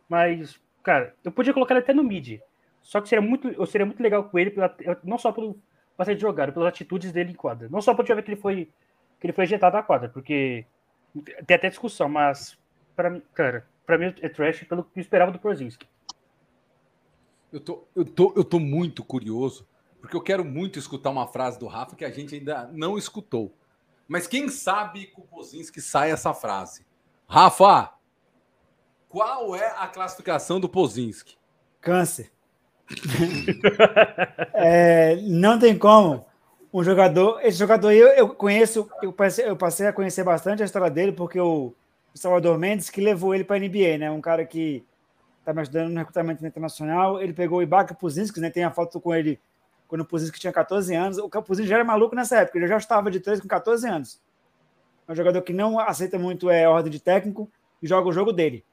Mas, 0.09 0.61
cara, 0.83 1.15
eu 1.25 1.33
podia 1.33 1.55
colocar 1.55 1.75
ele 1.75 1.83
até 1.83 1.95
no 1.95 2.03
mid. 2.05 2.41
Só 2.85 3.01
que 3.01 3.09
seria 3.09 3.27
muito, 3.27 3.49
eu 3.49 3.65
seria 3.65 3.87
muito 3.87 4.03
legal 4.03 4.23
com 4.25 4.39
ele, 4.39 4.51
pela, 4.51 4.77
não 5.03 5.19
só 5.19 5.33
pelo 5.33 5.59
bastante 5.97 6.21
jogado, 6.21 6.53
pelas 6.53 6.69
atitudes 6.69 7.11
dele 7.11 7.33
em 7.33 7.35
quadra. 7.35 7.67
Não 7.71 7.81
só 7.81 7.95
pelo 7.95 8.07
ver 8.07 8.23
que 8.23 8.31
ele 8.31 8.41
foi 8.41 8.71
que 9.19 9.27
ele 9.27 9.33
foi 9.33 9.45
ejetado 9.45 9.75
da 9.75 9.83
quadra, 9.83 10.11
porque 10.11 10.67
tem 11.47 11.57
até 11.57 11.71
discussão, 11.71 12.11
mas 12.11 12.59
para 12.95 13.09
mim, 13.09 13.23
cara, 13.33 13.67
para 13.87 13.97
mim 13.97 14.15
é 14.21 14.29
trash 14.29 14.65
pelo 14.65 14.85
que 14.85 14.99
eu 14.99 15.01
esperava 15.01 15.33
do 15.33 15.39
Porzinski. 15.39 15.89
Eu 17.51 17.61
tô, 17.61 17.85
eu, 17.97 18.05
tô, 18.05 18.35
eu 18.37 18.45
tô 18.45 18.61
muito 18.61 19.03
curioso, 19.03 19.67
porque 19.99 20.15
eu 20.15 20.21
quero 20.21 20.45
muito 20.45 20.79
escutar 20.79 21.09
uma 21.09 21.27
frase 21.27 21.59
do 21.59 21.67
Rafa 21.67 21.97
que 21.97 22.05
a 22.05 22.11
gente 22.11 22.35
ainda 22.35 22.69
não 22.73 22.99
escutou. 22.99 23.57
Mas 24.07 24.27
quem 24.27 24.51
sabe 24.51 25.07
com 25.07 25.23
o 25.23 25.27
Pozinski 25.27 25.81
sai 25.81 26.11
essa 26.11 26.35
frase. 26.35 26.85
Rafa, 27.27 27.95
qual 29.09 29.57
é 29.57 29.75
a 29.79 29.87
classificação 29.87 30.61
do 30.61 30.69
Pozinski? 30.69 31.39
Câncer. 31.81 32.34
É, 34.55 35.17
não 35.23 35.59
tem 35.59 35.77
como 35.77 36.25
um 36.73 36.83
jogador. 36.83 37.41
Esse 37.43 37.59
jogador 37.59 37.93
eu, 37.93 38.09
eu 38.09 38.29
conheço, 38.31 38.89
eu 39.03 39.13
passei, 39.13 39.49
eu 39.49 39.57
passei 39.57 39.87
a 39.87 39.93
conhecer 39.93 40.25
bastante 40.25 40.63
a 40.63 40.67
história 40.67 40.91
dele, 40.91 41.13
porque 41.13 41.41
o, 41.41 41.73
Salvador 42.15 42.59
Mendes 42.59 42.91
que 42.91 43.01
levou 43.01 43.35
ele 43.35 43.45
para 43.45 43.57
a 43.57 43.59
NBA, 43.59 43.99
né? 43.99 44.11
Um 44.11 44.21
cara 44.21 44.45
que 44.45 44.85
está 45.41 45.53
me 45.53 45.61
ajudando 45.61 45.91
no 45.91 45.99
recrutamento 45.99 46.47
internacional. 46.47 47.21
Ele 47.21 47.33
pegou 47.33 47.59
o 47.59 47.63
Ibaka 47.63 47.95
Puzinski, 47.95 48.41
né? 48.41 48.51
Tem 48.51 48.65
a 48.65 48.71
foto 48.71 49.01
com 49.01 49.15
ele 49.15 49.41
quando 49.89 50.03
o 50.03 50.05
Puzinski 50.05 50.39
tinha 50.39 50.53
14 50.53 50.95
anos. 50.95 51.19
O 51.19 51.29
Puzinski 51.29 51.69
já 51.69 51.77
era 51.77 51.85
maluco 51.85 52.15
nessa 52.15 52.39
época, 52.39 52.59
ele 52.59 52.69
já 52.69 52.77
estava 52.77 53.11
de 53.11 53.21
três 53.21 53.41
com 53.41 53.49
14 53.49 53.87
anos. 53.89 54.21
É 55.07 55.13
um 55.13 55.15
jogador 55.15 55.43
que 55.43 55.53
não 55.53 55.79
aceita 55.79 56.19
muito 56.19 56.49
é, 56.49 56.67
ordem 56.69 56.91
de 56.91 57.01
técnico 57.01 57.51
e 57.83 57.87
joga 57.87 58.09
o 58.09 58.13
jogo 58.13 58.33
dele. 58.33 58.65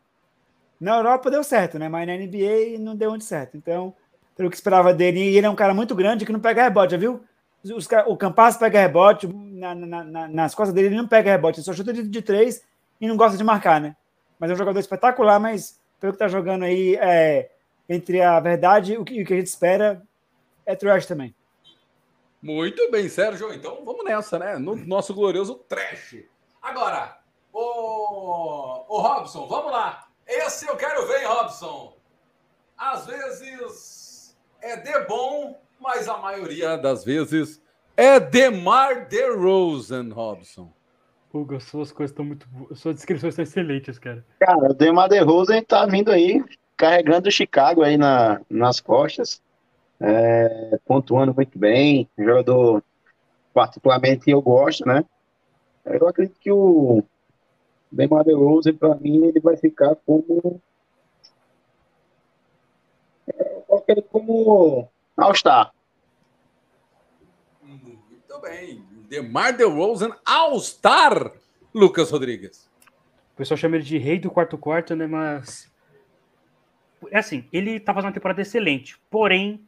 Na 0.79 0.97
Europa 0.97 1.29
deu 1.29 1.43
certo, 1.43 1.77
né? 1.77 1.89
Mas 1.89 2.07
na 2.07 2.15
NBA 2.15 2.79
não 2.79 2.95
deu 2.95 3.09
muito 3.09 3.25
certo. 3.25 3.57
Então, 3.57 3.93
pelo 4.41 4.49
que 4.49 4.55
esperava 4.55 4.91
dele, 4.91 5.19
e 5.19 5.38
ele 5.38 5.45
é 5.45 5.49
um 5.49 5.55
cara 5.55 5.72
muito 5.72 5.93
grande 5.93 6.26
que 6.26 6.31
não 6.31 6.39
pega 6.39 6.63
rebote, 6.63 6.93
já 6.93 6.97
viu? 6.97 7.23
Os, 7.63 7.88
o 8.07 8.18
Campas 8.18 8.57
pega 8.57 8.81
rebote, 8.81 9.27
na, 9.27 9.76
na, 9.76 10.03
na, 10.03 10.27
nas 10.27 10.55
costas 10.55 10.73
dele 10.73 10.88
ele 10.88 10.95
não 10.95 11.07
pega 11.07 11.30
rebote, 11.30 11.59
ele 11.59 11.65
só 11.65 11.73
chuta 11.73 11.93
de, 11.93 12.01
de 12.01 12.22
três 12.23 12.63
e 12.99 13.07
não 13.07 13.15
gosta 13.15 13.38
de 13.38 13.43
marcar, 13.43 13.80
né? 13.80 13.95
Mas 14.39 14.49
é 14.49 14.53
um 14.53 14.57
jogador 14.57 14.80
espetacular, 14.80 15.39
mas 15.39 15.80
pelo 15.99 16.11
que 16.11 16.15
está 16.15 16.27
jogando 16.27 16.63
aí, 16.63 16.95
é, 16.95 17.51
entre 17.88 18.19
a 18.19 18.39
verdade 18.39 18.93
e 18.93 18.97
o 18.97 19.05
que, 19.05 19.22
o 19.22 19.26
que 19.26 19.34
a 19.34 19.38
gente 19.38 19.45
espera, 19.45 20.01
é 20.65 20.76
trash 20.76 21.05
também. 21.05 21.35
Muito 22.41 22.89
bem, 22.89 23.07
Sérgio. 23.07 23.53
Então 23.53 23.85
vamos 23.85 24.03
nessa, 24.03 24.39
né? 24.39 24.57
No 24.57 24.76
nosso 24.76 25.13
glorioso 25.13 25.53
trash. 25.69 26.15
Agora, 26.59 27.19
o, 27.53 28.85
o 28.89 29.01
Robson, 29.01 29.47
vamos 29.47 29.72
lá. 29.72 30.07
Esse 30.26 30.68
eu 30.68 30.76
quero 30.76 31.05
ver, 31.05 31.26
Robson. 31.26 31.95
Às 32.76 33.05
vezes 33.05 34.01
é 34.61 34.77
de 34.77 34.99
bom, 35.05 35.59
mas 35.79 36.07
a 36.07 36.17
maioria 36.17 36.77
das 36.77 37.03
vezes 37.03 37.61
é 37.97 38.19
Demar 38.19 39.07
DeRozan, 39.07 40.13
Robson. 40.13 40.71
Hugo, 41.33 41.59
suas 41.61 41.91
coisas 41.91 42.11
estão 42.11 42.25
muito. 42.25 42.47
Suas 42.75 42.95
descrições 42.95 43.33
estão 43.33 43.43
excelentes, 43.43 43.97
cara. 43.97 44.25
Cara, 44.39 44.71
o 44.71 44.73
Demar 44.73 45.07
DeRozan 45.07 45.63
tá 45.63 45.85
vindo 45.85 46.11
aí, 46.11 46.43
carregando 46.75 47.29
o 47.29 47.31
Chicago 47.31 47.83
aí 47.83 47.97
na, 47.97 48.41
nas 48.49 48.79
costas, 48.79 49.41
é, 49.99 50.77
pontuando 50.85 51.33
muito 51.33 51.57
bem. 51.57 52.09
jogador, 52.17 52.83
particularmente, 53.53 54.29
eu 54.29 54.41
gosto, 54.41 54.85
né? 54.85 55.05
Eu 55.85 56.07
acredito 56.07 56.39
que 56.39 56.51
o 56.51 57.03
Demar 57.91 58.23
DeRozan, 58.23 58.73
para 58.73 58.95
mim, 58.95 59.25
ele 59.25 59.39
vai 59.39 59.55
ficar 59.57 59.95
como. 60.05 60.61
É, 63.87 63.91
ele 63.91 64.01
como 64.01 64.89
All-Star. 65.17 65.73
Muito 67.63 68.39
bem. 68.41 68.83
DeMar 69.09 69.55
DeRozan 69.55 70.15
All-Star, 70.25 71.33
Lucas 71.73 72.09
Rodrigues. 72.11 72.69
O 73.33 73.37
pessoal 73.37 73.57
chama 73.57 73.75
ele 73.75 73.85
de 73.85 73.97
rei 73.97 74.19
do 74.19 74.31
quarto 74.31 74.57
quarto, 74.57 74.95
né? 74.95 75.07
Mas 75.07 75.71
é 77.09 77.17
assim, 77.17 77.47
ele 77.51 77.79
tá 77.79 77.93
fazendo 77.93 78.09
uma 78.09 78.13
temporada 78.13 78.41
excelente, 78.41 78.99
porém 79.09 79.65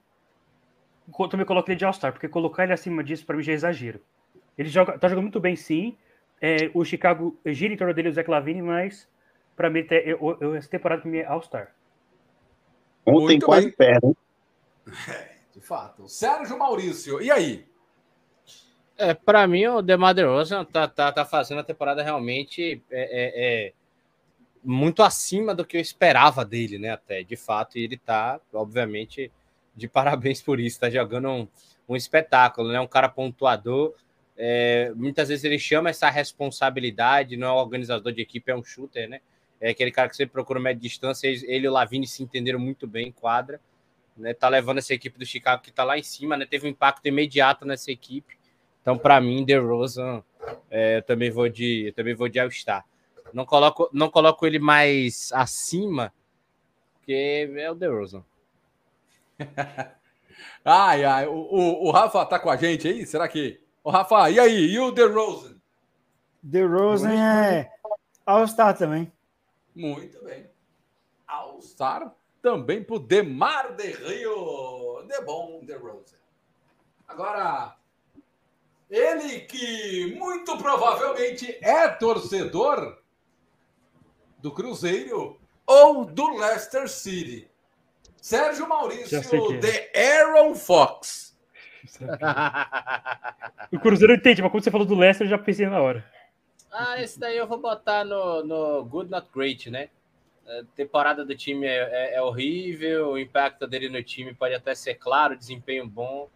eu 1.07 1.27
também 1.27 1.45
coloco 1.45 1.69
ele 1.69 1.77
de 1.77 1.85
All-Star, 1.85 2.13
porque 2.13 2.27
colocar 2.27 2.63
ele 2.63 2.73
acima 2.73 3.03
disso 3.03 3.25
para 3.25 3.35
mim 3.35 3.43
já 3.43 3.51
é 3.51 3.55
exagero. 3.55 3.99
Ele 4.57 4.69
joga, 4.69 4.97
tá 4.97 5.07
jogando 5.07 5.23
muito 5.23 5.39
bem, 5.39 5.55
sim. 5.55 5.97
É, 6.39 6.69
o 6.73 6.83
Chicago 6.85 7.37
gira 7.45 7.73
em 7.73 7.77
torno 7.77 7.93
dele 7.93 8.09
o 8.09 8.13
Zach 8.13 8.29
Lavine, 8.29 8.61
mas 8.61 9.07
para 9.55 9.69
mim 9.69 9.85
eu, 9.89 10.37
eu, 10.39 10.55
essa 10.55 10.69
temporada 10.69 11.01
para 11.01 11.09
mim 11.11 11.17
é 11.17 11.25
All-Star. 11.25 11.73
Ontem 13.05 13.23
muito 13.23 13.45
quase 13.45 13.71
perde. 13.71 14.15
É, 15.09 15.35
de 15.53 15.61
fato. 15.61 16.07
Sérgio 16.07 16.57
Maurício, 16.57 17.21
e 17.21 17.31
aí? 17.31 17.65
É, 18.97 19.13
para 19.13 19.45
mim, 19.47 19.65
o 19.67 19.81
DeMar 19.81 20.13
DeRozan 20.13 20.63
tá, 20.65 20.87
tá, 20.87 21.11
tá 21.11 21.25
fazendo 21.25 21.59
a 21.59 21.63
temporada 21.63 22.03
realmente 22.03 22.81
é, 22.91 23.01
é, 23.01 23.67
é, 23.67 23.73
muito 24.63 25.01
acima 25.01 25.53
do 25.53 25.65
que 25.65 25.77
eu 25.77 25.81
esperava 25.81 26.45
dele, 26.45 26.77
né? 26.77 26.91
Até, 26.91 27.23
de 27.23 27.35
fato, 27.35 27.77
e 27.77 27.83
ele 27.83 27.97
tá, 27.97 28.39
obviamente, 28.53 29.31
de 29.75 29.87
parabéns 29.87 30.41
por 30.41 30.59
isso, 30.59 30.79
tá 30.79 30.89
jogando 30.89 31.27
um, 31.27 31.47
um 31.89 31.95
espetáculo, 31.95 32.71
né? 32.71 32.79
Um 32.79 32.87
cara 32.87 33.09
pontuador. 33.09 33.93
É, 34.37 34.91
muitas 34.95 35.29
vezes 35.29 35.43
ele 35.43 35.59
chama 35.59 35.89
essa 35.89 36.09
responsabilidade, 36.09 37.37
não 37.37 37.47
é 37.47 37.51
um 37.51 37.57
organizador 37.57 38.11
de 38.11 38.21
equipe, 38.21 38.51
é 38.51 38.55
um 38.55 38.63
shooter, 38.63 39.09
né? 39.09 39.21
É 39.63 39.71
aquele 39.71 39.91
cara 39.91 40.09
que 40.09 40.15
sempre 40.15 40.33
procura 40.33 40.59
média 40.59 40.81
distância. 40.81 41.27
Ele 41.27 41.65
e 41.65 41.69
o 41.69 41.71
Lavini 41.71 42.05
se 42.05 42.21
entenderam 42.21 42.59
muito 42.59 42.85
bem 42.85 43.07
em 43.07 43.11
quadra, 43.11 43.61
né? 44.17 44.33
Tá 44.33 44.49
levando 44.49 44.79
essa 44.79 44.93
equipe 44.93 45.17
do 45.17 45.25
Chicago 45.25 45.61
que 45.61 45.71
tá 45.71 45.83
lá 45.83 45.97
em 45.97 46.03
cima, 46.03 46.35
né? 46.35 46.45
Teve 46.45 46.67
um 46.67 46.69
impacto 46.69 47.05
imediato 47.07 47.65
nessa 47.65 47.91
equipe 47.91 48.37
então, 48.83 48.97
para 48.97 49.19
mim, 49.21 49.45
The 49.45 49.55
Rosen, 49.55 50.21
é, 50.69 50.97
eu 50.97 51.03
também 51.03 51.31
vou 51.31 51.47
de, 51.47 51.87
eu 51.87 51.93
também 51.93 52.13
vou 52.13 52.27
de 52.27 52.37
All-Star. 52.37 52.85
Não 53.33 53.45
coloco, 53.45 53.89
não 53.93 54.09
coloco 54.09 54.45
ele 54.45 54.59
mais 54.59 55.31
acima, 55.31 56.13
porque 56.93 57.49
é 57.55 57.71
o 57.71 57.75
The 57.75 57.87
Rosen. 57.87 58.25
Ai, 60.65 61.03
ai, 61.03 61.27
o, 61.27 61.33
o, 61.33 61.87
o, 61.87 61.91
Rafa 61.91 62.25
tá 62.25 62.39
com 62.39 62.49
a 62.49 62.55
gente 62.55 62.87
aí? 62.87 63.05
Será 63.05 63.27
que. 63.27 63.59
O 63.83 63.89
Rafa, 63.89 64.29
e 64.29 64.39
aí? 64.39 64.71
E 64.71 64.79
o 64.79 64.93
The 64.93 65.03
Rosen? 65.03 65.61
The 66.49 66.61
Rosen 66.63 67.21
é 67.21 67.69
All-Star 68.25 68.77
também. 68.77 69.11
Muito 69.75 70.23
bem. 70.23 70.49
All-Star 71.27 72.13
também 72.41 72.83
pro 72.83 72.99
Demar 72.99 73.73
de 73.73 73.91
Rio. 73.91 75.03
De 75.07 75.21
bom, 75.21 75.63
The 75.65 75.75
Rosen. 75.75 76.19
Agora, 77.07 77.75
ele 78.89 79.41
que 79.41 80.15
muito 80.15 80.57
provavelmente 80.57 81.57
é 81.61 81.87
torcedor 81.87 83.01
do 84.39 84.51
Cruzeiro 84.51 85.39
ou 85.65 86.05
do 86.05 86.37
Leicester 86.37 86.87
City. 86.89 87.49
Sérgio 88.17 88.67
Maurício, 88.67 89.21
The 89.59 89.91
Aaron 89.95 90.55
Fox. 90.55 91.37
o 93.71 93.79
Cruzeiro 93.79 94.13
entende, 94.13 94.41
mas 94.41 94.51
quando 94.51 94.63
você 94.63 94.71
falou 94.71 94.87
do 94.87 94.95
Leicester, 94.95 95.27
eu 95.27 95.31
já 95.31 95.37
pensei 95.37 95.65
na 95.67 95.81
hora. 95.81 96.05
Ah, 96.75 96.99
esse 96.99 97.19
daí 97.19 97.37
eu 97.37 97.45
vou 97.45 97.59
botar 97.59 98.03
no, 98.03 98.43
no 98.43 98.83
Good 98.83 99.11
Not 99.11 99.27
Great, 99.31 99.69
né? 99.69 99.89
A 100.47 100.63
temporada 100.75 101.23
do 101.23 101.35
time 101.35 101.67
é, 101.67 101.77
é, 101.77 102.15
é, 102.15 102.21
horrível, 102.21 103.11
o 103.11 103.19
impacto 103.19 103.67
dele 103.67 103.89
no 103.89 104.03
time 104.03 104.33
pode 104.33 104.55
até 104.55 104.73
ser 104.73 104.95
claro, 104.95 105.37
desempenho 105.37 105.87
bom, 105.87 106.27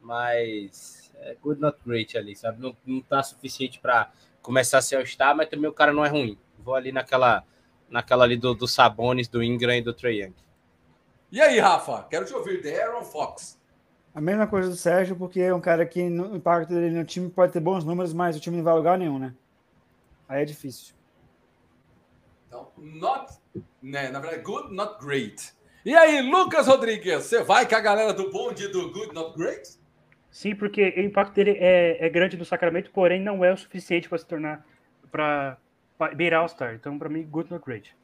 mas 0.00 1.12
é 1.16 1.34
good 1.34 1.60
not 1.60 1.76
great 1.84 2.16
ali, 2.16 2.36
sabe? 2.36 2.62
Não, 2.62 2.76
não 2.86 3.00
tá 3.00 3.24
suficiente 3.24 3.80
para 3.80 4.12
começar 4.40 4.78
a 4.78 4.82
ser 4.82 5.02
o 5.02 5.06
star, 5.06 5.36
mas 5.36 5.48
também 5.48 5.68
o 5.68 5.72
cara 5.72 5.92
não 5.92 6.04
é 6.04 6.08
ruim. 6.08 6.38
Vou 6.60 6.76
ali 6.76 6.92
naquela, 6.92 7.44
naquela 7.90 8.22
ali 8.22 8.36
do, 8.36 8.54
do 8.54 8.68
Sabones, 8.68 9.26
do 9.26 9.42
Ingram 9.42 9.74
e 9.74 9.82
do 9.82 9.92
Trae 9.92 10.22
Young. 10.22 10.34
E 11.32 11.40
aí, 11.40 11.58
Rafa? 11.58 12.06
Quero 12.08 12.24
te 12.24 12.32
ouvir, 12.32 12.62
The 12.62 12.84
Aaron 12.84 13.02
Fox. 13.02 13.60
A 14.14 14.20
mesma 14.20 14.46
coisa 14.46 14.68
do 14.68 14.76
Sérgio, 14.76 15.16
porque 15.16 15.40
é 15.40 15.52
um 15.52 15.60
cara 15.60 15.84
que 15.84 16.08
no 16.08 16.36
impacto 16.36 16.68
dele 16.68 16.90
no 16.90 17.04
time 17.04 17.28
pode 17.28 17.52
ter 17.52 17.60
bons 17.60 17.84
números, 17.84 18.12
mas 18.12 18.36
o 18.36 18.40
time 18.40 18.58
não 18.58 18.64
vai 18.64 18.74
lugar 18.74 18.96
nenhum, 18.96 19.18
né? 19.18 19.34
Aí 20.28 20.42
é 20.42 20.44
difícil. 20.44 20.94
Então, 22.46 22.70
not, 22.76 23.32
né, 23.82 24.10
na 24.10 24.20
verdade, 24.20 24.42
good, 24.42 24.74
not 24.74 24.98
great. 25.04 25.52
E 25.84 25.94
aí, 25.94 26.22
Lucas 26.22 26.66
Rodrigues, 26.66 27.24
você 27.24 27.42
vai 27.42 27.68
com 27.68 27.74
a 27.74 27.80
galera 27.80 28.12
do 28.12 28.30
bonde 28.30 28.68
do 28.68 28.92
good, 28.92 29.14
not 29.14 29.36
great? 29.36 29.68
Sim, 30.30 30.54
porque 30.54 30.94
o 30.96 31.00
impacto 31.00 31.34
dele 31.34 31.56
é, 31.58 32.06
é 32.06 32.08
grande 32.08 32.36
no 32.36 32.44
Sacramento, 32.44 32.90
porém 32.90 33.20
não 33.20 33.44
é 33.44 33.52
o 33.52 33.56
suficiente 33.56 34.08
para 34.08 34.18
se 34.18 34.26
tornar 34.26 34.66
para 35.10 35.58
beirar 36.14 36.40
All-Star. 36.40 36.74
Então, 36.74 36.98
para 36.98 37.08
mim, 37.08 37.22
good, 37.24 37.50
not 37.50 37.64
great. 37.64 37.94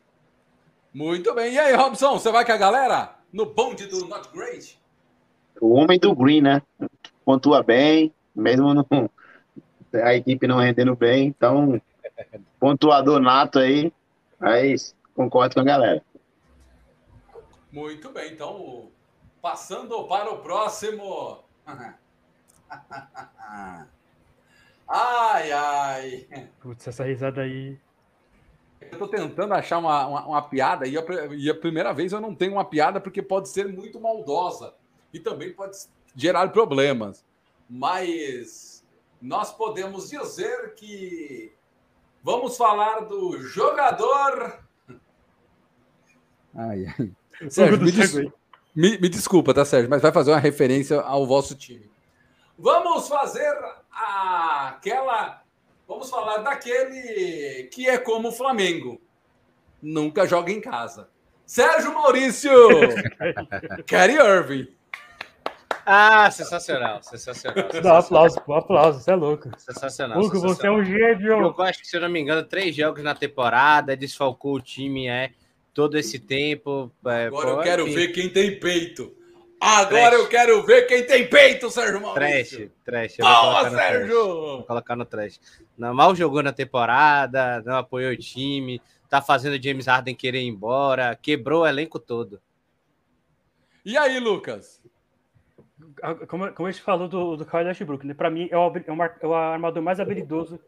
Muito 0.93 1.35
bem. 1.35 1.55
E 1.55 1.59
aí, 1.59 1.75
Robson, 1.75 2.19
você 2.19 2.33
vai 2.33 2.45
com 2.45 2.53
a 2.53 2.57
galera 2.57 3.15
no 3.33 3.47
bonde 3.47 3.87
do 3.87 4.07
Not 4.07 4.29
Great? 4.33 4.79
O 5.61 5.75
homem 5.75 5.99
do 5.99 6.15
Green, 6.15 6.41
né? 6.41 6.63
Pontua 7.25 7.63
bem, 7.63 8.13
mesmo 8.35 8.73
no, 8.73 8.87
a 9.93 10.15
equipe 10.15 10.47
não 10.47 10.59
rendendo 10.59 10.97
bem. 10.97 11.27
Então, 11.27 11.81
pontuador 12.59 13.21
nato 13.21 13.59
aí, 13.59 13.93
aí 14.41 14.75
concordo 15.15 15.55
com 15.55 15.61
a 15.61 15.65
galera. 15.65 16.03
Muito 17.73 18.11
bem. 18.11 18.33
Então, 18.33 18.91
passando 19.43 20.05
para 20.05 20.31
o 20.31 20.39
próximo. 20.39 21.45
ai, 24.89 25.53
ai. 25.53 26.29
Putz, 26.61 26.89
essa 26.89 27.05
risada 27.05 27.43
aí. 27.43 27.79
Eu 28.81 28.99
tô 28.99 29.09
tentando 29.09 29.53
achar 29.55 29.79
uma, 29.79 30.07
uma, 30.07 30.27
uma 30.27 30.43
piada 30.43 30.87
e 30.87 30.97
a, 30.97 31.03
e 31.37 31.51
a, 31.51 31.55
primeira 31.55 31.93
vez 31.93 32.13
eu 32.13 32.21
não 32.21 32.35
tenho 32.35 32.53
uma 32.53 32.65
piada 32.65 33.01
porque 33.01 33.21
pode 33.21 33.49
ser 33.49 33.67
muito 33.69 34.01
maldosa 34.01 34.75
e 35.13 35.19
também 35.19 35.53
pode 35.53 35.77
gerar 36.15 36.49
problemas. 36.49 37.25
Mas 37.69 38.87
nós 39.21 39.53
podemos 39.53 40.09
dizer 40.09 40.75
que 40.75 41.53
vamos 42.23 42.57
falar 42.57 43.01
do 43.01 43.41
jogador. 43.43 44.59
Ai, 46.55 46.87
ai. 46.99 47.13
Sérgio, 47.49 47.81
me, 47.81 47.93
des... 47.93 48.15
me, 48.15 48.99
me 48.99 49.09
desculpa, 49.09 49.55
tá, 49.55 49.65
Sérgio, 49.65 49.89
mas 49.89 50.03
vai 50.03 50.13
fazer 50.13 50.31
uma 50.33 50.39
referência 50.39 51.01
ao 51.01 51.27
vosso 51.27 51.55
time. 51.55 51.89
Vamos 52.59 53.09
fazer 53.09 53.55
aquela 53.91 55.43
Vamos 55.89 56.11
falar 56.11 56.39
daquele 56.39 57.65
que 57.73 57.89
é 57.89 57.97
como 57.97 58.29
o 58.29 58.33
Flamengo. 58.33 59.01
Nunca 59.81 60.27
joga 60.27 60.53
em 60.53 60.61
casa. 60.61 61.09
Sérgio 61.47 61.95
Maurício! 61.95 62.53
Kerry 63.87 64.17
Irving. 64.17 64.69
Ah, 65.91 66.31
sensacional, 66.31 67.03
sensacional. 67.03 67.65
Dá 67.83 67.95
um 67.95 67.97
aplauso, 67.97 68.43
um 68.47 68.53
aplauso, 68.53 69.01
você 69.01 69.11
é 69.11 69.15
louco. 69.15 69.51
Sensacional. 69.57 70.21
Hugo, 70.21 70.39
você 70.39 70.67
é 70.67 70.71
um 70.71 70.85
gênio. 70.85 71.33
Eu 71.33 71.63
acho 71.63 71.81
que, 71.81 71.89
se 71.89 71.97
eu 71.97 72.03
não 72.03 72.11
me 72.11 72.21
engano, 72.21 72.45
três 72.45 72.77
jogos 72.77 73.03
na 73.03 73.15
temporada, 73.15 73.97
desfalcou 73.97 74.57
o 74.57 74.61
time, 74.61 75.09
é, 75.09 75.31
todo 75.73 75.97
esse 75.97 76.19
tempo. 76.19 76.93
É, 77.07 77.29
Agora 77.29 77.47
pô, 77.47 77.53
eu 77.53 77.63
quero 77.63 77.83
enfim. 77.85 77.95
ver 77.95 78.09
quem 78.09 78.29
tem 78.29 78.61
peito. 78.61 79.17
Agora 79.59 80.11
trash. 80.11 80.21
eu 80.21 80.29
quero 80.29 80.67
ver 80.67 80.83
quem 80.83 81.07
tem 81.07 81.27
peito, 81.27 81.71
Sérgio 81.71 82.03
Maurício. 82.03 82.71
Trash, 82.85 83.15
trash. 83.15 83.17
Boa, 83.17 83.71
Sérgio! 83.71 84.25
Vou 84.27 84.65
colocar 84.65 84.95
no 84.95 85.07
trash. 85.07 85.41
Não, 85.79 85.95
mal 85.95 86.15
jogou 86.15 86.43
na 86.43 86.53
temporada, 86.53 87.63
não 87.63 87.77
apoiou 87.77 88.13
o 88.13 88.17
time, 88.17 88.79
tá 89.09 89.23
fazendo 89.23 89.55
o 89.59 89.63
James 89.63 89.87
Harden 89.87 90.15
querer 90.15 90.43
ir 90.43 90.49
embora, 90.49 91.17
quebrou 91.17 91.63
o 91.63 91.67
elenco 91.67 91.99
todo. 91.99 92.39
E 93.87 93.97
aí, 93.97 94.21
Lucas? 94.21 94.83
Como, 96.27 96.53
como 96.53 96.69
a 96.69 96.71
gente 96.71 96.83
falou 96.83 97.09
do, 97.09 97.37
do 97.37 97.47
Kyle 97.47 97.65
Westbrook, 97.65 98.07
né? 98.07 98.15
Para 98.15 98.31
mim 98.31 98.49
é 98.51 98.57
o, 98.57 98.67
é, 98.67 98.93
o, 98.93 99.03
é 99.21 99.27
o 99.27 99.35
armador 99.35 99.83
mais 99.83 100.01
habilidoso 100.01 100.61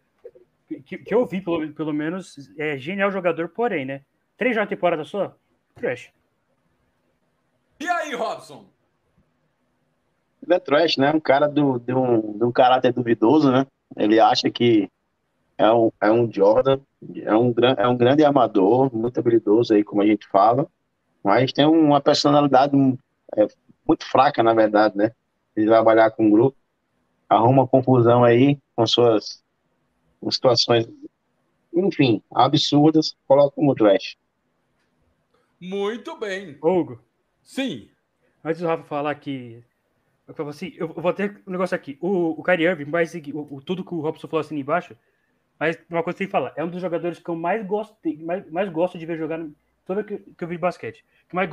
que, 0.84 0.98
que 0.98 1.14
eu 1.14 1.26
vi, 1.26 1.40
pelo, 1.40 1.72
pelo 1.72 1.92
menos. 1.92 2.50
É 2.58 2.76
genial 2.78 3.10
jogador, 3.10 3.48
porém, 3.48 3.84
né? 3.84 4.02
Três 4.36 4.54
jogos 4.54 4.70
na 4.70 4.76
temporada 4.76 5.04
só? 5.04 5.34
Trash. 5.74 6.12
E 7.80 7.88
aí, 7.88 8.14
Robson? 8.14 8.66
Ele 10.42 10.54
é 10.54 10.58
trash, 10.58 10.96
né? 10.96 11.12
Um 11.12 11.20
cara 11.20 11.46
do, 11.48 11.78
de, 11.78 11.94
um, 11.94 12.38
de 12.38 12.44
um 12.44 12.52
caráter 12.52 12.92
duvidoso, 12.92 13.50
né? 13.50 13.66
Ele 13.96 14.20
acha 14.20 14.50
que 14.50 14.88
é 15.58 15.70
um, 15.70 15.92
é 16.00 16.10
um 16.10 16.30
Jordan, 16.32 16.80
é 17.22 17.34
um, 17.34 17.54
é 17.76 17.88
um 17.88 17.96
grande 17.96 18.24
amador, 18.24 18.94
muito 18.94 19.18
habilidoso 19.18 19.74
aí, 19.74 19.84
como 19.84 20.00
a 20.00 20.06
gente 20.06 20.26
fala, 20.26 20.66
mas 21.22 21.52
tem 21.52 21.66
uma 21.66 22.00
personalidade 22.00 22.74
é, 23.36 23.46
muito 23.86 24.06
fraca, 24.06 24.42
na 24.42 24.54
verdade, 24.54 24.96
né? 24.96 25.12
Ele 25.56 25.66
trabalhar 25.66 26.10
com 26.10 26.26
um 26.26 26.30
grupo, 26.30 26.56
arruma 27.28 27.66
confusão 27.66 28.24
aí 28.24 28.58
com 28.74 28.86
suas 28.86 29.42
com 30.20 30.30
situações, 30.30 30.86
enfim, 31.72 32.22
absurdas, 32.30 33.16
coloca 33.26 33.54
como 33.54 33.74
trash. 33.74 34.16
Muito 35.58 36.16
bem. 36.16 36.58
Hugo. 36.62 37.00
Sim. 37.42 37.88
Antes 38.44 38.60
do 38.60 38.66
Rafa 38.66 38.84
falar 38.84 39.14
que 39.14 39.62
eu 40.30 40.34
falo 40.34 40.50
assim, 40.50 40.72
eu 40.76 40.86
vou 40.86 41.12
ter 41.12 41.42
um 41.44 41.50
negócio 41.50 41.74
aqui. 41.74 41.98
O, 42.00 42.40
o 42.40 42.42
Kyrie 42.42 42.66
Irving 42.66 43.06
seguir 43.06 43.34
o, 43.34 43.46
o, 43.50 43.60
tudo 43.60 43.84
que 43.84 43.92
o 43.92 44.00
Robson 44.00 44.28
falou 44.28 44.40
assim 44.40 44.56
embaixo, 44.56 44.96
mas 45.58 45.76
uma 45.90 46.02
coisa 46.04 46.16
que 46.16 46.24
você 46.24 46.30
fala, 46.30 46.52
é 46.56 46.64
um 46.64 46.68
dos 46.68 46.80
jogadores 46.80 47.18
que 47.18 47.28
eu 47.28 47.34
mais 47.34 47.66
gosto, 47.66 47.96
mais, 48.20 48.48
mais 48.50 48.68
gosto 48.68 48.96
de 48.96 49.04
ver 49.04 49.18
jogar 49.18 49.44
toda 49.84 50.04
que, 50.04 50.18
que 50.18 50.44
eu 50.44 50.48
vi 50.48 50.54
de 50.54 50.60
basquete. 50.60 51.04
Que, 51.28 51.34
mais, 51.34 51.50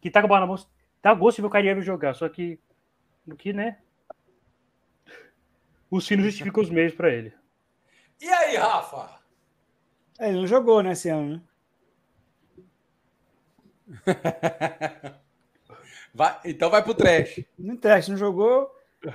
que 0.00 0.10
tá 0.10 0.20
com 0.20 0.26
a 0.26 0.28
bola 0.28 0.40
na 0.40 0.46
mão, 0.46 0.56
tá 1.00 1.14
gosto 1.14 1.36
de 1.36 1.42
ver 1.42 1.48
o 1.48 1.50
Kyrie 1.50 1.70
Irving 1.70 1.82
jogar, 1.82 2.14
só 2.14 2.28
que, 2.28 2.58
que 3.36 3.52
né? 3.52 3.78
Os 5.90 6.06
finos 6.06 6.26
justificam 6.26 6.62
os 6.62 6.70
meios 6.70 6.94
para 6.94 7.12
ele. 7.12 7.32
E 8.20 8.28
aí, 8.28 8.56
Rafa? 8.56 9.18
É, 10.18 10.28
ele 10.28 10.40
não 10.40 10.46
jogou 10.46 10.82
nesse 10.82 11.08
ano, 11.08 11.36
né? 11.36 11.42
Vai, 16.14 16.36
então 16.46 16.68
vai 16.68 16.82
pro 16.82 16.94
trash. 16.94 17.44
No 17.56 17.76
trash, 17.76 18.08
não 18.08 18.16
jogou, 18.16 18.68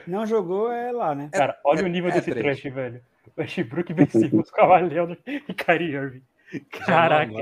não 0.07 0.26
jogou, 0.26 0.72
é 0.72 0.90
lá, 0.90 1.14
né? 1.14 1.30
Cara, 1.34 1.60
olha 1.65 1.81
é, 1.81 1.84
o 1.84 1.88
nível 1.88 2.10
é 2.10 2.14
desse 2.14 2.31
trash. 2.31 2.61
trash, 2.61 2.73
velho. 2.73 3.02
Westbrook 3.38 3.94
venceu 3.94 4.30
os 4.40 4.49
Cavaleiros 4.49 5.18
e 5.26 5.53
Kyrie 5.53 5.94
Irving. 5.94 6.23
Caraca. 6.69 7.34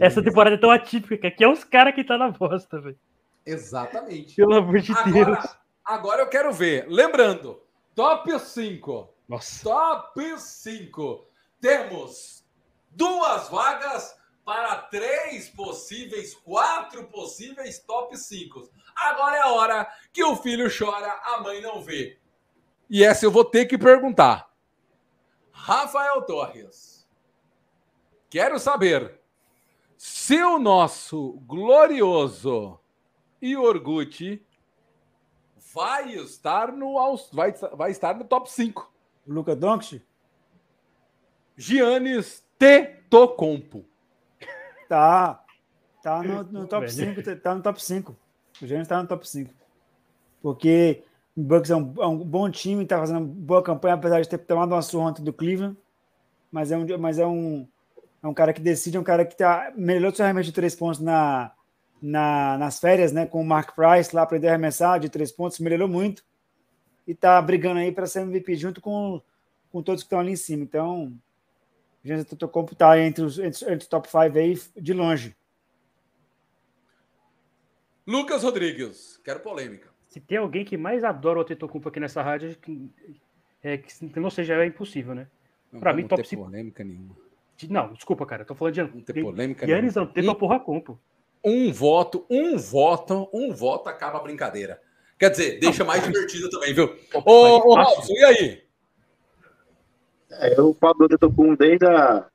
Essa 0.00 0.22
temporada 0.22 0.56
é 0.56 0.58
tão 0.58 0.70
atípica 0.70 1.30
que 1.30 1.44
é 1.44 1.48
os 1.48 1.62
caras 1.62 1.94
que 1.94 2.02
tá 2.02 2.18
na 2.18 2.30
bosta, 2.30 2.80
velho. 2.80 2.98
Exatamente. 3.46 4.34
Pelo 4.34 4.56
amor 4.56 4.80
de 4.80 4.92
agora, 4.92 5.12
Deus. 5.12 5.57
Agora 5.88 6.20
eu 6.20 6.28
quero 6.28 6.52
ver. 6.52 6.86
Lembrando, 6.86 7.62
top 7.94 8.38
5. 8.38 9.08
Nossa. 9.26 9.64
Top 9.64 10.38
5. 10.38 11.26
Temos 11.62 12.44
duas 12.90 13.48
vagas 13.48 14.14
para 14.44 14.76
três 14.82 15.48
possíveis, 15.48 16.34
quatro 16.34 17.06
possíveis 17.06 17.78
top 17.78 18.14
5. 18.14 18.68
Agora 18.94 19.36
é 19.36 19.40
a 19.40 19.48
hora 19.48 19.88
que 20.12 20.22
o 20.22 20.36
filho 20.36 20.68
chora, 20.68 21.10
a 21.24 21.40
mãe 21.40 21.62
não 21.62 21.80
vê. 21.80 22.18
E 22.90 23.02
essa 23.02 23.24
eu 23.24 23.30
vou 23.30 23.44
ter 23.46 23.64
que 23.64 23.78
perguntar. 23.78 24.52
Rafael 25.50 26.20
Torres, 26.20 27.08
quero 28.28 28.58
saber 28.58 29.18
se 29.96 30.42
o 30.42 30.58
nosso 30.58 31.40
glorioso 31.46 32.78
Iorguchi 33.42 34.46
vai 35.78 36.12
estar 36.12 36.72
no, 36.72 36.96
vai, 37.32 37.52
vai 37.52 37.92
estar 37.92 38.16
no 38.16 38.24
top 38.24 38.50
5. 38.50 38.90
Luca 39.24 39.54
Doncic? 39.54 40.02
Giannis 41.56 42.42
Tetocompo. 42.58 43.84
Tá. 44.88 45.40
Tá 46.02 46.20
no, 46.20 46.42
no 46.42 46.66
top 46.66 46.88
Velho. 46.88 47.22
5. 47.22 47.36
Tá 47.36 47.54
no 47.54 47.62
top 47.62 47.80
5. 47.80 48.16
O 48.60 48.66
Giannis 48.66 48.88
tá 48.88 49.00
no 49.00 49.06
top 49.06 49.28
5. 49.28 49.54
Porque 50.42 51.04
o 51.36 51.42
Bucks 51.42 51.70
é 51.70 51.76
um, 51.76 51.94
é 51.98 52.06
um 52.08 52.18
bom 52.18 52.50
time, 52.50 52.84
tá 52.84 52.98
fazendo 52.98 53.18
uma 53.18 53.26
boa 53.26 53.62
campanha, 53.62 53.94
apesar 53.94 54.20
de 54.20 54.28
ter 54.28 54.38
tomado 54.38 54.72
uma 54.72 54.82
surra 54.82 55.10
ontem 55.10 55.22
do 55.22 55.32
Cleveland. 55.32 55.76
Mas 56.50 56.72
é 56.72 56.76
um, 56.76 56.98
mas 56.98 57.20
é 57.20 57.26
um, 57.26 57.68
é 58.20 58.26
um 58.26 58.34
cara 58.34 58.52
que 58.52 58.60
decide, 58.60 58.96
é 58.96 59.00
um 59.00 59.04
cara 59.04 59.24
que 59.24 59.36
tá, 59.36 59.72
melhorou 59.76 60.12
seu 60.12 60.24
arremesso 60.24 60.46
de 60.46 60.54
três 60.54 60.74
pontos 60.74 60.98
na, 60.98 61.52
na, 62.00 62.56
nas 62.58 62.78
férias, 62.80 63.12
né? 63.12 63.26
Com 63.26 63.40
o 63.40 63.44
Mark 63.46 63.74
Price 63.74 64.14
lá, 64.14 64.22
aprendeu 64.22 64.50
a 64.50 64.52
arremessar 64.54 64.98
de 65.00 65.08
três 65.08 65.32
pontos, 65.32 65.58
melhorou 65.58 65.88
muito. 65.88 66.24
E 67.06 67.14
tá 67.14 67.40
brigando 67.40 67.80
aí 67.80 67.90
para 67.92 68.06
ser 68.06 68.20
MVP 68.20 68.54
junto 68.56 68.80
com, 68.80 69.20
com 69.70 69.82
todos 69.82 70.02
que 70.02 70.06
estão 70.06 70.20
ali 70.20 70.32
em 70.32 70.36
cima. 70.36 70.62
Então, 70.62 71.06
o 71.06 72.06
Giannis 72.06 72.24
Antetokounmpo 72.24 72.74
tá 72.74 72.98
entre 73.00 73.24
os, 73.24 73.38
entre, 73.38 73.64
entre 73.64 73.78
os 73.82 73.86
top 73.86 74.08
5 74.08 74.18
aí 74.38 74.60
de 74.76 74.92
longe. 74.92 75.34
Lucas 78.06 78.42
Rodrigues. 78.42 79.18
Quero 79.24 79.40
polêmica. 79.40 79.88
Se 80.08 80.20
tem 80.20 80.38
alguém 80.38 80.64
que 80.64 80.76
mais 80.76 81.04
adora 81.04 81.38
o 81.40 81.44
Tetocumpo 81.44 81.88
aqui 81.88 82.00
nessa 82.00 82.22
rádio, 82.22 82.56
que- 82.56 82.90
é 83.62 83.76
que 83.76 84.18
não 84.20 84.30
seja 84.30 84.54
é 84.54 84.66
impossível, 84.66 85.14
né? 85.14 85.26
Não 85.70 85.80
Pra 85.80 85.92
mim, 85.92 86.02
vamos 86.02 86.10
top 86.10 86.22
ter 86.22 86.28
cinco. 86.28 86.44
polêmica 86.44 86.82
nenhuma. 86.82 87.14
Não, 87.68 87.92
desculpa, 87.92 88.24
cara. 88.24 88.44
Tô 88.44 88.54
falando 88.54 88.74
de 88.74 88.82
Não 88.82 89.00
tem 89.02 89.22
polêmica 89.22 89.66
Yannis 89.68 89.94
nenhuma. 89.96 90.10
Antetokounmpo. 90.12 90.98
Um 91.44 91.72
voto, 91.72 92.26
um 92.28 92.56
voto, 92.58 93.28
um 93.32 93.52
voto 93.52 93.88
acaba 93.88 94.18
a 94.18 94.22
brincadeira. 94.22 94.80
Quer 95.18 95.30
dizer, 95.30 95.58
deixa 95.58 95.84
mais 95.84 96.02
divertido 96.02 96.48
também, 96.50 96.72
viu? 96.72 96.96
Ô, 97.12 97.20
ô. 97.32 97.74
Robson, 97.74 98.12
e 98.12 98.24
aí? 98.24 98.62
É, 100.30 100.58
eu 100.58 100.74
falo 100.74 100.94
do 100.94 101.04
Antetokounmpo 101.04 101.56
desde 101.56 101.86
a 101.86 102.26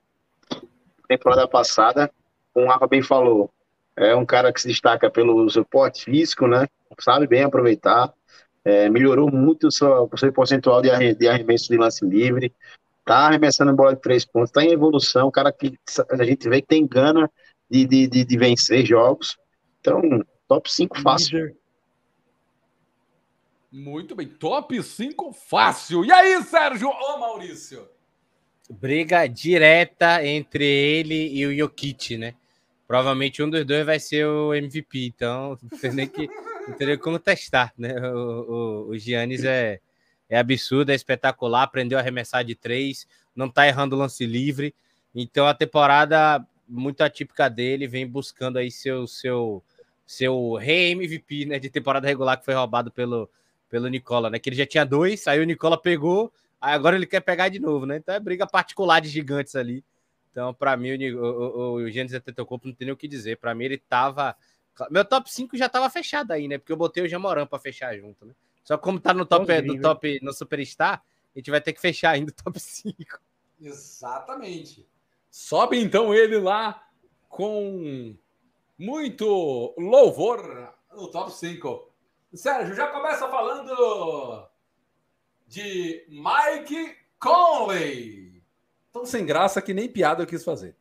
temporada 1.07 1.47
passada, 1.47 2.11
como 2.53 2.65
o 2.65 2.69
Rafa 2.69 2.87
bem 2.87 3.01
falou, 3.01 3.49
é 3.95 4.15
um 4.15 4.25
cara 4.25 4.51
que 4.51 4.61
se 4.61 4.67
destaca 4.67 5.09
pelo 5.09 5.49
seu 5.49 5.63
porte 5.63 6.05
físico, 6.05 6.47
né? 6.47 6.67
Sabe 6.99 7.27
bem 7.27 7.43
aproveitar, 7.43 8.13
é, 8.65 8.89
melhorou 8.89 9.31
muito 9.31 9.67
o 9.67 9.71
seu, 9.71 10.09
o 10.11 10.17
seu 10.17 10.33
percentual 10.33 10.81
de, 10.81 10.89
arre- 10.89 11.13
de 11.13 11.27
arremesso 11.27 11.69
de 11.69 11.77
lance 11.77 12.05
livre, 12.05 12.53
tá 13.05 13.27
arremessando 13.27 13.73
bola 13.73 13.95
de 13.95 14.01
três 14.01 14.25
pontos, 14.25 14.51
tá 14.51 14.63
em 14.63 14.71
evolução, 14.71 15.27
um 15.27 15.31
cara 15.31 15.51
que 15.51 15.77
a 16.09 16.23
gente 16.23 16.49
vê 16.49 16.61
que 16.61 16.67
tem 16.67 16.85
gana 16.87 17.29
de, 17.69 17.85
de, 17.85 18.07
de, 18.07 18.25
de 18.25 18.37
vencer 18.37 18.85
jogos. 18.85 19.37
Então, 19.79 20.01
top 20.47 20.71
5 20.71 21.01
fácil. 21.01 21.39
Líder. 21.39 21.63
Muito 23.71 24.15
bem, 24.15 24.27
top 24.27 24.83
5 24.83 25.33
fácil. 25.33 26.05
E 26.05 26.11
aí, 26.11 26.43
Sérgio? 26.43 26.89
Ô, 26.89 27.17
Maurício. 27.17 27.89
Briga 28.69 29.27
direta 29.27 30.23
entre 30.23 30.63
ele 30.63 31.35
e 31.35 31.45
o 31.45 31.57
Jokic, 31.57 32.17
né? 32.17 32.35
Provavelmente 32.87 33.41
um 33.41 33.49
dos 33.49 33.65
dois 33.65 33.83
vai 33.83 33.99
ser 33.99 34.27
o 34.27 34.53
MVP, 34.53 35.07
então 35.07 35.57
não 35.71 35.79
tem 35.79 35.91
nem, 35.91 36.07
que, 36.07 36.27
não 36.67 36.75
tem 36.77 36.97
como 36.99 37.17
testar, 37.17 37.73
né? 37.75 37.99
O, 38.11 38.85
o, 38.85 38.89
o 38.89 38.97
Giannis 38.97 39.43
é, 39.43 39.79
é 40.29 40.37
absurdo, 40.37 40.91
é 40.91 40.95
espetacular, 40.95 41.63
aprendeu 41.63 41.97
a 41.97 42.01
arremessar 42.01 42.43
de 42.43 42.53
três, 42.53 43.07
não 43.35 43.49
tá 43.49 43.67
errando 43.67 43.95
lance 43.95 44.23
livre. 44.25 44.75
Então 45.15 45.47
a 45.47 45.53
temporada 45.55 46.45
muito 46.67 47.01
atípica 47.01 47.49
dele 47.49 47.87
vem 47.87 48.07
buscando 48.07 48.57
aí 48.57 48.71
seu 48.71 49.07
seu 49.07 49.63
seu 50.05 50.55
re-MVP, 50.55 51.45
né, 51.45 51.59
de 51.59 51.69
temporada 51.69 52.07
regular 52.07 52.37
que 52.37 52.45
foi 52.45 52.53
roubado 52.53 52.91
pelo 52.91 53.29
pelo 53.69 53.87
Nicola, 53.87 54.29
né? 54.29 54.37
Que 54.37 54.49
ele 54.49 54.55
já 54.55 54.67
tinha 54.67 54.85
dois, 54.85 55.27
aí 55.27 55.39
o 55.39 55.45
Nicola 55.45 55.81
pegou, 55.81 56.31
aí 56.61 56.75
agora 56.75 56.95
ele 56.95 57.07
quer 57.07 57.21
pegar 57.21 57.49
de 57.49 57.59
novo, 57.59 57.87
né? 57.87 57.97
Então 57.97 58.13
é 58.13 58.19
briga 58.19 58.45
particular 58.45 58.99
de 58.99 59.09
gigantes 59.09 59.55
ali. 59.55 59.83
Então, 60.31 60.53
para 60.53 60.77
mim, 60.77 60.91
o, 61.11 61.19
o, 61.19 61.59
o, 61.59 61.83
o 61.83 61.87
Antetokounmpo 61.87 62.67
não 62.67 62.73
tem 62.75 62.85
nem 62.85 62.93
o 62.93 62.97
que 62.97 63.07
dizer. 63.07 63.37
Para 63.37 63.53
mim, 63.53 63.65
ele 63.65 63.77
tava... 63.77 64.35
Meu 64.89 65.05
top 65.05 65.31
5 65.31 65.55
já 65.55 65.69
tava 65.69 65.87
fechado 65.89 66.31
aí, 66.31 66.47
né? 66.47 66.57
Porque 66.57 66.71
eu 66.71 66.77
botei 66.77 67.03
o 67.03 67.07
Jamoran 67.07 67.45
para 67.45 67.59
fechar 67.59 67.95
junto, 67.95 68.25
né? 68.25 68.33
Só 68.63 68.75
que 68.77 68.83
como 68.83 68.99
tá 68.99 69.13
no 69.13 69.25
top, 69.25 69.61
no 69.61 69.79
top, 69.79 70.19
no 70.23 70.33
Superstar, 70.33 71.03
a 71.35 71.39
gente 71.39 71.51
vai 71.51 71.61
ter 71.61 71.73
que 71.73 71.81
fechar 71.81 72.11
ainda 72.11 72.31
o 72.31 72.43
top 72.43 72.59
5. 72.59 73.19
Exatamente. 73.61 74.87
Sobe 75.33 75.81
então 75.81 76.13
ele 76.13 76.37
lá 76.37 76.83
com 77.27 78.15
muito 78.77 79.73
louvor 79.79 80.71
no 80.95 81.07
top 81.07 81.31
5. 81.33 81.91
Sérgio, 82.35 82.75
já 82.75 82.85
começa 82.89 83.27
falando 83.27 84.47
de 85.47 86.05
Mike 86.07 86.95
Conley. 87.19 88.43
Tão 88.91 89.07
sem 89.07 89.25
graça 89.25 89.59
que 89.59 89.73
nem 89.73 89.89
piada 89.89 90.21
eu 90.21 90.27
quis 90.27 90.43
fazer. 90.43 90.75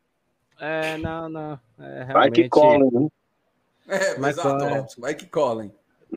É, 0.61 0.99
não, 0.99 1.31
não. 1.31 1.59
É, 1.79 2.05
realmente- 2.05 2.43
né? 2.93 3.09
É, 3.89 4.19
Mas 4.19 4.37
exato, 4.37 4.59
qual 4.59 4.69
é? 4.69 4.79
Robson. 4.81 5.01
Mike 5.07 5.27
Conley. 5.29 5.71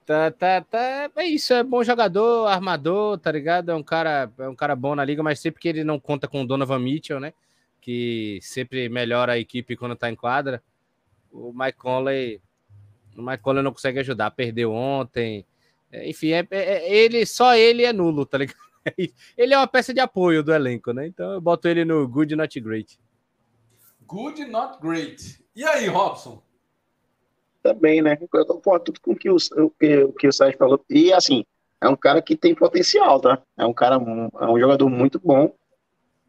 Tá, 0.05 0.30
tá, 0.30 0.59
tá. 0.59 1.09
É 1.15 1.23
isso, 1.25 1.53
é 1.53 1.64
bom 1.64 1.81
jogador, 1.85 2.47
armador, 2.47 3.17
tá 3.17 3.31
ligado? 3.31 3.72
É 3.72 3.75
um 3.75 3.81
cara, 3.81 4.30
é 4.38 4.49
um 4.49 4.55
cara 4.55 4.75
bom 4.75 4.93
na 4.93 5.05
liga, 5.05 5.23
mas 5.23 5.39
sempre 5.39 5.61
que 5.61 5.69
ele 5.69 5.85
não 5.85 5.97
conta 5.97 6.27
com 6.27 6.41
o 6.41 6.45
Donovan 6.45 6.80
Mitchell, 6.80 7.22
né? 7.22 7.33
Que 7.85 8.39
sempre 8.41 8.89
melhora 8.89 9.33
a 9.33 9.38
equipe 9.38 9.75
quando 9.75 9.95
tá 9.95 10.09
em 10.09 10.15
quadra. 10.15 10.64
O 11.31 11.53
Mike 11.53 11.77
Conley, 11.77 12.41
o 13.15 13.22
Mike 13.22 13.43
Conley 13.43 13.61
não 13.61 13.72
consegue 13.72 13.99
ajudar, 13.99 14.31
perdeu 14.31 14.72
ontem. 14.72 15.45
É, 15.91 16.09
Enfim, 16.09 16.31
é, 16.31 16.47
é- 16.49 16.64
é- 16.64 16.95
ele 16.95 17.23
só 17.27 17.55
ele 17.55 17.83
é 17.83 17.93
nulo, 17.93 18.25
tá 18.25 18.39
ligado? 18.39 18.57
Ele 19.38 19.51
é 19.53 19.57
uma 19.57 19.67
peça 19.67 19.91
de 19.91 19.99
apoio 19.99 20.43
do 20.43 20.53
elenco, 20.53 20.93
né? 20.93 21.07
Então 21.07 21.31
eu 21.33 21.41
boto 21.41 21.67
ele 21.67 21.83
no 21.83 22.07
good, 22.07 22.35
not 22.35 22.59
great. 22.59 22.99
Good, 24.05 24.45
not 24.45 24.80
great. 24.80 25.43
E 25.55 25.64
aí, 25.64 25.88
Robson? 25.88 26.43
Também, 27.64 27.99
né? 28.01 28.15
Eu 28.22 28.45
concordo 28.45 28.85
tudo 28.85 29.01
com 29.01 29.14
o 29.14 29.15
que 29.15 29.27
o, 29.27 29.38
o 29.57 29.69
que, 29.72 29.97
o 30.03 30.14
que 30.14 30.27
o 30.27 30.31
Sérgio 30.31 30.59
falou. 30.59 30.85
E 30.88 31.11
assim, 31.11 31.43
é 31.81 31.89
um 31.89 31.95
cara 31.95 32.22
que 32.22 32.35
tem 32.35 32.53
potencial, 32.53 33.19
tá? 33.19 33.41
É 33.57 33.65
um 33.65 33.73
cara, 33.73 33.95
é 33.95 34.45
um 34.45 34.59
jogador 34.59 34.88
muito 34.88 35.19
bom, 35.19 35.55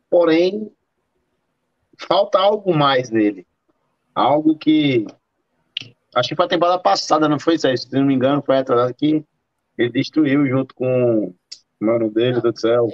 porém 0.09 0.73
falta 1.99 2.39
algo 2.39 2.75
mais 2.75 3.11
nele. 3.11 3.47
Algo 4.15 4.57
que 4.57 5.07
acho 6.15 6.29
que 6.31 6.37
foi 6.37 6.47
a 6.47 6.49
temporada 6.49 6.79
passada, 6.79 7.29
não 7.29 7.39
foi, 7.39 7.59
Sérgio? 7.59 7.87
Se 7.89 7.93
não 7.95 8.05
me 8.07 8.15
engano, 8.15 8.43
foi 8.45 8.57
atrasado 8.57 8.95
que 8.95 9.25
ele 9.77 9.91
destruiu 9.91 10.47
junto 10.47 10.75
com 10.75 11.27
o 11.29 11.35
mano 11.79 12.11
dele, 12.11 12.41
do 12.41 12.59
céu. 12.59 12.89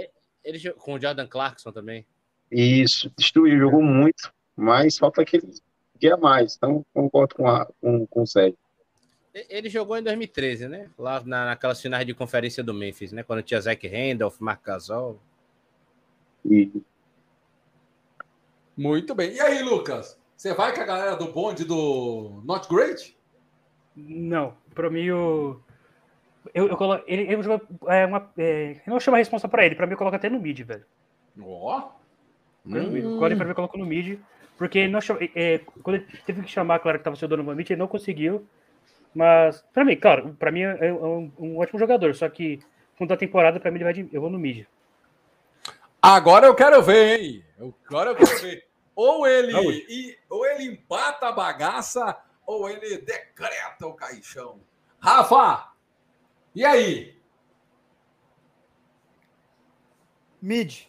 Ele 0.44 0.58
jo- 0.58 0.74
com 0.74 0.94
o 0.94 1.00
Jordan 1.00 1.26
Clarkson 1.26 1.70
também. 1.70 2.04
Isso, 2.50 3.10
destruiu, 3.16 3.58
jogou 3.58 3.80
muito, 3.82 4.32
mas 4.56 4.98
falta 4.98 5.22
aquele 5.22 5.48
dia 5.98 6.14
a 6.14 6.18
mais. 6.18 6.56
Então, 6.56 6.84
concordo 6.92 7.36
com, 7.36 7.46
a, 7.48 7.66
com, 7.80 8.04
com 8.06 8.22
o 8.22 8.26
Sérgio. 8.26 8.58
Ele 9.48 9.70
jogou 9.70 9.96
em 9.96 10.02
2013, 10.02 10.68
né? 10.68 10.90
Lá 10.98 11.22
na, 11.24 11.46
naquelas 11.46 11.80
finais 11.80 12.04
de 12.04 12.12
conferência 12.12 12.62
do 12.62 12.74
Memphis, 12.74 13.12
né? 13.12 13.22
Quando 13.22 13.42
tinha 13.42 13.60
Zach 13.60 13.86
Randolph, 13.88 14.38
Marc 14.40 14.62
Gasol. 14.66 15.18
E 16.44 16.70
Muito 18.76 19.14
bem. 19.14 19.32
E 19.32 19.40
aí, 19.40 19.62
Lucas? 19.62 20.18
Você 20.36 20.54
vai 20.54 20.74
com 20.74 20.80
a 20.80 20.84
galera 20.84 21.16
do 21.16 21.32
bonde 21.32 21.64
do 21.64 22.42
Not 22.44 22.68
Great? 22.68 23.16
Não, 23.96 24.54
pra 24.74 24.90
mim 24.90 25.10
o. 25.10 25.60
Eu, 26.52 26.68
eu 26.68 26.76
colo... 26.76 27.00
ele, 27.06 27.32
ele 27.32 27.60
é 27.86 28.06
uma, 28.06 28.30
é, 28.36 28.80
eu 28.84 28.90
não 28.90 28.98
chamo 28.98 29.14
a 29.14 29.18
responsa 29.18 29.48
pra 29.48 29.64
ele, 29.64 29.76
pra 29.76 29.86
mim 29.86 29.92
eu 29.92 29.98
coloco 29.98 30.16
até 30.16 30.28
no 30.28 30.40
mid, 30.40 30.60
velho. 30.60 30.84
Ó. 31.40 31.90
Tranquilo. 32.68 33.16
Hum. 33.16 33.18
Pra 33.20 33.44
mim 33.44 33.50
eu 33.50 33.54
coloco 33.54 33.78
no 33.78 33.86
mid, 33.86 34.18
porque 34.58 34.80
ele 34.80 34.92
não 34.92 35.00
chama, 35.00 35.20
é, 35.34 35.60
quando 35.82 35.96
ele 35.96 36.06
teve 36.26 36.42
que 36.42 36.50
chamar, 36.50 36.80
claro 36.80 36.98
que 36.98 37.04
tava 37.04 37.16
seu 37.16 37.28
Donovan 37.28 37.54
Mitchell, 37.54 37.74
ele 37.74 37.80
não 37.80 37.86
conseguiu. 37.86 38.44
Mas, 39.14 39.62
pra 39.72 39.84
mim, 39.84 39.94
claro, 39.94 40.34
pra 40.38 40.50
mim 40.50 40.62
é 40.62 40.92
um, 40.92 41.30
um 41.38 41.58
ótimo 41.58 41.78
jogador, 41.78 42.14
só 42.14 42.28
que 42.28 42.60
quando 42.96 43.12
a 43.12 43.16
temporada, 43.16 43.60
pra 43.60 43.70
mim 43.70 43.76
ele 43.76 43.84
vai 43.84 43.92
de, 43.92 44.08
eu 44.12 44.20
vou 44.20 44.30
no 44.30 44.38
mid. 44.38 44.66
Agora 46.00 46.46
eu 46.46 46.54
quero 46.54 46.82
ver, 46.82 47.20
hein? 47.20 47.44
Eu- 47.62 47.74
Agora 47.86 48.10
eu 48.10 48.16
quero 48.16 48.38
ver. 48.40 48.66
Ou 48.94 49.26
ele, 49.26 49.52
e- 49.88 50.18
ou 50.28 50.44
ele 50.44 50.64
empata 50.64 51.28
a 51.28 51.32
bagaça, 51.32 52.16
ou 52.46 52.68
ele 52.68 52.98
decreta 52.98 53.86
o 53.86 53.94
caixão. 53.94 54.60
Rafa, 55.00 55.72
e 56.54 56.64
aí? 56.64 57.16
Mid. 60.40 60.82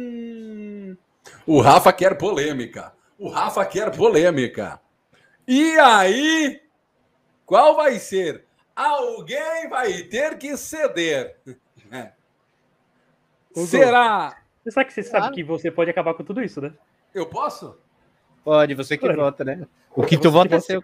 Hum, 0.00 0.96
o 1.46 1.60
Rafa 1.60 1.92
quer 1.92 2.16
polêmica. 2.18 2.92
O 3.18 3.28
Rafa 3.28 3.64
quer 3.64 3.94
polêmica. 3.96 4.80
E 5.46 5.78
aí, 5.78 6.60
qual 7.46 7.74
vai 7.76 7.98
ser? 7.98 8.44
Alguém 8.74 9.68
vai 9.68 10.02
ter 10.04 10.36
que 10.38 10.56
ceder. 10.56 11.38
Hugo. 13.54 13.66
Será? 13.66 14.36
Você 14.62 14.70
sabe 14.70 14.86
que 14.86 14.92
você 14.94 15.02
sabe 15.02 15.18
Claro. 15.18 15.34
que 15.34 15.42
você 15.42 15.70
pode 15.70 15.90
acabar 15.90 16.14
com 16.14 16.22
tudo 16.24 16.42
isso, 16.42 16.60
né? 16.60 16.72
Eu 17.14 17.26
posso? 17.26 17.76
Pode, 18.44 18.74
você 18.74 18.96
que 18.96 19.04
Pode. 19.06 19.16
vota, 19.16 19.44
né? 19.44 19.66
O 19.94 20.02
quinto 20.04 20.30
voto 20.30 20.54
é 20.54 20.60
seu. 20.60 20.80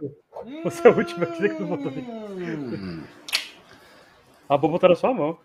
Você 0.65 0.87
é 0.87 0.91
o 0.91 0.97
último 0.97 1.25
a 1.25 1.27
dizer 1.29 1.55
que 1.57 1.63
não 1.63 1.69
votou. 1.77 1.93
Hum. 1.93 3.03
A 4.49 4.57
bomba 4.57 4.79
tá 4.79 4.89
na 4.89 4.95
sua 4.95 5.13
mão. 5.15 5.39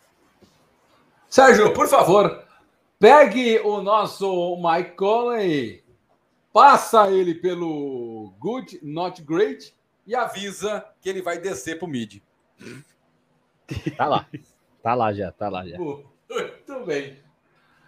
Sérgio, 1.29 1.73
por 1.73 1.87
favor, 1.87 2.43
pegue 2.99 3.59
o 3.59 3.81
nosso 3.81 4.57
Mike 4.57 4.91
Conley, 4.95 5.83
passa 6.51 7.09
ele 7.09 7.33
pelo 7.35 8.33
Good, 8.39 8.79
Not 8.83 9.21
Great 9.23 9.73
e 10.05 10.13
avisa 10.15 10.85
que 10.99 11.07
ele 11.09 11.21
vai 11.21 11.37
descer 11.37 11.79
pro 11.79 11.87
mid. 11.87 12.21
Tá 13.95 14.05
lá. 14.07 14.27
Tá 14.83 14.93
lá 14.93 15.13
já, 15.13 15.31
tá 15.31 15.47
lá 15.47 15.65
já. 15.65 15.77
Bem. 16.85 17.21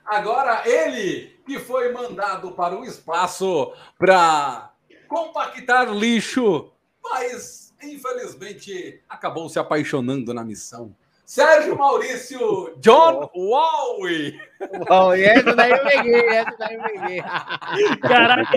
Agora 0.06 0.68
ele 0.68 1.40
que 1.46 1.60
foi 1.60 1.92
mandado 1.92 2.52
para 2.52 2.78
o 2.78 2.84
espaço 2.84 3.74
para 3.98 4.74
compactar 5.08 5.90
lixo, 5.94 6.72
mas 7.02 7.74
infelizmente 7.82 9.02
acabou 9.08 9.50
se 9.50 9.60
apaixonando 9.60 10.34
na 10.34 10.44
missão. 10.44 10.96
Sérgio 11.26 11.76
Maurício 11.77 12.76
John 12.80 13.30
Wowie. 13.35 14.40
Bom, 14.88 15.16
e 15.16 15.24
essa 15.24 15.56
daí 15.56 15.72
eu 15.72 15.84
peguei, 15.84 16.27
essa 16.30 16.56
daí 16.58 16.76
eu 16.76 16.84
peguei. 16.84 17.22
Caraca! 18.02 18.52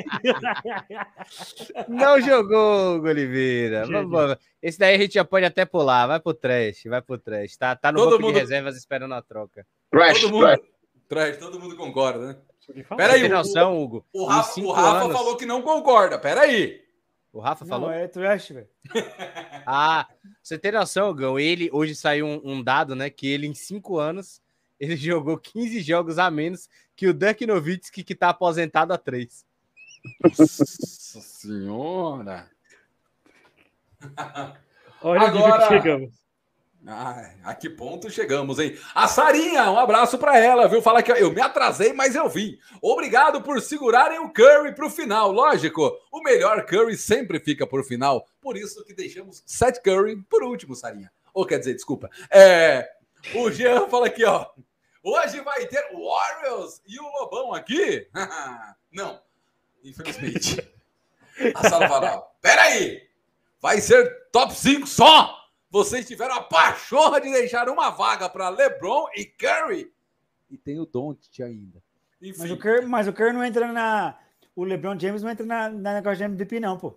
Não 1.89 2.21
jogou, 2.21 3.01
Oliveira. 3.03 3.87
Vamos. 3.87 4.37
Esse 4.63 4.79
daí 4.79 4.95
a 4.95 4.99
gente 4.99 5.15
já 5.15 5.25
pode 5.25 5.45
até 5.45 5.65
pular. 5.65 6.07
Vai 6.07 6.21
pro 6.21 6.35
trash, 6.35 6.85
vai 6.87 7.01
pro 7.03 7.19
trash. 7.19 7.57
Tá, 7.57 7.77
tá 7.77 7.93
no 7.93 7.99
Todo 7.99 8.11
banco 8.13 8.23
mundo- 8.23 8.35
de 8.35 8.41
reservas 8.41 8.77
esperando 8.77 9.15
a 9.15 9.23
troca. 9.23 9.67
Trash, 9.91 10.21
Todo 10.23 10.33
mundo, 10.33 10.61
Trash, 11.09 11.37
todo 11.37 11.61
mundo 11.61 11.77
concorda, 11.77 12.27
né? 12.29 12.37
Peraí, 12.97 13.29
noção, 13.29 13.81
Hugo? 13.81 14.05
O 14.13 14.25
Rafa, 14.27 14.61
o 14.61 14.73
Rafa 14.73 15.05
anos- 15.05 15.13
falou 15.17 15.37
que 15.37 15.47
não 15.47 15.63
concorda. 15.63 16.19
Peraí. 16.19 16.81
O 17.37 17.41
Rafa 17.41 17.67
falou? 17.67 17.91
Não, 17.91 17.95
é 17.95 18.09
trash, 18.09 18.49
velho. 18.49 18.69
Ah, 19.69 20.09
você 20.43 20.57
tem 20.59 20.73
noção, 20.73 21.13
Gão? 21.15 21.39
Ele 21.39 21.69
hoje 21.71 21.95
saiu 21.95 22.25
um, 22.25 22.41
um 22.43 22.63
dado, 22.63 22.95
né? 22.97 23.11
Que 23.11 23.27
ele, 23.27 23.47
em 23.47 23.53
cinco 23.53 23.99
anos, 23.99 24.41
ele 24.81 24.97
jogou 24.97 25.37
15 25.37 25.81
jogos 25.83 26.19
a 26.19 26.31
menos 26.31 26.67
que 26.95 27.07
o 27.07 27.13
Dirk 27.13 27.45
Nowitzki, 27.47 28.03
que 28.03 28.15
tá 28.15 28.31
aposentado 28.31 28.95
há 28.95 28.97
três. 28.97 29.45
Nossa 30.23 30.65
senhora. 31.21 32.49
Olha 35.03 35.25
o 35.25 35.31
nível 35.31 35.45
Agora- 35.47 35.69
que 35.69 35.75
chegamos. 35.75 36.26
Ai, 36.89 37.37
a 37.43 37.53
que 37.53 37.69
ponto 37.69 38.09
chegamos, 38.09 38.61
hein? 38.61 38.79
A 38.95 39.09
Sarinha, 39.09 39.69
um 39.73 39.79
abraço 39.79 40.17
pra 40.19 40.39
ela, 40.39 40.69
viu? 40.69 40.81
Fala 40.81 41.03
que 41.03 41.11
eu 41.11 41.33
me 41.33 41.41
atrasei, 41.41 41.93
mas 41.93 42.15
eu 42.15 42.29
vim. 42.29 42.57
Obrigado 42.81 43.43
por 43.43 43.61
segurarem 43.61 44.21
o 44.21 44.33
Curry 44.33 44.73
pro 44.73 44.89
final. 44.89 45.33
Lógico, 45.33 45.99
o 46.13 46.23
melhor 46.23 46.65
Curry 46.65 46.97
sempre 46.97 47.41
fica 47.41 47.67
por 47.67 47.83
final. 47.85 48.29
Por 48.41 48.57
isso 48.57 48.85
que 48.85 48.95
deixamos 48.95 49.43
Seth 49.45 49.83
Curry 49.83 50.23
por 50.31 50.45
último, 50.45 50.77
Sarinha. 50.77 51.11
Ou 51.35 51.45
quer 51.45 51.59
dizer, 51.59 51.75
desculpa. 51.75 52.09
É, 52.31 52.89
o 53.35 53.51
Jean 53.51 53.89
fala 53.89 54.07
aqui, 54.07 54.25
ó. 54.25 54.47
Hoje 55.03 55.41
vai 55.41 55.67
ter 55.67 55.85
Warriors 55.93 56.81
e 56.87 57.01
o 57.01 57.05
Lobão 57.05 57.53
aqui? 57.53 58.09
Não, 58.93 59.21
infelizmente. 59.83 60.73
A 61.55 61.69
sala 61.69 61.89
fala, 61.89 62.21
peraí, 62.41 63.03
vai 63.61 63.81
ser 63.81 64.31
top 64.31 64.55
5 64.55 64.87
só. 64.87 65.46
Vocês 65.71 66.07
tiveram 66.07 66.35
a 66.37 66.43
pachorra 66.43 67.21
de 67.21 67.31
deixar 67.31 67.69
uma 67.69 67.91
vaga 67.91 68.29
para 68.29 68.49
LeBron 68.49 69.07
e 69.17 69.25
Curry. 69.25 69.93
E 70.51 70.57
tem 70.57 70.79
o 70.79 70.87
Doncic 70.87 71.41
ainda. 71.43 71.83
Enfim, 72.23 72.39
Mas 72.41 72.51
o, 72.51 72.57
Kerr, 72.57 72.87
mas 72.89 73.09
o 73.09 73.13
Kerr 73.13 73.33
não 73.35 73.45
entra 73.45 73.71
na. 73.73 74.17
O 74.55 74.65
LeBron 74.65 74.99
James 74.99 75.23
não 75.23 75.31
entra 75.31 75.45
na, 75.45 75.69
na 75.69 75.95
negócio 75.95 76.17
de 76.19 76.25
MVP, 76.25 76.61
não, 76.61 76.79
pô. 76.79 76.97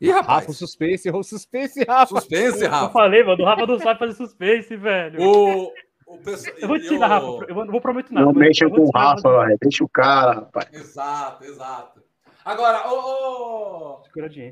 e 0.00 0.10
rapaz, 0.10 0.40
Rafa, 0.40 0.50
o 0.52 0.54
suspense, 0.54 1.10
o 1.10 1.22
suspense, 1.22 1.84
Rafa. 1.84 2.14
suspense, 2.20 2.64
Eu 2.64 2.70
Rafa. 2.70 2.92
falei, 2.92 3.22
mano, 3.24 3.42
o 3.42 3.46
Rafa 3.46 3.66
não 3.66 3.78
sabe 3.78 3.98
fazer 3.98 4.14
suspense, 4.14 4.74
velho. 4.76 5.20
O, 5.22 5.72
o 6.06 6.18
pessoal, 6.24 6.56
Eu 6.58 6.68
vou 6.68 6.78
te 6.78 6.84
e 6.84 6.86
ensinar, 6.86 7.08
Rafa. 7.08 7.26
Eu 7.48 7.54
não 7.56 7.72
vou 7.72 7.80
prometer 7.80 8.12
nada. 8.14 8.24
Não 8.26 8.32
mexa 8.32 8.64
eu 8.64 8.70
com 8.70 8.82
o 8.82 8.90
Rafa, 8.90 9.44
velho. 9.44 9.58
Deixa 9.60 9.84
o 9.84 9.88
cara, 9.88 10.32
rapaz. 10.34 10.72
Exato, 10.72 11.44
exato. 11.44 12.02
Agora, 12.46 12.88
ô, 12.88 12.94
ô, 12.94 14.02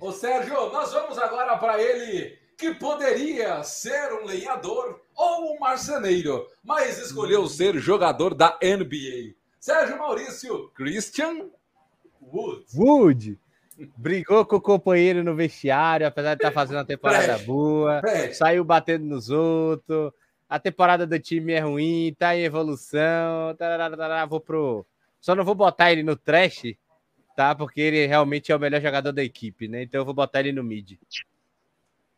ô 0.00 0.10
Sérgio, 0.10 0.68
nós 0.72 0.92
vamos 0.92 1.16
agora 1.16 1.56
para 1.56 1.80
ele 1.80 2.36
que 2.58 2.74
poderia 2.74 3.62
ser 3.62 4.12
um 4.14 4.26
lenhador 4.26 5.00
ou 5.14 5.54
um 5.54 5.60
marceneiro, 5.60 6.44
mas 6.64 6.98
escolheu 6.98 7.46
ser 7.46 7.78
jogador 7.78 8.34
da 8.34 8.58
NBA. 8.60 9.36
Sérgio 9.60 9.96
Maurício 9.96 10.72
Christian 10.74 11.48
Wood. 12.20 12.64
Wood 12.74 13.38
brigou 13.96 14.44
com 14.44 14.56
o 14.56 14.60
companheiro 14.60 15.22
no 15.22 15.36
vestiário, 15.36 16.04
apesar 16.04 16.34
de 16.34 16.40
estar 16.40 16.50
fazendo 16.50 16.78
uma 16.78 16.84
temporada 16.84 17.38
boa. 17.38 18.02
Saiu 18.32 18.64
batendo 18.64 19.04
nos 19.04 19.30
outros. 19.30 20.10
A 20.48 20.58
temporada 20.58 21.06
do 21.06 21.20
time 21.20 21.52
é 21.52 21.60
ruim, 21.60 22.12
tá 22.18 22.36
em 22.36 22.42
evolução. 22.42 23.54
tarará, 23.56 23.88
tarará, 23.96 24.26
vou 24.26 24.40
pro. 24.40 24.84
Só 25.20 25.36
não 25.36 25.44
vou 25.44 25.54
botar 25.54 25.92
ele 25.92 26.02
no 26.02 26.16
trash, 26.16 26.74
tá? 27.34 27.54
Porque 27.54 27.80
ele 27.80 28.06
realmente 28.06 28.50
é 28.52 28.56
o 28.56 28.58
melhor 28.58 28.80
jogador 28.80 29.12
da 29.12 29.22
equipe, 29.22 29.68
né? 29.68 29.82
Então 29.82 30.00
eu 30.00 30.04
vou 30.04 30.14
botar 30.14 30.40
ele 30.40 30.52
no 30.52 30.62
mid. 30.62 30.98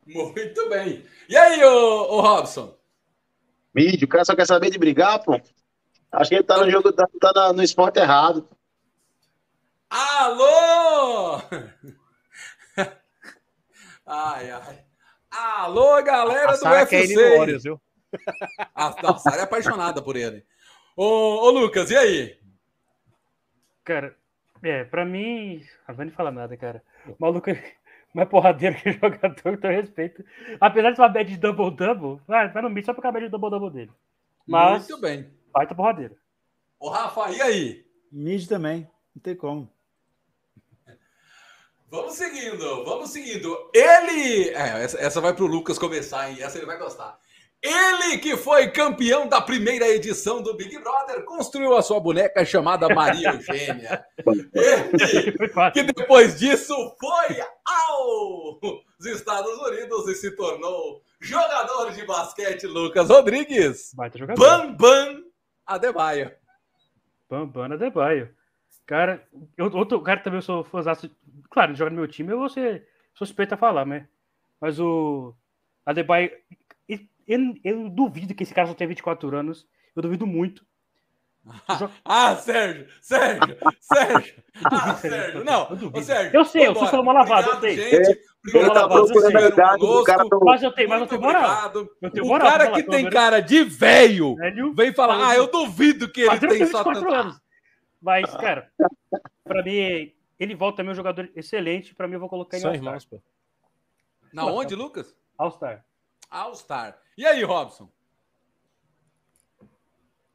Muito 0.06 0.68
bem. 0.68 1.04
E 1.28 1.36
aí, 1.36 1.64
ô, 1.64 2.14
ô 2.14 2.20
Robson? 2.20 2.76
Mídia, 3.74 4.04
o 4.04 4.08
cara 4.08 4.24
só 4.24 4.34
quer 4.34 4.46
saber 4.46 4.70
de 4.70 4.78
brigar, 4.78 5.22
pô. 5.22 5.40
Acho 6.12 6.30
que 6.30 6.36
ele 6.36 6.44
tá 6.44 6.56
no 6.56 6.70
jogo, 6.70 6.92
tá, 6.92 7.06
tá 7.20 7.52
no 7.52 7.62
esporte 7.62 7.98
errado. 7.98 8.48
Alô! 9.90 11.40
Ai, 14.08 14.52
ai. 14.52 14.84
Alô, 15.32 16.00
galera 16.04 16.52
A 16.52 16.54
do 16.56 16.88
quer 16.88 17.02
ele 17.02 17.14
no 17.14 17.20
UFC. 17.20 17.36
Warriors, 17.38 17.62
viu? 17.64 17.80
A, 18.72 19.10
a 19.10 19.18
Sara 19.18 19.40
é 19.40 19.42
apaixonada 19.42 20.00
por 20.00 20.14
ele. 20.14 20.46
Ô, 20.96 21.04
ô, 21.04 21.50
Lucas, 21.50 21.90
e 21.90 21.96
aí? 21.96 22.38
Cara, 23.82 24.16
é, 24.68 24.84
pra 24.84 25.04
mim. 25.04 25.64
Não 25.88 25.94
vou 25.94 26.04
nem 26.04 26.14
falar 26.14 26.32
nada, 26.32 26.56
cara. 26.56 26.82
O 27.06 27.16
maluco 27.18 27.50
é 27.50 27.74
mais 28.14 28.28
porradeiro 28.28 28.76
que 28.76 28.92
jogador, 28.98 29.54
então 29.54 29.70
eu 29.70 29.80
respeito. 29.80 30.24
Apesar 30.60 30.90
de 30.90 31.00
uma 31.00 31.08
bad 31.08 31.30
de 31.30 31.36
double-double, 31.38 32.20
vai, 32.26 32.50
vai 32.50 32.62
no 32.62 32.70
mid 32.70 32.84
só 32.84 32.92
pra 32.92 33.00
acabar 33.00 33.20
de 33.20 33.28
double-double 33.28 33.70
dele. 33.70 33.92
Mas, 34.46 34.88
Muito 34.88 35.00
bem. 35.00 35.30
baita 35.52 35.74
porradeiro. 35.74 36.16
Ô, 36.78 36.88
Rafa, 36.88 37.30
e 37.30 37.40
aí? 37.40 37.86
Mid 38.12 38.46
também. 38.46 38.88
Não 39.14 39.22
tem 39.22 39.34
como. 39.34 39.70
Vamos 41.88 42.14
seguindo, 42.14 42.84
vamos 42.84 43.10
seguindo. 43.10 43.70
Ele. 43.72 44.50
É, 44.50 44.82
essa, 44.82 44.98
essa 44.98 45.20
vai 45.20 45.32
pro 45.32 45.46
Lucas 45.46 45.78
começar, 45.78 46.30
hein? 46.30 46.42
Essa 46.42 46.58
ele 46.58 46.66
vai 46.66 46.78
gostar. 46.78 47.18
Ele 47.66 48.18
que 48.18 48.36
foi 48.36 48.70
campeão 48.70 49.28
da 49.28 49.40
primeira 49.40 49.88
edição 49.88 50.42
do 50.42 50.54
Big 50.56 50.78
Brother 50.78 51.24
construiu 51.24 51.76
a 51.76 51.82
sua 51.82 51.98
boneca 51.98 52.44
chamada 52.44 52.88
Maria 52.88 53.30
Eugênia. 53.30 54.04
Ele 54.54 55.70
que 55.72 55.82
depois 55.82 56.38
disso 56.38 56.74
foi 56.98 57.40
aos 57.64 59.06
Estados 59.06 59.58
Unidos 59.58 60.08
e 60.08 60.14
se 60.14 60.30
tornou 60.36 61.02
jogador 61.20 61.92
de 61.92 62.04
basquete 62.04 62.66
Lucas 62.66 63.08
Rodrigues. 63.08 63.92
Baita 63.94 64.18
jogador. 64.18 64.40
Bam 64.40 64.72
Bam 64.74 65.22
Adebayo. 65.66 66.30
Bambana 67.28 67.76
Debaio. 67.76 68.34
Cara, 68.86 69.26
eu, 69.56 69.66
outro 69.74 70.00
cara 70.00 70.18
que 70.18 70.24
também 70.24 70.38
eu 70.38 70.42
sou 70.42 70.62
fãzaço. 70.62 71.10
Claro, 71.50 71.72
ele 71.72 71.78
joga 71.78 71.90
no 71.90 71.96
meu 71.96 72.06
time, 72.06 72.32
eu 72.32 72.38
vou 72.38 72.48
ser 72.48 72.86
suspeito 73.14 73.54
a 73.54 73.56
falar, 73.56 73.84
né? 73.84 74.08
Mas 74.60 74.78
o 74.78 75.34
Adebayo. 75.84 76.30
Eu, 77.26 77.38
eu, 77.64 77.82
eu 77.82 77.90
duvido 77.90 78.34
que 78.34 78.42
esse 78.42 78.54
cara 78.54 78.68
só 78.68 78.74
tenha 78.74 78.88
24 78.88 79.36
anos. 79.36 79.66
Eu 79.94 80.02
duvido 80.02 80.26
muito. 80.26 80.64
Ah, 82.04 82.34
Sérgio, 82.36 82.88
Sérgio, 83.00 83.56
Sérgio. 83.80 84.34
Ah, 84.64 84.94
Sérgio, 84.96 85.44
não. 85.44 85.68
Eu 85.70 85.76
duvido. 85.76 85.98
Ô, 85.98 86.02
Sérgio, 86.02 86.36
Eu 86.36 86.44
sei, 86.44 86.66
eu 86.66 86.74
sou 86.74 87.00
uma 87.02 87.12
lavada, 87.12 87.48
eu 87.48 87.60
sei. 87.60 87.76
gente. 87.76 88.20
Ele 88.48 88.64
Obrigado 88.64 88.74
tá 88.74 88.80
eu 88.96 89.06
procurando 89.06 89.36
a 89.36 89.48
idade 89.48 89.78
do 89.80 90.04
cara 90.04 90.24
do. 90.24 90.40
Mas 90.44 90.62
eu 90.62 90.72
tenho, 90.72 90.88
mas 90.88 91.00
eu 91.00 91.06
tenho 91.08 91.20
moral. 91.20 91.42
obrigado. 91.42 91.88
Eu 92.00 92.10
tenho 92.10 92.24
O 92.24 92.28
moral 92.28 92.48
cara 92.48 92.70
que 92.70 92.82
tem 92.84 93.00
sobre- 93.00 93.10
cara 93.10 93.40
de 93.40 93.64
velho 93.64 94.36
Velho, 94.36 94.72
vem 94.72 94.92
falar, 94.92 95.28
ah, 95.30 95.36
eu 95.36 95.48
duvido 95.50 96.08
que 96.10 96.20
ele 96.20 96.28
mas 96.30 96.42
ele 96.42 96.58
tem 96.58 96.66
só 96.66 96.78
24 96.84 97.00
tanta... 97.02 97.16
anos. 97.16 97.40
Mas, 98.00 98.30
cara, 98.36 98.70
pra 99.42 99.62
mim, 99.64 100.12
ele 100.38 100.54
volta 100.54 100.76
também 100.78 100.92
um 100.92 100.96
jogador 100.96 101.28
excelente. 101.34 101.92
Pra 101.94 102.06
mim, 102.06 102.14
eu 102.14 102.20
vou 102.20 102.28
colocar 102.28 102.56
ele 102.56 102.62
São 102.62 102.74
irmãos, 102.74 103.04
pô. 103.04 103.20
Na 104.32 104.46
onde, 104.46 104.74
Lucas? 104.76 105.16
All-Star. 105.36 105.84
All-Star. 106.36 106.98
E 107.16 107.24
aí, 107.24 107.42
Robson? 107.42 107.88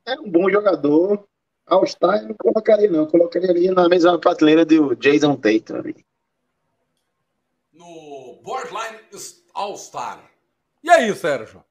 É 0.05 0.19
um 0.19 0.29
bom 0.29 0.49
jogador. 0.49 1.27
All-Star 1.67 2.23
eu 2.23 2.29
não 2.29 2.35
colocaria, 2.35 2.89
não. 2.89 3.01
Eu 3.01 3.07
colocaria 3.07 3.51
ali 3.51 3.69
na 3.69 3.87
mesma 3.87 4.19
prateleira 4.19 4.65
do 4.65 4.95
Jason 4.95 5.35
Tatum 5.35 5.75
ali. 5.75 6.05
No 7.71 8.41
Borderline 8.43 8.99
All-Star. 9.53 10.27
E 10.83 10.89
aí, 10.89 11.13
Sérgio? 11.15 11.63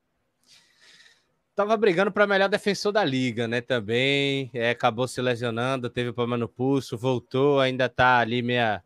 tava 1.57 1.76
brigando 1.76 2.10
para 2.10 2.26
melhor 2.26 2.49
defensor 2.49 2.91
da 2.91 3.05
liga, 3.05 3.47
né? 3.47 3.60
Também. 3.60 4.50
É, 4.55 4.70
acabou 4.70 5.07
se 5.07 5.20
lesionando, 5.20 5.91
teve 5.91 6.10
problema 6.10 6.39
no 6.39 6.49
pulso, 6.49 6.97
voltou, 6.97 7.60
ainda 7.60 7.86
tá 7.86 8.18
ali 8.18 8.41
meia, 8.41 8.83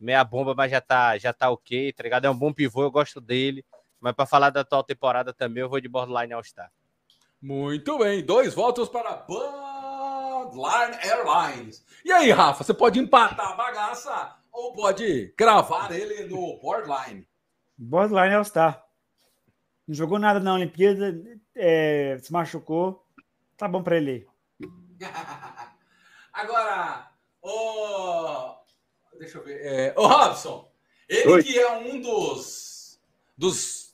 meia 0.00 0.24
bomba, 0.24 0.52
mas 0.52 0.72
já 0.72 0.80
tá, 0.80 1.16
já 1.18 1.32
tá 1.32 1.50
ok, 1.50 1.92
tá 1.92 2.02
ligado? 2.02 2.24
É 2.24 2.30
um 2.30 2.36
bom 2.36 2.52
pivô, 2.52 2.82
eu 2.82 2.90
gosto 2.90 3.20
dele. 3.20 3.64
Mas 4.00 4.14
para 4.14 4.26
falar 4.26 4.50
da 4.50 4.60
atual 4.60 4.84
temporada 4.84 5.32
também, 5.32 5.62
eu 5.62 5.68
vou 5.68 5.80
de 5.80 5.88
Borderline 5.88 6.32
All-Star. 6.32 6.70
Muito 7.40 7.98
bem, 7.98 8.24
dois 8.24 8.54
votos 8.54 8.88
para 8.88 9.24
Bloodline 9.26 10.96
Airlines. 11.02 11.84
E 12.04 12.12
aí, 12.12 12.30
Rafa, 12.30 12.64
você 12.64 12.74
pode 12.74 12.98
empatar 12.98 13.52
a 13.52 13.56
bagaça 13.56 14.36
ou 14.50 14.72
pode 14.72 15.34
cravar 15.36 15.92
ele 15.92 16.26
no 16.26 16.58
Borderline? 16.58 17.26
Borderline 17.76 18.34
All-Star. 18.34 18.84
Não 19.86 19.94
jogou 19.94 20.18
nada 20.18 20.40
na 20.40 20.54
Olimpíada, 20.54 21.14
é, 21.54 22.18
se 22.20 22.32
machucou. 22.32 23.06
Tá 23.56 23.68
bom 23.68 23.82
para 23.82 23.96
ele. 23.96 24.26
Agora, 26.32 27.10
o. 27.40 28.56
Deixa 29.18 29.38
eu 29.38 29.44
ver. 29.44 29.60
É, 29.64 29.94
o 29.96 30.06
Robson, 30.06 30.70
ele 31.08 31.30
Oi. 31.30 31.42
que 31.42 31.58
é 31.58 31.72
um 31.78 32.00
dos, 32.00 33.00
dos 33.38 33.85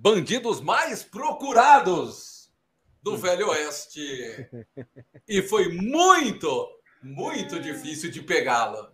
bandidos 0.00 0.62
mais 0.62 1.02
procurados 1.02 2.50
do 3.02 3.16
Velho 3.18 3.48
Oeste. 3.50 4.48
E 5.28 5.42
foi 5.42 5.68
muito, 5.68 6.68
muito 7.02 7.60
difícil 7.60 8.10
de 8.10 8.22
pegá-lo. 8.22 8.90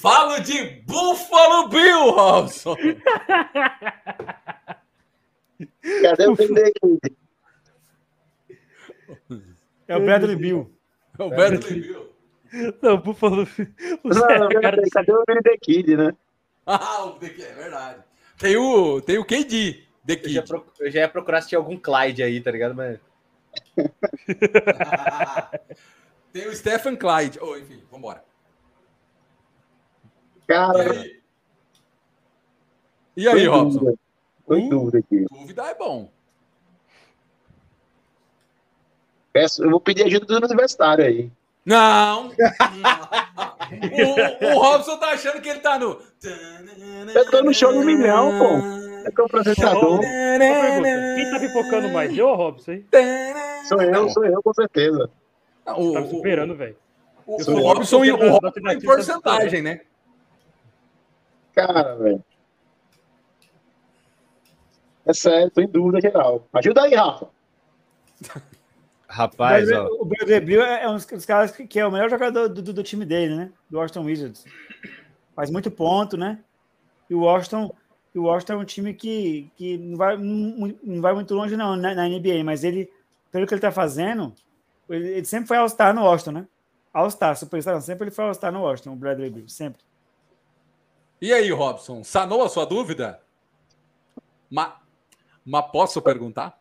Falo 0.00 0.40
de 0.40 0.82
Buffalo 0.82 1.68
Bill, 1.68 2.10
Robson. 2.10 2.74
Cadê 6.02 6.26
o 6.26 6.34
Bender 6.34 6.68
aqui? 6.68 6.98
É 9.86 9.96
o 9.96 10.00
Bradley 10.00 10.36
Bill. 10.36 10.74
É 11.18 11.22
o 11.22 11.28
Bradley 11.28 11.80
Bill. 11.80 12.10
Não, 12.82 12.96
Buffalo. 12.96 13.46
O 14.02 14.08
Não, 14.08 14.26
não, 14.38 14.48
cadê 14.90 15.12
o 15.12 15.24
Bender 15.26 15.58
Kid, 15.60 15.96
né? 15.96 16.16
Ah, 16.66 17.04
o 17.04 17.18
The 17.18 17.28
Kid, 17.28 17.44
é 17.44 17.52
verdade. 17.54 18.09
Tem 18.40 18.56
o, 18.56 19.00
tem 19.02 19.18
o 19.18 19.24
KD, 19.24 19.84
The 20.06 20.14
Eu 20.14 20.28
já, 20.30 20.42
Kid. 20.42 20.62
eu 20.80 20.90
já 20.90 21.00
ia 21.00 21.08
procurar 21.08 21.42
se 21.42 21.50
tinha 21.50 21.58
algum 21.58 21.76
Clyde 21.76 22.22
aí, 22.22 22.40
tá 22.40 22.50
ligado? 22.50 22.74
Mas 22.74 22.98
tem 26.32 26.48
o 26.48 26.56
Stephen 26.56 26.96
Clyde. 26.96 27.38
Oh, 27.42 27.54
enfim, 27.56 27.82
vambora. 27.92 28.24
Cara? 30.48 31.04
E 33.16 33.28
aí, 33.28 33.46
Robson? 33.46 33.78
dúvida. 33.80 33.98
Tô 34.46 34.56
em 34.56 34.68
dúvida 34.70 34.98
aqui. 34.98 35.26
Dúvida 35.30 35.62
é 35.66 35.74
bom. 35.74 36.10
Peço- 39.32 39.62
eu 39.62 39.70
vou 39.70 39.80
pedir 39.80 40.04
ajuda 40.06 40.40
do 40.40 40.44
universitário 40.46 41.04
aí. 41.04 41.30
Não! 41.64 42.32
o, 43.72 44.46
o 44.54 44.58
Robson 44.58 44.96
tá 44.98 45.10
achando 45.10 45.40
que 45.40 45.48
ele 45.48 45.60
tá 45.60 45.78
no. 45.78 46.00
Eu 47.14 47.30
tô 47.30 47.42
no 47.42 47.52
show 47.54 47.72
do 47.72 47.82
milhão, 47.84 48.30
pô. 48.38 48.80
É 49.06 49.10
que 49.10 49.20
é 49.20 49.22
o 49.22 49.26
apresentador. 49.26 50.00
Quem 50.00 51.30
tá 51.30 51.38
pipocando 51.40 51.88
mais? 51.90 52.16
Eu 52.16 52.28
ou 52.28 52.34
Robson, 52.34 52.72
hein? 52.72 52.86
Sou 53.68 53.80
eu, 53.80 54.08
sou 54.10 54.24
eu, 54.24 54.42
com 54.42 54.52
certeza. 54.52 55.10
O, 55.66 55.92
Tá 55.92 56.00
me 56.00 56.08
superando, 56.10 56.54
velho. 56.56 56.76
o, 57.26 57.36
o. 57.36 57.60
Robson, 57.62 58.04
e- 58.04 58.12
o 58.12 58.18
tô 58.18 58.28
Robson 58.28 58.48
em 58.48 58.52
tentando- 58.52 58.84
porcentagem, 58.84 59.62
né? 59.62 59.80
Cara, 61.54 61.94
velho. 61.96 62.24
É 65.06 65.12
sério, 65.14 65.50
tô 65.50 65.60
em 65.60 65.66
dúvida 65.66 66.00
geral. 66.00 66.46
Ajuda 66.52 66.82
aí, 66.82 66.94
Rafa. 66.94 67.28
Rapaz, 69.12 69.68
Mas, 69.68 69.76
ó. 69.76 69.86
o 69.98 70.04
Bradley 70.04 70.38
Bill 70.38 70.62
é 70.62 70.88
um 70.88 70.94
dos 70.94 71.26
caras 71.26 71.50
que, 71.50 71.80
é 71.80 71.84
o 71.84 71.90
melhor 71.90 72.08
jogador 72.08 72.48
do, 72.48 72.62
do- 72.62 72.72
do 72.72 72.82
time 72.82 73.04
dele, 73.04 73.34
né? 73.34 73.52
Do 73.68 73.78
Washington 73.78 74.04
Wizards. 74.04 74.44
Faz 75.34 75.50
muito 75.50 75.68
ponto, 75.68 76.16
né? 76.16 76.38
E 77.08 77.14
o 77.14 77.22
Washington, 77.22 77.74
e 78.14 78.18
o 78.20 78.22
Washington 78.22 78.52
é 78.52 78.56
um 78.58 78.64
time 78.64 78.94
que, 78.94 79.50
que 79.56 79.76
não, 79.76 79.96
vai, 79.96 80.16
não 80.16 81.00
vai 81.02 81.12
muito 81.12 81.34
longe, 81.34 81.56
não, 81.56 81.74
na, 81.74 81.92
na 81.92 82.08
NBA, 82.08 82.44
mas 82.44 82.62
ele, 82.62 82.88
pelo 83.32 83.48
que 83.48 83.54
ele 83.54 83.60
tá 83.60 83.72
fazendo, 83.72 84.32
ele, 84.88 85.08
ele 85.08 85.24
sempre 85.24 85.48
foi 85.48 85.56
All-Star 85.56 85.92
no 85.92 86.04
Washington, 86.04 86.30
né? 86.32 86.46
All-Star, 86.94 87.36
Superstar, 87.36 87.80
sempre 87.82 88.04
ele 88.04 88.10
foi 88.12 88.24
All-Star 88.26 88.52
no 88.52 88.62
Washington, 88.62 88.92
o 88.92 88.96
Bradley 88.96 89.30
Bill, 89.30 89.48
sempre. 89.48 89.82
E 91.20 91.32
aí, 91.32 91.50
Robson, 91.50 92.04
sanou 92.04 92.44
a 92.44 92.48
sua 92.48 92.64
dúvida? 92.64 93.20
Mas, 94.48 94.72
mas 95.44 95.66
posso 95.72 96.00
perguntar? 96.00 96.59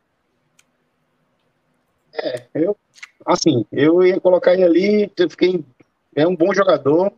Eu, 2.54 2.78
assim, 3.26 3.66
eu 3.72 4.04
ia 4.04 4.20
colocar 4.20 4.54
ele 4.54 4.64
ali, 4.64 5.12
eu 5.18 5.30
fiquei. 5.30 5.64
É 6.16 6.28
um 6.28 6.36
bom 6.36 6.54
jogador, 6.54 7.12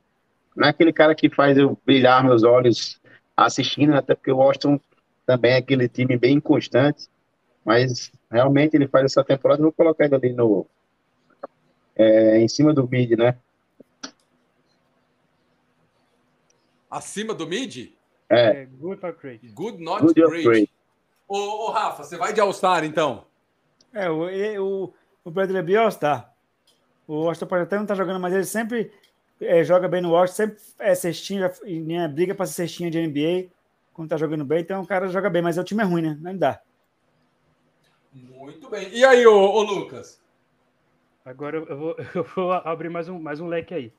não 0.55 0.67
é 0.67 0.69
aquele 0.69 0.91
cara 0.91 1.15
que 1.15 1.29
faz 1.29 1.57
eu 1.57 1.77
brilhar 1.85 2.23
meus 2.23 2.43
olhos 2.43 2.99
assistindo, 3.35 3.93
até 3.95 4.13
porque 4.13 4.31
o 4.31 4.37
Washington 4.37 4.79
também 5.25 5.53
é 5.53 5.57
aquele 5.57 5.87
time 5.87 6.17
bem 6.17 6.35
inconstante, 6.35 7.07
mas 7.63 8.11
realmente 8.29 8.75
ele 8.75 8.87
faz 8.87 9.05
essa 9.05 9.23
temporada, 9.23 9.61
eu 9.61 9.65
vou 9.65 9.71
colocar 9.71 10.05
ele 10.05 10.15
ali 10.15 10.33
no. 10.33 10.65
é, 11.95 12.39
em 12.39 12.47
cima 12.47 12.73
do 12.73 12.87
mid, 12.87 13.11
né? 13.17 13.37
Acima 16.89 17.33
do 17.33 17.47
mid? 17.47 17.93
É, 18.29 18.65
good 18.65 19.05
or 19.05 19.13
great. 19.13 19.47
Good, 19.49 19.81
not 19.81 20.01
Good 20.01 20.21
great. 20.21 20.43
great. 20.43 20.71
Ô, 21.27 21.67
ô, 21.67 21.71
Rafa, 21.71 22.03
você 22.03 22.17
vai 22.17 22.33
de 22.33 22.41
All-Star, 22.41 22.83
então? 22.83 23.25
É, 23.93 24.09
o, 24.09 24.25
o, 24.63 24.93
o 25.23 25.31
Bradley 25.31 25.61
Bill 25.61 25.79
é 25.79 25.83
All-Star. 25.83 26.33
O 27.07 27.25
Washington 27.25 27.47
pode 27.47 27.63
até 27.63 27.75
não 27.75 27.83
estar 27.83 27.95
jogando, 27.95 28.19
mas 28.19 28.33
ele 28.33 28.45
sempre 28.45 28.91
é, 29.39 29.63
joga 29.63 29.87
bem 29.87 30.01
no 30.01 30.11
Washington, 30.11 30.35
sempre 30.35 30.57
é 30.79 30.95
cestinha, 30.95 31.51
né, 31.65 32.07
briga 32.07 32.33
para 32.33 32.45
ser 32.45 32.53
cestinha 32.53 32.89
de 32.89 33.05
NBA 33.05 33.49
quando 33.93 34.09
tá 34.09 34.17
jogando 34.17 34.45
bem, 34.45 34.61
então 34.61 34.81
o 34.81 34.87
cara 34.87 35.07
joga 35.09 35.29
bem, 35.29 35.41
mas 35.41 35.57
o 35.57 35.63
time 35.63 35.83
é 35.83 35.85
ruim, 35.85 36.01
né? 36.01 36.17
Não 36.21 36.35
dá. 36.35 36.61
Muito 38.13 38.69
bem. 38.69 38.89
E 38.89 39.03
aí, 39.03 39.25
ô, 39.27 39.33
ô 39.33 39.61
Lucas? 39.63 40.21
Agora 41.23 41.57
eu 41.57 41.77
vou, 41.77 41.95
eu 42.15 42.23
vou 42.23 42.51
abrir 42.51 42.89
mais 42.89 43.09
um, 43.09 43.19
mais 43.19 43.39
um 43.39 43.47
leque 43.47 43.73
aí. 43.73 43.93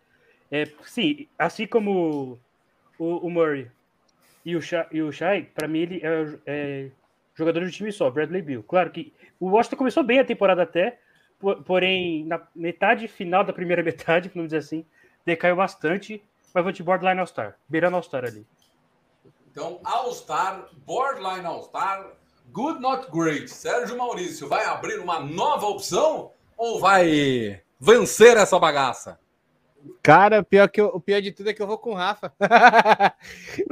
É, 0.50 0.64
sim, 0.84 1.28
assim 1.38 1.66
como 1.66 2.38
o, 2.98 3.26
o 3.26 3.30
Murray 3.30 3.70
e 4.44 4.56
o 4.56 4.60
Shai, 4.60 4.86
e 4.90 5.02
o 5.02 5.12
Shai 5.12 5.44
para 5.44 5.68
mim, 5.68 5.78
ele 5.80 6.00
é, 6.02 6.38
é 6.46 6.90
jogador 7.34 7.60
de 7.60 7.66
um 7.66 7.70
time 7.70 7.92
só, 7.92 8.10
Bradley 8.10 8.42
Bill. 8.42 8.62
Claro 8.62 8.90
que 8.90 9.12
o 9.40 9.50
Washington 9.50 9.76
começou 9.76 10.02
bem 10.02 10.18
a 10.20 10.24
temporada 10.24 10.62
até, 10.62 10.98
po- 11.38 11.56
porém, 11.62 12.24
na 12.24 12.40
metade 12.54 13.08
final 13.08 13.44
da 13.44 13.52
primeira 13.52 13.82
metade, 13.84 14.30
vamos 14.34 14.48
dizer 14.48 14.58
assim, 14.58 14.84
decaiu 15.24 15.56
bastante, 15.56 16.22
mas 16.54 16.62
vou 16.62 16.72
de 16.72 16.82
borderline 16.82 17.20
All-Star, 17.20 17.56
beirando 17.68 17.96
All-Star 17.96 18.24
ali. 18.24 18.46
Então, 19.50 19.80
All-Star, 19.84 20.68
Borderline 20.86 21.44
All-Star, 21.46 22.10
Good 22.52 22.80
Not 22.80 23.10
Great. 23.10 23.48
Sérgio 23.50 23.96
Maurício, 23.96 24.48
vai 24.48 24.64
abrir 24.64 24.98
uma 24.98 25.20
nova 25.20 25.66
opção 25.66 26.32
ou 26.56 26.80
vai 26.80 27.60
vencer 27.78 28.36
essa 28.36 28.58
bagaça? 28.58 29.18
Cara, 30.02 30.42
pior 30.42 30.68
que 30.68 30.80
eu- 30.80 30.86
o 30.88 31.00
pior 31.00 31.20
de 31.20 31.32
tudo 31.32 31.50
é 31.50 31.54
que 31.54 31.62
eu 31.62 31.66
vou 31.66 31.78
com 31.78 31.90
o 31.90 31.94
Rafa. 31.94 32.32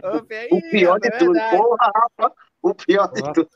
o 0.04 0.22
pior, 0.22 0.48
O 0.50 0.70
pior 0.70 1.00
de 1.00 1.08
é 1.08 1.10
tudo, 1.18 1.38
porra, 1.50 1.92
Rafa, 1.94 2.34
o 2.62 2.74
pior 2.74 3.12
de 3.12 3.32
tudo. 3.32 3.48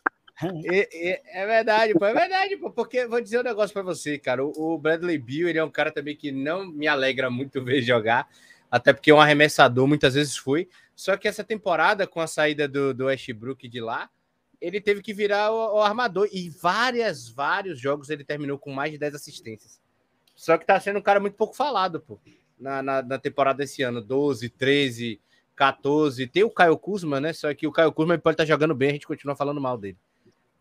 É, 0.64 1.10
é- 1.10 1.42
é 1.42 1.46
verdade, 1.46 1.94
pô, 1.94 2.04
é 2.04 2.12
verdade, 2.12 2.56
pô, 2.56 2.70
porque 2.70 3.06
vou 3.06 3.20
dizer 3.20 3.38
um 3.40 3.44
negócio 3.44 3.72
pra 3.72 3.82
você, 3.82 4.18
cara. 4.18 4.44
O, 4.44 4.74
o 4.74 4.78
Bradley 4.78 5.16
Bill, 5.18 5.48
ele 5.48 5.58
é 5.58 5.64
um 5.64 5.70
cara 5.70 5.92
também 5.92 6.16
que 6.16 6.32
não 6.32 6.66
me 6.66 6.86
alegra 6.88 7.30
muito 7.30 7.62
ver 7.64 7.82
jogar, 7.82 8.28
até 8.70 8.92
porque 8.92 9.10
é 9.10 9.14
um 9.14 9.20
arremessador, 9.20 9.86
muitas 9.86 10.14
vezes 10.14 10.36
foi. 10.36 10.68
Só 10.96 11.16
que 11.16 11.28
essa 11.28 11.44
temporada, 11.44 12.06
com 12.06 12.20
a 12.20 12.26
saída 12.26 12.66
do, 12.66 12.92
do 12.92 13.06
Westbrook 13.06 13.68
de 13.68 13.80
lá, 13.80 14.10
ele 14.60 14.80
teve 14.80 15.02
que 15.02 15.12
virar 15.14 15.52
o, 15.52 15.76
o 15.76 15.80
armador. 15.82 16.28
E 16.32 16.48
várias, 16.50 17.28
vários 17.28 17.78
jogos 17.78 18.10
ele 18.10 18.24
terminou 18.24 18.58
com 18.58 18.72
mais 18.72 18.90
de 18.90 18.98
10 18.98 19.14
assistências. 19.14 19.80
Só 20.34 20.58
que 20.58 20.66
tá 20.66 20.78
sendo 20.80 20.98
um 20.98 21.02
cara 21.02 21.20
muito 21.20 21.36
pouco 21.36 21.54
falado, 21.54 22.00
pô, 22.00 22.18
na, 22.64 22.82
na, 22.82 23.02
na 23.02 23.18
temporada 23.18 23.58
desse 23.58 23.82
ano. 23.82 24.00
12, 24.00 24.48
13, 24.48 25.20
14. 25.54 26.26
Tem 26.26 26.42
o 26.42 26.50
Caio 26.50 26.78
Kuzma, 26.78 27.20
né? 27.20 27.32
Só 27.34 27.52
que 27.52 27.66
o 27.66 27.72
Caio 27.72 27.92
Kuzma 27.92 28.16
pode 28.16 28.34
estar 28.34 28.46
jogando 28.46 28.74
bem, 28.74 28.88
a 28.88 28.92
gente 28.92 29.06
continua 29.06 29.36
falando 29.36 29.60
mal 29.60 29.76
dele. 29.76 29.98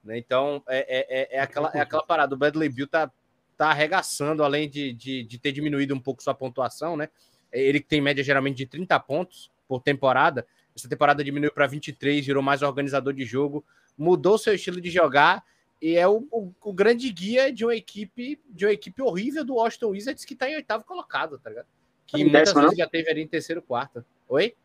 Né? 0.04 0.18
Então, 0.18 0.62
é, 0.68 0.80
é, 0.80 1.22
é, 1.22 1.38
é 1.38 1.40
aquela, 1.40 1.72
é 1.74 1.80
aquela 1.80 2.04
parada. 2.04 2.36
O 2.36 2.38
Bradley 2.38 2.68
Bill 2.68 2.88
tá, 2.88 3.10
tá 3.58 3.70
arregaçando, 3.70 4.44
além 4.44 4.70
de, 4.70 4.92
de, 4.92 5.24
de 5.24 5.40
ter 5.40 5.54
diminuído 5.54 5.96
um 5.96 6.00
pouco 6.00 6.22
sua 6.22 6.34
pontuação, 6.34 6.98
né? 6.98 7.10
Ele 7.52 7.80
que 7.80 7.88
tem 7.88 8.02
média 8.02 8.24
geralmente 8.24 8.58
de 8.58 8.66
30 8.66 9.00
pontos 9.00 9.50
por 9.68 9.82
temporada. 9.82 10.46
Essa 10.76 10.90
temporada 10.90 11.24
diminuiu 11.24 11.54
para 11.54 11.68
23, 11.68 12.26
virou 12.26 12.44
mais 12.44 12.64
organizador 12.64 13.14
de 13.14 13.24
jogo, 13.24 13.64
mudou 13.98 14.38
seu 14.38 14.56
estilo 14.56 14.82
de 14.82 14.90
jogar 14.90 15.44
e 15.80 15.96
é 15.96 16.08
o, 16.08 16.28
o, 16.32 16.52
o 16.64 16.74
grande 16.74 17.12
guia 17.12 17.54
de 17.54 17.64
uma 17.64 17.76
equipe 17.76 18.42
de 18.50 18.66
uma 18.66 18.72
equipe 18.72 19.02
horrível 19.02 19.46
do 19.46 19.56
Washington 19.56 19.90
Wizards 19.90 20.26
que 20.26 20.36
tá 20.36 20.50
em 20.50 20.56
oitavo 20.56 20.84
colocado, 20.84 21.38
tá 21.38 21.50
ligado? 21.50 21.68
Que 22.06 22.12
Tá 22.14 22.20
em 22.20 22.24
muitas 22.24 22.42
décimo, 22.42 22.62
vezes 22.62 22.78
não? 22.78 22.84
já 22.86 22.90
teve 22.90 23.10
ali 23.10 23.22
em 23.22 23.28
terceiro, 23.28 23.62
quarto. 23.62 24.04
Oi? 24.30 24.56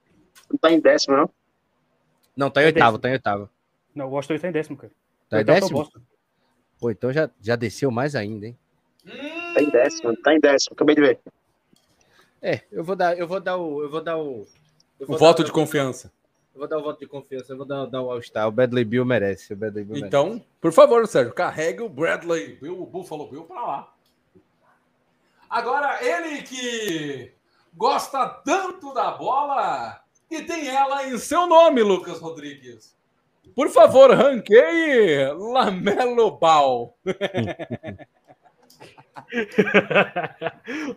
Não 0.51 0.59
tá 0.59 0.71
em 0.71 0.81
décimo, 0.81 1.17
não? 1.17 1.31
Não, 2.37 2.51
tá 2.51 2.61
em 2.61 2.65
É 2.65 2.67
oitavo, 2.69 2.99
décimo. 2.99 3.03
tá 3.03 3.09
em 3.09 3.13
oitavo. 3.13 3.51
Não, 3.95 4.07
o 4.07 4.11
Washington 4.11 4.35
está 4.35 4.49
em 4.49 4.53
décimo, 4.53 4.77
cara. 4.77 4.93
Tá 5.29 5.39
em 5.39 5.41
é 5.41 5.45
décimo? 5.45 5.89
Pô, 6.81 6.91
então 6.91 7.13
já, 7.13 7.29
já 7.41 7.57
desceu 7.57 7.91
mais 7.91 8.15
ainda, 8.15 8.47
hein? 8.47 8.57
Tá 9.55 9.61
em 9.63 9.71
décimo, 9.71 10.17
tá 10.23 10.35
em 10.35 10.41
décimo, 10.41 10.75
acabei 10.75 10.95
de 10.95 11.01
ver. 11.01 11.21
É, 12.41 12.61
eu 12.71 12.85
vou 12.85 12.95
dar, 12.95 13.19
eu 13.19 13.27
vou 13.27 13.41
dar 13.41 13.57
o. 13.57 13.83
Eu 13.83 13.91
vou 13.91 14.01
dar 14.01 14.17
o. 14.17 14.47
eu 15.01 15.07
O 15.09 15.17
voto 15.19 15.39
dar- 15.39 15.47
de 15.47 15.53
confiança. 15.53 16.13
Eu 16.55 16.61
vou 16.61 16.69
dar 16.69 16.79
o 16.79 16.83
voto 16.83 17.01
de 17.01 17.07
confiança, 17.07 17.53
eu 17.53 17.57
vou 17.57 17.67
dar, 17.67 17.87
dar 17.87 18.03
o 18.03 18.11
All-Star. 18.11 18.47
O 18.47 18.53
Bradley 18.53 18.85
Bill 18.85 19.05
merece. 19.05 19.53
O 19.53 19.57
Bradley 19.57 19.85
Bill 19.85 19.95
merece. 19.95 20.07
Então, 20.09 20.45
por 20.61 20.73
favor, 20.73 21.07
Sérgio, 21.09 21.33
carregue 21.33 21.83
o 21.83 21.89
Bradley 21.89 22.57
Bill, 22.61 22.81
o 22.81 22.87
Buffalo 22.87 23.29
Bill 23.29 23.45
pra 23.45 23.61
lá. 23.67 23.95
Agora, 25.49 26.05
ele 26.05 26.43
que 26.43 27.33
gosta 27.75 28.29
tanto 28.45 28.93
da 28.93 29.13
bola 29.13 30.03
e 30.31 30.43
tem 30.43 30.69
ela 30.69 31.07
em 31.07 31.17
seu 31.17 31.47
nome, 31.47 31.83
Lucas 31.83 32.21
Rodrigues. 32.21 32.95
Por 33.55 33.71
favor, 33.71 34.11
ranqueie 34.11 35.33
Lamelo 35.33 36.33
Ball. 36.33 36.95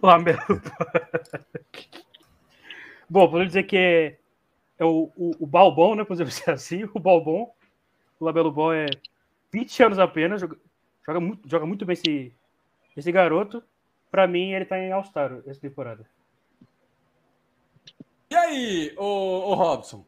Lamelo. 0.01 0.61
Bom, 3.09 3.27
podemos 3.27 3.47
dizer 3.47 3.63
que 3.63 3.77
é, 3.77 4.17
é 4.77 4.85
o, 4.85 5.11
o, 5.15 5.31
o 5.39 5.47
Balbon, 5.47 5.95
né? 5.95 6.03
Podemos 6.03 6.35
dizer 6.35 6.51
assim, 6.51 6.83
o 6.93 6.99
Balbon. 6.99 7.53
O 8.19 8.25
Lamelo 8.25 8.51
Ball 8.51 8.73
é 8.73 8.87
20 9.51 9.83
anos 9.83 9.99
apenas, 9.99 10.41
joga, 10.41 10.57
joga 11.05 11.19
muito, 11.19 11.49
joga 11.49 11.65
muito 11.65 11.85
bem 11.85 11.93
esse, 11.93 12.33
esse 12.95 13.11
garoto. 13.11 13.63
Pra 14.11 14.27
mim, 14.27 14.51
ele 14.51 14.65
tá 14.65 14.77
em 14.77 14.91
All-Star 14.91 15.41
essa 15.47 15.61
temporada. 15.61 16.05
E 18.29 18.35
aí, 18.35 18.93
ô, 18.97 19.03
ô 19.03 19.53
Robson? 19.55 20.05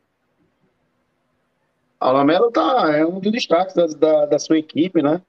A 2.00 2.12
Lamelo 2.12 2.52
tá, 2.52 2.92
é 2.98 3.06
um 3.06 3.20
dos 3.22 3.32
destaques 3.32 3.74
da, 3.74 3.86
da, 3.86 4.26
da 4.26 4.40
sua 4.40 4.58
equipe, 4.58 5.02
né? 5.02 5.22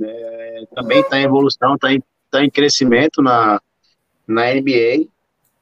É, 0.00 0.64
também 0.74 1.00
está 1.00 1.20
em 1.20 1.24
evolução, 1.24 1.76
está 1.76 1.92
em, 1.92 2.02
tá 2.30 2.44
em 2.44 2.50
crescimento 2.50 3.22
na, 3.22 3.60
na 4.26 4.52
NBA. 4.52 5.06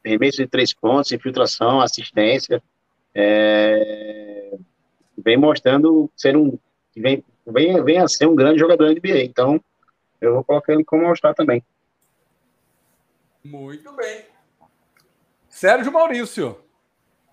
Remesso 0.02 0.38
de 0.38 0.46
três 0.46 0.72
pontos, 0.72 1.12
infiltração, 1.12 1.82
assistência. 1.82 2.62
É, 3.14 4.56
vem 5.22 5.36
mostrando 5.36 6.10
ser 6.16 6.34
um. 6.34 6.58
Vem, 6.96 7.22
vem, 7.46 7.84
vem 7.84 7.98
a 7.98 8.08
ser 8.08 8.26
um 8.26 8.34
grande 8.34 8.58
jogador 8.58 8.86
da 8.86 8.92
NBA. 8.92 9.22
Então, 9.22 9.60
eu 10.18 10.34
vou 10.34 10.44
colocar 10.44 10.72
ele 10.72 10.84
como 10.84 11.06
All-Star 11.06 11.34
também. 11.34 11.62
Muito 13.44 13.92
bem. 13.94 14.24
Sérgio 15.48 15.92
Maurício. 15.92 16.58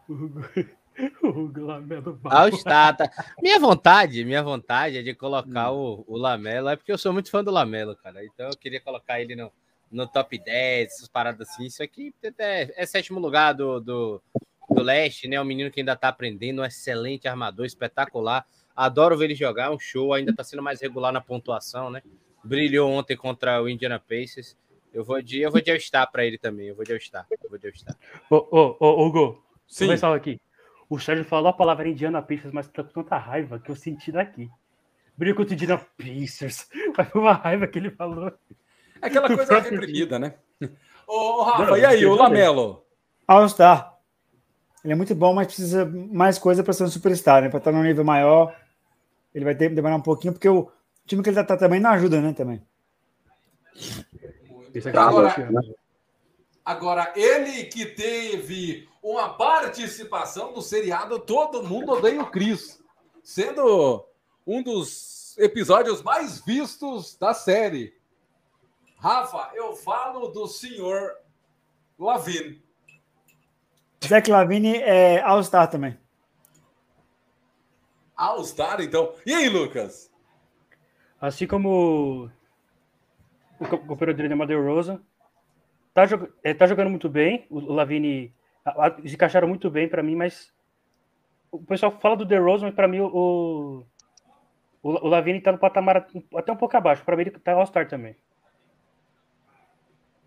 o 1.23 1.51
Lamelo 1.55 2.13
Ball. 2.13 2.33
All-Star, 2.33 2.97
tá? 2.97 3.09
Minha 3.41 3.59
vontade, 3.59 4.25
minha 4.25 4.43
vontade 4.43 4.97
é 4.97 5.01
de 5.01 5.13
colocar 5.13 5.71
o, 5.71 6.03
o 6.07 6.17
Lamelo, 6.17 6.69
é 6.69 6.75
porque 6.75 6.91
eu 6.91 6.97
sou 6.97 7.13
muito 7.13 7.29
fã 7.29 7.43
do 7.43 7.51
Lamelo, 7.51 7.95
cara. 7.95 8.23
Então 8.25 8.47
eu 8.47 8.57
queria 8.57 8.81
colocar 8.81 9.21
ele 9.21 9.35
no, 9.35 9.51
no 9.91 10.07
top 10.07 10.37
10, 10.37 10.87
essas 10.87 11.07
paradas 11.07 11.49
assim. 11.49 11.65
Isso 11.65 11.81
aqui 11.81 12.13
é, 12.37 12.73
é 12.75 12.85
sétimo 12.85 13.19
lugar 13.19 13.53
do, 13.53 13.79
do, 13.79 14.21
do 14.69 14.81
leste, 14.81 15.27
né? 15.27 15.39
Um 15.39 15.45
menino 15.45 15.71
que 15.71 15.79
ainda 15.79 15.95
tá 15.95 16.09
aprendendo, 16.09 16.61
um 16.61 16.65
excelente 16.65 17.27
armador, 17.27 17.65
espetacular. 17.65 18.45
Adoro 18.75 19.17
ver 19.17 19.25
ele 19.25 19.35
jogar, 19.35 19.65
é 19.65 19.69
um 19.69 19.79
show, 19.79 20.13
ainda 20.13 20.33
tá 20.33 20.43
sendo 20.43 20.63
mais 20.63 20.81
regular 20.81 21.11
na 21.11 21.21
pontuação, 21.21 21.89
né? 21.89 22.01
Brilhou 22.43 22.89
ontem 22.89 23.15
contra 23.15 23.61
o 23.61 23.67
Indiana 23.67 23.99
Pacers. 23.99 24.57
Eu 24.93 25.03
vou 25.03 25.21
de, 25.21 25.41
eu 25.41 25.51
vou 25.51 25.61
de 25.61 25.71
All-Star 25.71 26.11
pra 26.11 26.25
ele 26.25 26.37
também. 26.37 26.67
Eu 26.67 26.75
vou 26.75 26.83
de 26.83 26.91
All-Star. 26.91 27.25
Eu 27.29 27.49
vou 27.49 27.59
de 27.59 27.67
All-Star. 27.67 27.95
Ô, 28.29 28.35
ô, 28.51 28.77
ô, 28.79 29.05
Hugo, 29.05 29.43
Sim. 29.69 29.87
Pensar 29.87 30.13
aqui. 30.15 30.41
O 30.89 30.99
Sérgio 30.99 31.23
falou 31.23 31.49
a 31.49 31.53
palavra 31.53 31.87
Indiana 31.87 32.21
Pacers, 32.21 32.51
mas 32.51 32.67
tá 32.67 32.83
com 32.83 32.89
tanta 32.89 33.17
raiva 33.17 33.59
que 33.59 33.69
eu 33.69 33.75
senti 33.75 34.11
daqui. 34.11 34.49
Brilho 35.15 35.35
contra 35.35 35.51
o 35.51 35.53
Indiana 35.53 35.85
Pacers. 35.97 36.67
Mas 36.97 37.09
foi 37.09 37.21
uma 37.21 37.33
raiva 37.33 37.67
que 37.67 37.77
ele 37.77 37.91
falou. 37.91 38.27
É 39.01 39.07
aquela 39.07 39.27
coisa 39.35 39.45
próprio 39.45 39.73
reprimida, 39.73 40.17
né? 40.17 40.35
Ô, 41.05 41.43
Rafa, 41.43 41.65
Não, 41.65 41.77
e 41.77 41.85
aí, 41.85 42.05
o. 42.05 42.15
Lamelo? 42.15 42.85
All-Star. 43.27 43.97
Ele 44.83 44.93
é 44.93 44.95
muito 44.95 45.13
bom, 45.13 45.33
mas 45.33 45.47
precisa 45.47 45.85
mais 45.85 46.39
coisa 46.39 46.63
para 46.63 46.71
ser 46.71 46.83
um 46.83 46.87
superstar, 46.87 47.41
né? 47.41 47.49
Para 47.49 47.57
estar 47.57 47.71
num 47.73 47.83
nível 47.83 48.05
maior, 48.05 48.55
ele 49.35 49.43
vai 49.43 49.53
ter 49.53 49.67
que 49.67 49.75
demorar 49.75 49.97
um 49.97 50.01
pouquinho, 50.01 50.31
porque 50.31 50.47
o 50.47 50.71
time 51.05 51.21
que 51.21 51.29
ele 51.29 51.43
tá 51.43 51.57
também 51.57 51.81
não 51.81 51.89
ajuda, 51.89 52.21
né? 52.21 52.31
Também. 52.31 52.65
Isso 54.73 54.89
aqui 54.89 54.97
Agora, 54.97 55.29
é 55.29 55.73
agora, 56.63 57.13
ele 57.15 57.65
que 57.65 57.85
teve 57.85 58.87
uma 59.01 59.29
participação 59.29 60.53
do 60.53 60.61
seriado 60.61 61.19
Todo 61.19 61.63
Mundo 61.63 61.93
Odeia 61.93 62.21
o 62.21 62.29
Chris, 62.29 62.81
sendo 63.23 64.05
um 64.45 64.61
dos 64.61 65.37
episódios 65.37 66.01
mais 66.03 66.39
vistos 66.39 67.17
da 67.17 67.33
série. 67.33 67.97
Rafa, 68.97 69.51
eu 69.55 69.75
falo 69.75 70.27
do 70.27 70.47
senhor 70.47 71.15
Lavin. 71.97 72.61
Zach 74.05 74.29
Lavine 74.29 74.77
é 74.77 75.21
All-Star 75.21 75.69
também. 75.69 75.97
All-Star, 78.15 78.81
então. 78.81 79.13
E 79.25 79.33
aí, 79.33 79.49
Lucas? 79.49 80.11
Assim 81.21 81.47
como 81.47 82.29
o 83.59 83.67
co- 83.67 83.77
companheiro 83.79 84.17
dele, 84.17 84.33
Amadeu 84.33 84.63
Rosa, 84.63 85.01
tá, 85.93 86.05
jog- 86.05 86.31
é, 86.43 86.53
tá 86.53 86.67
jogando 86.67 86.89
muito 86.89 87.09
bem. 87.09 87.45
O, 87.49 87.57
o 87.59 87.73
Lavini 87.73 88.33
se 89.05 89.13
encaixaram 89.15 89.47
muito 89.47 89.69
bem 89.69 89.87
para 89.87 90.03
mim, 90.03 90.15
mas 90.15 90.53
o 91.51 91.59
pessoal 91.59 91.91
fala 91.99 92.15
do 92.15 92.25
DeRozan, 92.25 92.67
mas 92.67 92.75
para 92.75 92.87
mim 92.87 92.99
o, 92.99 93.85
o, 94.83 94.89
o 94.89 95.07
Lavini 95.07 95.41
tá 95.41 95.51
no 95.51 95.57
patamar 95.57 96.07
até 96.35 96.51
um 96.51 96.55
pouco 96.55 96.77
abaixo. 96.77 97.03
Para 97.03 97.15
mim 97.15 97.23
ele 97.23 97.31
tá 97.31 97.53
All-Star 97.53 97.87
também. 97.87 98.15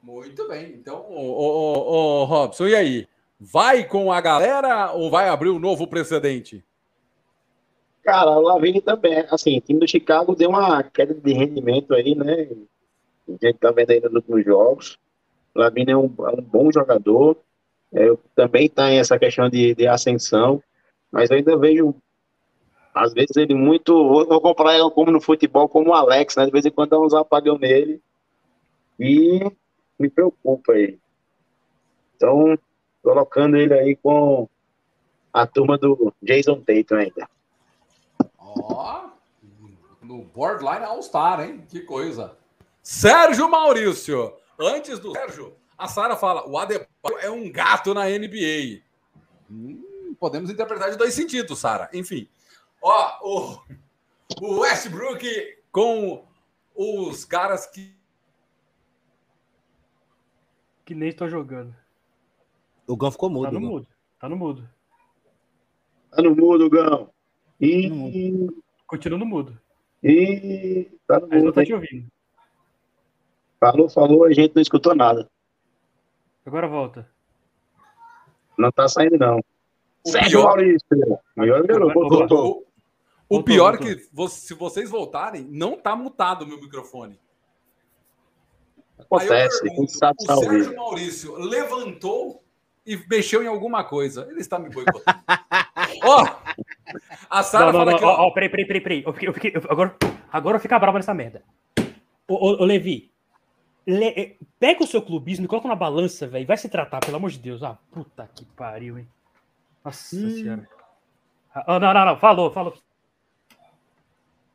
Muito 0.02 0.48
bem. 0.48 0.72
Então, 0.72 1.06
ô, 1.08 1.14
ô, 1.14 1.72
ô, 1.78 2.22
ô, 2.22 2.24
Robson, 2.24 2.66
e 2.66 2.74
aí? 2.74 3.08
Vai 3.38 3.84
com 3.84 4.12
a 4.12 4.20
galera 4.20 4.92
ou 4.92 5.10
vai 5.10 5.28
abrir 5.28 5.50
um 5.50 5.58
novo 5.58 5.86
precedente? 5.86 6.64
Cara, 8.02 8.30
o 8.30 8.40
Lavine 8.40 8.80
também, 8.80 9.24
assim, 9.30 9.58
o 9.58 9.60
time 9.60 9.78
do 9.78 9.88
Chicago 9.88 10.34
deu 10.34 10.50
uma 10.50 10.82
queda 10.82 11.14
de 11.14 11.32
rendimento 11.32 11.94
aí, 11.94 12.16
né? 12.16 12.48
A 13.28 13.32
gente 13.32 13.58
tá 13.58 13.70
vendo 13.70 13.90
aí 13.90 14.00
nos 14.00 14.12
últimos 14.12 14.44
jogos. 14.44 14.98
O 15.54 15.60
Lavine 15.60 15.92
é 15.92 15.96
um, 15.96 16.04
é 16.04 16.30
um 16.30 16.42
bom 16.42 16.72
jogador, 16.72 17.36
é, 17.92 18.10
também 18.34 18.68
tá 18.68 18.90
em 18.90 18.98
essa 18.98 19.18
questão 19.18 19.50
de, 19.50 19.74
de 19.74 19.86
ascensão, 19.86 20.62
mas 21.10 21.30
ainda 21.30 21.58
vejo, 21.58 21.94
às 22.94 23.12
vezes, 23.12 23.36
ele 23.36 23.54
muito. 23.54 23.92
Vou, 23.92 24.26
vou 24.26 24.40
comparar 24.40 24.78
ele 24.78 24.90
como 24.90 25.10
no 25.10 25.20
futebol, 25.20 25.68
como 25.68 25.90
o 25.90 25.94
Alex, 25.94 26.36
né? 26.36 26.46
De 26.46 26.50
vez 26.50 26.64
em 26.64 26.70
quando 26.70 26.90
dá 26.90 26.98
uns 26.98 27.12
apagão 27.12 27.58
nele 27.58 28.00
e 28.98 29.40
me 29.98 30.08
preocupa 30.08 30.72
aí. 30.72 30.98
Então, 32.16 32.58
colocando 33.02 33.56
ele 33.56 33.74
aí 33.74 33.96
com 33.96 34.48
a 35.32 35.46
turma 35.46 35.76
do 35.76 36.14
Jason 36.22 36.60
Tatum 36.60 36.96
ainda. 36.96 37.28
Ó, 38.38 39.08
no 40.02 40.22
borderline 40.24 40.84
All-Star, 40.84 41.40
hein? 41.40 41.64
Que 41.68 41.80
coisa. 41.80 42.36
Sérgio 42.82 43.48
Maurício. 43.48 44.36
Antes 44.58 44.98
do 44.98 45.12
Sérgio, 45.12 45.56
a 45.78 45.88
Sara 45.88 46.16
fala: 46.16 46.48
o 46.48 46.58
Adebayo 46.58 46.88
é 47.20 47.30
um 47.30 47.50
gato 47.50 47.94
na 47.94 48.06
NBA. 48.06 48.82
Hum, 49.50 50.14
podemos 50.18 50.50
interpretar 50.50 50.90
de 50.90 50.96
dois 50.96 51.14
sentidos, 51.14 51.58
Sara. 51.58 51.88
Enfim. 51.92 52.28
Ó, 52.82 53.18
o, 53.22 53.60
o 54.40 54.60
Westbrook 54.60 55.24
com 55.70 56.24
os 56.74 57.24
caras 57.24 57.66
que. 57.66 57.94
Que 60.84 60.94
nem 60.94 61.08
estou 61.10 61.28
jogando. 61.28 61.74
O 62.86 62.96
Gão 62.96 63.10
ficou 63.12 63.30
mudo. 63.30 63.44
Tá 63.46 63.52
no 63.52 63.60
Gão. 63.60 63.70
mudo. 63.70 63.86
Tá 64.18 64.28
no 64.28 64.36
mudo. 64.36 64.68
Tá 66.10 66.22
no 66.22 66.34
mudo, 66.36 66.68
Gão. 66.68 67.10
E, 67.60 67.88
No 67.88 68.62
Continua 68.86 69.18
no 69.18 69.24
mudo. 69.24 69.58
e 70.02 70.90
tá 71.06 71.20
no 71.20 71.28
Mas 71.28 71.38
não 71.38 71.46
mudo. 71.46 71.54
tá 71.54 71.64
te 71.64 71.72
ouvindo. 71.72 72.10
Falou, 73.62 73.88
falou, 73.88 74.24
a 74.24 74.32
gente 74.32 74.56
não 74.56 74.60
escutou 74.60 74.92
nada. 74.92 75.30
Agora 76.44 76.66
volta. 76.66 77.08
Não 78.58 78.72
tá 78.72 78.88
saindo, 78.88 79.16
não. 79.16 79.38
O 80.04 80.10
Sérgio 80.10 80.40
pior- 80.40 80.46
Maurício. 80.48 80.88
Melhor 81.36 81.62
melhorou. 81.62 81.92
Voltou, 81.92 82.18
voltou. 82.18 82.38
O, 82.38 82.64
Voltou, 83.36 83.44
pior 83.44 83.74
é 83.74 83.78
voltou. 83.78 84.26
que 84.26 84.28
se 84.34 84.54
vocês 84.54 84.90
voltarem, 84.90 85.46
não 85.48 85.76
tá 85.76 85.94
mutado 85.94 86.42
o 86.42 86.46
meu 86.48 86.60
microfone. 86.60 87.20
Acontece, 88.98 89.62
pergunto, 89.62 89.92
sabe 89.92 90.16
o. 90.28 90.36
Sérgio 90.36 90.74
Maurício 90.76 91.36
levantou 91.36 92.42
e 92.84 92.96
mexeu 93.08 93.44
em 93.44 93.46
alguma 93.46 93.84
coisa. 93.84 94.26
Ele 94.28 94.40
está 94.40 94.58
me 94.58 94.70
boicotando. 94.70 95.18
Ó, 96.04 96.26
a 97.30 97.42
Sara 97.44 97.72
fala 97.72 97.92
não. 97.92 97.98
que... 97.98 98.04
Ó, 98.04 98.26
ó, 98.26 98.30
peraí, 98.32 98.48
peraí, 98.48 98.66
peraí, 98.66 98.80
peraí. 98.82 99.02
Eu 99.06 99.12
fiquei, 99.12 99.28
eu 99.28 99.32
fiquei- 99.34 99.52
eu- 99.54 99.62
agora, 99.70 99.96
agora 100.32 100.56
eu 100.56 100.60
fico 100.60 100.78
bravo 100.80 100.98
nessa 100.98 101.14
merda. 101.14 101.44
Ô, 102.26 102.34
ô, 102.34 102.62
ô, 102.62 102.64
Levi, 102.64 103.11
le- 103.86 104.14
eh, 104.16 104.36
pega 104.58 104.82
o 104.84 104.86
seu 104.86 105.02
clubismo 105.02 105.44
e 105.44 105.48
coloca 105.48 105.68
na 105.68 105.74
balança, 105.74 106.26
velho. 106.26 106.46
Vai 106.46 106.56
se 106.56 106.68
tratar, 106.68 107.00
pelo 107.00 107.16
amor 107.16 107.30
de 107.30 107.38
Deus. 107.38 107.62
Ah, 107.62 107.78
puta 107.90 108.28
que 108.34 108.44
pariu, 108.44 108.98
hein? 108.98 109.08
Nossa 109.84 110.16
senhora. 110.16 110.68
Ah, 111.54 111.78
não, 111.78 111.92
não, 111.92 112.04
não. 112.06 112.16
Falou, 112.18 112.50
falou. 112.50 112.74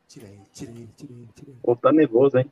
Tira 0.08 0.26
ele, 0.26 0.40
tira 0.52 0.70
ele, 0.70 0.88
tira 0.96 1.12
ele, 1.12 1.28
tira 1.34 1.50
ele. 1.50 1.58
Pô, 1.62 1.76
tá 1.76 1.92
nervoso, 1.92 2.38
hein? 2.38 2.50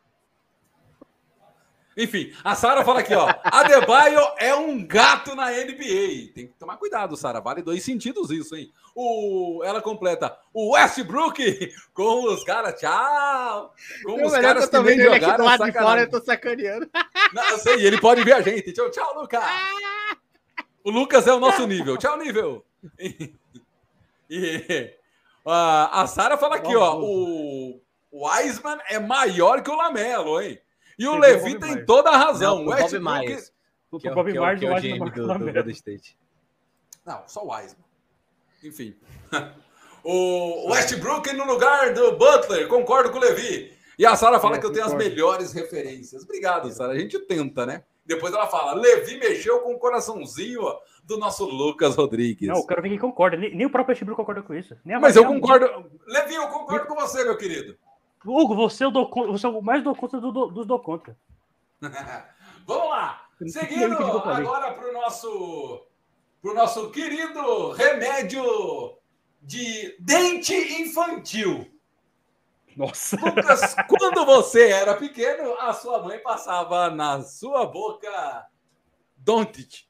Enfim, 1.97 2.31
a 2.45 2.55
Sara 2.55 2.85
fala 2.85 3.01
aqui, 3.01 3.15
ó. 3.15 3.33
Adebayo 3.43 4.21
é 4.37 4.55
um 4.55 4.87
gato 4.87 5.35
na 5.35 5.51
NBA. 5.51 6.33
Tem 6.35 6.47
que 6.47 6.55
tomar 6.59 6.77
cuidado, 6.77 7.17
Sara. 7.17 7.41
Vale 7.41 7.63
dois 7.63 7.83
sentidos 7.83 8.31
isso, 8.31 8.55
hein? 8.55 8.71
O, 8.95 9.63
ela 9.65 9.81
completa. 9.81 10.37
O 10.53 10.75
Westbrook 10.75 11.73
com 11.95 12.25
os 12.25 12.45
caras. 12.45 12.79
Tchau! 12.79 13.73
Com 14.05 14.17
Meu 14.17 14.27
os 14.27 14.33
melhor 14.33 14.49
caras 14.49 14.65
que 14.65 14.71
que 14.71 14.77
eu 14.77 14.81
tô 14.81 14.87
nem 14.87 14.99
vendo 14.99 15.07
ele 15.07 15.15
aqui 15.15 15.21
do 15.21 15.25
jogaram 15.25 15.45
lado 15.47 15.65
de 15.65 15.73
fora, 15.73 16.01
eu 16.03 16.11
tô 16.11 16.21
sacaneando. 16.21 16.91
Não, 17.33 17.51
eu 17.51 17.59
sei, 17.59 17.87
ele 17.87 17.99
pode 17.99 18.23
ver 18.23 18.33
a 18.35 18.43
gente. 18.43 18.73
Tchau, 18.75 18.91
tchau, 18.91 19.19
Lucas. 19.19 19.43
O 20.85 20.91
Lucas 20.91 21.27
é 21.27 21.33
o 21.33 21.41
nosso 21.41 21.65
nível. 21.67 21.97
Tchau, 21.97 22.19
nível. 22.19 22.65
E, 24.29 24.59
e, 24.69 24.95
a, 25.47 26.03
a 26.03 26.07
Sara 26.09 26.37
fala 26.37 26.57
aqui, 26.57 26.75
ó. 26.75 26.99
O, 26.99 27.81
o 28.11 28.29
Wiseman 28.29 28.79
é 28.89 28.99
maior 28.99 29.63
que 29.63 29.71
o 29.71 29.77
Lamelo, 29.77 30.41
hein? 30.41 30.59
E 30.99 31.07
o 31.07 31.17
Levi 31.17 31.57
o 31.57 31.61
tem 31.61 31.71
Myers? 31.73 31.87
toda 31.87 32.11
a 32.11 32.17
razão. 32.17 32.57
Não, 32.57 32.63
o 32.63 32.65
Bob 32.67 32.81
Westbrook- 32.83 33.19
Myers. 33.27 33.53
O 33.91 33.99
Que 33.99 34.09
é 34.09 34.13
o- 34.13 34.15
Bob 34.15 34.31
que 34.33 34.37
é 34.37 34.41
o- 34.41 34.45
Myers 34.45 34.61
que 34.61 34.67
é 34.67 34.71
o 34.71 34.81
GM 34.81 35.11
do, 35.11 35.39
do. 35.39 35.53
Golden 35.53 35.71
State. 35.73 36.19
Não, 37.05 37.23
só 37.27 37.45
o 37.45 37.51
Wiseman. 37.53 37.85
Enfim. 38.65 38.97
o 40.05 40.71
Westbrook 40.73 41.33
no 41.35 41.45
lugar 41.45 41.93
do 41.95 42.17
Butler, 42.17 42.69
concordo 42.69 43.11
com 43.11 43.19
o 43.19 43.21
Levi. 43.21 43.73
E 43.99 44.05
a 44.05 44.15
Sara 44.15 44.39
fala 44.39 44.57
É, 44.57 44.61
que 44.61 44.67
eu 44.67 44.73
tenho 44.73 44.85
as 44.85 44.95
melhores 44.95 45.53
referências. 45.53 46.23
Obrigado, 46.25 46.71
Sara. 46.71 46.93
A 46.93 46.99
gente 46.99 47.19
tenta, 47.21 47.65
né? 47.65 47.83
Depois 48.05 48.33
ela 48.35 48.47
fala: 48.47 48.75
Levi 48.75 49.19
mexeu 49.19 49.61
com 49.61 49.73
o 49.75 49.79
coraçãozinho 49.79 50.63
ó, 50.63 50.79
do 51.05 51.17
nosso 51.19 51.45
Lucas 51.45 51.97
Rodrigues. 51.97 52.49
Não, 52.49 52.57
eu 52.59 52.67
quero 52.67 52.83
ver 52.83 52.91
quem 52.91 52.99
concorda. 52.99 53.37
Nem, 53.37 53.55
nem 53.57 53.67
o 53.67 53.71
próprio 53.71 53.93
Westbrook 53.95 54.17
concorda 54.17 54.43
com 54.43 54.55
isso. 54.55 54.77
Nem 54.85 54.97
a- 54.97 55.01
Mas 55.01 55.17
eu 55.17 55.25
concordo. 55.25 55.67
Levi, 56.07 56.35
eu 56.35 56.47
concordo 56.49 56.87
com 56.87 56.95
você, 56.95 57.25
meu 57.25 57.37
querido. 57.37 57.77
Hugo, 58.27 58.55
você, 58.55 58.85
eu 58.85 58.91
dou, 58.91 59.09
con- 59.09 59.31
você 59.33 59.47
é 59.47 59.49
o 59.49 59.63
mais 59.63 59.83
dou 59.83 59.95
conta 59.95 60.21
do, 60.21 60.33
do- 60.33 60.47
dos 60.49 60.67
dou 60.67 60.79
contra. 60.81 61.17
Vamos 62.67 62.89
lá. 62.91 63.23
Não 63.41 63.49
Seguindo 63.49 63.95
o 64.01 64.19
agora 64.29 64.73
para 64.75 64.89
o 64.89 64.93
nosso, 64.93 65.87
pro 66.41 66.55
nosso 66.55 66.91
querido 66.91 67.73
remédio 67.73 68.43
de 69.43 69.95
dente 70.01 70.55
infantil. 70.83 71.71
Nossa. 72.77 73.17
Lucas, 73.17 73.75
quando 73.89 74.25
você 74.25 74.71
era 74.71 74.95
pequeno, 74.97 75.55
a 75.61 75.73
sua 75.73 76.03
mãe 76.03 76.19
passava 76.19 76.91
na 76.91 77.23
sua 77.23 77.67
boca 77.67 78.47
Dontit. 79.17 79.87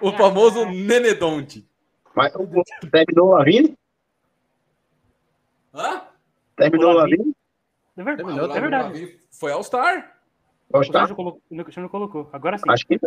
O 0.00 0.12
famoso 0.12 0.64
Nenedonte. 0.66 1.68
Mas 2.14 2.34
o 2.34 2.46
terminou 2.90 3.28
o 3.28 3.30
Lavini? 3.32 3.76
Hã? 5.74 6.02
Terminou 6.70 6.90
o. 6.92 6.94
Lavini? 6.94 7.36
É 7.96 8.02
verdade. 8.02 8.28
Terminou, 8.28 8.56
é 8.56 8.60
verdade. 8.60 9.18
Foi 9.30 9.52
All 9.52 9.62
Star. 9.62 10.16
O? 10.72 11.72
Sérgio 11.72 11.88
colocou. 11.90 12.30
Agora 12.32 12.56
sim. 12.56 12.64
Acho 12.68 12.86
que 12.86 12.98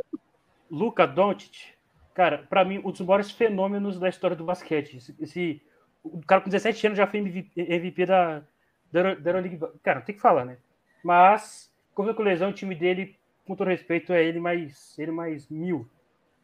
Luca 0.69 1.05
Doncic, 1.07 1.73
cara, 2.13 2.45
pra 2.49 2.63
mim, 2.63 2.79
um 2.83 2.91
dos 2.91 3.01
maiores 3.01 3.31
fenômenos 3.31 3.99
da 3.99 4.07
história 4.09 4.35
do 4.35 4.43
basquete. 4.45 4.97
Esse, 4.97 5.15
esse- 5.19 5.61
o 6.03 6.21
cara 6.25 6.41
com 6.41 6.49
17 6.49 6.85
anos 6.87 6.97
já 6.97 7.07
foi 7.07 7.19
MVP, 7.19 7.51
MVP 7.59 8.05
da, 8.05 8.43
da, 8.91 9.15
da 9.15 9.29
Euroleague. 9.31 9.59
Cara, 9.81 9.99
não 9.99 10.05
tem 10.05 10.13
que 10.15 10.21
falar, 10.21 10.45
né? 10.45 10.57
Mas, 11.03 11.71
como 11.95 12.13
com 12.13 12.21
lesão, 12.23 12.49
o 12.49 12.53
time 12.53 12.75
dele, 12.75 13.15
com 13.47 13.55
todo 13.55 13.67
respeito, 13.67 14.13
é 14.13 14.23
ele 14.23 14.39
mais, 14.39 14.97
ele 14.99 15.11
mais 15.11 15.47
mil. 15.49 15.87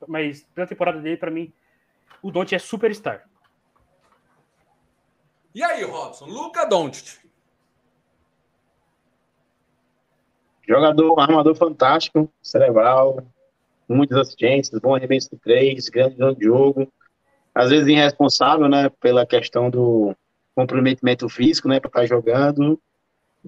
Mas, 0.08 0.44
pela 0.56 0.66
temporada 0.66 1.00
dele, 1.00 1.18
pra 1.18 1.30
mim, 1.30 1.54
o 2.24 2.32
Doncic 2.32 2.54
é 2.56 2.60
superstar. 2.60 3.28
E 5.54 5.62
aí, 5.62 5.84
Robson? 5.84 6.26
Luca 6.26 6.66
Dontit. 6.66 7.20
Jogador, 10.68 11.20
armador 11.20 11.56
fantástico, 11.56 12.32
cerebral, 12.42 13.22
muitas 13.90 14.18
assistências, 14.18 14.80
bom 14.80 14.96
arremesso 14.96 15.30
de 15.32 15.38
três, 15.38 15.90
grande 15.90 16.16
visão 16.16 16.34
de 16.34 16.46
jogo. 16.46 16.94
Às 17.54 17.70
vezes 17.70 17.88
irresponsável, 17.88 18.70
né, 18.70 18.90
pela 19.02 19.26
questão 19.26 19.70
do 19.70 20.16
comprometimento 20.56 21.28
físico, 21.28 21.68
né, 21.68 21.82
para 21.82 21.90
estar 21.90 22.06
jogando. 22.06 22.80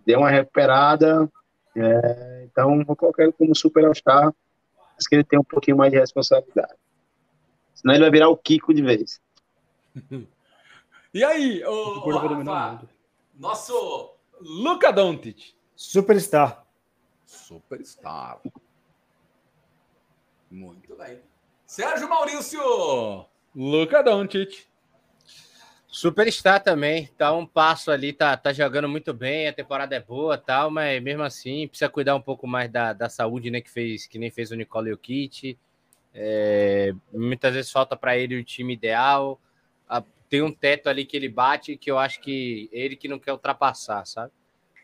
Deu 0.05 0.19
uma 0.19 0.29
recuperada. 0.29 1.29
é, 1.77 2.47
então, 2.51 2.83
vou 2.83 2.95
colocar 2.95 3.23
ele 3.23 3.31
como 3.31 3.55
super 3.55 3.85
all-star, 3.85 4.33
mas 4.95 5.07
que 5.07 5.15
ele 5.15 5.23
tem 5.23 5.39
um 5.39 5.43
pouquinho 5.43 5.77
mais 5.77 5.91
de 5.91 5.99
responsabilidade. 5.99 6.73
Senão 7.73 7.93
ele 7.93 8.03
vai 8.03 8.11
virar 8.11 8.27
o 8.27 8.37
Kiko 8.37 8.73
de 8.73 8.81
vez. 8.81 9.21
E 11.13 11.23
aí, 11.23 11.63
O 11.63 11.69
o, 11.69 12.07
o 12.07 12.17
Rafa, 12.17 12.87
nosso 13.35 14.15
Luca 14.41 14.91
Dontit. 14.91 15.55
Superstar. 15.75 16.65
Superstar. 17.25 18.39
Muito 20.49 20.95
bem. 20.95 21.19
Sérgio 21.65 22.07
Maurício. 22.07 23.25
Luca 23.55 24.03
Doncic. 24.03 24.67
Superstar 25.87 26.61
também, 26.63 27.07
tá 27.17 27.31
um 27.33 27.45
passo 27.45 27.91
ali, 27.91 28.13
tá, 28.13 28.35
tá 28.35 28.51
jogando 28.51 28.89
muito 28.89 29.13
bem, 29.13 29.47
a 29.47 29.53
temporada 29.53 29.95
é 29.95 29.99
boa 29.99 30.37
tal, 30.37 30.71
mas 30.71 31.01
mesmo 31.03 31.21
assim 31.21 31.67
precisa 31.67 31.89
cuidar 31.89 32.15
um 32.15 32.21
pouco 32.21 32.47
mais 32.47 32.71
da, 32.71 32.93
da 32.93 33.09
saúde, 33.09 33.51
né, 33.51 33.61
que 33.61 33.69
fez, 33.69 34.07
que 34.07 34.17
nem 34.17 34.31
fez 34.31 34.51
o 34.51 34.55
Nicole 34.55 34.89
Jokic. 34.89 35.57
É, 36.13 36.93
muitas 37.11 37.53
vezes 37.53 37.71
falta 37.71 37.95
para 37.95 38.17
ele 38.17 38.39
o 38.39 38.43
time 38.43 38.73
ideal. 38.73 39.39
Tem 40.33 40.41
um 40.41 40.51
teto 40.51 40.89
ali 40.89 41.05
que 41.05 41.15
ele 41.15 41.29
bate 41.29 41.77
que 41.77 41.91
eu 41.91 41.99
acho 41.99 42.19
que 42.19 42.67
ele 42.71 42.95
que 42.95 43.07
não 43.07 43.19
quer 43.19 43.33
ultrapassar, 43.33 44.03
sabe? 44.03 44.31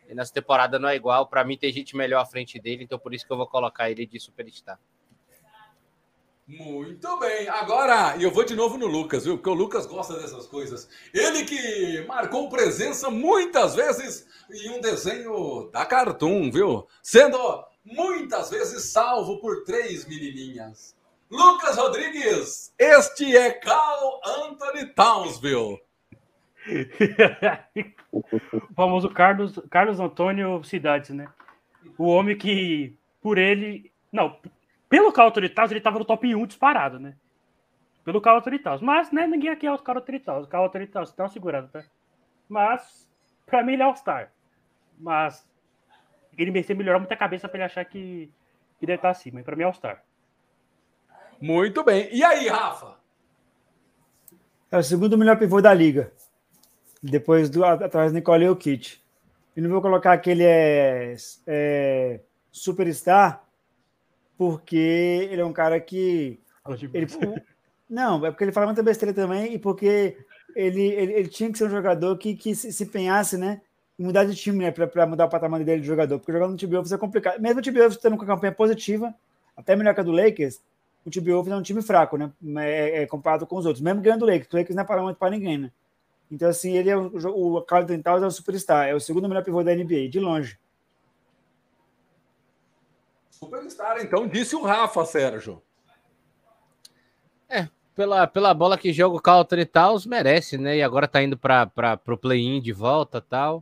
E 0.07 0.13
nessa 0.13 0.31
temporada 0.31 0.77
não 0.77 0.87
é 0.87 0.95
igual, 0.95 1.25
para 1.25 1.43
mim 1.43 1.57
tem 1.57 1.73
gente 1.73 1.97
melhor 1.97 2.21
à 2.21 2.25
frente 2.27 2.59
dele, 2.59 2.83
então 2.83 2.99
por 2.99 3.15
isso 3.15 3.25
que 3.25 3.33
eu 3.33 3.37
vou 3.37 3.47
colocar 3.47 3.89
ele 3.89 4.05
de 4.05 4.19
superstar. 4.19 4.79
Muito 6.45 7.17
bem. 7.17 7.49
Agora, 7.49 8.15
e 8.15 8.21
eu 8.21 8.29
vou 8.29 8.43
de 8.43 8.55
novo 8.55 8.77
no 8.77 8.85
Lucas, 8.85 9.25
viu? 9.25 9.37
Porque 9.37 9.49
o 9.49 9.55
Lucas 9.55 9.87
gosta 9.87 10.19
dessas 10.19 10.45
coisas. 10.45 10.87
Ele 11.11 11.43
que 11.43 12.05
marcou 12.07 12.47
presença 12.47 13.09
muitas 13.09 13.73
vezes 13.73 14.27
em 14.51 14.69
um 14.69 14.79
desenho 14.79 15.67
da 15.73 15.83
Cartoon, 15.83 16.51
viu? 16.51 16.87
Sendo 17.01 17.39
muitas 17.83 18.51
vezes 18.51 18.83
salvo 18.91 19.41
por 19.41 19.63
três 19.63 20.05
menininhas. 20.05 20.95
Lucas 21.30 21.77
Rodrigues, 21.77 22.74
este 22.80 23.38
é 23.38 23.51
Carl 23.51 24.19
Anthony 24.25 24.88
Townsville. 24.93 25.80
o 28.11 28.24
famoso 28.75 29.09
Carlos, 29.09 29.59
Carlos 29.69 29.99
Antônio 29.99 30.64
Cidades, 30.64 31.11
né? 31.11 31.27
O 31.98 32.08
homem 32.08 32.35
que, 32.35 32.98
por 33.22 33.38
ele. 33.38 33.91
Não, 34.11 34.40
pelo 34.90 35.11
Carl 35.11 35.30
Anthony 35.30 35.49
Towns, 35.49 35.72
ele 35.72 35.82
tava 35.82 35.99
no 35.99 36.06
top 36.06 36.33
1 36.33 36.48
disparado, 36.48 36.99
né? 36.99 37.16
Pelo 38.03 38.22
Carl 38.22 38.40
Anthony 38.40 38.58
Towns. 38.58 38.82
Mas, 38.82 39.11
né, 39.11 39.27
ninguém 39.27 39.51
aqui 39.51 39.67
é 39.67 39.72
o 39.72 39.77
Carl 39.77 39.99
Anthony 39.99 40.19
Towns. 40.19 40.45
O 40.48 40.49
Carl 40.49 40.66
Anthony 40.66 40.88
Towns 40.88 41.11
tá 41.11 41.24
uma 41.24 41.30
segurada, 41.30 41.67
tá? 41.67 41.83
Mas, 42.48 43.08
pra 43.45 43.64
mim, 43.64 43.74
ele 43.74 43.83
é 43.83 43.85
All-Star. 43.85 44.32
Mas, 44.98 45.48
ele 46.35 46.49
merecia 46.49 46.75
melhorar 46.75 46.98
muita 46.98 47.16
cabeça 47.16 47.48
pra 47.48 47.58
ele 47.58 47.66
achar 47.66 47.85
que, 47.85 48.32
que 48.80 48.85
deve 48.88 48.95
estar 48.98 49.11
acima. 49.11 49.43
Pra 49.43 49.56
mim, 49.56 49.61
é 49.61 49.66
All-Star. 49.66 50.03
Muito 51.41 51.83
bem. 51.83 52.09
E 52.11 52.23
aí, 52.23 52.47
Rafa? 52.47 52.95
É 54.71 54.77
o 54.77 54.83
segundo 54.83 55.17
melhor 55.17 55.37
pivô 55.37 55.61
da 55.61 55.73
liga. 55.73 56.11
Depois 57.01 57.49
do 57.49 57.63
atrás 57.63 58.11
do 58.11 58.15
Nicole 58.15 58.45
Jokic. 58.45 58.99
E 59.55 59.61
não 59.61 59.69
vou 59.69 59.81
colocar 59.81 60.17
que 60.17 60.29
ele 60.29 60.43
é, 60.43 61.15
é 61.47 62.19
superstar, 62.51 63.43
porque 64.37 65.27
ele 65.31 65.41
é 65.41 65.45
um 65.45 65.53
cara 65.53 65.79
que. 65.79 66.39
Ele, 66.93 67.07
não, 67.89 68.25
é 68.25 68.31
porque 68.31 68.43
ele 68.43 68.51
fala 68.51 68.67
muita 68.67 68.83
besteira 68.83 69.13
também, 69.13 69.53
e 69.53 69.59
porque 69.59 70.17
ele, 70.55 70.81
ele, 70.81 71.13
ele 71.13 71.27
tinha 71.27 71.51
que 71.51 71.57
ser 71.57 71.65
um 71.65 71.69
jogador 71.69 72.17
que, 72.17 72.35
que 72.35 72.53
se, 72.53 72.71
se 72.71 72.83
empenhasse, 72.83 73.37
né? 73.37 73.61
Em 73.97 74.03
mudar 74.03 74.23
de 74.23 74.35
time, 74.35 74.59
né? 74.59 74.71
Para 74.71 75.07
mudar 75.07 75.25
o 75.25 75.29
patamar 75.29 75.63
dele 75.63 75.81
de 75.81 75.87
jogador. 75.87 76.19
Porque 76.19 76.31
jogar 76.31 76.47
no 76.47 76.55
Timberwolves 76.55 76.91
é 76.91 76.97
complicado. 76.97 77.41
Mesmo 77.41 77.59
o 77.59 77.63
Timberwolves 77.63 77.97
tendo 77.97 78.13
uma 78.13 78.25
campanha 78.25 78.53
positiva, 78.53 79.13
até 79.57 79.75
melhor 79.75 79.93
que 79.93 79.99
a 79.99 80.03
do 80.03 80.11
Lakers, 80.11 80.61
o 81.09 81.11
Timberwolves 81.11 81.51
é 81.51 81.55
um 81.55 81.61
time 81.61 81.81
fraco, 81.81 82.17
né? 82.17 82.31
É, 82.57 83.01
é 83.01 83.05
comparado 83.05 83.45
com 83.45 83.57
os 83.57 83.65
outros. 83.65 83.81
Mesmo 83.81 84.01
ganhando 84.01 84.23
o 84.23 84.25
Lakers, 84.25 84.53
o 84.53 84.57
Lakers 84.57 84.75
não 84.75 84.83
é 84.83 84.85
parâmetro 84.85 85.19
para 85.19 85.31
ninguém, 85.31 85.57
né? 85.57 85.71
Então, 86.31 86.47
assim, 86.47 86.77
ele 86.77 86.89
é 86.89 86.95
o, 86.95 87.57
o 87.57 87.61
Carl 87.63 87.83
Anthony 87.83 88.03
Towns 88.03 88.23
é 88.23 88.27
o 88.27 88.31
superstar, 88.31 88.88
é 88.88 88.93
o 88.93 88.99
segundo 88.99 89.27
melhor 89.27 89.43
pivô 89.43 89.63
da 89.63 89.75
NBA, 89.75 90.07
de 90.09 90.19
longe. 90.19 90.57
Superstar, 93.31 93.97
então, 94.01 94.27
disse 94.27 94.55
o 94.55 94.61
Rafa, 94.61 95.05
Sérgio. 95.05 95.61
Pela, 97.99 98.25
pela 98.25 98.53
bola 98.53 98.77
que 98.77 98.93
joga 98.93 99.17
o 99.17 99.55
e 99.57 99.65
tal, 99.65 99.97
merece, 100.05 100.57
né? 100.57 100.77
E 100.77 100.81
agora 100.81 101.05
tá 101.05 101.21
indo 101.21 101.38
para 101.38 101.99
o 102.07 102.17
play-in 102.17 102.61
de 102.61 102.71
volta 102.71 103.19
tal. 103.19 103.61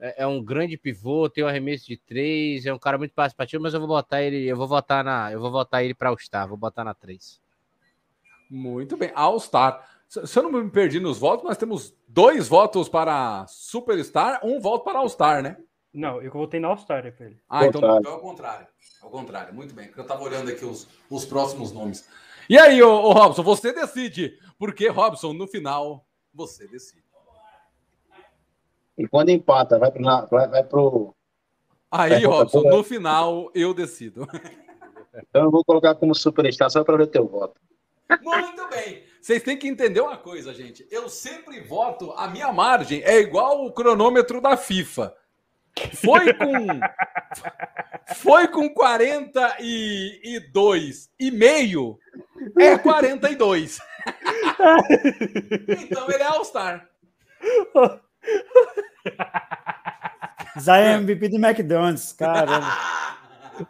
É, 0.00 0.22
é 0.22 0.26
um 0.26 0.42
grande 0.42 0.76
pivô, 0.76 1.28
tem 1.28 1.44
um 1.44 1.48
arremesso 1.48 1.86
de 1.86 1.96
três, 1.96 2.66
é 2.66 2.72
um 2.72 2.78
cara 2.78 2.98
muito 2.98 3.14
participativo, 3.14 3.62
mas 3.62 3.74
eu 3.74 3.80
vou 3.80 3.88
botar 3.88 4.22
ele, 4.22 4.46
eu 4.46 4.56
vou 4.56 4.68
votar 4.68 5.02
na, 5.02 5.32
eu 5.32 5.40
vou 5.40 5.50
votar 5.50 5.84
ele 5.84 5.94
para 5.94 6.12
o 6.12 6.18
Star, 6.18 6.48
vou 6.48 6.56
botar 6.56 6.84
na 6.84 6.94
três. 6.94 7.40
Muito 8.50 8.96
bem. 8.96 9.12
All-Star. 9.14 9.86
Se 10.08 10.38
eu 10.38 10.42
não 10.42 10.50
me 10.50 10.70
perdi 10.70 10.98
nos 10.98 11.18
votos, 11.18 11.44
nós 11.44 11.58
temos 11.58 11.94
dois 12.06 12.48
votos 12.48 12.88
para 12.88 13.46
Superstar, 13.46 14.40
um 14.42 14.58
voto 14.58 14.84
para 14.84 14.98
All-Star, 15.00 15.42
né? 15.42 15.58
Não, 15.92 16.22
eu 16.22 16.30
votei 16.30 16.60
na 16.60 16.68
All-Star 16.68 17.12
pra 17.12 17.26
ele. 17.26 17.38
Ah, 17.48 17.66
então, 17.66 17.80
então 17.98 18.12
é 18.12 18.16
o 18.16 18.20
contrário. 18.20 18.66
É 19.02 19.06
o 19.06 19.10
contrário, 19.10 19.54
muito 19.54 19.74
bem. 19.74 19.86
Porque 19.86 20.00
eu 20.00 20.06
tava 20.06 20.22
olhando 20.22 20.50
aqui 20.50 20.64
os, 20.64 20.88
os 21.10 21.26
próximos 21.26 21.72
nomes. 21.72 22.08
E 22.48 22.56
aí, 22.56 22.82
ô, 22.82 22.90
ô, 22.90 23.12
Robson, 23.12 23.42
você 23.42 23.72
decide. 23.72 24.38
Porque, 24.58 24.88
Robson, 24.88 25.34
no 25.34 25.46
final, 25.46 26.06
você 26.32 26.66
decide. 26.66 27.04
E 28.98 29.06
quando 29.06 29.30
empata, 29.30 29.78
vai 29.78 29.92
pro, 29.92 30.02
vai, 30.28 30.48
vai 30.48 30.64
pro. 30.64 31.14
Aí, 31.90 32.12
É, 32.12 32.26
Robson, 32.26 32.66
é. 32.66 32.70
no 32.70 32.82
final, 32.82 33.50
eu 33.54 33.72
decido. 33.72 34.26
Então 35.28 35.44
eu 35.44 35.50
vou 35.50 35.64
colocar 35.64 35.94
como 35.94 36.14
superstar 36.14 36.70
só 36.70 36.84
para 36.84 36.96
ver 36.96 37.06
teu 37.06 37.26
voto. 37.26 37.60
Muito 38.22 38.68
bem. 38.68 39.02
Vocês 39.20 39.42
têm 39.42 39.56
que 39.56 39.68
entender 39.68 40.00
uma 40.00 40.16
coisa, 40.16 40.54
gente. 40.54 40.86
Eu 40.90 41.08
sempre 41.08 41.60
voto, 41.60 42.12
a 42.12 42.28
minha 42.28 42.52
margem 42.52 43.02
é 43.02 43.18
igual 43.18 43.64
o 43.64 43.72
cronômetro 43.72 44.40
da 44.40 44.56
FIFA. 44.56 45.14
Foi 45.94 46.32
com. 46.34 46.66
Foi 48.14 48.48
com 48.48 48.72
42 48.72 51.10
e 51.20 51.30
meio, 51.30 51.98
é 52.58 52.78
42. 52.78 53.78
então 55.68 56.10
ele 56.10 56.22
é 56.22 56.26
All-Star. 56.26 56.88
É 60.66 60.94
MVP 60.94 61.28
do 61.28 61.36
McDonald's, 61.36 62.12
caramba. 62.12 62.66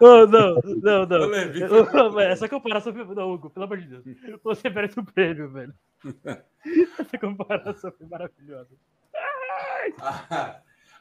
Oh, 0.00 0.26
não, 0.26 0.60
não, 0.82 1.06
não. 1.06 2.20
Essa 2.20 2.46
comparação 2.46 2.92
foi. 2.92 3.06
Não, 3.14 3.32
Hugo, 3.32 3.48
pelo 3.48 3.64
amor 3.64 3.78
de 3.78 3.86
Deus. 3.86 4.04
Você 4.44 4.68
merece 4.68 5.00
um 5.00 5.04
prêmio, 5.04 5.50
velho. 5.50 5.72
Essa 7.00 7.18
comparação 7.18 7.90
foi 7.96 8.06
maravilhosa. 8.06 8.68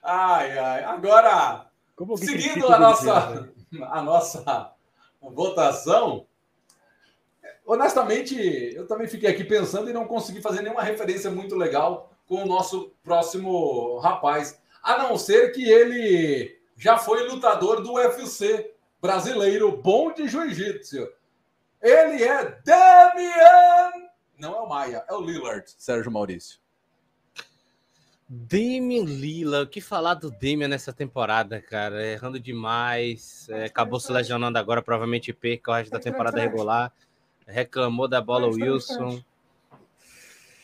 Ai, 0.02 0.58
ai. 0.58 0.84
Agora, 0.86 1.70
Como 1.98 2.14
alguém 2.14 2.28
Seguindo 2.28 2.72
a 2.72 2.80
nossa, 2.80 3.20
velho? 3.20 3.54
a 3.92 4.02
nossa 4.02 4.74
votação, 5.22 6.26
honestamente, 7.66 8.38
eu 8.74 8.88
também 8.88 9.08
fiquei 9.08 9.30
aqui 9.30 9.44
pensando 9.44 9.90
e 9.90 9.94
não 9.94 10.08
consegui 10.08 10.42
fazer 10.42 10.62
nenhuma 10.62 10.82
referência 10.82 11.30
muito 11.30 11.56
legal 11.56 12.10
com 12.28 12.44
o 12.44 12.46
nosso 12.46 12.92
próximo 13.04 13.98
rapaz, 14.00 14.62
a 14.84 14.98
não 14.98 15.18
ser 15.18 15.52
que 15.52 15.68
ele 15.68 16.60
já 16.76 16.98
foi 16.98 17.28
lutador 17.28 17.82
do 17.82 17.94
UFC 17.94 18.74
brasileiro, 19.02 19.76
bom 19.78 20.14
de 20.14 20.28
jiu-jitsu. 20.28 21.08
Ele 21.82 22.24
é 22.24 22.60
Damian! 22.64 24.08
Não 24.38 24.56
é 24.56 24.60
o 24.60 24.70
Maia, 24.70 25.04
é 25.08 25.14
o 25.14 25.22
Lillard, 25.22 25.66
Sérgio 25.78 26.12
Maurício. 26.12 26.60
Damian 28.30 29.06
Lila, 29.06 29.64
o 29.64 29.68
que 29.68 29.80
falar 29.80 30.16
do 30.16 30.30
Damian 30.30 30.68
nessa 30.68 30.92
temporada, 30.92 31.62
cara? 31.62 32.06
Errando 32.06 32.40
demais, 32.40 33.48
é, 33.50 33.66
acabou 33.66 34.00
se 34.02 34.12
lesionando 34.12 34.58
agora, 34.58 34.82
provavelmente 34.82 35.32
perca 35.32 35.72
o 35.72 35.74
resto 35.76 35.92
da 35.92 36.00
temporada 36.00 36.40
regular. 36.40 36.92
Reclamou 37.48 38.08
da 38.08 38.20
bola 38.20 38.48
Wilson, 38.48 39.24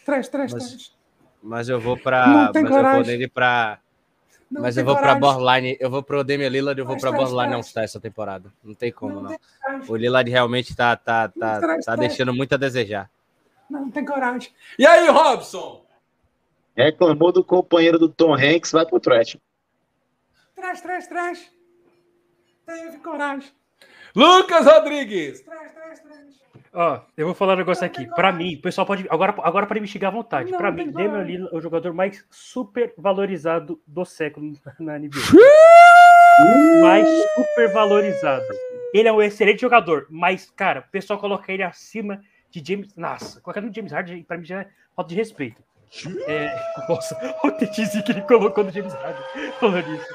Três, 0.06 0.28
três, 0.28 0.52
Mas- 0.52 0.94
mas 1.44 1.68
eu 1.70 1.80
vou 1.80 1.98
para, 1.98 2.26
Não 2.28 2.34
mas 2.36 2.52
tem 2.54 2.64
eu 2.64 2.70
vou 2.70 2.78
coragem. 2.78 3.06
nele 3.12 3.28
para, 3.28 3.80
Não 4.50 4.62
mas 4.62 4.76
tem 4.76 4.82
eu 4.82 4.86
vou 4.86 4.96
para 4.96 5.20
coragem. 5.20 5.20
borderline, 5.22 5.78
eu 5.80 5.90
vou 5.90 6.02
pro 6.02 6.24
Damian 6.24 6.50
Lillard, 6.50 6.80
eu 6.80 6.86
vou 6.86 6.98
para 6.98 7.12
traz. 7.12 7.32
não 7.52 7.60
estar 7.60 7.84
essa 7.84 8.00
temporada. 8.00 8.52
Não 8.64 8.74
tem 8.74 8.92
como 8.92 9.16
Não 9.16 9.22
não. 9.24 9.30
tem 9.30 9.40
coragem. 9.62 9.92
O 9.92 9.96
Lillard 9.96 10.30
realmente 10.32 10.76
tá 10.76 10.96
tá 10.96 11.28
tá, 11.28 11.60
Traz, 11.60 11.86
tá 11.86 11.96
traz. 11.96 12.00
deixando 12.00 12.34
muito 12.34 12.54
a 12.54 12.58
desejar. 12.58 13.10
Não 13.70 13.92
tem 13.92 14.06
coragem. 14.06 14.52
E 14.80 14.86
aí, 14.86 15.08
Robson? 15.10 15.84
Reclamou 16.76 17.32
do 17.32 17.44
companheiro 17.44 18.00
do 18.00 18.10
Tom 18.10 18.34
Hanks, 18.34 18.72
vai 18.72 18.86
pro 18.86 19.00
trash. 19.00 19.38
Traz, 20.56 20.82
traz, 20.82 21.08
traz. 21.08 21.52
Teve 22.66 22.98
coragem. 23.00 23.52
Lucas 24.16 24.66
Rodrigues. 24.66 25.44
Ó, 26.72 27.02
eu 27.16 27.28
vou 27.28 27.36
falar 27.36 27.54
um 27.54 27.58
negócio 27.58 27.86
aqui. 27.86 28.08
Pra 28.16 28.32
mim, 28.32 28.56
o 28.56 28.62
pessoal 28.62 28.86
pode. 28.86 29.06
Agora, 29.10 29.36
agora 29.44 29.68
pode 29.68 29.80
me 29.80 29.88
xingar 29.88 30.08
à 30.08 30.12
vontade. 30.12 30.52
Tem 30.52 30.72
mim. 30.72 30.92
Damian 30.92 31.24
Lillard 31.24 31.54
é 31.54 31.58
o 31.58 31.62
jogador 31.62 31.94
mais 31.94 32.26
super 32.32 32.94
valorizado 32.98 33.80
do 33.86 34.04
século 34.04 34.54
na 34.80 34.98
NBA. 34.98 35.20
mais 36.82 37.08
super 37.36 37.72
valorizado. 37.72 38.46
Ele 38.94 39.08
é 39.08 39.12
um 39.12 39.22
excelente 39.22 39.62
jogador, 39.62 40.08
mas, 40.10 40.52
cara, 40.52 40.82
o 40.82 40.92
pessoal 40.92 41.20
coloca 41.20 41.52
ele 41.52 41.64
acima 41.64 42.22
de 42.50 42.64
James. 42.66 42.96
Nossa, 42.96 43.42
colocar 43.42 43.62
no 43.62 43.74
James 43.74 43.92
Harden, 43.92 44.24
pra 44.24 44.38
mim 44.38 44.46
já 44.46 44.62
é 44.62 44.68
falta 44.96 45.10
de 45.10 45.16
respeito. 45.16 45.62
É, 46.28 46.56
nossa, 46.90 47.16
o 47.44 47.52
TTZ 47.52 48.04
que 48.04 48.12
ele 48.12 48.22
colocou 48.22 48.64
no 48.64 48.72
James 48.72 48.94
Harden 48.94 49.52
falando 49.60 49.94
isso. 49.94 50.08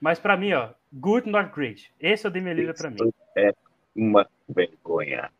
Mas 0.00 0.18
pra 0.18 0.36
mim, 0.36 0.52
ó, 0.52 0.70
good 1.00 1.28
not 1.30 1.50
great. 1.54 1.90
Esse 2.00 2.26
é 2.26 2.28
o 2.28 2.32
Damian 2.32 2.54
Lillard 2.54 2.78
pra 2.78 2.90
mim. 2.90 3.12
É 3.36 3.52
uma 3.94 4.28
vergonha. 4.48 5.30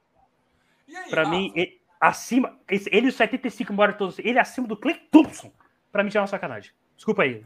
Rafa? 1.10 1.30
mim, 1.30 1.52
ele, 1.54 1.80
acima. 2.00 2.56
Ele 2.68 3.06
e 3.06 3.08
os 3.08 3.16
75 3.16 3.72
embora 3.72 3.92
todos. 3.92 4.18
Ele 4.18 4.38
acima 4.38 4.66
do 4.68 4.76
Clay 4.76 4.94
Thompson. 5.10 5.52
Pra 5.92 6.02
mim 6.04 6.10
já 6.10 6.20
é 6.20 6.22
uma 6.22 6.26
sacanagem. 6.26 6.72
Desculpa 6.96 7.22
aí. 7.22 7.42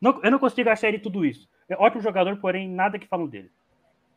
Não- 0.00 0.20
eu 0.22 0.30
não 0.30 0.38
consigo 0.38 0.70
achar 0.70 0.88
ele 0.88 0.98
tudo 0.98 1.24
isso. 1.24 1.48
É 1.68 1.76
ótimo 1.76 2.02
jogador, 2.02 2.36
porém, 2.38 2.68
nada 2.68 2.98
que 2.98 3.06
falam 3.06 3.26
dele. 3.26 3.50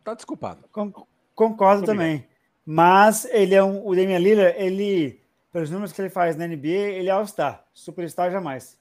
Tá 0.04 0.14
desculpado. 0.14 0.68
Con- 0.72 0.92
Concordo 1.36 1.84
Obrigado. 1.84 1.86
também. 1.98 2.28
Mas 2.66 3.26
ele 3.26 3.54
é 3.56 3.64
um, 3.64 3.86
o 3.86 3.96
Damian 3.96 4.18
Lillard, 4.20 4.56
ele, 4.58 5.22
pelos 5.52 5.70
números 5.70 5.92
que 5.92 6.02
ele 6.02 6.10
faz 6.10 6.36
na 6.38 6.48
NBA, 6.48 6.70
ele 6.70 7.10
é 7.10 7.12
All-Star. 7.12 7.66
Superstar 7.74 8.32
jamais. 8.32 8.80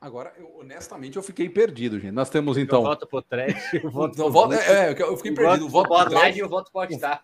Agora, 0.00 0.32
eu, 0.38 0.50
honestamente, 0.60 1.16
eu 1.16 1.22
fiquei 1.22 1.48
perdido, 1.48 1.98
gente. 2.00 2.12
Nós 2.12 2.30
temos 2.30 2.56
Eu 2.56 2.62
então. 2.62 2.82
voto 2.82 3.06
pro 3.06 3.20
trash, 3.22 3.74
eu 3.74 3.90
voto 3.90 4.16
Não, 4.18 4.24
pro 4.24 4.32
voto- 4.32 4.54
é, 4.54 4.88
é, 4.88 5.02
eu 5.02 5.16
fiquei 5.16 5.32
eu 5.32 5.34
perdido. 5.36 5.68
voto 5.68 5.88
Voto 5.88 6.08
pro 6.10 6.18
Dredd. 6.18 6.36
e 6.36 6.40
eu 6.40 6.48
voto 6.48 6.70
pro 6.72 6.80
All-Star. 6.82 7.22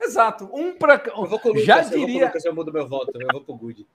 Exato. 0.00 0.48
Um 0.52 0.74
pra. 0.76 1.00
Eu 1.06 1.26
vou 1.26 1.38
com 1.38 1.48
o 1.50 1.52
Lucas, 1.52 1.64
Já 1.66 1.78
eu 1.78 1.82
vou 1.84 1.90
com 1.92 1.96
o 1.96 2.06
diria. 2.06 2.32
Eu 2.44 2.54
mudo 2.54 2.72
meu 2.72 2.88
voto, 2.88 3.12
eu 3.14 3.28
vou 3.32 3.40
pro 3.40 3.54
Good. 3.54 3.86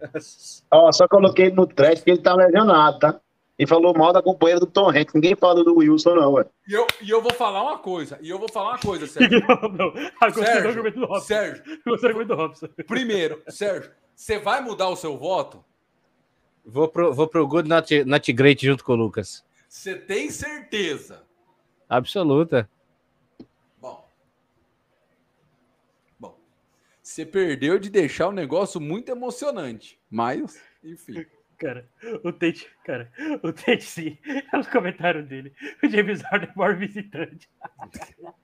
Ó, 0.70 0.92
só 0.92 1.08
coloquei 1.08 1.50
no 1.50 1.66
trash 1.66 1.98
porque 2.00 2.10
ele 2.12 2.22
tá 2.22 2.34
lesionado, 2.34 2.98
tá? 2.98 3.20
E 3.58 3.66
falou 3.66 3.96
mal 3.96 4.12
da 4.12 4.20
companheira 4.22 4.60
do 4.60 4.66
Tom 4.66 4.90
Hanks. 4.90 5.14
Ninguém 5.14 5.34
fala 5.34 5.64
do 5.64 5.76
Wilson, 5.78 6.14
não, 6.14 6.32
ué. 6.34 6.44
E 6.68 6.74
eu, 6.74 6.86
e 7.02 7.08
eu 7.10 7.22
vou 7.22 7.32
falar 7.32 7.62
uma 7.62 7.78
coisa. 7.78 8.18
E 8.20 8.28
eu 8.28 8.38
vou 8.38 8.50
falar 8.52 8.72
uma 8.72 8.78
coisa, 8.78 9.06
Sérgio. 9.08 9.40
não, 9.48 9.68
não. 9.70 9.92
Você 10.30 10.44
Sérgio, 10.44 10.92
do 10.92 11.06
Robson. 11.06 11.20
Sérgio, 11.26 12.24
do 12.26 12.34
Robson. 12.36 12.68
primeiro, 12.86 13.42
Sérgio, 13.48 13.90
você 14.14 14.38
vai 14.38 14.60
mudar 14.60 14.88
o 14.90 14.96
seu 14.96 15.16
voto? 15.16 15.64
Vou 16.66 16.88
pro, 16.88 17.14
vou 17.14 17.28
pro 17.28 17.46
Good 17.46 17.68
Not, 17.68 18.04
not 18.04 18.32
Great 18.32 18.66
junto 18.66 18.82
com 18.82 18.92
o 18.92 18.96
Lucas. 18.96 19.44
Você 19.68 19.94
tem 19.94 20.30
certeza? 20.30 21.22
Absoluta. 21.88 22.68
Bom. 23.80 24.10
Bom. 26.18 26.36
Você 27.00 27.24
perdeu 27.24 27.78
de 27.78 27.88
deixar 27.88 28.26
o 28.26 28.32
negócio 28.32 28.80
muito 28.80 29.12
emocionante. 29.12 29.96
Mas, 30.10 30.60
enfim. 30.82 31.24
Cara, 31.56 31.88
o 32.24 32.32
Tate, 32.32 32.68
cara, 32.84 33.10
o 33.42 33.52
Tate 33.52 33.84
sim. 33.84 34.18
É 34.52 34.58
os 34.58 34.66
comentários 34.66 35.26
dele. 35.26 35.54
O 35.82 35.88
James 35.88 36.20
Harden 36.22 36.48
é 36.48 36.52
o 36.52 36.58
maior 36.58 36.76
visitante. 36.76 37.48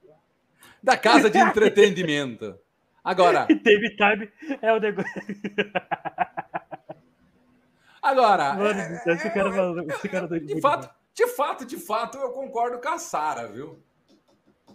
Da 0.85 0.97
casa 0.97 1.31
de 1.31 1.39
entretenimento. 1.39 2.59
Agora, 3.05 3.47
E 3.49 3.55
David 3.63 3.97
Time 3.97 4.29
é 4.61 4.73
o 4.73 4.81
negócio. 4.81 5.13
Agora. 8.03 8.55
Mano, 8.55 8.81
é- 8.81 9.03
esse 9.15 9.31
cara 9.31 9.53
falando. 9.53 9.91
Esse 9.91 10.09
cara 10.09 10.27
doido 10.27 10.47
De 10.47 10.61
fato, 10.61 10.91
de 11.15 11.27
fato, 11.29 11.65
de 11.65 11.77
fato, 11.79 12.19
eu 12.19 12.31
concordo 12.31 12.79
com 12.81 12.89
a 12.89 12.99
Sara, 12.99 13.47
viu? 13.47 13.79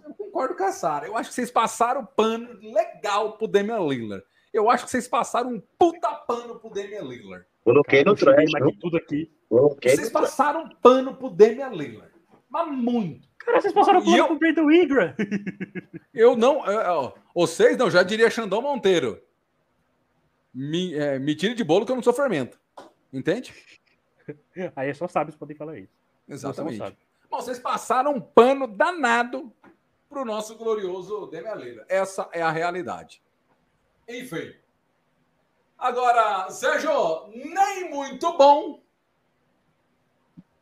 Eu 0.03 0.13
concordo 0.15 0.55
com 0.55 0.63
a 0.63 0.71
Sara. 0.71 1.05
Eu 1.07 1.17
acho 1.17 1.29
que 1.29 1.35
vocês 1.35 1.51
passaram 1.51 2.05
pano 2.05 2.47
legal 2.61 3.37
pro 3.37 3.47
Damian 3.47 3.79
Lillard. 3.79 4.23
Eu 4.53 4.69
acho 4.69 4.85
que 4.85 4.91
vocês 4.91 5.07
passaram 5.07 5.51
um 5.51 5.61
puta 5.77 6.09
pano 6.09 6.59
pro 6.59 6.69
Damian 6.69 7.01
Lillard. 7.03 7.45
Coloquei 7.63 8.03
no 8.03 8.11
eu 8.11 8.15
trash, 8.15 8.49
tudo 8.79 8.95
aqui. 8.97 9.29
Coloquei 9.49 9.95
Vocês 9.95 10.09
passaram 10.09 10.69
pano 10.81 11.13
pro 11.15 11.29
Damian 11.29 11.69
Lillard. 11.69 12.13
Mas 12.49 12.67
muito. 12.71 13.27
Cara, 13.39 13.59
vocês 13.61 13.73
passaram 13.73 14.01
por 14.01 14.15
eu- 14.17 14.27
com 14.27 14.33
o 14.35 14.39
Brandon 14.39 14.71
Ingram. 14.71 15.13
Eu 16.13 16.35
não. 16.35 16.65
é, 16.65 16.89
ó, 16.89 17.11
vocês 17.35 17.77
não, 17.77 17.89
já 17.91 18.03
diria 18.03 18.29
Xandão 18.29 18.61
Monteiro. 18.61 19.21
Me, 20.53 20.93
é, 20.95 21.19
me 21.19 21.35
tire 21.35 21.53
de 21.53 21.63
bolo 21.63 21.85
que 21.85 21.91
eu 21.91 21.95
não 21.95 22.01
sou 22.03 22.13
fermento. 22.13 22.59
Entende? 23.11 23.53
Aí 24.75 24.89
é 24.89 24.93
só 24.93 25.07
sábios 25.07 25.35
podem 25.35 25.55
falar 25.55 25.77
isso. 25.77 25.93
Exatamente. 26.27 26.77
Você. 26.77 26.95
Bom, 27.29 27.41
vocês 27.41 27.59
passaram 27.59 28.13
um 28.13 28.21
pano 28.21 28.67
danado 28.67 29.51
pro 30.09 30.25
nosso 30.25 30.55
glorioso 30.55 31.29
Lillard. 31.31 31.85
Essa 31.89 32.29
é 32.31 32.41
a 32.41 32.51
realidade. 32.51 33.21
Enfim. 34.07 34.53
Agora, 35.77 36.49
Sérgio, 36.49 37.27
nem 37.27 37.89
muito 37.89 38.35
bom, 38.37 38.81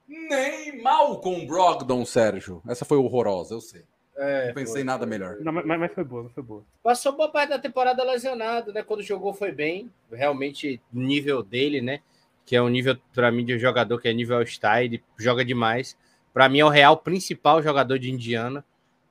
nem 0.07 0.81
mal 0.81 1.21
com 1.21 1.45
Brogdon, 1.45 2.05
Sérgio. 2.05 2.61
Essa 2.67 2.83
foi 2.83 2.97
horrorosa, 2.97 3.53
eu 3.53 3.61
sei. 3.61 3.85
É, 4.17 4.47
Não 4.47 4.53
pensei 4.53 4.73
foi, 4.73 4.81
em 4.81 4.85
nada 4.85 5.05
foi. 5.05 5.09
melhor. 5.09 5.37
Não, 5.39 5.51
mas, 5.51 5.65
mas 5.65 5.93
foi 5.93 6.03
boa, 6.03 6.29
foi 6.29 6.43
boa. 6.43 6.65
Passou 6.81 7.13
boa 7.13 7.29
parte 7.29 7.49
da 7.49 7.59
temporada 7.59 8.03
lesionado, 8.03 8.73
né? 8.73 8.81
Quando 8.81 9.03
jogou 9.03 9.33
foi 9.33 9.51
bem. 9.51 9.91
Realmente, 10.11 10.81
o 10.93 10.99
nível 10.99 11.43
dele, 11.43 11.81
né? 11.81 12.01
Que 12.45 12.55
é 12.55 12.61
um 12.61 12.69
nível, 12.69 12.97
para 13.13 13.31
mim, 13.31 13.43
de 13.43 13.55
um 13.55 13.59
jogador 13.59 13.99
que 13.99 14.07
é 14.07 14.13
nível 14.13 14.39
ele 14.41 15.03
joga 15.17 15.43
demais. 15.43 15.97
Para 16.33 16.47
mim, 16.47 16.59
é 16.59 16.65
o 16.65 16.69
real 16.69 16.97
principal 16.97 17.61
jogador 17.61 17.97
de 17.97 18.11
Indiana. 18.11 18.63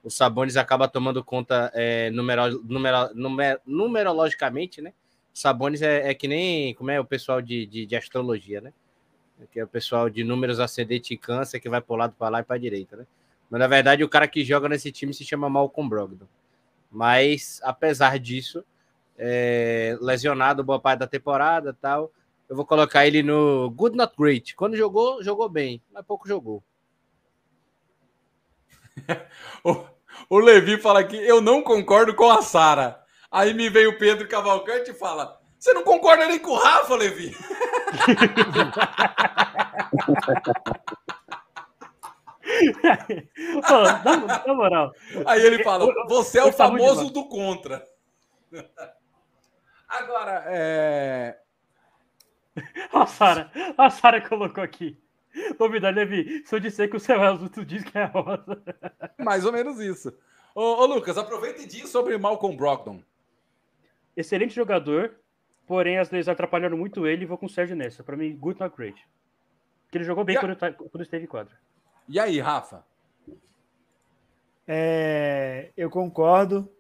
O 0.03 0.11
Sabonis 0.11 0.57
acaba 0.57 0.87
tomando 0.87 1.25
conta 1.25 1.71
é, 1.75 2.11
numero, 2.11 2.63
numero, 2.63 3.15
numer, 3.15 3.61
numerologicamente, 3.67 4.83
né? 4.83 4.93
Sabonis 5.33 5.83
é, 5.83 6.11
é, 6.11 6.15
que 6.15 6.29
nem 6.29 6.75
como 6.75 6.91
é 6.91 7.01
o 7.01 7.05
pessoal 7.05 7.43
de, 7.43 7.67
de, 7.67 7.87
de 7.87 7.97
astrologia, 7.97 8.61
né? 8.61 8.73
Que 9.51 9.59
é 9.59 9.65
o 9.65 9.69
pessoal 9.69 10.09
de 10.09 10.23
números 10.23 10.61
ascendente 10.61 11.13
e 11.13 11.17
câncer 11.17 11.59
que 11.59 11.69
vai 11.69 11.81
para 11.81 11.95
o 11.95 11.97
lado, 11.97 12.15
para 12.17 12.29
lá 12.29 12.41
e 12.41 12.45
para 12.45 12.57
direita, 12.57 12.97
né? 12.97 13.07
Mas 13.51 13.59
na 13.59 13.67
verdade 13.67 14.05
o 14.05 14.09
cara 14.09 14.29
que 14.29 14.45
joga 14.45 14.69
nesse 14.69 14.93
time 14.93 15.13
se 15.13 15.25
chama 15.25 15.51
Malcolm 15.51 15.89
Brogdon. 15.89 16.27
Mas 16.91 17.61
apesar 17.65 18.19
disso, 18.19 18.65
é, 19.19 19.97
lesionado 20.01 20.63
boa 20.63 20.79
parte 20.79 21.01
da 21.01 21.07
temporada 21.07 21.73
tal, 21.73 22.13
eu 22.49 22.57
vou 22.57 22.67
colocar 22.67 23.07
ele 23.07 23.23
no 23.23 23.71
Good 23.71 23.97
Not 23.97 24.15
Great. 24.19 24.55
Quando 24.55 24.77
jogou, 24.77 25.23
jogou 25.23 25.49
bem, 25.49 25.83
mas 25.93 26.05
pouco 26.05 26.29
jogou. 26.29 26.63
O, 29.65 29.85
o 30.29 30.39
Levi 30.39 30.79
fala 30.79 31.01
aqui, 31.01 31.17
eu 31.17 31.41
não 31.41 31.63
concordo 31.63 32.15
com 32.15 32.31
a 32.31 32.43
Sara. 32.43 33.03
Aí 33.31 33.53
me 33.53 33.69
vem 33.69 33.87
o 33.87 33.99
Pedro 33.99 34.29
Cavalcante 34.29 34.91
e 34.91 34.95
fala: 34.95 35.41
Você 35.59 35.73
não 35.73 35.83
concorda 35.83 36.27
nem 36.27 36.39
com 36.39 36.53
o 36.53 36.59
Rafa, 36.59 36.95
Levi? 36.95 37.35
Pô, 43.67 43.83
na, 43.83 44.47
na 44.47 44.55
moral, 44.55 44.93
Aí 45.27 45.45
ele 45.45 45.65
fala: 45.65 45.87
Você 46.09 46.39
é 46.39 46.45
o 46.45 46.53
famoso 46.53 47.11
do 47.11 47.27
contra. 47.27 47.85
Agora, 49.89 50.45
é. 50.47 51.39
a 52.93 53.07
Sara, 53.07 53.51
a 53.77 53.91
Sara 53.91 54.21
colocou 54.21 54.63
aqui. 54.63 54.97
Novidade, 55.59 55.97
Levi, 55.97 56.43
se 56.47 56.55
eu 56.55 56.61
disser 56.61 56.89
que 56.89 56.97
o 56.97 57.01
céu 57.01 57.23
é 57.23 57.27
azul, 57.27 57.49
tu 57.49 57.65
diz 57.65 57.83
que 57.83 57.99
é 57.99 58.05
rosa. 58.05 58.63
Mais 59.19 59.45
ou 59.45 59.53
menos 59.53 59.81
isso. 59.81 60.17
Ô, 60.55 60.61
ô, 60.63 60.87
Lucas, 60.87 61.19
aproveita 61.19 61.63
e 61.63 61.67
diz 61.67 61.89
sobre 61.89 62.17
Malcolm 62.17 62.57
Brogdon. 62.57 63.03
Excelente 64.17 64.55
jogador, 64.55 65.17
porém 65.67 65.99
as 65.99 66.09
lesões 66.11 66.29
atrapalharam 66.29 66.77
muito 66.77 67.05
ele 67.07 67.25
e 67.25 67.27
vou 67.27 67.37
com 67.37 67.47
o 67.47 67.51
Sérgio 67.51 67.75
nessa. 67.75 68.05
Pra 68.05 68.17
mim, 68.17 68.37
good 68.37 68.61
not 68.61 68.77
great. 68.77 69.05
Porque 69.87 69.99
ele 69.99 70.05
jogou 70.05 70.23
bem 70.25 70.37
Yeah. 70.37 70.55
quando, 70.57 70.59
tá- 70.77 70.85
quando 70.89 71.03
esteve 71.03 71.25
em 71.25 71.29
quadra. 71.29 71.57
E 72.09 72.21
aí, 72.21 72.39
Rafa? 72.39 72.85
É, 74.67 75.71
eu 75.77 75.91
concordo. 75.91 76.71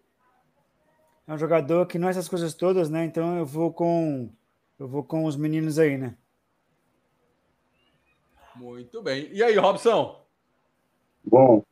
É 1.26 1.32
um 1.32 1.38
jogador 1.38 1.86
que 1.86 1.98
não 1.98 2.08
é 2.08 2.10
essas 2.10 2.28
coisas 2.28 2.54
todas, 2.54 2.88
né? 2.90 3.04
Então 3.04 3.36
eu 3.38 3.46
vou 3.46 3.72
com 3.72 4.30
eu 4.78 4.88
vou 4.88 5.04
com 5.04 5.24
os 5.24 5.36
meninos 5.36 5.78
aí, 5.78 5.96
né? 5.96 6.16
Muito 8.56 9.02
bem. 9.02 9.28
E 9.32 9.42
aí, 9.42 9.56
Robson? 9.56 10.24
Bom, 11.24 11.62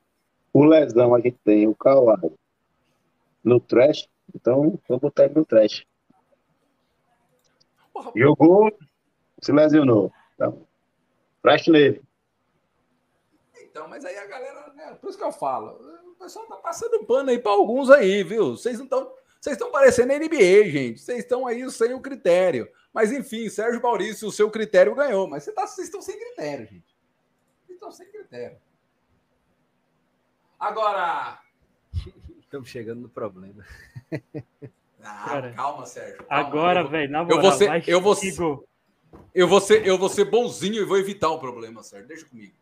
o 0.52 0.64
lesão 0.64 1.14
a 1.14 1.20
gente 1.20 1.38
tem 1.44 1.68
o 1.68 1.74
Kawhi 1.74 2.32
no 3.44 3.60
trash, 3.60 4.08
então 4.34 4.78
vou 4.88 4.98
botar 4.98 5.24
ele 5.24 5.34
no 5.34 5.44
trash. 5.44 5.86
Porra, 7.92 8.12
Jogou, 8.16 8.72
se 9.40 9.52
lesionou. 9.52 10.12
Então, 10.34 10.66
trash 11.42 11.68
nele. 11.68 12.02
Então, 13.62 13.88
mas 13.88 14.04
aí 14.04 14.16
a 14.16 14.26
galera, 14.26 14.72
né, 14.74 14.94
por 15.00 15.10
isso 15.10 15.18
que 15.18 15.24
eu 15.24 15.32
falo, 15.32 15.78
o 16.12 16.14
pessoal 16.16 16.46
tá 16.46 16.56
passando 16.56 17.04
pano 17.04 17.30
aí 17.30 17.38
para 17.38 17.52
alguns 17.52 17.90
aí, 17.90 18.22
viu? 18.22 18.56
Vocês 18.56 18.78
não 18.78 18.84
estão, 18.84 19.12
vocês 19.42 19.54
estão 19.56 19.72
parecendo 19.72 20.12
NBA, 20.14 20.70
gente. 20.70 21.00
Vocês 21.00 21.18
estão 21.18 21.46
aí 21.46 21.68
sem 21.70 21.92
o 21.94 22.00
critério. 22.00 22.70
Mas 22.94 23.10
enfim, 23.10 23.48
Sérgio 23.48 23.82
Maurício, 23.82 24.28
o 24.28 24.32
seu 24.32 24.48
critério 24.50 24.94
ganhou, 24.94 25.26
mas 25.26 25.44
tá, 25.46 25.66
vocês 25.66 25.88
estão 25.88 26.00
sem 26.00 26.16
critério, 26.18 26.66
gente. 26.66 26.94
Vocês 27.66 27.76
estão 27.76 27.90
sem 27.90 28.08
critério. 28.10 28.56
Agora, 30.58 31.38
Estamos 32.40 32.68
chegando 32.68 33.00
no 33.00 33.08
problema. 33.08 33.64
ah, 35.02 35.24
Cara, 35.26 35.52
calma, 35.54 35.86
Sérgio. 35.86 36.22
calma. 36.24 36.46
Agora, 36.48 36.80
Eu 36.80 36.88
velho, 36.88 37.10
na 37.10 37.20
eu 37.20 37.24
moral, 37.24 37.42
vou 37.42 37.52
ser- 37.52 37.66
vai 37.68 37.82
eu 37.86 38.00
vou- 38.00 38.14
Chico. 38.14 38.68
Eu 39.34 39.48
vou 39.48 39.60
ser, 39.60 39.86
eu 39.86 39.98
vou 39.98 40.08
ser 40.08 40.24
bonzinho 40.26 40.76
e 40.82 40.84
vou 40.84 40.98
evitar 40.98 41.30
o 41.30 41.38
problema, 41.40 41.82
Sérgio. 41.82 42.08
Deixa 42.08 42.24
comigo. 42.26 42.54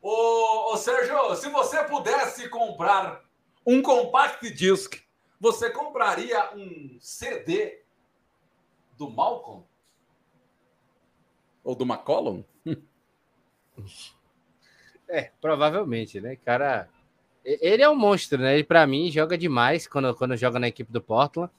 Ô, 0.00 0.72
ô, 0.72 0.76
Sérgio, 0.76 1.34
se 1.36 1.48
você 1.50 1.82
pudesse 1.84 2.48
comprar 2.48 3.24
um 3.66 3.82
compact 3.82 4.48
disc, 4.50 5.02
você 5.40 5.70
compraria 5.70 6.54
um 6.54 6.96
CD 7.00 7.82
do 8.96 9.08
Malcolm? 9.08 9.64
Ou 11.62 11.74
do 11.74 11.84
McCollum? 11.84 12.42
É, 15.10 15.30
provavelmente, 15.40 16.20
né? 16.20 16.36
Cara, 16.36 16.86
ele 17.42 17.82
é 17.82 17.88
um 17.88 17.96
monstro, 17.96 18.38
né? 18.38 18.54
Ele, 18.54 18.64
pra 18.64 18.86
mim, 18.86 19.10
joga 19.10 19.38
demais 19.38 19.86
quando, 19.86 20.14
quando 20.14 20.36
joga 20.36 20.58
na 20.58 20.68
equipe 20.68 20.92
do 20.92 21.00
Portland. 21.00 21.50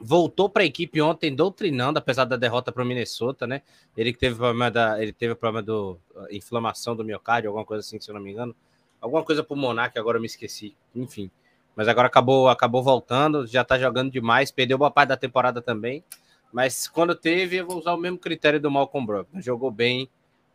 Voltou 0.00 0.48
para 0.48 0.62
a 0.62 0.66
equipe 0.66 1.00
ontem 1.02 1.34
doutrinando, 1.34 1.98
apesar 1.98 2.24
da 2.24 2.36
derrota 2.36 2.72
para 2.72 2.82
o 2.82 2.86
Minnesota, 2.86 3.46
né? 3.46 3.60
Ele 3.94 4.12
que 4.14 4.18
teve 4.18 4.34
problema 4.34 4.70
da, 4.70 5.00
ele 5.02 5.12
teve 5.12 5.34
problema 5.34 5.62
do 5.62 6.00
uh, 6.14 6.26
inflamação 6.30 6.96
do 6.96 7.04
miocárdio, 7.04 7.50
alguma 7.50 7.66
coisa 7.66 7.80
assim, 7.80 8.00
se 8.00 8.10
eu 8.10 8.14
não 8.14 8.22
me 8.22 8.32
engano, 8.32 8.56
alguma 9.00 9.22
coisa 9.22 9.44
pulmonar 9.44 9.92
que 9.92 9.98
agora 9.98 10.16
eu 10.16 10.20
me 10.20 10.26
esqueci. 10.26 10.74
Enfim, 10.96 11.30
mas 11.76 11.88
agora 11.88 12.06
acabou, 12.06 12.48
acabou 12.48 12.82
voltando, 12.82 13.46
já 13.46 13.64
tá 13.64 13.78
jogando 13.78 14.10
demais, 14.10 14.50
perdeu 14.50 14.78
boa 14.78 14.90
parte 14.90 15.08
da 15.08 15.16
temporada 15.16 15.60
também. 15.60 16.04
Mas 16.52 16.86
quando 16.86 17.14
teve, 17.14 17.56
eu 17.56 17.66
vou 17.66 17.78
usar 17.78 17.94
o 17.94 17.96
mesmo 17.98 18.18
critério 18.18 18.60
do 18.60 18.70
Malcolm 18.70 19.04
Brogdon. 19.06 19.40
Jogou 19.40 19.70
bem, 19.70 20.08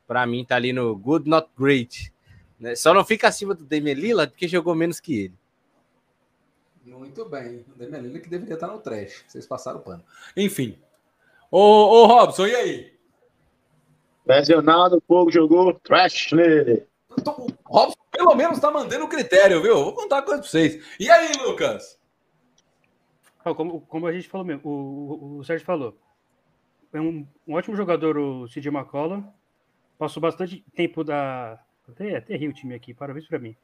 para 0.07 0.25
mim 0.25 0.45
tá 0.45 0.55
ali 0.55 0.71
no 0.71 0.95
good, 0.95 1.29
not 1.29 1.49
great. 1.57 2.13
né? 2.59 2.73
Só 2.75 2.93
não 2.93 3.03
fica 3.03 3.27
acima 3.27 3.53
do 3.53 3.65
Damian 3.65 3.95
Lillard 3.95 4.31
porque 4.31 4.47
jogou 4.47 4.73
menos 4.73 4.99
que 4.99 5.25
ele. 5.25 5.33
Muito 6.85 7.25
bem. 7.25 7.65
O 7.73 7.77
Damian 7.77 7.99
Lillard 7.99 8.21
que 8.21 8.29
deveria 8.29 8.53
estar 8.53 8.67
no 8.67 8.79
trash. 8.79 9.25
Vocês 9.27 9.45
passaram 9.45 9.79
o 9.79 9.83
pano. 9.83 10.03
Enfim. 10.37 10.79
Ô, 11.51 11.59
ô 11.59 12.05
Robson, 12.05 12.47
e 12.47 12.55
aí? 12.55 12.93
Lesionado, 14.25 14.97
o 14.97 15.01
povo 15.01 15.29
jogou 15.31 15.73
trash 15.73 16.31
nele. 16.31 16.85
Então, 17.17 17.47
Robson 17.65 17.97
pelo 18.19 18.35
menos 18.35 18.59
tá 18.59 18.69
mandando 18.69 19.07
critério, 19.07 19.61
viu? 19.61 19.75
Vou 19.75 19.93
contar 19.93 20.21
coisa 20.23 20.41
pra 20.41 20.49
vocês. 20.49 20.85
E 20.99 21.09
aí, 21.09 21.31
Lucas? 21.41 21.97
Como, 23.55 23.79
como 23.81 24.07
a 24.07 24.11
gente 24.11 24.27
falou 24.27 24.45
mesmo, 24.45 24.61
o, 24.65 24.71
o, 24.71 25.37
o 25.37 25.43
Sérgio 25.45 25.65
falou. 25.65 25.97
É 26.91 26.99
um, 26.99 27.25
um 27.47 27.53
ótimo 27.53 27.77
jogador 27.77 28.17
o 28.17 28.45
CJ 28.45 28.67
McCollum. 28.67 29.23
Passou 29.97 30.19
bastante 30.19 30.65
tempo 30.75 31.01
da. 31.01 31.57
Até, 31.87 32.17
até 32.17 32.35
ri 32.35 32.49
o 32.49 32.53
time 32.53 32.75
aqui, 32.75 32.93
parabéns 32.93 33.25
pra 33.25 33.39
mim. 33.39 33.55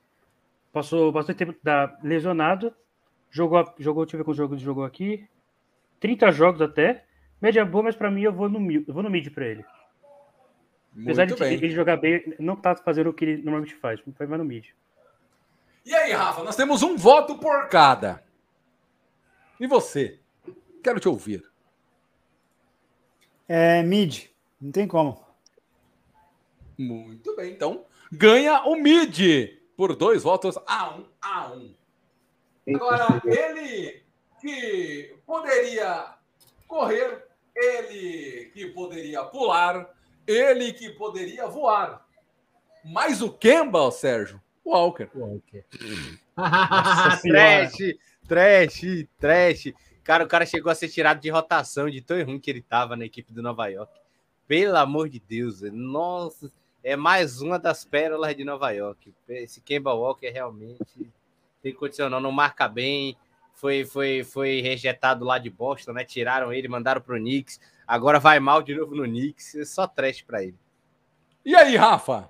Passou 0.72 1.12
bastante 1.12 1.38
tempo 1.38 1.56
da 1.62 1.98
lesionado. 2.02 2.74
Jogou, 3.30 3.62
jogou, 3.78 4.06
deixa 4.06 4.16
eu 4.16 4.20
ver 4.20 4.24
quantos 4.24 4.38
jogos 4.38 4.62
jogou 4.62 4.86
aqui. 4.86 5.28
30 6.00 6.32
jogos 6.32 6.62
até. 6.62 7.04
Média 7.42 7.66
boa, 7.66 7.84
mas 7.84 7.96
pra 7.96 8.10
mim 8.10 8.22
eu 8.22 8.32
vou 8.32 8.48
no, 8.48 8.72
eu 8.72 8.94
vou 8.94 9.04
no 9.04 9.10
mid 9.10 9.30
pra 9.32 9.46
ele. 9.46 9.66
Apesar 11.02 11.26
Muito 11.28 11.36
de 11.36 11.44
bem. 11.44 11.54
ele 11.54 11.70
jogar 11.70 11.98
bem, 11.98 12.36
não 12.40 12.56
tá 12.56 12.76
fazendo 12.76 13.10
o 13.10 13.14
que 13.14 13.26
ele 13.26 13.42
normalmente 13.42 13.76
faz. 13.76 14.00
Vai 14.18 14.28
mais 14.28 14.40
no 14.40 14.48
mid. 14.48 14.68
E 15.86 15.94
aí, 15.94 16.14
Rafa, 16.14 16.42
nós 16.44 16.56
temos 16.56 16.82
um 16.82 16.96
voto 16.96 17.38
por 17.38 17.68
cada. 17.68 18.24
E 19.60 19.68
você? 19.68 20.20
Quero 20.82 21.00
te 21.00 21.10
ouvir. 21.10 21.44
É 23.48 23.84
mid, 23.84 24.26
não 24.60 24.72
tem 24.72 24.88
como. 24.88 25.24
Muito 26.78 27.36
bem, 27.36 27.54
então 27.54 27.86
ganha 28.12 28.64
o 28.64 28.76
mid 28.76 29.20
por 29.78 29.96
dois 29.96 30.24
votos 30.24 30.58
a 30.66 30.96
um 30.96 31.06
a 31.22 31.52
um. 31.52 31.76
Agora, 32.74 33.22
ele 33.26 34.02
que 34.42 35.16
poderia 35.26 36.16
correr, 36.68 37.28
ele 37.56 38.52
que 38.54 38.68
poderia 38.68 39.24
pular, 39.24 39.95
ele 40.28 40.74
que 40.74 40.90
poderia 40.90 41.48
voar. 41.48 42.06
Mas 42.84 43.22
o 43.22 43.32
Kemba, 43.32 43.90
Sérgio, 43.92 44.42
Walker. 44.64 45.10
Senhora. 47.22 47.22
trash, 47.22 47.78
trash, 48.28 49.08
trash. 49.20 49.74
Cara, 50.04 50.24
o 50.24 50.28
cara 50.28 50.46
chegou 50.46 50.72
a 50.72 50.76
ser 50.76 50.90
tirado 50.90 51.20
de 51.20 51.30
rotação 51.30 51.90
de 51.90 52.02
tão 52.02 52.22
ruim 52.24 52.40
que 52.40 52.52
ele 52.52 52.62
tava 52.62 52.96
na 52.96 53.06
equipe 53.06 53.34
do 53.34 53.42
Nova 53.42 53.68
York. 53.68 53.92
Pelo 54.48 54.78
amor 54.78 55.10
de 55.10 55.20
Deus, 55.20 55.62
nossa, 55.72 56.52
é 56.84 56.96
mais 56.96 57.42
uma 57.42 57.58
das 57.58 57.84
pérolas 57.84 58.36
de 58.36 58.44
Nova 58.44 58.70
York. 58.70 59.12
Esse 59.28 59.60
Kemba 59.62 59.94
Walker 59.94 60.30
realmente 60.30 61.12
tem 61.64 61.74
condição, 61.74 62.12
não, 62.12 62.20
não 62.20 62.32
marca 62.32 62.68
bem. 62.68 63.18
Foi, 63.56 63.86
foi, 63.86 64.24
foi 64.24 64.62
rejetado 64.62 65.24
lá 65.26 65.40
de 65.40 65.50
Boston, 65.50 65.94
né? 65.94 66.04
Tiraram 66.04 66.54
ele, 66.54 66.68
mandaram 66.68 67.02
pro 67.02 67.18
Knicks. 67.18 67.60
Agora 67.88 68.20
vai 68.20 68.40
mal 68.40 68.62
de 68.62 68.76
novo 68.76 68.94
no 68.94 69.04
Knicks. 69.04 69.56
É 69.56 69.66
só 69.66 69.88
trash 69.88 70.22
pra 70.22 70.44
ele. 70.44 70.58
E 71.44 71.56
aí, 71.56 71.76
Rafa? 71.76 72.30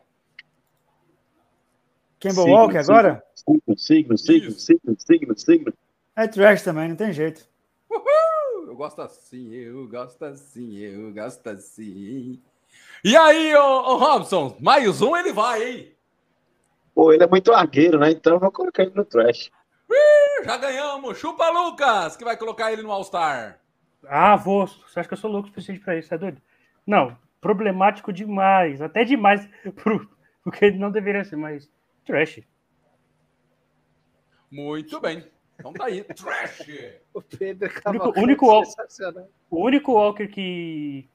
Kemba 2.19 2.43
Walker 2.43 2.77
agora? 2.77 3.23
Signo, 3.35 3.77
signo, 3.77 4.17
signo, 4.17 4.49
Isso. 4.49 4.59
signo, 4.59 4.95
signo, 4.97 5.37
signo. 5.37 5.73
É 6.15 6.27
trash 6.27 6.61
também, 6.63 6.89
não 6.89 6.95
tem 6.95 7.11
jeito. 7.11 7.47
Uhul! 7.89 8.67
Eu 8.67 8.75
gosto 8.75 9.01
assim, 9.01 9.53
eu 9.53 9.87
gosto 9.87 10.23
assim, 10.23 10.77
eu 10.77 11.13
gosto 11.13 11.47
assim. 11.47 12.41
E 13.03 13.15
aí, 13.15 13.53
ô, 13.55 13.59
ô 13.61 13.97
Robson, 13.97 14.57
mais 14.59 15.01
um 15.01 15.15
ele 15.15 15.33
vai, 15.33 15.63
hein? 15.63 15.95
Pô, 16.93 17.11
ele 17.11 17.23
é 17.23 17.27
muito 17.27 17.51
argueiro, 17.51 17.99
né? 17.99 18.11
Então 18.11 18.33
eu 18.33 18.39
vou 18.39 18.51
colocar 18.51 18.83
ele 18.83 18.93
no 18.95 19.05
trash. 19.05 19.51
Já 20.43 20.57
ganhamos. 20.57 21.17
Chupa 21.17 21.49
Lucas, 21.49 22.15
que 22.17 22.23
vai 22.23 22.37
colocar 22.37 22.71
ele 22.71 22.81
no 22.81 22.91
All-Star. 22.91 23.59
Ah, 24.07 24.35
vou. 24.35 24.67
Você 24.67 24.99
acha 24.99 25.07
que 25.07 25.13
eu 25.13 25.17
sou 25.17 25.31
louco 25.31 25.47
o 25.47 25.51
suficiente 25.51 25.79
pra 25.81 25.97
isso? 25.97 26.13
É 26.13 26.17
doido? 26.17 26.41
Não, 26.85 27.17
problemático 27.41 28.13
demais. 28.13 28.81
Até 28.81 29.03
demais 29.03 29.47
pro, 29.75 30.07
pro 30.43 30.51
que 30.51 30.65
ele 30.65 30.77
não 30.77 30.91
deveria 30.91 31.23
ser, 31.23 31.35
mas 31.35 31.69
trash. 32.05 32.41
Muito 34.51 34.99
bem. 34.99 35.25
Então 35.57 35.73
tá 35.73 35.85
aí. 35.85 36.03
Trash. 36.03 36.61
O 37.13 37.21
Pedro 37.21 37.71
Único- 37.87 38.19
único. 38.19 38.45
O 39.49 39.63
único 39.65 39.93
Walker 39.93 40.27
que, 40.27 41.07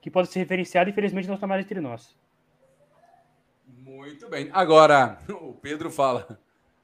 que 0.00 0.08
pode 0.08 0.28
ser 0.28 0.38
referenciado, 0.38 0.88
infelizmente, 0.88 1.26
não 1.26 1.34
está 1.34 1.44
mais 1.46 1.64
entre 1.64 1.80
nós. 1.80 2.16
Muito 3.66 4.28
bem. 4.28 4.48
Agora, 4.52 5.18
o 5.28 5.52
Pedro 5.54 5.90
fala: 5.90 6.38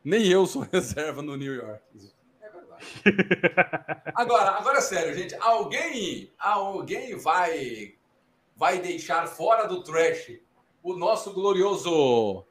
nem 0.07 0.25
eu 0.29 0.47
sou 0.47 0.63
reserva 0.73 1.21
no 1.21 1.37
New 1.37 1.53
York. 1.53 1.83
É 2.41 2.49
verdade. 2.49 4.03
Agora, 4.15 4.51
agora 4.53 4.79
é 4.79 4.81
sério, 4.81 5.13
gente. 5.19 5.35
Alguém, 5.41 6.33
alguém 6.39 7.17
vai, 7.17 7.97
vai 8.55 8.79
deixar 8.79 9.27
fora 9.27 9.67
do 9.67 9.83
trash 9.83 10.39
o 10.81 10.95
nosso 10.95 11.33
glorioso 11.35 12.47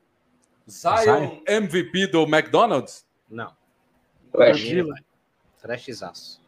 Zion 0.70 0.98
Zion? 0.98 1.42
MVP 1.48 2.08
do 2.08 2.24
McDonald's? 2.24 3.08
Não. 3.30 3.56
Trash. 4.34 4.66
Trashzaço. 5.62 6.44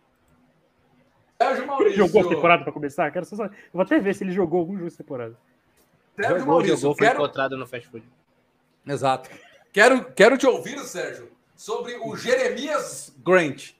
Sérgio 1.41 1.61
Ele 1.61 1.67
Maurício. 1.67 1.97
jogou 1.97 2.21
a 2.21 2.29
temporada 2.29 2.63
para 2.63 2.73
começar? 2.73 3.09
Quero 3.11 3.25
só. 3.25 3.45
Eu 3.45 3.51
vou 3.71 3.83
até 3.83 3.97
ver 3.99 4.13
se 4.13 4.25
ele 4.25 4.31
jogou 4.33 4.59
algum 4.59 4.73
jogo 4.73 4.87
essa 4.87 4.97
temporada. 4.97 5.37
Sérgio 6.15 6.39
Jogou, 6.39 6.53
Maurício, 6.53 6.77
jogou, 6.77 6.97
foi 6.97 7.07
quero, 7.07 7.19
encontrado 7.19 7.55
no 7.55 7.65
fast 7.65 7.87
food. 7.87 8.05
Exato. 8.85 9.29
Quero, 9.77 10.11
quero 10.11 10.39
te 10.39 10.47
ouvir, 10.47 10.79
Sérgio, 10.79 11.31
sobre 11.55 11.95
o 11.97 12.17
Jeremias 12.17 13.15
Grant. 13.23 13.73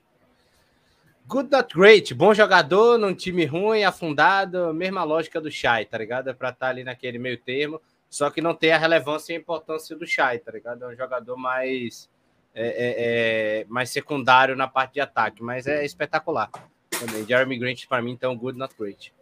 Good 1.26 1.50
not 1.50 1.74
great. 1.74 2.14
Bom 2.14 2.32
jogador 2.32 2.96
num 2.96 3.12
time 3.12 3.44
ruim, 3.44 3.82
afundado. 3.82 4.72
Mesma 4.72 5.02
lógica 5.02 5.40
do 5.40 5.50
Shai, 5.50 5.84
tá 5.86 5.98
ligado? 5.98 6.30
É 6.30 6.32
pra 6.32 6.50
estar 6.50 6.68
ali 6.68 6.84
naquele 6.84 7.18
meio 7.18 7.36
termo. 7.36 7.80
Só 8.08 8.30
que 8.30 8.40
não 8.40 8.54
tem 8.54 8.70
a 8.70 8.78
relevância 8.78 9.32
e 9.32 9.36
a 9.36 9.40
importância 9.40 9.96
do 9.96 10.06
Shai, 10.06 10.38
tá 10.38 10.52
ligado? 10.52 10.84
É 10.84 10.86
um 10.86 10.94
jogador 10.94 11.36
mais, 11.36 12.08
é, 12.54 12.68
é, 12.68 13.62
é, 13.62 13.64
mais 13.64 13.90
secundário 13.90 14.54
na 14.54 14.68
parte 14.68 14.94
de 14.94 15.00
ataque. 15.00 15.42
Mas 15.42 15.66
é 15.66 15.84
espetacular. 15.84 16.48
Também. 16.90 17.26
Jeremy 17.26 17.58
Grant, 17.58 17.88
pra 17.88 18.00
mim, 18.00 18.12
então, 18.12 18.36
good 18.36 18.56
not 18.56 18.72
great. 18.78 19.12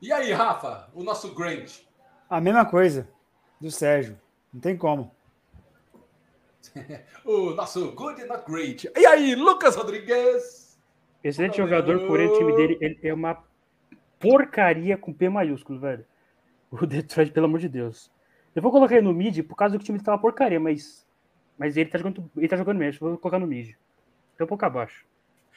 E 0.00 0.10
aí, 0.10 0.32
Rafa, 0.32 0.88
o 0.94 1.02
nosso 1.02 1.34
Grant? 1.34 1.80
A 2.30 2.40
mesma 2.40 2.64
coisa 2.64 3.06
do 3.60 3.70
Sérgio. 3.70 4.18
Não 4.50 4.58
tem 4.58 4.74
como. 4.74 5.14
O 7.24 7.50
nosso 7.50 7.92
good 7.92 8.24
not 8.24 8.44
great. 8.50 8.90
E 8.96 9.06
aí, 9.06 9.34
Lucas 9.34 9.76
Rodrigues? 9.76 10.78
Excelente 11.22 11.56
jogador, 11.56 12.06
porém 12.06 12.28
o 12.28 12.38
time 12.38 12.56
dele 12.56 12.78
ele 12.80 12.98
é 13.02 13.14
uma 13.14 13.42
porcaria 14.18 14.96
com 14.96 15.12
P 15.12 15.28
maiúsculo, 15.28 15.78
velho. 15.78 16.04
O 16.70 16.86
Detroit, 16.86 17.30
pelo 17.32 17.46
amor 17.46 17.60
de 17.60 17.68
Deus. 17.68 18.10
Eu 18.54 18.62
vou 18.62 18.72
colocar 18.72 18.96
ele 18.96 19.04
no 19.04 19.12
mid 19.12 19.42
por 19.42 19.54
causa 19.54 19.76
que 19.76 19.82
o 19.82 19.84
time 19.84 20.02
tá 20.02 20.12
uma 20.12 20.20
porcaria, 20.20 20.58
mas, 20.58 21.06
mas 21.58 21.76
ele, 21.76 21.90
tá 21.90 21.98
jogando, 21.98 22.30
ele 22.36 22.48
tá 22.48 22.56
jogando 22.56 22.78
mesmo. 22.78 23.08
Vou 23.08 23.18
colocar 23.18 23.38
no 23.38 23.46
mid. 23.46 23.74
Então 24.34 24.44
um 24.44 24.48
pouco 24.48 24.64
abaixo. 24.64 25.04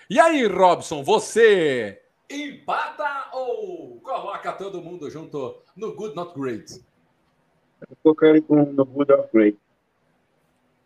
E 0.09 0.19
aí, 0.19 0.45
Robson, 0.45 1.03
você 1.03 2.01
empata 2.29 3.29
ou 3.33 3.99
coloca 4.01 4.51
todo 4.53 4.81
mundo 4.81 5.09
junto 5.09 5.61
no 5.75 5.95
good 5.95 6.15
not 6.15 6.37
great? 6.37 6.83
Vou 7.87 7.97
colocar 8.03 8.29
ele 8.29 8.41
com, 8.41 8.63
no 8.65 8.85
Good 8.85 9.11
of 9.11 9.29
Great. 9.33 9.57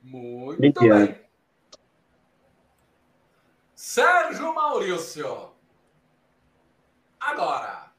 Muito 0.09 0.79
bem. 0.81 1.15
Sérgio 3.75 4.53
Maurício. 4.53 5.51
Agora, 7.19 7.91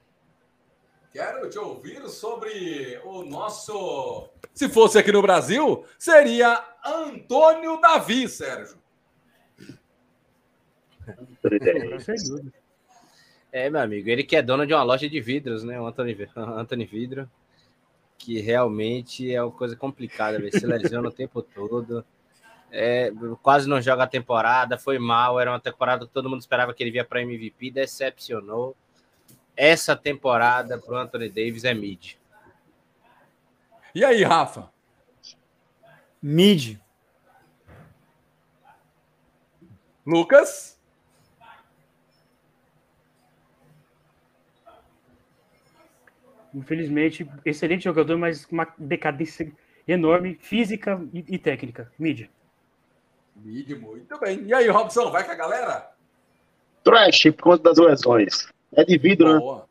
quero 1.13 1.49
te 1.49 1.59
ouvir 1.59 2.09
sobre 2.09 3.01
o 3.05 3.23
nosso. 3.25 4.29
Se 4.53 4.69
fosse 4.69 4.99
aqui 4.99 5.13
no 5.13 5.23
Brasil, 5.23 5.85
seria 5.99 6.65
Antônio 6.85 7.81
Davi, 7.81 8.29
Sérgio. 8.29 8.79
É, 13.53 13.69
meu 13.69 13.81
amigo, 13.81 14.09
ele 14.09 14.23
que 14.23 14.37
é 14.37 14.43
dono 14.43 14.67
de 14.67 14.73
uma 14.73 14.83
loja 14.83 15.09
de 15.09 15.21
vidros, 15.21 15.65
né? 15.65 15.81
O 15.81 15.87
Anthony, 15.87 16.17
Anthony 16.37 16.85
Vidro, 16.85 17.31
que 18.21 18.39
realmente 18.39 19.35
é 19.35 19.43
uma 19.43 19.51
coisa 19.51 19.75
complicada, 19.75 20.39
velho. 20.39 20.53
Se 20.53 20.67
lesiona 20.67 21.09
o 21.09 21.13
tempo 21.13 21.41
todo. 21.41 22.05
É, 22.71 23.11
quase 23.43 23.67
não 23.67 23.81
joga 23.81 24.05
a 24.05 24.07
temporada, 24.07 24.79
foi 24.79 24.99
mal. 24.99 25.41
Era 25.41 25.51
uma 25.51 25.59
temporada 25.59 26.07
que 26.07 26.13
todo 26.13 26.29
mundo 26.29 26.41
esperava 26.41 26.75
que 26.75 26.83
ele 26.83 26.91
via 26.91 27.05
para 27.05 27.23
MVP, 27.23 27.71
decepcionou. 27.71 28.77
Essa 29.57 29.97
temporada 29.97 30.79
pro 30.79 30.97
Anthony 30.97 31.31
Davis 31.31 31.65
é 31.65 31.73
mid. 31.73 32.13
E 33.95 34.05
aí, 34.05 34.23
Rafa? 34.23 34.71
Mid. 36.23 36.79
Lucas? 40.07 40.79
Infelizmente, 46.55 47.29
excelente 47.45 47.85
jogador, 47.85 48.19
mas 48.19 48.45
com 48.45 48.57
uma 48.57 48.67
decadência 48.77 49.53
enorme, 49.87 50.39
física 50.41 51.01
e, 51.13 51.25
e 51.29 51.39
técnica. 51.39 51.93
Mid. 51.99 52.29
Mid, 53.37 53.71
muito 53.79 54.19
bem. 54.19 54.43
E 54.45 54.53
aí, 54.53 54.69
Robson, 54.69 55.11
vai 55.11 55.25
com 55.25 55.33
a 55.33 55.37
galera? 55.37 55.91
Trash 56.83 57.23
por 57.37 57.43
conta 57.43 57.63
das 57.65 57.79
lesões. 57.79 58.49
É 58.73 58.85
de 58.85 58.99
vidro, 58.99 59.33
né? 59.33 59.39
Boa. 59.39 59.69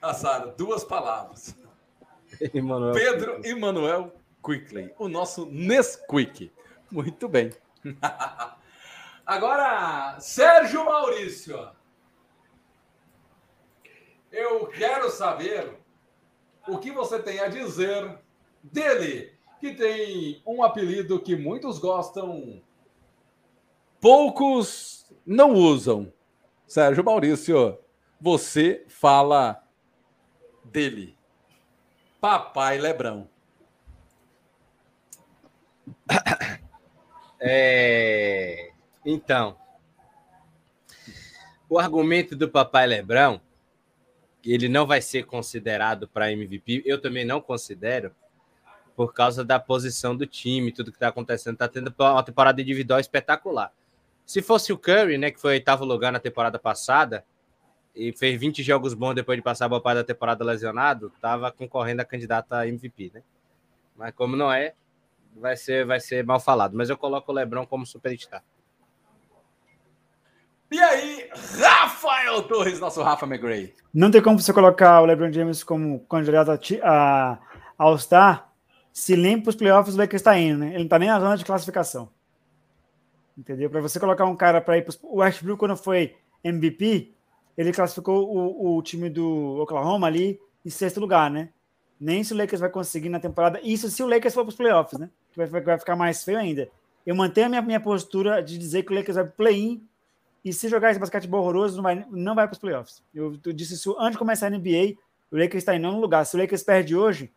Ah, 0.00 0.14
Sara, 0.14 0.46
duas 0.56 0.84
palavras. 0.84 1.56
Emanuel. 2.54 2.94
Pedro 2.94 3.40
Emanuel 3.44 4.12
Quickly, 4.44 4.92
o 4.98 5.08
nosso 5.08 5.46
Nesquik. 5.46 6.52
Muito 6.90 7.28
bem. 7.28 7.52
Agora, 9.26 10.18
Sérgio 10.20 10.84
Maurício. 10.84 11.70
Eu 14.30 14.66
quero 14.66 15.10
saber 15.10 15.78
o 16.66 16.78
que 16.78 16.90
você 16.90 17.18
tem 17.18 17.40
a 17.40 17.48
dizer 17.48 18.18
dele, 18.62 19.32
que 19.58 19.74
tem 19.74 20.42
um 20.46 20.62
apelido 20.62 21.20
que 21.20 21.34
muitos 21.34 21.78
gostam, 21.78 22.62
poucos 24.00 25.10
não 25.26 25.54
usam. 25.54 26.12
Sérgio 26.66 27.02
Maurício, 27.02 27.78
você 28.20 28.84
fala 28.88 29.62
dele. 30.64 31.16
Papai 32.20 32.78
Lebrão. 32.78 33.28
É, 37.40 38.72
Então, 39.06 39.56
o 41.68 41.78
argumento 41.78 42.34
do 42.34 42.48
Papai 42.48 42.84
Lebrão, 42.84 43.40
ele 44.52 44.68
não 44.68 44.86
vai 44.86 45.02
ser 45.02 45.24
considerado 45.24 46.08
para 46.08 46.32
MVP, 46.32 46.82
eu 46.86 47.00
também 47.00 47.24
não 47.24 47.40
considero, 47.40 48.14
por 48.96 49.12
causa 49.12 49.44
da 49.44 49.60
posição 49.60 50.16
do 50.16 50.26
time, 50.26 50.72
tudo 50.72 50.90
que 50.90 50.96
está 50.96 51.08
acontecendo, 51.08 51.54
está 51.54 51.68
tendo 51.68 51.94
uma 51.98 52.22
temporada 52.22 52.60
individual 52.60 52.98
espetacular. 52.98 53.72
Se 54.24 54.42
fosse 54.42 54.72
o 54.72 54.78
Curry, 54.78 55.18
né, 55.18 55.30
que 55.30 55.40
foi 55.40 55.52
oitavo 55.52 55.84
lugar 55.84 56.12
na 56.12 56.18
temporada 56.18 56.58
passada, 56.58 57.24
e 57.94 58.12
fez 58.12 58.38
20 58.38 58.62
jogos 58.62 58.94
bons 58.94 59.14
depois 59.14 59.36
de 59.36 59.42
passar 59.42 59.66
a 59.66 59.68
boa 59.68 59.80
parte 59.80 59.96
da 59.96 60.04
temporada 60.04 60.44
lesionado, 60.44 61.12
estava 61.14 61.50
concorrendo 61.50 62.02
a 62.02 62.04
candidato 62.04 62.52
a 62.52 62.66
MVP, 62.66 63.10
né? 63.12 63.22
Mas 63.96 64.14
como 64.14 64.36
não 64.36 64.52
é, 64.52 64.74
vai 65.36 65.56
ser, 65.56 65.84
vai 65.84 65.98
ser 65.98 66.24
mal 66.24 66.38
falado. 66.38 66.76
Mas 66.76 66.88
eu 66.88 66.96
coloco 66.96 67.32
o 67.32 67.34
Lebron 67.34 67.66
como 67.66 67.84
superstar. 67.84 68.44
E 70.70 70.78
aí, 70.78 71.28
Rafael 71.60 72.42
Torres, 72.42 72.78
nosso 72.78 73.02
Rafa 73.02 73.26
McGray. 73.26 73.74
Não 73.92 74.10
tem 74.10 74.22
como 74.22 74.38
você 74.38 74.52
colocar 74.52 75.00
o 75.00 75.06
LeBron 75.06 75.32
James 75.32 75.64
como 75.64 76.00
candidato 76.00 76.50
a 76.50 76.58
a 76.82 77.38
All-Star 77.78 78.50
se 78.92 79.14
limpa 79.14 79.50
os 79.50 79.56
playoffs 79.56 79.94
o 79.94 79.98
Lakers 79.98 80.20
está 80.20 80.36
indo, 80.36 80.58
né? 80.58 80.68
Ele 80.68 80.78
não 80.78 80.84
está 80.84 80.98
nem 80.98 81.08
na 81.08 81.20
zona 81.20 81.36
de 81.36 81.44
classificação. 81.44 82.10
Entendeu? 83.36 83.70
Para 83.70 83.80
você 83.80 84.00
colocar 84.00 84.24
um 84.24 84.34
cara 84.34 84.60
para 84.60 84.76
ir 84.76 84.84
para 84.84 84.94
o 85.02 85.18
Westbrook 85.18 85.60
quando 85.60 85.76
foi 85.76 86.16
MVP, 86.42 87.14
ele 87.56 87.72
classificou 87.72 88.28
o, 88.28 88.76
o 88.76 88.82
time 88.82 89.08
do 89.08 89.60
Oklahoma 89.60 90.08
ali 90.08 90.40
em 90.66 90.70
sexto 90.70 90.98
lugar, 90.98 91.30
né? 91.30 91.50
nem 92.00 92.22
se 92.22 92.32
o 92.32 92.36
Lakers 92.36 92.60
vai 92.60 92.70
conseguir 92.70 93.08
na 93.08 93.18
temporada. 93.18 93.60
Isso 93.62 93.90
se 93.90 94.02
o 94.02 94.06
Lakers 94.06 94.34
for 94.34 94.44
para 94.44 94.50
os 94.50 94.56
playoffs, 94.56 94.98
né? 94.98 95.10
Que 95.32 95.38
vai, 95.38 95.60
vai 95.60 95.78
ficar 95.78 95.96
mais 95.96 96.22
feio 96.22 96.38
ainda. 96.38 96.70
Eu 97.04 97.14
mantenho 97.14 97.46
a 97.46 97.50
minha, 97.50 97.62
minha 97.62 97.80
postura 97.80 98.42
de 98.42 98.56
dizer 98.58 98.84
que 98.84 98.92
o 98.92 98.94
Lakers 98.94 99.16
vai 99.16 99.24
para 99.24 99.32
play-in 99.32 99.82
e 100.48 100.52
se 100.52 100.68
jogar 100.68 100.90
esse 100.90 101.00
basquetebol 101.00 101.40
horroroso, 101.40 101.76
não 101.76 101.82
vai, 101.82 102.06
não 102.10 102.34
vai 102.34 102.46
para 102.46 102.54
os 102.54 102.58
playoffs. 102.58 103.02
Eu, 103.14 103.38
eu, 103.44 103.52
disse 103.52 103.74
isso 103.74 103.96
antes 103.98 104.12
de 104.12 104.18
começar 104.18 104.46
a 104.46 104.50
NBA. 104.50 104.94
O 105.30 105.36
Lakers 105.36 105.62
está 105.62 105.74
em 105.74 105.78
nono 105.78 106.00
lugar. 106.00 106.24
Se 106.24 106.36
o 106.36 106.40
Lakers 106.40 106.62
perde 106.62 106.96
hoje, 106.96 107.32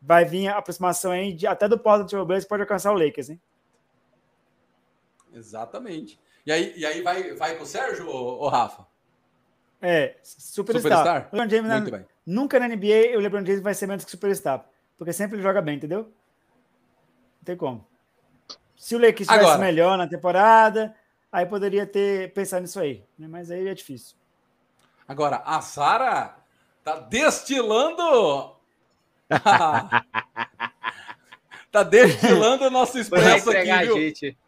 vai 0.00 0.24
vir 0.24 0.48
a 0.48 0.58
aproximação 0.58 1.12
aí 1.12 1.32
de, 1.32 1.46
até 1.46 1.68
do 1.68 1.78
Portland 1.78 2.08
Trail 2.08 2.26
Blazers 2.26 2.48
pode 2.48 2.62
alcançar 2.62 2.92
o 2.92 2.98
Lakers, 2.98 3.30
hein? 3.30 3.40
Exatamente. 5.32 6.18
E 6.44 6.50
aí, 6.50 6.72
e 6.76 6.84
aí 6.84 7.02
vai, 7.02 7.34
vai 7.34 7.56
pro 7.56 7.66
Sérgio 7.66 8.08
ou, 8.08 8.48
Rafa? 8.48 8.86
É, 9.80 10.16
superstar. 10.22 10.82
superstar? 10.82 11.28
LeBron 11.32 11.48
James 11.48 11.72
Muito 11.72 11.90
na, 11.90 11.98
bem. 11.98 12.06
Nunca 12.26 12.58
na 12.58 12.68
NBA 12.68 13.16
o 13.16 13.20
LeBron 13.20 13.44
James 13.44 13.62
vai 13.62 13.74
ser 13.74 13.86
menos 13.86 14.04
que 14.04 14.10
superstar, 14.10 14.66
porque 14.98 15.12
sempre 15.12 15.36
ele 15.36 15.42
joga 15.42 15.62
bem, 15.62 15.76
entendeu? 15.76 16.02
Não 16.02 17.44
tem 17.44 17.56
como. 17.56 17.86
Se 18.76 18.96
o 18.96 18.98
Lakers 18.98 19.28
estivesse 19.28 19.58
melhor 19.58 19.96
na 19.96 20.08
temporada, 20.08 20.94
aí 21.32 21.46
poderia 21.46 21.86
ter 21.86 22.32
pensado 22.32 22.62
nisso 22.62 22.80
aí, 22.80 23.04
né? 23.18 23.28
mas 23.28 23.50
aí 23.50 23.68
é 23.68 23.74
difícil. 23.74 24.16
Agora, 25.06 25.42
a 25.44 25.60
Sara 25.60 26.36
tá 26.84 27.00
destilando. 27.00 28.56
tá 31.70 31.82
destilando 31.82 32.66
o 32.66 32.70
nosso 32.70 32.98
expresso 32.98 33.50
aqui, 33.50 33.72
viu? 33.86 33.96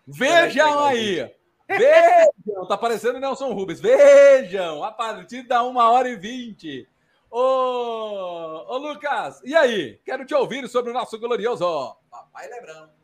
Vejam 0.07 0.85
aí. 0.85 1.31
Vejam, 1.69 2.67
tá 2.69 2.77
parecendo 2.77 3.19
Nelson 3.19 3.53
Rubens. 3.53 3.81
Vejam, 3.81 4.85
a 4.85 4.93
partir 4.93 5.43
da 5.43 5.63
uma 5.63 5.91
hora 5.91 6.09
e 6.09 6.17
vinte. 6.17 6.87
Ô, 7.31 8.67
ô 8.69 8.77
Lucas, 8.77 9.41
e 9.43 9.57
aí? 9.57 9.99
Quero 10.05 10.27
te 10.27 10.35
ouvir 10.35 10.69
sobre 10.69 10.91
o 10.91 10.95
nosso 10.95 11.19
glorioso 11.19 11.97
Papai 12.11 12.47
Lebrão. 12.49 13.02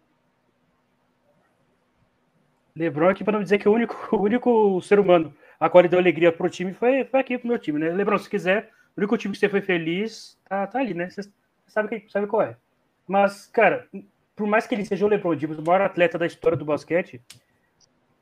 Lebron 2.79 3.09
aqui 3.09 3.25
para 3.25 3.33
não 3.33 3.43
dizer 3.43 3.59
que 3.59 3.69
o 3.69 3.73
único, 3.73 3.97
o 4.17 4.23
único 4.23 4.81
ser 4.81 4.99
humano 4.99 5.35
a 5.59 5.69
qual 5.69 5.81
ele 5.81 5.89
deu 5.89 5.99
alegria 5.99 6.31
pro 6.31 6.49
time 6.49 6.73
foi, 6.73 7.05
foi 7.05 7.21
aqui 7.21 7.37
pro 7.37 7.49
meu 7.49 7.59
time, 7.59 7.81
né? 7.81 7.91
Lebron, 7.91 8.17
se 8.17 8.31
quiser, 8.31 8.71
o 8.97 9.01
único 9.01 9.19
time 9.19 9.35
que 9.35 9.41
você 9.41 9.49
foi 9.49 9.61
feliz 9.61 10.39
tá, 10.49 10.67
tá 10.67 10.79
ali, 10.79 10.95
né? 10.95 11.11
Você 11.11 11.29
sabe, 11.67 12.07
sabe 12.09 12.27
qual 12.29 12.43
é. 12.43 12.57
Mas, 13.09 13.47
cara, 13.47 13.89
por 14.37 14.47
mais 14.47 14.67
que 14.67 14.75
ele 14.75 14.85
seja 14.85 15.05
o 15.05 15.09
LeBron 15.09 15.37
James, 15.37 15.59
o 15.59 15.63
maior 15.63 15.81
atleta 15.81 16.17
da 16.17 16.27
história 16.27 16.57
do 16.57 16.65
basquete, 16.65 17.21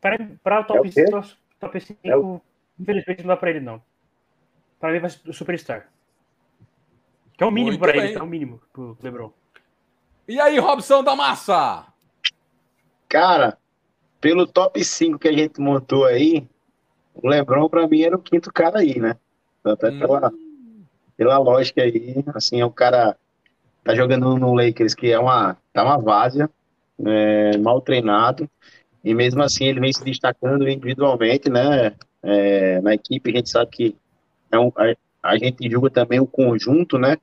para 0.00 0.60
o 0.60 0.64
top, 0.64 0.90
é 0.96 1.16
o 1.16 1.22
top 1.60 1.80
5, 1.80 2.00
é 2.04 2.16
o... 2.16 2.40
infelizmente 2.78 3.20
não 3.20 3.28
dá 3.28 3.36
para 3.36 3.50
ele, 3.50 3.60
não. 3.60 3.82
Para 4.80 4.92
mim 4.92 5.00
vai 5.00 5.10
ser 5.10 5.28
o 5.28 5.32
Superstar. 5.32 5.88
Que 7.36 7.44
é 7.44 7.46
o 7.46 7.50
mínimo 7.50 7.78
para 7.78 7.96
ele, 7.96 8.14
é 8.14 8.22
o 8.22 8.26
mínimo 8.26 8.62
pro 8.72 8.96
LeBron. 9.02 9.32
E 10.26 10.40
aí, 10.40 10.58
Robson 10.58 11.04
da 11.04 11.14
Massa? 11.14 11.86
Cara, 13.08 13.58
pelo 14.26 14.44
top 14.44 14.82
5 14.82 15.20
que 15.20 15.28
a 15.28 15.32
gente 15.32 15.60
montou 15.60 16.04
aí, 16.04 16.48
o 17.14 17.28
LeBron 17.28 17.68
para 17.68 17.86
mim 17.86 18.02
era 18.02 18.16
o 18.16 18.20
quinto 18.20 18.52
cara 18.52 18.80
aí, 18.80 18.98
né? 18.98 19.14
Até 19.64 19.88
hum. 19.88 20.00
pela, 20.00 20.32
pela 21.16 21.38
lógica 21.38 21.80
aí, 21.80 22.24
assim, 22.34 22.60
é 22.60 22.64
o 22.64 22.70
cara 22.72 23.16
tá 23.84 23.94
jogando 23.94 24.36
no 24.36 24.52
Lakers 24.52 24.94
que 24.94 25.12
é 25.12 25.18
uma 25.20 25.56
tá 25.72 25.84
uma 25.84 25.96
várzea, 25.96 26.50
é, 27.06 27.56
mal 27.58 27.80
treinado 27.80 28.50
e 29.04 29.14
mesmo 29.14 29.44
assim 29.44 29.66
ele 29.66 29.78
vem 29.78 29.92
se 29.92 30.02
destacando 30.02 30.68
individualmente, 30.68 31.48
né? 31.48 31.94
É, 32.20 32.80
na 32.80 32.94
equipe 32.94 33.30
a 33.30 33.36
gente 33.36 33.48
sabe 33.48 33.70
que 33.70 33.96
é 34.50 34.58
um, 34.58 34.72
a, 34.76 34.92
a 35.22 35.38
gente 35.38 35.70
julga 35.70 35.88
também 35.88 36.18
o 36.18 36.26
conjunto, 36.26 36.98
né? 36.98 37.14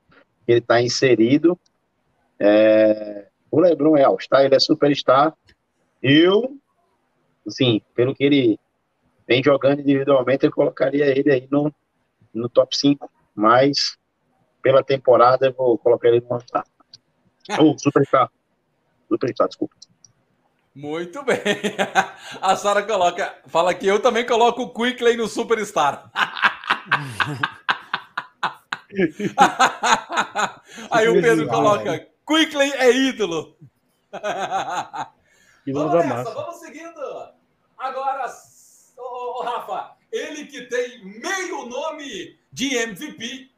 Que 0.46 0.54
ele 0.54 0.60
está 0.60 0.82
inserido. 0.82 1.60
É, 2.40 3.26
o 3.52 3.60
LeBron 3.60 3.98
é 3.98 4.04
All-Star, 4.06 4.46
ele 4.46 4.56
é 4.56 4.60
Superstar. 4.60 5.34
Eu 6.02 6.63
assim, 7.46 7.82
pelo 7.96 8.16
que 8.16 8.24
ele 8.24 8.60
vem 9.28 9.44
jogando 9.44 9.82
individualmente, 9.82 10.46
eu 10.46 10.52
colocaria 10.52 11.06
ele 11.06 11.32
aí 11.32 11.48
no, 11.50 11.74
no 12.34 12.50
top 12.50 12.76
5, 12.76 13.10
mas 13.36 13.98
pela 14.62 14.84
temporada 14.84 15.48
eu 15.48 15.54
vou 15.54 15.78
colocar 15.78 16.08
ele 16.08 16.22
no 16.22 16.34
All-Star. 16.34 16.66
oh, 17.60 17.78
Superstar. 17.78 18.32
Superstar, 19.10 19.48
desculpa. 19.48 19.76
Muito 20.76 21.24
bem. 21.24 21.38
A 22.42 22.56
Sara 22.56 22.82
coloca, 22.82 23.38
fala 23.48 23.74
que 23.76 23.86
eu 23.86 24.02
também 24.02 24.26
coloco 24.26 24.64
o 24.64 24.74
Quickley 24.74 25.16
no 25.16 25.28
Superstar. 25.28 26.10
Aí 30.92 31.08
o 31.10 31.22
Pedro 31.22 31.48
coloca, 31.48 32.08
Quickley 32.28 32.72
é 32.74 32.92
ídolo. 32.92 33.56
vamos 35.72 35.94
nessa, 35.94 36.32
vamos 36.32 36.56
seguindo. 36.58 37.00
Agora, 37.78 38.26
oh, 38.98 39.44
Rafa, 39.44 39.96
ele 40.12 40.46
que 40.46 40.64
tem 40.64 41.04
meio 41.06 41.66
nome 41.66 42.38
de 42.52 42.76
MVP, 42.76 43.50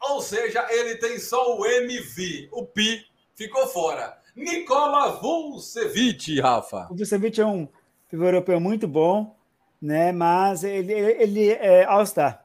ou 0.00 0.20
seja, 0.20 0.66
ele 0.70 0.96
tem 0.96 1.18
só 1.18 1.58
o 1.58 1.66
MV, 1.66 2.48
o 2.52 2.64
Pi 2.64 3.04
ficou 3.34 3.66
fora. 3.66 4.18
Nicola 4.34 5.12
Vucevic, 5.20 6.40
Rafa. 6.40 6.88
O 6.90 6.96
Vucevic 6.96 7.40
é 7.40 7.46
um 7.46 7.68
pivô 8.08 8.24
europeu 8.24 8.60
muito 8.60 8.86
bom, 8.86 9.36
né? 9.80 10.12
Mas 10.12 10.64
ele, 10.64 10.92
ele 10.92 11.50
é 11.50 11.84
All-Star. 11.84 12.44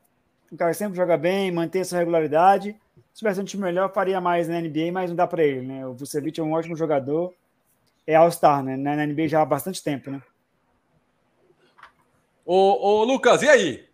O 0.52 0.58
cara 0.58 0.74
sempre 0.74 0.98
joga 0.98 1.18
bem, 1.18 1.52
mantém 1.52 1.82
essa 1.82 1.98
regularidade. 1.98 2.76
Se 3.14 3.20
tivesse 3.20 3.40
um 3.40 3.46
time 3.46 3.64
melhor, 3.64 3.94
faria 3.94 4.20
mais 4.20 4.48
na 4.48 4.60
NBA, 4.60 4.92
mas 4.92 5.10
não 5.10 5.16
dá 5.16 5.26
para 5.26 5.44
ele, 5.44 5.62
né? 5.62 5.88
O 5.88 5.94
Vucevic 5.94 6.40
é 6.40 6.44
um 6.44 6.54
ótimo 6.54 6.76
jogador 6.76 7.34
é 8.08 8.16
All-Star, 8.16 8.64
né? 8.64 8.78
Na 8.78 9.06
NBA 9.06 9.28
já 9.28 9.42
há 9.42 9.46
bastante 9.46 9.84
tempo, 9.84 10.12
né? 10.12 10.22
Ô, 12.46 12.56
ô 12.56 13.04
Lucas, 13.04 13.42
e 13.42 13.50
aí? 13.50 13.86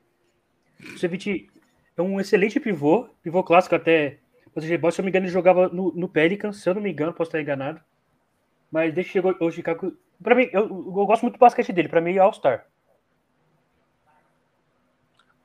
Kusevich 0.94 1.50
é 1.96 2.02
um 2.02 2.20
excelente 2.20 2.60
pivô, 2.60 3.08
pivô 3.24 3.44
clássico 3.44 3.76
até. 3.76 4.20
Se 4.60 4.74
eu 4.74 4.80
não 4.82 5.04
me 5.06 5.10
engano, 5.10 5.26
ele 5.26 5.32
jogava 5.32 5.70
no, 5.70 5.94
no 5.94 6.10
Pelicans, 6.10 6.58
se 6.58 6.70
eu 6.70 6.74
não 6.74 6.82
me 6.82 6.92
engano, 6.92 7.14
posso 7.14 7.30
estar 7.30 7.42
enganado. 7.42 7.82
Mas 8.70 8.94
desde 8.94 9.12
que 9.12 9.14
chegou 9.14 9.36
o 9.40 9.52
Chicago. 9.52 9.94
Pra 10.22 10.36
mim, 10.36 10.50
eu, 10.52 10.64
eu 10.64 11.06
gosto 11.06 11.22
muito 11.22 11.36
do 11.36 11.40
basquete 11.40 11.72
dele, 11.72 11.88
pra 11.88 12.02
mim 12.02 12.16
é 12.16 12.20
All-Star. 12.20 12.68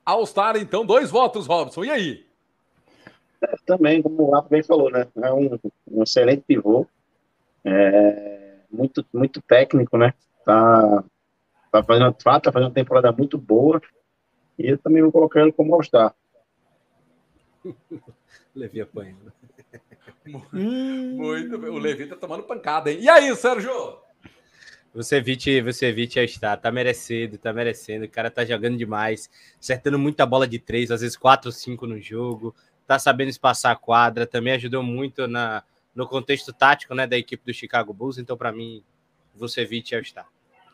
All-Star, 0.05 0.57
então, 0.57 0.85
dois 0.85 1.09
votos, 1.09 1.47
Robson. 1.47 1.85
E 1.85 1.89
aí? 1.89 2.27
É, 3.41 3.55
também, 3.65 4.01
como 4.01 4.23
o 4.23 4.31
Rafa 4.31 4.49
bem 4.49 4.63
falou, 4.63 4.91
né? 4.91 5.07
É 5.21 5.31
um, 5.31 5.57
um 5.89 6.03
excelente 6.03 6.43
pivô. 6.45 6.85
É 7.63 8.46
muito, 8.71 9.05
muito 9.13 9.41
técnico, 9.41 9.97
né? 9.97 10.13
Tá, 10.45 11.03
tá 11.71 11.83
fazendo, 11.83 12.13
tá 12.13 12.51
fazendo 12.51 12.67
uma 12.67 12.73
temporada 12.73 13.11
muito 13.11 13.37
boa. 13.37 13.81
E 14.57 14.71
eu 14.71 14.77
também 14.77 15.01
vou 15.01 15.11
colocar 15.11 15.41
ele 15.41 15.51
como 15.51 15.73
All-Star. 15.73 16.15
Levi 18.55 18.81
apanhando. 18.81 19.31
muito 20.25 21.57
bem. 21.57 21.69
O 21.69 21.77
Levi 21.77 22.07
tá 22.07 22.15
tomando 22.15 22.43
pancada, 22.43 22.91
hein? 22.91 22.99
E 23.01 23.09
aí, 23.09 23.35
Sérgio? 23.35 23.71
Você 24.93 25.21
Vite, 25.21 25.61
você 25.61 25.91
Vite 25.91 26.19
está, 26.19 26.57
tá 26.57 26.71
merecendo, 26.71 27.37
tá 27.37 27.53
merecendo. 27.53 28.05
O 28.05 28.09
cara 28.09 28.31
tá 28.31 28.43
jogando 28.43 28.77
demais, 28.77 29.29
acertando 29.59 29.99
muita 29.99 30.25
bola 30.25 30.47
de 30.47 30.57
três, 30.57 30.89
às 30.89 31.01
vezes 31.01 31.15
quatro, 31.15 31.51
cinco 31.51 31.85
no 31.85 32.01
jogo. 32.01 32.55
Tá 32.87 32.97
sabendo 32.97 33.29
espaçar 33.29 33.73
a 33.73 33.75
quadra, 33.75 34.25
também 34.25 34.53
ajudou 34.53 34.81
muito 34.81 35.27
na, 35.27 35.63
no 35.97 36.07
contexto 36.07 36.53
tático 36.53 36.93
né, 36.93 37.07
da 37.07 37.17
equipe 37.17 37.43
do 37.43 37.51
Chicago 37.51 37.91
Bulls. 37.91 38.19
Então, 38.19 38.37
para 38.37 38.51
mim, 38.51 38.83
Vucevic 39.33 39.95
é 39.95 39.97
o 39.97 40.01
estar. 40.01 40.29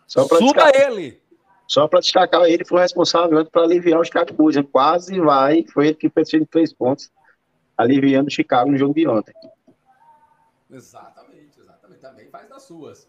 Suba 0.05 0.69
ele! 0.75 1.23
Só 1.65 1.87
para 1.87 2.01
destacar, 2.01 2.43
ele 2.43 2.65
foi 2.65 2.81
responsável 2.81 3.43
para 3.45 3.63
aliviar 3.63 4.01
o 4.01 4.03
Chicago 4.03 4.33
Bulls. 4.33 4.57
Quase 4.69 5.17
vai, 5.21 5.65
foi 5.73 5.87
ele 5.87 5.95
que 5.95 6.09
fez 6.09 6.29
três 6.51 6.73
pontos, 6.73 7.09
aliviando 7.77 8.27
o 8.27 8.31
Chicago 8.31 8.69
no 8.69 8.77
jogo 8.77 8.93
de 8.93 9.07
ontem. 9.07 9.33
Exatamente, 10.69 11.57
exatamente. 11.57 12.01
Também 12.01 12.29
faz 12.29 12.49
das 12.49 12.63
suas. 12.63 13.07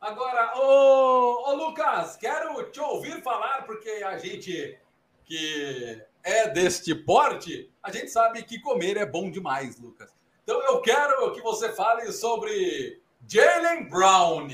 Agora, 0.00 0.58
ô, 0.58 1.50
ô 1.50 1.54
Lucas, 1.56 2.16
quero 2.16 2.70
te 2.70 2.80
ouvir 2.80 3.22
falar, 3.22 3.66
porque 3.66 3.90
a 4.02 4.16
gente 4.16 4.78
que 5.26 6.02
é 6.24 6.48
deste 6.48 6.94
porte, 6.94 7.70
a 7.82 7.92
gente 7.92 8.08
sabe 8.08 8.42
que 8.44 8.58
comer 8.58 8.96
é 8.96 9.04
bom 9.04 9.30
demais, 9.30 9.78
Lucas. 9.78 10.19
Então 10.42 10.60
eu 10.62 10.80
quero 10.80 11.32
que 11.32 11.40
você 11.40 11.72
fale 11.72 12.10
sobre 12.12 13.00
Jalen 13.26 13.88
Brown. 13.88 14.48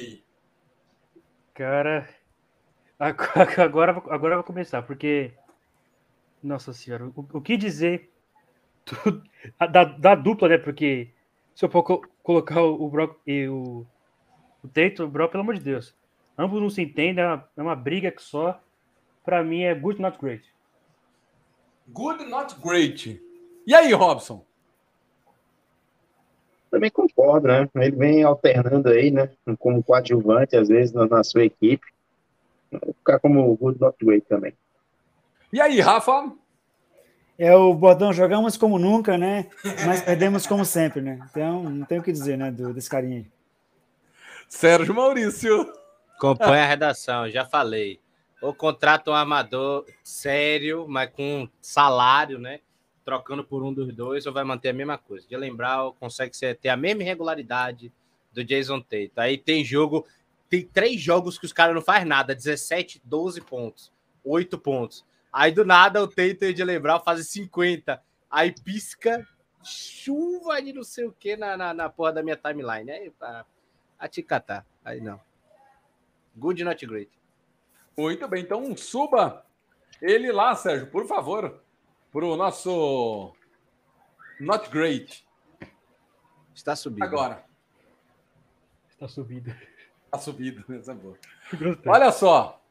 Cara, 1.55 2.08
agora, 2.98 3.92
agora 4.10 4.34
eu 4.34 4.39
vou 4.39 4.44
começar, 4.44 4.82
porque. 4.82 5.32
Nossa 6.42 6.73
Senhora, 6.73 7.06
o, 7.06 7.26
o 7.32 7.40
que 7.40 7.56
dizer 7.56 8.10
da, 9.70 9.84
da, 9.84 10.15
dupla, 10.15 10.48
né? 10.48 10.58
Porque 10.58 11.10
se 11.55 11.65
eu 11.65 11.68
for 11.68 11.82
colocar 12.23 12.62
o 12.62 12.89
Brock 12.89 13.16
e 13.26 13.48
o, 13.48 13.86
o 14.62 14.68
Tatum, 14.68 15.05
o 15.05 15.08
Brock, 15.08 15.32
pelo 15.32 15.42
amor 15.42 15.55
de 15.55 15.62
Deus, 15.62 15.94
ambos 16.39 16.60
não 16.60 16.70
se 16.70 16.82
entendem, 16.82 17.24
é 17.24 17.26
uma, 17.26 17.48
é 17.56 17.62
uma 17.62 17.76
briga 17.76 18.10
que 18.10 18.23
só. 18.23 18.60
Para 19.24 19.42
mim 19.42 19.62
é 19.62 19.74
good, 19.74 20.00
not 20.00 20.18
great. 20.18 20.48
Good, 21.89 22.26
not 22.26 22.55
great. 22.60 23.20
E 23.66 23.74
aí, 23.74 23.92
Robson? 23.92 24.45
Também 26.76 26.90
concordo, 26.90 27.48
né? 27.48 27.68
Ele 27.76 27.96
vem 27.96 28.22
alternando 28.22 28.90
aí, 28.90 29.10
né? 29.10 29.30
Como 29.58 29.82
coadjuvante, 29.82 30.56
às 30.56 30.68
vezes, 30.68 30.92
na, 30.92 31.06
na 31.06 31.24
sua 31.24 31.44
equipe. 31.44 31.86
Vou 32.70 32.94
ficar 32.94 33.18
como 33.18 33.50
o 33.50 33.56
Good 33.56 33.80
Not 33.80 33.96
Great 34.05 34.26
também. 34.28 34.52
E 35.50 35.58
aí, 35.58 35.80
Rafa? 35.80 36.30
É 37.38 37.55
o 37.55 37.72
bordão, 37.72 38.12
jogamos 38.12 38.58
como 38.58 38.78
nunca, 38.78 39.16
né? 39.16 39.48
Mas 39.86 40.02
perdemos 40.02 40.46
como 40.46 40.66
sempre, 40.66 41.00
né? 41.00 41.18
Então, 41.30 41.62
não 41.62 41.86
tem 41.86 41.98
o 41.98 42.02
que 42.02 42.12
dizer, 42.12 42.36
né, 42.36 42.50
do, 42.50 42.74
desse 42.74 42.90
carinha 42.90 43.18
aí. 43.18 43.26
Sérgio 44.48 44.94
Maurício. 44.94 45.72
Acompanha 46.16 46.64
a 46.64 46.66
redação, 46.66 47.28
já 47.30 47.44
falei. 47.44 48.00
Ou 48.42 48.55
contrata 48.55 49.10
um 49.10 49.14
armador 49.14 49.86
sério, 50.02 50.86
mas 50.88 51.10
com 51.10 51.48
salário, 51.60 52.38
né? 52.38 52.60
Trocando 53.06 53.44
por 53.44 53.62
um 53.62 53.72
dos 53.72 53.94
dois, 53.94 54.26
ou 54.26 54.32
vai 54.32 54.42
manter 54.42 54.70
a 54.70 54.72
mesma 54.72 54.98
coisa. 54.98 55.26
De 55.26 55.36
lembrar, 55.36 55.92
consegue 55.92 56.36
ser, 56.36 56.58
ter 56.58 56.68
a 56.68 56.76
mesma 56.76 57.02
irregularidade 57.02 57.92
do 58.32 58.42
Jason 58.44 58.80
Tate. 58.80 59.12
Aí 59.16 59.38
tem 59.38 59.64
jogo, 59.64 60.04
tem 60.50 60.62
três 60.66 61.00
jogos 61.00 61.38
que 61.38 61.46
os 61.46 61.52
caras 61.52 61.74
não 61.74 61.80
faz 61.80 62.04
nada: 62.04 62.34
17, 62.34 63.00
12 63.04 63.40
pontos, 63.42 63.92
8 64.24 64.58
pontos. 64.58 65.04
Aí 65.32 65.52
do 65.52 65.64
nada 65.64 66.02
o 66.02 66.08
Tate 66.08 66.52
de 66.52 66.64
lembrar 66.64 66.98
faz 66.98 67.26
50. 67.28 68.02
Aí 68.28 68.52
pisca 68.52 69.24
chuva 69.62 70.60
de 70.60 70.72
não 70.72 70.82
sei 70.82 71.06
o 71.06 71.12
que 71.12 71.36
na, 71.36 71.56
na, 71.56 71.72
na 71.72 71.88
porra 71.88 72.14
da 72.14 72.22
minha 72.22 72.36
timeline. 72.36 72.90
Aí, 72.90 73.10
para 73.10 73.46
a 73.98 74.08
te 74.08 74.22
catar. 74.22 74.66
Aí 74.84 75.00
não. 75.00 75.20
Good, 76.36 76.64
not 76.64 76.84
great. 76.84 77.10
Muito 77.96 78.28
bem, 78.28 78.42
então 78.42 78.76
suba 78.76 79.46
ele 80.02 80.30
lá, 80.30 80.54
Sérgio, 80.54 80.88
por 80.88 81.06
favor, 81.06 81.62
para 82.16 82.24
o 82.24 82.34
nosso 82.34 83.34
Not 84.40 84.70
Great. 84.70 85.22
Está 86.54 86.74
subindo. 86.74 87.02
Agora. 87.02 87.44
Está 88.88 89.06
subido. 89.06 89.54
Está 90.06 90.18
subido, 90.18 90.64
essa 90.74 90.92
é 90.92 90.94
boa. 90.94 91.18
Olha 91.86 92.10
só. 92.10 92.64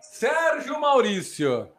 Sérgio 0.00 0.80
Maurício, 0.80 1.70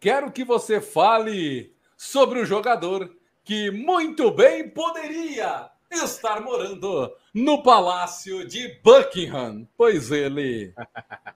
quero 0.00 0.32
que 0.32 0.42
você 0.42 0.80
fale 0.80 1.76
sobre 1.98 2.40
o 2.40 2.46
jogador 2.46 3.14
que 3.44 3.70
muito 3.70 4.30
bem 4.30 4.70
poderia 4.70 5.70
estar 6.02 6.40
morando 6.40 7.14
no 7.32 7.62
palácio 7.62 8.46
de 8.46 8.78
Buckingham, 8.82 9.66
pois 9.76 10.10
ele 10.10 10.74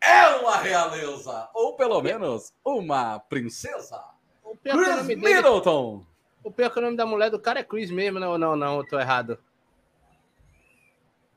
é 0.00 0.26
uma 0.36 0.56
realeza, 0.56 1.48
ou 1.54 1.74
pelo 1.76 2.00
menos 2.02 2.52
uma 2.64 3.18
princesa. 3.18 4.02
O 4.42 4.56
pior 4.56 4.74
que 4.74 4.80
o 4.80 4.84
Chris 4.84 4.96
nome 4.96 5.16
dele- 5.16 5.34
Middleton. 5.36 6.06
O 6.44 6.50
pior 6.50 6.70
que 6.70 6.78
o 6.78 6.82
nome 6.82 6.96
da 6.96 7.04
mulher 7.06 7.30
do 7.30 7.38
cara 7.38 7.60
é 7.60 7.64
Chris 7.64 7.90
mesmo, 7.90 8.18
não, 8.18 8.38
não, 8.38 8.56
não, 8.56 8.78
eu 8.78 8.86
tô 8.86 8.98
errado. 8.98 9.38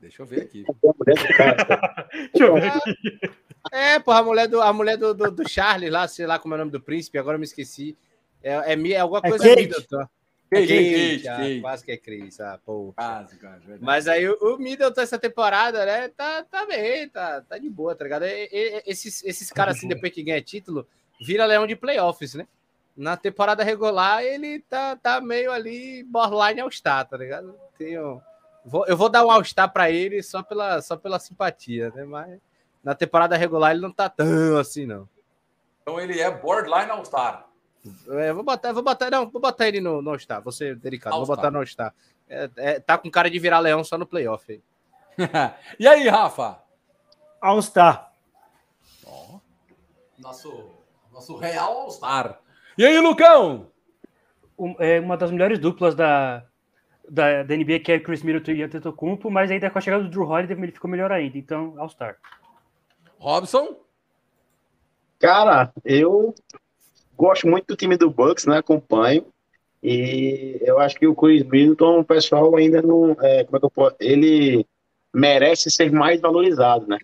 Deixa 0.00 0.22
eu 0.22 0.26
ver 0.26 0.42
aqui. 0.42 0.64
Deixa 2.32 2.44
eu 2.46 2.54
ver 2.54 2.66
aqui. 2.68 3.20
É, 3.70 3.98
porra, 4.00 4.18
a 4.18 4.22
mulher 4.22 4.48
do, 4.48 4.60
a 4.60 4.72
mulher 4.72 4.96
do, 4.96 5.14
do, 5.14 5.30
do 5.30 5.48
Charlie 5.48 5.90
lá, 5.90 6.08
sei 6.08 6.26
lá 6.26 6.38
como 6.38 6.54
é 6.54 6.56
o 6.56 6.58
nome 6.58 6.70
do 6.72 6.80
príncipe, 6.80 7.18
agora 7.18 7.36
eu 7.36 7.38
me 7.38 7.44
esqueci. 7.44 7.96
É, 8.42 8.72
é, 8.74 8.90
é 8.92 8.98
alguma 8.98 9.20
É 9.22 9.28
coisa 9.28 9.44
Kate. 9.48 9.60
Middleton. 9.62 10.04
Kate, 10.54 10.66
Kate, 10.68 11.16
Kate, 11.16 11.28
ah, 11.28 11.36
Kate. 11.38 11.60
Quase 11.60 11.84
que 11.84 11.92
é 11.92 11.96
Chris, 11.96 12.40
ah, 12.40 12.60
pô. 12.64 12.92
Quase, 12.94 13.38
quase, 13.38 13.60
verdade. 13.60 13.82
Mas 13.84 14.06
aí 14.06 14.28
o, 14.28 14.36
o 14.54 14.58
Middleton 14.58 15.00
essa 15.00 15.18
temporada, 15.18 15.84
né, 15.86 16.08
tá, 16.08 16.44
tá 16.44 16.66
bem, 16.66 17.08
tá, 17.08 17.40
tá 17.40 17.56
de 17.58 17.70
boa, 17.70 17.94
tá 17.94 18.04
ligado? 18.04 18.24
E- 18.26 18.48
e- 18.52 18.82
esses, 18.86 19.24
esses 19.24 19.50
caras 19.50 19.76
assim, 19.76 19.88
depois 19.88 20.12
que 20.12 20.22
ganha 20.22 20.42
título, 20.42 20.86
vira 21.20 21.46
leão 21.46 21.66
de 21.66 21.74
playoffs, 21.76 22.34
né? 22.34 22.46
Na 22.94 23.16
temporada 23.16 23.64
regular, 23.64 24.22
ele 24.22 24.60
tá, 24.68 24.94
tá 24.96 25.20
meio 25.20 25.50
ali 25.50 26.02
borderline 26.04 26.60
All-Star, 26.60 27.08
tá 27.08 27.16
ligado? 27.16 27.54
Tenho, 27.78 28.20
vou, 28.64 28.86
eu 28.86 28.96
vou 28.96 29.08
dar 29.08 29.24
um 29.24 29.30
All-Star 29.30 29.72
pra 29.72 29.90
ele 29.90 30.22
só 30.22 30.42
pela, 30.42 30.82
só 30.82 30.96
pela 30.96 31.18
simpatia, 31.18 31.90
né? 31.94 32.04
Mas 32.04 32.38
na 32.84 32.94
temporada 32.94 33.36
regular 33.36 33.70
ele 33.72 33.80
não 33.80 33.90
tá 33.92 34.10
tão 34.10 34.58
assim, 34.58 34.84
não. 34.84 35.08
Então 35.80 35.98
ele 35.98 36.20
é 36.20 36.30
borderline 36.30 36.90
All-Star. 36.90 37.48
É, 38.08 38.32
vou 38.32 38.44
botar, 38.44 38.72
vou 38.72 38.82
botar, 38.82 39.10
não, 39.10 39.28
vou 39.28 39.40
botar 39.40 39.66
ele 39.66 39.80
no, 39.80 40.00
no 40.00 40.10
All-Star, 40.10 40.40
vou 40.40 40.52
ser 40.52 40.76
delicado, 40.76 41.16
vou 41.16 41.26
botar 41.26 41.50
no 41.50 41.58
All-Star. 41.58 41.92
É, 42.28 42.50
é, 42.56 42.80
tá 42.80 42.96
com 42.96 43.10
cara 43.10 43.28
de 43.28 43.38
virar 43.38 43.58
leão 43.58 43.82
só 43.82 43.98
no 43.98 44.06
playoff. 44.06 44.50
aí. 44.50 44.62
e 45.78 45.86
aí, 45.86 46.08
Rafa? 46.08 46.62
All-Star. 47.40 48.12
Ó, 49.04 49.38
nosso, 50.18 50.70
nosso 51.12 51.36
real 51.36 51.72
All-Star. 51.80 52.38
E 52.78 52.86
aí, 52.86 52.98
Lucão? 53.00 53.70
Um- 54.56 54.76
é 54.78 55.00
uma 55.00 55.16
das 55.16 55.32
melhores 55.32 55.58
duplas 55.58 55.94
da, 55.96 56.44
da, 57.08 57.42
da 57.42 57.56
NBA, 57.56 57.80
que 57.80 57.92
é 57.92 57.98
Chris 57.98 58.22
Middleton 58.22 58.52
e 58.52 58.62
Antetokounmpo, 58.62 59.28
mas 59.28 59.50
ainda 59.50 59.68
com 59.68 59.78
a 59.78 59.80
chegada 59.80 60.04
do 60.04 60.10
Drew 60.10 60.28
Holiday 60.28 60.56
ele 60.56 60.72
ficou 60.72 60.90
melhor 60.90 61.10
ainda. 61.10 61.36
Então, 61.36 61.74
All-Star. 61.78 62.16
Robson? 63.18 63.76
Cara, 65.18 65.72
eu 65.84 66.34
gosto 67.16 67.46
muito 67.46 67.66
do 67.66 67.76
time 67.76 67.96
do 67.96 68.10
Bucks, 68.10 68.46
né? 68.46 68.58
Acompanho. 68.58 69.26
E 69.82 70.58
eu 70.62 70.78
acho 70.78 70.96
que 70.96 71.06
o 71.06 71.14
Chris 71.14 71.42
Middleton, 71.42 72.00
o 72.00 72.04
pessoal 72.04 72.54
ainda 72.56 72.80
não. 72.80 73.16
é, 73.20 73.44
como 73.44 73.56
é 73.56 73.60
que 73.60 73.66
eu 73.66 73.70
posso. 73.70 73.96
Ele 73.98 74.64
merece 75.12 75.70
ser 75.70 75.90
mais 75.90 76.20
valorizado, 76.20 76.86
né? 76.86 76.98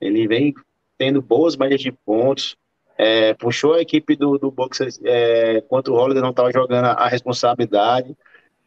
Ele 0.00 0.26
vem 0.26 0.54
tendo 0.98 1.22
boas 1.22 1.56
médias 1.56 1.80
de 1.80 1.92
pontos. 1.92 2.56
é, 2.98 3.34
puxou 3.34 3.74
a 3.74 3.80
equipe 3.80 4.16
do, 4.16 4.38
do 4.38 4.50
Bucks 4.50 4.98
é, 5.04 5.62
o 5.70 5.92
Holiday 5.92 6.22
não 6.22 6.30
estava 6.30 6.50
jogando 6.52 6.86
a, 6.86 7.08
responsabilidade. 7.08 8.16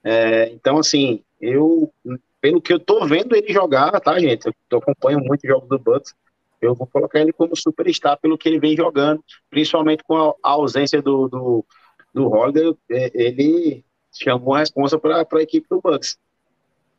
É, 0.04 0.50
então, 0.52 0.78
assim, 0.78 1.24
eu, 1.42 1.92
pelo 2.40 2.62
que 2.62 2.72
eu 2.72 2.80
tô 2.80 3.06
vendo 3.06 3.36
ele 3.36 3.52
jogar, 3.52 4.00
tá, 4.00 4.18
gente? 4.20 4.46
Eu, 4.46 4.54
eu 4.72 4.78
acompanho 4.78 5.20
muito 5.20 5.46
jogos 5.46 5.68
do 5.68 5.80
Bucks. 5.80 6.14
Eu 6.62 6.76
vou 6.76 6.88
colocar 6.88 7.20
ele 7.20 7.32
como 7.32 7.56
superstar 7.56 8.20
pelo 8.20 8.38
que 8.38 8.50
ele 8.50 8.60
vem 8.60 8.76
jogando, 8.76 9.24
principalmente 9.50 10.04
com 10.04 10.16
a, 10.18 10.36
ausência 10.44 11.02
do, 11.02 11.28
do, 11.28 11.66
do 12.14 12.78
é, 12.90 13.12
ele 13.14 13.86
chamou 14.12 14.56
a 14.56 14.60
responsa 14.60 15.00
para 15.00 15.26
a 15.32 15.42
equipe 15.42 15.68
do 15.70 15.82
Bucks. 15.82 16.18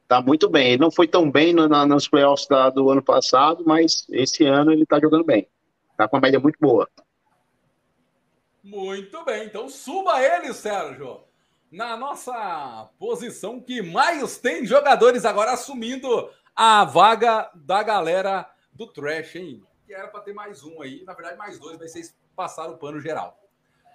Tá 0.08 0.20
muito 0.20 0.48
bem. 0.48 0.72
Ele 0.72 0.80
não 0.80 0.90
foi 0.90 1.06
tão 1.06 1.30
bem 1.30 1.52
no, 1.52 1.68
na, 1.68 1.86
nos 1.86 2.08
playoffs 2.08 2.47
da- 2.48 2.70
do 2.70 2.90
ano 2.90 3.02
passado, 3.02 3.62
mas 3.66 4.05
esse 4.10 4.44
ano 4.44 4.72
ele 4.72 4.86
tá 4.86 4.98
jogando 4.98 5.24
bem. 5.24 5.47
Tá 5.97 6.08
com 6.08 6.16
uma 6.16 6.22
média 6.22 6.40
muito 6.40 6.56
boa. 6.58 6.89
Muito 8.62 9.24
bem, 9.24 9.47
então 9.47 9.68
suba 9.68 10.22
ele, 10.22 10.52
Sérgio. 10.52 11.20
Na 11.70 11.97
nossa 11.97 12.90
posição 12.98 13.60
que 13.60 13.80
mais 13.80 14.39
tem 14.39 14.66
jogadores 14.66 15.24
agora 15.24 15.52
assumindo 15.52 16.28
a 16.56 16.84
vaga 16.84 17.48
da 17.55 17.82
galera 17.82 18.50
do 18.81 18.86
Trash, 18.86 19.36
hein? 19.36 19.62
Que 19.86 19.92
era 19.92 20.09
para 20.09 20.20
ter 20.20 20.33
mais 20.33 20.62
um 20.62 20.81
aí, 20.81 21.05
na 21.05 21.12
verdade 21.12 21.36
mais 21.36 21.59
dois, 21.59 21.78
mas 21.78 21.92
vocês 21.92 22.17
passaram 22.34 22.73
o 22.73 22.78
pano 22.78 22.99
geral. 22.99 23.39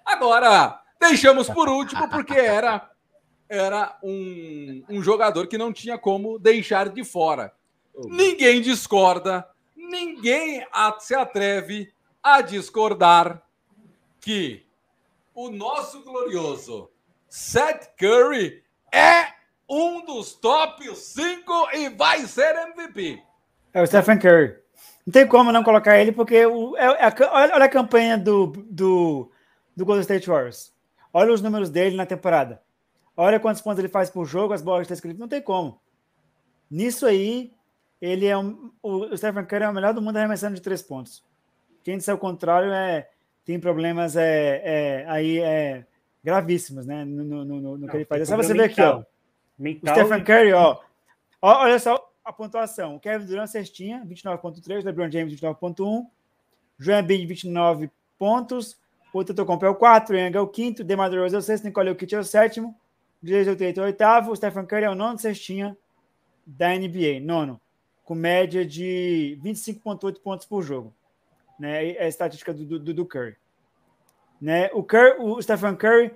Agora, 0.04 0.80
deixamos 1.00 1.48
por 1.48 1.68
último 1.68 2.08
porque 2.08 2.34
era 2.34 2.90
era 3.48 3.98
um, 4.02 4.84
um 4.88 5.02
jogador 5.02 5.46
que 5.46 5.58
não 5.58 5.72
tinha 5.72 5.98
como 5.98 6.38
deixar 6.38 6.88
de 6.88 7.04
fora. 7.04 7.52
Ninguém 8.04 8.60
discorda, 8.60 9.48
ninguém 9.74 10.64
se 11.00 11.14
atreve 11.14 11.92
a 12.22 12.40
discordar 12.40 13.42
que 14.20 14.66
o 15.34 15.50
nosso 15.50 16.02
glorioso 16.02 16.90
Seth 17.28 17.92
Curry 17.96 18.62
é 18.92 19.32
um 19.68 20.04
dos 20.04 20.34
top 20.34 20.94
5 20.94 21.68
e 21.72 21.88
vai 21.88 22.26
ser 22.26 22.54
MVP. 22.68 23.22
É 23.72 23.82
o 23.82 23.86
Stephen 23.86 24.18
Curry. 24.18 24.65
Não 25.06 25.12
tem 25.12 25.26
como 25.26 25.52
não 25.52 25.62
colocar 25.62 25.98
ele, 25.98 26.10
porque 26.10 26.44
o, 26.44 26.76
é, 26.76 26.86
é 26.86 27.14
olha, 27.30 27.64
a 27.64 27.68
campanha 27.68 28.18
do, 28.18 28.48
do, 28.68 29.30
do 29.76 29.84
Golden 29.86 30.00
State 30.02 30.28
Warriors. 30.28 30.74
Olha 31.12 31.32
os 31.32 31.40
números 31.40 31.70
dele 31.70 31.96
na 31.96 32.04
temporada. 32.04 32.60
Olha 33.16 33.38
quantos 33.38 33.62
pontos 33.62 33.78
ele 33.78 33.88
faz 33.88 34.10
por 34.10 34.26
jogo, 34.26 34.52
as 34.52 34.62
bolas 34.62 34.80
que 34.80 34.92
está 34.92 34.94
escrito. 34.94 35.18
Não 35.20 35.28
tem 35.28 35.40
como. 35.40 35.80
Nisso 36.68 37.06
aí, 37.06 37.52
ele 38.00 38.26
é 38.26 38.36
um, 38.36 38.72
o 38.82 39.16
Stephen 39.16 39.44
Curry 39.46 39.64
é 39.64 39.68
o 39.68 39.72
melhor 39.72 39.94
do 39.94 40.02
mundo 40.02 40.16
arremessando 40.16 40.56
de 40.56 40.60
três 40.60 40.82
pontos. 40.82 41.24
Quem 41.84 41.96
disser 41.96 42.14
o 42.14 42.18
contrário 42.18 42.72
é, 42.72 43.08
tem 43.44 43.60
problemas 43.60 44.16
é, 44.16 44.60
é, 44.64 45.04
aí 45.08 45.38
é, 45.38 45.86
gravíssimos 46.22 46.84
né, 46.84 47.04
no, 47.04 47.24
no, 47.24 47.44
no- 47.44 47.78
no 47.78 47.88
que 47.88 47.96
ele 47.96 48.04
faz. 48.04 48.22
É 48.22 48.24
só 48.24 48.36
você 48.36 48.52
ver 48.52 48.64
aqui, 48.64 48.82
ó. 48.82 48.98
O. 48.98 49.04
Stephen 49.88 50.24
Curry, 50.24 50.52
ó. 50.52 50.80
Ó, 51.40 51.62
Olha 51.62 51.78
só 51.78 52.05
a 52.26 52.32
pontuação. 52.32 52.98
Kevin 52.98 53.24
Durant, 53.24 53.46
cestinha, 53.46 54.04
29.3. 54.04 54.84
LeBron 54.84 55.08
James, 55.08 55.32
29.1. 55.32 56.06
Joel 56.76 57.00
Embiid, 57.00 57.24
29 57.24 57.88
pontos. 58.18 58.76
O 59.12 59.20
Antetokounmpo 59.20 59.64
é 59.64 59.68
o 59.68 59.76
4. 59.76 60.14
O 60.14 60.18
Young 60.18 60.36
é 60.36 60.40
o 60.40 60.48
quinto. 60.48 60.82
DeMar 60.82 61.08
DeRozan 61.08 61.36
é 61.36 61.38
o 61.38 61.42
sexto. 61.42 61.64
Nicole 61.64 61.90
Jokic 61.90 62.14
é 62.16 62.18
o 62.18 62.24
sétimo. 62.24 62.76
Jason 63.22 63.54
Tatum 63.54 63.80
é 63.80 63.84
o 63.84 63.86
oitavo. 63.86 64.32
O 64.32 64.36
Stephen 64.36 64.66
Curry 64.66 64.84
é 64.84 64.90
o 64.90 64.94
nono 64.96 65.18
cestinha 65.18 65.78
da 66.44 66.76
NBA. 66.76 67.20
Nono. 67.22 67.60
Com 68.04 68.16
média 68.16 68.66
de 68.66 69.38
25.8 69.42 70.20
pontos 70.20 70.46
por 70.46 70.62
jogo. 70.62 70.92
Né? 71.58 71.92
É 71.92 72.04
a 72.04 72.08
estatística 72.08 72.52
do, 72.52 72.80
do, 72.80 72.92
do 72.92 73.06
Curry. 73.06 73.36
Né? 74.40 74.68
O, 74.74 74.82
Curry. 74.82 75.14
o 75.20 75.40
Stephen 75.40 75.76
Curry 75.76 76.10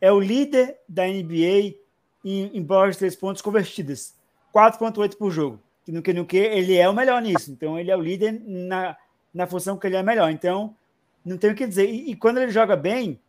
é 0.00 0.10
o 0.10 0.18
líder 0.18 0.78
da 0.88 1.06
NBA 1.06 1.76
em, 2.24 2.56
em 2.56 2.62
bolas 2.62 2.94
de 2.94 3.00
três 3.00 3.14
pontos 3.14 3.42
convertidas. 3.42 4.16
4,8 4.52 5.16
por 5.16 5.30
jogo. 5.30 5.60
Que 5.84 5.90
no 5.90 6.02
que 6.02 6.12
no 6.12 6.24
que 6.24 6.36
ele 6.36 6.76
é 6.76 6.88
o 6.88 6.94
melhor 6.94 7.20
nisso. 7.20 7.50
Então, 7.50 7.78
ele 7.78 7.90
é 7.90 7.96
o 7.96 8.00
líder 8.00 8.40
na, 8.44 8.96
na 9.34 9.46
função 9.46 9.76
que 9.76 9.86
ele 9.86 9.96
é 9.96 10.02
melhor. 10.02 10.30
Então, 10.30 10.76
não 11.24 11.36
tem 11.36 11.50
o 11.50 11.54
que 11.54 11.66
dizer. 11.66 11.88
E, 11.88 12.10
e, 12.10 12.16
quando 12.16 12.38
ele 12.38 12.52
joga 12.52 12.76
bem, 12.76 13.20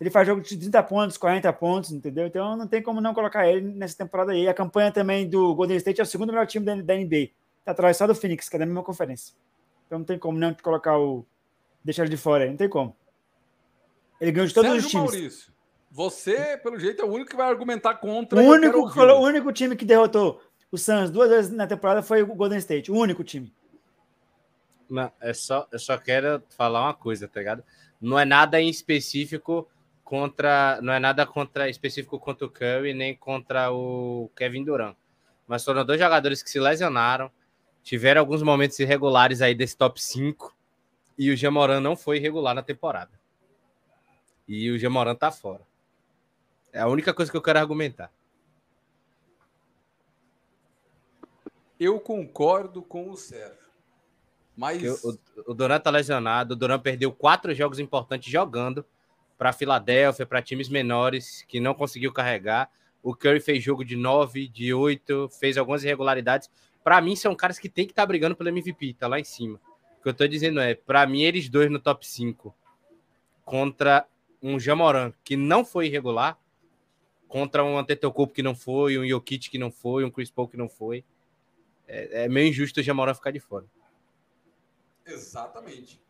ele 0.00 0.10
faz 0.10 0.26
jogo 0.26 0.40
de 0.40 0.56
30 0.56 0.82
pontos, 0.84 1.18
40 1.18 1.52
pontos, 1.52 1.92
entendeu? 1.92 2.26
Então, 2.26 2.56
não 2.56 2.66
tem 2.66 2.82
como 2.82 3.00
não 3.00 3.12
colocar 3.12 3.46
ele 3.46 3.60
nessa 3.60 3.96
temporada 3.98 4.32
aí. 4.32 4.48
A 4.48 4.54
campanha 4.54 4.90
também 4.90 5.28
do 5.28 5.54
Golden 5.54 5.76
State 5.76 6.00
é 6.00 6.04
o 6.04 6.06
segundo 6.06 6.32
melhor 6.32 6.46
time 6.46 6.64
da, 6.64 6.74
da 6.76 6.94
NBA. 6.94 7.30
Tá 7.64 7.72
atrás 7.72 7.96
só 7.96 8.06
do 8.06 8.14
Phoenix, 8.14 8.48
que 8.48 8.56
é 8.56 8.58
da 8.58 8.66
mesma 8.66 8.82
conferência. 8.82 9.34
Então, 9.86 9.98
não 9.98 10.06
tem 10.06 10.18
como 10.18 10.38
não 10.38 10.54
colocar 10.54 10.98
o. 10.98 11.26
deixar 11.84 12.04
ele 12.04 12.10
de 12.10 12.16
fora 12.16 12.44
aí. 12.44 12.50
Não 12.50 12.56
tem 12.56 12.68
como. 12.68 12.96
Ele 14.20 14.32
ganhou 14.32 14.48
de 14.48 14.54
todos 14.54 14.70
Sérgio 14.70 14.86
os 14.86 14.90
times. 14.90 15.12
Maurício, 15.12 15.52
você, 15.90 16.58
pelo 16.58 16.78
jeito, 16.78 17.02
é 17.02 17.04
o 17.04 17.08
único 17.08 17.30
que 17.30 17.36
vai 17.36 17.48
argumentar 17.48 17.94
contra. 17.94 18.38
O 18.40 18.42
único, 18.42 18.78
o 18.78 19.20
único 19.22 19.52
time 19.52 19.76
que 19.76 19.84
derrotou 19.84 20.40
o 20.70 20.78
Suns 20.78 21.10
duas 21.10 21.30
vezes 21.30 21.50
na 21.50 21.66
temporada 21.66 22.02
foi 22.02 22.22
o 22.22 22.26
Golden 22.26 22.58
State, 22.58 22.90
o 22.90 22.96
único 22.96 23.24
time. 23.24 23.52
Não, 24.88 25.12
é 25.20 25.34
só, 25.34 25.66
eu 25.70 25.78
só 25.78 25.98
quero 25.98 26.42
falar 26.50 26.82
uma 26.82 26.94
coisa, 26.94 27.28
tá 27.28 27.40
ligado? 27.40 27.62
Não 28.00 28.18
é 28.18 28.24
nada 28.24 28.60
em 28.60 28.68
específico 28.68 29.68
contra, 30.02 30.80
não 30.82 30.92
é 30.92 30.98
nada 30.98 31.26
contra 31.26 31.68
específico 31.68 32.18
contra 32.18 32.46
o 32.46 32.50
Curry 32.50 32.94
nem 32.94 33.14
contra 33.14 33.70
o 33.70 34.30
Kevin 34.34 34.64
Durant, 34.64 34.96
mas 35.46 35.64
foram 35.64 35.84
dois 35.84 36.00
jogadores 36.00 36.42
que 36.42 36.48
se 36.48 36.58
lesionaram, 36.58 37.30
tiveram 37.82 38.20
alguns 38.20 38.42
momentos 38.42 38.78
irregulares 38.78 39.42
aí 39.42 39.54
desse 39.54 39.76
top 39.76 40.02
5 40.02 40.56
e 41.18 41.30
o 41.30 41.36
Jamoran 41.36 41.80
não 41.80 41.96
foi 41.96 42.16
irregular 42.16 42.54
na 42.54 42.62
temporada. 42.62 43.10
E 44.46 44.70
o 44.70 44.78
Jamoran 44.78 45.14
tá 45.14 45.30
fora. 45.30 45.62
É 46.72 46.80
a 46.80 46.86
única 46.86 47.12
coisa 47.12 47.30
que 47.30 47.36
eu 47.36 47.42
quero 47.42 47.58
argumentar. 47.58 48.10
Eu 51.78 52.00
concordo 52.00 52.82
com 52.82 53.10
o 53.10 53.16
Sérgio. 53.16 53.68
Mas. 54.56 55.04
O, 55.04 55.18
o 55.46 55.54
Duran 55.54 55.78
tá 55.78 55.90
lesionado. 55.90 56.54
O 56.54 56.56
Duran 56.56 56.78
perdeu 56.78 57.12
quatro 57.12 57.54
jogos 57.54 57.78
importantes 57.78 58.30
jogando 58.30 58.84
para 59.38 59.52
Filadélfia, 59.52 60.26
para 60.26 60.42
times 60.42 60.68
menores 60.68 61.44
que 61.48 61.60
não 61.60 61.74
conseguiu 61.74 62.12
carregar. 62.12 62.68
O 63.00 63.14
Curry 63.14 63.40
fez 63.40 63.62
jogo 63.62 63.84
de 63.84 63.94
9, 63.94 64.48
de 64.48 64.74
8, 64.74 65.28
fez 65.38 65.56
algumas 65.56 65.84
irregularidades. 65.84 66.50
Para 66.82 67.00
mim, 67.00 67.14
são 67.14 67.34
caras 67.34 67.58
que 67.58 67.68
tem 67.68 67.86
que 67.86 67.92
estar 67.92 68.02
tá 68.02 68.06
brigando 68.06 68.34
pelo 68.34 68.48
MVP, 68.48 68.94
tá 68.94 69.06
lá 69.06 69.20
em 69.20 69.24
cima. 69.24 69.60
O 69.98 70.02
que 70.02 70.08
eu 70.08 70.14
tô 70.14 70.26
dizendo 70.26 70.60
é, 70.60 70.74
para 70.74 71.06
mim, 71.06 71.22
eles 71.22 71.48
dois 71.48 71.70
no 71.70 71.78
top 71.78 72.06
5 72.06 72.54
contra 73.44 74.06
um 74.42 74.58
Jamoran 74.58 75.12
que 75.22 75.36
não 75.36 75.64
foi 75.64 75.86
irregular, 75.86 76.38
contra 77.28 77.62
um 77.64 77.78
Antetokounmpo 77.78 78.34
que 78.34 78.42
não 78.42 78.54
foi, 78.54 78.98
um 78.98 79.06
Jokic 79.06 79.50
que 79.50 79.58
não 79.58 79.70
foi, 79.70 80.04
um 80.04 80.10
Chris 80.10 80.30
Paul 80.30 80.48
que 80.48 80.56
não 80.56 80.68
foi. 80.68 81.04
É, 81.88 82.24
é 82.24 82.28
meio 82.28 82.48
injusto 82.48 82.80
o 82.80 82.82
Jamoran 82.82 83.14
ficar 83.14 83.30
de 83.30 83.40
fora. 83.40 83.64
Exatamente. 85.06 86.00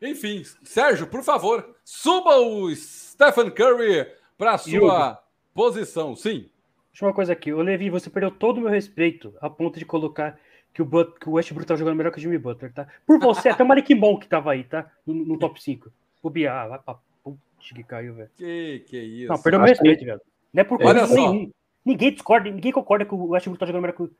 Enfim, 0.00 0.42
Sérgio, 0.62 1.06
por 1.06 1.22
favor, 1.22 1.76
suba 1.84 2.36
o 2.36 2.74
Stephen 2.74 3.50
Curry 3.50 4.06
para 4.36 4.54
a 4.54 4.58
sua 4.58 5.10
Hugo. 5.10 5.18
posição. 5.52 6.16
Sim. 6.16 6.48
Deixa 6.92 7.04
uma 7.04 7.12
coisa 7.12 7.32
aqui. 7.32 7.52
O 7.52 7.60
Levi, 7.60 7.90
você 7.90 8.08
perdeu 8.08 8.30
todo 8.30 8.58
o 8.58 8.60
meu 8.60 8.70
respeito 8.70 9.34
a 9.40 9.50
ponto 9.50 9.78
de 9.78 9.84
colocar 9.84 10.38
que 10.72 10.82
o, 10.82 10.84
But 10.84 11.18
que 11.18 11.28
o 11.28 11.32
Westbrook 11.32 11.66
tá 11.66 11.76
jogando 11.76 11.96
melhor 11.96 12.12
que 12.12 12.18
o 12.18 12.20
Jimmy 12.20 12.38
Butler, 12.38 12.72
tá? 12.72 12.86
Por 13.06 13.18
você, 13.18 13.48
até 13.48 13.62
o 13.62 13.66
Malik 13.68 13.94
que 13.94 14.28
tava 14.28 14.52
aí, 14.52 14.64
tá? 14.64 14.90
No, 15.04 15.14
no 15.14 15.38
top 15.38 15.60
5. 15.62 15.92
O 16.22 16.30
Bia, 16.30 16.66
vai 16.66 16.78
pra 16.78 16.94
puta 17.22 17.38
que 17.60 17.82
caiu, 17.82 18.14
velho. 18.14 18.30
Que 18.36 18.84
que 18.86 18.96
é 18.96 19.02
isso? 19.02 19.28
Não, 19.32 19.42
perdeu 19.42 19.60
meu 19.60 19.68
respeito, 19.68 20.04
velho. 20.04 20.20
Não 20.52 20.60
é 20.60 20.64
por 20.64 20.78
coisa 20.78 21.06
nenhum. 21.06 21.50
Ninguém 21.84 22.12
discorda, 22.12 22.50
ninguém 22.50 22.72
concorda 22.72 23.04
que 23.04 23.14
o 23.14 23.28
Westbrook 23.28 23.58
tá 23.58 23.66
jogando 23.66 23.82
melhor 23.82 23.96
que 23.96 24.02
o. 24.02 24.10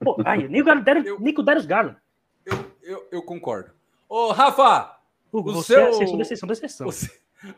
Pô, 0.00 0.16
o, 0.18 0.22
Darius, 0.22 1.06
eu... 1.06 1.20
nem 1.20 1.34
o 1.36 1.42
Darius 1.42 1.66
Garland. 1.66 1.96
Eu, 2.44 2.64
eu, 2.82 3.08
eu 3.12 3.22
concordo. 3.22 3.72
Ô, 4.08 4.32
Rafa! 4.32 4.96
Hugo, 5.32 5.50
o 5.50 5.54
você 5.54 5.74
seu... 5.74 5.82
é 5.82 6.20
exceção 6.22 6.46
da 6.48 6.52
exceção 6.52 6.86
da. 6.86 6.90
O 6.90 6.92
seu, 6.92 7.10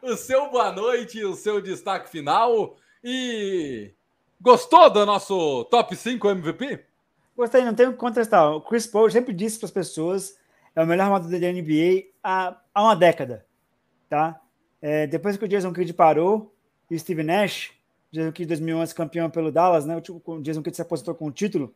o 0.03 0.17
seu 0.17 0.51
boa 0.51 0.73
noite, 0.73 1.25
o 1.25 1.35
seu 1.35 1.61
destaque 1.61 2.11
final 2.11 2.77
e... 3.03 3.93
Gostou 4.41 4.89
do 4.89 5.05
nosso 5.05 5.65
top 5.67 5.95
5 5.95 6.31
MVP? 6.31 6.85
Gostei, 7.37 7.63
não 7.63 7.75
tenho 7.75 7.93
que 7.93 7.99
contestar. 7.99 8.51
O 8.53 8.61
Chris 8.63 8.87
Paul 8.87 9.11
sempre 9.11 9.35
disse 9.35 9.59
para 9.59 9.67
as 9.67 9.71
pessoas 9.71 10.39
é 10.75 10.83
o 10.83 10.87
melhor 10.87 11.05
armador 11.05 11.31
da 11.31 11.53
NBA 11.53 12.11
há, 12.23 12.57
há 12.75 12.83
uma 12.83 12.97
década, 12.97 13.45
tá? 14.09 14.41
É, 14.81 15.07
depois 15.07 15.37
que 15.37 15.45
o 15.45 15.49
Jason 15.49 15.73
Kidd 15.73 15.93
parou 15.93 16.55
e 16.91 16.95
o 16.95 16.99
Steve 16.99 17.23
Nash, 17.23 17.73
Jason 18.11 18.33
Kidd 18.33 18.49
2011 18.49 18.95
campeão 18.95 19.29
pelo 19.29 19.53
Dallas, 19.53 19.85
né? 19.85 19.97
O 19.97 20.41
Jason 20.41 20.63
Kidd 20.63 20.75
se 20.75 20.83
aposentou 20.83 21.15
com 21.15 21.27
o 21.27 21.33
título. 21.33 21.75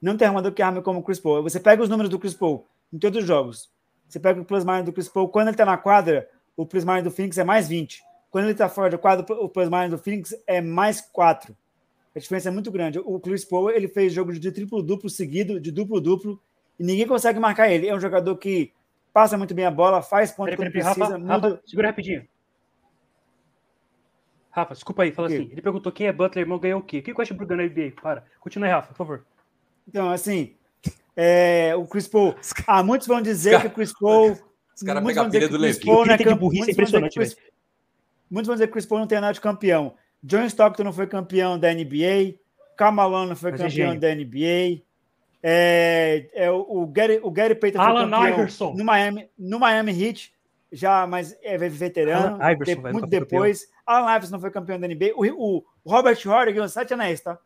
Não 0.00 0.16
tem 0.16 0.28
armador 0.28 0.52
que 0.52 0.62
arme 0.62 0.82
como 0.82 1.00
o 1.00 1.02
Chris 1.02 1.18
Paul. 1.18 1.42
Você 1.42 1.58
pega 1.58 1.82
os 1.82 1.88
números 1.88 2.10
do 2.10 2.18
Chris 2.18 2.34
Paul 2.34 2.66
em 2.92 2.98
todos 2.98 3.20
os 3.20 3.26
jogos. 3.26 3.70
Você 4.08 4.20
pega 4.20 4.40
o 4.40 4.44
plus 4.44 4.64
minus 4.64 4.84
do 4.84 4.92
Chris 4.92 5.08
Paul, 5.08 5.28
quando 5.28 5.48
ele 5.48 5.54
está 5.54 5.64
na 5.64 5.76
quadra, 5.76 6.28
o 6.56 6.64
plus 6.64 6.84
minus 6.84 7.02
do 7.02 7.10
Phoenix 7.10 7.38
é 7.38 7.44
mais 7.44 7.68
20. 7.68 8.02
Quando 8.30 8.44
ele 8.44 8.52
está 8.52 8.68
fora 8.68 8.90
da 8.90 8.98
quadra, 8.98 9.26
o 9.34 9.48
plus 9.48 9.68
minus 9.68 9.90
do 9.90 9.98
Phoenix 9.98 10.34
é 10.46 10.60
mais 10.60 11.00
4. 11.00 11.56
A 12.14 12.18
diferença 12.18 12.48
é 12.48 12.52
muito 12.52 12.70
grande. 12.70 12.98
O 12.98 13.20
Chris 13.20 13.44
Paul 13.44 13.70
ele 13.70 13.88
fez 13.88 14.12
jogo 14.12 14.32
de 14.32 14.52
triplo-duplo 14.52 15.10
seguido, 15.10 15.60
de 15.60 15.70
duplo-duplo, 15.70 16.40
e 16.78 16.84
ninguém 16.84 17.06
consegue 17.06 17.38
marcar 17.38 17.70
ele. 17.70 17.88
É 17.88 17.94
um 17.94 18.00
jogador 18.00 18.36
que 18.36 18.72
passa 19.12 19.36
muito 19.36 19.54
bem 19.54 19.64
a 19.64 19.70
bola, 19.70 20.02
faz 20.02 20.30
ponto 20.30 20.46
peraí, 20.46 20.56
quando 20.56 20.72
peraí, 20.72 20.84
precisa. 20.84 21.04
Rafa, 21.04 21.18
muda... 21.18 21.48
Rafa, 21.48 21.62
segura 21.66 21.88
rapidinho. 21.88 22.28
Rafa, 24.50 24.74
desculpa 24.74 25.02
aí, 25.02 25.12
fala 25.12 25.28
assim. 25.28 25.48
Ele 25.50 25.60
perguntou 25.60 25.92
quem 25.92 26.06
é 26.06 26.12
Butler, 26.12 26.44
irmão, 26.44 26.58
ganhou 26.58 26.80
o 26.80 26.82
quê? 26.82 26.98
O 26.98 27.02
que 27.02 27.12
o 27.12 27.18
Westbrook 27.18 27.48
ganhou 27.48 27.68
na 27.68 27.74
NBA? 27.74 27.92
Para. 28.00 28.24
Continue, 28.40 28.70
Rafa, 28.70 28.88
por 28.88 28.96
favor. 28.96 29.26
Então, 29.88 30.10
assim, 30.10 30.54
é, 31.16 31.74
o 31.76 31.86
Chris 31.86 32.06
Paul. 32.06 32.34
Ah, 32.66 32.82
muitos 32.82 33.06
vão 33.06 33.22
dizer 33.22 33.52
cara, 33.52 33.62
que 33.62 33.68
o 33.68 33.70
Chris 33.70 33.92
Paul. 33.98 34.38
Os 34.74 34.82
caras 34.82 35.04
pegam 35.04 35.24
a 35.24 35.30
pilha 35.30 35.48
do 35.48 35.56
Levi. 35.56 35.86
Né, 36.06 36.16
de 36.16 36.34
burrice 36.34 36.70
impressionante, 36.70 37.14
Chris, 37.14 37.36
Muitos 38.30 38.48
vão 38.48 38.56
dizer 38.56 38.66
que 38.66 38.70
o 38.70 38.74
Chris 38.74 38.86
Paul 38.86 39.00
não 39.00 39.06
tem 39.06 39.20
nada 39.20 39.32
de 39.32 39.40
campeão. 39.40 39.94
John 40.22 40.44
Stockton 40.44 40.84
não 40.84 40.92
foi 40.92 41.06
campeão 41.06 41.58
da 41.58 41.72
NBA. 41.72 42.34
Carmelo 42.76 43.24
não 43.24 43.36
foi 43.36 43.52
Mas 43.52 43.60
é 43.60 43.64
campeão 43.64 43.92
é 43.92 43.96
da 43.96 44.14
NBA. 44.14 44.82
É, 45.42 46.28
é, 46.34 46.50
o, 46.50 46.86
Gary, 46.86 47.20
o 47.22 47.30
Gary 47.30 47.54
Payton 47.54 47.80
Alan 47.80 48.10
foi 48.10 48.32
campeão 48.32 48.74
no 48.74 48.84
Miami, 48.84 49.30
no 49.38 49.60
Miami 49.60 50.02
Heat, 50.02 50.32
já, 50.72 51.06
mas 51.06 51.36
é 51.42 51.56
veterano. 51.56 52.36
Iverson, 52.36 52.82
de, 52.82 52.92
muito 52.92 53.06
depois. 53.06 53.64
Campeão. 53.64 53.82
Alan 53.86 54.16
Iverson 54.16 54.32
não 54.32 54.40
foi 54.40 54.50
campeão 54.50 54.80
da 54.80 54.88
NBA. 54.88 55.12
O, 55.14 55.58
o 55.58 55.64
Robert 55.86 56.18
Horry 56.26 56.52
ganhou 56.52 56.68
sete 56.68 56.94
anéis, 56.94 57.20
tá? 57.20 57.38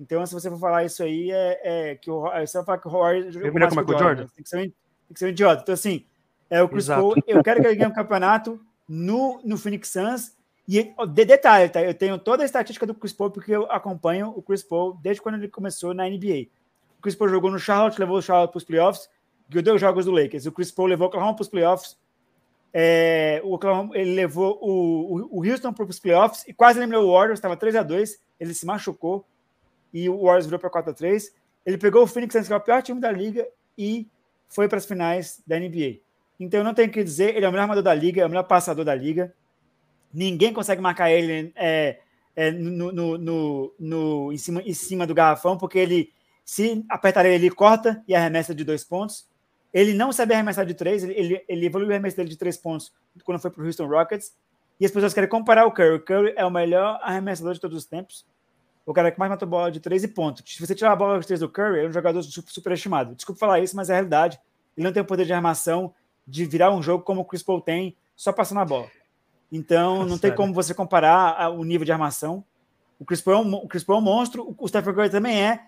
Então, 0.00 0.24
se 0.24 0.32
você 0.32 0.48
for 0.48 0.58
falar 0.58 0.84
isso 0.84 1.02
aí, 1.02 1.30
é, 1.30 1.60
é 1.62 1.94
que 1.94 2.10
o, 2.10 2.22
você 2.22 2.56
vai 2.56 2.64
falar 2.64 2.78
que 2.78 2.88
o 2.88 2.90
Horry 2.90 3.30
jogou 3.30 3.52
mais 3.52 3.74
que 3.74 3.80
o 3.80 3.84
Jordan. 3.84 3.98
Jordan. 3.98 4.26
Tem, 4.34 4.42
que 4.42 4.48
ser 4.48 4.56
um, 4.56 4.60
tem 4.62 4.72
que 5.12 5.18
ser 5.18 5.26
um 5.26 5.28
idiota. 5.28 5.62
Então, 5.62 5.74
assim, 5.74 6.06
é 6.48 6.62
o 6.62 6.68
Chris 6.68 6.84
Exato. 6.86 7.02
Paul, 7.02 7.14
eu 7.26 7.42
quero 7.42 7.60
que 7.60 7.66
ele 7.66 7.76
ganhe 7.76 7.90
um 7.90 7.94
campeonato 7.94 8.58
no, 8.88 9.42
no 9.44 9.58
Phoenix 9.58 9.90
Suns. 9.90 10.34
E 10.66 10.94
de 11.08 11.24
detalhe, 11.24 11.68
tá? 11.68 11.82
Eu 11.82 11.92
tenho 11.92 12.18
toda 12.18 12.42
a 12.42 12.46
estatística 12.46 12.86
do 12.86 12.94
Chris 12.94 13.12
Paul, 13.12 13.30
porque 13.30 13.54
eu 13.54 13.70
acompanho 13.70 14.32
o 14.34 14.40
Chris 14.40 14.62
Paul 14.62 14.96
desde 15.02 15.20
quando 15.20 15.34
ele 15.34 15.48
começou 15.48 15.92
na 15.92 16.08
NBA. 16.08 16.46
O 16.98 17.02
Chris 17.02 17.14
Paul 17.14 17.28
jogou 17.28 17.50
no 17.50 17.58
Charlotte, 17.58 17.98
levou 17.98 18.16
o 18.16 18.22
Charlotte 18.22 18.52
para 18.52 18.58
os 18.58 18.64
playoffs, 18.64 19.10
ganhou 19.50 19.64
dois 19.64 19.80
jogos 19.80 20.06
do 20.06 20.12
Lakers. 20.12 20.46
O 20.46 20.52
Chris 20.52 20.70
Paul 20.70 20.88
levou 20.88 21.06
o 21.06 21.08
Oklahoma 21.08 21.34
para 21.34 21.42
os 21.42 21.48
playoffs. 21.48 21.98
É, 22.72 23.42
o 23.44 23.52
Oklahoma, 23.52 23.98
ele 23.98 24.14
levou 24.14 24.58
o, 24.62 25.38
o, 25.38 25.44
Houston 25.44 25.72
para 25.72 25.84
os 25.84 25.98
playoffs 25.98 26.46
e 26.46 26.54
quase 26.54 26.78
eliminou 26.78 27.04
o 27.04 27.12
Warriors, 27.12 27.38
estava 27.38 27.56
3 27.56 27.74
a 27.74 27.82
2 27.82 28.18
ele 28.38 28.54
se 28.54 28.64
machucou 28.64 29.26
e 29.92 30.08
o 30.08 30.22
Warriors 30.22 30.46
virou 30.46 30.58
para 30.58 30.70
4 30.70 30.90
a 30.90 30.94
3 30.94 31.34
Ele 31.66 31.78
pegou 31.78 32.02
o 32.02 32.06
Phoenix 32.06 32.32
Suns, 32.32 32.46
que 32.46 32.52
é 32.52 32.56
o 32.56 32.60
pior 32.60 32.82
time 32.82 33.00
da 33.00 33.10
liga, 33.10 33.46
e 33.76 34.08
foi 34.48 34.68
para 34.68 34.78
as 34.78 34.86
finais 34.86 35.42
da 35.46 35.58
NBA. 35.58 36.00
Então, 36.38 36.60
eu 36.60 36.64
não 36.64 36.74
tenho 36.74 36.88
o 36.88 36.90
que 36.90 37.04
dizer, 37.04 37.36
ele 37.36 37.44
é 37.44 37.48
o 37.48 37.52
melhor 37.52 37.64
armador 37.64 37.82
da 37.82 37.94
liga, 37.94 38.22
é 38.22 38.26
o 38.26 38.28
melhor 38.28 38.44
passador 38.44 38.84
da 38.84 38.94
liga. 38.94 39.32
Ninguém 40.12 40.52
consegue 40.52 40.80
marcar 40.80 41.10
ele 41.10 41.52
é, 41.54 41.98
é, 42.34 42.50
no, 42.50 42.90
no, 42.90 43.18
no, 43.18 43.74
no, 43.78 44.32
em, 44.32 44.38
cima, 44.38 44.62
em 44.62 44.72
cima 44.72 45.06
do 45.06 45.14
garrafão, 45.14 45.58
porque 45.58 45.78
ele, 45.78 46.12
se 46.44 46.84
apertar 46.88 47.26
ele, 47.26 47.34
ele 47.34 47.50
corta 47.50 48.02
e 48.08 48.14
arremessa 48.14 48.54
de 48.54 48.64
dois 48.64 48.82
pontos. 48.82 49.28
Ele 49.72 49.92
não 49.92 50.12
sabe 50.12 50.34
arremessar 50.34 50.66
de 50.66 50.74
três, 50.74 51.04
ele, 51.04 51.12
ele, 51.12 51.44
ele 51.46 51.66
evoluiu 51.66 51.90
o 51.90 51.92
arremesso 51.92 52.16
dele 52.16 52.30
de 52.30 52.36
três 52.36 52.56
pontos 52.56 52.92
quando 53.22 53.38
foi 53.38 53.50
para 53.50 53.62
o 53.62 53.66
Houston 53.66 53.86
Rockets. 53.86 54.34
E 54.80 54.86
as 54.86 54.90
pessoas 54.90 55.12
querem 55.12 55.28
comparar 55.28 55.66
o 55.66 55.72
Curry. 55.72 55.96
O 55.96 56.00
Curry 56.00 56.32
é 56.36 56.44
o 56.44 56.50
melhor 56.50 56.98
arremessador 57.02 57.52
de 57.52 57.60
todos 57.60 57.76
os 57.76 57.84
tempos 57.84 58.24
o 58.90 58.94
cara 58.94 59.12
que 59.12 59.18
mais 59.18 59.30
matou 59.30 59.46
bola 59.46 59.70
de 59.70 59.78
13 59.78 60.08
pontos. 60.08 60.42
Se 60.46 60.60
você 60.60 60.74
tirar 60.74 60.92
a 60.92 60.96
bola 60.96 61.20
de 61.20 61.26
3 61.26 61.40
do 61.40 61.48
Curry, 61.48 61.80
é 61.80 61.88
um 61.88 61.92
jogador 61.92 62.22
superestimado. 62.22 63.14
Desculpa 63.14 63.38
falar 63.38 63.60
isso, 63.60 63.76
mas 63.76 63.88
é 63.88 63.92
a 63.92 63.96
realidade. 63.96 64.40
Ele 64.76 64.84
não 64.84 64.92
tem 64.92 65.00
o 65.00 65.06
poder 65.06 65.24
de 65.24 65.32
armação 65.32 65.94
de 66.26 66.44
virar 66.44 66.72
um 66.72 66.82
jogo 66.82 67.04
como 67.04 67.20
o 67.20 67.24
Chris 67.24 67.42
Paul 67.42 67.60
tem, 67.60 67.96
só 68.16 68.32
passando 68.32 68.58
a 68.58 68.64
bola. 68.64 68.88
Então, 69.52 70.04
não 70.04 70.18
tem 70.18 70.34
como 70.34 70.52
você 70.52 70.74
comparar 70.74 71.50
o 71.50 71.62
nível 71.62 71.84
de 71.84 71.92
armação. 71.92 72.44
O 72.98 73.04
Chris 73.04 73.20
Paul 73.20 73.36
é 73.36 73.40
um, 73.40 73.54
o 73.54 73.68
Chris 73.68 73.84
Paul 73.84 73.98
é 73.98 74.02
um 74.02 74.04
monstro, 74.04 74.54
o 74.58 74.68
Stephen 74.68 74.92
Curry 74.92 75.10
também 75.10 75.40
é, 75.40 75.60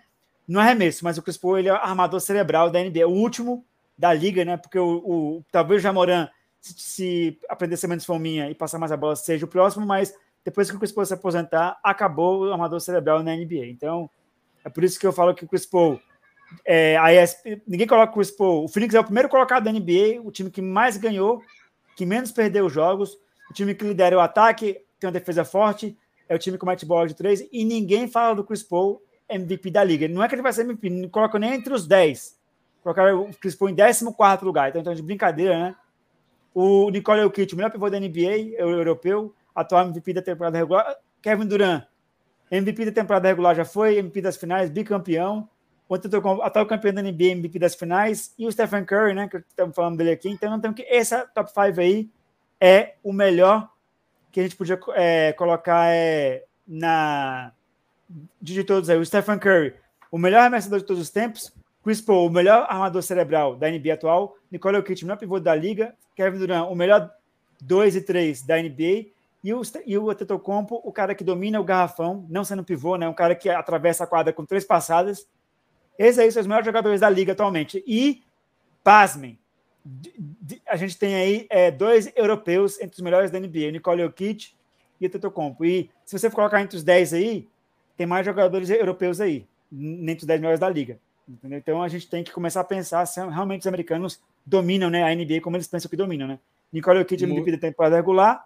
não 0.47 0.61
é 0.61 0.65
arremesso, 0.65 1.05
mas 1.05 1.17
o 1.17 1.23
Chris 1.23 1.37
Paul 1.37 1.59
ele 1.59 1.69
é 1.69 1.73
o 1.73 1.77
armador 1.77 2.21
cerebral 2.21 2.71
da 2.71 2.83
NBA, 2.83 3.07
o 3.07 3.13
último 3.13 3.65
da 3.97 4.13
liga, 4.13 4.45
né? 4.45 4.57
Porque 4.57 4.79
o, 4.79 4.97
o 4.97 5.45
talvez 5.51 5.81
o 5.81 5.83
Jamoran, 5.83 6.29
se, 6.61 6.75
se 6.77 7.39
aprender 7.49 7.75
a 7.75 7.79
ser 7.79 7.87
menos 7.87 8.05
fominha 8.05 8.51
e 8.51 8.55
passar 8.55 8.79
mais 8.79 8.91
a 8.91 8.97
bola, 8.97 9.15
seja 9.15 9.47
o 9.47 9.49
próximo, 9.49 9.87
mas 9.87 10.13
depois 10.45 10.71
que 10.71 10.77
o 10.77 10.79
Chris 10.79 10.93
Paul 10.93 11.07
se 11.07 11.15
aposentar, 11.15 11.79
acabou 11.83 12.41
o 12.41 12.53
armador 12.53 12.81
cerebral 12.81 13.23
na 13.23 13.35
NBA. 13.35 13.67
Então, 13.67 14.11
é 14.65 14.69
por 14.69 14.85
isso 14.85 14.99
que 14.99 15.07
eu 15.07 15.13
falo 15.13 15.35
que 15.35 15.45
o 15.45 15.49
Chris 15.49 15.67
Paul, 15.67 16.01
é, 16.65 16.97
a 16.97 17.13
ESP, 17.13 17.63
ninguém 17.67 17.87
coloca 17.87 18.13
o 18.13 18.15
Chris 18.17 18.31
Paul. 18.31 18.65
O 18.65 18.69
Phoenix 18.69 18.95
é 18.95 19.01
o 19.01 19.05
primeiro 19.05 19.29
colocado 19.29 19.65
da 19.65 19.73
NBA, 19.73 20.21
o 20.23 20.31
time 20.31 20.51
que 20.51 20.63
mais 20.63 20.97
ganhou, 20.97 21.43
que 21.97 22.05
menos 22.05 22.33
perdeu 22.33 22.69
jogos, 22.69 23.19
o 23.51 23.55
time 23.55 23.75
que 23.75 23.85
lidera 23.85 24.17
o 24.17 24.21
ataque, 24.21 24.81
tem 24.99 25.09
uma 25.09 25.13
defesa 25.13 25.45
forte, 25.45 25.97
é 26.29 26.35
o 26.35 26.39
time 26.39 26.57
com 26.57 26.67
mete 26.67 26.87
bola 26.87 27.07
de 27.07 27.15
três, 27.15 27.47
e 27.53 27.65
ninguém 27.65 28.09
fala 28.09 28.35
do 28.35 28.45
Chris 28.45 28.63
Paul 28.63 29.03
MVP 29.29 29.71
da 29.71 29.83
liga. 29.83 30.09
Não 30.09 30.23
é 30.23 30.29
que 30.29 30.35
ele 30.35 30.43
vai 30.43 30.53
ser 30.53 30.63
MVP, 30.63 30.91
não 30.91 31.09
coloca 31.09 31.39
nem 31.39 31.55
entre 31.55 31.73
os 31.73 31.87
10. 31.87 32.39
Colocaram 32.83 33.23
o 33.23 33.37
Chris 33.37 33.55
Paul 33.55 33.71
em 33.71 33.77
14 33.77 34.05
lugar, 34.45 34.69
então, 34.69 34.81
então 34.81 34.95
de 34.95 35.03
brincadeira, 35.03 35.59
né? 35.59 35.77
O 36.55 36.91
Nicole 36.91 37.23
Jokic, 37.23 37.55
o 37.55 37.57
melhor 37.57 37.71
pivô 37.71 37.89
da 37.89 37.99
NBA, 37.99 38.57
europeu, 38.59 39.35
atual 39.55 39.87
MVP 39.87 40.13
da 40.13 40.23
temporada 40.23 40.59
regular. 40.59 40.97
Kevin 41.21 41.47
Durant, 41.47 41.85
MVP 42.51 42.87
da 42.87 42.93
temporada 42.93 43.29
regular 43.29 43.55
já 43.55 43.65
foi, 43.65 43.97
MVP 43.99 44.21
das 44.21 44.37
finais, 44.37 44.71
bicampeão. 44.71 45.49
O 45.89 45.95
atual 46.43 46.65
campeão 46.67 46.95
da 46.95 47.03
NBA, 47.03 47.33
MVP 47.33 47.59
das 47.59 47.75
finais. 47.75 48.33
E 48.39 48.47
o 48.47 48.53
Stephen 48.53 48.85
Curry, 48.85 49.13
né? 49.15 49.29
Que 49.29 49.37
estamos 49.37 49.75
falando 49.75 49.99
dele 49.99 50.13
aqui. 50.13 50.29
Então, 50.29 50.57
não 50.57 50.73
que. 50.73 50.83
Essa 50.83 51.27
top 51.27 51.51
5 51.51 51.81
aí 51.81 52.09
é 52.59 52.95
o 53.03 53.13
melhor 53.13 53.69
que 54.31 54.41
a 54.41 54.43
gente 54.43 54.57
podia 54.57 54.81
é, 54.95 55.33
colocar 55.33 55.93
é, 55.95 56.45
na. 56.67 57.53
De 58.41 58.65
todos 58.65 58.89
aí. 58.89 58.97
O 58.97 59.05
Stephen 59.05 59.39
Curry, 59.39 59.75
o 60.11 60.19
melhor 60.19 60.41
arremessador 60.41 60.79
de 60.79 60.87
todos 60.87 61.03
os 61.03 61.11
tempos. 61.11 61.53
Chris 61.83 62.01
Paul, 62.01 62.29
o 62.29 62.31
melhor 62.31 62.67
armador 62.69 63.03
cerebral 63.03 63.57
da 63.57 63.71
NBA 63.71 63.95
atual. 63.95 64.37
Nicole 64.51 64.77
Jokic, 64.77 65.03
o 65.03 65.07
melhor 65.07 65.19
pivô 65.19 65.41
da 65.41 65.55
liga. 65.55 65.95
Kevin 66.15 66.39
Durant, 66.39 66.71
o 66.71 66.75
melhor 66.75 67.11
2 67.61 67.97
e 67.97 68.01
3 68.01 68.43
da 68.43 68.57
NBA. 68.63 69.07
E 69.43 69.53
o, 69.53 69.63
e 69.85 69.99
o 69.99 70.15
Tetocompo, 70.15 70.81
o 70.85 70.93
cara 70.93 71.15
que 71.15 71.25
domina 71.25 71.61
o 71.61 71.65
garrafão, 71.65 72.25
não 72.29 72.45
sendo 72.45 72.63
pivô, 72.63 72.97
né? 72.97 73.09
Um 73.09 73.15
cara 73.15 73.35
que 73.35 73.49
atravessa 73.49 74.05
a 74.05 74.07
quadra 74.07 74.33
com 74.33 74.45
três 74.45 74.65
passadas. 74.65 75.27
Esses 75.99 76.19
aí 76.19 76.31
são 76.31 76.41
os 76.41 76.47
melhores 76.47 76.67
jogadores 76.67 77.01
da 77.01 77.11
liga 77.11 77.33
atualmente. 77.33 77.83
E, 77.87 78.23
pasmem, 78.85 79.39
a 80.67 80.77
gente 80.77 80.97
tem 80.97 81.15
aí 81.15 81.47
é, 81.51 81.71
dois 81.71 82.13
europeus 82.15 82.81
entre 82.81 82.95
os 82.95 83.01
melhores 83.01 83.31
da 83.31 83.41
NBA, 83.41 83.69
o 83.69 83.73
Nicole 83.73 84.03
Jokic 84.03 84.53
e 85.01 85.07
o 85.07 85.11
Tetocompo. 85.11 85.65
E 85.65 85.91
se 86.05 86.17
você 86.17 86.31
colocar 86.31 86.63
entre 86.63 86.77
os 86.77 86.85
10 86.85 87.15
aí, 87.15 87.49
tem 87.97 88.07
mais 88.07 88.25
jogadores 88.25 88.71
europeus 88.71 89.21
aí, 89.21 89.45
entre 89.73 90.19
os 90.19 90.25
10 90.25 90.41
melhores 90.41 90.61
da 90.61 90.69
liga. 90.69 90.99
Entendeu? 91.29 91.59
Então 91.59 91.83
a 91.83 91.89
gente 91.89 92.09
tem 92.09 92.23
que 92.23 92.33
começar 92.33 92.61
a 92.61 92.65
pensar 92.65 93.05
se 93.07 93.21
realmente 93.21 93.63
os 93.63 93.67
americanos 93.67 94.21
dominam 94.45 94.91
né, 94.91 95.03
a 95.03 95.15
NBA 95.15 95.41
como 95.41 95.57
eles 95.57 95.67
pensam 95.67 95.91
que 95.91 95.97
dominam, 95.97 96.27
né? 96.27 96.39
Nicole 96.73 97.01
Jokic 97.01 97.25
MVP 97.25 97.53
da 97.53 97.59
temporada 97.59 97.97
regular, 97.97 98.45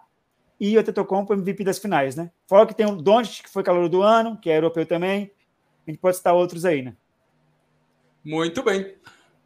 e 0.59 0.77
o 0.77 0.83
Tetocompo 0.83 1.33
MVP 1.33 1.63
das 1.63 1.77
finais, 1.77 2.15
né? 2.15 2.31
Fora 2.47 2.65
que 2.65 2.73
tem 2.73 2.85
o 2.85 2.95
Doncic, 2.95 3.43
que 3.43 3.49
foi 3.49 3.63
calor 3.63 3.87
do 3.87 4.01
ano, 4.01 4.37
que 4.39 4.49
é 4.49 4.57
europeu 4.57 4.85
também. 4.85 5.31
A 5.85 5.91
gente 5.91 5.99
pode 5.99 6.17
citar 6.17 6.33
outros 6.33 6.65
aí, 6.65 6.81
né? 6.81 6.95
Muito 8.23 8.63
bem. 8.63 8.95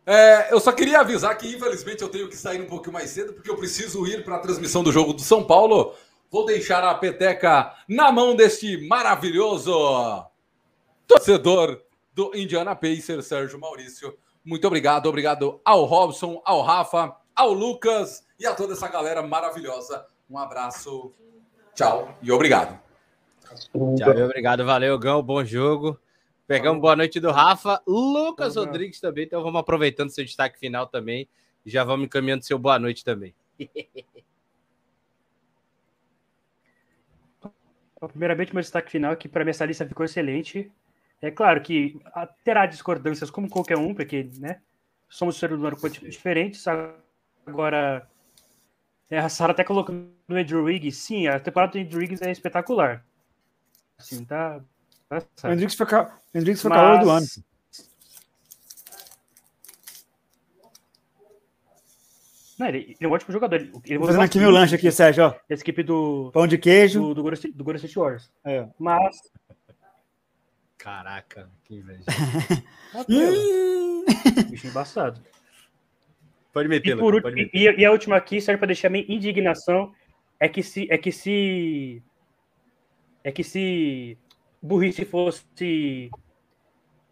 É, 0.06 0.52
eu 0.52 0.60
só 0.60 0.72
queria 0.72 1.02
avisar 1.02 1.38
que, 1.38 1.56
infelizmente, 1.56 2.02
eu 2.02 2.10
tenho 2.10 2.28
que 2.28 2.36
sair 2.36 2.62
um 2.62 2.66
pouquinho 2.66 2.94
mais 2.94 3.10
cedo, 3.10 3.34
porque 3.34 3.50
eu 3.50 3.56
preciso 3.56 4.08
ir 4.08 4.24
para 4.24 4.38
a 4.38 4.40
transmissão 4.40 4.84
do 4.84 4.92
jogo 4.92 5.14
do 5.14 5.22
São 5.22 5.44
Paulo. 5.44 5.94
Vou 6.32 6.46
deixar 6.46 6.84
a 6.84 6.96
peteca 6.96 7.76
na 7.88 8.12
mão 8.12 8.36
deste 8.36 8.88
maravilhoso 8.88 10.26
torcedor 11.06 11.82
do 12.14 12.32
Indiana 12.34 12.76
Pacers, 12.76 13.28
Sérgio 13.28 13.60
Maurício. 13.60 14.18
Muito 14.44 14.66
obrigado, 14.66 15.08
obrigado 15.08 15.62
ao 15.64 15.86
Robson, 15.86 16.42
ao 16.44 16.62
Rafa, 16.62 17.16
ao 17.36 17.54
Lucas 17.54 18.24
e 18.40 18.46
a 18.48 18.56
toda 18.56 18.74
essa 18.74 18.88
galera 18.88 19.22
maravilhosa 19.22 20.06
um 20.32 20.38
abraço, 20.38 21.14
tchau 21.76 22.18
e 22.22 22.32
obrigado. 22.32 22.80
Tchau 23.98 24.18
e 24.18 24.24
obrigado, 24.24 24.64
valeu, 24.66 24.98
Gão, 24.98 25.22
bom 25.22 25.44
jogo. 25.44 26.00
Pegamos 26.48 26.80
boa 26.82 26.96
noite 26.96 27.20
do 27.20 27.32
Rafa, 27.32 27.82
Lucas 27.86 28.56
Rodrigues 28.56 29.02
também, 29.02 29.26
então 29.26 29.44
vamos 29.44 29.60
aproveitando 29.60 30.10
seu 30.10 30.24
destaque 30.24 30.58
final 30.58 30.88
também 30.88 31.28
e 31.66 31.70
já 31.70 31.84
vamos 31.84 32.06
encaminhando 32.06 32.46
seu 32.46 32.58
boa 32.58 32.80
noite 32.80 33.04
também. 33.04 33.36
Primeiramente, 38.08 38.54
meu 38.54 38.62
destaque 38.62 38.90
final, 38.90 39.18
que 39.18 39.28
para 39.28 39.44
mim 39.44 39.52
essa 39.52 39.66
lista 39.66 39.86
ficou 39.86 40.06
excelente. 40.06 40.72
É 41.22 41.30
claro 41.30 41.62
que 41.62 42.02
terá 42.44 42.66
discordâncias 42.66 43.30
como 43.30 43.50
qualquer 43.50 43.78
um, 43.78 43.94
porque 43.94 44.30
né, 44.40 44.62
somos 45.10 45.38
seres 45.38 45.58
humanos 45.58 45.80
diferentes. 45.92 46.66
Agora, 47.46 48.10
é, 49.12 49.20
a 49.20 49.28
Sarah 49.28 49.52
até 49.52 49.64
colocou 49.66 49.94
no 50.32 50.40
Andrew 50.40 50.64
Wiggins. 50.64 50.98
Sim, 50.98 51.28
a 51.28 51.40
temporada 51.40 51.74
do 51.74 51.80
Andrew 51.80 52.00
Wiggins 52.00 52.22
é 52.22 52.32
espetacular. 52.32 53.06
Assim, 53.98 54.26
tá. 54.26 54.60
tá 55.08 55.18
o 55.18 55.48
Andrew 55.48 55.60
Wiggins 55.60 55.76
foi, 55.76 55.86
ca... 55.86 56.18
foi 56.32 56.44
Mas... 56.44 56.62
calor 56.62 57.00
do 57.00 57.10
ano. 57.10 57.26
Não, 62.62 62.68
ele, 62.68 62.78
ele, 62.78 62.98
é 63.00 63.08
um 63.08 63.12
ótimo 63.12 63.34
jogador. 63.34 63.58
Ele 63.58 64.00
fazendo 64.00 64.22
aqui 64.22 64.40
meu 64.40 64.52
lanche 64.52 64.76
aqui, 64.76 64.92
Sérgio. 64.92 65.26
Ó. 65.26 65.34
Essa 65.50 65.64
equipe 65.64 65.82
do. 65.82 66.30
Pão 66.32 66.46
de 66.46 66.60
queijo. 66.60 67.00
Do, 67.00 67.16
do, 67.16 67.24
do, 67.24 67.52
do 67.54 67.64
Golden 67.64 67.78
State 67.78 67.98
Warriors. 67.98 68.30
É. 68.46 68.68
Mas. 68.78 69.18
Caraca, 70.78 71.50
que 71.64 71.76
inveja. 71.76 72.04
Bicho 74.50 74.68
embaçado. 74.68 75.22
Pode 76.54 76.68
meter, 76.68 76.98
e, 76.98 77.00
por, 77.00 77.20
pode 77.22 77.36
meter. 77.36 77.58
E, 77.58 77.82
e, 77.82 77.86
a 77.86 77.92
última 77.92 78.16
aqui, 78.16 78.40
serve 78.40 78.60
para 78.60 78.68
deixar 78.68 78.90
minha 78.90 79.06
indignação, 79.08 79.92
é 80.42 80.50
que 80.50 80.64
se 80.64 80.88
é 80.90 80.98
que 80.98 81.12
se 81.12 82.02
é 83.24 83.32
que 83.32 83.44
se 83.44 84.18
burrice 84.60 85.06
fosse 85.06 86.10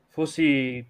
fosse 0.09 0.87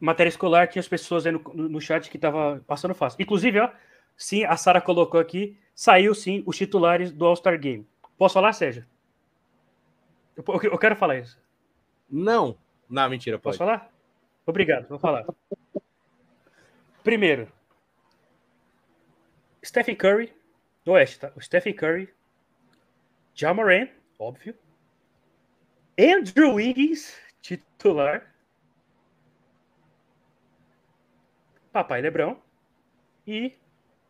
matéria 0.00 0.30
escolar, 0.30 0.66
tinha 0.68 0.80
as 0.80 0.88
pessoas 0.88 1.26
aí 1.26 1.32
no, 1.32 1.40
no 1.54 1.80
chat 1.82 2.10
que 2.10 2.18
tava 2.18 2.64
passando 2.66 2.94
fácil. 2.94 3.20
Inclusive, 3.20 3.60
ó, 3.60 3.70
sim, 4.16 4.42
a 4.44 4.56
Sara 4.56 4.80
colocou 4.80 5.20
aqui, 5.20 5.58
saiu 5.74 6.14
sim 6.14 6.42
os 6.46 6.56
titulares 6.56 7.12
do 7.12 7.26
All-Star 7.26 7.60
Game. 7.60 7.86
Posso 8.16 8.32
falar, 8.32 8.54
Sérgio? 8.54 8.86
Eu, 10.34 10.42
eu, 10.62 10.78
quero 10.78 10.96
falar 10.96 11.18
isso. 11.18 11.38
Não. 12.10 12.56
Não, 12.88 13.10
mentira, 13.10 13.38
pode. 13.38 13.58
Posso 13.58 13.58
falar? 13.58 13.92
Obrigado, 14.46 14.88
vou 14.88 14.98
falar. 14.98 15.26
Primeiro, 17.02 17.46
Stephen 19.62 19.94
Curry, 19.94 20.32
do 20.84 20.92
Oeste, 20.92 21.20
tá? 21.20 21.32
O 21.34 21.40
Stephen 21.40 21.74
Curry, 21.74 22.12
Jamoran, 23.34 23.88
óbvio. 24.18 24.54
Andrew 25.98 26.54
Wiggins, 26.54 27.16
titular. 27.40 28.34
Papai 31.72 32.00
Lebrão. 32.00 32.40
E 33.26 33.56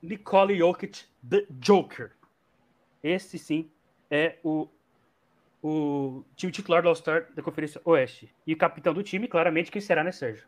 Nicole 0.03 0.59
Jokic, 0.59 1.05
The 1.29 1.47
Joker. 1.61 2.13
Esse 3.03 3.39
sim 3.39 3.71
é 4.11 4.39
o, 4.43 4.69
o 5.63 6.25
time 6.35 6.51
titular 6.51 6.83
do 6.83 6.89
All-Star 6.89 7.33
da 7.33 7.43
Conferência 7.43 7.81
Oeste. 7.85 8.35
E 8.47 8.53
o 8.53 8.59
capitão 8.59 8.93
do 8.93 9.03
time, 9.03 9.29
claramente, 9.29 9.71
quem 9.71 9.81
será, 9.81 10.03
né, 10.03 10.11
Sérgio? 10.11 10.47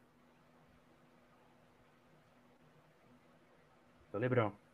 do 4.16 4.18
Lebrão. 4.18 4.65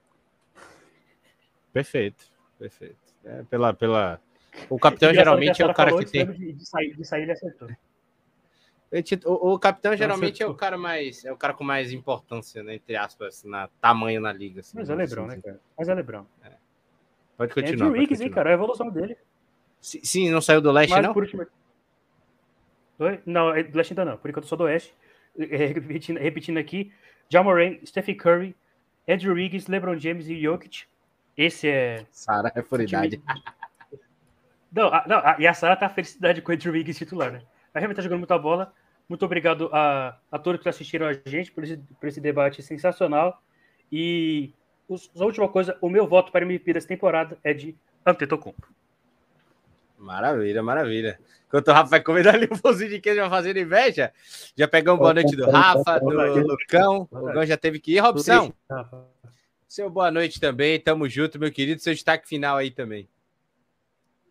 Perfeito, 1.72 2.24
perfeito. 2.58 2.96
É, 3.24 3.42
pela, 3.44 3.72
pela... 3.72 4.20
O 4.68 4.78
capitão 4.78 5.14
geralmente 5.14 5.62
é 5.62 5.66
o 5.66 5.72
cara 5.72 5.96
que 5.96 6.04
tem. 6.04 6.26
De, 6.26 6.52
de, 6.52 6.68
sair, 6.68 6.94
de 6.94 7.04
sair, 7.04 7.22
ele 7.22 7.32
acertou. 7.32 7.68
O, 9.24 9.54
o 9.54 9.58
capitão 9.58 9.96
geralmente 9.96 10.42
é 10.42 10.46
o 10.46 10.54
cara 10.54 10.76
mais 10.76 11.24
é 11.24 11.32
o 11.32 11.36
cara 11.36 11.54
com 11.54 11.64
mais 11.64 11.92
importância, 11.92 12.62
né, 12.62 12.74
entre 12.74 12.94
aspas, 12.94 13.42
na 13.42 13.68
tamanho 13.80 14.20
na 14.20 14.30
liga. 14.32 14.60
Assim, 14.60 14.76
Mas 14.76 14.90
é 14.90 14.94
Lebrão, 14.94 15.24
assim, 15.24 15.36
né, 15.36 15.42
cara? 15.42 15.60
Mas 15.78 15.88
é 15.88 15.94
Lebrão. 15.94 16.26
É. 16.44 16.50
Pode 17.38 17.54
continuar. 17.54 17.86
É 17.86 17.90
o 17.90 17.92
Wiggs, 17.92 18.22
hein, 18.22 18.30
cara? 18.30 18.50
A 18.50 18.52
evolução 18.52 18.90
dele. 18.90 19.16
Sim, 19.80 20.00
sim, 20.04 20.30
não 20.30 20.42
saiu 20.42 20.60
do 20.60 20.70
leste, 20.70 20.90
Mas, 20.90 21.02
não? 21.02 21.14
Por 21.14 21.22
último... 21.22 21.46
Não, 23.24 23.54
é 23.54 23.62
do 23.62 23.76
leste 23.76 23.92
ainda 23.92 24.04
não. 24.04 24.18
Por 24.18 24.28
enquanto 24.28 24.46
só 24.46 24.56
do 24.56 24.64
oeste. 24.64 24.94
Repetindo, 25.36 26.18
repetindo 26.18 26.58
aqui: 26.58 26.92
Jamoran, 27.30 27.78
Stephen 27.86 28.14
Curry, 28.14 28.54
Andrew 29.08 29.34
Wiggins, 29.34 29.66
LeBron 29.66 29.98
James 29.98 30.28
e 30.28 30.38
Jokic. 30.38 30.84
Esse 31.36 31.68
é. 31.68 32.06
Sara 32.10 32.52
é 32.54 32.62
por 32.62 32.80
idade. 32.80 33.22
Não, 34.74 34.88
a, 34.88 35.04
não 35.06 35.18
a, 35.18 35.36
e 35.38 35.46
a 35.46 35.52
Sara 35.52 35.76
tá 35.76 35.86
felicidade 35.86 36.40
com 36.40 36.50
o 36.50 36.54
Andrew 36.54 36.72
Wiggins 36.72 36.96
titular, 36.96 37.30
né? 37.30 37.42
A 37.74 37.78
realmente 37.78 37.96
tá 37.96 38.02
jogando 38.02 38.20
muita 38.20 38.38
bola. 38.38 38.72
Muito 39.06 39.22
obrigado 39.22 39.68
a, 39.70 40.16
a 40.30 40.38
todos 40.38 40.62
que 40.62 40.68
assistiram 40.68 41.06
a 41.06 41.12
gente 41.12 41.52
por 41.52 41.62
esse, 41.62 41.76
por 41.76 42.08
esse 42.08 42.22
debate 42.22 42.62
sensacional. 42.62 43.42
E 43.92 44.54
os, 44.88 45.10
a 45.14 45.24
última 45.24 45.46
coisa, 45.46 45.76
o 45.78 45.90
meu 45.90 46.06
voto 46.06 46.32
para 46.32 46.46
MVP 46.46 46.72
dessa 46.72 46.88
temporada 46.88 47.36
é 47.44 47.52
de 47.52 47.76
Antetokounmpo. 48.06 48.66
Maravilha, 49.98 50.62
maravilha. 50.62 51.20
Enquanto 51.46 51.68
o 51.68 51.72
Rafa 51.72 51.90
vai 51.90 52.00
comendo 52.00 52.30
ali 52.30 52.46
o 52.46 52.58
pãozinho 52.58 52.88
de 52.88 53.00
queijo, 53.00 53.20
vai 53.20 53.28
fazendo 53.28 53.58
inveja, 53.58 54.10
já 54.56 54.66
pegamos 54.66 55.00
boa 55.00 55.12
noite 55.12 55.36
do 55.36 55.50
Rafa, 55.50 56.00
do 56.00 56.08
Lucão. 56.08 57.06
O 57.10 57.18
Lucão 57.18 57.44
já 57.44 57.58
teve 57.58 57.78
que 57.78 57.92
ir. 57.92 57.98
Robson, 57.98 58.52
seu 59.72 59.88
boa 59.88 60.10
noite 60.10 60.38
também. 60.38 60.78
Tamo 60.78 61.08
junto, 61.08 61.38
meu 61.38 61.50
querido. 61.50 61.80
Seu 61.80 61.94
destaque 61.94 62.28
final 62.28 62.58
aí 62.58 62.70
também. 62.70 63.08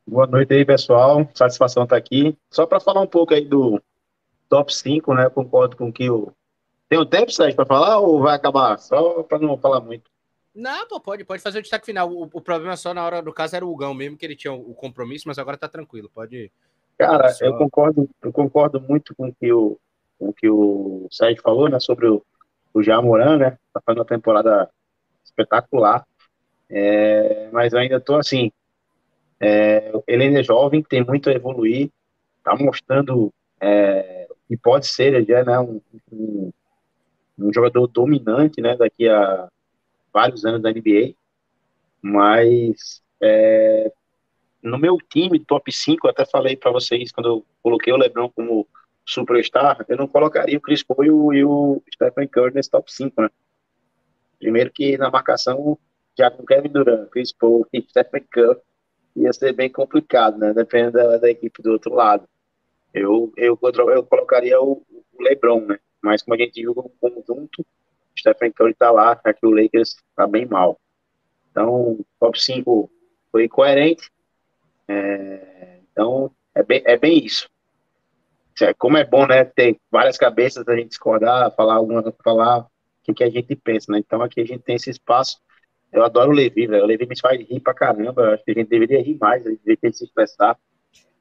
Boa 0.05 0.27
noite 0.27 0.53
aí, 0.53 0.63
pessoal. 0.63 1.27
Satisfação 1.33 1.83
estar 1.83 1.97
aqui. 1.97 2.37
Só 2.51 2.67
para 2.67 2.79
falar 2.79 3.01
um 3.01 3.07
pouco 3.07 3.33
aí 3.33 3.43
do 3.43 3.81
top 4.47 4.71
5, 4.71 5.15
né? 5.15 5.29
Concordo 5.31 5.75
com 5.75 5.91
que 5.91 6.07
o. 6.11 6.31
Tem 6.87 6.99
um 6.99 7.05
tempo, 7.05 7.31
Sérgio, 7.31 7.55
para 7.55 7.65
falar 7.65 7.97
ou 7.97 8.21
vai 8.21 8.35
acabar? 8.35 8.77
Só 8.77 9.23
para 9.23 9.39
não 9.39 9.57
falar 9.57 9.81
muito. 9.81 10.11
Não, 10.53 10.87
pô, 10.87 10.99
pode, 10.99 11.23
pode 11.23 11.41
fazer 11.41 11.57
o 11.57 11.61
destaque 11.63 11.87
final. 11.87 12.11
O, 12.11 12.29
o 12.31 12.41
problema 12.41 12.77
só 12.77 12.93
na 12.93 13.03
hora 13.03 13.19
do 13.19 13.33
caso 13.33 13.55
era 13.55 13.65
o 13.65 13.75
Gão 13.75 13.95
mesmo, 13.95 14.17
que 14.17 14.25
ele 14.25 14.35
tinha 14.35 14.53
o, 14.53 14.75
compromisso, 14.75 15.27
mas 15.27 15.39
agora 15.39 15.57
tá 15.57 15.67
tranquilo. 15.67 16.07
Pode. 16.13 16.51
Cara, 16.99 17.29
só... 17.29 17.45
eu 17.45 17.57
concordo, 17.57 18.07
eu 18.21 18.31
concordo 18.31 18.79
muito 18.79 19.15
com 19.15 19.29
o 19.29 19.33
que 19.33 19.51
o, 19.51 19.79
com 20.19 20.31
que 20.31 20.47
o 20.47 21.07
Sérgio 21.09 21.41
falou, 21.41 21.67
né? 21.67 21.79
Sobre 21.79 22.07
o, 22.07 22.23
o 22.75 22.83
Jamoran, 22.83 23.37
né? 23.37 23.57
Tá 23.73 23.81
fazendo 23.83 24.01
uma 24.01 24.05
temporada 24.05 24.69
espetacular. 25.31 26.05
É, 26.69 27.49
mas 27.51 27.73
eu 27.73 27.79
ainda 27.79 27.99
tô 27.99 28.15
assim. 28.15 28.51
É, 29.39 29.91
ele 30.07 30.25
ainda 30.25 30.39
é 30.39 30.43
jovem, 30.43 30.83
tem 30.83 31.03
muito 31.03 31.29
a 31.29 31.33
evoluir, 31.33 31.89
tá 32.43 32.55
mostrando 32.55 33.33
é, 33.59 34.27
pode 34.61 34.87
ser 34.87 35.25
já 35.25 35.43
né, 35.43 35.59
um, 35.59 35.81
um, 36.11 36.51
um 37.39 37.53
jogador 37.53 37.87
dominante 37.87 38.61
né, 38.61 38.75
daqui 38.75 39.07
a 39.07 39.47
vários 40.13 40.45
anos 40.45 40.61
da 40.61 40.71
NBA, 40.71 41.13
mas 42.01 43.01
é, 43.21 43.91
no 44.61 44.77
meu 44.77 44.97
time, 44.97 45.39
top 45.39 45.71
5, 45.71 46.05
eu 46.05 46.11
até 46.11 46.25
falei 46.25 46.55
para 46.55 46.71
vocês 46.71 47.11
quando 47.11 47.29
eu 47.29 47.45
coloquei 47.63 47.93
o 47.93 47.97
LeBron 47.97 48.29
como 48.29 48.67
superstar, 49.05 49.85
eu 49.87 49.97
não 49.97 50.07
colocaria 50.07 50.57
o 50.57 50.61
Chris 50.61 50.83
Paul 50.83 51.03
e 51.03 51.11
o, 51.11 51.33
e 51.33 51.43
o 51.43 51.83
Stephen 51.93 52.27
Curry 52.27 52.53
nesse 52.53 52.69
top 52.69 52.91
5, 52.91 53.21
né? 53.21 53.29
Primeiro 54.41 54.71
que 54.71 54.97
na 54.97 55.11
marcação, 55.11 55.77
já 56.17 56.31
com 56.31 56.43
Kevin 56.43 56.69
Durant, 56.69 57.09
Chris 57.11 57.31
Paul 57.31 57.65
e 57.71 57.79
Stephen 57.83 58.25
Curry, 58.31 58.59
ia 59.15 59.31
ser 59.31 59.53
bem 59.53 59.69
complicado, 59.69 60.39
né? 60.39 60.51
Dependendo 60.51 60.93
da, 60.93 61.17
da 61.17 61.29
equipe 61.29 61.61
do 61.61 61.71
outro 61.71 61.93
lado. 61.93 62.27
Eu, 62.91 63.31
eu, 63.37 63.57
eu 63.61 64.03
colocaria 64.03 64.59
o, 64.59 64.83
o 65.13 65.23
LeBron, 65.23 65.67
né? 65.67 65.79
Mas 66.01 66.23
como 66.23 66.33
a 66.33 66.37
gente 66.37 66.59
viu 66.59 66.73
como 66.73 66.89
conjunto, 66.99 67.63
Stephen 68.17 68.51
Curry 68.51 68.73
tá 68.73 68.89
lá, 68.89 69.19
já 69.23 69.31
que 69.31 69.45
o 69.45 69.51
Lakers 69.51 69.95
tá 70.15 70.25
bem 70.25 70.47
mal. 70.47 70.79
Então, 71.51 71.99
top 72.19 72.41
5 72.41 72.89
foi 73.31 73.47
coerente. 73.47 74.09
É, 74.87 75.77
então, 75.91 76.31
é 76.55 76.63
bem, 76.63 76.81
é 76.85 76.97
bem 76.97 77.23
isso. 77.23 77.47
É, 78.59 78.73
como 78.73 78.97
é 78.97 79.05
bom, 79.05 79.27
né, 79.27 79.45
ter 79.45 79.77
várias 79.91 80.17
cabeças 80.17 80.67
a 80.67 80.75
gente 80.75 80.89
discordar, 80.89 81.53
falar 81.55 81.75
alguma, 81.75 82.03
falar 82.23 82.67
que, 83.03 83.13
que 83.13 83.23
a 83.23 83.29
gente 83.29 83.55
pensa, 83.55 83.91
né? 83.91 83.99
Então, 83.99 84.21
aqui 84.21 84.41
a 84.41 84.45
gente 84.45 84.61
tem 84.61 84.75
esse 84.75 84.89
espaço. 84.89 85.41
Eu 85.91 86.03
adoro 86.03 86.31
o 86.31 86.33
Levi, 86.33 86.67
velho. 86.67 86.83
O 86.83 86.87
Levi 86.87 87.05
me 87.05 87.19
faz 87.19 87.39
rir 87.39 87.59
pra 87.59 87.73
caramba. 87.73 88.33
Acho 88.33 88.43
que 88.43 88.51
a 88.51 88.53
gente 88.53 88.69
deveria 88.69 89.01
rir 89.01 89.17
mais, 89.19 89.45
a 89.45 89.49
gente 89.49 89.61
deveria 89.63 89.93
se 89.93 90.05
expressar. 90.05 90.57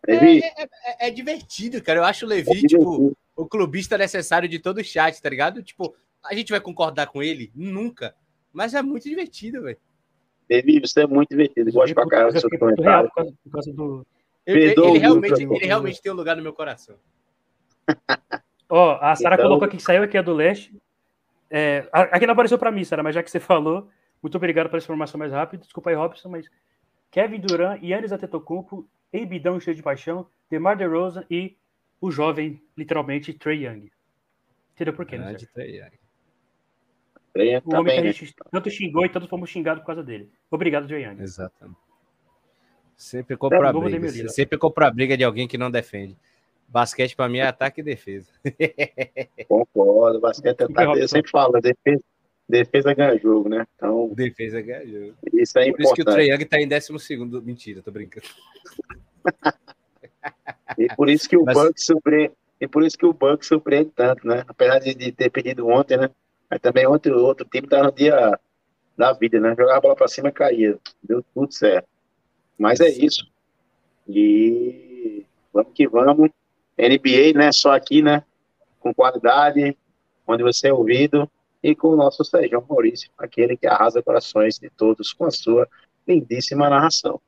Levi, 0.07 0.43
é, 0.43 0.63
é, 0.63 0.63
é, 0.63 1.09
é, 1.09 1.11
divertido, 1.11 1.83
cara. 1.83 1.99
Eu 1.99 2.05
acho 2.05 2.25
o 2.25 2.29
Levi, 2.29 2.65
é 2.65 2.69
tipo, 2.69 3.17
o 3.37 3.47
clubista 3.47 3.99
necessário 3.99 4.49
de 4.49 4.59
todo 4.59 4.79
o 4.79 4.85
chat, 4.85 5.21
tá 5.21 5.29
ligado? 5.29 5.63
Tipo, 5.63 5.95
a 6.25 6.35
gente 6.35 6.51
vai 6.51 6.61
concordar 6.61 7.09
com 7.09 7.23
ele? 7.23 7.51
Nunca. 7.55 8.15
Mas 8.53 8.75
é 8.75 8.83
muito 8.83 9.09
divertido, 9.09 9.63
velho. 9.63 9.79
David, 10.49 10.89
você 10.89 11.03
é 11.03 11.07
muito 11.07 11.29
divertido. 11.29 11.71
Gosto 11.71 11.95
pra 11.95 12.09
caramba 12.09 12.33
do 12.33 12.41
seu 12.41 12.51
comentário. 12.51 13.11
Por 13.15 13.53
causa 13.53 13.73
do... 13.73 14.07
Ele, 14.47 14.73
ele, 14.73 14.99
realmente, 14.99 15.43
ele 15.43 15.67
realmente 15.67 16.03
tem 16.03 16.11
um 16.11 16.17
lugar 16.17 16.37
no 16.37 16.43
meu 16.43 16.53
coração. 16.53 16.97
Ó, 18.69 18.95
oh, 18.95 19.05
a 19.05 19.15
Sara 19.15 19.35
então... 19.35 19.47
colocou 19.47 19.67
aqui 19.67 19.77
que 19.77 19.83
saiu 19.83 20.03
aqui 20.03 20.17
a 20.17 20.23
do 20.23 20.33
Leste. 20.33 20.75
É, 21.51 21.89
aqui 21.93 22.27
não 22.27 22.33
apareceu 22.33 22.59
para 22.59 22.71
mim, 22.71 22.85
Sara, 22.85 23.03
mas 23.03 23.15
já 23.15 23.23
que 23.23 23.31
você 23.31 23.41
falou, 23.41 23.91
muito 24.23 24.37
obrigado 24.37 24.69
pela 24.69 24.81
informação 24.81 25.19
mais 25.19 25.33
rápida. 25.33 25.65
Desculpa 25.65 25.91
aí, 25.91 25.97
Robson, 25.97 26.29
mas 26.29 26.49
Kevin 27.11 27.41
Durant, 27.41 27.83
Yannis 27.83 28.13
Antetokounmpo, 28.13 28.89
Embidão 29.13 29.59
cheio 29.59 29.75
de 29.75 29.83
paixão, 29.83 30.29
DeMar 30.49 30.77
DeRozan 30.77 31.25
e 31.29 31.57
o 32.01 32.11
jovem, 32.11 32.63
literalmente, 32.77 33.33
Trey 33.35 33.67
Young. 33.67 33.91
Entendeu 34.75 34.95
por 34.95 35.05
quê, 35.05 35.19
né? 35.19 35.35
Trey 35.35 35.79
Young. 35.79 37.63
O 37.65 37.75
homem 37.75 37.95
que 37.95 38.09
a 38.09 38.13
gente 38.13 38.35
tanto 38.51 38.71
xingou 38.71 39.05
e 39.05 39.09
tanto 39.09 39.29
fomos 39.29 39.51
xingados 39.51 39.83
por 39.83 39.89
causa 39.89 40.03
dele. 40.03 40.31
Obrigado, 40.51 40.87
Trey 40.87 41.05
Young. 41.05 41.21
Exatamente. 41.21 41.79
Sempre 42.97 43.37
compra 43.37 43.73
briga. 43.73 44.29
Sempre 44.29 44.59
compra 44.59 44.87
a 44.87 44.91
briga 44.91 45.17
de 45.17 45.25
alguém 45.25 45.49
que 45.49 45.59
não 45.59 45.71
defende. 45.71 46.17
Basquete 46.71 47.17
para 47.17 47.29
mim 47.29 47.39
é 47.39 47.47
ataque 47.47 47.81
e 47.81 47.85
defesa. 47.85 48.31
Concordo, 49.49 50.21
basquete 50.21 50.61
é 50.61 50.65
ataque. 50.65 51.01
Eu 51.01 51.09
sempre 51.09 51.29
falo, 51.29 51.61
defesa, 51.61 52.01
defesa 52.49 52.95
ganha 52.95 53.19
jogo, 53.19 53.49
né? 53.49 53.67
Então, 53.75 54.09
defesa 54.15 54.61
ganha 54.63 54.87
jogo. 54.87 55.15
Isso 55.33 55.59
é 55.59 55.63
Por 55.65 55.69
importante. 55.69 55.85
isso 55.85 55.95
que 55.95 56.03
o 56.03 56.05
Trey 56.05 56.31
Young 56.31 56.45
tá 56.45 56.61
em 56.61 56.69
12 56.69 57.43
Mentira, 57.43 57.83
tô 57.83 57.91
brincando. 57.91 58.27
e 60.79 60.87
por 60.95 61.11
isso 61.11 61.29
que 61.29 61.37
o 61.37 61.45
Mas... 61.45 61.59
Bucks 61.59 61.85
surpreende. 61.85 62.35
E 62.61 62.69
por 62.69 62.85
isso 62.85 62.97
que 62.97 63.07
o 63.07 63.13
Bucks 63.13 63.49
surpreende 63.49 63.91
tanto, 63.97 64.25
né? 64.27 64.45
Apesar 64.47 64.79
de, 64.79 64.95
de 64.95 65.11
ter 65.11 65.29
pedido 65.31 65.67
ontem, 65.67 65.97
né? 65.97 66.09
Mas 66.49 66.61
também 66.61 66.87
ontem 66.87 67.11
o 67.11 67.19
outro 67.19 67.47
time 67.51 67.67
tá 67.67 67.83
no 67.83 67.91
dia 67.91 68.39
da 68.97 69.13
vida, 69.13 69.41
né? 69.41 69.57
Jogar 69.59 69.79
a 69.79 69.81
bola 69.81 69.97
para 69.97 70.07
cima 70.07 70.29
e 70.29 70.33
caía. 70.33 70.79
Deu 71.03 71.25
tudo 71.35 71.53
certo. 71.53 71.89
Mas 72.57 72.79
é 72.81 72.89
isso. 72.91 73.27
E 74.07 75.25
vamos 75.53 75.73
que 75.75 75.89
vamos. 75.89 76.31
NBA, 76.89 77.39
né? 77.39 77.53
Só 77.53 77.73
aqui, 77.73 78.03
né? 78.03 78.23
Com 78.79 78.95
qualidade, 78.95 79.77
onde 80.27 80.43
você 80.43 80.69
é 80.69 80.73
ouvido. 80.73 81.31
E 81.63 81.75
com 81.75 81.89
o 81.89 81.97
nosso 81.97 82.25
Sérgio 82.25 82.65
Maurício, 82.67 83.11
aquele 83.19 83.55
que 83.55 83.67
arrasa 83.67 84.03
corações 84.03 84.59
de 84.59 84.71
todos 84.71 85.13
com 85.13 85.27
a 85.27 85.31
sua 85.31 85.69
lindíssima 86.09 86.71
narração. 86.71 87.21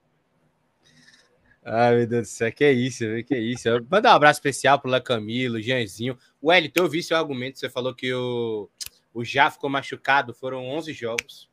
Ai, 1.64 1.97
meu 1.97 2.06
Deus 2.06 2.28
do 2.28 2.31
céu, 2.31 2.50
que 2.50 2.64
é 2.64 2.72
isso, 2.72 3.05
que 3.26 3.34
é 3.34 3.39
isso. 3.39 3.68
Manda 3.89 4.10
um 4.10 4.14
abraço 4.14 4.39
especial 4.39 4.81
pro 4.81 4.90
La 4.90 5.00
Camilo, 5.00 5.60
Jeanzinho. 5.60 6.18
Wellington, 6.42 6.82
eu 6.82 6.89
vi 6.89 7.02
seu 7.02 7.16
argumento, 7.16 7.58
você 7.58 7.70
falou 7.70 7.94
que 7.94 8.12
o, 8.12 8.68
o 9.14 9.24
Já 9.24 9.48
ficou 9.50 9.70
machucado, 9.70 10.34
foram 10.34 10.66
11 10.66 10.92
jogos. 10.92 11.48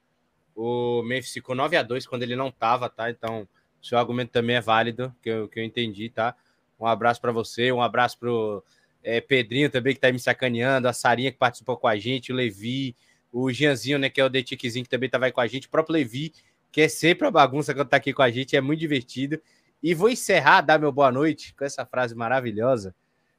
O 0.56 1.04
Memphis 1.04 1.34
ficou 1.34 1.54
9 1.54 1.78
a 1.78 1.84
2 1.84 2.08
quando 2.08 2.24
ele 2.24 2.36
não 2.36 2.50
tava, 2.50 2.90
tá? 2.90 3.10
Então, 3.10 3.48
seu 3.82 3.98
argumento 4.00 4.32
também 4.32 4.56
é 4.56 4.62
válido, 4.62 5.14
que 5.22 5.30
eu, 5.30 5.48
que 5.48 5.60
eu 5.60 5.64
entendi, 5.64 6.10
tá? 6.10 6.36
Um 6.80 6.86
abraço 6.86 7.20
para 7.20 7.32
você, 7.32 7.72
um 7.72 7.82
abraço 7.82 8.18
pro 8.18 8.64
é, 9.04 9.20
Pedrinho 9.20 9.70
também, 9.70 9.94
que 9.94 10.00
tá 10.00 10.12
me 10.12 10.20
sacaneando, 10.20 10.88
a 10.88 10.94
Sarinha 10.94 11.32
que 11.32 11.38
participou 11.38 11.78
com 11.78 11.88
a 11.88 11.98
gente, 11.98 12.32
o 12.32 12.36
Levi, 12.36 12.96
o 13.32 13.52
Gianzinho, 13.52 14.00
né, 14.00 14.10
que 14.10 14.20
é 14.20 14.26
o 14.26 14.30
Detiquezinho, 14.30 14.84
que 14.84 14.90
também 14.90 15.10
tava 15.10 15.26
aí 15.26 15.32
com 15.32 15.42
a 15.42 15.48
gente, 15.48 15.68
o 15.68 15.70
próprio 15.70 15.94
Levi, 15.94 16.34
que 16.72 16.82
é 16.82 16.88
sempre 16.88 17.28
a 17.28 17.32
bagunça 17.32 17.74
quando 17.74 17.90
tá 17.90 17.98
aqui 17.98 18.14
com 18.14 18.22
a 18.22 18.30
gente, 18.30 18.56
é 18.56 18.62
muito 18.62 18.80
divertido. 18.80 19.42
E 19.82 19.94
vou 19.94 20.10
encerrar, 20.10 20.62
dar 20.62 20.80
meu 20.80 20.92
boa 20.92 21.12
noite 21.12 21.54
com 21.56 21.64
essa 21.64 21.86
frase 21.86 22.14
maravilhosa 22.16 22.94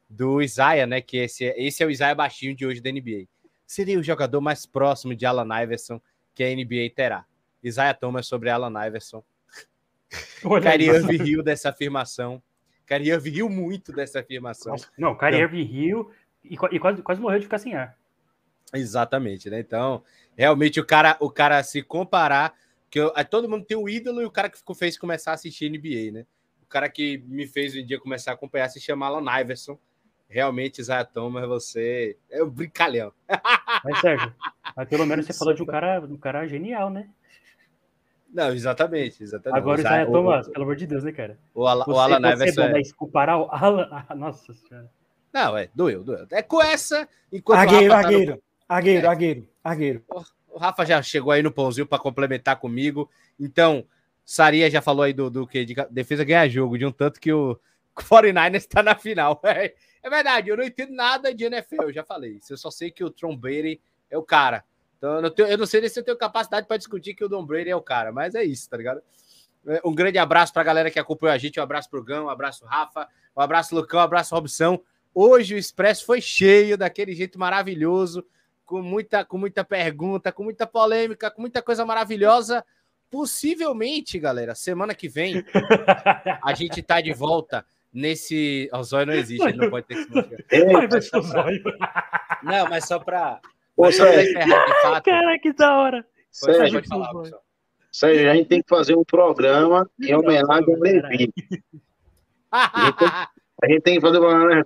do 0.08 0.42
Isaiah, 0.42 0.86
né, 0.86 1.00
que 1.00 1.18
esse, 1.18 1.44
é, 1.44 1.62
esse 1.62 1.82
é 1.82 1.86
o 1.86 1.90
Isaiah 1.90 2.14
baixinho 2.14 2.54
de 2.54 2.66
hoje 2.66 2.80
da 2.80 2.90
NBA. 2.90 3.26
Seria 3.66 3.98
o 3.98 4.02
jogador 4.02 4.40
mais 4.40 4.66
próximo 4.66 5.14
de 5.14 5.24
Alan 5.24 5.62
Iverson 5.62 6.00
que 6.34 6.42
a 6.42 6.48
NBA 6.48 6.90
terá. 6.94 7.24
Isaiah 7.62 7.94
Thomas 7.94 8.26
sobre 8.26 8.50
Alan 8.50 8.86
Iverson. 8.86 9.22
Kyrie 10.62 11.18
riu 11.18 11.42
dessa 11.42 11.68
afirmação 11.68 12.42
Irving 12.92 13.30
riu 13.30 13.48
muito 13.48 13.92
dessa 13.92 14.20
afirmação. 14.20 14.74
Não, 14.98 15.16
Kyrie 15.16 15.40
Irving 15.40 15.64
riu 15.64 16.10
e, 16.44 16.54
e, 16.54 16.78
quase, 16.78 17.02
quase 17.02 17.20
morreu 17.20 17.38
de 17.38 17.44
ficar 17.44 17.58
sem 17.58 17.74
ar. 17.74 17.96
Exatamente, 18.72 19.50
né? 19.50 19.60
Então, 19.60 20.02
realmente 20.36 20.80
o 20.80 20.86
cara, 20.86 21.16
o 21.20 21.30
cara 21.30 21.62
se 21.62 21.82
comparar, 21.82 22.54
que 22.90 22.98
eu, 22.98 23.12
todo 23.28 23.48
mundo 23.48 23.64
tem 23.64 23.76
o 23.76 23.88
ídolo 23.88 24.20
e 24.22 24.24
o 24.24 24.30
cara 24.30 24.48
que 24.48 24.58
fez 24.74 24.98
começar 24.98 25.32
a 25.32 25.34
assistir 25.34 25.70
NBA, 25.70 26.12
né? 26.12 26.26
O 26.62 26.66
cara 26.66 26.88
que 26.88 27.18
me 27.26 27.46
fez 27.46 27.76
um 27.76 27.84
dia 27.84 27.98
começar 27.98 28.32
a 28.32 28.34
acompanhar 28.34 28.68
se 28.68 28.80
chama 28.80 29.06
Alan 29.06 29.40
Iverson. 29.40 29.78
Realmente, 30.28 30.80
Isaiah 30.80 31.04
Thomas, 31.04 31.46
você 31.48 32.16
é 32.30 32.42
um 32.42 32.48
brincalhão. 32.48 33.12
Mas, 33.84 34.00
Sérgio, 34.00 34.32
mas 34.76 34.88
pelo 34.88 35.04
menos 35.04 35.26
você 35.26 35.32
falou 35.36 35.52
de 35.52 35.62
um 35.62 35.66
cara, 35.66 36.00
um 36.00 36.16
cara 36.16 36.46
genial, 36.46 36.88
né? 36.88 37.08
Não, 38.32 38.52
exatamente, 38.52 39.22
exatamente. 39.22 39.58
Agora 39.58 39.78
o 39.78 39.80
Isaiah 39.80 40.06
Thomas, 40.06 40.48
pelo 40.48 40.64
amor 40.64 40.76
de 40.76 40.86
Deus, 40.86 41.02
né, 41.02 41.12
cara? 41.12 41.38
O, 41.54 41.66
Ala, 41.66 41.84
você, 41.84 41.90
o 41.90 41.98
Alan 41.98 42.32
Iverson. 42.32 42.62
É... 42.62 42.82
Comparar 42.96 43.38
o 43.38 43.48
Alan. 43.50 43.88
Ah, 43.90 44.14
nossa 44.14 44.52
senhora. 44.54 44.90
Não, 45.32 45.56
é, 45.56 45.68
doeu, 45.74 46.02
doeu. 46.02 46.26
É 46.30 46.42
com 46.42 46.62
essa. 46.62 47.08
Enquanto 47.32 47.58
agueiro, 47.58 47.92
agueiro, 47.92 48.32
tá 48.32 48.36
no... 48.36 48.42
agueiro, 48.68 49.06
é. 49.06 49.08
agueiro, 49.08 49.48
agueiro. 49.62 50.04
O 50.48 50.58
Rafa 50.58 50.84
já 50.84 51.02
chegou 51.02 51.32
aí 51.32 51.42
no 51.42 51.52
pãozinho 51.52 51.86
para 51.86 51.98
complementar 51.98 52.56
comigo. 52.56 53.10
Então, 53.38 53.84
Saria 54.24 54.70
já 54.70 54.80
falou 54.80 55.02
aí 55.02 55.12
do, 55.12 55.30
do 55.30 55.46
que 55.46 55.64
de 55.64 55.74
defesa 55.90 56.24
ganhar 56.24 56.48
jogo, 56.48 56.78
de 56.78 56.86
um 56.86 56.92
tanto 56.92 57.20
que 57.20 57.32
o 57.32 57.58
49ers 57.98 58.56
está 58.56 58.82
na 58.82 58.94
final. 58.94 59.40
É, 60.02 60.06
é, 60.06 60.08
verdade, 60.08 60.48
eu 60.48 60.56
não 60.56 60.64
entendo 60.64 60.94
nada 60.94 61.34
de 61.34 61.44
NFL, 61.44 61.82
eu 61.82 61.92
já 61.92 62.02
falei. 62.02 62.40
Eu 62.48 62.56
só 62.56 62.70
sei 62.70 62.90
que 62.90 63.04
o 63.04 63.10
Tom 63.10 63.36
Brady 63.36 63.78
é 64.08 64.16
o 64.16 64.22
cara. 64.22 64.64
Então, 65.00 65.14
eu 65.14 65.22
não, 65.22 65.30
tenho, 65.30 65.48
eu 65.48 65.56
não 65.56 65.64
sei 65.64 65.88
se 65.88 65.98
eu 65.98 66.04
tenho 66.04 66.16
capacidade 66.18 66.66
para 66.66 66.76
discutir 66.76 67.14
que 67.14 67.24
o 67.24 67.28
Dom 67.28 67.42
Brady 67.42 67.70
é 67.70 67.74
o 67.74 67.80
cara, 67.80 68.12
mas 68.12 68.34
é 68.34 68.44
isso, 68.44 68.68
tá 68.68 68.76
ligado? 68.76 69.00
É, 69.66 69.80
um 69.82 69.94
grande 69.94 70.18
abraço 70.18 70.52
para 70.52 70.60
a 70.60 70.64
galera 70.64 70.90
que 70.90 70.98
acompanhou 70.98 71.32
a 71.32 71.38
gente, 71.38 71.58
um 71.58 71.62
abraço 71.62 71.88
pro 71.88 72.04
Gão, 72.04 72.26
um 72.26 72.28
abraço 72.28 72.66
Rafa, 72.66 73.08
um 73.34 73.40
abraço 73.40 73.74
Lucão, 73.74 73.98
um 73.98 74.02
abraço 74.02 74.34
Robson. 74.34 74.78
Hoje 75.14 75.54
o 75.54 75.58
Expresso 75.58 76.04
foi 76.04 76.20
cheio, 76.20 76.76
daquele 76.76 77.14
jeito 77.14 77.38
maravilhoso, 77.38 78.22
com 78.66 78.82
muita, 78.82 79.24
com 79.24 79.38
muita 79.38 79.64
pergunta, 79.64 80.30
com 80.30 80.44
muita 80.44 80.66
polêmica, 80.66 81.30
com 81.30 81.40
muita 81.40 81.62
coisa 81.62 81.86
maravilhosa. 81.86 82.62
possivelmente, 83.10 84.18
galera, 84.18 84.54
semana 84.54 84.94
que 84.94 85.08
vem, 85.08 85.42
a 86.44 86.52
gente 86.52 86.82
tá 86.82 87.00
de 87.00 87.14
volta 87.14 87.64
nesse. 87.90 88.68
O 88.70 88.82
zóio 88.82 89.06
não 89.06 89.14
existe, 89.14 89.48
ele 89.48 89.56
não 89.56 89.70
pode 89.70 89.86
ter 89.86 89.96
o 89.96 91.22
zóio. 91.22 91.62
Não, 92.42 92.68
mas 92.68 92.86
só 92.86 92.98
pra. 92.98 93.40
Ô, 93.80 93.92
Sérgio, 93.92 94.34
fato. 94.82 95.04
Cara, 95.04 95.38
que 95.38 95.52
da 95.52 95.76
hora. 95.78 96.06
Sérgio, 96.30 96.74
pode 96.74 96.88
falar, 96.88 97.14
pessoal. 97.14 97.42
Sérgio, 97.92 98.30
a 98.30 98.34
gente 98.34 98.48
tem 98.48 98.62
que 98.62 98.68
fazer 98.68 98.96
um 98.96 99.04
programa 99.04 99.88
em 100.00 100.14
homenagem 100.14 100.74
ao 100.74 100.80
Levi. 100.80 101.32
A 102.52 103.68
gente 103.68 103.80
tem 103.82 103.94
que 103.96 104.00
fazer 104.00 104.18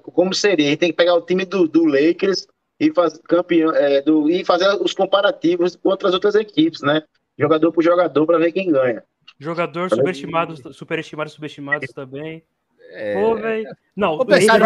como 0.03 0.35
seria. 0.35 0.67
A 0.67 0.71
gente 0.71 0.79
tem 0.81 0.91
que 0.91 0.97
pegar 0.97 1.15
o 1.15 1.23
time 1.23 1.45
do, 1.45 1.67
do 1.67 1.85
Lakers 1.85 2.47
e 2.79 2.93
fazer 2.93 3.21
campeão, 3.23 3.73
é, 3.75 4.03
do, 4.03 4.31
e 4.31 4.45
fazer 4.45 4.69
os 4.81 4.93
comparativos 4.93 5.77
contra 5.77 6.09
as 6.09 6.15
outras 6.15 6.35
equipes, 6.35 6.81
né? 6.83 7.03
Jogador 7.39 7.73
por 7.73 7.83
jogador 7.83 8.27
para 8.27 8.39
ver 8.39 8.53
quem 8.53 8.71
ganha. 8.71 9.03
Jogador 9.39 9.91
subestimado, 9.91 10.73
superestimado, 10.73 11.31
subestimados 11.31 11.89
também. 11.93 12.45
É, 12.93 13.15
Pô, 13.15 13.35
velho. 13.35 13.69
Não, 13.97 14.15
O 14.15 14.25
PC 14.27 14.47
vai 14.47 14.59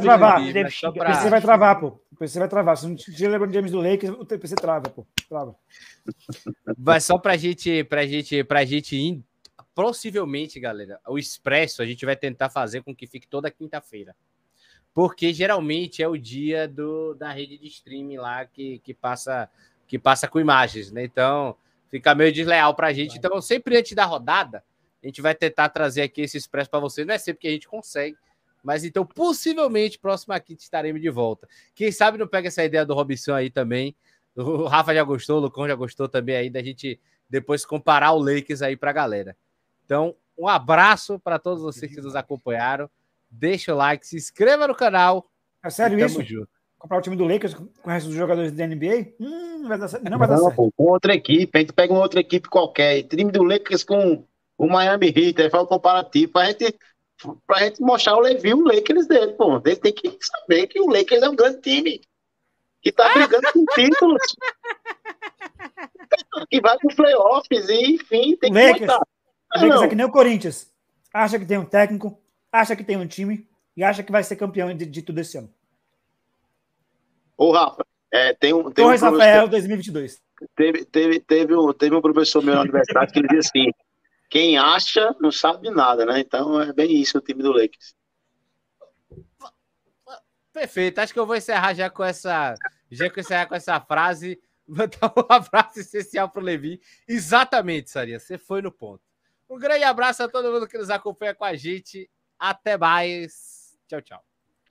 travar. 0.00 0.40
Só 0.70 0.88
O 0.88 0.92
pra- 0.94 1.06
PC 1.06 1.28
vai 1.28 1.40
travar, 1.40 1.80
pô. 1.80 2.00
PC 2.24 2.38
vai 2.38 2.48
travar. 2.48 2.76
Se 2.76 2.86
não 2.86 2.96
tiver 2.96 3.28
LeBron 3.28 3.52
James 3.52 3.70
do 3.70 3.80
Lakers, 3.80 4.14
o 4.18 4.24
PC 4.24 4.56
trava, 4.56 4.88
pô. 4.88 5.06
Trava. 5.28 5.54
Vai 6.76 7.00
só 7.00 7.18
pra 7.18 7.36
gente, 7.36 7.84
pra 7.84 8.06
gente, 8.06 8.42
pra 8.44 8.64
gente 8.64 8.96
ir. 8.96 9.22
Possivelmente, 9.74 10.58
galera, 10.60 11.00
o 11.06 11.18
Expresso 11.18 11.82
a 11.82 11.86
gente 11.86 12.06
vai 12.06 12.16
tentar 12.16 12.48
fazer 12.48 12.82
com 12.82 12.94
que 12.94 13.06
fique 13.06 13.26
toda 13.26 13.50
quinta-feira. 13.50 14.14
Porque 14.94 15.32
geralmente 15.32 16.02
é 16.02 16.08
o 16.08 16.16
dia 16.16 16.68
do, 16.68 17.14
da 17.14 17.32
rede 17.32 17.58
de 17.58 17.66
streaming 17.66 18.16
lá 18.16 18.44
que, 18.46 18.78
que, 18.78 18.94
passa, 18.94 19.50
que 19.86 19.98
passa 19.98 20.28
com 20.28 20.38
imagens, 20.38 20.92
né? 20.92 21.04
Então 21.04 21.56
fica 21.90 22.14
meio 22.14 22.32
desleal 22.32 22.74
pra 22.74 22.92
gente. 22.92 23.18
Então, 23.18 23.40
sempre 23.42 23.76
antes 23.76 23.92
da 23.92 24.04
rodada, 24.04 24.64
a 25.02 25.06
gente 25.06 25.20
vai 25.20 25.34
tentar 25.34 25.68
trazer 25.68 26.02
aqui 26.02 26.22
esse 26.22 26.36
Expresso 26.36 26.70
para 26.70 26.80
vocês. 26.80 27.06
Não 27.06 27.14
é 27.14 27.18
sempre 27.18 27.40
que 27.40 27.48
a 27.48 27.50
gente 27.50 27.66
consegue, 27.68 28.16
mas 28.64 28.82
então 28.82 29.04
possivelmente 29.04 29.98
próxima 29.98 30.40
quinta 30.40 30.62
estaremos 30.62 31.00
de 31.00 31.10
volta. 31.10 31.46
Quem 31.74 31.92
sabe 31.92 32.16
não 32.16 32.26
pega 32.26 32.48
essa 32.48 32.64
ideia 32.64 32.84
do 32.86 32.94
Robson 32.94 33.34
aí 33.34 33.50
também. 33.50 33.94
O 34.34 34.64
Rafa 34.64 34.94
já 34.94 35.04
gostou, 35.04 35.36
o 35.36 35.40
Lucão 35.40 35.68
já 35.68 35.74
gostou 35.74 36.08
também 36.08 36.34
aí 36.34 36.50
da 36.50 36.62
gente 36.62 36.98
depois 37.28 37.64
comparar 37.64 38.12
o 38.12 38.18
Lakers 38.18 38.62
aí 38.62 38.76
pra 38.76 38.92
galera. 38.92 39.36
Então, 39.84 40.16
um 40.36 40.48
abraço 40.48 41.18
para 41.20 41.38
todos 41.38 41.62
vocês 41.62 41.94
que 41.94 42.00
nos 42.00 42.16
acompanharam. 42.16 42.90
Deixa 43.30 43.74
o 43.74 43.76
like, 43.76 44.06
se 44.06 44.16
inscreva 44.16 44.66
no 44.66 44.74
canal. 44.74 45.30
É 45.62 45.70
sério 45.70 45.98
isso? 46.04 46.22
junto. 46.22 46.48
Comprar 46.78 46.98
o 46.98 47.00
time 47.00 47.16
do 47.16 47.24
Lakers 47.24 47.54
com 47.54 47.64
o 47.84 47.88
resto 47.88 48.08
dos 48.08 48.16
jogadores 48.16 48.52
da 48.52 48.66
NBA? 48.66 49.14
Hum, 49.18 49.60
não 49.60 49.68
vai 49.68 49.78
dar 49.78 49.88
certo. 49.88 50.04
Não 50.10 50.18
vai 50.18 50.28
dar 50.28 50.36
Não, 50.36 50.44
certo. 50.44 50.56
pô, 50.56 50.72
com 50.76 50.84
outra 50.84 51.14
equipe. 51.14 51.50
A 51.56 51.60
gente 51.60 51.72
pega 51.72 51.92
uma 51.92 52.02
outra 52.02 52.20
equipe 52.20 52.48
qualquer. 52.48 53.02
Time 53.04 53.30
do 53.32 53.42
Lakers 53.42 53.84
com 53.84 54.24
o 54.58 54.68
Miami 54.68 55.06
Heat. 55.08 55.40
Aí 55.40 55.50
faz 55.50 55.64
o 55.64 55.66
comparativo 55.66 56.32
pra 56.32 56.46
gente, 56.46 56.76
pra 57.46 57.58
gente 57.60 57.80
mostrar 57.80 58.16
o 58.16 58.20
Levi 58.20 58.52
o 58.54 58.64
Lakers 58.64 59.06
dele, 59.06 59.32
pô. 59.32 59.56
Ele 59.64 59.76
tem 59.76 59.92
que 59.92 60.18
saber 60.20 60.66
que 60.66 60.80
o 60.80 60.88
Lakers 60.88 61.22
é 61.22 61.28
um 61.28 61.36
grande 61.36 61.60
time. 61.60 62.00
Que 62.82 62.92
tá 62.92 63.12
brigando 63.14 63.50
com 63.52 63.64
títulos. 63.74 64.22
que 66.50 66.60
vai 66.60 66.76
pros 66.78 66.94
playoffs 66.94 67.68
e, 67.68 67.94
enfim, 67.94 68.36
tem 68.36 68.52
que 68.52 68.58
Lakers. 68.58 68.80
mostrar. 68.80 68.98
O 69.56 69.60
Lakers 69.60 69.82
é 69.82 69.88
que 69.88 69.94
nem 69.94 70.06
o 70.06 70.10
Corinthians. 70.10 70.72
Acha 71.12 71.38
que 71.38 71.46
tem 71.46 71.58
um 71.58 71.64
técnico, 71.64 72.18
acha 72.50 72.74
que 72.76 72.84
tem 72.84 72.96
um 72.96 73.06
time 73.06 73.46
e 73.76 73.84
acha 73.84 74.02
que 74.02 74.12
vai 74.12 74.22
ser 74.22 74.36
campeão 74.36 74.74
de, 74.74 74.84
de 74.84 75.02
tudo 75.02 75.20
esse 75.20 75.38
ano. 75.38 75.52
Ô, 77.36 77.52
Rafa, 77.52 77.84
é, 78.12 78.32
tem 78.34 78.52
um, 78.52 78.70
tem 78.70 78.84
um 78.84 78.88
Torres 78.88 79.00
professor- 79.00 79.18
Rafael 79.18 79.48
2022. 79.48 80.20
teve, 80.56 80.84
teve, 80.84 81.20
teve, 81.20 81.54
um, 81.56 81.72
teve 81.72 81.94
um 81.96 82.00
professor 82.00 82.42
meu 82.42 82.54
na 82.54 82.62
universidade 82.62 83.12
que 83.12 83.18
ele 83.20 83.28
dizia 83.28 83.40
assim: 83.40 83.70
quem 84.34 84.58
acha 84.58 85.14
não 85.20 85.30
sabe 85.30 85.68
de 85.68 85.70
nada, 85.70 86.04
né? 86.04 86.18
Então 86.18 86.60
é 86.60 86.72
bem 86.72 87.00
isso 87.00 87.18
o 87.18 87.20
time 87.20 87.40
do 87.40 87.52
Lakers. 87.52 87.94
Perfeito. 90.52 90.98
Acho 90.98 91.12
que 91.12 91.20
eu 91.20 91.26
vou 91.26 91.36
encerrar 91.36 91.72
já 91.72 91.88
com 91.88 92.02
essa, 92.02 92.56
já 92.90 93.08
que 93.08 93.20
encerrar 93.20 93.46
com 93.46 93.54
essa 93.54 93.80
frase. 93.80 94.40
Vou 94.66 94.88
dar 94.88 95.12
um 95.16 95.24
abraço 95.32 95.78
especial 95.78 96.28
pro 96.28 96.42
Levi. 96.42 96.80
Exatamente, 97.06 97.92
Sarinha. 97.92 98.18
Você 98.18 98.36
foi 98.36 98.60
no 98.60 98.72
ponto. 98.72 99.04
Um 99.48 99.56
grande 99.56 99.84
abraço 99.84 100.24
a 100.24 100.28
todo 100.28 100.50
mundo 100.50 100.66
que 100.66 100.78
nos 100.78 100.90
acompanha 100.90 101.32
com 101.32 101.44
a 101.44 101.54
gente. 101.54 102.10
Até 102.36 102.76
mais. 102.76 103.78
Tchau, 103.86 104.02
tchau. 104.02 104.20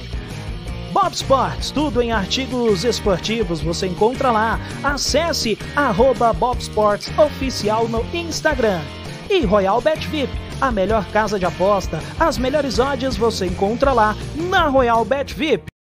Bob 0.92 1.14
Sports, 1.14 1.72
tudo 1.72 2.02
em 2.02 2.12
artigos 2.12 2.84
esportivos 2.84 3.62
você 3.62 3.88
encontra 3.88 4.32
lá. 4.32 4.60
Acesse 4.84 5.58
arroba 5.76 6.34
Bob 6.34 6.60
Sports 6.60 7.10
Oficial 7.18 7.88
no 7.88 8.06
Instagram. 8.14 8.82
E 9.30 9.46
Royal 9.46 9.80
Bet 9.82 10.06
VIP, 10.10 10.30
a 10.60 10.70
melhor 10.72 11.06
casa 11.08 11.40
de 11.40 11.46
aposta, 11.46 12.02
as 12.20 12.38
melhores 12.38 12.80
odds 12.80 13.16
você 13.16 13.46
encontra 13.46 13.94
lá 13.94 14.14
na 14.36 14.68
Royal 14.68 15.06
Bet 15.06 15.34
VIP. 15.34 15.75